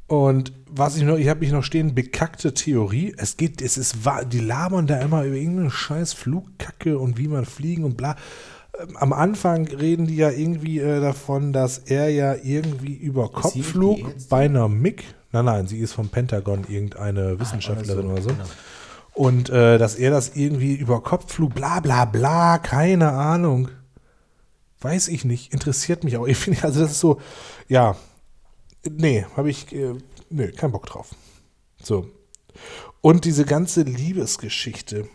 Und 0.09 0.53
was 0.69 0.97
ich 0.97 1.03
noch, 1.03 1.17
ich 1.17 1.29
habe 1.29 1.41
mich 1.41 1.51
noch 1.51 1.65
stehen, 1.65 1.95
bekackte 1.95 2.55
Theorie. 2.55 3.15
Es 3.17 3.37
geht, 3.37 3.61
es 3.61 3.77
ist, 3.77 4.05
wahr, 4.05 4.25
die 4.25 4.41
labern 4.41 4.87
da 4.87 5.01
immer 5.01 5.25
über 5.25 5.35
irgendeine 5.35 5.71
scheiß 5.71 6.13
Flugkacke 6.13 6.99
und 6.99 7.19
wie 7.19 7.29
man 7.29 7.45
fliegen 7.45 7.85
und 7.85 7.97
bla. 7.97 8.15
Ähm, 8.81 8.97
Am 8.97 9.13
Anfang 9.13 9.67
reden 9.67 10.07
die 10.07 10.17
ja 10.17 10.31
irgendwie 10.31 10.79
äh, 10.79 11.01
davon, 11.01 11.53
dass 11.53 11.79
er 11.79 12.09
ja 12.09 12.35
irgendwie 12.35 12.95
über 12.95 13.31
die 13.55 13.61
Ärztin? 14.03 14.29
bei 14.29 14.45
einer 14.45 14.69
MIG, 14.69 15.03
nein, 15.33 15.45
nein, 15.45 15.67
sie 15.67 15.79
ist 15.79 15.93
vom 15.93 16.09
Pentagon 16.09 16.65
irgendeine 16.69 17.41
Wissenschaftlerin 17.41 18.07
oder 18.07 18.23
so. 18.23 18.29
genau. 18.29 18.45
Und 19.17 19.49
äh, 19.49 19.79
dass 19.79 19.95
er 19.95 20.11
das 20.11 20.37
irgendwie 20.37 20.75
über 20.75 21.03
Kopfflug, 21.03 21.55
bla 21.55 21.81
bla 21.81 22.05
bla, 22.05 22.59
keine 22.59 23.13
Ahnung. 23.13 23.71
Weiß 24.83 25.09
ich 25.09 25.25
nicht, 25.25 25.55
interessiert 25.55 26.05
mich 26.05 26.19
auch. 26.19 26.27
Ich 26.27 26.37
finde, 26.37 26.63
also 26.65 26.81
das 26.81 26.91
ist 26.91 27.01
so, 27.01 27.19
ja, 27.67 27.97
nee, 28.87 29.25
habe 29.35 29.49
ich, 29.49 29.73
äh, 29.73 29.95
nee, 30.29 30.49
keinen 30.49 30.73
Bock 30.73 30.85
drauf. 30.85 31.15
So. 31.83 32.11
Und 33.01 33.25
diese 33.25 33.47
ganze 33.47 33.85
Liebesgeschichte. 33.85 35.09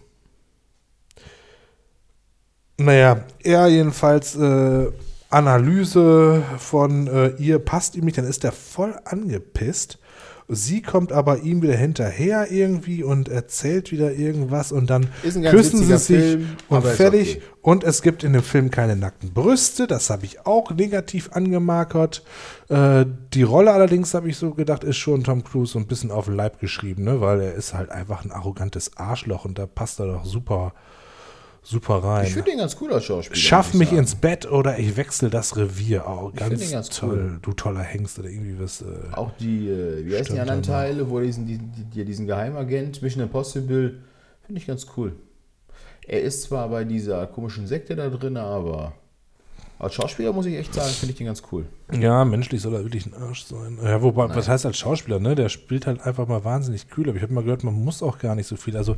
Naja, 2.77 3.23
er 3.43 3.67
jedenfalls 3.67 4.35
äh, 4.35 4.91
Analyse 5.29 6.43
von 6.57 7.05
äh, 7.05 7.35
ihr 7.37 7.59
passt 7.59 7.95
ihm 7.95 8.05
nicht, 8.05 8.17
dann 8.17 8.25
ist 8.25 8.43
er 8.43 8.51
voll 8.51 8.99
angepisst. 9.05 9.99
Sie 10.53 10.81
kommt 10.81 11.13
aber 11.13 11.39
ihm 11.43 11.61
wieder 11.61 11.77
hinterher 11.77 12.51
irgendwie 12.51 13.03
und 13.03 13.29
erzählt 13.29 13.93
wieder 13.93 14.11
irgendwas 14.11 14.73
und 14.73 14.89
dann 14.89 15.07
küssen 15.23 15.81
sie 15.81 15.97
sich 15.97 16.21
Film, 16.21 16.47
und 16.67 16.85
fertig. 16.85 17.37
okay. 17.37 17.45
Und 17.61 17.85
es 17.85 18.01
gibt 18.01 18.25
in 18.25 18.33
dem 18.33 18.43
Film 18.43 18.69
keine 18.69 18.97
nackten 18.97 19.31
Brüste, 19.33 19.87
das 19.87 20.09
habe 20.09 20.25
ich 20.25 20.45
auch 20.45 20.71
negativ 20.71 21.29
angemarkert. 21.31 22.23
Äh, 22.67 23.05
die 23.33 23.43
Rolle 23.43 23.71
allerdings, 23.71 24.13
habe 24.13 24.29
ich 24.29 24.35
so 24.35 24.51
gedacht, 24.51 24.83
ist 24.83 24.97
schon 24.97 25.23
Tom 25.23 25.45
Cruise 25.45 25.71
so 25.71 25.79
ein 25.79 25.87
bisschen 25.87 26.11
auf 26.11 26.25
den 26.25 26.35
Leib 26.35 26.59
geschrieben, 26.59 27.05
ne? 27.05 27.21
weil 27.21 27.39
er 27.39 27.53
ist 27.53 27.73
halt 27.73 27.89
einfach 27.89 28.25
ein 28.25 28.31
arrogantes 28.31 28.97
Arschloch 28.97 29.45
und 29.45 29.57
da 29.57 29.65
passt 29.65 30.01
er 30.01 30.07
doch 30.07 30.25
super, 30.25 30.73
super 31.63 32.03
rein. 32.03 32.25
Ich 32.25 32.33
finde 32.33 32.51
den 32.51 32.59
ganz 32.59 32.75
cool 32.81 32.91
als 32.93 33.05
Schauspieler. 33.05 33.35
Schaff 33.39 33.73
mich 33.73 33.89
sagen. 33.89 33.99
ins 33.99 34.15
Bett 34.15 34.49
oder 34.49 34.79
ich 34.79 34.97
wechsle 34.97 35.29
das 35.29 35.55
Revier. 35.57 36.05
Oh, 36.07 36.31
ganz, 36.35 36.71
ganz 36.71 36.89
toll. 36.89 37.39
Du 37.41 37.53
toller 37.53 37.81
Hengst 37.83 38.17
oder 38.19 38.29
irgendwie 38.29 38.59
was. 38.59 38.81
Äh, 38.81 38.85
Auch 39.13 39.31
die, 39.39 39.67
äh, 39.69 40.05
wie 40.05 40.15
heißen 40.17 40.33
die 40.35 40.41
anderen 40.41 40.63
ja. 40.63 40.67
Teile, 40.67 41.09
wo 41.09 41.19
er 41.19 41.25
diesen, 41.25 41.45
diesen, 41.45 41.71
die- 41.93 42.05
diesen 42.05 42.27
Geheimagent, 42.27 43.01
Mission 43.01 43.23
Impossible, 43.23 43.99
finde 44.45 44.59
ich 44.61 44.67
ganz 44.67 44.85
cool. 44.97 45.13
Er 46.07 46.21
ist 46.21 46.43
zwar 46.43 46.67
bei 46.69 46.83
dieser 46.83 47.27
komischen 47.27 47.67
Sekte 47.67 47.95
da 47.95 48.09
drin, 48.09 48.35
aber 48.37 48.93
Als 49.77 49.93
Schauspieler 49.93 50.33
muss 50.33 50.45
ich 50.47 50.55
echt 50.55 50.73
sagen, 50.73 50.89
finde 50.91 51.11
ich 51.11 51.17
den 51.17 51.27
ganz 51.27 51.41
cool. 51.51 51.65
Ja, 51.91 52.25
menschlich 52.25 52.61
soll 52.61 52.73
er 52.75 52.83
wirklich 52.83 53.05
ein 53.05 53.13
Arsch 53.13 53.43
sein. 53.45 53.79
Ja, 53.83 54.01
wobei, 54.01 54.29
was 54.35 54.47
heißt 54.47 54.65
als 54.65 54.77
Schauspieler, 54.77 55.19
ne? 55.19 55.35
Der 55.35 55.49
spielt 55.49 55.85
halt 55.87 56.01
einfach 56.01 56.27
mal 56.27 56.43
wahnsinnig 56.43 56.89
kühl. 56.89 57.07
Aber 57.07 57.17
ich 57.17 57.23
habe 57.23 57.33
mal 57.33 57.43
gehört, 57.43 57.63
man 57.63 57.73
muss 57.73 58.01
auch 58.03 58.17
gar 58.19 58.35
nicht 58.35 58.47
so 58.47 58.55
viel. 58.57 58.75
Also 58.77 58.95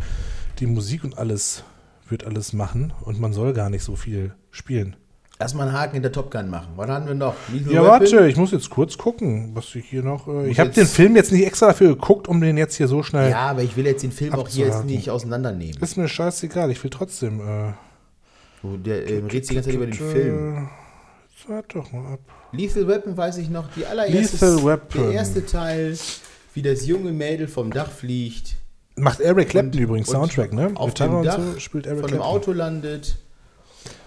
die 0.59 0.65
Musik 0.65 1.03
und 1.05 1.17
alles 1.17 1.63
wird 2.09 2.25
alles 2.25 2.53
machen 2.53 2.93
und 3.01 3.19
man 3.19 3.33
soll 3.33 3.53
gar 3.53 3.69
nicht 3.69 3.83
so 3.83 3.95
viel 3.95 4.33
spielen. 4.51 4.95
Erstmal 5.39 5.67
einen 5.67 5.77
Haken 5.77 5.95
in 5.97 6.01
der 6.03 6.11
Top 6.11 6.29
Gun 6.31 6.49
machen. 6.49 6.69
Was 6.75 6.87
haben 6.89 7.07
wir 7.07 7.15
noch? 7.15 7.35
Lethal 7.51 7.73
Ja, 7.73 7.81
Weapon? 7.81 7.89
warte, 8.01 8.27
ich 8.27 8.37
muss 8.37 8.51
jetzt 8.51 8.69
kurz 8.69 8.97
gucken, 8.97 9.51
was 9.55 9.73
ich 9.75 9.85
hier 9.85 10.03
noch. 10.03 10.27
Äh, 10.27 10.47
ich 10.49 10.59
habe 10.59 10.69
den 10.69 10.85
Film 10.85 11.15
jetzt 11.15 11.31
nicht 11.31 11.45
extra 11.45 11.67
dafür 11.67 11.89
geguckt, 11.89 12.27
um 12.27 12.39
den 12.39 12.55
jetzt 12.55 12.75
hier 12.75 12.87
so 12.87 13.01
schnell. 13.03 13.31
Ja, 13.31 13.47
aber 13.49 13.63
ich 13.63 13.75
will 13.75 13.85
jetzt 13.85 14.03
den 14.03 14.11
Film 14.11 14.33
auch 14.35 14.47
hier 14.47 14.67
jetzt 14.67 14.85
nicht 14.85 15.09
auseinandernehmen. 15.09 15.81
Ist 15.81 15.97
mir 15.97 16.07
scheißegal, 16.07 16.69
ich 16.71 16.81
will 16.83 16.91
trotzdem. 16.91 17.39
Äh, 17.41 17.73
Du, 18.61 18.77
der 18.77 19.05
ähm, 19.09 19.25
redet 19.25 19.49
die 19.49 19.55
ganze 19.55 19.69
Zeit 19.69 19.75
über 19.75 19.85
den 19.87 19.93
Film. 19.93 20.69
Warte 21.47 21.79
doch 21.79 21.91
mal 21.91 22.13
ab. 22.13 22.19
Lethal 22.53 22.87
Weapon 22.87 23.17
weiß 23.17 23.37
ich 23.39 23.49
noch, 23.49 23.65
die 23.75 23.85
allererste. 23.85 24.17
Lethal 24.17 24.63
Weapon. 24.63 25.01
Der 25.01 25.11
erste 25.11 25.45
Teil, 25.45 25.97
wie 26.53 26.61
das 26.61 26.85
junge 26.87 27.11
Mädel 27.11 27.49
vom 27.49 27.71
Dach 27.71 27.91
fliegt. 27.91 28.55
Macht 28.95 29.19
Eric 29.21 29.49
Clapton 29.49 29.73
Und- 29.79 29.83
übrigens 29.83 30.09
und 30.09 30.15
Soundtrack, 30.15 30.53
ne? 30.53 30.71
Auf 30.75 30.89
Gitarre 30.93 31.09
dem 31.09 31.17
und 31.19 31.25
Dach 31.25 31.39
so 31.53 31.59
spielt 31.59 31.85
Eric 31.87 32.01
von 32.01 32.09
einem 32.09 32.19
Clapton. 32.19 32.35
Auto 32.35 32.51
landet. 32.51 33.15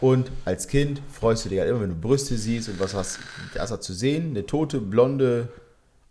Und 0.00 0.30
als 0.44 0.68
Kind 0.68 1.02
freust 1.12 1.44
du 1.44 1.48
dich 1.48 1.58
halt 1.58 1.68
immer, 1.70 1.80
wenn 1.82 1.90
du 1.90 1.96
Brüste 1.96 2.36
siehst 2.36 2.68
und 2.68 2.80
was 2.80 2.94
hast, 2.94 3.18
da 3.54 3.64
ist 3.64 3.70
er 3.70 3.80
zu 3.80 3.92
sehen. 3.92 4.30
Eine 4.30 4.46
tote, 4.46 4.80
blonde, 4.80 5.48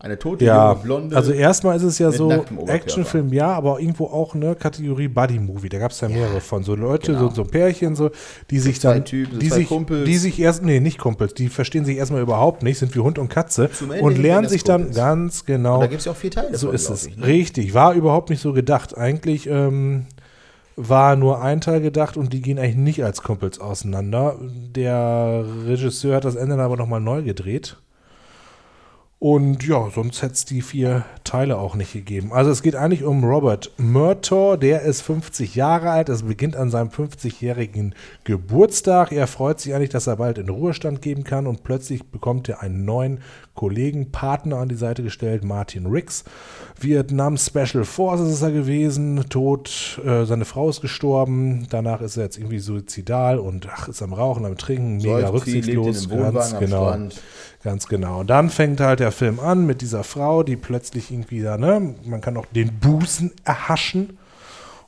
eine 0.05 0.17
tote, 0.19 0.45
Ja, 0.45 0.71
junge, 0.71 0.83
blonde. 0.83 1.15
also 1.15 1.31
erstmal 1.31 1.75
ist 1.75 1.83
es 1.83 1.99
ja 1.99 2.11
so. 2.11 2.31
Actionfilm, 2.67 3.33
ja, 3.33 3.51
aber 3.51 3.79
irgendwo 3.79 4.05
auch 4.05 4.35
eine 4.35 4.55
Kategorie 4.55 5.07
Buddy 5.07 5.39
Movie. 5.39 5.69
Da 5.69 5.79
gab 5.79 5.91
es 5.91 5.99
ja 6.01 6.07
mehrere 6.07 6.39
von 6.41 6.63
so 6.63 6.75
Leute, 6.75 7.13
genau. 7.13 7.29
so, 7.29 7.35
so 7.35 7.43
Pärchen, 7.43 7.95
so, 7.95 8.11
die 8.51 8.59
sich 8.59 8.79
zwei 8.79 8.93
dann, 8.93 9.05
Typen, 9.05 9.33
so 9.33 9.39
die 9.39 9.49
sich, 9.49 9.67
Kumpels. 9.67 10.05
die 10.05 10.17
sich 10.17 10.39
erst, 10.39 10.63
nee, 10.63 10.79
nicht 10.79 10.99
Kumpels, 10.99 11.33
die 11.33 11.49
verstehen 11.49 11.85
sich 11.85 11.97
erstmal 11.97 12.21
überhaupt 12.21 12.63
nicht, 12.63 12.77
sind 12.77 12.95
wie 12.95 12.99
Hund 12.99 13.19
und 13.19 13.29
Katze 13.29 13.69
und 14.01 14.17
lernen 14.17 14.47
sich 14.47 14.63
dann 14.63 14.83
Kumpels. 14.83 14.95
ganz 14.97 15.45
genau. 15.45 15.75
Und 15.75 15.81
da 15.81 15.87
gibt 15.87 15.99
es 15.99 16.05
ja 16.05 16.11
auch 16.11 16.15
vier 16.17 16.31
Teile 16.31 16.55
So 16.57 16.67
davon, 16.67 16.75
ist 16.75 16.89
es. 16.89 17.05
ich, 17.07 17.17
ne? 17.17 17.25
Richtig. 17.25 17.73
War 17.73 17.93
überhaupt 17.93 18.29
nicht 18.29 18.41
so 18.41 18.53
gedacht. 18.53 18.95
Eigentlich 18.97 19.47
ähm, 19.47 20.05
war 20.75 21.15
nur 21.15 21.41
ein 21.41 21.61
Teil 21.61 21.81
gedacht 21.81 22.17
und 22.17 22.33
die 22.33 22.41
gehen 22.41 22.59
eigentlich 22.59 22.75
nicht 22.75 23.03
als 23.03 23.21
Kumpels 23.23 23.59
auseinander. 23.59 24.35
Der 24.75 25.43
Regisseur 25.65 26.15
hat 26.17 26.25
das 26.25 26.35
Ende 26.35 26.57
dann 26.57 26.65
aber 26.65 26.77
nochmal 26.77 26.99
neu 27.01 27.23
gedreht. 27.23 27.77
Und 29.17 29.65
ja, 29.65 29.89
sonst 29.95 30.21
hätte 30.21 30.33
es 30.33 30.45
die 30.45 30.61
vier 30.61 31.05
Teile 31.23 31.57
auch 31.57 31.75
nicht 31.75 31.93
gegeben. 31.93 32.33
Also 32.33 32.51
es 32.51 32.61
geht 32.61 32.75
eigentlich 32.75 33.05
um 33.05 33.23
Robert 33.23 33.71
Murtaugh, 33.77 34.57
der 34.57 34.81
ist 34.81 35.01
50 35.01 35.55
Jahre 35.55 35.89
alt, 35.89 36.09
es 36.09 36.23
beginnt 36.23 36.57
an 36.57 36.69
seinem 36.69 36.89
50-jährigen 36.89 37.95
Geburtstag. 38.25 39.13
Er 39.13 39.27
freut 39.27 39.61
sich 39.61 39.73
eigentlich, 39.73 39.89
dass 39.89 40.07
er 40.07 40.17
bald 40.17 40.37
in 40.37 40.49
Ruhestand 40.49 41.01
geben 41.01 41.23
kann 41.23 41.47
und 41.47 41.63
plötzlich 41.63 42.03
bekommt 42.03 42.49
er 42.49 42.61
einen 42.61 42.83
neuen 42.83 43.21
Kollegen, 43.55 44.11
Partner 44.11 44.57
an 44.57 44.69
die 44.69 44.75
Seite 44.75 45.01
gestellt, 45.01 45.43
Martin 45.43 45.87
Riggs. 45.87 46.23
Vietnam 46.79 47.37
Special 47.37 47.85
Forces 47.85 48.31
ist 48.31 48.41
er 48.41 48.51
gewesen, 48.51 49.25
tot, 49.29 49.99
äh, 50.05 50.25
seine 50.25 50.45
Frau 50.45 50.69
ist 50.69 50.81
gestorben, 50.81 51.65
danach 51.69 52.01
ist 52.01 52.17
er 52.17 52.23
jetzt 52.23 52.37
irgendwie 52.37 52.59
suizidal 52.59 53.39
und 53.39 53.67
ach, 53.71 53.87
ist 53.87 54.01
am 54.01 54.13
Rauchen, 54.13 54.45
am 54.45 54.57
Trinken, 54.57 54.97
mega 54.97 55.19
in 55.19 55.25
rücksichtslos. 55.25 56.09
Wohnwagen 56.09 56.33
Ganz 56.33 56.59
genau. 56.59 56.97
Ganz 57.63 57.87
genau. 57.87 58.19
Und 58.19 58.29
dann 58.29 58.51
fängt 58.51 58.79
halt 58.79 58.99
der 58.99 59.11
Film 59.11 59.39
an 59.39 59.65
mit 59.65 59.81
dieser 59.81 60.03
Frau, 60.03 60.43
die 60.43 60.55
plötzlich 60.55 61.09
irgendwie 61.09 61.41
da, 61.41 61.57
ne, 61.57 61.95
man 62.05 62.21
kann 62.21 62.37
auch 62.37 62.45
den 62.45 62.79
Busen 62.79 63.31
erhaschen 63.43 64.19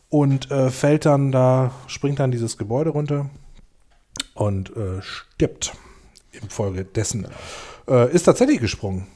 und 0.10 0.52
äh, 0.52 0.70
fällt 0.70 1.06
dann 1.06 1.32
da, 1.32 1.72
springt 1.88 2.20
dann 2.20 2.30
dieses 2.30 2.58
Gebäude 2.58 2.92
runter 2.92 3.30
und 4.36 4.76
äh, 4.76 5.02
stirbt 5.02 5.74
infolgedessen. 6.32 7.28
Äh, 7.88 8.14
ist 8.14 8.24
tatsächlich 8.24 8.60
gesprungen. 8.60 9.08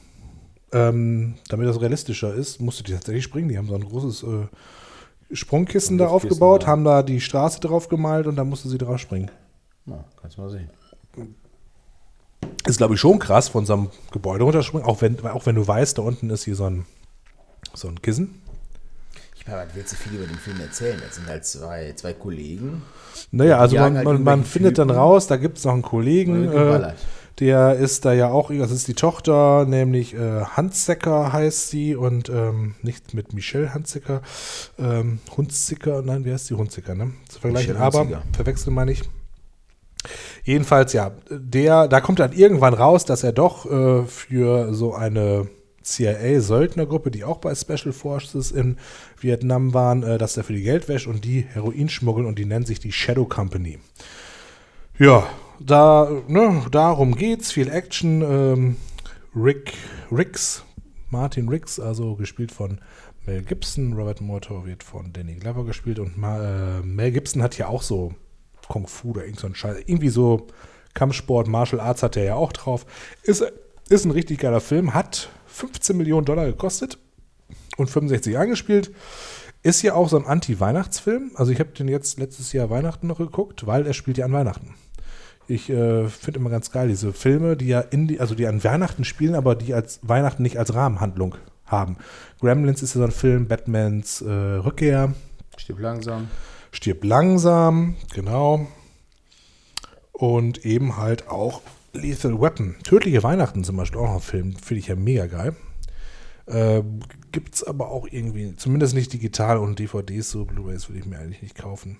Ähm, 0.72 1.34
damit 1.48 1.68
das 1.68 1.80
realistischer 1.80 2.34
ist, 2.34 2.60
musste 2.60 2.82
die 2.82 2.92
tatsächlich 2.92 3.24
springen. 3.24 3.48
Die 3.48 3.58
haben 3.58 3.68
so 3.68 3.74
ein 3.74 3.84
großes 3.84 4.22
äh, 4.22 5.34
Sprungkissen 5.34 5.98
da 5.98 6.08
aufgebaut, 6.08 6.62
ja. 6.62 6.68
haben 6.68 6.84
da 6.84 7.02
die 7.02 7.20
Straße 7.20 7.60
drauf 7.60 7.88
gemalt 7.88 8.26
und 8.26 8.36
da 8.36 8.44
musste 8.44 8.68
sie 8.68 8.78
drauf 8.78 8.98
springen. 8.98 9.30
Ja, 9.86 10.04
kannst 10.20 10.36
du 10.38 10.42
mal 10.42 10.50
sehen. 10.50 10.70
Ist, 12.66 12.78
glaube 12.78 12.94
ich, 12.94 13.00
schon 13.00 13.18
krass, 13.18 13.48
von 13.48 13.66
so 13.66 13.74
einem 13.74 13.90
Gebäude 14.12 14.44
runterspringen, 14.44 14.86
auch 14.86 15.00
wenn, 15.02 15.20
auch 15.26 15.46
wenn 15.46 15.56
du 15.56 15.66
weißt, 15.66 15.98
da 15.98 16.02
unten 16.02 16.30
ist 16.30 16.44
hier 16.44 16.54
so 16.54 16.64
ein, 16.64 16.86
so 17.74 17.88
ein 17.88 18.00
Kissen. 18.00 18.42
Ich 19.36 19.46
meine, 19.46 19.66
was 19.66 19.74
willst 19.74 19.92
du 19.92 19.96
viel 19.96 20.14
über 20.14 20.26
den 20.26 20.38
Film 20.38 20.60
erzählen? 20.60 21.00
Das 21.04 21.16
sind 21.16 21.26
halt 21.26 21.44
zwei, 21.44 21.92
zwei 21.96 22.12
Kollegen. 22.12 22.82
Naja, 23.32 23.58
also 23.58 23.76
man, 23.76 23.96
halt 23.96 24.04
man, 24.04 24.22
man 24.22 24.44
findet 24.44 24.78
dann 24.78 24.90
raus, 24.90 25.26
da 25.26 25.36
gibt 25.36 25.58
es 25.58 25.64
noch 25.64 25.72
einen 25.72 25.82
Kollegen, 25.82 26.50
äh. 26.52 26.94
Der 27.40 27.74
ist 27.74 28.04
da 28.04 28.12
ja 28.12 28.30
auch, 28.30 28.50
das 28.50 28.70
ist 28.70 28.88
die 28.88 28.94
Tochter, 28.94 29.64
nämlich 29.64 30.14
äh, 30.14 30.42
Handsecker 30.44 31.32
heißt 31.32 31.70
sie 31.70 31.96
und 31.96 32.28
ähm, 32.28 32.74
nicht 32.82 33.14
mit 33.14 33.32
Michelle 33.32 33.74
Handsecker, 33.74 34.22
ähm, 34.78 35.20
Hunziker, 35.36 36.02
nein, 36.02 36.24
wie 36.24 36.32
heißt 36.32 36.50
die 36.50 36.54
Hunziker, 36.54 36.94
ne? 36.94 37.12
Zu 37.28 37.40
vergleichen, 37.40 37.76
aber 37.76 38.22
verwechseln 38.32 38.74
meine 38.74 38.92
ich. 38.92 39.02
Jedenfalls, 40.44 40.92
ja, 40.92 41.12
der, 41.30 41.88
da 41.88 42.00
kommt 42.00 42.18
dann 42.18 42.32
irgendwann 42.32 42.74
raus, 42.74 43.04
dass 43.04 43.22
er 43.22 43.32
doch 43.32 43.70
äh, 43.70 44.04
für 44.04 44.74
so 44.74 44.94
eine 44.94 45.48
CIA-Söldnergruppe, 45.82 47.10
die 47.10 47.24
auch 47.24 47.38
bei 47.38 47.54
Special 47.54 47.92
Forces 47.92 48.50
in 48.50 48.76
Vietnam 49.20 49.74
waren, 49.74 50.02
äh, 50.02 50.18
dass 50.18 50.36
er 50.36 50.44
für 50.44 50.52
die 50.52 50.62
Geld 50.62 50.88
wäscht 50.88 51.06
und 51.06 51.24
die 51.24 51.42
Heroin 51.42 51.88
schmuggeln 51.88 52.26
und 52.26 52.38
die 52.38 52.44
nennen 52.44 52.66
sich 52.66 52.80
die 52.80 52.92
Shadow 52.92 53.24
Company. 53.24 53.78
Ja, 54.98 55.26
da, 55.66 56.10
ne, 56.28 56.62
darum 56.70 57.14
geht's, 57.14 57.52
viel 57.52 57.68
Action. 57.68 58.22
Ähm, 58.22 58.76
Rick, 59.34 59.72
Ricks, 60.10 60.62
Martin 61.10 61.48
Ricks, 61.48 61.80
also 61.80 62.16
gespielt 62.16 62.52
von 62.52 62.80
Mel 63.24 63.42
Gibson. 63.42 63.94
Robert 63.94 64.20
Murtaugh 64.20 64.66
wird 64.66 64.82
von 64.82 65.12
Danny 65.12 65.36
Glover 65.36 65.64
gespielt 65.64 65.98
und 65.98 66.18
Ma, 66.18 66.78
äh, 66.78 66.82
Mel 66.82 67.12
Gibson 67.12 67.42
hat 67.42 67.56
ja 67.56 67.68
auch 67.68 67.82
so 67.82 68.14
Kung 68.68 68.86
Fu 68.86 69.10
oder 69.10 69.24
irgend 69.24 69.40
so 69.40 69.46
ein 69.46 69.54
Scheiß. 69.54 69.78
Irgendwie 69.86 70.10
so 70.10 70.48
Kampfsport, 70.94 71.48
Martial 71.48 71.80
Arts 71.80 72.02
hat 72.02 72.16
er 72.16 72.24
ja 72.24 72.34
auch 72.34 72.52
drauf. 72.52 72.84
Ist, 73.22 73.44
ist 73.88 74.04
ein 74.04 74.10
richtig 74.10 74.40
geiler 74.40 74.60
Film, 74.60 74.92
hat 74.94 75.30
15 75.46 75.96
Millionen 75.96 76.26
Dollar 76.26 76.46
gekostet 76.46 76.98
und 77.76 77.88
65 77.88 78.36
angespielt. 78.36 78.92
Ist 79.62 79.82
ja 79.82 79.94
auch 79.94 80.08
so 80.08 80.18
ein 80.18 80.26
Anti-Weihnachtsfilm. 80.26 81.32
Also 81.36 81.52
ich 81.52 81.60
habe 81.60 81.70
den 81.70 81.88
jetzt 81.88 82.18
letztes 82.18 82.52
Jahr 82.52 82.68
Weihnachten 82.68 83.06
noch 83.06 83.18
geguckt, 83.18 83.66
weil 83.66 83.86
er 83.86 83.94
spielt 83.94 84.18
ja 84.18 84.24
an 84.24 84.32
Weihnachten. 84.32 84.74
Ich 85.48 85.68
äh, 85.70 86.08
finde 86.08 86.40
immer 86.40 86.50
ganz 86.50 86.70
geil 86.70 86.88
diese 86.88 87.12
Filme, 87.12 87.56
die 87.56 87.66
ja 87.66 87.80
in 87.80 88.08
die, 88.08 88.20
also 88.20 88.34
die 88.34 88.46
an 88.46 88.62
Weihnachten 88.62 89.04
spielen, 89.04 89.34
aber 89.34 89.54
die 89.54 89.74
als 89.74 90.00
Weihnachten 90.02 90.42
nicht 90.42 90.58
als 90.58 90.74
Rahmenhandlung 90.74 91.36
haben. 91.66 91.96
Gremlins 92.40 92.82
ist 92.82 92.94
ja 92.94 93.00
so 93.00 93.04
ein 93.04 93.10
Film, 93.12 93.48
Batmans 93.48 94.22
äh, 94.22 94.30
Rückkehr, 94.30 95.14
Stirb 95.56 95.80
langsam. 95.80 96.28
stirbt 96.72 97.04
langsam, 97.04 97.96
genau. 98.14 98.66
Und 100.12 100.64
eben 100.64 100.96
halt 100.96 101.28
auch 101.28 101.62
Lethal 101.92 102.40
Weapon. 102.40 102.76
Tödliche 102.84 103.22
Weihnachten 103.22 103.64
zum 103.64 103.76
Beispiel 103.76 104.00
auch 104.00 104.06
noch 104.06 104.14
ein 104.14 104.20
Film, 104.20 104.56
finde 104.56 104.80
ich 104.80 104.88
ja 104.88 104.96
mega 104.96 105.26
geil. 105.26 105.54
Äh, 106.46 106.82
Gibt 107.32 107.54
es 107.54 107.64
aber 107.64 107.90
auch 107.90 108.06
irgendwie, 108.10 108.56
zumindest 108.56 108.94
nicht 108.94 109.12
digital 109.12 109.58
und 109.58 109.78
DVDs, 109.78 110.30
so 110.30 110.44
Blu-rays 110.44 110.88
würde 110.88 111.00
ich 111.00 111.06
mir 111.06 111.18
eigentlich 111.18 111.42
nicht 111.42 111.56
kaufen. 111.56 111.98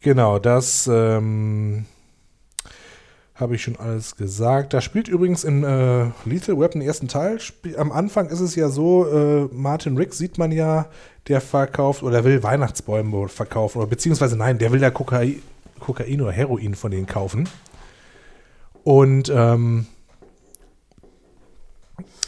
Genau, 0.00 0.38
das 0.38 0.88
ähm, 0.90 1.86
habe 3.34 3.54
ich 3.54 3.62
schon 3.62 3.76
alles 3.76 4.16
gesagt. 4.16 4.74
Da 4.74 4.80
spielt 4.80 5.08
übrigens 5.08 5.44
in 5.44 5.64
äh, 5.64 6.06
Lethal 6.24 6.58
Weapon 6.58 6.80
den 6.80 6.82
ersten 6.82 7.08
Teil. 7.08 7.38
Am 7.76 7.90
Anfang 7.90 8.28
ist 8.28 8.40
es 8.40 8.54
ja 8.54 8.68
so, 8.68 9.06
äh, 9.06 9.48
Martin 9.52 9.96
Rick 9.96 10.14
sieht 10.14 10.38
man 10.38 10.52
ja, 10.52 10.86
der 11.28 11.40
verkauft 11.40 12.02
oder 12.02 12.24
will 12.24 12.42
Weihnachtsbäume 12.42 13.28
verkaufen. 13.28 13.78
Oder 13.78 13.86
beziehungsweise 13.86 14.36
nein, 14.36 14.58
der 14.58 14.72
will 14.72 14.82
ja 14.82 14.90
Kokain, 14.90 15.42
Kokain 15.80 16.20
oder 16.20 16.32
Heroin 16.32 16.74
von 16.74 16.90
denen 16.90 17.06
kaufen. 17.06 17.48
Und 18.84 19.32
ähm, 19.34 19.86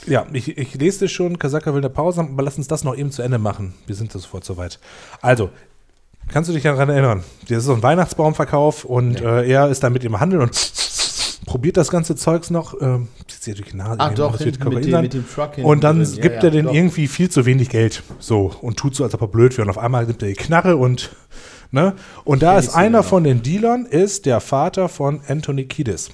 ja, 0.07 0.27
ich, 0.33 0.57
ich 0.57 0.75
lese 0.75 1.01
das 1.01 1.13
schon. 1.13 1.39
Kasaka 1.39 1.73
will 1.73 1.81
eine 1.81 1.91
Pause 1.91 2.21
haben, 2.21 2.33
aber 2.33 2.43
lass 2.43 2.59
uns 2.59 2.69
das 2.69 2.85
noch 2.85 2.97
eben 2.97 3.11
zu 3.11 3.23
Ende 3.23 3.39
machen. 3.39 3.75
Wir 3.87 3.95
sind 3.95 4.13
sofort 4.13 4.45
soweit. 4.45 4.79
Also, 5.21 5.51
kannst 6.29 6.49
du 6.49 6.55
dich 6.55 6.63
daran 6.63 6.89
erinnern? 6.89 7.25
Das 7.49 7.59
ist 7.59 7.65
so 7.65 7.75
ein 7.75 7.83
Weihnachtsbaumverkauf 7.83 8.85
und 8.85 9.21
äh, 9.21 9.47
er 9.47 9.69
ist 9.69 9.83
da 9.83 9.91
mit 9.91 10.05
im 10.05 10.21
Handel 10.21 10.41
und 10.41 10.55
probiert 11.45 11.77
das 11.77 11.91
ganze 11.91 12.17
Zeugs 12.17 12.51
noch. 12.51 12.81
Ähm, 12.81 13.09
zieht 13.29 13.43
sich 13.43 13.55
durch 13.57 13.71
die 13.71 13.77
Nase. 13.77 13.97
Ach 13.99 14.15
doch, 14.15 14.33
das 14.33 14.45
wird 14.45 14.65
mit 14.65 14.85
dem, 14.85 15.01
mit 15.01 15.15
dem 15.15 15.29
Truck 15.29 15.59
Und 15.63 15.85
dann 15.85 16.03
drin. 16.03 16.15
Ja, 16.15 16.23
gibt 16.23 16.37
ja, 16.37 16.43
er 16.45 16.51
den 16.51 16.67
doch. 16.67 16.75
irgendwie 16.75 17.07
viel 17.07 17.31
zu 17.31 17.47
wenig 17.47 17.69
Geld. 17.69 18.03
So. 18.19 18.53
Und 18.61 18.77
tut 18.77 18.95
so, 18.95 19.05
als 19.05 19.15
ob 19.15 19.23
er 19.23 19.29
blöd 19.29 19.57
wäre. 19.57 19.63
Und 19.63 19.71
auf 19.71 19.79
einmal 19.79 20.07
nimmt 20.07 20.23
er 20.23 20.29
die 20.29 20.35
Knarre 20.35 20.77
und, 20.77 21.15
ne? 21.71 21.95
Und 22.25 22.43
da 22.43 22.59
ist 22.59 22.75
einer 22.75 23.03
von 23.03 23.25
den 23.25 23.43
Dealern, 23.43 23.87
ist 23.87 24.27
der 24.27 24.41
Vater 24.41 24.89
von 24.89 25.21
Anthony 25.29 25.65
Kiedis. 25.67 26.11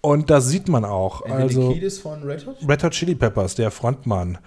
Und 0.00 0.30
das 0.30 0.48
sieht 0.48 0.68
man 0.68 0.84
auch. 0.84 1.22
Anthony 1.22 1.42
also, 1.42 1.72
Kiedis 1.72 1.98
von 1.98 2.22
Red 2.22 2.46
Hot? 2.46 2.56
Red 2.68 2.84
Hot 2.84 2.92
Chili 2.92 3.14
Peppers, 3.14 3.54
der 3.54 3.70
Frontmann. 3.70 4.38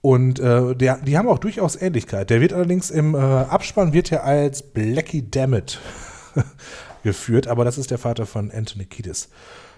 Und 0.00 0.38
äh, 0.38 0.76
der, 0.76 0.98
die 0.98 1.16
haben 1.16 1.28
auch 1.28 1.38
durchaus 1.38 1.76
Ähnlichkeit. 1.76 2.28
Der 2.28 2.40
wird 2.40 2.52
allerdings 2.52 2.90
im 2.90 3.14
äh, 3.14 3.18
Abspann 3.18 3.92
wird 3.92 4.12
er 4.12 4.24
als 4.24 4.62
Blackie 4.62 5.30
Dammit 5.30 5.80
geführt, 7.04 7.46
aber 7.46 7.64
das 7.64 7.78
ist 7.78 7.92
der 7.92 7.98
Vater 7.98 8.26
von 8.26 8.50
Anthony 8.50 8.86
Kiedis. 8.86 9.28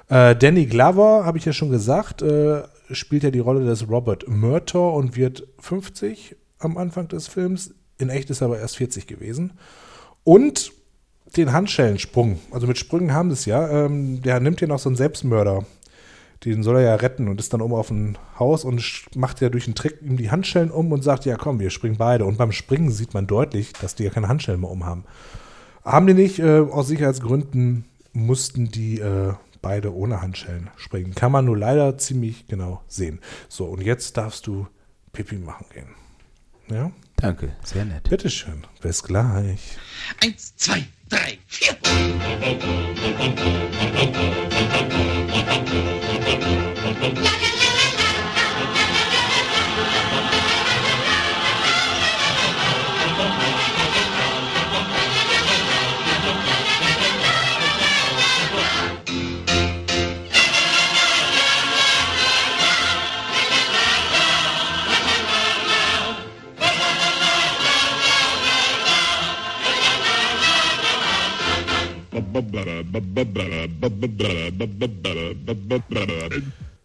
Äh, 0.09 0.35
Danny 0.36 0.66
Glover, 0.66 1.27
habe 1.27 1.36
ich 1.36 1.44
ja 1.44 1.53
schon 1.53 1.70
gesagt, 1.70 2.23
äh, 2.23 2.62
spielt 2.90 3.24
ja 3.24 3.31
die 3.31 3.40
Rolle 3.40 3.66
des 3.66 3.89
Robert 3.89 4.28
Murtaugh 4.28 4.97
und 4.97 5.16
wird 5.16 5.47
50 5.59 6.36
am 6.59 6.78
Anfang 6.78 7.09
des 7.09 7.28
Films. 7.28 7.74
In 7.98 8.09
echt 8.09 8.31
ist 8.31 8.40
er 8.40 8.47
aber 8.47 8.59
erst 8.59 8.77
40 8.77 9.07
gewesen. 9.07 9.55
Und 10.24 10.73
den 11.36 11.53
Handschellensprung. 11.53 12.39
Also 12.53 12.66
mit 12.66 12.78
Sprüngen 12.78 13.12
haben 13.12 13.31
sie 13.31 13.35
es 13.35 13.44
ja. 13.47 13.69
Ähm, 13.69 14.23
der 14.23 14.39
nimmt 14.40 14.61
ja 14.61 14.69
noch 14.69 14.78
so 14.78 14.89
einen 14.89 14.97
Selbstmörder. 14.97 15.65
Den 16.44 16.62
soll 16.62 16.77
er 16.77 16.82
ja 16.82 16.94
retten 16.94 17.28
und 17.28 17.40
ist 17.40 17.53
dann 17.53 17.62
oben 17.62 17.74
auf 17.74 17.90
ein 17.90 18.16
Haus 18.39 18.65
und 18.65 19.07
macht 19.16 19.40
ja 19.40 19.48
durch 19.48 19.66
einen 19.66 19.74
Trick 19.74 20.01
ihm 20.03 20.16
die 20.16 20.31
Handschellen 20.31 20.70
um 20.70 20.93
und 20.93 21.03
sagt, 21.03 21.24
ja 21.24 21.36
komm, 21.36 21.59
wir 21.59 21.70
springen 21.70 21.97
beide. 21.97 22.24
Und 22.27 22.39
beim 22.39 22.53
Springen 22.53 22.90
sieht 22.90 23.15
man 23.15 23.27
deutlich, 23.27 23.73
dass 23.73 23.94
die 23.94 24.05
ja 24.05 24.11
keine 24.11 24.28
Handschellen 24.28 24.61
mehr 24.61 24.70
umhaben. 24.70 25.05
Haben 25.05 25.45
die 26.08 26.14
nicht, 26.14 26.40
äh, 26.40 26.58
aus 26.58 26.88
Sicherheitsgründen 26.88 27.84
mussten 28.12 28.72
die 28.72 28.98
äh, 28.98 29.34
beide 29.62 29.94
ohne 29.94 30.20
Handschellen 30.20 30.68
springen. 30.76 31.14
Kann 31.14 31.30
man 31.30 31.44
nur 31.44 31.56
leider 31.56 31.96
ziemlich 31.96 32.48
genau 32.48 32.82
sehen. 32.88 33.20
So, 33.48 33.66
und 33.66 33.82
jetzt 33.82 34.16
darfst 34.16 34.48
du 34.48 34.66
Pipi 35.12 35.36
machen 35.36 35.66
gehen. 35.72 35.94
Ja? 36.68 36.90
Danke, 37.14 37.54
sehr 37.62 37.84
nett. 37.84 38.10
Bitteschön. 38.10 38.64
Bis 38.80 39.04
gleich. 39.04 39.78
Eins, 40.20 40.56
zwei, 40.56 40.84
drei, 41.08 41.38
vier. 41.46 41.76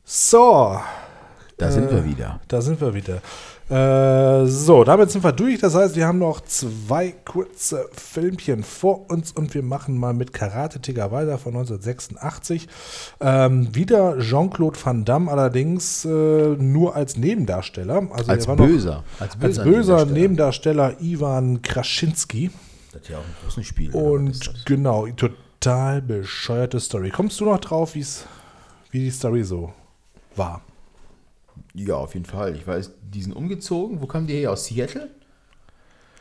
So, 0.04 0.80
Da 1.58 1.72
sind 1.72 1.92
wir 1.92 2.04
wieder. 2.06 2.40
da 2.48 2.62
sind 2.62 2.82
wir 2.82 2.94
wieder. 2.94 3.22
Äh, 3.70 4.46
so, 4.48 4.84
damit 4.84 5.12
sind 5.12 5.24
wir 5.24 5.32
durch. 5.32 5.60
Das 5.60 5.76
heißt, 5.76 5.96
wir 5.96 6.06
haben 6.06 6.20
noch 6.20 6.42
zwei 6.42 7.12
kurze 7.24 7.88
Filmchen 7.94 8.64
vor 8.64 9.10
uns 9.10 9.32
und 9.32 9.54
wir 9.54 9.64
machen 9.64 9.98
mal 9.98 10.14
mit 10.14 10.34
Karate 10.34 10.82
Tiger 10.82 11.12
weiter 11.14 11.38
von 11.38 11.54
1986. 11.56 12.68
Ähm, 13.22 13.74
wieder 13.74 14.18
Jean-Claude 14.20 14.78
Van 14.84 15.06
Damme, 15.06 15.32
allerdings 15.32 16.04
äh, 16.04 16.10
nur 16.10 16.96
als 16.98 17.16
Nebendarsteller. 17.16 18.08
Also 18.12 18.32
Als 18.32 18.44
er 18.46 18.48
war 18.50 18.56
noch- 18.58 18.66
böser. 18.68 19.04
Als 19.22 19.38
böser, 19.64 20.06
Nebendarsteller 20.06 21.00
Ivan 21.00 21.62
Kraschinski. 21.62 22.50
Das 22.92 23.04
ist 23.04 23.10
ja 23.10 23.18
auch 23.20 23.24
ein 23.24 23.36
großen 23.44 23.64
Spiel. 23.64 23.92
Und 23.92 24.66
genau, 24.66 25.08
total 25.08 26.02
bescheuerte 26.02 26.80
Story. 26.80 27.10
Kommst 27.10 27.40
du 27.40 27.46
noch 27.46 27.60
drauf, 27.60 27.96
wie's, 27.96 28.26
wie 28.92 29.00
die 29.00 29.12
Story 29.12 29.44
so 29.44 29.74
war? 30.36 30.62
Ja, 31.74 31.96
auf 31.96 32.14
jeden 32.14 32.26
Fall. 32.26 32.56
Ich 32.56 32.68
weiß, 32.68 32.92
die 33.02 33.22
sind 33.22 33.34
umgezogen. 33.34 34.02
Wo 34.02 34.08
kamen 34.08 34.28
die 34.28 34.34
her? 34.34 34.52
Aus 34.52 34.66
Seattle? 34.66 35.10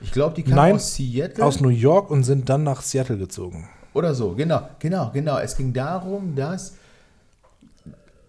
Ich 0.00 0.12
glaube, 0.12 0.34
die 0.34 0.42
kamen 0.42 0.56
Nein, 0.56 0.74
aus 0.76 0.94
Seattle. 0.94 1.44
Aus 1.44 1.60
New 1.60 1.68
York 1.68 2.10
und 2.10 2.22
sind 2.22 2.48
dann 2.48 2.62
nach 2.62 2.82
Seattle 2.82 3.18
gezogen. 3.18 3.68
Oder 3.92 4.14
so, 4.14 4.34
genau, 4.34 4.68
genau, 4.78 5.10
genau. 5.12 5.38
Es 5.38 5.56
ging 5.56 5.72
darum, 5.72 6.36
dass. 6.36 6.76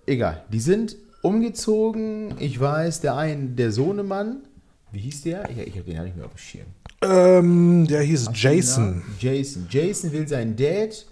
Egal, 0.07 0.43
die 0.49 0.59
sind 0.59 0.95
umgezogen. 1.21 2.35
Ich 2.39 2.59
weiß, 2.59 3.01
der 3.01 3.15
ein, 3.15 3.55
der 3.55 3.71
Sohnemann, 3.71 4.37
wie 4.91 4.99
hieß 4.99 5.21
der? 5.21 5.49
Ich, 5.49 5.59
ich 5.59 5.73
habe 5.75 5.83
den 5.83 5.95
ja 5.95 6.03
nicht 6.03 6.15
mehr 6.15 6.25
auf 6.25 6.33
dem 6.33 6.39
Schirm. 6.39 6.65
Ähm, 7.03 7.87
der 7.87 8.01
hieß 8.01 8.29
Jason. 8.33 9.01
Jason. 9.19 9.67
Jason 9.69 10.11
will 10.11 10.27
seinen 10.27 10.55
Dad 10.55 11.05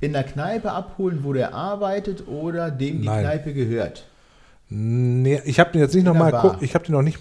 in 0.00 0.12
der 0.12 0.24
Kneipe 0.24 0.70
abholen, 0.70 1.20
wo 1.22 1.32
der 1.32 1.52
arbeitet 1.54 2.26
oder 2.28 2.70
dem 2.70 3.00
die 3.02 3.06
Nein. 3.06 3.24
Kneipe 3.24 3.52
gehört. 3.52 4.06
Nee, 4.74 5.42
ich 5.44 5.60
habe 5.60 5.70
den 5.72 5.82
jetzt 5.82 5.94
nicht 5.94 6.04
nochmal. 6.04 6.56
Ich 6.60 6.74
habe 6.74 6.84
den 6.86 6.92
noch 6.94 7.02
nicht, 7.02 7.18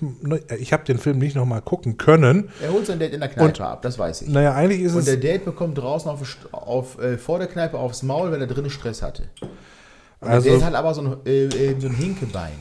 ich 0.60 0.72
habe 0.72 0.85
den 0.85 0.98
Film 0.98 1.18
nicht 1.18 1.35
nochmal 1.35 1.61
gucken 1.61 1.98
können. 1.98 2.49
Er 2.61 2.72
holt 2.72 2.85
seinen 2.85 2.99
Dad 2.99 3.11
in 3.11 3.19
der 3.19 3.27
Kneipe 3.30 3.49
Und- 3.49 3.61
ab, 3.61 3.81
das 3.81 3.99
weiß 3.99 4.22
ich. 4.22 4.30
Naja, 4.30 4.53
eigentlich 4.53 4.81
ist 4.81 4.93
Und 4.93 4.99
es. 4.99 5.06
der 5.06 5.18
Dad 5.18 5.43
bekommt 5.43 5.77
draußen 5.77 6.10
auf, 6.10 6.22
auf, 6.53 6.98
äh, 7.02 7.18
vor 7.18 7.39
der 7.39 7.48
Kneipe 7.48 7.77
aufs 7.77 8.03
Maul, 8.03 8.31
weil 8.31 8.39
er 8.39 8.48
drinnen 8.48 8.69
Stress 8.69 9.02
hatte. 9.02 9.23
Und 10.22 10.30
Also- 10.30 10.49
der 10.49 10.60
Dad 10.60 10.68
hat 10.68 10.76
aber 10.76 10.93
so 10.93 11.02
ein, 11.02 11.15
äh, 11.26 11.45
äh, 11.45 11.76
so 11.80 11.88
ein 11.88 11.93
Hinkebein. 11.95 12.52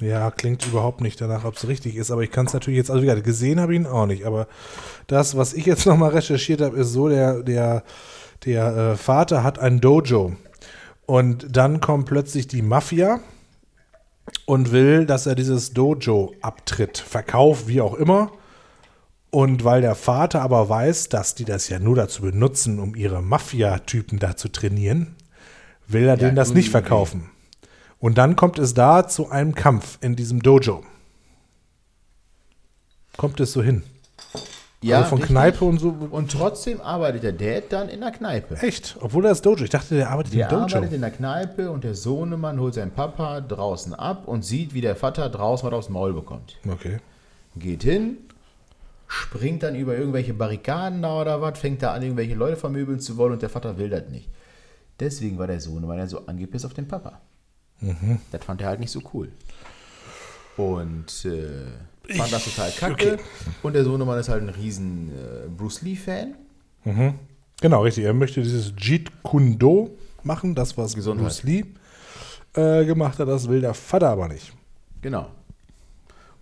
Ja, 0.00 0.30
klingt 0.30 0.66
überhaupt 0.66 1.00
nicht 1.00 1.20
danach, 1.20 1.44
ob 1.44 1.56
es 1.56 1.66
richtig 1.68 1.96
ist. 1.96 2.10
Aber 2.10 2.22
ich 2.22 2.30
kann 2.30 2.46
es 2.46 2.52
natürlich 2.52 2.76
jetzt, 2.78 2.90
also 2.90 3.02
wie 3.02 3.06
gesagt, 3.06 3.24
gesehen 3.24 3.60
habe 3.60 3.74
ich 3.74 3.80
ihn 3.80 3.86
auch 3.86 4.06
nicht. 4.06 4.24
Aber 4.24 4.46
das, 5.06 5.36
was 5.36 5.54
ich 5.54 5.66
jetzt 5.66 5.86
nochmal 5.86 6.10
recherchiert 6.10 6.60
habe, 6.60 6.76
ist 6.76 6.92
so, 6.92 7.08
der, 7.08 7.42
der, 7.42 7.82
der 8.44 8.76
äh, 8.76 8.96
Vater 8.96 9.42
hat 9.42 9.58
ein 9.58 9.80
Dojo. 9.80 10.36
Und 11.06 11.46
dann 11.56 11.80
kommt 11.80 12.06
plötzlich 12.06 12.48
die 12.48 12.62
Mafia 12.62 13.20
und 14.44 14.72
will, 14.72 15.06
dass 15.06 15.26
er 15.26 15.34
dieses 15.34 15.72
Dojo 15.72 16.34
abtritt. 16.42 16.98
Verkauft, 16.98 17.68
wie 17.68 17.80
auch 17.80 17.94
immer. 17.94 18.32
Und 19.30 19.64
weil 19.64 19.82
der 19.82 19.94
Vater 19.94 20.42
aber 20.42 20.68
weiß, 20.68 21.08
dass 21.08 21.34
die 21.34 21.44
das 21.44 21.68
ja 21.68 21.78
nur 21.78 21.96
dazu 21.96 22.22
benutzen, 22.22 22.78
um 22.78 22.94
ihre 22.94 23.22
Mafia-Typen 23.22 24.18
da 24.18 24.36
zu 24.36 24.48
trainieren, 24.48 25.14
will 25.86 26.06
er 26.06 26.16
denen 26.16 26.36
das 26.36 26.54
nicht 26.54 26.70
verkaufen. 26.70 27.30
Und 27.98 28.18
dann 28.18 28.36
kommt 28.36 28.58
es 28.58 28.74
da 28.74 29.08
zu 29.08 29.30
einem 29.30 29.54
Kampf 29.54 29.98
in 30.00 30.16
diesem 30.16 30.42
Dojo. 30.42 30.82
Kommt 33.16 33.40
es 33.40 33.52
so 33.52 33.62
hin? 33.62 33.82
Ja, 34.82 34.98
also 34.98 35.08
von 35.10 35.18
richtig. 35.18 35.34
Kneipe 35.34 35.64
und 35.64 35.78
so. 35.78 35.88
Und 36.10 36.30
trotzdem 36.30 36.80
arbeitet 36.82 37.22
der 37.22 37.32
Dad 37.32 37.64
dann 37.72 37.88
in 37.88 38.00
der 38.00 38.10
Kneipe. 38.10 38.56
Echt? 38.60 38.96
Obwohl 39.00 39.24
er 39.24 39.30
das 39.30 39.40
Dojo. 39.40 39.64
Ich 39.64 39.70
dachte, 39.70 39.94
der 39.94 40.10
arbeitet 40.10 40.34
Der 40.34 40.44
im 40.44 40.50
Dojo. 40.50 40.76
arbeitet 40.76 40.92
in 40.92 41.00
der 41.00 41.10
Kneipe 41.10 41.70
und 41.70 41.82
der 41.82 41.94
Sohnemann 41.94 42.60
holt 42.60 42.74
seinen 42.74 42.90
Papa 42.90 43.40
draußen 43.40 43.94
ab 43.94 44.28
und 44.28 44.44
sieht, 44.44 44.74
wie 44.74 44.82
der 44.82 44.94
Vater 44.94 45.30
draußen 45.30 45.66
was 45.66 45.74
aufs 45.74 45.88
Maul 45.88 46.12
bekommt. 46.12 46.58
Okay. 46.68 46.98
Geht 47.56 47.82
hin, 47.82 48.18
springt 49.08 49.62
dann 49.62 49.74
über 49.74 49.96
irgendwelche 49.96 50.34
Barrikaden 50.34 51.00
da 51.00 51.22
oder 51.22 51.40
was, 51.40 51.58
fängt 51.58 51.82
da 51.82 51.94
an, 51.94 52.02
irgendwelche 52.02 52.34
Leute 52.34 52.56
vermöbeln 52.56 53.00
zu 53.00 53.16
wollen 53.16 53.32
und 53.32 53.42
der 53.42 53.48
Vater 53.48 53.78
will 53.78 53.88
das 53.88 54.08
nicht. 54.10 54.28
Deswegen 55.00 55.38
war 55.38 55.46
der 55.46 55.60
Sohnemann 55.60 55.98
ja 55.98 56.06
so 56.06 56.26
angepisst 56.26 56.66
auf 56.66 56.74
den 56.74 56.86
Papa. 56.86 57.20
Mhm. 57.80 58.18
Das 58.32 58.44
fand 58.44 58.60
er 58.60 58.68
halt 58.68 58.80
nicht 58.80 58.90
so 58.90 59.00
cool. 59.12 59.30
Und 60.56 61.24
äh, 61.24 62.14
fand 62.14 62.32
das 62.32 62.44
total 62.44 62.70
kacke. 62.70 63.12
okay. 63.14 63.22
Und 63.62 63.74
der 63.74 63.84
Sohnemann 63.84 64.18
ist 64.18 64.28
halt 64.28 64.42
ein 64.42 64.48
riesen 64.48 65.10
äh, 65.10 65.48
Bruce 65.48 65.82
Lee-Fan. 65.82 66.34
Genau, 67.60 67.82
richtig. 67.82 68.04
Er 68.04 68.14
möchte 68.14 68.42
dieses 68.42 68.72
Jeet 68.78 69.10
Kune 69.22 69.56
Do 69.56 69.96
machen, 70.22 70.54
das, 70.54 70.78
was 70.78 70.94
Gesundheit. 70.94 71.26
Bruce 71.26 71.42
Lee 71.42 71.64
äh, 72.54 72.84
gemacht 72.84 73.18
hat. 73.18 73.28
Das 73.28 73.48
will 73.48 73.60
der 73.60 73.74
Vater 73.74 74.08
aber 74.08 74.28
nicht. 74.28 74.52
Genau. 75.02 75.30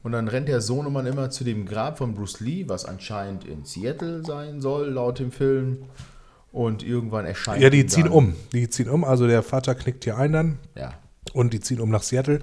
Und 0.03 0.13
dann 0.13 0.29
rennt 0.29 0.49
der 0.49 0.61
Sohnemann 0.61 1.07
immer 1.07 1.31
zu 1.31 1.45
dem 1.45 1.65
Grab 1.65 1.97
von 1.97 2.15
Bruce 2.15 2.41
Lee, 2.41 2.65
was 2.69 2.85
anscheinend 2.85 3.45
in 3.45 3.65
Seattle 3.65 4.23
sein 4.23 4.61
soll, 4.61 4.91
laut 4.91 5.19
dem 5.19 5.33
Film. 5.33 5.85
Und 6.53 6.83
irgendwann 6.83 7.25
erscheint. 7.25 7.63
Ja, 7.63 7.71
die 7.71 7.87
ziehen 7.87 8.09
um. 8.09 8.35
Die 8.53 8.69
ziehen 8.69 8.89
um. 8.89 9.03
Also 9.03 9.27
der 9.27 9.43
Vater 9.43 9.75
knickt 9.75 10.05
hier 10.05 10.17
ein 10.17 10.33
dann. 10.33 10.59
Ja. 10.77 10.93
Und 11.35 11.53
die 11.53 11.61
ziehen 11.61 11.81
um 11.81 11.91
nach 11.91 12.03
Seattle. 12.03 12.41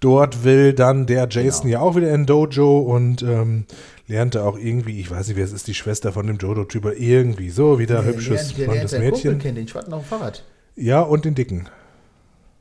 Dort 0.00 0.42
will 0.42 0.72
dann 0.72 1.06
der 1.06 1.28
Jason 1.30 1.66
Genau. 1.70 1.72
ja 1.72 1.80
auch 1.80 1.94
wieder 1.94 2.12
in 2.12 2.26
Dojo 2.26 2.78
und 2.80 3.22
ähm, 3.22 3.66
lernte 4.08 4.42
auch 4.42 4.58
irgendwie, 4.58 4.98
ich 4.98 5.08
weiß 5.08 5.28
nicht, 5.28 5.36
wer 5.36 5.44
es 5.44 5.52
ist, 5.52 5.68
die 5.68 5.74
Schwester 5.74 6.12
von 6.12 6.26
dem 6.26 6.38
Jojo-Typ, 6.38 6.84
aber 6.84 6.96
irgendwie 6.96 7.50
so 7.50 7.78
wieder 7.78 8.02
Der 8.02 8.06
hübsches, 8.06 8.52
der 8.54 8.64
blondes 8.64 8.90
seinen 8.90 9.02
Kumpel 9.10 9.30
Mädchen. 9.30 9.38
kennen, 9.38 9.54
den 9.54 9.68
Schwarzen 9.68 9.92
auf 9.92 10.02
dem 10.02 10.08
Fahrrad. 10.08 10.42
Ja, 10.74 11.02
und 11.02 11.24
den 11.24 11.36
Dicken. 11.36 11.68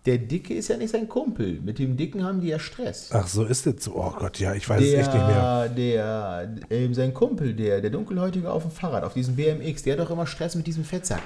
Der 0.05 0.17
Dicke 0.17 0.53
ist 0.55 0.67
ja 0.67 0.77
nicht 0.77 0.89
sein 0.91 1.07
Kumpel. 1.07 1.59
Mit 1.63 1.77
dem 1.79 1.95
Dicken 1.95 2.23
haben 2.23 2.41
die 2.41 2.47
ja 2.47 2.57
Stress. 2.59 3.09
Ach, 3.13 3.27
so 3.27 3.43
ist 3.45 3.65
es 3.67 3.83
so. 3.83 3.95
Oh 3.95 4.11
Gott, 4.17 4.39
ja, 4.39 4.53
ich 4.55 4.67
weiß 4.67 4.81
es 4.81 4.93
echt 4.93 5.13
nicht 5.13 5.27
mehr. 5.27 5.69
Der, 5.69 6.47
der, 6.47 6.57
ähm, 6.71 6.93
sein 6.95 7.13
Kumpel, 7.13 7.53
der, 7.53 7.81
der 7.81 7.91
Dunkelhäutige 7.91 8.51
auf 8.51 8.63
dem 8.63 8.71
Fahrrad, 8.71 9.03
auf 9.03 9.13
diesem 9.13 9.35
BMX, 9.35 9.83
der 9.83 9.93
hat 9.93 9.99
doch 9.99 10.09
immer 10.11 10.25
Stress 10.25 10.55
mit 10.55 10.65
diesem 10.65 10.83
Fettsack. 10.83 11.21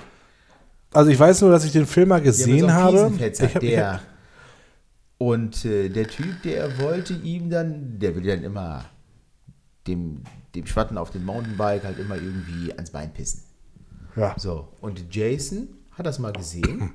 Also 0.93 1.09
ich 1.09 1.17
weiß 1.19 1.41
nur, 1.41 1.51
dass 1.51 1.63
ich 1.65 1.71
den 1.71 1.85
Film 1.85 2.09
mal 2.09 2.15
Der 2.15 2.25
gesehen 2.25 2.59
so 2.59 2.65
einem 2.67 2.75
habe. 2.75 3.11
Ich 3.17 3.41
hab, 3.41 3.63
ich 3.63 3.69
der. 3.69 3.93
hab, 3.93 4.01
Und 5.17 5.63
äh, 5.65 5.89
der 5.89 6.07
Typ, 6.07 6.41
der 6.43 6.77
wollte 6.79 7.13
ihm 7.13 7.49
dann, 7.49 7.99
der 7.99 8.15
will 8.15 8.23
dann 8.23 8.43
immer 8.43 8.85
dem, 9.87 10.23
dem 10.55 10.65
Schwatten 10.65 10.97
auf 10.97 11.11
dem 11.11 11.25
Mountainbike 11.25 11.83
halt 11.83 11.99
immer 11.99 12.15
irgendwie 12.15 12.73
ans 12.73 12.91
Bein 12.91 13.13
pissen. 13.13 13.43
ja. 14.15 14.35
So, 14.37 14.67
und 14.81 15.13
Jason 15.13 15.69
hat 15.91 16.05
das 16.05 16.19
mal 16.19 16.33
gesehen, 16.33 16.91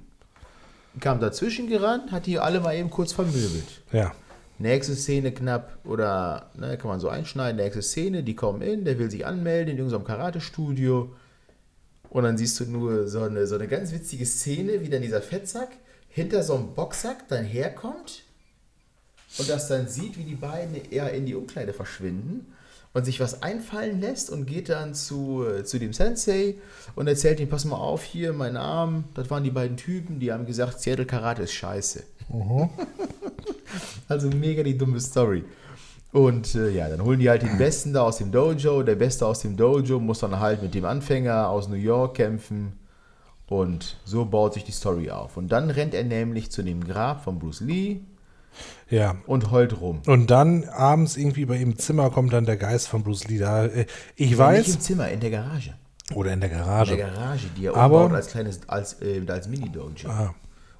kam 1.00 1.20
dazwischen 1.20 1.68
gerannt, 1.68 2.12
hat 2.12 2.26
die 2.26 2.38
alle 2.38 2.60
mal 2.60 2.74
eben 2.74 2.90
kurz 2.90 3.12
vermöbelt. 3.12 3.82
ja. 3.92 4.12
Nächste 4.58 4.94
Szene 4.94 5.32
knapp, 5.32 5.78
oder 5.86 6.50
ne, 6.54 6.76
kann 6.76 6.90
man 6.90 7.00
so 7.00 7.08
einschneiden, 7.08 7.56
nächste 7.56 7.80
Szene, 7.80 8.22
die 8.22 8.36
kommen 8.36 8.60
in, 8.60 8.84
der 8.84 8.98
will 8.98 9.10
sich 9.10 9.24
anmelden 9.24 9.72
in 9.72 9.78
irgendeinem 9.78 10.04
Karate-Studio. 10.04 11.14
Und 12.10 12.24
dann 12.24 12.36
siehst 12.36 12.60
du 12.60 12.66
nur 12.66 13.08
so 13.08 13.22
eine, 13.22 13.46
so 13.46 13.54
eine 13.54 13.68
ganz 13.68 13.90
witzige 13.90 14.26
Szene, 14.26 14.82
wie 14.82 14.90
dann 14.90 15.00
dieser 15.00 15.22
Fettsack 15.22 15.70
hinter 16.10 16.42
so 16.42 16.54
einem 16.54 16.74
Boxsack 16.74 17.28
dann 17.28 17.44
herkommt 17.44 18.24
und 19.38 19.48
das 19.48 19.68
dann 19.68 19.88
sieht, 19.88 20.18
wie 20.18 20.24
die 20.24 20.34
beiden 20.34 20.74
eher 20.90 21.12
in 21.12 21.24
die 21.24 21.34
Umkleide 21.34 21.72
verschwinden 21.72 22.52
und 22.92 23.04
sich 23.04 23.20
was 23.20 23.42
einfallen 23.42 24.00
lässt 24.00 24.30
und 24.30 24.46
geht 24.46 24.68
dann 24.68 24.94
zu, 24.94 25.44
äh, 25.46 25.64
zu 25.64 25.78
dem 25.78 25.92
Sensei 25.92 26.56
und 26.96 27.06
erzählt 27.06 27.38
ihm, 27.38 27.48
pass 27.48 27.64
mal 27.64 27.76
auf, 27.76 28.02
hier, 28.02 28.32
mein 28.32 28.56
Arm, 28.56 29.04
das 29.14 29.30
waren 29.30 29.44
die 29.44 29.50
beiden 29.50 29.76
Typen, 29.76 30.18
die 30.18 30.32
haben 30.32 30.46
gesagt, 30.46 30.80
Seattle 30.80 31.06
Karate 31.06 31.42
ist 31.42 31.52
scheiße. 31.52 32.02
also 34.08 34.28
mega 34.30 34.62
die 34.64 34.76
dumme 34.76 35.00
Story. 35.00 35.44
Und 36.12 36.56
äh, 36.56 36.70
ja, 36.70 36.88
dann 36.88 37.04
holen 37.04 37.20
die 37.20 37.30
halt 37.30 37.42
den 37.42 37.56
Besten 37.56 37.92
da 37.92 38.02
aus 38.02 38.18
dem 38.18 38.32
Dojo. 38.32 38.82
Der 38.82 38.96
Beste 38.96 39.24
aus 39.26 39.40
dem 39.40 39.56
Dojo 39.56 40.00
muss 40.00 40.18
dann 40.18 40.40
halt 40.40 40.60
mit 40.60 40.74
dem 40.74 40.84
Anfänger 40.84 41.48
aus 41.48 41.68
New 41.68 41.76
York 41.76 42.16
kämpfen. 42.16 42.79
Und 43.50 43.96
so 44.04 44.24
baut 44.24 44.54
sich 44.54 44.62
die 44.64 44.70
Story 44.72 45.10
auf. 45.10 45.36
Und 45.36 45.48
dann 45.50 45.70
rennt 45.70 45.92
er 45.92 46.04
nämlich 46.04 46.50
zu 46.52 46.62
dem 46.62 46.84
Grab 46.84 47.24
von 47.24 47.38
Bruce 47.40 47.60
Lee 47.60 47.98
Ja. 48.88 49.16
und 49.26 49.50
heult 49.50 49.80
rum. 49.80 50.02
Und 50.06 50.30
dann 50.30 50.64
abends 50.68 51.16
irgendwie 51.16 51.44
bei 51.46 51.56
ihm 51.56 51.72
im 51.72 51.78
Zimmer 51.78 52.10
kommt 52.10 52.32
dann 52.32 52.46
der 52.46 52.56
Geist 52.56 52.86
von 52.86 53.02
Bruce 53.02 53.26
Lee. 53.26 53.38
Da, 53.38 53.66
äh, 53.66 53.86
ich 54.14 54.30
Nicht 54.30 54.38
weiß, 54.38 54.68
im 54.76 54.80
Zimmer, 54.80 55.08
in 55.10 55.18
der 55.18 55.30
Garage. 55.30 55.74
oder 56.14 56.32
in 56.32 56.40
der 56.40 56.50
In 56.52 56.58
Garage. 56.58 56.96
der 56.96 57.08
Garage, 57.10 57.46
die 57.56 57.66
er 57.66 57.74
Aber- 57.76 58.04
umbaut 58.04 58.16
als 58.18 58.28
kleines, 58.28 58.60
als, 58.68 59.02
äh, 59.02 59.20
als 59.28 59.48
Mini-Dojo. 59.48 60.08
Ah. 60.08 60.32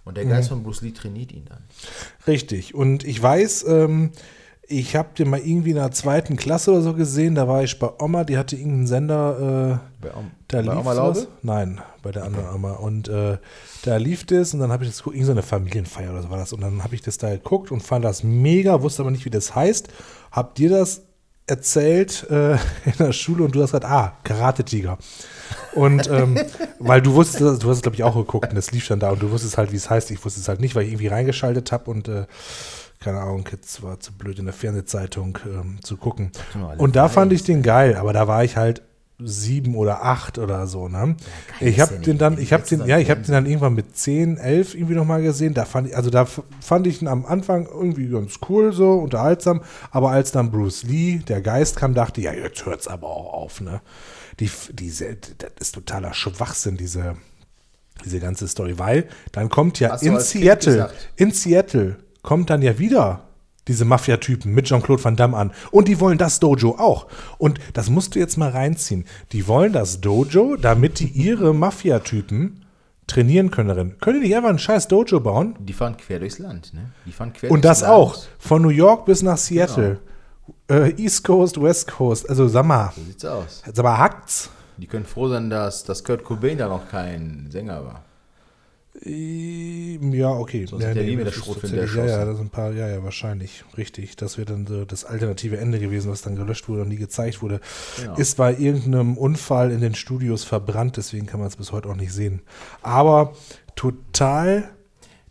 Und 0.05 0.17
der 0.17 0.25
Geist 0.27 0.49
von 0.49 0.63
Bruce 0.63 0.83
Lee 0.83 0.93
trainiert 0.93 1.33
ihn 1.33 1.45
dann. 1.49 1.63
Richtig. 2.29 2.75
Und 2.75 3.03
ich 3.05 3.21
weiß, 3.21 3.65
ähm, 3.69 4.13
ich 4.71 4.95
habe 4.95 5.09
den 5.19 5.29
mal 5.29 5.41
irgendwie 5.41 5.71
in 5.71 5.77
der 5.77 5.91
zweiten 5.91 6.37
Klasse 6.37 6.71
oder 6.71 6.81
so 6.81 6.95
gesehen. 6.95 7.35
Da 7.35 7.49
war 7.49 7.65
ich 7.65 7.77
bei 7.79 7.91
Oma, 7.99 8.23
die 8.23 8.39
hatte 8.39 8.55
irgendeinen 8.55 8.87
Sender. 8.87 9.81
Äh, 10.01 10.07
Bei, 10.07 10.15
Om 10.15 10.31
da 10.47 10.63
bei 10.63 10.63
lief 10.63 10.81
Oma. 10.81 10.93
Laube? 10.93 11.27
Nein, 11.43 11.81
bei 12.03 12.13
der 12.13 12.23
anderen 12.25 12.55
Oma. 12.55 12.73
Und 12.75 13.09
äh, 13.09 13.39
da 13.83 13.97
lief 13.97 14.25
das 14.27 14.55
und 14.55 14.61
dann 14.61 14.71
habe 14.71 14.85
ich 14.85 14.91
das 14.91 14.99
geguckt, 14.99 15.17
irgendeine 15.17 15.43
so 15.43 15.49
eine 15.57 15.63
Familienfeier 15.63 16.13
oder 16.13 16.23
so 16.23 16.31
war 16.31 16.39
das. 16.39 16.53
Und 16.53 16.61
dann 16.61 16.85
habe 16.85 16.95
ich 16.95 17.03
das 17.03 17.19
da 17.19 17.31
geguckt 17.31 17.73
und 17.73 17.83
fand 17.83 18.05
das 18.05 18.23
mega, 18.23 18.81
wusste 18.81 19.03
aber 19.03 19.11
nicht, 19.11 19.25
wie 19.25 19.31
das 19.31 19.57
heißt. 19.57 19.89
Hab 20.31 20.55
dir 20.55 20.71
das 20.71 21.03
erzählt 21.49 22.31
äh, 22.31 22.53
in 22.85 22.93
der 22.99 23.13
Schule 23.13 23.43
und 23.43 23.55
du 23.55 23.63
hast 23.63 23.73
gesagt, 23.73 23.87
ah, 23.87 24.19
Karate-Tiger. 24.23 24.99
Und 25.75 26.09
ähm, 26.09 26.39
weil 26.79 27.03
du 27.03 27.15
wusstest, 27.15 27.65
du 27.65 27.69
hast 27.69 27.77
es 27.77 27.83
glaube 27.83 27.97
ich 27.97 28.05
auch 28.05 28.15
geguckt 28.15 28.51
und 28.51 28.57
das 28.57 28.71
lief 28.71 28.87
dann 28.87 29.01
da 29.01 29.11
und 29.11 29.21
du 29.21 29.33
wusstest 29.33 29.59
halt, 29.59 29.73
wie 29.73 29.77
es 29.77 29.91
heißt. 29.91 30.13
Ich 30.13 30.25
wusste 30.25 30.39
es 30.39 30.47
halt 30.47 30.61
nicht, 30.61 30.77
weil 30.77 30.85
ich 30.85 30.91
irgendwie 30.91 31.09
reingeschaltet 31.09 31.73
habe 31.73 31.91
und 31.91 32.07
äh, 32.07 32.27
keine 33.01 33.21
Ahnung, 33.21 33.49
jetzt 33.51 33.83
war 33.83 33.99
zu 33.99 34.13
blöd 34.13 34.39
in 34.39 34.45
der 34.45 34.53
Fernsehzeitung 34.53 35.39
ähm, 35.47 35.79
zu 35.83 35.97
gucken. 35.97 36.33
Und 36.77 36.97
da 36.97 37.09
fand 37.09 37.33
ich 37.33 37.43
den 37.43 37.63
geil, 37.63 37.97
aber 37.97 38.13
da 38.13 38.29
war 38.29 38.45
ich 38.45 38.59
halt 38.59 38.83
sieben 39.19 39.75
oder 39.75 40.05
acht 40.05 40.39
oder 40.39 40.67
so, 40.67 40.89
ne? 40.89 41.17
ich 41.61 41.77
ist 41.77 41.81
habe 41.81 41.95
ja 41.95 42.01
den 42.01 42.19
dann, 42.19 42.39
ich 42.39 42.53
habe 42.53 42.63
den, 42.65 42.87
ja, 42.87 42.99
ich 42.99 43.11
habe 43.11 43.21
den 43.21 43.33
dann 43.33 43.47
irgendwann 43.47 43.75
mit 43.75 43.97
zehn, 43.97 44.37
elf 44.37 44.75
irgendwie 44.75 44.95
nochmal 44.95 45.23
gesehen. 45.23 45.55
Da 45.55 45.65
fand 45.65 45.89
ich, 45.89 45.97
also 45.97 46.11
da 46.11 46.27
fand 46.27 46.87
ich 46.87 47.03
ihn 47.03 47.09
am 47.09 47.25
Anfang 47.25 47.67
irgendwie 47.67 48.09
ganz 48.09 48.39
cool, 48.49 48.73
so 48.73 48.93
unterhaltsam. 48.93 49.63
Aber 49.91 50.11
als 50.11 50.33
dann 50.33 50.51
Bruce 50.51 50.85
Lee, 50.85 51.19
der 51.27 51.41
Geist 51.41 51.77
kam, 51.77 51.95
dachte 51.95 52.21
ich, 52.21 52.27
ja, 52.27 52.33
jetzt 52.33 52.65
hört's 52.67 52.89
aber 52.89 53.09
auch 53.09 53.33
auf, 53.33 53.61
ne? 53.61 53.81
Die, 54.41 54.51
diese, 54.73 55.17
das 55.17 55.51
ist 55.59 55.75
totaler 55.75 56.15
Schwachsinn, 56.15 56.79
diese, 56.79 57.17
diese 58.05 58.21
ganze 58.21 58.49
Story, 58.49 58.79
weil 58.79 59.07
dann 59.33 59.51
kommt 59.51 59.81
ja 59.81 59.97
du 59.97 60.07
in 60.07 60.21
Seattle, 60.21 60.91
in 61.17 61.33
Seattle 61.33 61.99
kommt 62.23 62.51
dann 62.51 62.63
ja 62.63 62.79
wieder 62.79 63.23
diese 63.69 63.85
Mafia-Typen 63.85 64.53
mit 64.53 64.67
Jean-Claude 64.67 65.05
Van 65.05 65.17
Damme 65.17 65.37
an. 65.37 65.53
Und 65.71 65.87
die 65.87 66.01
wollen 66.01 66.19
das 66.19 66.41
Dojo 66.41 66.77
auch. 66.79 67.07
Und 67.39 67.61
das 67.75 67.89
musst 67.91 68.15
du 68.15 68.19
jetzt 68.19 68.37
mal 68.37 68.51
reinziehen. 68.51 69.05
Die 69.33 69.47
wollen 69.47 69.73
das 69.73 70.01
Dojo, 70.01 70.57
damit 70.57 70.99
die 70.99 71.09
ihre 71.09 71.55
Mafia-Typen 71.55 72.65
trainieren 73.07 73.51
können. 73.51 73.99
Können 74.01 74.21
die 74.21 74.29
nicht 74.29 74.37
einfach 74.37 74.51
ein 74.51 74.59
scheiß 74.59 74.89
Dojo 74.89 75.21
bauen? 75.21 75.55
Die 75.61 75.73
fahren 75.73 75.97
quer 75.97 76.19
durchs 76.21 76.39
Land, 76.39 76.73
ne? 76.75 76.91
Die 77.07 77.13
fahren 77.13 77.33
quer 77.33 77.51
Und 77.51 77.65
das 77.65 77.83
Land. 77.83 77.93
auch. 77.93 78.19
Von 78.39 78.63
New 78.63 78.69
York 78.71 79.05
bis 79.05 79.23
nach 79.23 79.37
Seattle. 79.37 80.01
Äh, 80.69 80.91
East 81.01 81.23
Coast, 81.25 81.61
West 81.61 81.89
Coast. 81.91 82.29
Also 82.29 82.49
sag 82.49 82.65
mal, 82.65 82.93
So 82.97 83.03
sieht's 83.05 83.25
aus. 83.25 83.63
sag 83.73 83.85
mal, 83.85 83.99
hackt's? 83.99 84.51
Die 84.79 84.87
können 84.87 85.05
froh 85.05 85.29
sein, 85.29 85.51
dass, 85.51 85.85
dass 85.85 86.03
Kurt 86.03 86.25
Cobain 86.25 86.57
da 86.59 86.67
noch 86.69 86.89
kein 86.89 87.47
Sänger 87.51 87.85
war. 87.85 88.03
Ähm, 89.05 90.13
Ja, 90.13 90.31
okay. 90.31 90.67
Sonst 90.67 90.83
ja, 90.83 90.89
er 90.91 90.95
nie 90.97 91.17
nee, 91.17 91.25
das 91.25 91.35
der 91.35 91.41
Schrotflinte 91.41 91.77
tatsächlich- 91.79 91.97
Ja, 91.97 92.05
ja, 92.05 92.11
erschossen. 92.11 92.29
das 92.29 92.37
sind 92.39 92.47
ein 92.47 92.51
paar, 92.51 92.73
ja, 92.73 92.89
ja, 92.89 93.03
wahrscheinlich. 93.03 93.65
Richtig. 93.77 94.17
Das 94.17 94.37
wäre 94.39 94.47
dann 94.47 94.67
so 94.67 94.85
das 94.85 95.05
alternative 95.05 95.57
Ende 95.59 95.79
gewesen, 95.79 96.11
was 96.11 96.23
dann 96.23 96.37
gelöscht 96.37 96.69
wurde 96.69 96.83
und 96.83 96.89
nie 96.89 96.97
gezeigt 96.97 97.43
wurde. 97.43 97.61
Genau. 98.01 98.15
Ist 98.17 98.37
bei 98.37 98.55
irgendeinem 98.57 99.17
Unfall 99.17 99.71
in 99.71 99.81
den 99.81 99.95
Studios 99.95 100.45
verbrannt, 100.45 100.97
deswegen 100.97 101.27
kann 101.27 101.41
man 101.41 101.49
es 101.49 101.57
bis 101.57 101.73
heute 101.73 101.89
auch 101.89 101.97
nicht 101.97 102.13
sehen. 102.13 102.43
Aber 102.83 103.33
total 103.77 104.71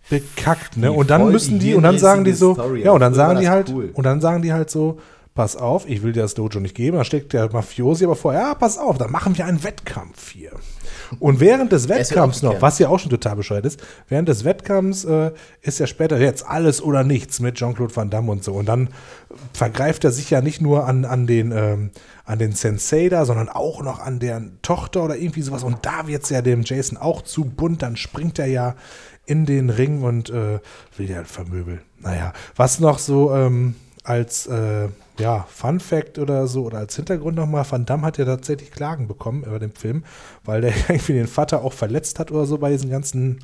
bekackt, 0.10 0.78
ne? 0.78 0.92
Wie 0.92 0.96
Und 0.96 1.10
dann 1.12 1.32
müssen 1.32 1.60
die 1.60 1.68
die, 1.70 1.76
und 1.76 1.84
dann 1.84 2.00
sagen 2.00 2.24
die 2.24 2.34
so, 2.34 2.54
Story, 2.56 2.84
ja, 2.84 2.92
und 2.92 3.00
dann 3.02 3.14
früher 3.14 3.18
sagen 3.26 3.40
die 3.40 3.46
das 3.46 3.52
halt, 3.54 3.70
cool. 3.70 3.90
und 3.94 4.04
dann 4.04 4.22
sagen 4.22 4.42
die 4.42 4.54
halt 4.54 4.70
so, 4.72 5.00
pass 5.36 5.56
auf, 5.56 5.88
ich 5.88 6.02
will 6.02 6.12
dir 6.14 6.24
das 6.24 6.34
Dojo 6.34 6.60
nicht 6.60 6.76
geben. 6.76 6.98
Dann 6.98 7.06
steckt 7.06 7.32
der 7.34 7.52
Mafiosi 7.52 8.06
aber 8.06 8.16
vor, 8.16 8.34
ja, 8.34 8.56
pass 8.56 8.78
auf, 8.80 8.98
dann 8.98 9.12
machen 9.12 9.38
wir 9.38 9.46
einen 9.46 9.64
Wettkampf 9.64 10.32
hier. 10.32 10.52
Und 11.20 11.40
während 11.40 11.72
des 11.72 11.90
Wettkampfs 11.90 12.44
noch, 12.44 12.62
was 12.62 12.78
ja 12.80 12.90
auch 12.90 13.00
schon 13.00 13.10
total 13.10 13.36
bescheuert 13.36 13.66
ist, 13.66 13.82
während 14.08 14.30
des 14.30 14.46
Wettkampfs 14.46 15.06
äh, 15.06 15.32
ist 15.62 15.80
ja 15.80 15.88
später 15.88 16.20
jetzt 16.20 16.46
alles 16.46 16.82
oder 16.82 17.04
nichts 17.04 17.40
mit 17.40 17.56
Jean-Claude 17.56 17.96
Van 17.96 18.10
Damme 18.10 18.32
und 18.32 18.44
so. 18.44 18.54
Und 18.54 18.68
dann 18.68 18.90
vergreift 19.54 20.04
er 20.04 20.12
sich 20.12 20.30
ja 20.30 20.42
nicht 20.42 20.62
nur 20.62 20.86
an, 20.86 21.06
an, 21.06 21.26
den, 21.26 21.52
ähm, 21.52 21.92
an 22.26 22.40
den 22.40 22.52
Sensei 22.52 23.10
da, 23.10 23.26
sondern 23.26 23.50
auch 23.50 23.82
noch 23.82 24.00
an 24.00 24.20
deren 24.20 24.60
Tochter 24.62 25.04
oder 25.04 25.18
irgendwie 25.18 25.42
sowas. 25.42 25.64
Und 25.64 25.86
da 25.86 26.08
wird 26.08 26.24
es 26.24 26.30
ja 26.30 26.42
dem 26.42 26.64
Jason 26.64 26.98
auch 26.98 27.24
zu 27.24 27.46
bunt. 27.46 27.82
Dann 27.82 27.96
springt 27.96 28.38
er 28.40 28.48
ja 28.48 28.76
in 29.26 29.46
den 29.46 29.70
Ring 29.70 30.04
und 30.04 30.30
äh, 30.30 30.60
will 30.98 31.10
ja 31.10 31.24
vermöbeln. 31.24 31.82
Naja, 32.00 32.34
was 32.56 32.80
noch 32.80 33.00
so 33.00 33.34
ähm, 33.34 33.76
als 34.04 34.48
äh, 34.48 34.88
ja, 35.20 35.46
Fun 35.50 35.80
Fact 35.80 36.18
oder 36.18 36.48
so 36.48 36.64
oder 36.64 36.80
als 36.80 36.96
Hintergrund 36.96 37.36
nochmal, 37.36 37.66
Van 37.70 37.86
Damme 37.86 38.04
hat 38.04 38.18
ja 38.18 38.26
tatsächlich 38.26 38.72
Klagen 38.72 39.08
bekommen 39.08 39.44
über 39.44 39.60
den 39.60 39.72
Film, 39.72 40.04
weil 40.46 40.62
der 40.62 40.74
irgendwie 40.90 41.14
den 41.14 41.28
Vater 41.28 41.64
auch 41.64 41.74
verletzt 41.74 42.20
hat 42.20 42.32
oder 42.32 42.46
so 42.46 42.58
bei 42.58 42.72
diesen 42.72 42.90
ganzen? 42.90 43.40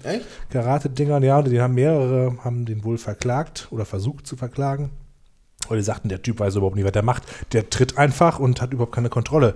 Karate-Dingern. 0.50 1.24
Ja, 1.24 1.40
und 1.40 1.46
den 1.46 1.62
haben 1.62 1.74
mehrere, 1.74 2.38
haben 2.44 2.66
den 2.66 2.84
wohl 2.84 2.98
verklagt 2.98 3.68
oder 3.72 3.86
versucht 3.86 4.26
zu 4.26 4.36
verklagen. 4.36 4.90
Und 5.68 5.78
die 5.78 5.84
sagten, 5.84 6.10
der 6.10 6.22
Typ 6.22 6.40
weiß 6.40 6.56
überhaupt 6.56 6.76
nicht, 6.76 6.86
was 6.86 6.92
der 6.92 7.04
macht. 7.04 7.24
Der 7.54 7.70
tritt 7.70 7.98
einfach 7.98 8.40
und 8.40 8.62
hat 8.62 8.72
überhaupt 8.72 8.94
keine 8.94 9.10
Kontrolle 9.10 9.56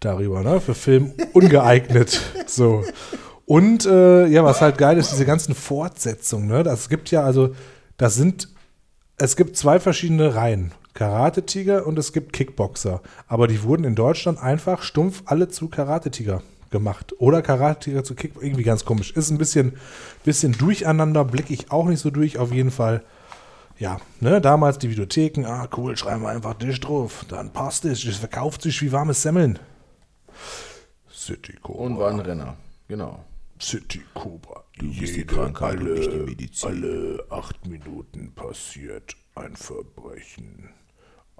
darüber, 0.00 0.42
ne? 0.42 0.60
Für 0.60 0.74
Film 0.74 1.12
ungeeignet. 1.32 2.20
so. 2.46 2.84
Und 3.44 3.86
äh, 3.86 4.26
ja, 4.26 4.44
was 4.44 4.60
halt 4.60 4.78
geil 4.78 4.98
ist, 4.98 5.12
diese 5.12 5.26
ganzen 5.26 5.54
Fortsetzungen, 5.54 6.46
ne? 6.48 6.62
Das 6.62 6.88
gibt 6.88 7.10
ja 7.10 7.22
also, 7.22 7.54
das 7.96 8.14
sind, 8.14 8.48
es 9.16 9.36
gibt 9.36 9.56
zwei 9.56 9.80
verschiedene 9.80 10.34
Reihen. 10.34 10.72
Karate-Tiger 10.94 11.86
und 11.86 11.98
es 11.98 12.12
gibt 12.12 12.32
Kickboxer. 12.32 13.00
Aber 13.26 13.46
die 13.46 13.62
wurden 13.62 13.84
in 13.84 13.94
Deutschland 13.94 14.38
einfach 14.42 14.82
stumpf 14.82 15.22
alle 15.26 15.48
zu 15.48 15.68
Karate-Tiger 15.68 16.42
gemacht. 16.70 17.14
Oder 17.18 17.42
Karate-Tiger 17.42 18.04
zu 18.04 18.14
Kick, 18.14 18.32
irgendwie 18.40 18.64
ganz 18.64 18.84
komisch. 18.84 19.12
Ist 19.12 19.30
ein 19.30 19.38
bisschen, 19.38 19.74
bisschen 20.24 20.52
durcheinander, 20.52 21.24
blicke 21.24 21.52
ich 21.52 21.70
auch 21.70 21.86
nicht 21.86 22.00
so 22.00 22.10
durch, 22.10 22.38
auf 22.38 22.52
jeden 22.52 22.70
Fall. 22.70 23.02
Ja, 23.78 23.98
ne, 24.20 24.40
damals 24.40 24.78
die 24.78 24.90
Videotheken, 24.90 25.44
ah, 25.46 25.68
cool, 25.76 25.96
schreiben 25.96 26.22
wir 26.22 26.28
einfach 26.28 26.54
Tisch 26.54 26.80
drauf. 26.80 27.24
Dann 27.28 27.52
passt 27.52 27.84
es, 27.84 28.04
es 28.04 28.16
verkauft 28.16 28.62
sich 28.62 28.80
wie 28.82 28.92
warmes 28.92 29.22
Semmeln. 29.22 29.58
City 31.10 31.54
Cobra. 31.62 31.84
Und 31.84 31.98
war 31.98 32.10
ein 32.10 32.20
Renner. 32.20 32.56
Genau. 32.88 33.24
City 33.60 34.02
Cobra. 34.14 34.64
Du 34.78 34.88
bist 34.88 35.00
die 35.00 35.20
Jede, 35.20 35.26
Krankheit 35.26 35.80
und 35.80 35.86
alle, 35.86 35.98
nicht 35.98 36.12
die 36.12 36.18
Medizin. 36.18 36.68
alle 36.68 37.24
acht 37.30 37.66
Minuten 37.66 38.32
passiert 38.34 39.16
ein 39.34 39.54
Verbrechen. 39.56 40.70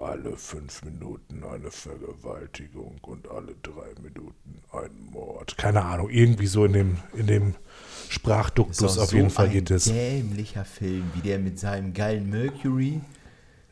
Alle 0.03 0.35
fünf 0.35 0.83
Minuten 0.83 1.43
eine 1.43 1.71
Vergewaltigung 1.71 2.97
und 3.03 3.27
alle 3.29 3.55
drei 3.61 3.93
Minuten 4.01 4.61
ein 4.71 4.89
Mord. 5.11 5.57
Keine 5.57 5.83
Ahnung, 5.83 6.09
irgendwie 6.09 6.47
so 6.47 6.65
in 6.65 6.73
dem, 6.73 6.97
in 7.13 7.27
dem 7.27 7.55
Sprachduktus 8.09 8.97
auf 8.97 9.13
jeden 9.13 9.29
so 9.29 9.35
Fall 9.35 9.45
ein 9.45 9.51
geht 9.51 9.71
es. 9.71 9.85
dämlicher 9.85 10.65
Film, 10.65 11.03
wie 11.13 11.21
der 11.21 11.39
mit 11.39 11.57
seinem 11.57 11.93
geilen 11.93 12.29
Mercury. 12.29 13.01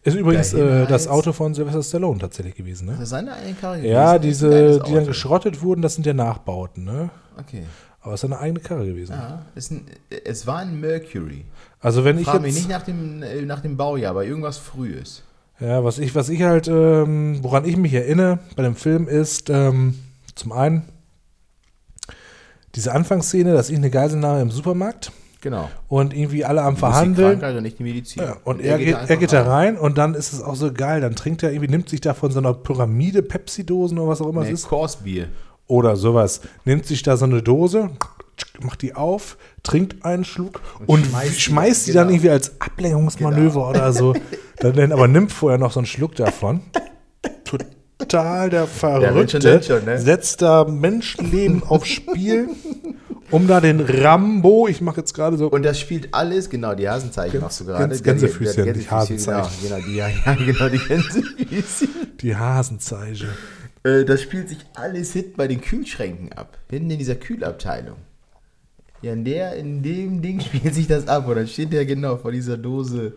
Ist 0.04 0.16
übrigens 0.16 0.54
äh, 0.54 0.88
das. 0.88 1.08
Auto 1.08 1.32
von 1.34 1.54
Sylvester 1.54 1.84
Stallone 1.84 2.20
tatsächlich 2.20 2.56
gewesen, 2.56 2.88
Das 2.88 2.98
ne? 2.98 3.04
ist 3.04 3.10
seine 3.10 3.34
eigene 3.34 3.54
Karre 3.56 3.86
Ja, 3.88 4.18
gewesen. 4.18 4.50
Das 4.50 4.52
ein 4.52 4.60
diese, 4.60 4.84
die 4.84 4.94
dann 4.94 5.06
geschrottet 5.06 5.62
wurden, 5.62 5.82
das 5.82 5.94
sind 5.96 6.06
ja 6.08 6.14
Nachbauten, 6.14 6.86
ne? 6.86 7.10
Okay. 7.38 7.64
Aber 8.00 8.14
es 8.16 8.22
ist 8.24 8.32
eine 8.32 8.40
eigene 8.40 8.62
Karre 8.62 8.86
gewesen. 8.86 9.12
Ja, 9.12 9.46
ist 9.54 9.72
ein, 9.72 9.86
es 10.26 10.48
war 10.48 10.60
ein 10.60 10.80
Mercury. 10.80 11.46
Also 11.82 12.04
wenn 12.04 12.18
ich 12.18 12.26
Frag 12.26 12.42
mich 12.42 12.56
jetzt, 12.56 12.64
nicht 12.64 12.70
nach 12.70 12.82
dem, 12.82 13.22
äh, 13.22 13.42
nach 13.44 13.60
dem 13.60 13.78
Baujahr, 13.78 14.12
aber 14.12 14.26
irgendwas 14.26 14.58
Frühes. 14.58 15.24
Ja, 15.62 15.84
was 15.84 16.00
ich, 16.00 16.14
was 16.16 16.30
ich 16.30 16.42
halt, 16.42 16.68
ähm, 16.68 17.40
woran 17.42 17.66
ich 17.66 17.78
mich 17.78 17.94
erinnere 17.94 18.40
bei 18.56 18.64
dem 18.64 18.76
Film 18.76 19.08
ist, 19.08 19.50
ähm, 19.50 19.96
zum 20.36 20.52
einen 20.52 20.90
diese 22.76 22.94
Anfangsszene, 22.94 23.54
dass 23.54 23.70
ich 23.70 23.78
eine 23.78 23.90
Geiselnahme 23.90 24.42
im 24.42 24.52
Supermarkt 24.52 25.12
Genau. 25.42 25.70
und 25.88 26.14
irgendwie 26.16 26.46
alle 26.46 26.62
am 26.62 26.76
die 26.76 26.80
verhandeln. 26.80 27.40
Krankheit 27.40 27.58
und 27.58 27.64
nicht 27.64 27.80
die 27.80 27.84
Medizin. 27.84 28.22
Ja, 28.24 28.38
und 28.44 28.62
er, 28.62 28.78
geht, 28.78 28.94
da 28.94 29.06
er 29.06 29.18
geht 29.18 29.34
da 29.34 29.42
rein 29.44 29.76
und 29.78 29.98
dann 29.98 30.14
ist 30.14 30.34
es 30.34 30.42
auch 30.42 30.56
so 30.56 30.72
geil. 30.72 31.02
Dann 31.02 31.16
trinkt 31.16 31.42
er 31.44 31.52
irgendwie, 31.52 31.70
nimmt 31.72 31.90
sich 31.90 32.00
da 32.00 32.14
von 32.14 32.32
so 32.32 32.40
einer 32.40 32.54
Pyramide 32.54 33.24
Pepsi-Dosen 33.24 33.98
oder 33.98 34.10
was 34.10 34.22
auch 34.22 34.30
immer 34.30 34.44
Nee, 34.44 34.52
es 34.52 34.62
ist. 34.62 34.68
Korsbier. 34.68 35.30
Oder 35.68 35.96
sowas. 35.96 36.42
Nimmt 36.66 36.86
sich 36.86 37.02
da 37.02 37.18
so 37.18 37.26
eine 37.26 37.42
Dose, 37.42 37.90
macht 38.62 38.82
die 38.84 38.94
auf, 38.94 39.38
trinkt 39.64 40.04
einen 40.06 40.24
Schluck 40.26 40.62
und, 40.88 41.06
schmeißt 41.06 41.40
schmeißt, 41.42 41.88
die- 41.88 41.92
die, 41.92 41.96
dann 41.96 42.08
genau. 42.08 42.16
irgendwie 42.16 42.30
als 42.32 42.60
Ablenkungsmanöver 42.62 43.70
oder 43.70 43.94
so. 43.94 44.14
Dann, 44.60 44.92
aber 44.92 45.08
nimmt 45.08 45.32
vorher 45.32 45.58
noch 45.58 45.72
so 45.72 45.80
einen 45.80 45.88
Schluck 45.88 46.16
davon. 46.16 46.62
Total 47.98 48.50
der 48.50 48.68
Verrückte. 48.68 49.40
dann 49.40 49.64
schon, 49.64 49.86
ne? 49.86 50.00
Setzt 50.00 50.42
da 50.42 50.66
Menschenleben 50.66 51.64
aufs 51.64 51.90
Spiel, 51.90 52.50
um 53.30 53.48
da 53.48 53.60
den 53.62 53.80
Rambo, 53.80 54.68
ich 54.68 54.82
mache 54.82 55.02
jetzt 55.02 55.14
gerade 55.14 55.38
so, 55.38 55.48
Und 55.50 55.64
das 55.64 55.80
spielt 55.80 56.14
alles, 56.14 56.50
genau, 56.50 56.74
die 56.76 56.90
Hasenzeichen 56.90 57.40
machst 57.42 57.60
du 57.62 57.66
gerade. 57.66 57.94
Gänse- 57.96 58.04
Gänsefüßchen, 58.04 58.66
Die- 58.66 58.72
die 58.74 58.78
nicht 58.80 58.90
Gänsefüßchen, 58.90 59.34
Hasenzeichen. 59.36 59.52
Genau, 59.64 59.76
genau, 59.78 59.88
die, 59.88 59.96
ja, 59.96 60.08
ja, 60.10 60.34
genau, 60.36 60.70
die 60.70 60.78
Gänsefüßchen. 60.80 61.90
die 62.22 62.36
Hasenzeichen. 62.36 63.30
Äh, 63.84 64.06
das 64.06 64.22
spielt 64.22 64.50
sich 64.50 64.60
alles 64.76 65.14
hinten 65.14 65.38
bei 65.38 65.48
den 65.48 65.62
Kühlschränken 65.62 66.34
ab. 66.34 66.58
Hinten 66.70 66.92
in 66.92 67.00
dieser 67.00 67.16
Kühlabteilung. 67.16 67.98
Ja, 69.02 69.14
in, 69.14 69.24
der, 69.26 69.56
in 69.56 69.82
dem 69.82 70.22
Ding 70.22 70.40
spielt 70.42 70.74
sich 70.74 70.88
das 70.88 71.08
ab. 71.08 71.28
Und 71.28 71.36
dann 71.36 71.48
steht 71.48 71.74
der 71.74 71.86
genau 71.86 72.18
vor 72.18 72.32
dieser 72.32 72.58
Dose 72.58 73.14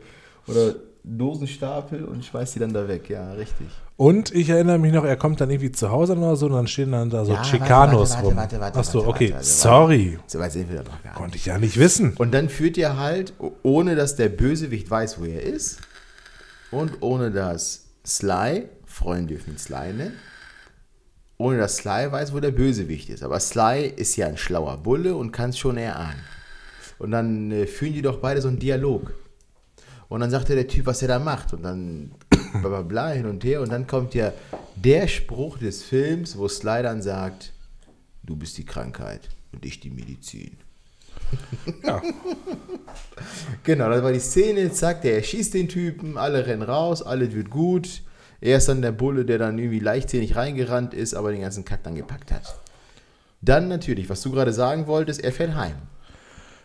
oder 0.47 0.75
Dosenstapel 1.03 2.05
und 2.05 2.25
schmeißt 2.25 2.55
die 2.55 2.59
dann 2.61 2.73
da 2.73 2.89
weg. 2.89 3.11
Ja, 3.11 3.33
richtig. 3.33 3.67
Und 3.97 4.35
ich 4.35 4.49
erinnere 4.49 4.79
mich 4.79 4.93
noch, 4.93 5.05
er 5.05 5.17
kommt 5.17 5.41
dann 5.41 5.51
irgendwie 5.51 5.71
zu 5.71 5.91
Hause 5.91 6.17
oder 6.17 6.35
so 6.35 6.47
und 6.47 6.53
dann 6.53 6.67
stehen 6.67 6.93
dann 6.93 7.11
da 7.11 7.25
so 7.25 7.33
Ja, 7.33 7.39
warte, 7.39 7.51
Chicanos 7.51 8.11
warte, 8.15 8.25
rum. 8.27 8.37
warte, 8.37 8.61
warte, 8.61 8.79
Achso, 8.79 8.99
warte, 9.01 9.11
okay, 9.11 9.25
warte, 9.27 9.35
warte, 9.35 9.47
sorry. 9.47 10.19
So 10.27 10.39
weit 10.39 10.53
sind 10.53 10.71
wir 10.71 10.79
doch 10.79 11.03
gar 11.03 11.11
nicht. 11.11 11.15
Konnte 11.15 11.37
ich 11.37 11.47
ja 11.47 11.59
nicht 11.59 11.79
wissen. 11.79 12.15
Und 12.17 12.33
dann 12.33 12.49
führt 12.49 12.77
ihr 12.77 12.97
halt, 12.97 13.35
ohne 13.63 13.95
dass 13.95 14.17
der 14.17 14.31
Bösewicht 14.31 14.91
weiß, 14.91 15.21
wo 15.21 15.27
er 15.27 15.43
ist, 15.43 15.81
und 16.71 17.03
ohne 17.03 17.31
dass 17.31 17.85
Sly, 18.05 18.65
Freunde 18.87 19.35
dürfen 19.35 19.53
ihn 19.53 19.59
Sly 19.59 19.93
nennen, 19.93 20.15
ohne 21.39 21.59
dass 21.59 21.77
Sly 21.79 22.11
weiß, 22.11 22.33
wo 22.33 22.41
der 22.41 22.51
Bösewicht 22.51 23.11
ist. 23.11 23.23
Aber 23.23 23.41
Sly 23.41 23.93
ist 23.97 24.17
ja 24.17 24.27
ein 24.27 24.37
schlauer 24.37 24.79
Bulle 24.79 25.17
und 25.17 25.33
kann 25.33 25.51
es 25.51 25.59
schon 25.59 25.77
erahnen. 25.77 26.21
Und 26.99 27.11
dann 27.11 27.51
äh, 27.51 27.67
führen 27.67 27.93
die 27.93 28.03
doch 28.03 28.19
beide 28.19 28.41
so 28.41 28.49
einen 28.49 28.59
Dialog. 28.59 29.13
Und 30.09 30.21
dann 30.21 30.31
sagt 30.31 30.49
der 30.49 30.69
Typ, 30.69 30.87
was 30.87 31.03
er 31.03 31.09
da 31.09 31.19
macht. 31.19 31.53
Und 31.53 31.63
dann 31.63 32.13
bla 32.61 32.69
bla 32.69 32.83
bla 32.83 33.09
hin 33.09 33.27
und 33.27 33.43
her. 33.45 33.61
Und 33.61 33.73
dann 33.73 33.87
kommt 33.87 34.15
ja 34.15 34.33
der 34.77 35.09
Spruch 35.09 35.59
des 35.59 35.83
Films, 35.83 36.39
wo 36.39 36.47
Sly 36.47 36.83
dann 36.83 37.03
sagt, 37.03 37.53
du 38.23 38.37
bist 38.37 38.57
die 38.59 38.65
Krankheit 38.65 39.29
und 39.53 39.65
ich 39.65 39.81
die 39.81 39.91
Medizin. 39.91 40.57
Ja. 41.85 42.03
Genau, 43.63 43.89
das 43.89 44.03
war 44.03 44.13
die 44.13 44.21
Szene, 44.21 44.71
zack, 44.73 45.03
der 45.03 45.17
erschießt 45.17 45.55
den 45.55 45.69
Typen, 45.69 46.19
alle 46.19 46.47
rennen 46.47 46.63
raus, 46.63 47.03
alles 47.03 47.35
wird 47.35 47.49
gut. 47.49 48.03
Er 48.45 48.59
ist 48.59 48.69
dann 48.69 48.83
der 48.83 48.93
Bulle, 48.93 49.25
der 49.25 49.39
dann 49.39 49.59
irgendwie 49.59 49.79
leichtsinnig 49.79 50.37
reingerannt 50.37 50.93
ist, 50.93 51.15
aber 51.15 51.33
den 51.33 51.41
ganzen 51.41 51.65
Kack 51.65 51.83
dann 51.83 51.95
gepackt 51.95 52.31
hat. 52.31 52.43
Dann 53.41 53.69
natürlich, 53.69 54.09
was 54.11 54.21
du 54.23 54.31
gerade 54.31 54.53
sagen 54.53 54.87
wolltest, 54.87 55.25
er 55.25 55.33
fährt 55.33 55.55
heim. 55.55 55.73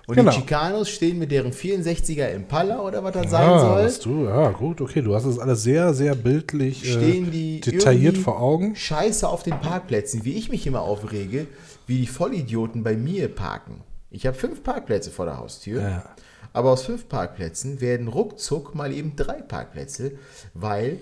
Und 0.05 0.15
Genau. 0.15 0.31
die 0.31 0.37
Chicanos 0.39 0.89
stehen 0.89 1.19
mit 1.19 1.31
deren 1.31 1.53
64er 1.53 2.29
Impala 2.31 2.81
oder 2.81 3.03
was 3.03 3.13
das 3.13 3.31
sein 3.31 3.47
Ah, 3.47 3.59
soll. 3.59 3.83
hast 3.83 4.05
du, 4.05 4.25
ja, 4.25 4.49
gut, 4.49 4.81
okay, 4.81 5.01
du 5.01 5.13
hast 5.15 5.25
das 5.25 5.39
alles 5.39 5.63
sehr, 5.63 5.93
sehr 5.93 6.15
bildlich 6.15 6.83
äh, 6.83 6.91
stehen 6.93 7.31
die 7.31 7.61
detailliert 7.61 8.17
vor 8.17 8.41
Augen. 8.41 8.75
Scheiße 8.75 9.27
auf 9.29 9.43
den 9.43 9.59
Parkplätzen, 9.61 10.25
wie 10.25 10.33
ich 10.33 10.49
mich 10.49 10.65
immer 10.67 10.81
aufrege, 10.81 11.45
wie 11.87 11.99
die 11.99 12.07
Vollidioten 12.07 12.83
bei 12.83 12.95
mir 12.97 13.27
parken. 13.33 13.81
Ich 14.11 14.25
habe 14.25 14.35
fünf 14.35 14.63
Parkplätze 14.63 15.11
vor 15.11 15.25
der 15.25 15.37
Haustür, 15.37 15.81
Ja. 15.81 16.03
aber 16.53 16.71
aus 16.71 16.83
fünf 16.83 17.07
Parkplätzen 17.07 17.79
werden 17.79 18.07
ruckzuck 18.07 18.73
mal 18.75 18.91
eben 18.91 19.15
drei 19.15 19.41
Parkplätze, 19.43 20.13
weil, 20.55 20.97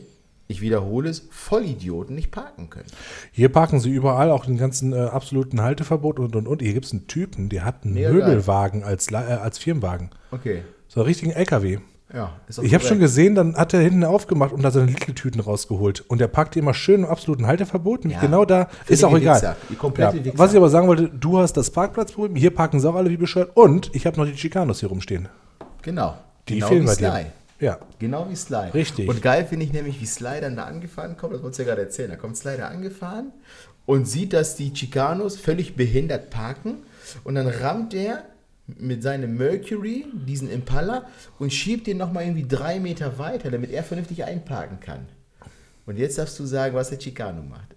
ich 0.47 0.61
wiederhole 0.61 1.09
es, 1.09 1.27
Vollidioten 1.29 2.15
nicht 2.15 2.31
parken 2.31 2.69
können. 2.69 2.87
Hier 3.31 3.49
parken 3.49 3.79
sie 3.79 3.91
überall, 3.91 4.31
auch 4.31 4.45
den 4.45 4.57
ganzen 4.57 4.93
äh, 4.93 4.97
absoluten 4.97 5.61
Halteverbot 5.61 6.19
und 6.19 6.35
und 6.35 6.47
und. 6.47 6.61
Hier 6.61 6.73
gibt 6.73 6.85
es 6.85 6.93
einen 6.93 7.07
Typen, 7.07 7.49
der 7.49 7.65
hat 7.65 7.83
einen 7.83 7.95
Mega 7.95 8.11
Möbelwagen 8.11 8.83
als, 8.83 9.11
äh, 9.11 9.15
als 9.15 9.57
Firmenwagen. 9.57 10.11
Okay. 10.31 10.63
So 10.87 11.01
einen 11.01 11.07
richtigen 11.07 11.31
LKW. 11.31 11.79
Ja, 12.13 12.31
ist 12.47 12.59
Ich 12.59 12.73
habe 12.73 12.85
schon 12.85 12.99
gesehen, 12.99 13.35
dann 13.35 13.57
hat 13.57 13.73
er 13.73 13.81
hinten 13.81 14.05
aufgemacht 14.05 14.53
und 14.53 14.61
da 14.63 14.71
seine 14.71 14.85
Little-Tüten 14.85 15.41
rausgeholt. 15.41 16.05
Und 16.07 16.21
der 16.21 16.29
packt 16.29 16.55
die 16.55 16.59
immer 16.59 16.73
schön 16.73 17.01
im 17.01 17.05
absoluten 17.05 17.47
Halteverbot. 17.47 18.05
Ja, 18.05 18.21
genau 18.21 18.45
da. 18.45 18.69
Ist 18.87 19.03
auch 19.03 19.15
egal. 19.17 19.35
Wichser. 19.35 19.57
was 20.35 20.51
ich 20.51 20.57
aber 20.57 20.69
sagen 20.69 20.87
wollte, 20.87 21.09
du 21.09 21.39
hast 21.39 21.57
das 21.57 21.69
Parkplatzproblem. 21.69 22.37
Hier 22.37 22.51
parken 22.51 22.79
sie 22.79 22.89
auch 22.89 22.95
alle 22.95 23.09
wie 23.09 23.17
bescheuert. 23.17 23.51
Und 23.55 23.93
ich 23.93 24.05
habe 24.05 24.17
noch 24.17 24.25
die 24.25 24.37
Chicanos 24.37 24.79
hier 24.79 24.87
rumstehen. 24.87 25.27
Genau. 25.81 26.15
Die 26.47 26.55
genau 26.55 26.67
fehlen 26.67 26.85
bei 26.85 26.95
dir. 26.95 27.25
Ja. 27.59 27.79
Genau 27.99 28.29
wie 28.29 28.35
Sly. 28.35 28.69
Richtig. 28.73 29.09
Und 29.09 29.21
geil 29.21 29.45
finde 29.45 29.65
ich 29.65 29.73
nämlich, 29.73 29.99
wie 29.99 30.05
Sly 30.05 30.41
dann 30.41 30.55
da 30.55 30.65
angefahren 30.65 31.17
kommt, 31.17 31.33
das 31.33 31.41
wolltest 31.41 31.59
du 31.59 31.63
ja 31.63 31.69
gerade 31.69 31.81
erzählen. 31.83 32.09
Da 32.09 32.15
kommt 32.15 32.37
Sly 32.37 32.57
da 32.57 32.67
angefahren 32.67 33.31
und 33.85 34.07
sieht, 34.07 34.33
dass 34.33 34.55
die 34.55 34.73
Chicanos 34.75 35.37
völlig 35.37 35.75
behindert 35.75 36.29
parken 36.29 36.83
und 37.23 37.35
dann 37.35 37.47
rammt 37.47 37.93
er 37.93 38.23
mit 38.67 39.01
seinem 39.01 39.37
Mercury 39.37 40.05
diesen 40.11 40.51
Impala 40.51 41.07
und 41.39 41.53
schiebt 41.53 41.87
den 41.87 41.97
nochmal 41.97 42.23
irgendwie 42.23 42.47
drei 42.47 42.79
Meter 42.79 43.17
weiter, 43.17 43.49
damit 43.49 43.71
er 43.71 43.83
vernünftig 43.83 44.25
einparken 44.25 44.79
kann. 44.81 45.07
Und 45.85 45.97
jetzt 45.97 46.17
darfst 46.17 46.37
du 46.37 46.45
sagen, 46.45 46.75
was 46.75 46.89
der 46.89 46.99
Chicano 46.99 47.41
macht. 47.41 47.76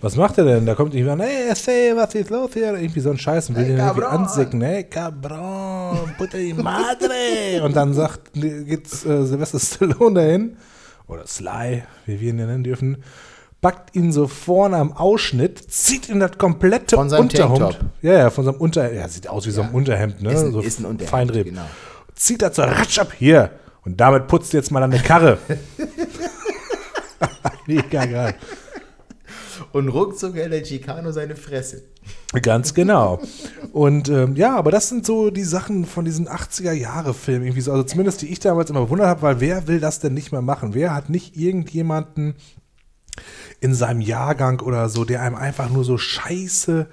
Was 0.00 0.14
macht 0.16 0.38
er 0.38 0.44
denn? 0.44 0.64
Da 0.64 0.74
kommt 0.76 0.94
jemand, 0.94 1.22
hey, 1.22 1.52
say, 1.56 1.92
was 1.94 2.14
ist 2.14 2.30
los 2.30 2.50
hier? 2.52 2.72
Irgendwie 2.74 3.00
so 3.00 3.10
ein 3.10 3.18
Scheiß 3.18 3.48
und 3.48 3.56
will 3.56 3.64
Hey, 3.64 3.72
den 3.76 3.84
irgendwie 3.84 4.04
ansicken. 4.06 4.60
Hey, 4.60 4.84
cabron, 4.84 5.98
puta 6.16 6.38
di 6.38 6.52
madre. 6.54 7.62
und 7.64 7.74
dann 7.74 7.92
sagt, 7.94 8.32
geht's 8.34 9.04
äh, 9.04 9.24
Sylvester 9.24 9.58
Stallone 9.58 10.14
dahin, 10.20 10.56
oder 11.08 11.26
Sly, 11.26 11.82
wie 12.06 12.20
wir 12.20 12.30
ihn 12.30 12.38
ja 12.38 12.46
nennen 12.46 12.62
dürfen, 12.62 13.02
packt 13.60 13.96
ihn 13.96 14.12
so 14.12 14.28
vorne 14.28 14.76
am 14.76 14.92
Ausschnitt, 14.92 15.58
zieht 15.68 16.08
ihn 16.08 16.20
das 16.20 16.38
komplette 16.38 16.94
Von 16.94 17.10
seinem 17.10 17.22
Unterhemd. 17.22 17.58
Tanktop. 17.58 17.90
Ja, 18.02 18.12
ja, 18.12 18.30
von 18.30 18.44
seinem 18.44 18.60
Unterhemd. 18.60 18.94
Ja, 18.96 19.08
sieht 19.08 19.28
aus 19.28 19.46
wie 19.46 19.50
so 19.50 19.62
ein 19.62 19.68
Ja. 19.70 19.74
Unterhemd, 19.74 20.22
ne? 20.22 20.32
Ist 20.32 20.42
ein- 20.44 20.52
so 20.52 20.60
ist 20.60 20.78
ein 20.78 20.84
Unterhemd, 20.84 21.10
Feinripp. 21.10 21.46
genau. 21.46 21.66
Zieht 22.14 22.40
das 22.42 22.54
so 22.54 22.62
ratsch 22.62 23.00
ab 23.00 23.12
hier. 23.18 23.50
Und 23.84 24.00
damit 24.00 24.28
putzt 24.28 24.52
jetzt 24.52 24.70
mal 24.70 24.82
an 24.82 24.90
der 24.92 25.00
Karre. 25.00 25.38
Mega 27.66 28.04
geil. 28.06 28.34
Und 29.72 29.88
ruckzuck 29.88 30.34
hält 30.34 30.52
der 30.52 30.62
Chicano 30.62 31.12
seine 31.12 31.36
Fresse. 31.36 31.82
Ganz 32.42 32.74
genau. 32.74 33.20
Und 33.72 34.08
ähm, 34.08 34.36
ja, 34.36 34.56
aber 34.56 34.70
das 34.70 34.88
sind 34.88 35.04
so 35.04 35.30
die 35.30 35.44
Sachen 35.44 35.84
von 35.84 36.04
diesen 36.04 36.28
80er-Jahre-Filmen, 36.28 37.46
irgendwie 37.46 37.60
so. 37.60 37.72
Also 37.72 37.84
zumindest 37.84 38.22
die 38.22 38.28
ich 38.28 38.40
damals 38.40 38.70
immer 38.70 38.82
bewundert 38.82 39.08
habe, 39.08 39.22
weil 39.22 39.40
wer 39.40 39.66
will 39.66 39.80
das 39.80 40.00
denn 40.00 40.14
nicht 40.14 40.32
mehr 40.32 40.42
machen? 40.42 40.74
Wer 40.74 40.94
hat 40.94 41.10
nicht 41.10 41.36
irgendjemanden 41.36 42.34
in 43.60 43.74
seinem 43.74 44.00
Jahrgang 44.00 44.60
oder 44.60 44.88
so, 44.88 45.04
der 45.04 45.22
einem 45.22 45.36
einfach 45.36 45.68
nur 45.70 45.84
so 45.84 45.98
scheiße 45.98 46.86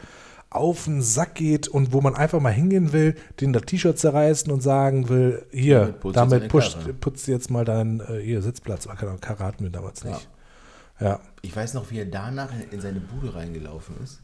auf 0.49 0.85
den 0.85 1.01
Sack 1.01 1.35
geht 1.35 1.67
und 1.67 1.91
wo 1.91 2.01
man 2.01 2.15
einfach 2.15 2.39
mal 2.39 2.53
hingehen 2.53 2.93
will, 2.93 3.15
den 3.41 3.51
das 3.51 3.63
T-Shirt 3.63 3.99
zerreißen 3.99 4.51
und 4.51 4.61
sagen 4.61 5.09
will, 5.09 5.45
hier, 5.51 5.79
Damit 5.79 5.99
putzt 5.99 6.17
damit 6.17 6.41
jetzt 6.43 6.51
pusht, 6.51 6.77
putzt 7.01 7.27
jetzt 7.27 7.51
mal 7.51 7.65
deinen 7.65 7.99
äh, 7.99 8.21
hier, 8.21 8.41
Sitzplatz. 8.41 8.87
Keine 8.87 9.09
Ahnung, 9.09 9.19
Karre 9.19 9.43
hatten 9.43 9.63
wir 9.63 9.69
damals 9.69 10.03
nicht. 10.03 10.21
Ja. 10.21 10.34
Ich 11.41 11.55
weiß 11.55 11.73
noch, 11.73 11.91
wie 11.91 11.99
er 11.99 12.05
danach 12.05 12.51
in- 12.53 12.69
in 12.71 12.81
seine 12.81 12.99
Bude 12.99 13.35
reingelaufen 13.35 13.95
ist. 14.03 14.21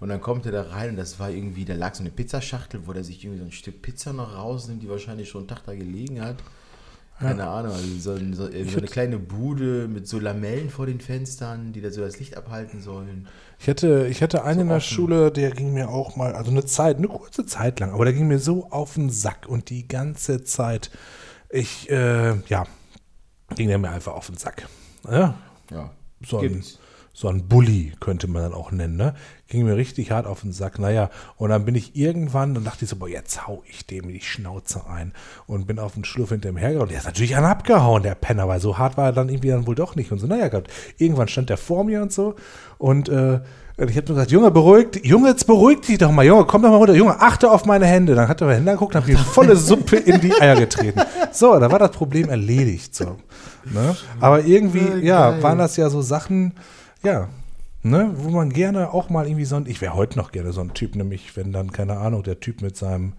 Und 0.00 0.08
dann 0.08 0.20
kommt 0.20 0.46
er 0.46 0.52
da 0.52 0.62
rein 0.62 0.90
und 0.90 0.96
das 0.96 1.20
war 1.20 1.30
irgendwie, 1.30 1.64
da 1.64 1.74
lag 1.74 1.94
so 1.94 2.02
eine 2.02 2.10
Pizzaschachtel, 2.10 2.80
wo 2.86 2.92
er 2.92 3.04
sich 3.04 3.22
irgendwie 3.24 3.38
so 3.38 3.44
ein 3.46 3.52
Stück 3.52 3.82
Pizza 3.82 4.12
noch 4.12 4.36
rausnimmt, 4.36 4.82
die 4.82 4.88
wahrscheinlich 4.88 5.28
schon 5.28 5.42
einen 5.42 5.48
Tag 5.48 5.62
da 5.64 5.74
gelegen 5.74 6.20
hat. 6.20 6.36
Keine 7.20 7.46
Ahnung, 7.46 7.70
also 7.72 7.86
so, 8.00 8.10
ein- 8.14 8.34
so, 8.34 8.46
so 8.46 8.78
eine 8.78 8.86
kleine 8.88 9.16
Bude 9.20 9.86
mit 9.86 10.08
so 10.08 10.18
Lamellen 10.18 10.70
vor 10.70 10.86
den 10.86 11.00
Fenstern, 11.00 11.72
die 11.72 11.80
da 11.80 11.90
so 11.92 12.00
das 12.00 12.18
Licht 12.18 12.36
abhalten 12.36 12.80
sollen. 12.82 13.28
Ich 13.60 13.68
hatte, 13.68 14.08
ich 14.10 14.22
hatte 14.24 14.42
einen 14.42 14.60
in 14.62 14.68
der 14.68 14.80
Schule, 14.80 15.30
der 15.30 15.52
ging 15.52 15.72
mir 15.72 15.88
auch 15.88 16.16
mal, 16.16 16.34
also 16.34 16.50
eine 16.50 16.64
Zeit, 16.64 16.96
eine 16.96 17.06
kurze 17.06 17.46
Zeit 17.46 17.78
lang, 17.78 17.92
aber 17.92 18.04
der 18.06 18.14
ging 18.14 18.26
mir 18.26 18.40
so 18.40 18.68
auf 18.70 18.94
den 18.94 19.08
Sack 19.08 19.46
und 19.48 19.70
die 19.70 19.86
ganze 19.86 20.42
Zeit, 20.42 20.90
ich, 21.48 21.88
äh, 21.90 22.34
ja, 22.48 22.64
ging 23.54 23.68
der 23.68 23.78
mir 23.78 23.90
einfach 23.90 24.14
auf 24.14 24.26
den 24.26 24.36
Sack. 24.36 24.66
Ja, 25.08 25.36
Ja, 25.72 25.90
so 26.24 26.38
ein, 26.38 26.62
so 27.14 27.28
ein 27.28 27.46
Bully 27.46 27.92
könnte 28.00 28.26
man 28.26 28.42
dann 28.42 28.54
auch 28.54 28.72
nennen, 28.72 28.96
ne? 28.96 29.14
Ging 29.48 29.64
mir 29.64 29.76
richtig 29.76 30.10
hart 30.10 30.26
auf 30.26 30.40
den 30.40 30.52
Sack. 30.52 30.78
Naja, 30.78 31.10
und 31.36 31.50
dann 31.50 31.64
bin 31.64 31.74
ich 31.74 31.94
irgendwann 31.94 32.56
und 32.56 32.64
dachte 32.64 32.84
ich 32.84 32.90
so, 32.90 32.96
boah, 32.96 33.08
jetzt 33.08 33.46
hau 33.46 33.62
ich 33.68 33.86
dem 33.86 34.08
die 34.08 34.20
Schnauze 34.20 34.86
ein 34.86 35.12
und 35.46 35.66
bin 35.66 35.78
auf 35.78 35.94
den 35.94 36.04
Schlurf 36.04 36.30
hinter 36.30 36.48
ihm 36.48 36.56
hergehauen. 36.56 36.88
Der 36.88 36.98
ist 36.98 37.04
natürlich 37.06 37.36
an 37.36 37.44
abgehauen, 37.44 38.02
der 38.02 38.14
Penner, 38.14 38.48
weil 38.48 38.60
so 38.60 38.78
hart 38.78 38.96
war 38.96 39.06
er 39.06 39.12
dann 39.12 39.28
irgendwie 39.28 39.48
dann 39.48 39.66
wohl 39.66 39.74
doch 39.74 39.94
nicht. 39.94 40.10
Und 40.10 40.18
so, 40.18 40.26
naja, 40.26 40.48
Gott, 40.48 40.68
irgendwann 40.96 41.28
stand 41.28 41.50
der 41.50 41.58
vor 41.58 41.84
mir 41.84 42.00
und 42.00 42.12
so 42.12 42.34
und 42.78 43.08
äh, 43.10 43.40
und 43.78 43.90
ich 43.90 43.96
habe 43.96 44.06
nur 44.06 44.16
gesagt, 44.16 44.30
Junge, 44.30 44.50
beruhigt, 44.50 45.04
Junge, 45.04 45.28
jetzt 45.30 45.46
beruhig 45.46 45.80
dich 45.80 45.98
doch 45.98 46.10
mal, 46.10 46.24
Junge, 46.24 46.44
komm 46.44 46.62
doch 46.62 46.70
mal 46.70 46.76
runter, 46.76 46.94
Junge, 46.94 47.20
achte 47.20 47.50
auf 47.50 47.64
meine 47.64 47.86
Hände. 47.86 48.14
Dann 48.14 48.28
hat 48.28 48.40
er 48.40 48.46
meine 48.46 48.58
Hände 48.58 48.72
angeguckt 48.72 48.94
und 48.94 49.00
hat 49.00 49.08
mir 49.08 49.16
volle 49.18 49.56
Suppe 49.56 49.96
in 49.96 50.20
die 50.20 50.32
Eier 50.32 50.56
getreten. 50.56 51.00
So, 51.32 51.58
da 51.58 51.70
war 51.70 51.78
das 51.78 51.92
Problem 51.92 52.28
erledigt. 52.28 52.94
So. 52.94 53.16
Ne? 53.64 53.96
Aber 54.20 54.44
irgendwie, 54.44 55.04
ja, 55.04 55.42
waren 55.42 55.58
das 55.58 55.76
ja 55.76 55.88
so 55.88 56.02
Sachen, 56.02 56.52
ja, 57.02 57.28
ne, 57.82 58.10
wo 58.16 58.30
man 58.30 58.50
gerne 58.50 58.92
auch 58.92 59.08
mal 59.10 59.26
irgendwie 59.26 59.44
so 59.44 59.56
ein, 59.56 59.66
ich 59.66 59.80
wäre 59.80 59.94
heute 59.94 60.18
noch 60.18 60.32
gerne 60.32 60.52
so 60.52 60.60
ein 60.60 60.74
Typ, 60.74 60.94
nämlich 60.94 61.36
wenn 61.36 61.52
dann, 61.52 61.72
keine 61.72 61.96
Ahnung, 61.96 62.22
der 62.22 62.40
Typ 62.40 62.62
mit 62.62 62.76
seinem 62.76 63.14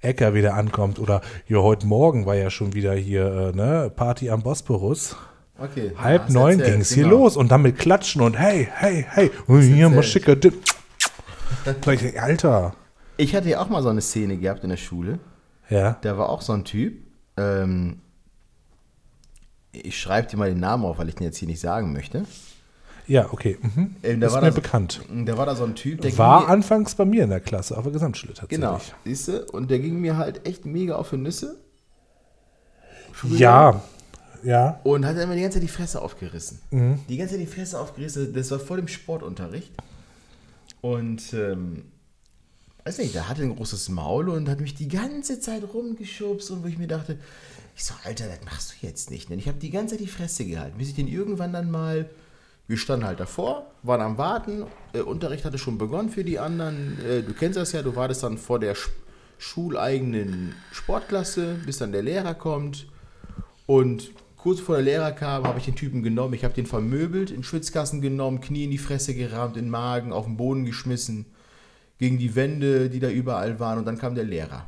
Äcker 0.00 0.34
wieder 0.34 0.54
ankommt 0.54 0.98
oder 0.98 1.20
ja, 1.48 1.58
heute 1.58 1.86
Morgen 1.86 2.24
war 2.24 2.36
ja 2.36 2.50
schon 2.50 2.74
wieder 2.74 2.94
hier, 2.94 3.52
äh, 3.54 3.56
ne, 3.56 3.90
Party 3.94 4.30
am 4.30 4.42
Bosporus. 4.42 5.16
Okay. 5.58 5.92
Halb 5.98 6.24
Hast 6.24 6.32
neun 6.32 6.58
ging 6.58 6.80
es 6.80 6.92
hier 6.92 7.04
genau. 7.04 7.16
los 7.18 7.36
und 7.36 7.50
dann 7.50 7.62
mit 7.62 7.78
Klatschen 7.78 8.22
und 8.22 8.38
hey, 8.38 8.68
hey, 8.72 9.04
hey, 9.08 9.30
und 9.46 9.62
hier 9.62 9.88
mal 9.88 10.02
schicker. 10.02 10.36
Alter. 12.20 12.74
Ich 13.16 13.34
hatte 13.34 13.48
ja 13.48 13.60
auch 13.60 13.68
mal 13.68 13.82
so 13.82 13.88
eine 13.88 14.00
Szene 14.00 14.36
gehabt 14.36 14.62
in 14.62 14.70
der 14.70 14.76
Schule. 14.76 15.18
Ja. 15.68 15.98
Da 16.02 16.16
war 16.16 16.28
auch 16.28 16.42
so 16.42 16.52
ein 16.52 16.64
Typ. 16.64 17.02
Ähm, 17.36 17.98
ich 19.72 20.00
schreibe 20.00 20.28
dir 20.28 20.36
mal 20.36 20.48
den 20.48 20.60
Namen 20.60 20.84
auf, 20.84 20.98
weil 20.98 21.08
ich 21.08 21.16
den 21.16 21.24
jetzt 21.24 21.38
hier 21.38 21.48
nicht 21.48 21.60
sagen 21.60 21.92
möchte. 21.92 22.24
Ja, 23.06 23.32
okay. 23.32 23.58
Mhm. 23.60 23.96
Ähm, 24.02 24.20
da 24.20 24.26
ist 24.28 24.32
war 24.34 24.40
mir 24.42 24.48
da 24.48 24.52
so- 24.52 24.60
bekannt. 24.60 25.00
Da 25.24 25.36
war 25.36 25.46
da 25.46 25.56
so 25.56 25.64
ein 25.64 25.74
Typ, 25.74 26.02
der 26.02 26.16
War 26.18 26.42
mir, 26.42 26.48
anfangs 26.48 26.94
bei 26.94 27.04
mir 27.04 27.24
in 27.24 27.30
der 27.30 27.40
Klasse, 27.40 27.76
auf 27.76 27.82
der 27.82 27.92
Gesamtschule 27.92 28.34
tatsächlich. 28.34 28.60
Genau, 28.60 28.80
siehst 29.04 29.28
du? 29.28 29.44
Und 29.52 29.70
der 29.70 29.78
ging 29.78 30.00
mir 30.00 30.16
halt 30.16 30.46
echt 30.46 30.66
mega 30.66 30.94
auf 30.96 31.10
die 31.10 31.16
Nüsse. 31.16 31.58
Früher. 33.12 33.38
Ja, 33.38 33.82
ja. 34.42 34.80
Und 34.84 35.04
hat 35.04 35.16
dann 35.16 35.24
immer 35.24 35.34
die 35.34 35.42
ganze 35.42 35.56
Zeit 35.56 35.68
die 35.68 35.72
Fresse 35.72 36.02
aufgerissen. 36.02 36.60
Mhm. 36.70 37.00
Die 37.08 37.16
ganze 37.16 37.34
Zeit 37.34 37.42
die 37.42 37.50
Fresse 37.50 37.78
aufgerissen. 37.78 38.32
Das 38.32 38.50
war 38.50 38.58
vor 38.58 38.76
dem 38.76 38.88
Sportunterricht. 38.88 39.72
Und, 40.80 41.32
ähm, 41.34 41.84
weiß 42.84 42.98
nicht, 42.98 43.14
der 43.14 43.28
hatte 43.28 43.42
ein 43.42 43.54
großes 43.54 43.88
Maul 43.90 44.28
und 44.28 44.48
hat 44.48 44.60
mich 44.60 44.74
die 44.74 44.88
ganze 44.88 45.40
Zeit 45.40 45.62
rumgeschubst 45.74 46.50
und 46.50 46.62
wo 46.62 46.68
ich 46.68 46.78
mir 46.78 46.86
dachte, 46.86 47.18
ich 47.76 47.84
so, 47.84 47.94
Alter, 48.04 48.26
das 48.26 48.44
machst 48.44 48.72
du 48.72 48.86
jetzt 48.86 49.10
nicht. 49.10 49.30
Und 49.30 49.38
ich 49.38 49.46
habe 49.46 49.58
die 49.58 49.70
ganze 49.70 49.94
Zeit 49.94 50.04
die 50.04 50.10
Fresse 50.10 50.44
gehalten, 50.44 50.78
bis 50.78 50.88
ich 50.88 50.94
den 50.94 51.06
irgendwann 51.06 51.52
dann 51.52 51.70
mal, 51.70 52.10
wir 52.66 52.76
standen 52.76 53.06
halt 53.06 53.20
davor, 53.20 53.70
waren 53.82 54.00
am 54.00 54.18
Warten, 54.18 54.64
äh, 54.92 55.00
Unterricht 55.00 55.44
hatte 55.44 55.58
schon 55.58 55.78
begonnen 55.78 56.10
für 56.10 56.24
die 56.24 56.38
anderen. 56.38 56.98
Äh, 57.04 57.22
du 57.22 57.32
kennst 57.34 57.56
das 57.56 57.72
ja, 57.72 57.82
du 57.82 57.94
wartest 57.94 58.22
dann 58.22 58.38
vor 58.38 58.58
der 58.58 58.74
sch 58.74 58.90
schuleigenen 59.40 60.56
Sportklasse, 60.72 61.54
bis 61.64 61.78
dann 61.78 61.92
der 61.92 62.02
Lehrer 62.02 62.34
kommt. 62.34 62.88
Und 63.66 64.10
kurz 64.48 64.60
vor 64.60 64.76
der 64.76 64.84
Lehrer 64.84 65.12
kam, 65.12 65.44
habe 65.44 65.58
ich 65.58 65.66
den 65.66 65.74
Typen 65.74 66.02
genommen. 66.02 66.32
Ich 66.32 66.42
habe 66.42 66.54
den 66.54 66.64
vermöbelt, 66.64 67.28
in 67.28 67.38
den 67.38 67.44
Schwitzkasten 67.44 68.00
genommen, 68.00 68.40
Knie 68.40 68.64
in 68.64 68.70
die 68.70 68.78
Fresse 68.78 69.14
gerammt, 69.14 69.58
in 69.58 69.64
den 69.64 69.70
Magen, 69.70 70.10
auf 70.10 70.24
den 70.24 70.38
Boden 70.38 70.64
geschmissen, 70.64 71.26
gegen 71.98 72.16
die 72.16 72.34
Wände, 72.34 72.88
die 72.88 72.98
da 72.98 73.10
überall 73.10 73.60
waren. 73.60 73.78
Und 73.78 73.84
dann 73.84 73.98
kam 73.98 74.14
der 74.14 74.24
Lehrer. 74.24 74.64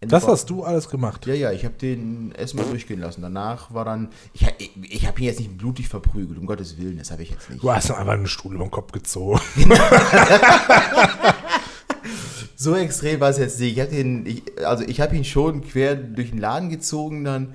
Das 0.00 0.26
hast 0.26 0.48
du 0.48 0.62
alles 0.62 0.88
gemacht. 0.88 1.26
Ja, 1.26 1.34
ja, 1.34 1.52
ich 1.52 1.66
habe 1.66 1.74
den 1.74 2.32
erstmal 2.32 2.64
durchgehen 2.64 3.00
lassen. 3.00 3.20
Danach 3.20 3.74
war 3.74 3.84
dann. 3.84 4.08
Ich, 4.32 4.46
ich, 4.56 4.70
ich 4.82 5.06
habe 5.06 5.20
ihn 5.20 5.26
jetzt 5.26 5.40
nicht 5.40 5.58
blutig 5.58 5.88
verprügelt, 5.88 6.38
um 6.38 6.46
Gottes 6.46 6.78
Willen, 6.78 6.96
das 6.96 7.10
habe 7.10 7.22
ich 7.22 7.30
jetzt 7.30 7.50
nicht. 7.50 7.62
Du 7.62 7.70
hast 7.70 7.90
ihm 7.90 7.96
einfach 7.96 8.14
einen 8.14 8.28
Stuhl 8.28 8.54
über 8.54 8.64
den 8.64 8.70
Kopf 8.70 8.92
gezogen. 8.92 9.42
So 12.60 12.74
extrem 12.74 13.20
war 13.20 13.30
es 13.30 13.38
jetzt 13.38 13.60
nicht. 13.60 13.76
Ich 13.76 13.80
hab 13.80 13.90
den, 13.90 14.26
ich, 14.26 14.42
also 14.66 14.82
ich 14.82 15.00
habe 15.00 15.14
ihn 15.14 15.24
schon 15.24 15.62
quer 15.62 15.94
durch 15.94 16.30
den 16.30 16.38
Laden 16.38 16.70
gezogen 16.70 17.22
dann. 17.22 17.54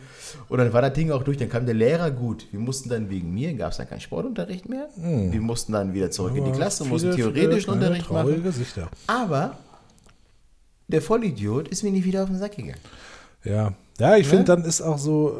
Und 0.49 0.57
dann 0.57 0.71
war 0.73 0.81
das 0.81 0.93
Ding 0.93 1.11
auch 1.11 1.23
durch. 1.23 1.37
Dann 1.37 1.49
kam 1.49 1.65
der 1.65 1.75
Lehrer 1.75 2.11
gut. 2.11 2.47
Wir 2.51 2.59
mussten 2.59 2.89
dann 2.89 3.09
wegen 3.09 3.33
mir, 3.33 3.53
gab 3.53 3.71
es 3.71 3.77
dann 3.77 3.87
keinen 3.89 4.01
Sportunterricht 4.01 4.67
mehr. 4.69 4.87
Wir 4.95 5.41
mussten 5.41 5.71
dann 5.73 5.93
wieder 5.93 6.11
zurück 6.11 6.35
in 6.35 6.45
die 6.45 6.51
Klasse, 6.51 6.85
mussten 6.85 7.09
Hm. 7.09 7.15
Theoretischen 7.17 7.59
viele 7.61 7.71
Unterricht 7.73 8.05
traurige 8.07 8.31
machen. 8.39 8.43
Gesichter. 8.43 8.89
Aber 9.07 9.57
der 10.87 11.01
Vollidiot 11.01 11.67
ist 11.69 11.83
mir 11.83 11.91
nicht 11.91 12.05
wieder 12.05 12.23
auf 12.23 12.29
den 12.29 12.37
Sack 12.39 12.55
gegangen. 12.55 12.79
Ja. 13.43 13.73
Ja, 13.99 14.15
ich 14.17 14.27
finde, 14.27 14.45
dann 14.45 14.63
ist 14.65 14.81
auch 14.81 14.97
so, 14.97 15.35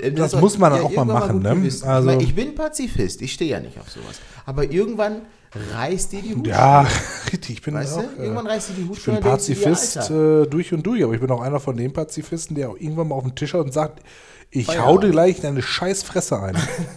äh, 0.00 0.06
Äh, 0.06 0.12
das 0.12 0.34
war- 0.34 0.40
muss 0.40 0.56
man 0.56 0.70
dann 0.72 0.82
ja, 0.82 0.86
auch 0.86 1.04
mal 1.04 1.04
machen, 1.04 1.42
ne? 1.42 1.50
Also, 1.50 2.10
ich, 2.10 2.16
mein, 2.16 2.20
ich 2.20 2.34
bin 2.34 2.54
Pazifist, 2.54 3.20
ich 3.22 3.32
stehe 3.32 3.50
ja 3.50 3.58
nicht 3.60 3.78
auf 3.78 3.90
sowas. 3.90 4.20
Aber 4.46 4.62
irgendwann 4.70 5.22
reißt 5.54 6.12
dir 6.12 6.22
die 6.22 6.34
Hut. 6.34 6.46
ja, 6.46 6.86
richtig, 7.32 7.50
ich 7.56 7.62
bin 7.62 7.74
Weißt 7.74 7.94
auch, 7.98 8.02
du? 8.02 8.22
Irgendwann 8.22 8.46
äh, 8.46 8.50
reißt 8.50 8.70
dir 8.70 8.74
die 8.74 8.88
Hut 8.88 8.98
ich 8.98 9.04
bin 9.04 9.14
dir, 9.16 9.20
Pazifist 9.20 9.96
Alter. 9.98 10.42
äh, 10.42 10.46
durch 10.46 10.72
und 10.72 10.82
durch, 10.84 11.02
aber 11.04 11.14
ich 11.14 11.20
bin 11.20 11.30
auch 11.30 11.42
einer 11.42 11.60
von 11.60 11.76
den 11.76 11.92
Pazifisten, 11.92 12.56
der 12.56 12.70
auch 12.70 12.76
irgendwann 12.76 13.08
mal 13.08 13.14
auf 13.16 13.24
den 13.24 13.34
Tisch 13.34 13.54
haut 13.54 13.66
und 13.66 13.72
sagt, 13.72 14.02
ich 14.50 14.66
Feierabend. 14.66 14.88
hau 14.88 14.98
dir 14.98 15.10
gleich 15.10 15.40
deine 15.40 15.62
scheiß 15.62 16.02
Fresse 16.02 16.40
ein. 16.40 16.56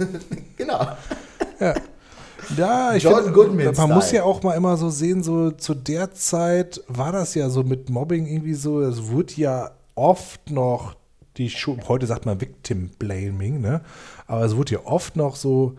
Genau. 0.58 0.88
Ja, 2.58 2.94
ich 2.96 3.04
John 3.04 3.34
Goodman 3.34 3.66
man 3.66 3.76
Style. 3.76 3.94
muss 3.94 4.12
ja 4.12 4.24
auch 4.24 4.44
mal 4.44 4.54
immer 4.54 4.78
so 4.78 4.90
sehen, 4.90 5.24
so 5.24 5.52
zu 5.52 5.74
der 5.74 6.14
Zeit 6.14 6.82
war 6.88 7.12
das 7.12 7.34
ja 7.36 7.50
so 7.50 7.64
mit 7.64 7.90
Mobbing 7.90 8.26
irgendwie 8.28 8.54
so, 8.54 8.82
es 8.82 9.08
wurde 9.08 9.34
ja 9.38 9.72
oft 9.96 10.52
noch 10.52 10.96
die 11.38 11.50
Schuld, 11.50 11.88
heute 11.90 12.06
sagt 12.08 12.26
man 12.26 12.40
Victim 12.40 12.90
Blaming, 13.00 13.62
ne? 13.62 13.82
Aber 14.28 14.46
es 14.46 14.56
wurde 14.56 14.74
ja 14.74 14.80
oft 14.86 15.16
noch 15.16 15.36
so 15.36 15.76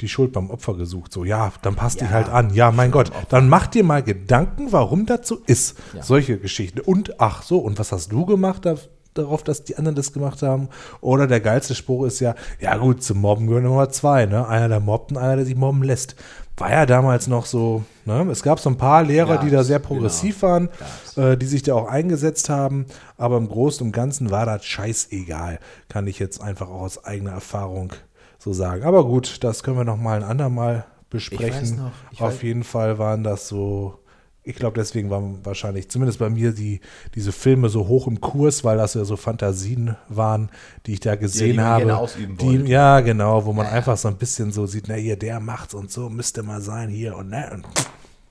die 0.00 0.08
Schuld 0.08 0.32
beim 0.32 0.50
Opfer 0.50 0.74
gesucht. 0.74 1.12
So, 1.12 1.24
ja, 1.24 1.52
dann 1.62 1.76
passt 1.76 2.00
dich 2.00 2.08
Ja, 2.08 2.14
halt 2.14 2.28
an. 2.28 2.54
Ja, 2.54 2.70
mein 2.70 2.90
Gott, 2.90 3.10
dann 3.28 3.48
mach 3.48 3.66
dir 3.66 3.84
mal 3.84 4.02
Gedanken, 4.02 4.72
warum 4.72 5.06
das 5.06 5.26
so 5.26 5.38
ist. 5.46 5.78
Ja. 5.94 6.02
Solche 6.02 6.38
Geschichten. 6.38 6.80
Und 6.80 7.20
ach 7.20 7.42
so, 7.42 7.58
und 7.58 7.78
was 7.78 7.92
hast 7.92 8.12
du 8.12 8.26
gemacht 8.26 8.66
da, 8.66 8.76
darauf, 9.14 9.42
dass 9.42 9.64
die 9.64 9.76
anderen 9.76 9.96
das 9.96 10.12
gemacht 10.12 10.42
haben? 10.42 10.68
Oder 11.00 11.26
der 11.26 11.40
geilste 11.40 11.74
Spruch 11.74 12.04
ist 12.06 12.20
ja, 12.20 12.34
ja 12.60 12.76
gut, 12.76 13.02
zum 13.02 13.18
Mobben 13.18 13.46
gehören 13.46 13.66
immer 13.66 13.90
zwei, 13.90 14.26
ne? 14.26 14.46
Einer, 14.46 14.68
der 14.68 14.80
mobbt 14.80 15.12
und 15.12 15.18
einer, 15.18 15.36
der 15.36 15.44
sich 15.44 15.56
mobben 15.56 15.82
lässt. 15.82 16.16
War 16.56 16.70
ja 16.70 16.84
damals 16.84 17.26
noch 17.26 17.46
so, 17.46 17.84
ne? 18.04 18.26
Es 18.30 18.42
gab 18.42 18.60
so 18.60 18.68
ein 18.68 18.76
paar 18.76 19.02
Lehrer, 19.02 19.38
die 19.38 19.50
da 19.50 19.64
sehr 19.64 19.78
progressiv 19.78 20.42
waren, 20.42 20.68
äh, 21.16 21.36
die 21.36 21.46
sich 21.46 21.62
da 21.62 21.74
auch 21.74 21.88
eingesetzt 21.88 22.50
haben, 22.50 22.84
aber 23.16 23.38
im 23.38 23.48
Großen 23.48 23.86
und 23.86 23.92
Ganzen 23.92 24.30
war 24.30 24.44
das 24.44 24.64
scheißegal. 24.66 25.58
Kann 25.88 26.06
ich 26.06 26.18
jetzt 26.18 26.42
einfach 26.42 26.68
auch 26.68 26.82
aus 26.82 27.02
eigener 27.04 27.32
Erfahrung 27.32 27.94
so 28.40 28.52
sagen. 28.52 28.82
Aber 28.82 29.04
gut, 29.04 29.44
das 29.44 29.62
können 29.62 29.76
wir 29.76 29.84
noch 29.84 29.96
mal 29.98 30.16
ein 30.16 30.24
andermal 30.28 30.84
besprechen. 31.10 31.76
noch, 31.76 32.20
Auf 32.20 32.38
weiß- 32.40 32.42
jeden 32.42 32.64
Fall 32.64 32.98
waren 32.98 33.22
das 33.22 33.46
so, 33.48 33.98
ich 34.42 34.56
glaube, 34.56 34.78
deswegen 34.80 35.10
waren 35.10 35.44
wahrscheinlich, 35.44 35.90
zumindest 35.90 36.18
bei 36.18 36.30
mir, 36.30 36.52
die, 36.52 36.80
diese 37.14 37.32
Filme 37.32 37.68
so 37.68 37.86
hoch 37.86 38.06
im 38.06 38.20
Kurs, 38.20 38.64
weil 38.64 38.78
das 38.78 38.94
ja 38.94 39.04
so 39.04 39.16
Fantasien 39.16 39.96
waren, 40.08 40.50
die 40.86 40.94
ich 40.94 41.00
da 41.00 41.16
gesehen 41.16 41.56
man 41.56 41.64
habe. 41.66 41.84
gerne 41.84 41.98
ausüben 41.98 42.36
die, 42.38 42.56
ja, 42.70 43.00
genau, 43.00 43.44
wo 43.44 43.52
man 43.52 43.66
einfach 43.66 43.96
so 43.98 44.08
ein 44.08 44.16
bisschen 44.16 44.50
so 44.52 44.66
sieht, 44.66 44.86
na 44.88 44.94
hier, 44.94 45.16
der 45.18 45.38
macht's 45.40 45.74
und 45.74 45.90
so, 45.90 46.08
müsste 46.08 46.42
mal 46.42 46.60
sein, 46.62 46.88
hier 46.88 47.16
und 47.16 47.28
ne. 47.28 47.50
Und 47.52 47.66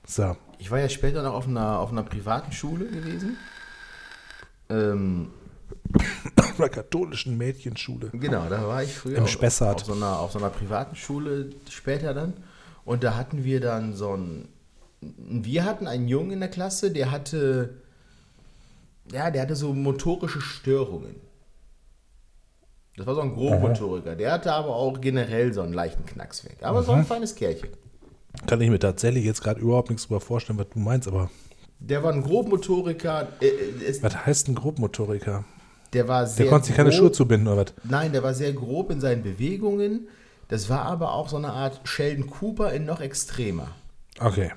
so. 0.06 0.36
Ich 0.58 0.70
war 0.70 0.80
ja 0.80 0.88
später 0.88 1.22
noch 1.22 1.34
auf 1.34 1.46
einer, 1.46 1.78
auf 1.78 1.92
einer 1.92 2.02
privaten 2.02 2.50
Schule 2.52 2.86
gewesen. 2.86 3.36
Ähm, 4.68 5.28
einer 6.60 6.68
katholischen 6.68 7.36
Mädchenschule. 7.36 8.10
genau, 8.12 8.48
da 8.48 8.66
war 8.66 8.82
ich 8.82 8.92
früher 8.92 9.18
Im 9.18 9.24
auf, 9.24 9.30
Spessart. 9.30 9.76
auf, 9.76 9.86
so 9.86 9.92
einer, 9.94 10.18
auf 10.20 10.32
so 10.32 10.38
einer 10.38 10.50
privaten 10.50 10.96
Schule 10.96 11.50
später 11.68 12.14
dann. 12.14 12.34
Und 12.84 13.04
da 13.04 13.16
hatten 13.16 13.44
wir 13.44 13.60
dann 13.60 13.94
so 13.94 14.16
ein. 14.16 14.48
Wir 15.00 15.64
hatten 15.64 15.86
einen 15.86 16.08
Jungen 16.08 16.32
in 16.32 16.40
der 16.40 16.50
Klasse, 16.50 16.90
der 16.90 17.10
hatte. 17.10 17.74
Ja, 19.12 19.30
der 19.30 19.42
hatte 19.42 19.56
so 19.56 19.72
motorische 19.72 20.40
Störungen. 20.40 21.16
Das 22.96 23.06
war 23.06 23.14
so 23.14 23.22
ein 23.22 23.34
Grobmotoriker. 23.34 24.14
Der 24.14 24.32
hatte 24.32 24.52
aber 24.52 24.76
auch 24.76 25.00
generell 25.00 25.52
so 25.54 25.62
einen 25.62 25.72
leichten 25.72 26.04
Knacks 26.04 26.44
weg. 26.44 26.58
Aber 26.60 26.82
so 26.82 26.92
ein 26.92 27.04
feines 27.04 27.34
Kerlchen. 27.34 27.70
Kann 28.46 28.60
ich 28.60 28.68
mir 28.68 28.78
tatsächlich 28.78 29.24
jetzt 29.24 29.42
gerade 29.42 29.60
überhaupt 29.60 29.88
nichts 29.88 30.06
drüber 30.06 30.20
vorstellen, 30.20 30.58
was 30.58 30.68
du 30.68 30.78
meinst, 30.78 31.08
aber 31.08 31.30
Der 31.78 32.02
war 32.02 32.12
ein 32.12 32.22
Grobmotoriker. 32.22 33.28
Äh, 33.40 33.46
äh, 33.46 34.02
was 34.02 34.26
heißt 34.26 34.48
ein 34.48 34.54
Grobmotoriker? 34.54 35.44
Der 35.92 36.08
war 36.08 36.26
sehr. 36.26 36.44
Der 36.44 36.50
konnte 36.52 36.66
sich 36.68 36.76
keine 36.76 36.90
grob. 36.90 36.98
Schuhe 36.98 37.12
zubinden 37.12 37.48
oder 37.48 37.62
was? 37.66 37.74
Nein, 37.84 38.12
der 38.12 38.22
war 38.22 38.34
sehr 38.34 38.52
grob 38.52 38.90
in 38.90 39.00
seinen 39.00 39.22
Bewegungen. 39.22 40.08
Das 40.48 40.68
war 40.68 40.82
aber 40.82 41.12
auch 41.14 41.28
so 41.28 41.36
eine 41.36 41.52
Art 41.52 41.80
Sheldon 41.84 42.28
Cooper 42.28 42.72
in 42.72 42.84
noch 42.84 43.00
extremer. 43.00 43.68
Okay. 44.18 44.50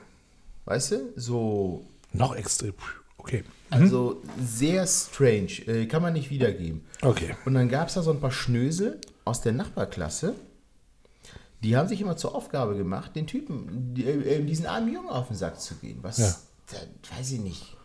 Weißt 0.66 0.92
du? 0.92 1.14
So, 1.16 1.86
Noch 2.14 2.36
extrem. 2.36 2.74
Okay. 3.18 3.44
also 3.70 4.22
sehr 4.44 4.86
strange. 4.88 5.52
Äh, 5.68 5.86
kann 5.86 6.02
man 6.02 6.14
nicht 6.14 6.30
wiedergeben. 6.30 6.84
Okay. 7.02 7.36
Und 7.46 7.54
dann 7.54 7.70
gab 7.70 7.88
es 7.90 7.94
da 7.94 8.02
so 8.02 8.12
ein 8.12 8.20
paar 8.20 8.32
Schnösel 8.32 9.00
aus 9.26 9.42
der 9.42 9.52
Nachbarklasse. 9.54 10.36
Die 11.64 11.78
haben 11.78 11.88
sich 11.88 12.02
immer 12.02 12.18
zur 12.18 12.36
Aufgabe 12.36 12.76
gemacht, 12.76 13.16
den 13.16 13.26
Typen, 13.28 13.94
die, 13.94 14.04
äh, 14.06 14.44
diesen 14.44 14.66
armen 14.66 14.92
Jungen 14.94 15.10
auf 15.10 15.28
den 15.28 15.38
Sack 15.38 15.60
zu 15.62 15.76
gehen. 15.76 16.00
Was, 16.02 16.18
Ja. 16.18 16.36
da, 16.72 17.18
weiß 17.18 17.32
ich 17.32 17.40
nicht. 17.40 17.78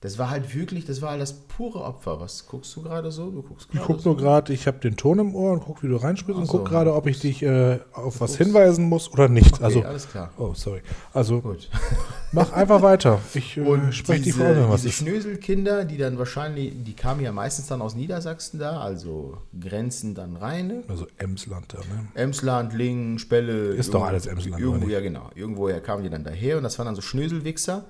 Das 0.00 0.16
war 0.16 0.30
halt 0.30 0.54
wirklich, 0.54 0.84
das 0.84 1.02
war 1.02 1.10
halt 1.10 1.20
das 1.20 1.32
pure 1.32 1.82
Opfer. 1.82 2.20
Was 2.20 2.46
guckst 2.46 2.74
du 2.76 2.82
gerade 2.82 3.10
so? 3.10 3.32
Du 3.32 3.42
guckst 3.42 3.68
Ich 3.72 3.80
gucke 3.80 4.00
so. 4.00 4.10
nur 4.10 4.16
gerade, 4.18 4.52
ich 4.52 4.68
habe 4.68 4.78
den 4.78 4.96
Ton 4.96 5.18
im 5.18 5.34
Ohr 5.34 5.50
und 5.52 5.60
gucke, 5.64 5.82
wie 5.82 5.88
du 5.88 5.96
reinsprichst 5.96 6.38
und 6.38 6.46
Ach 6.46 6.52
so. 6.52 6.58
gucke 6.58 6.70
gerade, 6.70 6.94
ob 6.94 7.08
ich 7.08 7.18
dich 7.18 7.42
äh, 7.42 7.80
auf 7.92 8.20
was 8.20 8.36
hinweisen 8.36 8.84
muss 8.88 9.10
oder 9.12 9.28
nicht. 9.28 9.54
Okay, 9.54 9.64
also, 9.64 9.82
alles 9.82 10.08
klar. 10.08 10.30
oh, 10.38 10.52
sorry. 10.54 10.82
Also, 11.12 11.40
Gut. 11.40 11.68
mach 12.32 12.52
einfach 12.52 12.80
weiter. 12.82 13.18
Ich 13.34 13.56
äh, 13.56 13.62
Und 13.62 13.92
spreche 13.92 14.22
die 14.22 14.30
Frage, 14.30 14.68
was 14.68 14.82
diese 14.82 14.90
ist. 14.90 14.98
Schnöselkinder, 14.98 15.84
die 15.84 15.96
dann 15.96 16.16
wahrscheinlich, 16.16 16.74
die 16.84 16.94
kamen 16.94 17.20
ja 17.20 17.32
meistens 17.32 17.66
dann 17.66 17.82
aus 17.82 17.96
Niedersachsen 17.96 18.60
da, 18.60 18.78
also 18.80 19.38
Grenzen 19.58 20.14
dann 20.14 20.36
Rheine. 20.36 20.84
Also 20.86 21.08
Emsland 21.16 21.74
da, 21.74 21.78
ne? 21.78 22.06
Emsland, 22.14 22.72
Lingen, 22.72 23.18
Spelle. 23.18 23.70
Ist 23.70 23.92
doch 23.94 24.04
alles 24.04 24.26
Emsland, 24.26 24.62
Irgendwo, 24.62 24.86
ja 24.88 25.00
genau. 25.00 25.28
Irgendwoher 25.34 25.80
kamen 25.80 26.04
die 26.04 26.10
dann 26.10 26.22
daher 26.22 26.56
und 26.58 26.62
das 26.62 26.78
waren 26.78 26.86
dann 26.86 26.94
so 26.94 27.02
Schnöselwichser. 27.02 27.86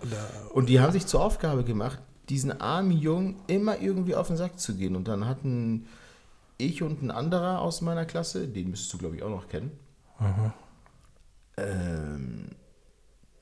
Und 0.55 0.71
die 0.71 0.81
haben 0.81 0.93
sich 0.93 1.07
zur 1.07 1.21
Aufgabe 1.23 1.65
gemacht, 1.65 1.99
diesen 2.29 2.61
armen 2.61 2.93
Jungen 2.93 3.37
immer 3.47 3.79
irgendwie 3.81 4.15
auf 4.15 4.29
den 4.29 4.37
Sack 4.37 4.59
zu 4.59 4.75
gehen. 4.75 4.97
Und 4.97 5.09
dann 5.09 5.27
hatten 5.27 5.87
ich 6.59 6.83
und 6.83 7.03
ein 7.03 7.11
anderer 7.11 7.61
aus 7.61 7.81
meiner 7.81 8.05
Klasse, 8.05 8.49
den 8.49 8.71
müsstest 8.71 8.93
du 8.93 8.99
glaube 8.99 9.17
ich 9.17 9.23
auch 9.23 9.31
noch 9.31 9.49
kennen. 9.49 9.71
Ähm, 11.57 12.51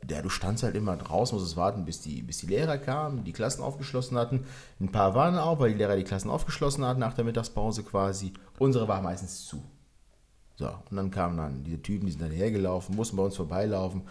ja, 0.08 0.22
du 0.22 0.28
standst 0.28 0.62
halt 0.62 0.76
immer 0.76 0.96
draußen, 0.96 1.36
musstest 1.36 1.56
warten, 1.56 1.84
bis 1.84 2.00
die, 2.00 2.22
bis 2.22 2.38
die 2.38 2.46
Lehrer 2.46 2.78
kamen, 2.78 3.24
die 3.24 3.32
Klassen 3.32 3.62
aufgeschlossen 3.62 4.16
hatten. 4.16 4.46
Ein 4.80 4.92
paar 4.92 5.14
waren 5.14 5.38
auch, 5.38 5.58
weil 5.58 5.72
die 5.72 5.78
Lehrer 5.78 5.96
die 5.96 6.04
Klassen 6.04 6.30
aufgeschlossen 6.30 6.84
hatten 6.84 7.00
nach 7.00 7.14
der 7.14 7.24
Mittagspause 7.24 7.82
quasi. 7.82 8.32
Unsere 8.58 8.86
war 8.86 9.02
meistens 9.02 9.46
zu. 9.46 9.62
So, 10.56 10.68
und 10.90 10.96
dann 10.96 11.10
kamen 11.10 11.36
dann 11.36 11.64
diese 11.64 11.82
Typen, 11.82 12.06
die 12.06 12.12
sind 12.12 12.22
dann 12.22 12.30
hergelaufen, 12.30 12.96
mussten 12.96 13.16
bei 13.16 13.24
uns 13.24 13.36
vorbeilaufen 13.36 14.02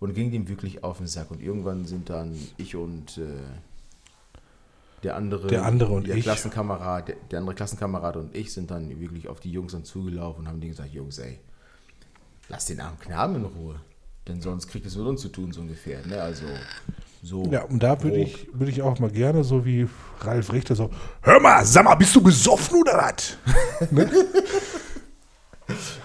und 0.00 0.14
ging 0.14 0.32
dem 0.32 0.48
wirklich 0.48 0.82
auf 0.82 0.98
den 0.98 1.06
Sack. 1.06 1.30
Und 1.30 1.40
irgendwann 1.40 1.84
sind 1.84 2.10
dann 2.10 2.36
ich 2.56 2.74
und 2.74 3.18
äh, 3.18 3.42
der 5.02 5.16
andere, 5.16 5.48
Der 5.48 5.64
andere 5.64 5.92
und 5.92 6.06
der 6.06 6.16
ich. 6.16 6.22
Klassenkamerad, 6.22 7.08
der, 7.08 7.16
der 7.30 7.38
andere 7.40 7.54
Klassenkamerad 7.54 8.16
und 8.16 8.34
ich 8.36 8.52
sind 8.52 8.70
dann 8.70 9.00
wirklich 9.00 9.28
auf 9.28 9.40
die 9.40 9.50
Jungs 9.50 9.72
dann 9.72 9.84
zugelaufen 9.84 10.42
und 10.42 10.48
haben 10.48 10.60
denen 10.60 10.72
gesagt, 10.72 10.92
Jungs, 10.92 11.18
ey, 11.18 11.40
lass 12.48 12.66
den 12.66 12.80
armen 12.80 12.98
Knaben 13.00 13.36
in 13.36 13.44
Ruhe. 13.44 13.80
Denn 14.28 14.40
sonst 14.40 14.68
kriegt 14.68 14.86
es 14.86 14.96
mit 14.96 15.06
uns 15.06 15.20
zu 15.20 15.28
tun, 15.28 15.50
so 15.52 15.60
ungefähr. 15.60 16.06
Ne? 16.06 16.20
Also 16.22 16.44
so. 17.24 17.44
Ja, 17.50 17.64
und 17.64 17.82
da 17.82 18.00
würde 18.02 18.18
ich, 18.18 18.48
würde 18.52 18.70
ich 18.70 18.82
auch 18.82 18.98
mal 19.00 19.10
gerne, 19.10 19.42
so 19.42 19.64
wie 19.64 19.88
Ralf 20.20 20.52
Richter, 20.52 20.76
so, 20.76 20.90
hör 21.22 21.40
mal, 21.40 21.64
sag 21.64 21.84
mal, 21.84 21.96
bist 21.96 22.14
du 22.14 22.22
besoffen 22.22 22.80
oder 22.80 22.92
was? 22.98 23.36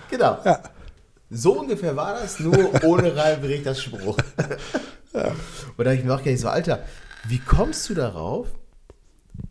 Genau. 0.09 0.37
Ja. 0.45 0.63
So 1.29 1.59
ungefähr 1.59 1.95
war 1.95 2.13
das, 2.13 2.39
nur 2.39 2.83
ohne 2.83 3.13
Ralf 3.15 3.43
Richters 3.43 3.81
Spruch. 3.81 4.17
Und 5.13 5.83
da 5.83 5.85
habe 5.85 5.95
ich 5.95 6.03
mir 6.05 6.13
auch 6.13 6.23
gedacht, 6.23 6.39
so, 6.39 6.47
Alter, 6.47 6.85
wie 7.27 7.39
kommst 7.39 7.89
du 7.89 7.93
darauf? 7.93 8.47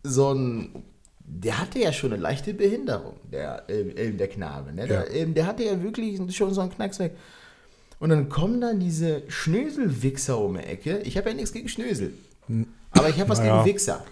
So 0.03 0.33
ein, 0.33 0.83
der 1.19 1.59
hatte 1.59 1.79
ja 1.79 1.91
schon 1.91 2.13
eine 2.13 2.21
leichte 2.21 2.53
Behinderung, 2.53 3.17
der, 3.31 3.63
ähm, 3.69 3.91
ähm, 3.95 4.17
der 4.17 4.27
Knabe. 4.27 4.73
Ne? 4.73 4.87
Der, 4.87 5.07
Ja. 5.11 5.13
ähm, 5.21 5.33
der 5.33 5.45
hatte 5.47 5.63
ja 5.63 5.81
wirklich 5.81 6.19
schon 6.35 6.53
so 6.53 6.61
einen 6.61 6.71
Knacks 6.71 6.99
weg. 6.99 7.15
Und 7.99 8.09
dann 8.09 8.29
kommen 8.29 8.61
dann 8.61 8.79
diese 8.79 9.23
Schnöselwichser 9.27 10.37
um 10.39 10.53
die 10.57 10.63
Ecke. 10.63 10.99
Ich 10.99 11.17
habe 11.17 11.29
ja 11.29 11.35
nichts 11.35 11.51
gegen 11.51 11.67
Schnösel. 11.67 12.13
Aber 12.91 13.09
ich 13.09 13.19
habe 13.19 13.29
was 13.29 13.39
Naja. 13.39 13.63
gegen 13.63 13.75
Wichser. 13.75 14.05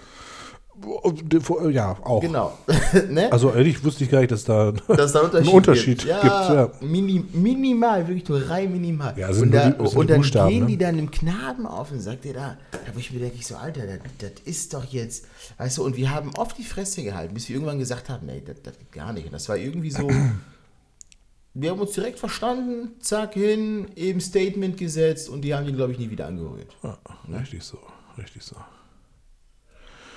Ja, 1.72 1.98
auch. 2.04 2.22
Genau. 2.22 2.58
ne? 3.10 3.32
Also 3.32 3.52
ehrlich 3.52 3.84
wusste 3.84 4.04
ich 4.04 4.12
gar 4.12 4.20
nicht, 4.20 4.32
dass 4.32 4.44
da 4.44 4.72
dass 4.88 5.14
da 5.14 5.22
Unterschied 5.22 5.48
einen 5.48 5.56
Unterschied 5.56 5.98
gibt. 6.00 6.22
gibt. 6.22 6.34
Ja. 6.34 6.72
Mini, 6.82 7.24
minimal, 7.34 8.08
wirklich 8.08 8.28
nur 8.28 8.50
rein 8.50 8.72
minimal. 8.72 9.18
Ja, 9.18 9.32
sind 9.34 9.44
und 9.48 9.52
da, 9.52 9.70
die- 9.70 9.82
und 9.82 10.10
dann 10.10 10.18
Buchstaben, 10.18 10.50
gehen 10.50 10.62
ne? 10.62 10.68
die 10.68 10.78
dann 10.78 10.98
dem 10.98 11.12
Knaben 11.12 11.66
auf 11.66 11.92
und 11.92 12.00
sagt 12.00 12.26
ihr 12.26 12.34
da, 12.34 12.58
da 12.72 12.80
wo 12.94 13.00
ich 13.00 13.12
mir 13.12 13.20
denke, 13.20 13.38
ich 13.38 13.48
so, 13.48 13.56
Alter, 13.56 13.82
das, 13.88 14.00
das 14.20 14.32
ist 14.46 14.74
doch 14.74 14.86
jetzt, 14.86 15.26
weißt 15.58 15.78
du, 15.78 15.86
und 15.86 15.96
wir 15.96 16.12
haben 16.12 16.32
oft 16.36 16.58
die 16.58 16.64
Fresse 16.64 17.04
gehalten, 17.04 17.34
bis 17.34 17.48
wir 17.50 17.56
irgendwann 17.56 17.80
gesagt 17.80 18.10
haben, 18.10 18.26
nee, 18.26 18.42
das, 18.46 18.62
das 18.62 18.78
geht 18.78 18.92
gar 18.92 19.14
nicht. 19.14 19.26
Und 19.26 19.34
das 19.34 19.48
war 19.50 19.58
irgendwie 19.58 19.92
so, 19.92 20.10
wir 21.54 21.70
haben 21.72 21.80
uns 21.80 21.92
direkt 21.94 22.20
verstanden, 22.20 22.90
zack, 23.00 23.34
hin, 23.34 23.88
eben 23.96 24.20
Statement 24.20 24.78
gesetzt 24.78 25.30
und 25.30 25.42
die 25.42 25.56
haben 25.56 25.68
ihn, 25.68 25.76
glaube 25.76 25.94
ich, 25.94 26.00
nie 26.00 26.10
wieder 26.10 26.28
angerührt. 26.28 26.76
Ja, 26.84 26.98
richtig 27.40 27.64
so, 27.64 27.80
richtig 28.18 28.44
so. 28.44 28.56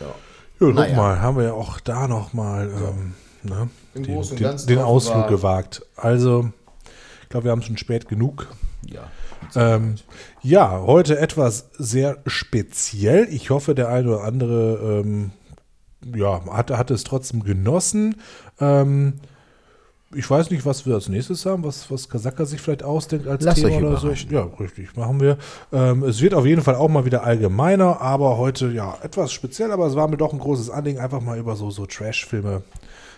Ja. 0.01 0.15
Ja, 0.61 0.67
guck 0.67 0.75
Naja. 0.75 0.97
mal, 0.97 1.21
haben 1.21 1.37
wir 1.37 1.45
ja 1.45 1.53
auch 1.53 1.79
da 1.81 2.09
nochmal 2.09 2.69
ähm, 2.69 3.15
ne, 3.43 3.69
den, 3.95 4.05
den, 4.23 4.57
den 4.67 4.79
Ausflug 4.79 5.23
war- 5.23 5.29
gewagt. 5.29 5.83
Also, 5.97 6.51
ich 7.23 7.29
glaube, 7.29 7.45
wir 7.45 7.51
haben 7.53 7.63
schon 7.63 7.77
spät 7.77 8.09
genug. 8.09 8.49
ja. 8.87 9.03
Ähm, 9.55 9.95
ja, 10.43 10.81
heute 10.81 11.19
etwas 11.19 11.71
sehr 11.79 12.19
speziell. 12.27 13.29
Ich 13.31 13.51
hoffe, 13.51 13.75
der 13.75 13.89
eine 13.89 14.09
oder 14.09 14.25
andere 14.25 15.03
ähm, 15.05 15.31
ja, 16.15 16.45
hat, 16.53 16.71
hat 16.73 16.91
es 16.91 17.05
trotzdem 17.05 17.45
genossen. 17.45 18.17
Ähm, 18.61 19.15
ich 20.15 20.29
weiß 20.29 20.51
nicht, 20.51 20.65
was 20.65 20.87
wir 20.87 20.95
als 20.95 21.09
nächstes 21.09 21.45
haben, 21.45 21.65
was, 21.65 21.91
was 21.91 22.09
Kasaka 22.09 22.47
sich 22.47 22.61
vielleicht 22.61 22.83
ausdenkt 22.83 23.27
als 23.27 23.45
Lasst 23.45 23.59
Thema 23.59 23.77
euch 23.77 23.83
oder 23.83 23.97
so. 23.99 24.11
Ja, 24.11 24.49
richtig, 24.59 24.97
machen 24.97 25.21
wir. 25.21 25.37
Ähm, 25.71 26.03
es 26.03 26.23
wird 26.23 26.33
auf 26.35 26.47
jeden 26.47 26.63
Fall 26.63 26.77
auch 26.77 26.89
mal 26.89 27.05
wieder 27.05 27.25
allgemeiner, 27.25 28.01
aber 28.01 28.39
heute 28.39 28.71
ja 28.71 28.97
etwas 29.03 29.33
speziell, 29.33 29.71
aber 29.71 29.87
es 29.87 29.97
war 29.97 30.09
mir 30.09 30.17
doch 30.17 30.33
ein 30.33 30.39
großes 30.39 30.71
Anliegen, 30.71 30.99
einfach 30.99 31.21
mal 31.21 31.39
über 31.39 31.57
so, 31.57 31.71
so 31.71 31.85
Trash-Filme 31.85 32.63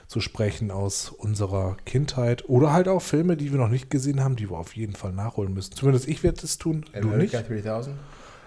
zu 0.09 0.19
sprechen 0.19 0.73
aus 0.73 1.11
unserer 1.11 1.77
Kindheit 1.87 2.49
oder 2.49 2.73
halt 2.73 2.89
auch 2.89 3.01
Filme, 3.01 3.37
die 3.37 3.53
wir 3.53 3.61
noch 3.61 3.69
nicht 3.69 3.91
gesehen 3.91 4.25
haben, 4.25 4.35
die 4.35 4.51
wir 4.51 4.59
auf 4.59 4.75
jeden 4.75 4.97
Fall 4.97 5.13
nachholen 5.13 5.55
müssen. 5.55 5.73
Zumindest 5.73 6.09
ich 6.09 6.25
werde 6.25 6.41
es 6.43 6.59
tun, 6.59 6.85
du 6.93 7.07
nicht. 7.11 7.37
America 7.37 7.43
3000? 7.43 7.97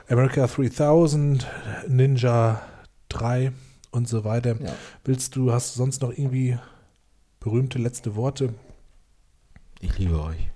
America 0.09 0.47
3000, 0.47 1.47
Ninja 1.87 2.61
3 3.07 3.53
und 3.91 4.09
so 4.09 4.25
weiter. 4.25 4.57
Ja. 4.61 4.73
Willst 5.05 5.37
du, 5.37 5.53
hast 5.53 5.73
du 5.73 5.77
sonst 5.77 6.01
noch 6.01 6.11
irgendwie 6.11 6.57
berühmte 7.43 7.77
letzte 7.77 8.15
Worte? 8.15 8.53
Ich 9.81 9.97
liebe 9.99 10.21
euch. 10.21 10.49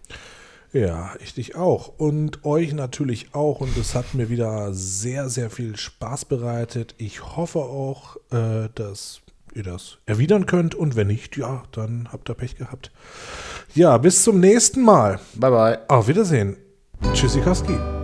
Ja, 0.74 1.16
ich 1.24 1.33
dich 1.33 1.56
auch. 1.56 1.93
Und 1.98 2.45
euch 2.45 2.74
natürlich 2.74 3.33
auch. 3.33 3.61
Und 3.61 3.75
es 3.77 3.95
hat 3.95 4.14
mir 4.14 4.30
wieder 4.30 4.74
sehr, 4.74 5.30
sehr 5.30 5.49
viel 5.49 5.75
Spaß 5.75 6.25
bereitet. 6.25 6.95
Ich 6.98 7.35
hoffe 7.35 7.59
auch, 7.59 8.17
äh, 8.32 8.69
dass 8.75 9.22
ihr 9.53 9.64
das 9.64 9.98
erwidern 10.06 10.45
könnt. 10.45 10.75
Und 10.75 10.95
wenn 10.95 11.07
nicht, 11.07 11.38
ja, 11.38 11.64
dann 11.72 12.09
habt 12.11 12.30
ihr 12.30 12.35
Pech 12.35 12.56
gehabt. 12.56 12.91
Ja, 13.75 13.98
bis 13.98 14.24
zum 14.24 14.40
nächsten 14.40 14.82
Mal. 14.82 15.19
Bye, 15.35 15.51
bye. 15.51 15.80
Auf 15.90 16.07
Wiedersehen. 16.07 16.57
Tschüssikowski. 17.14 17.97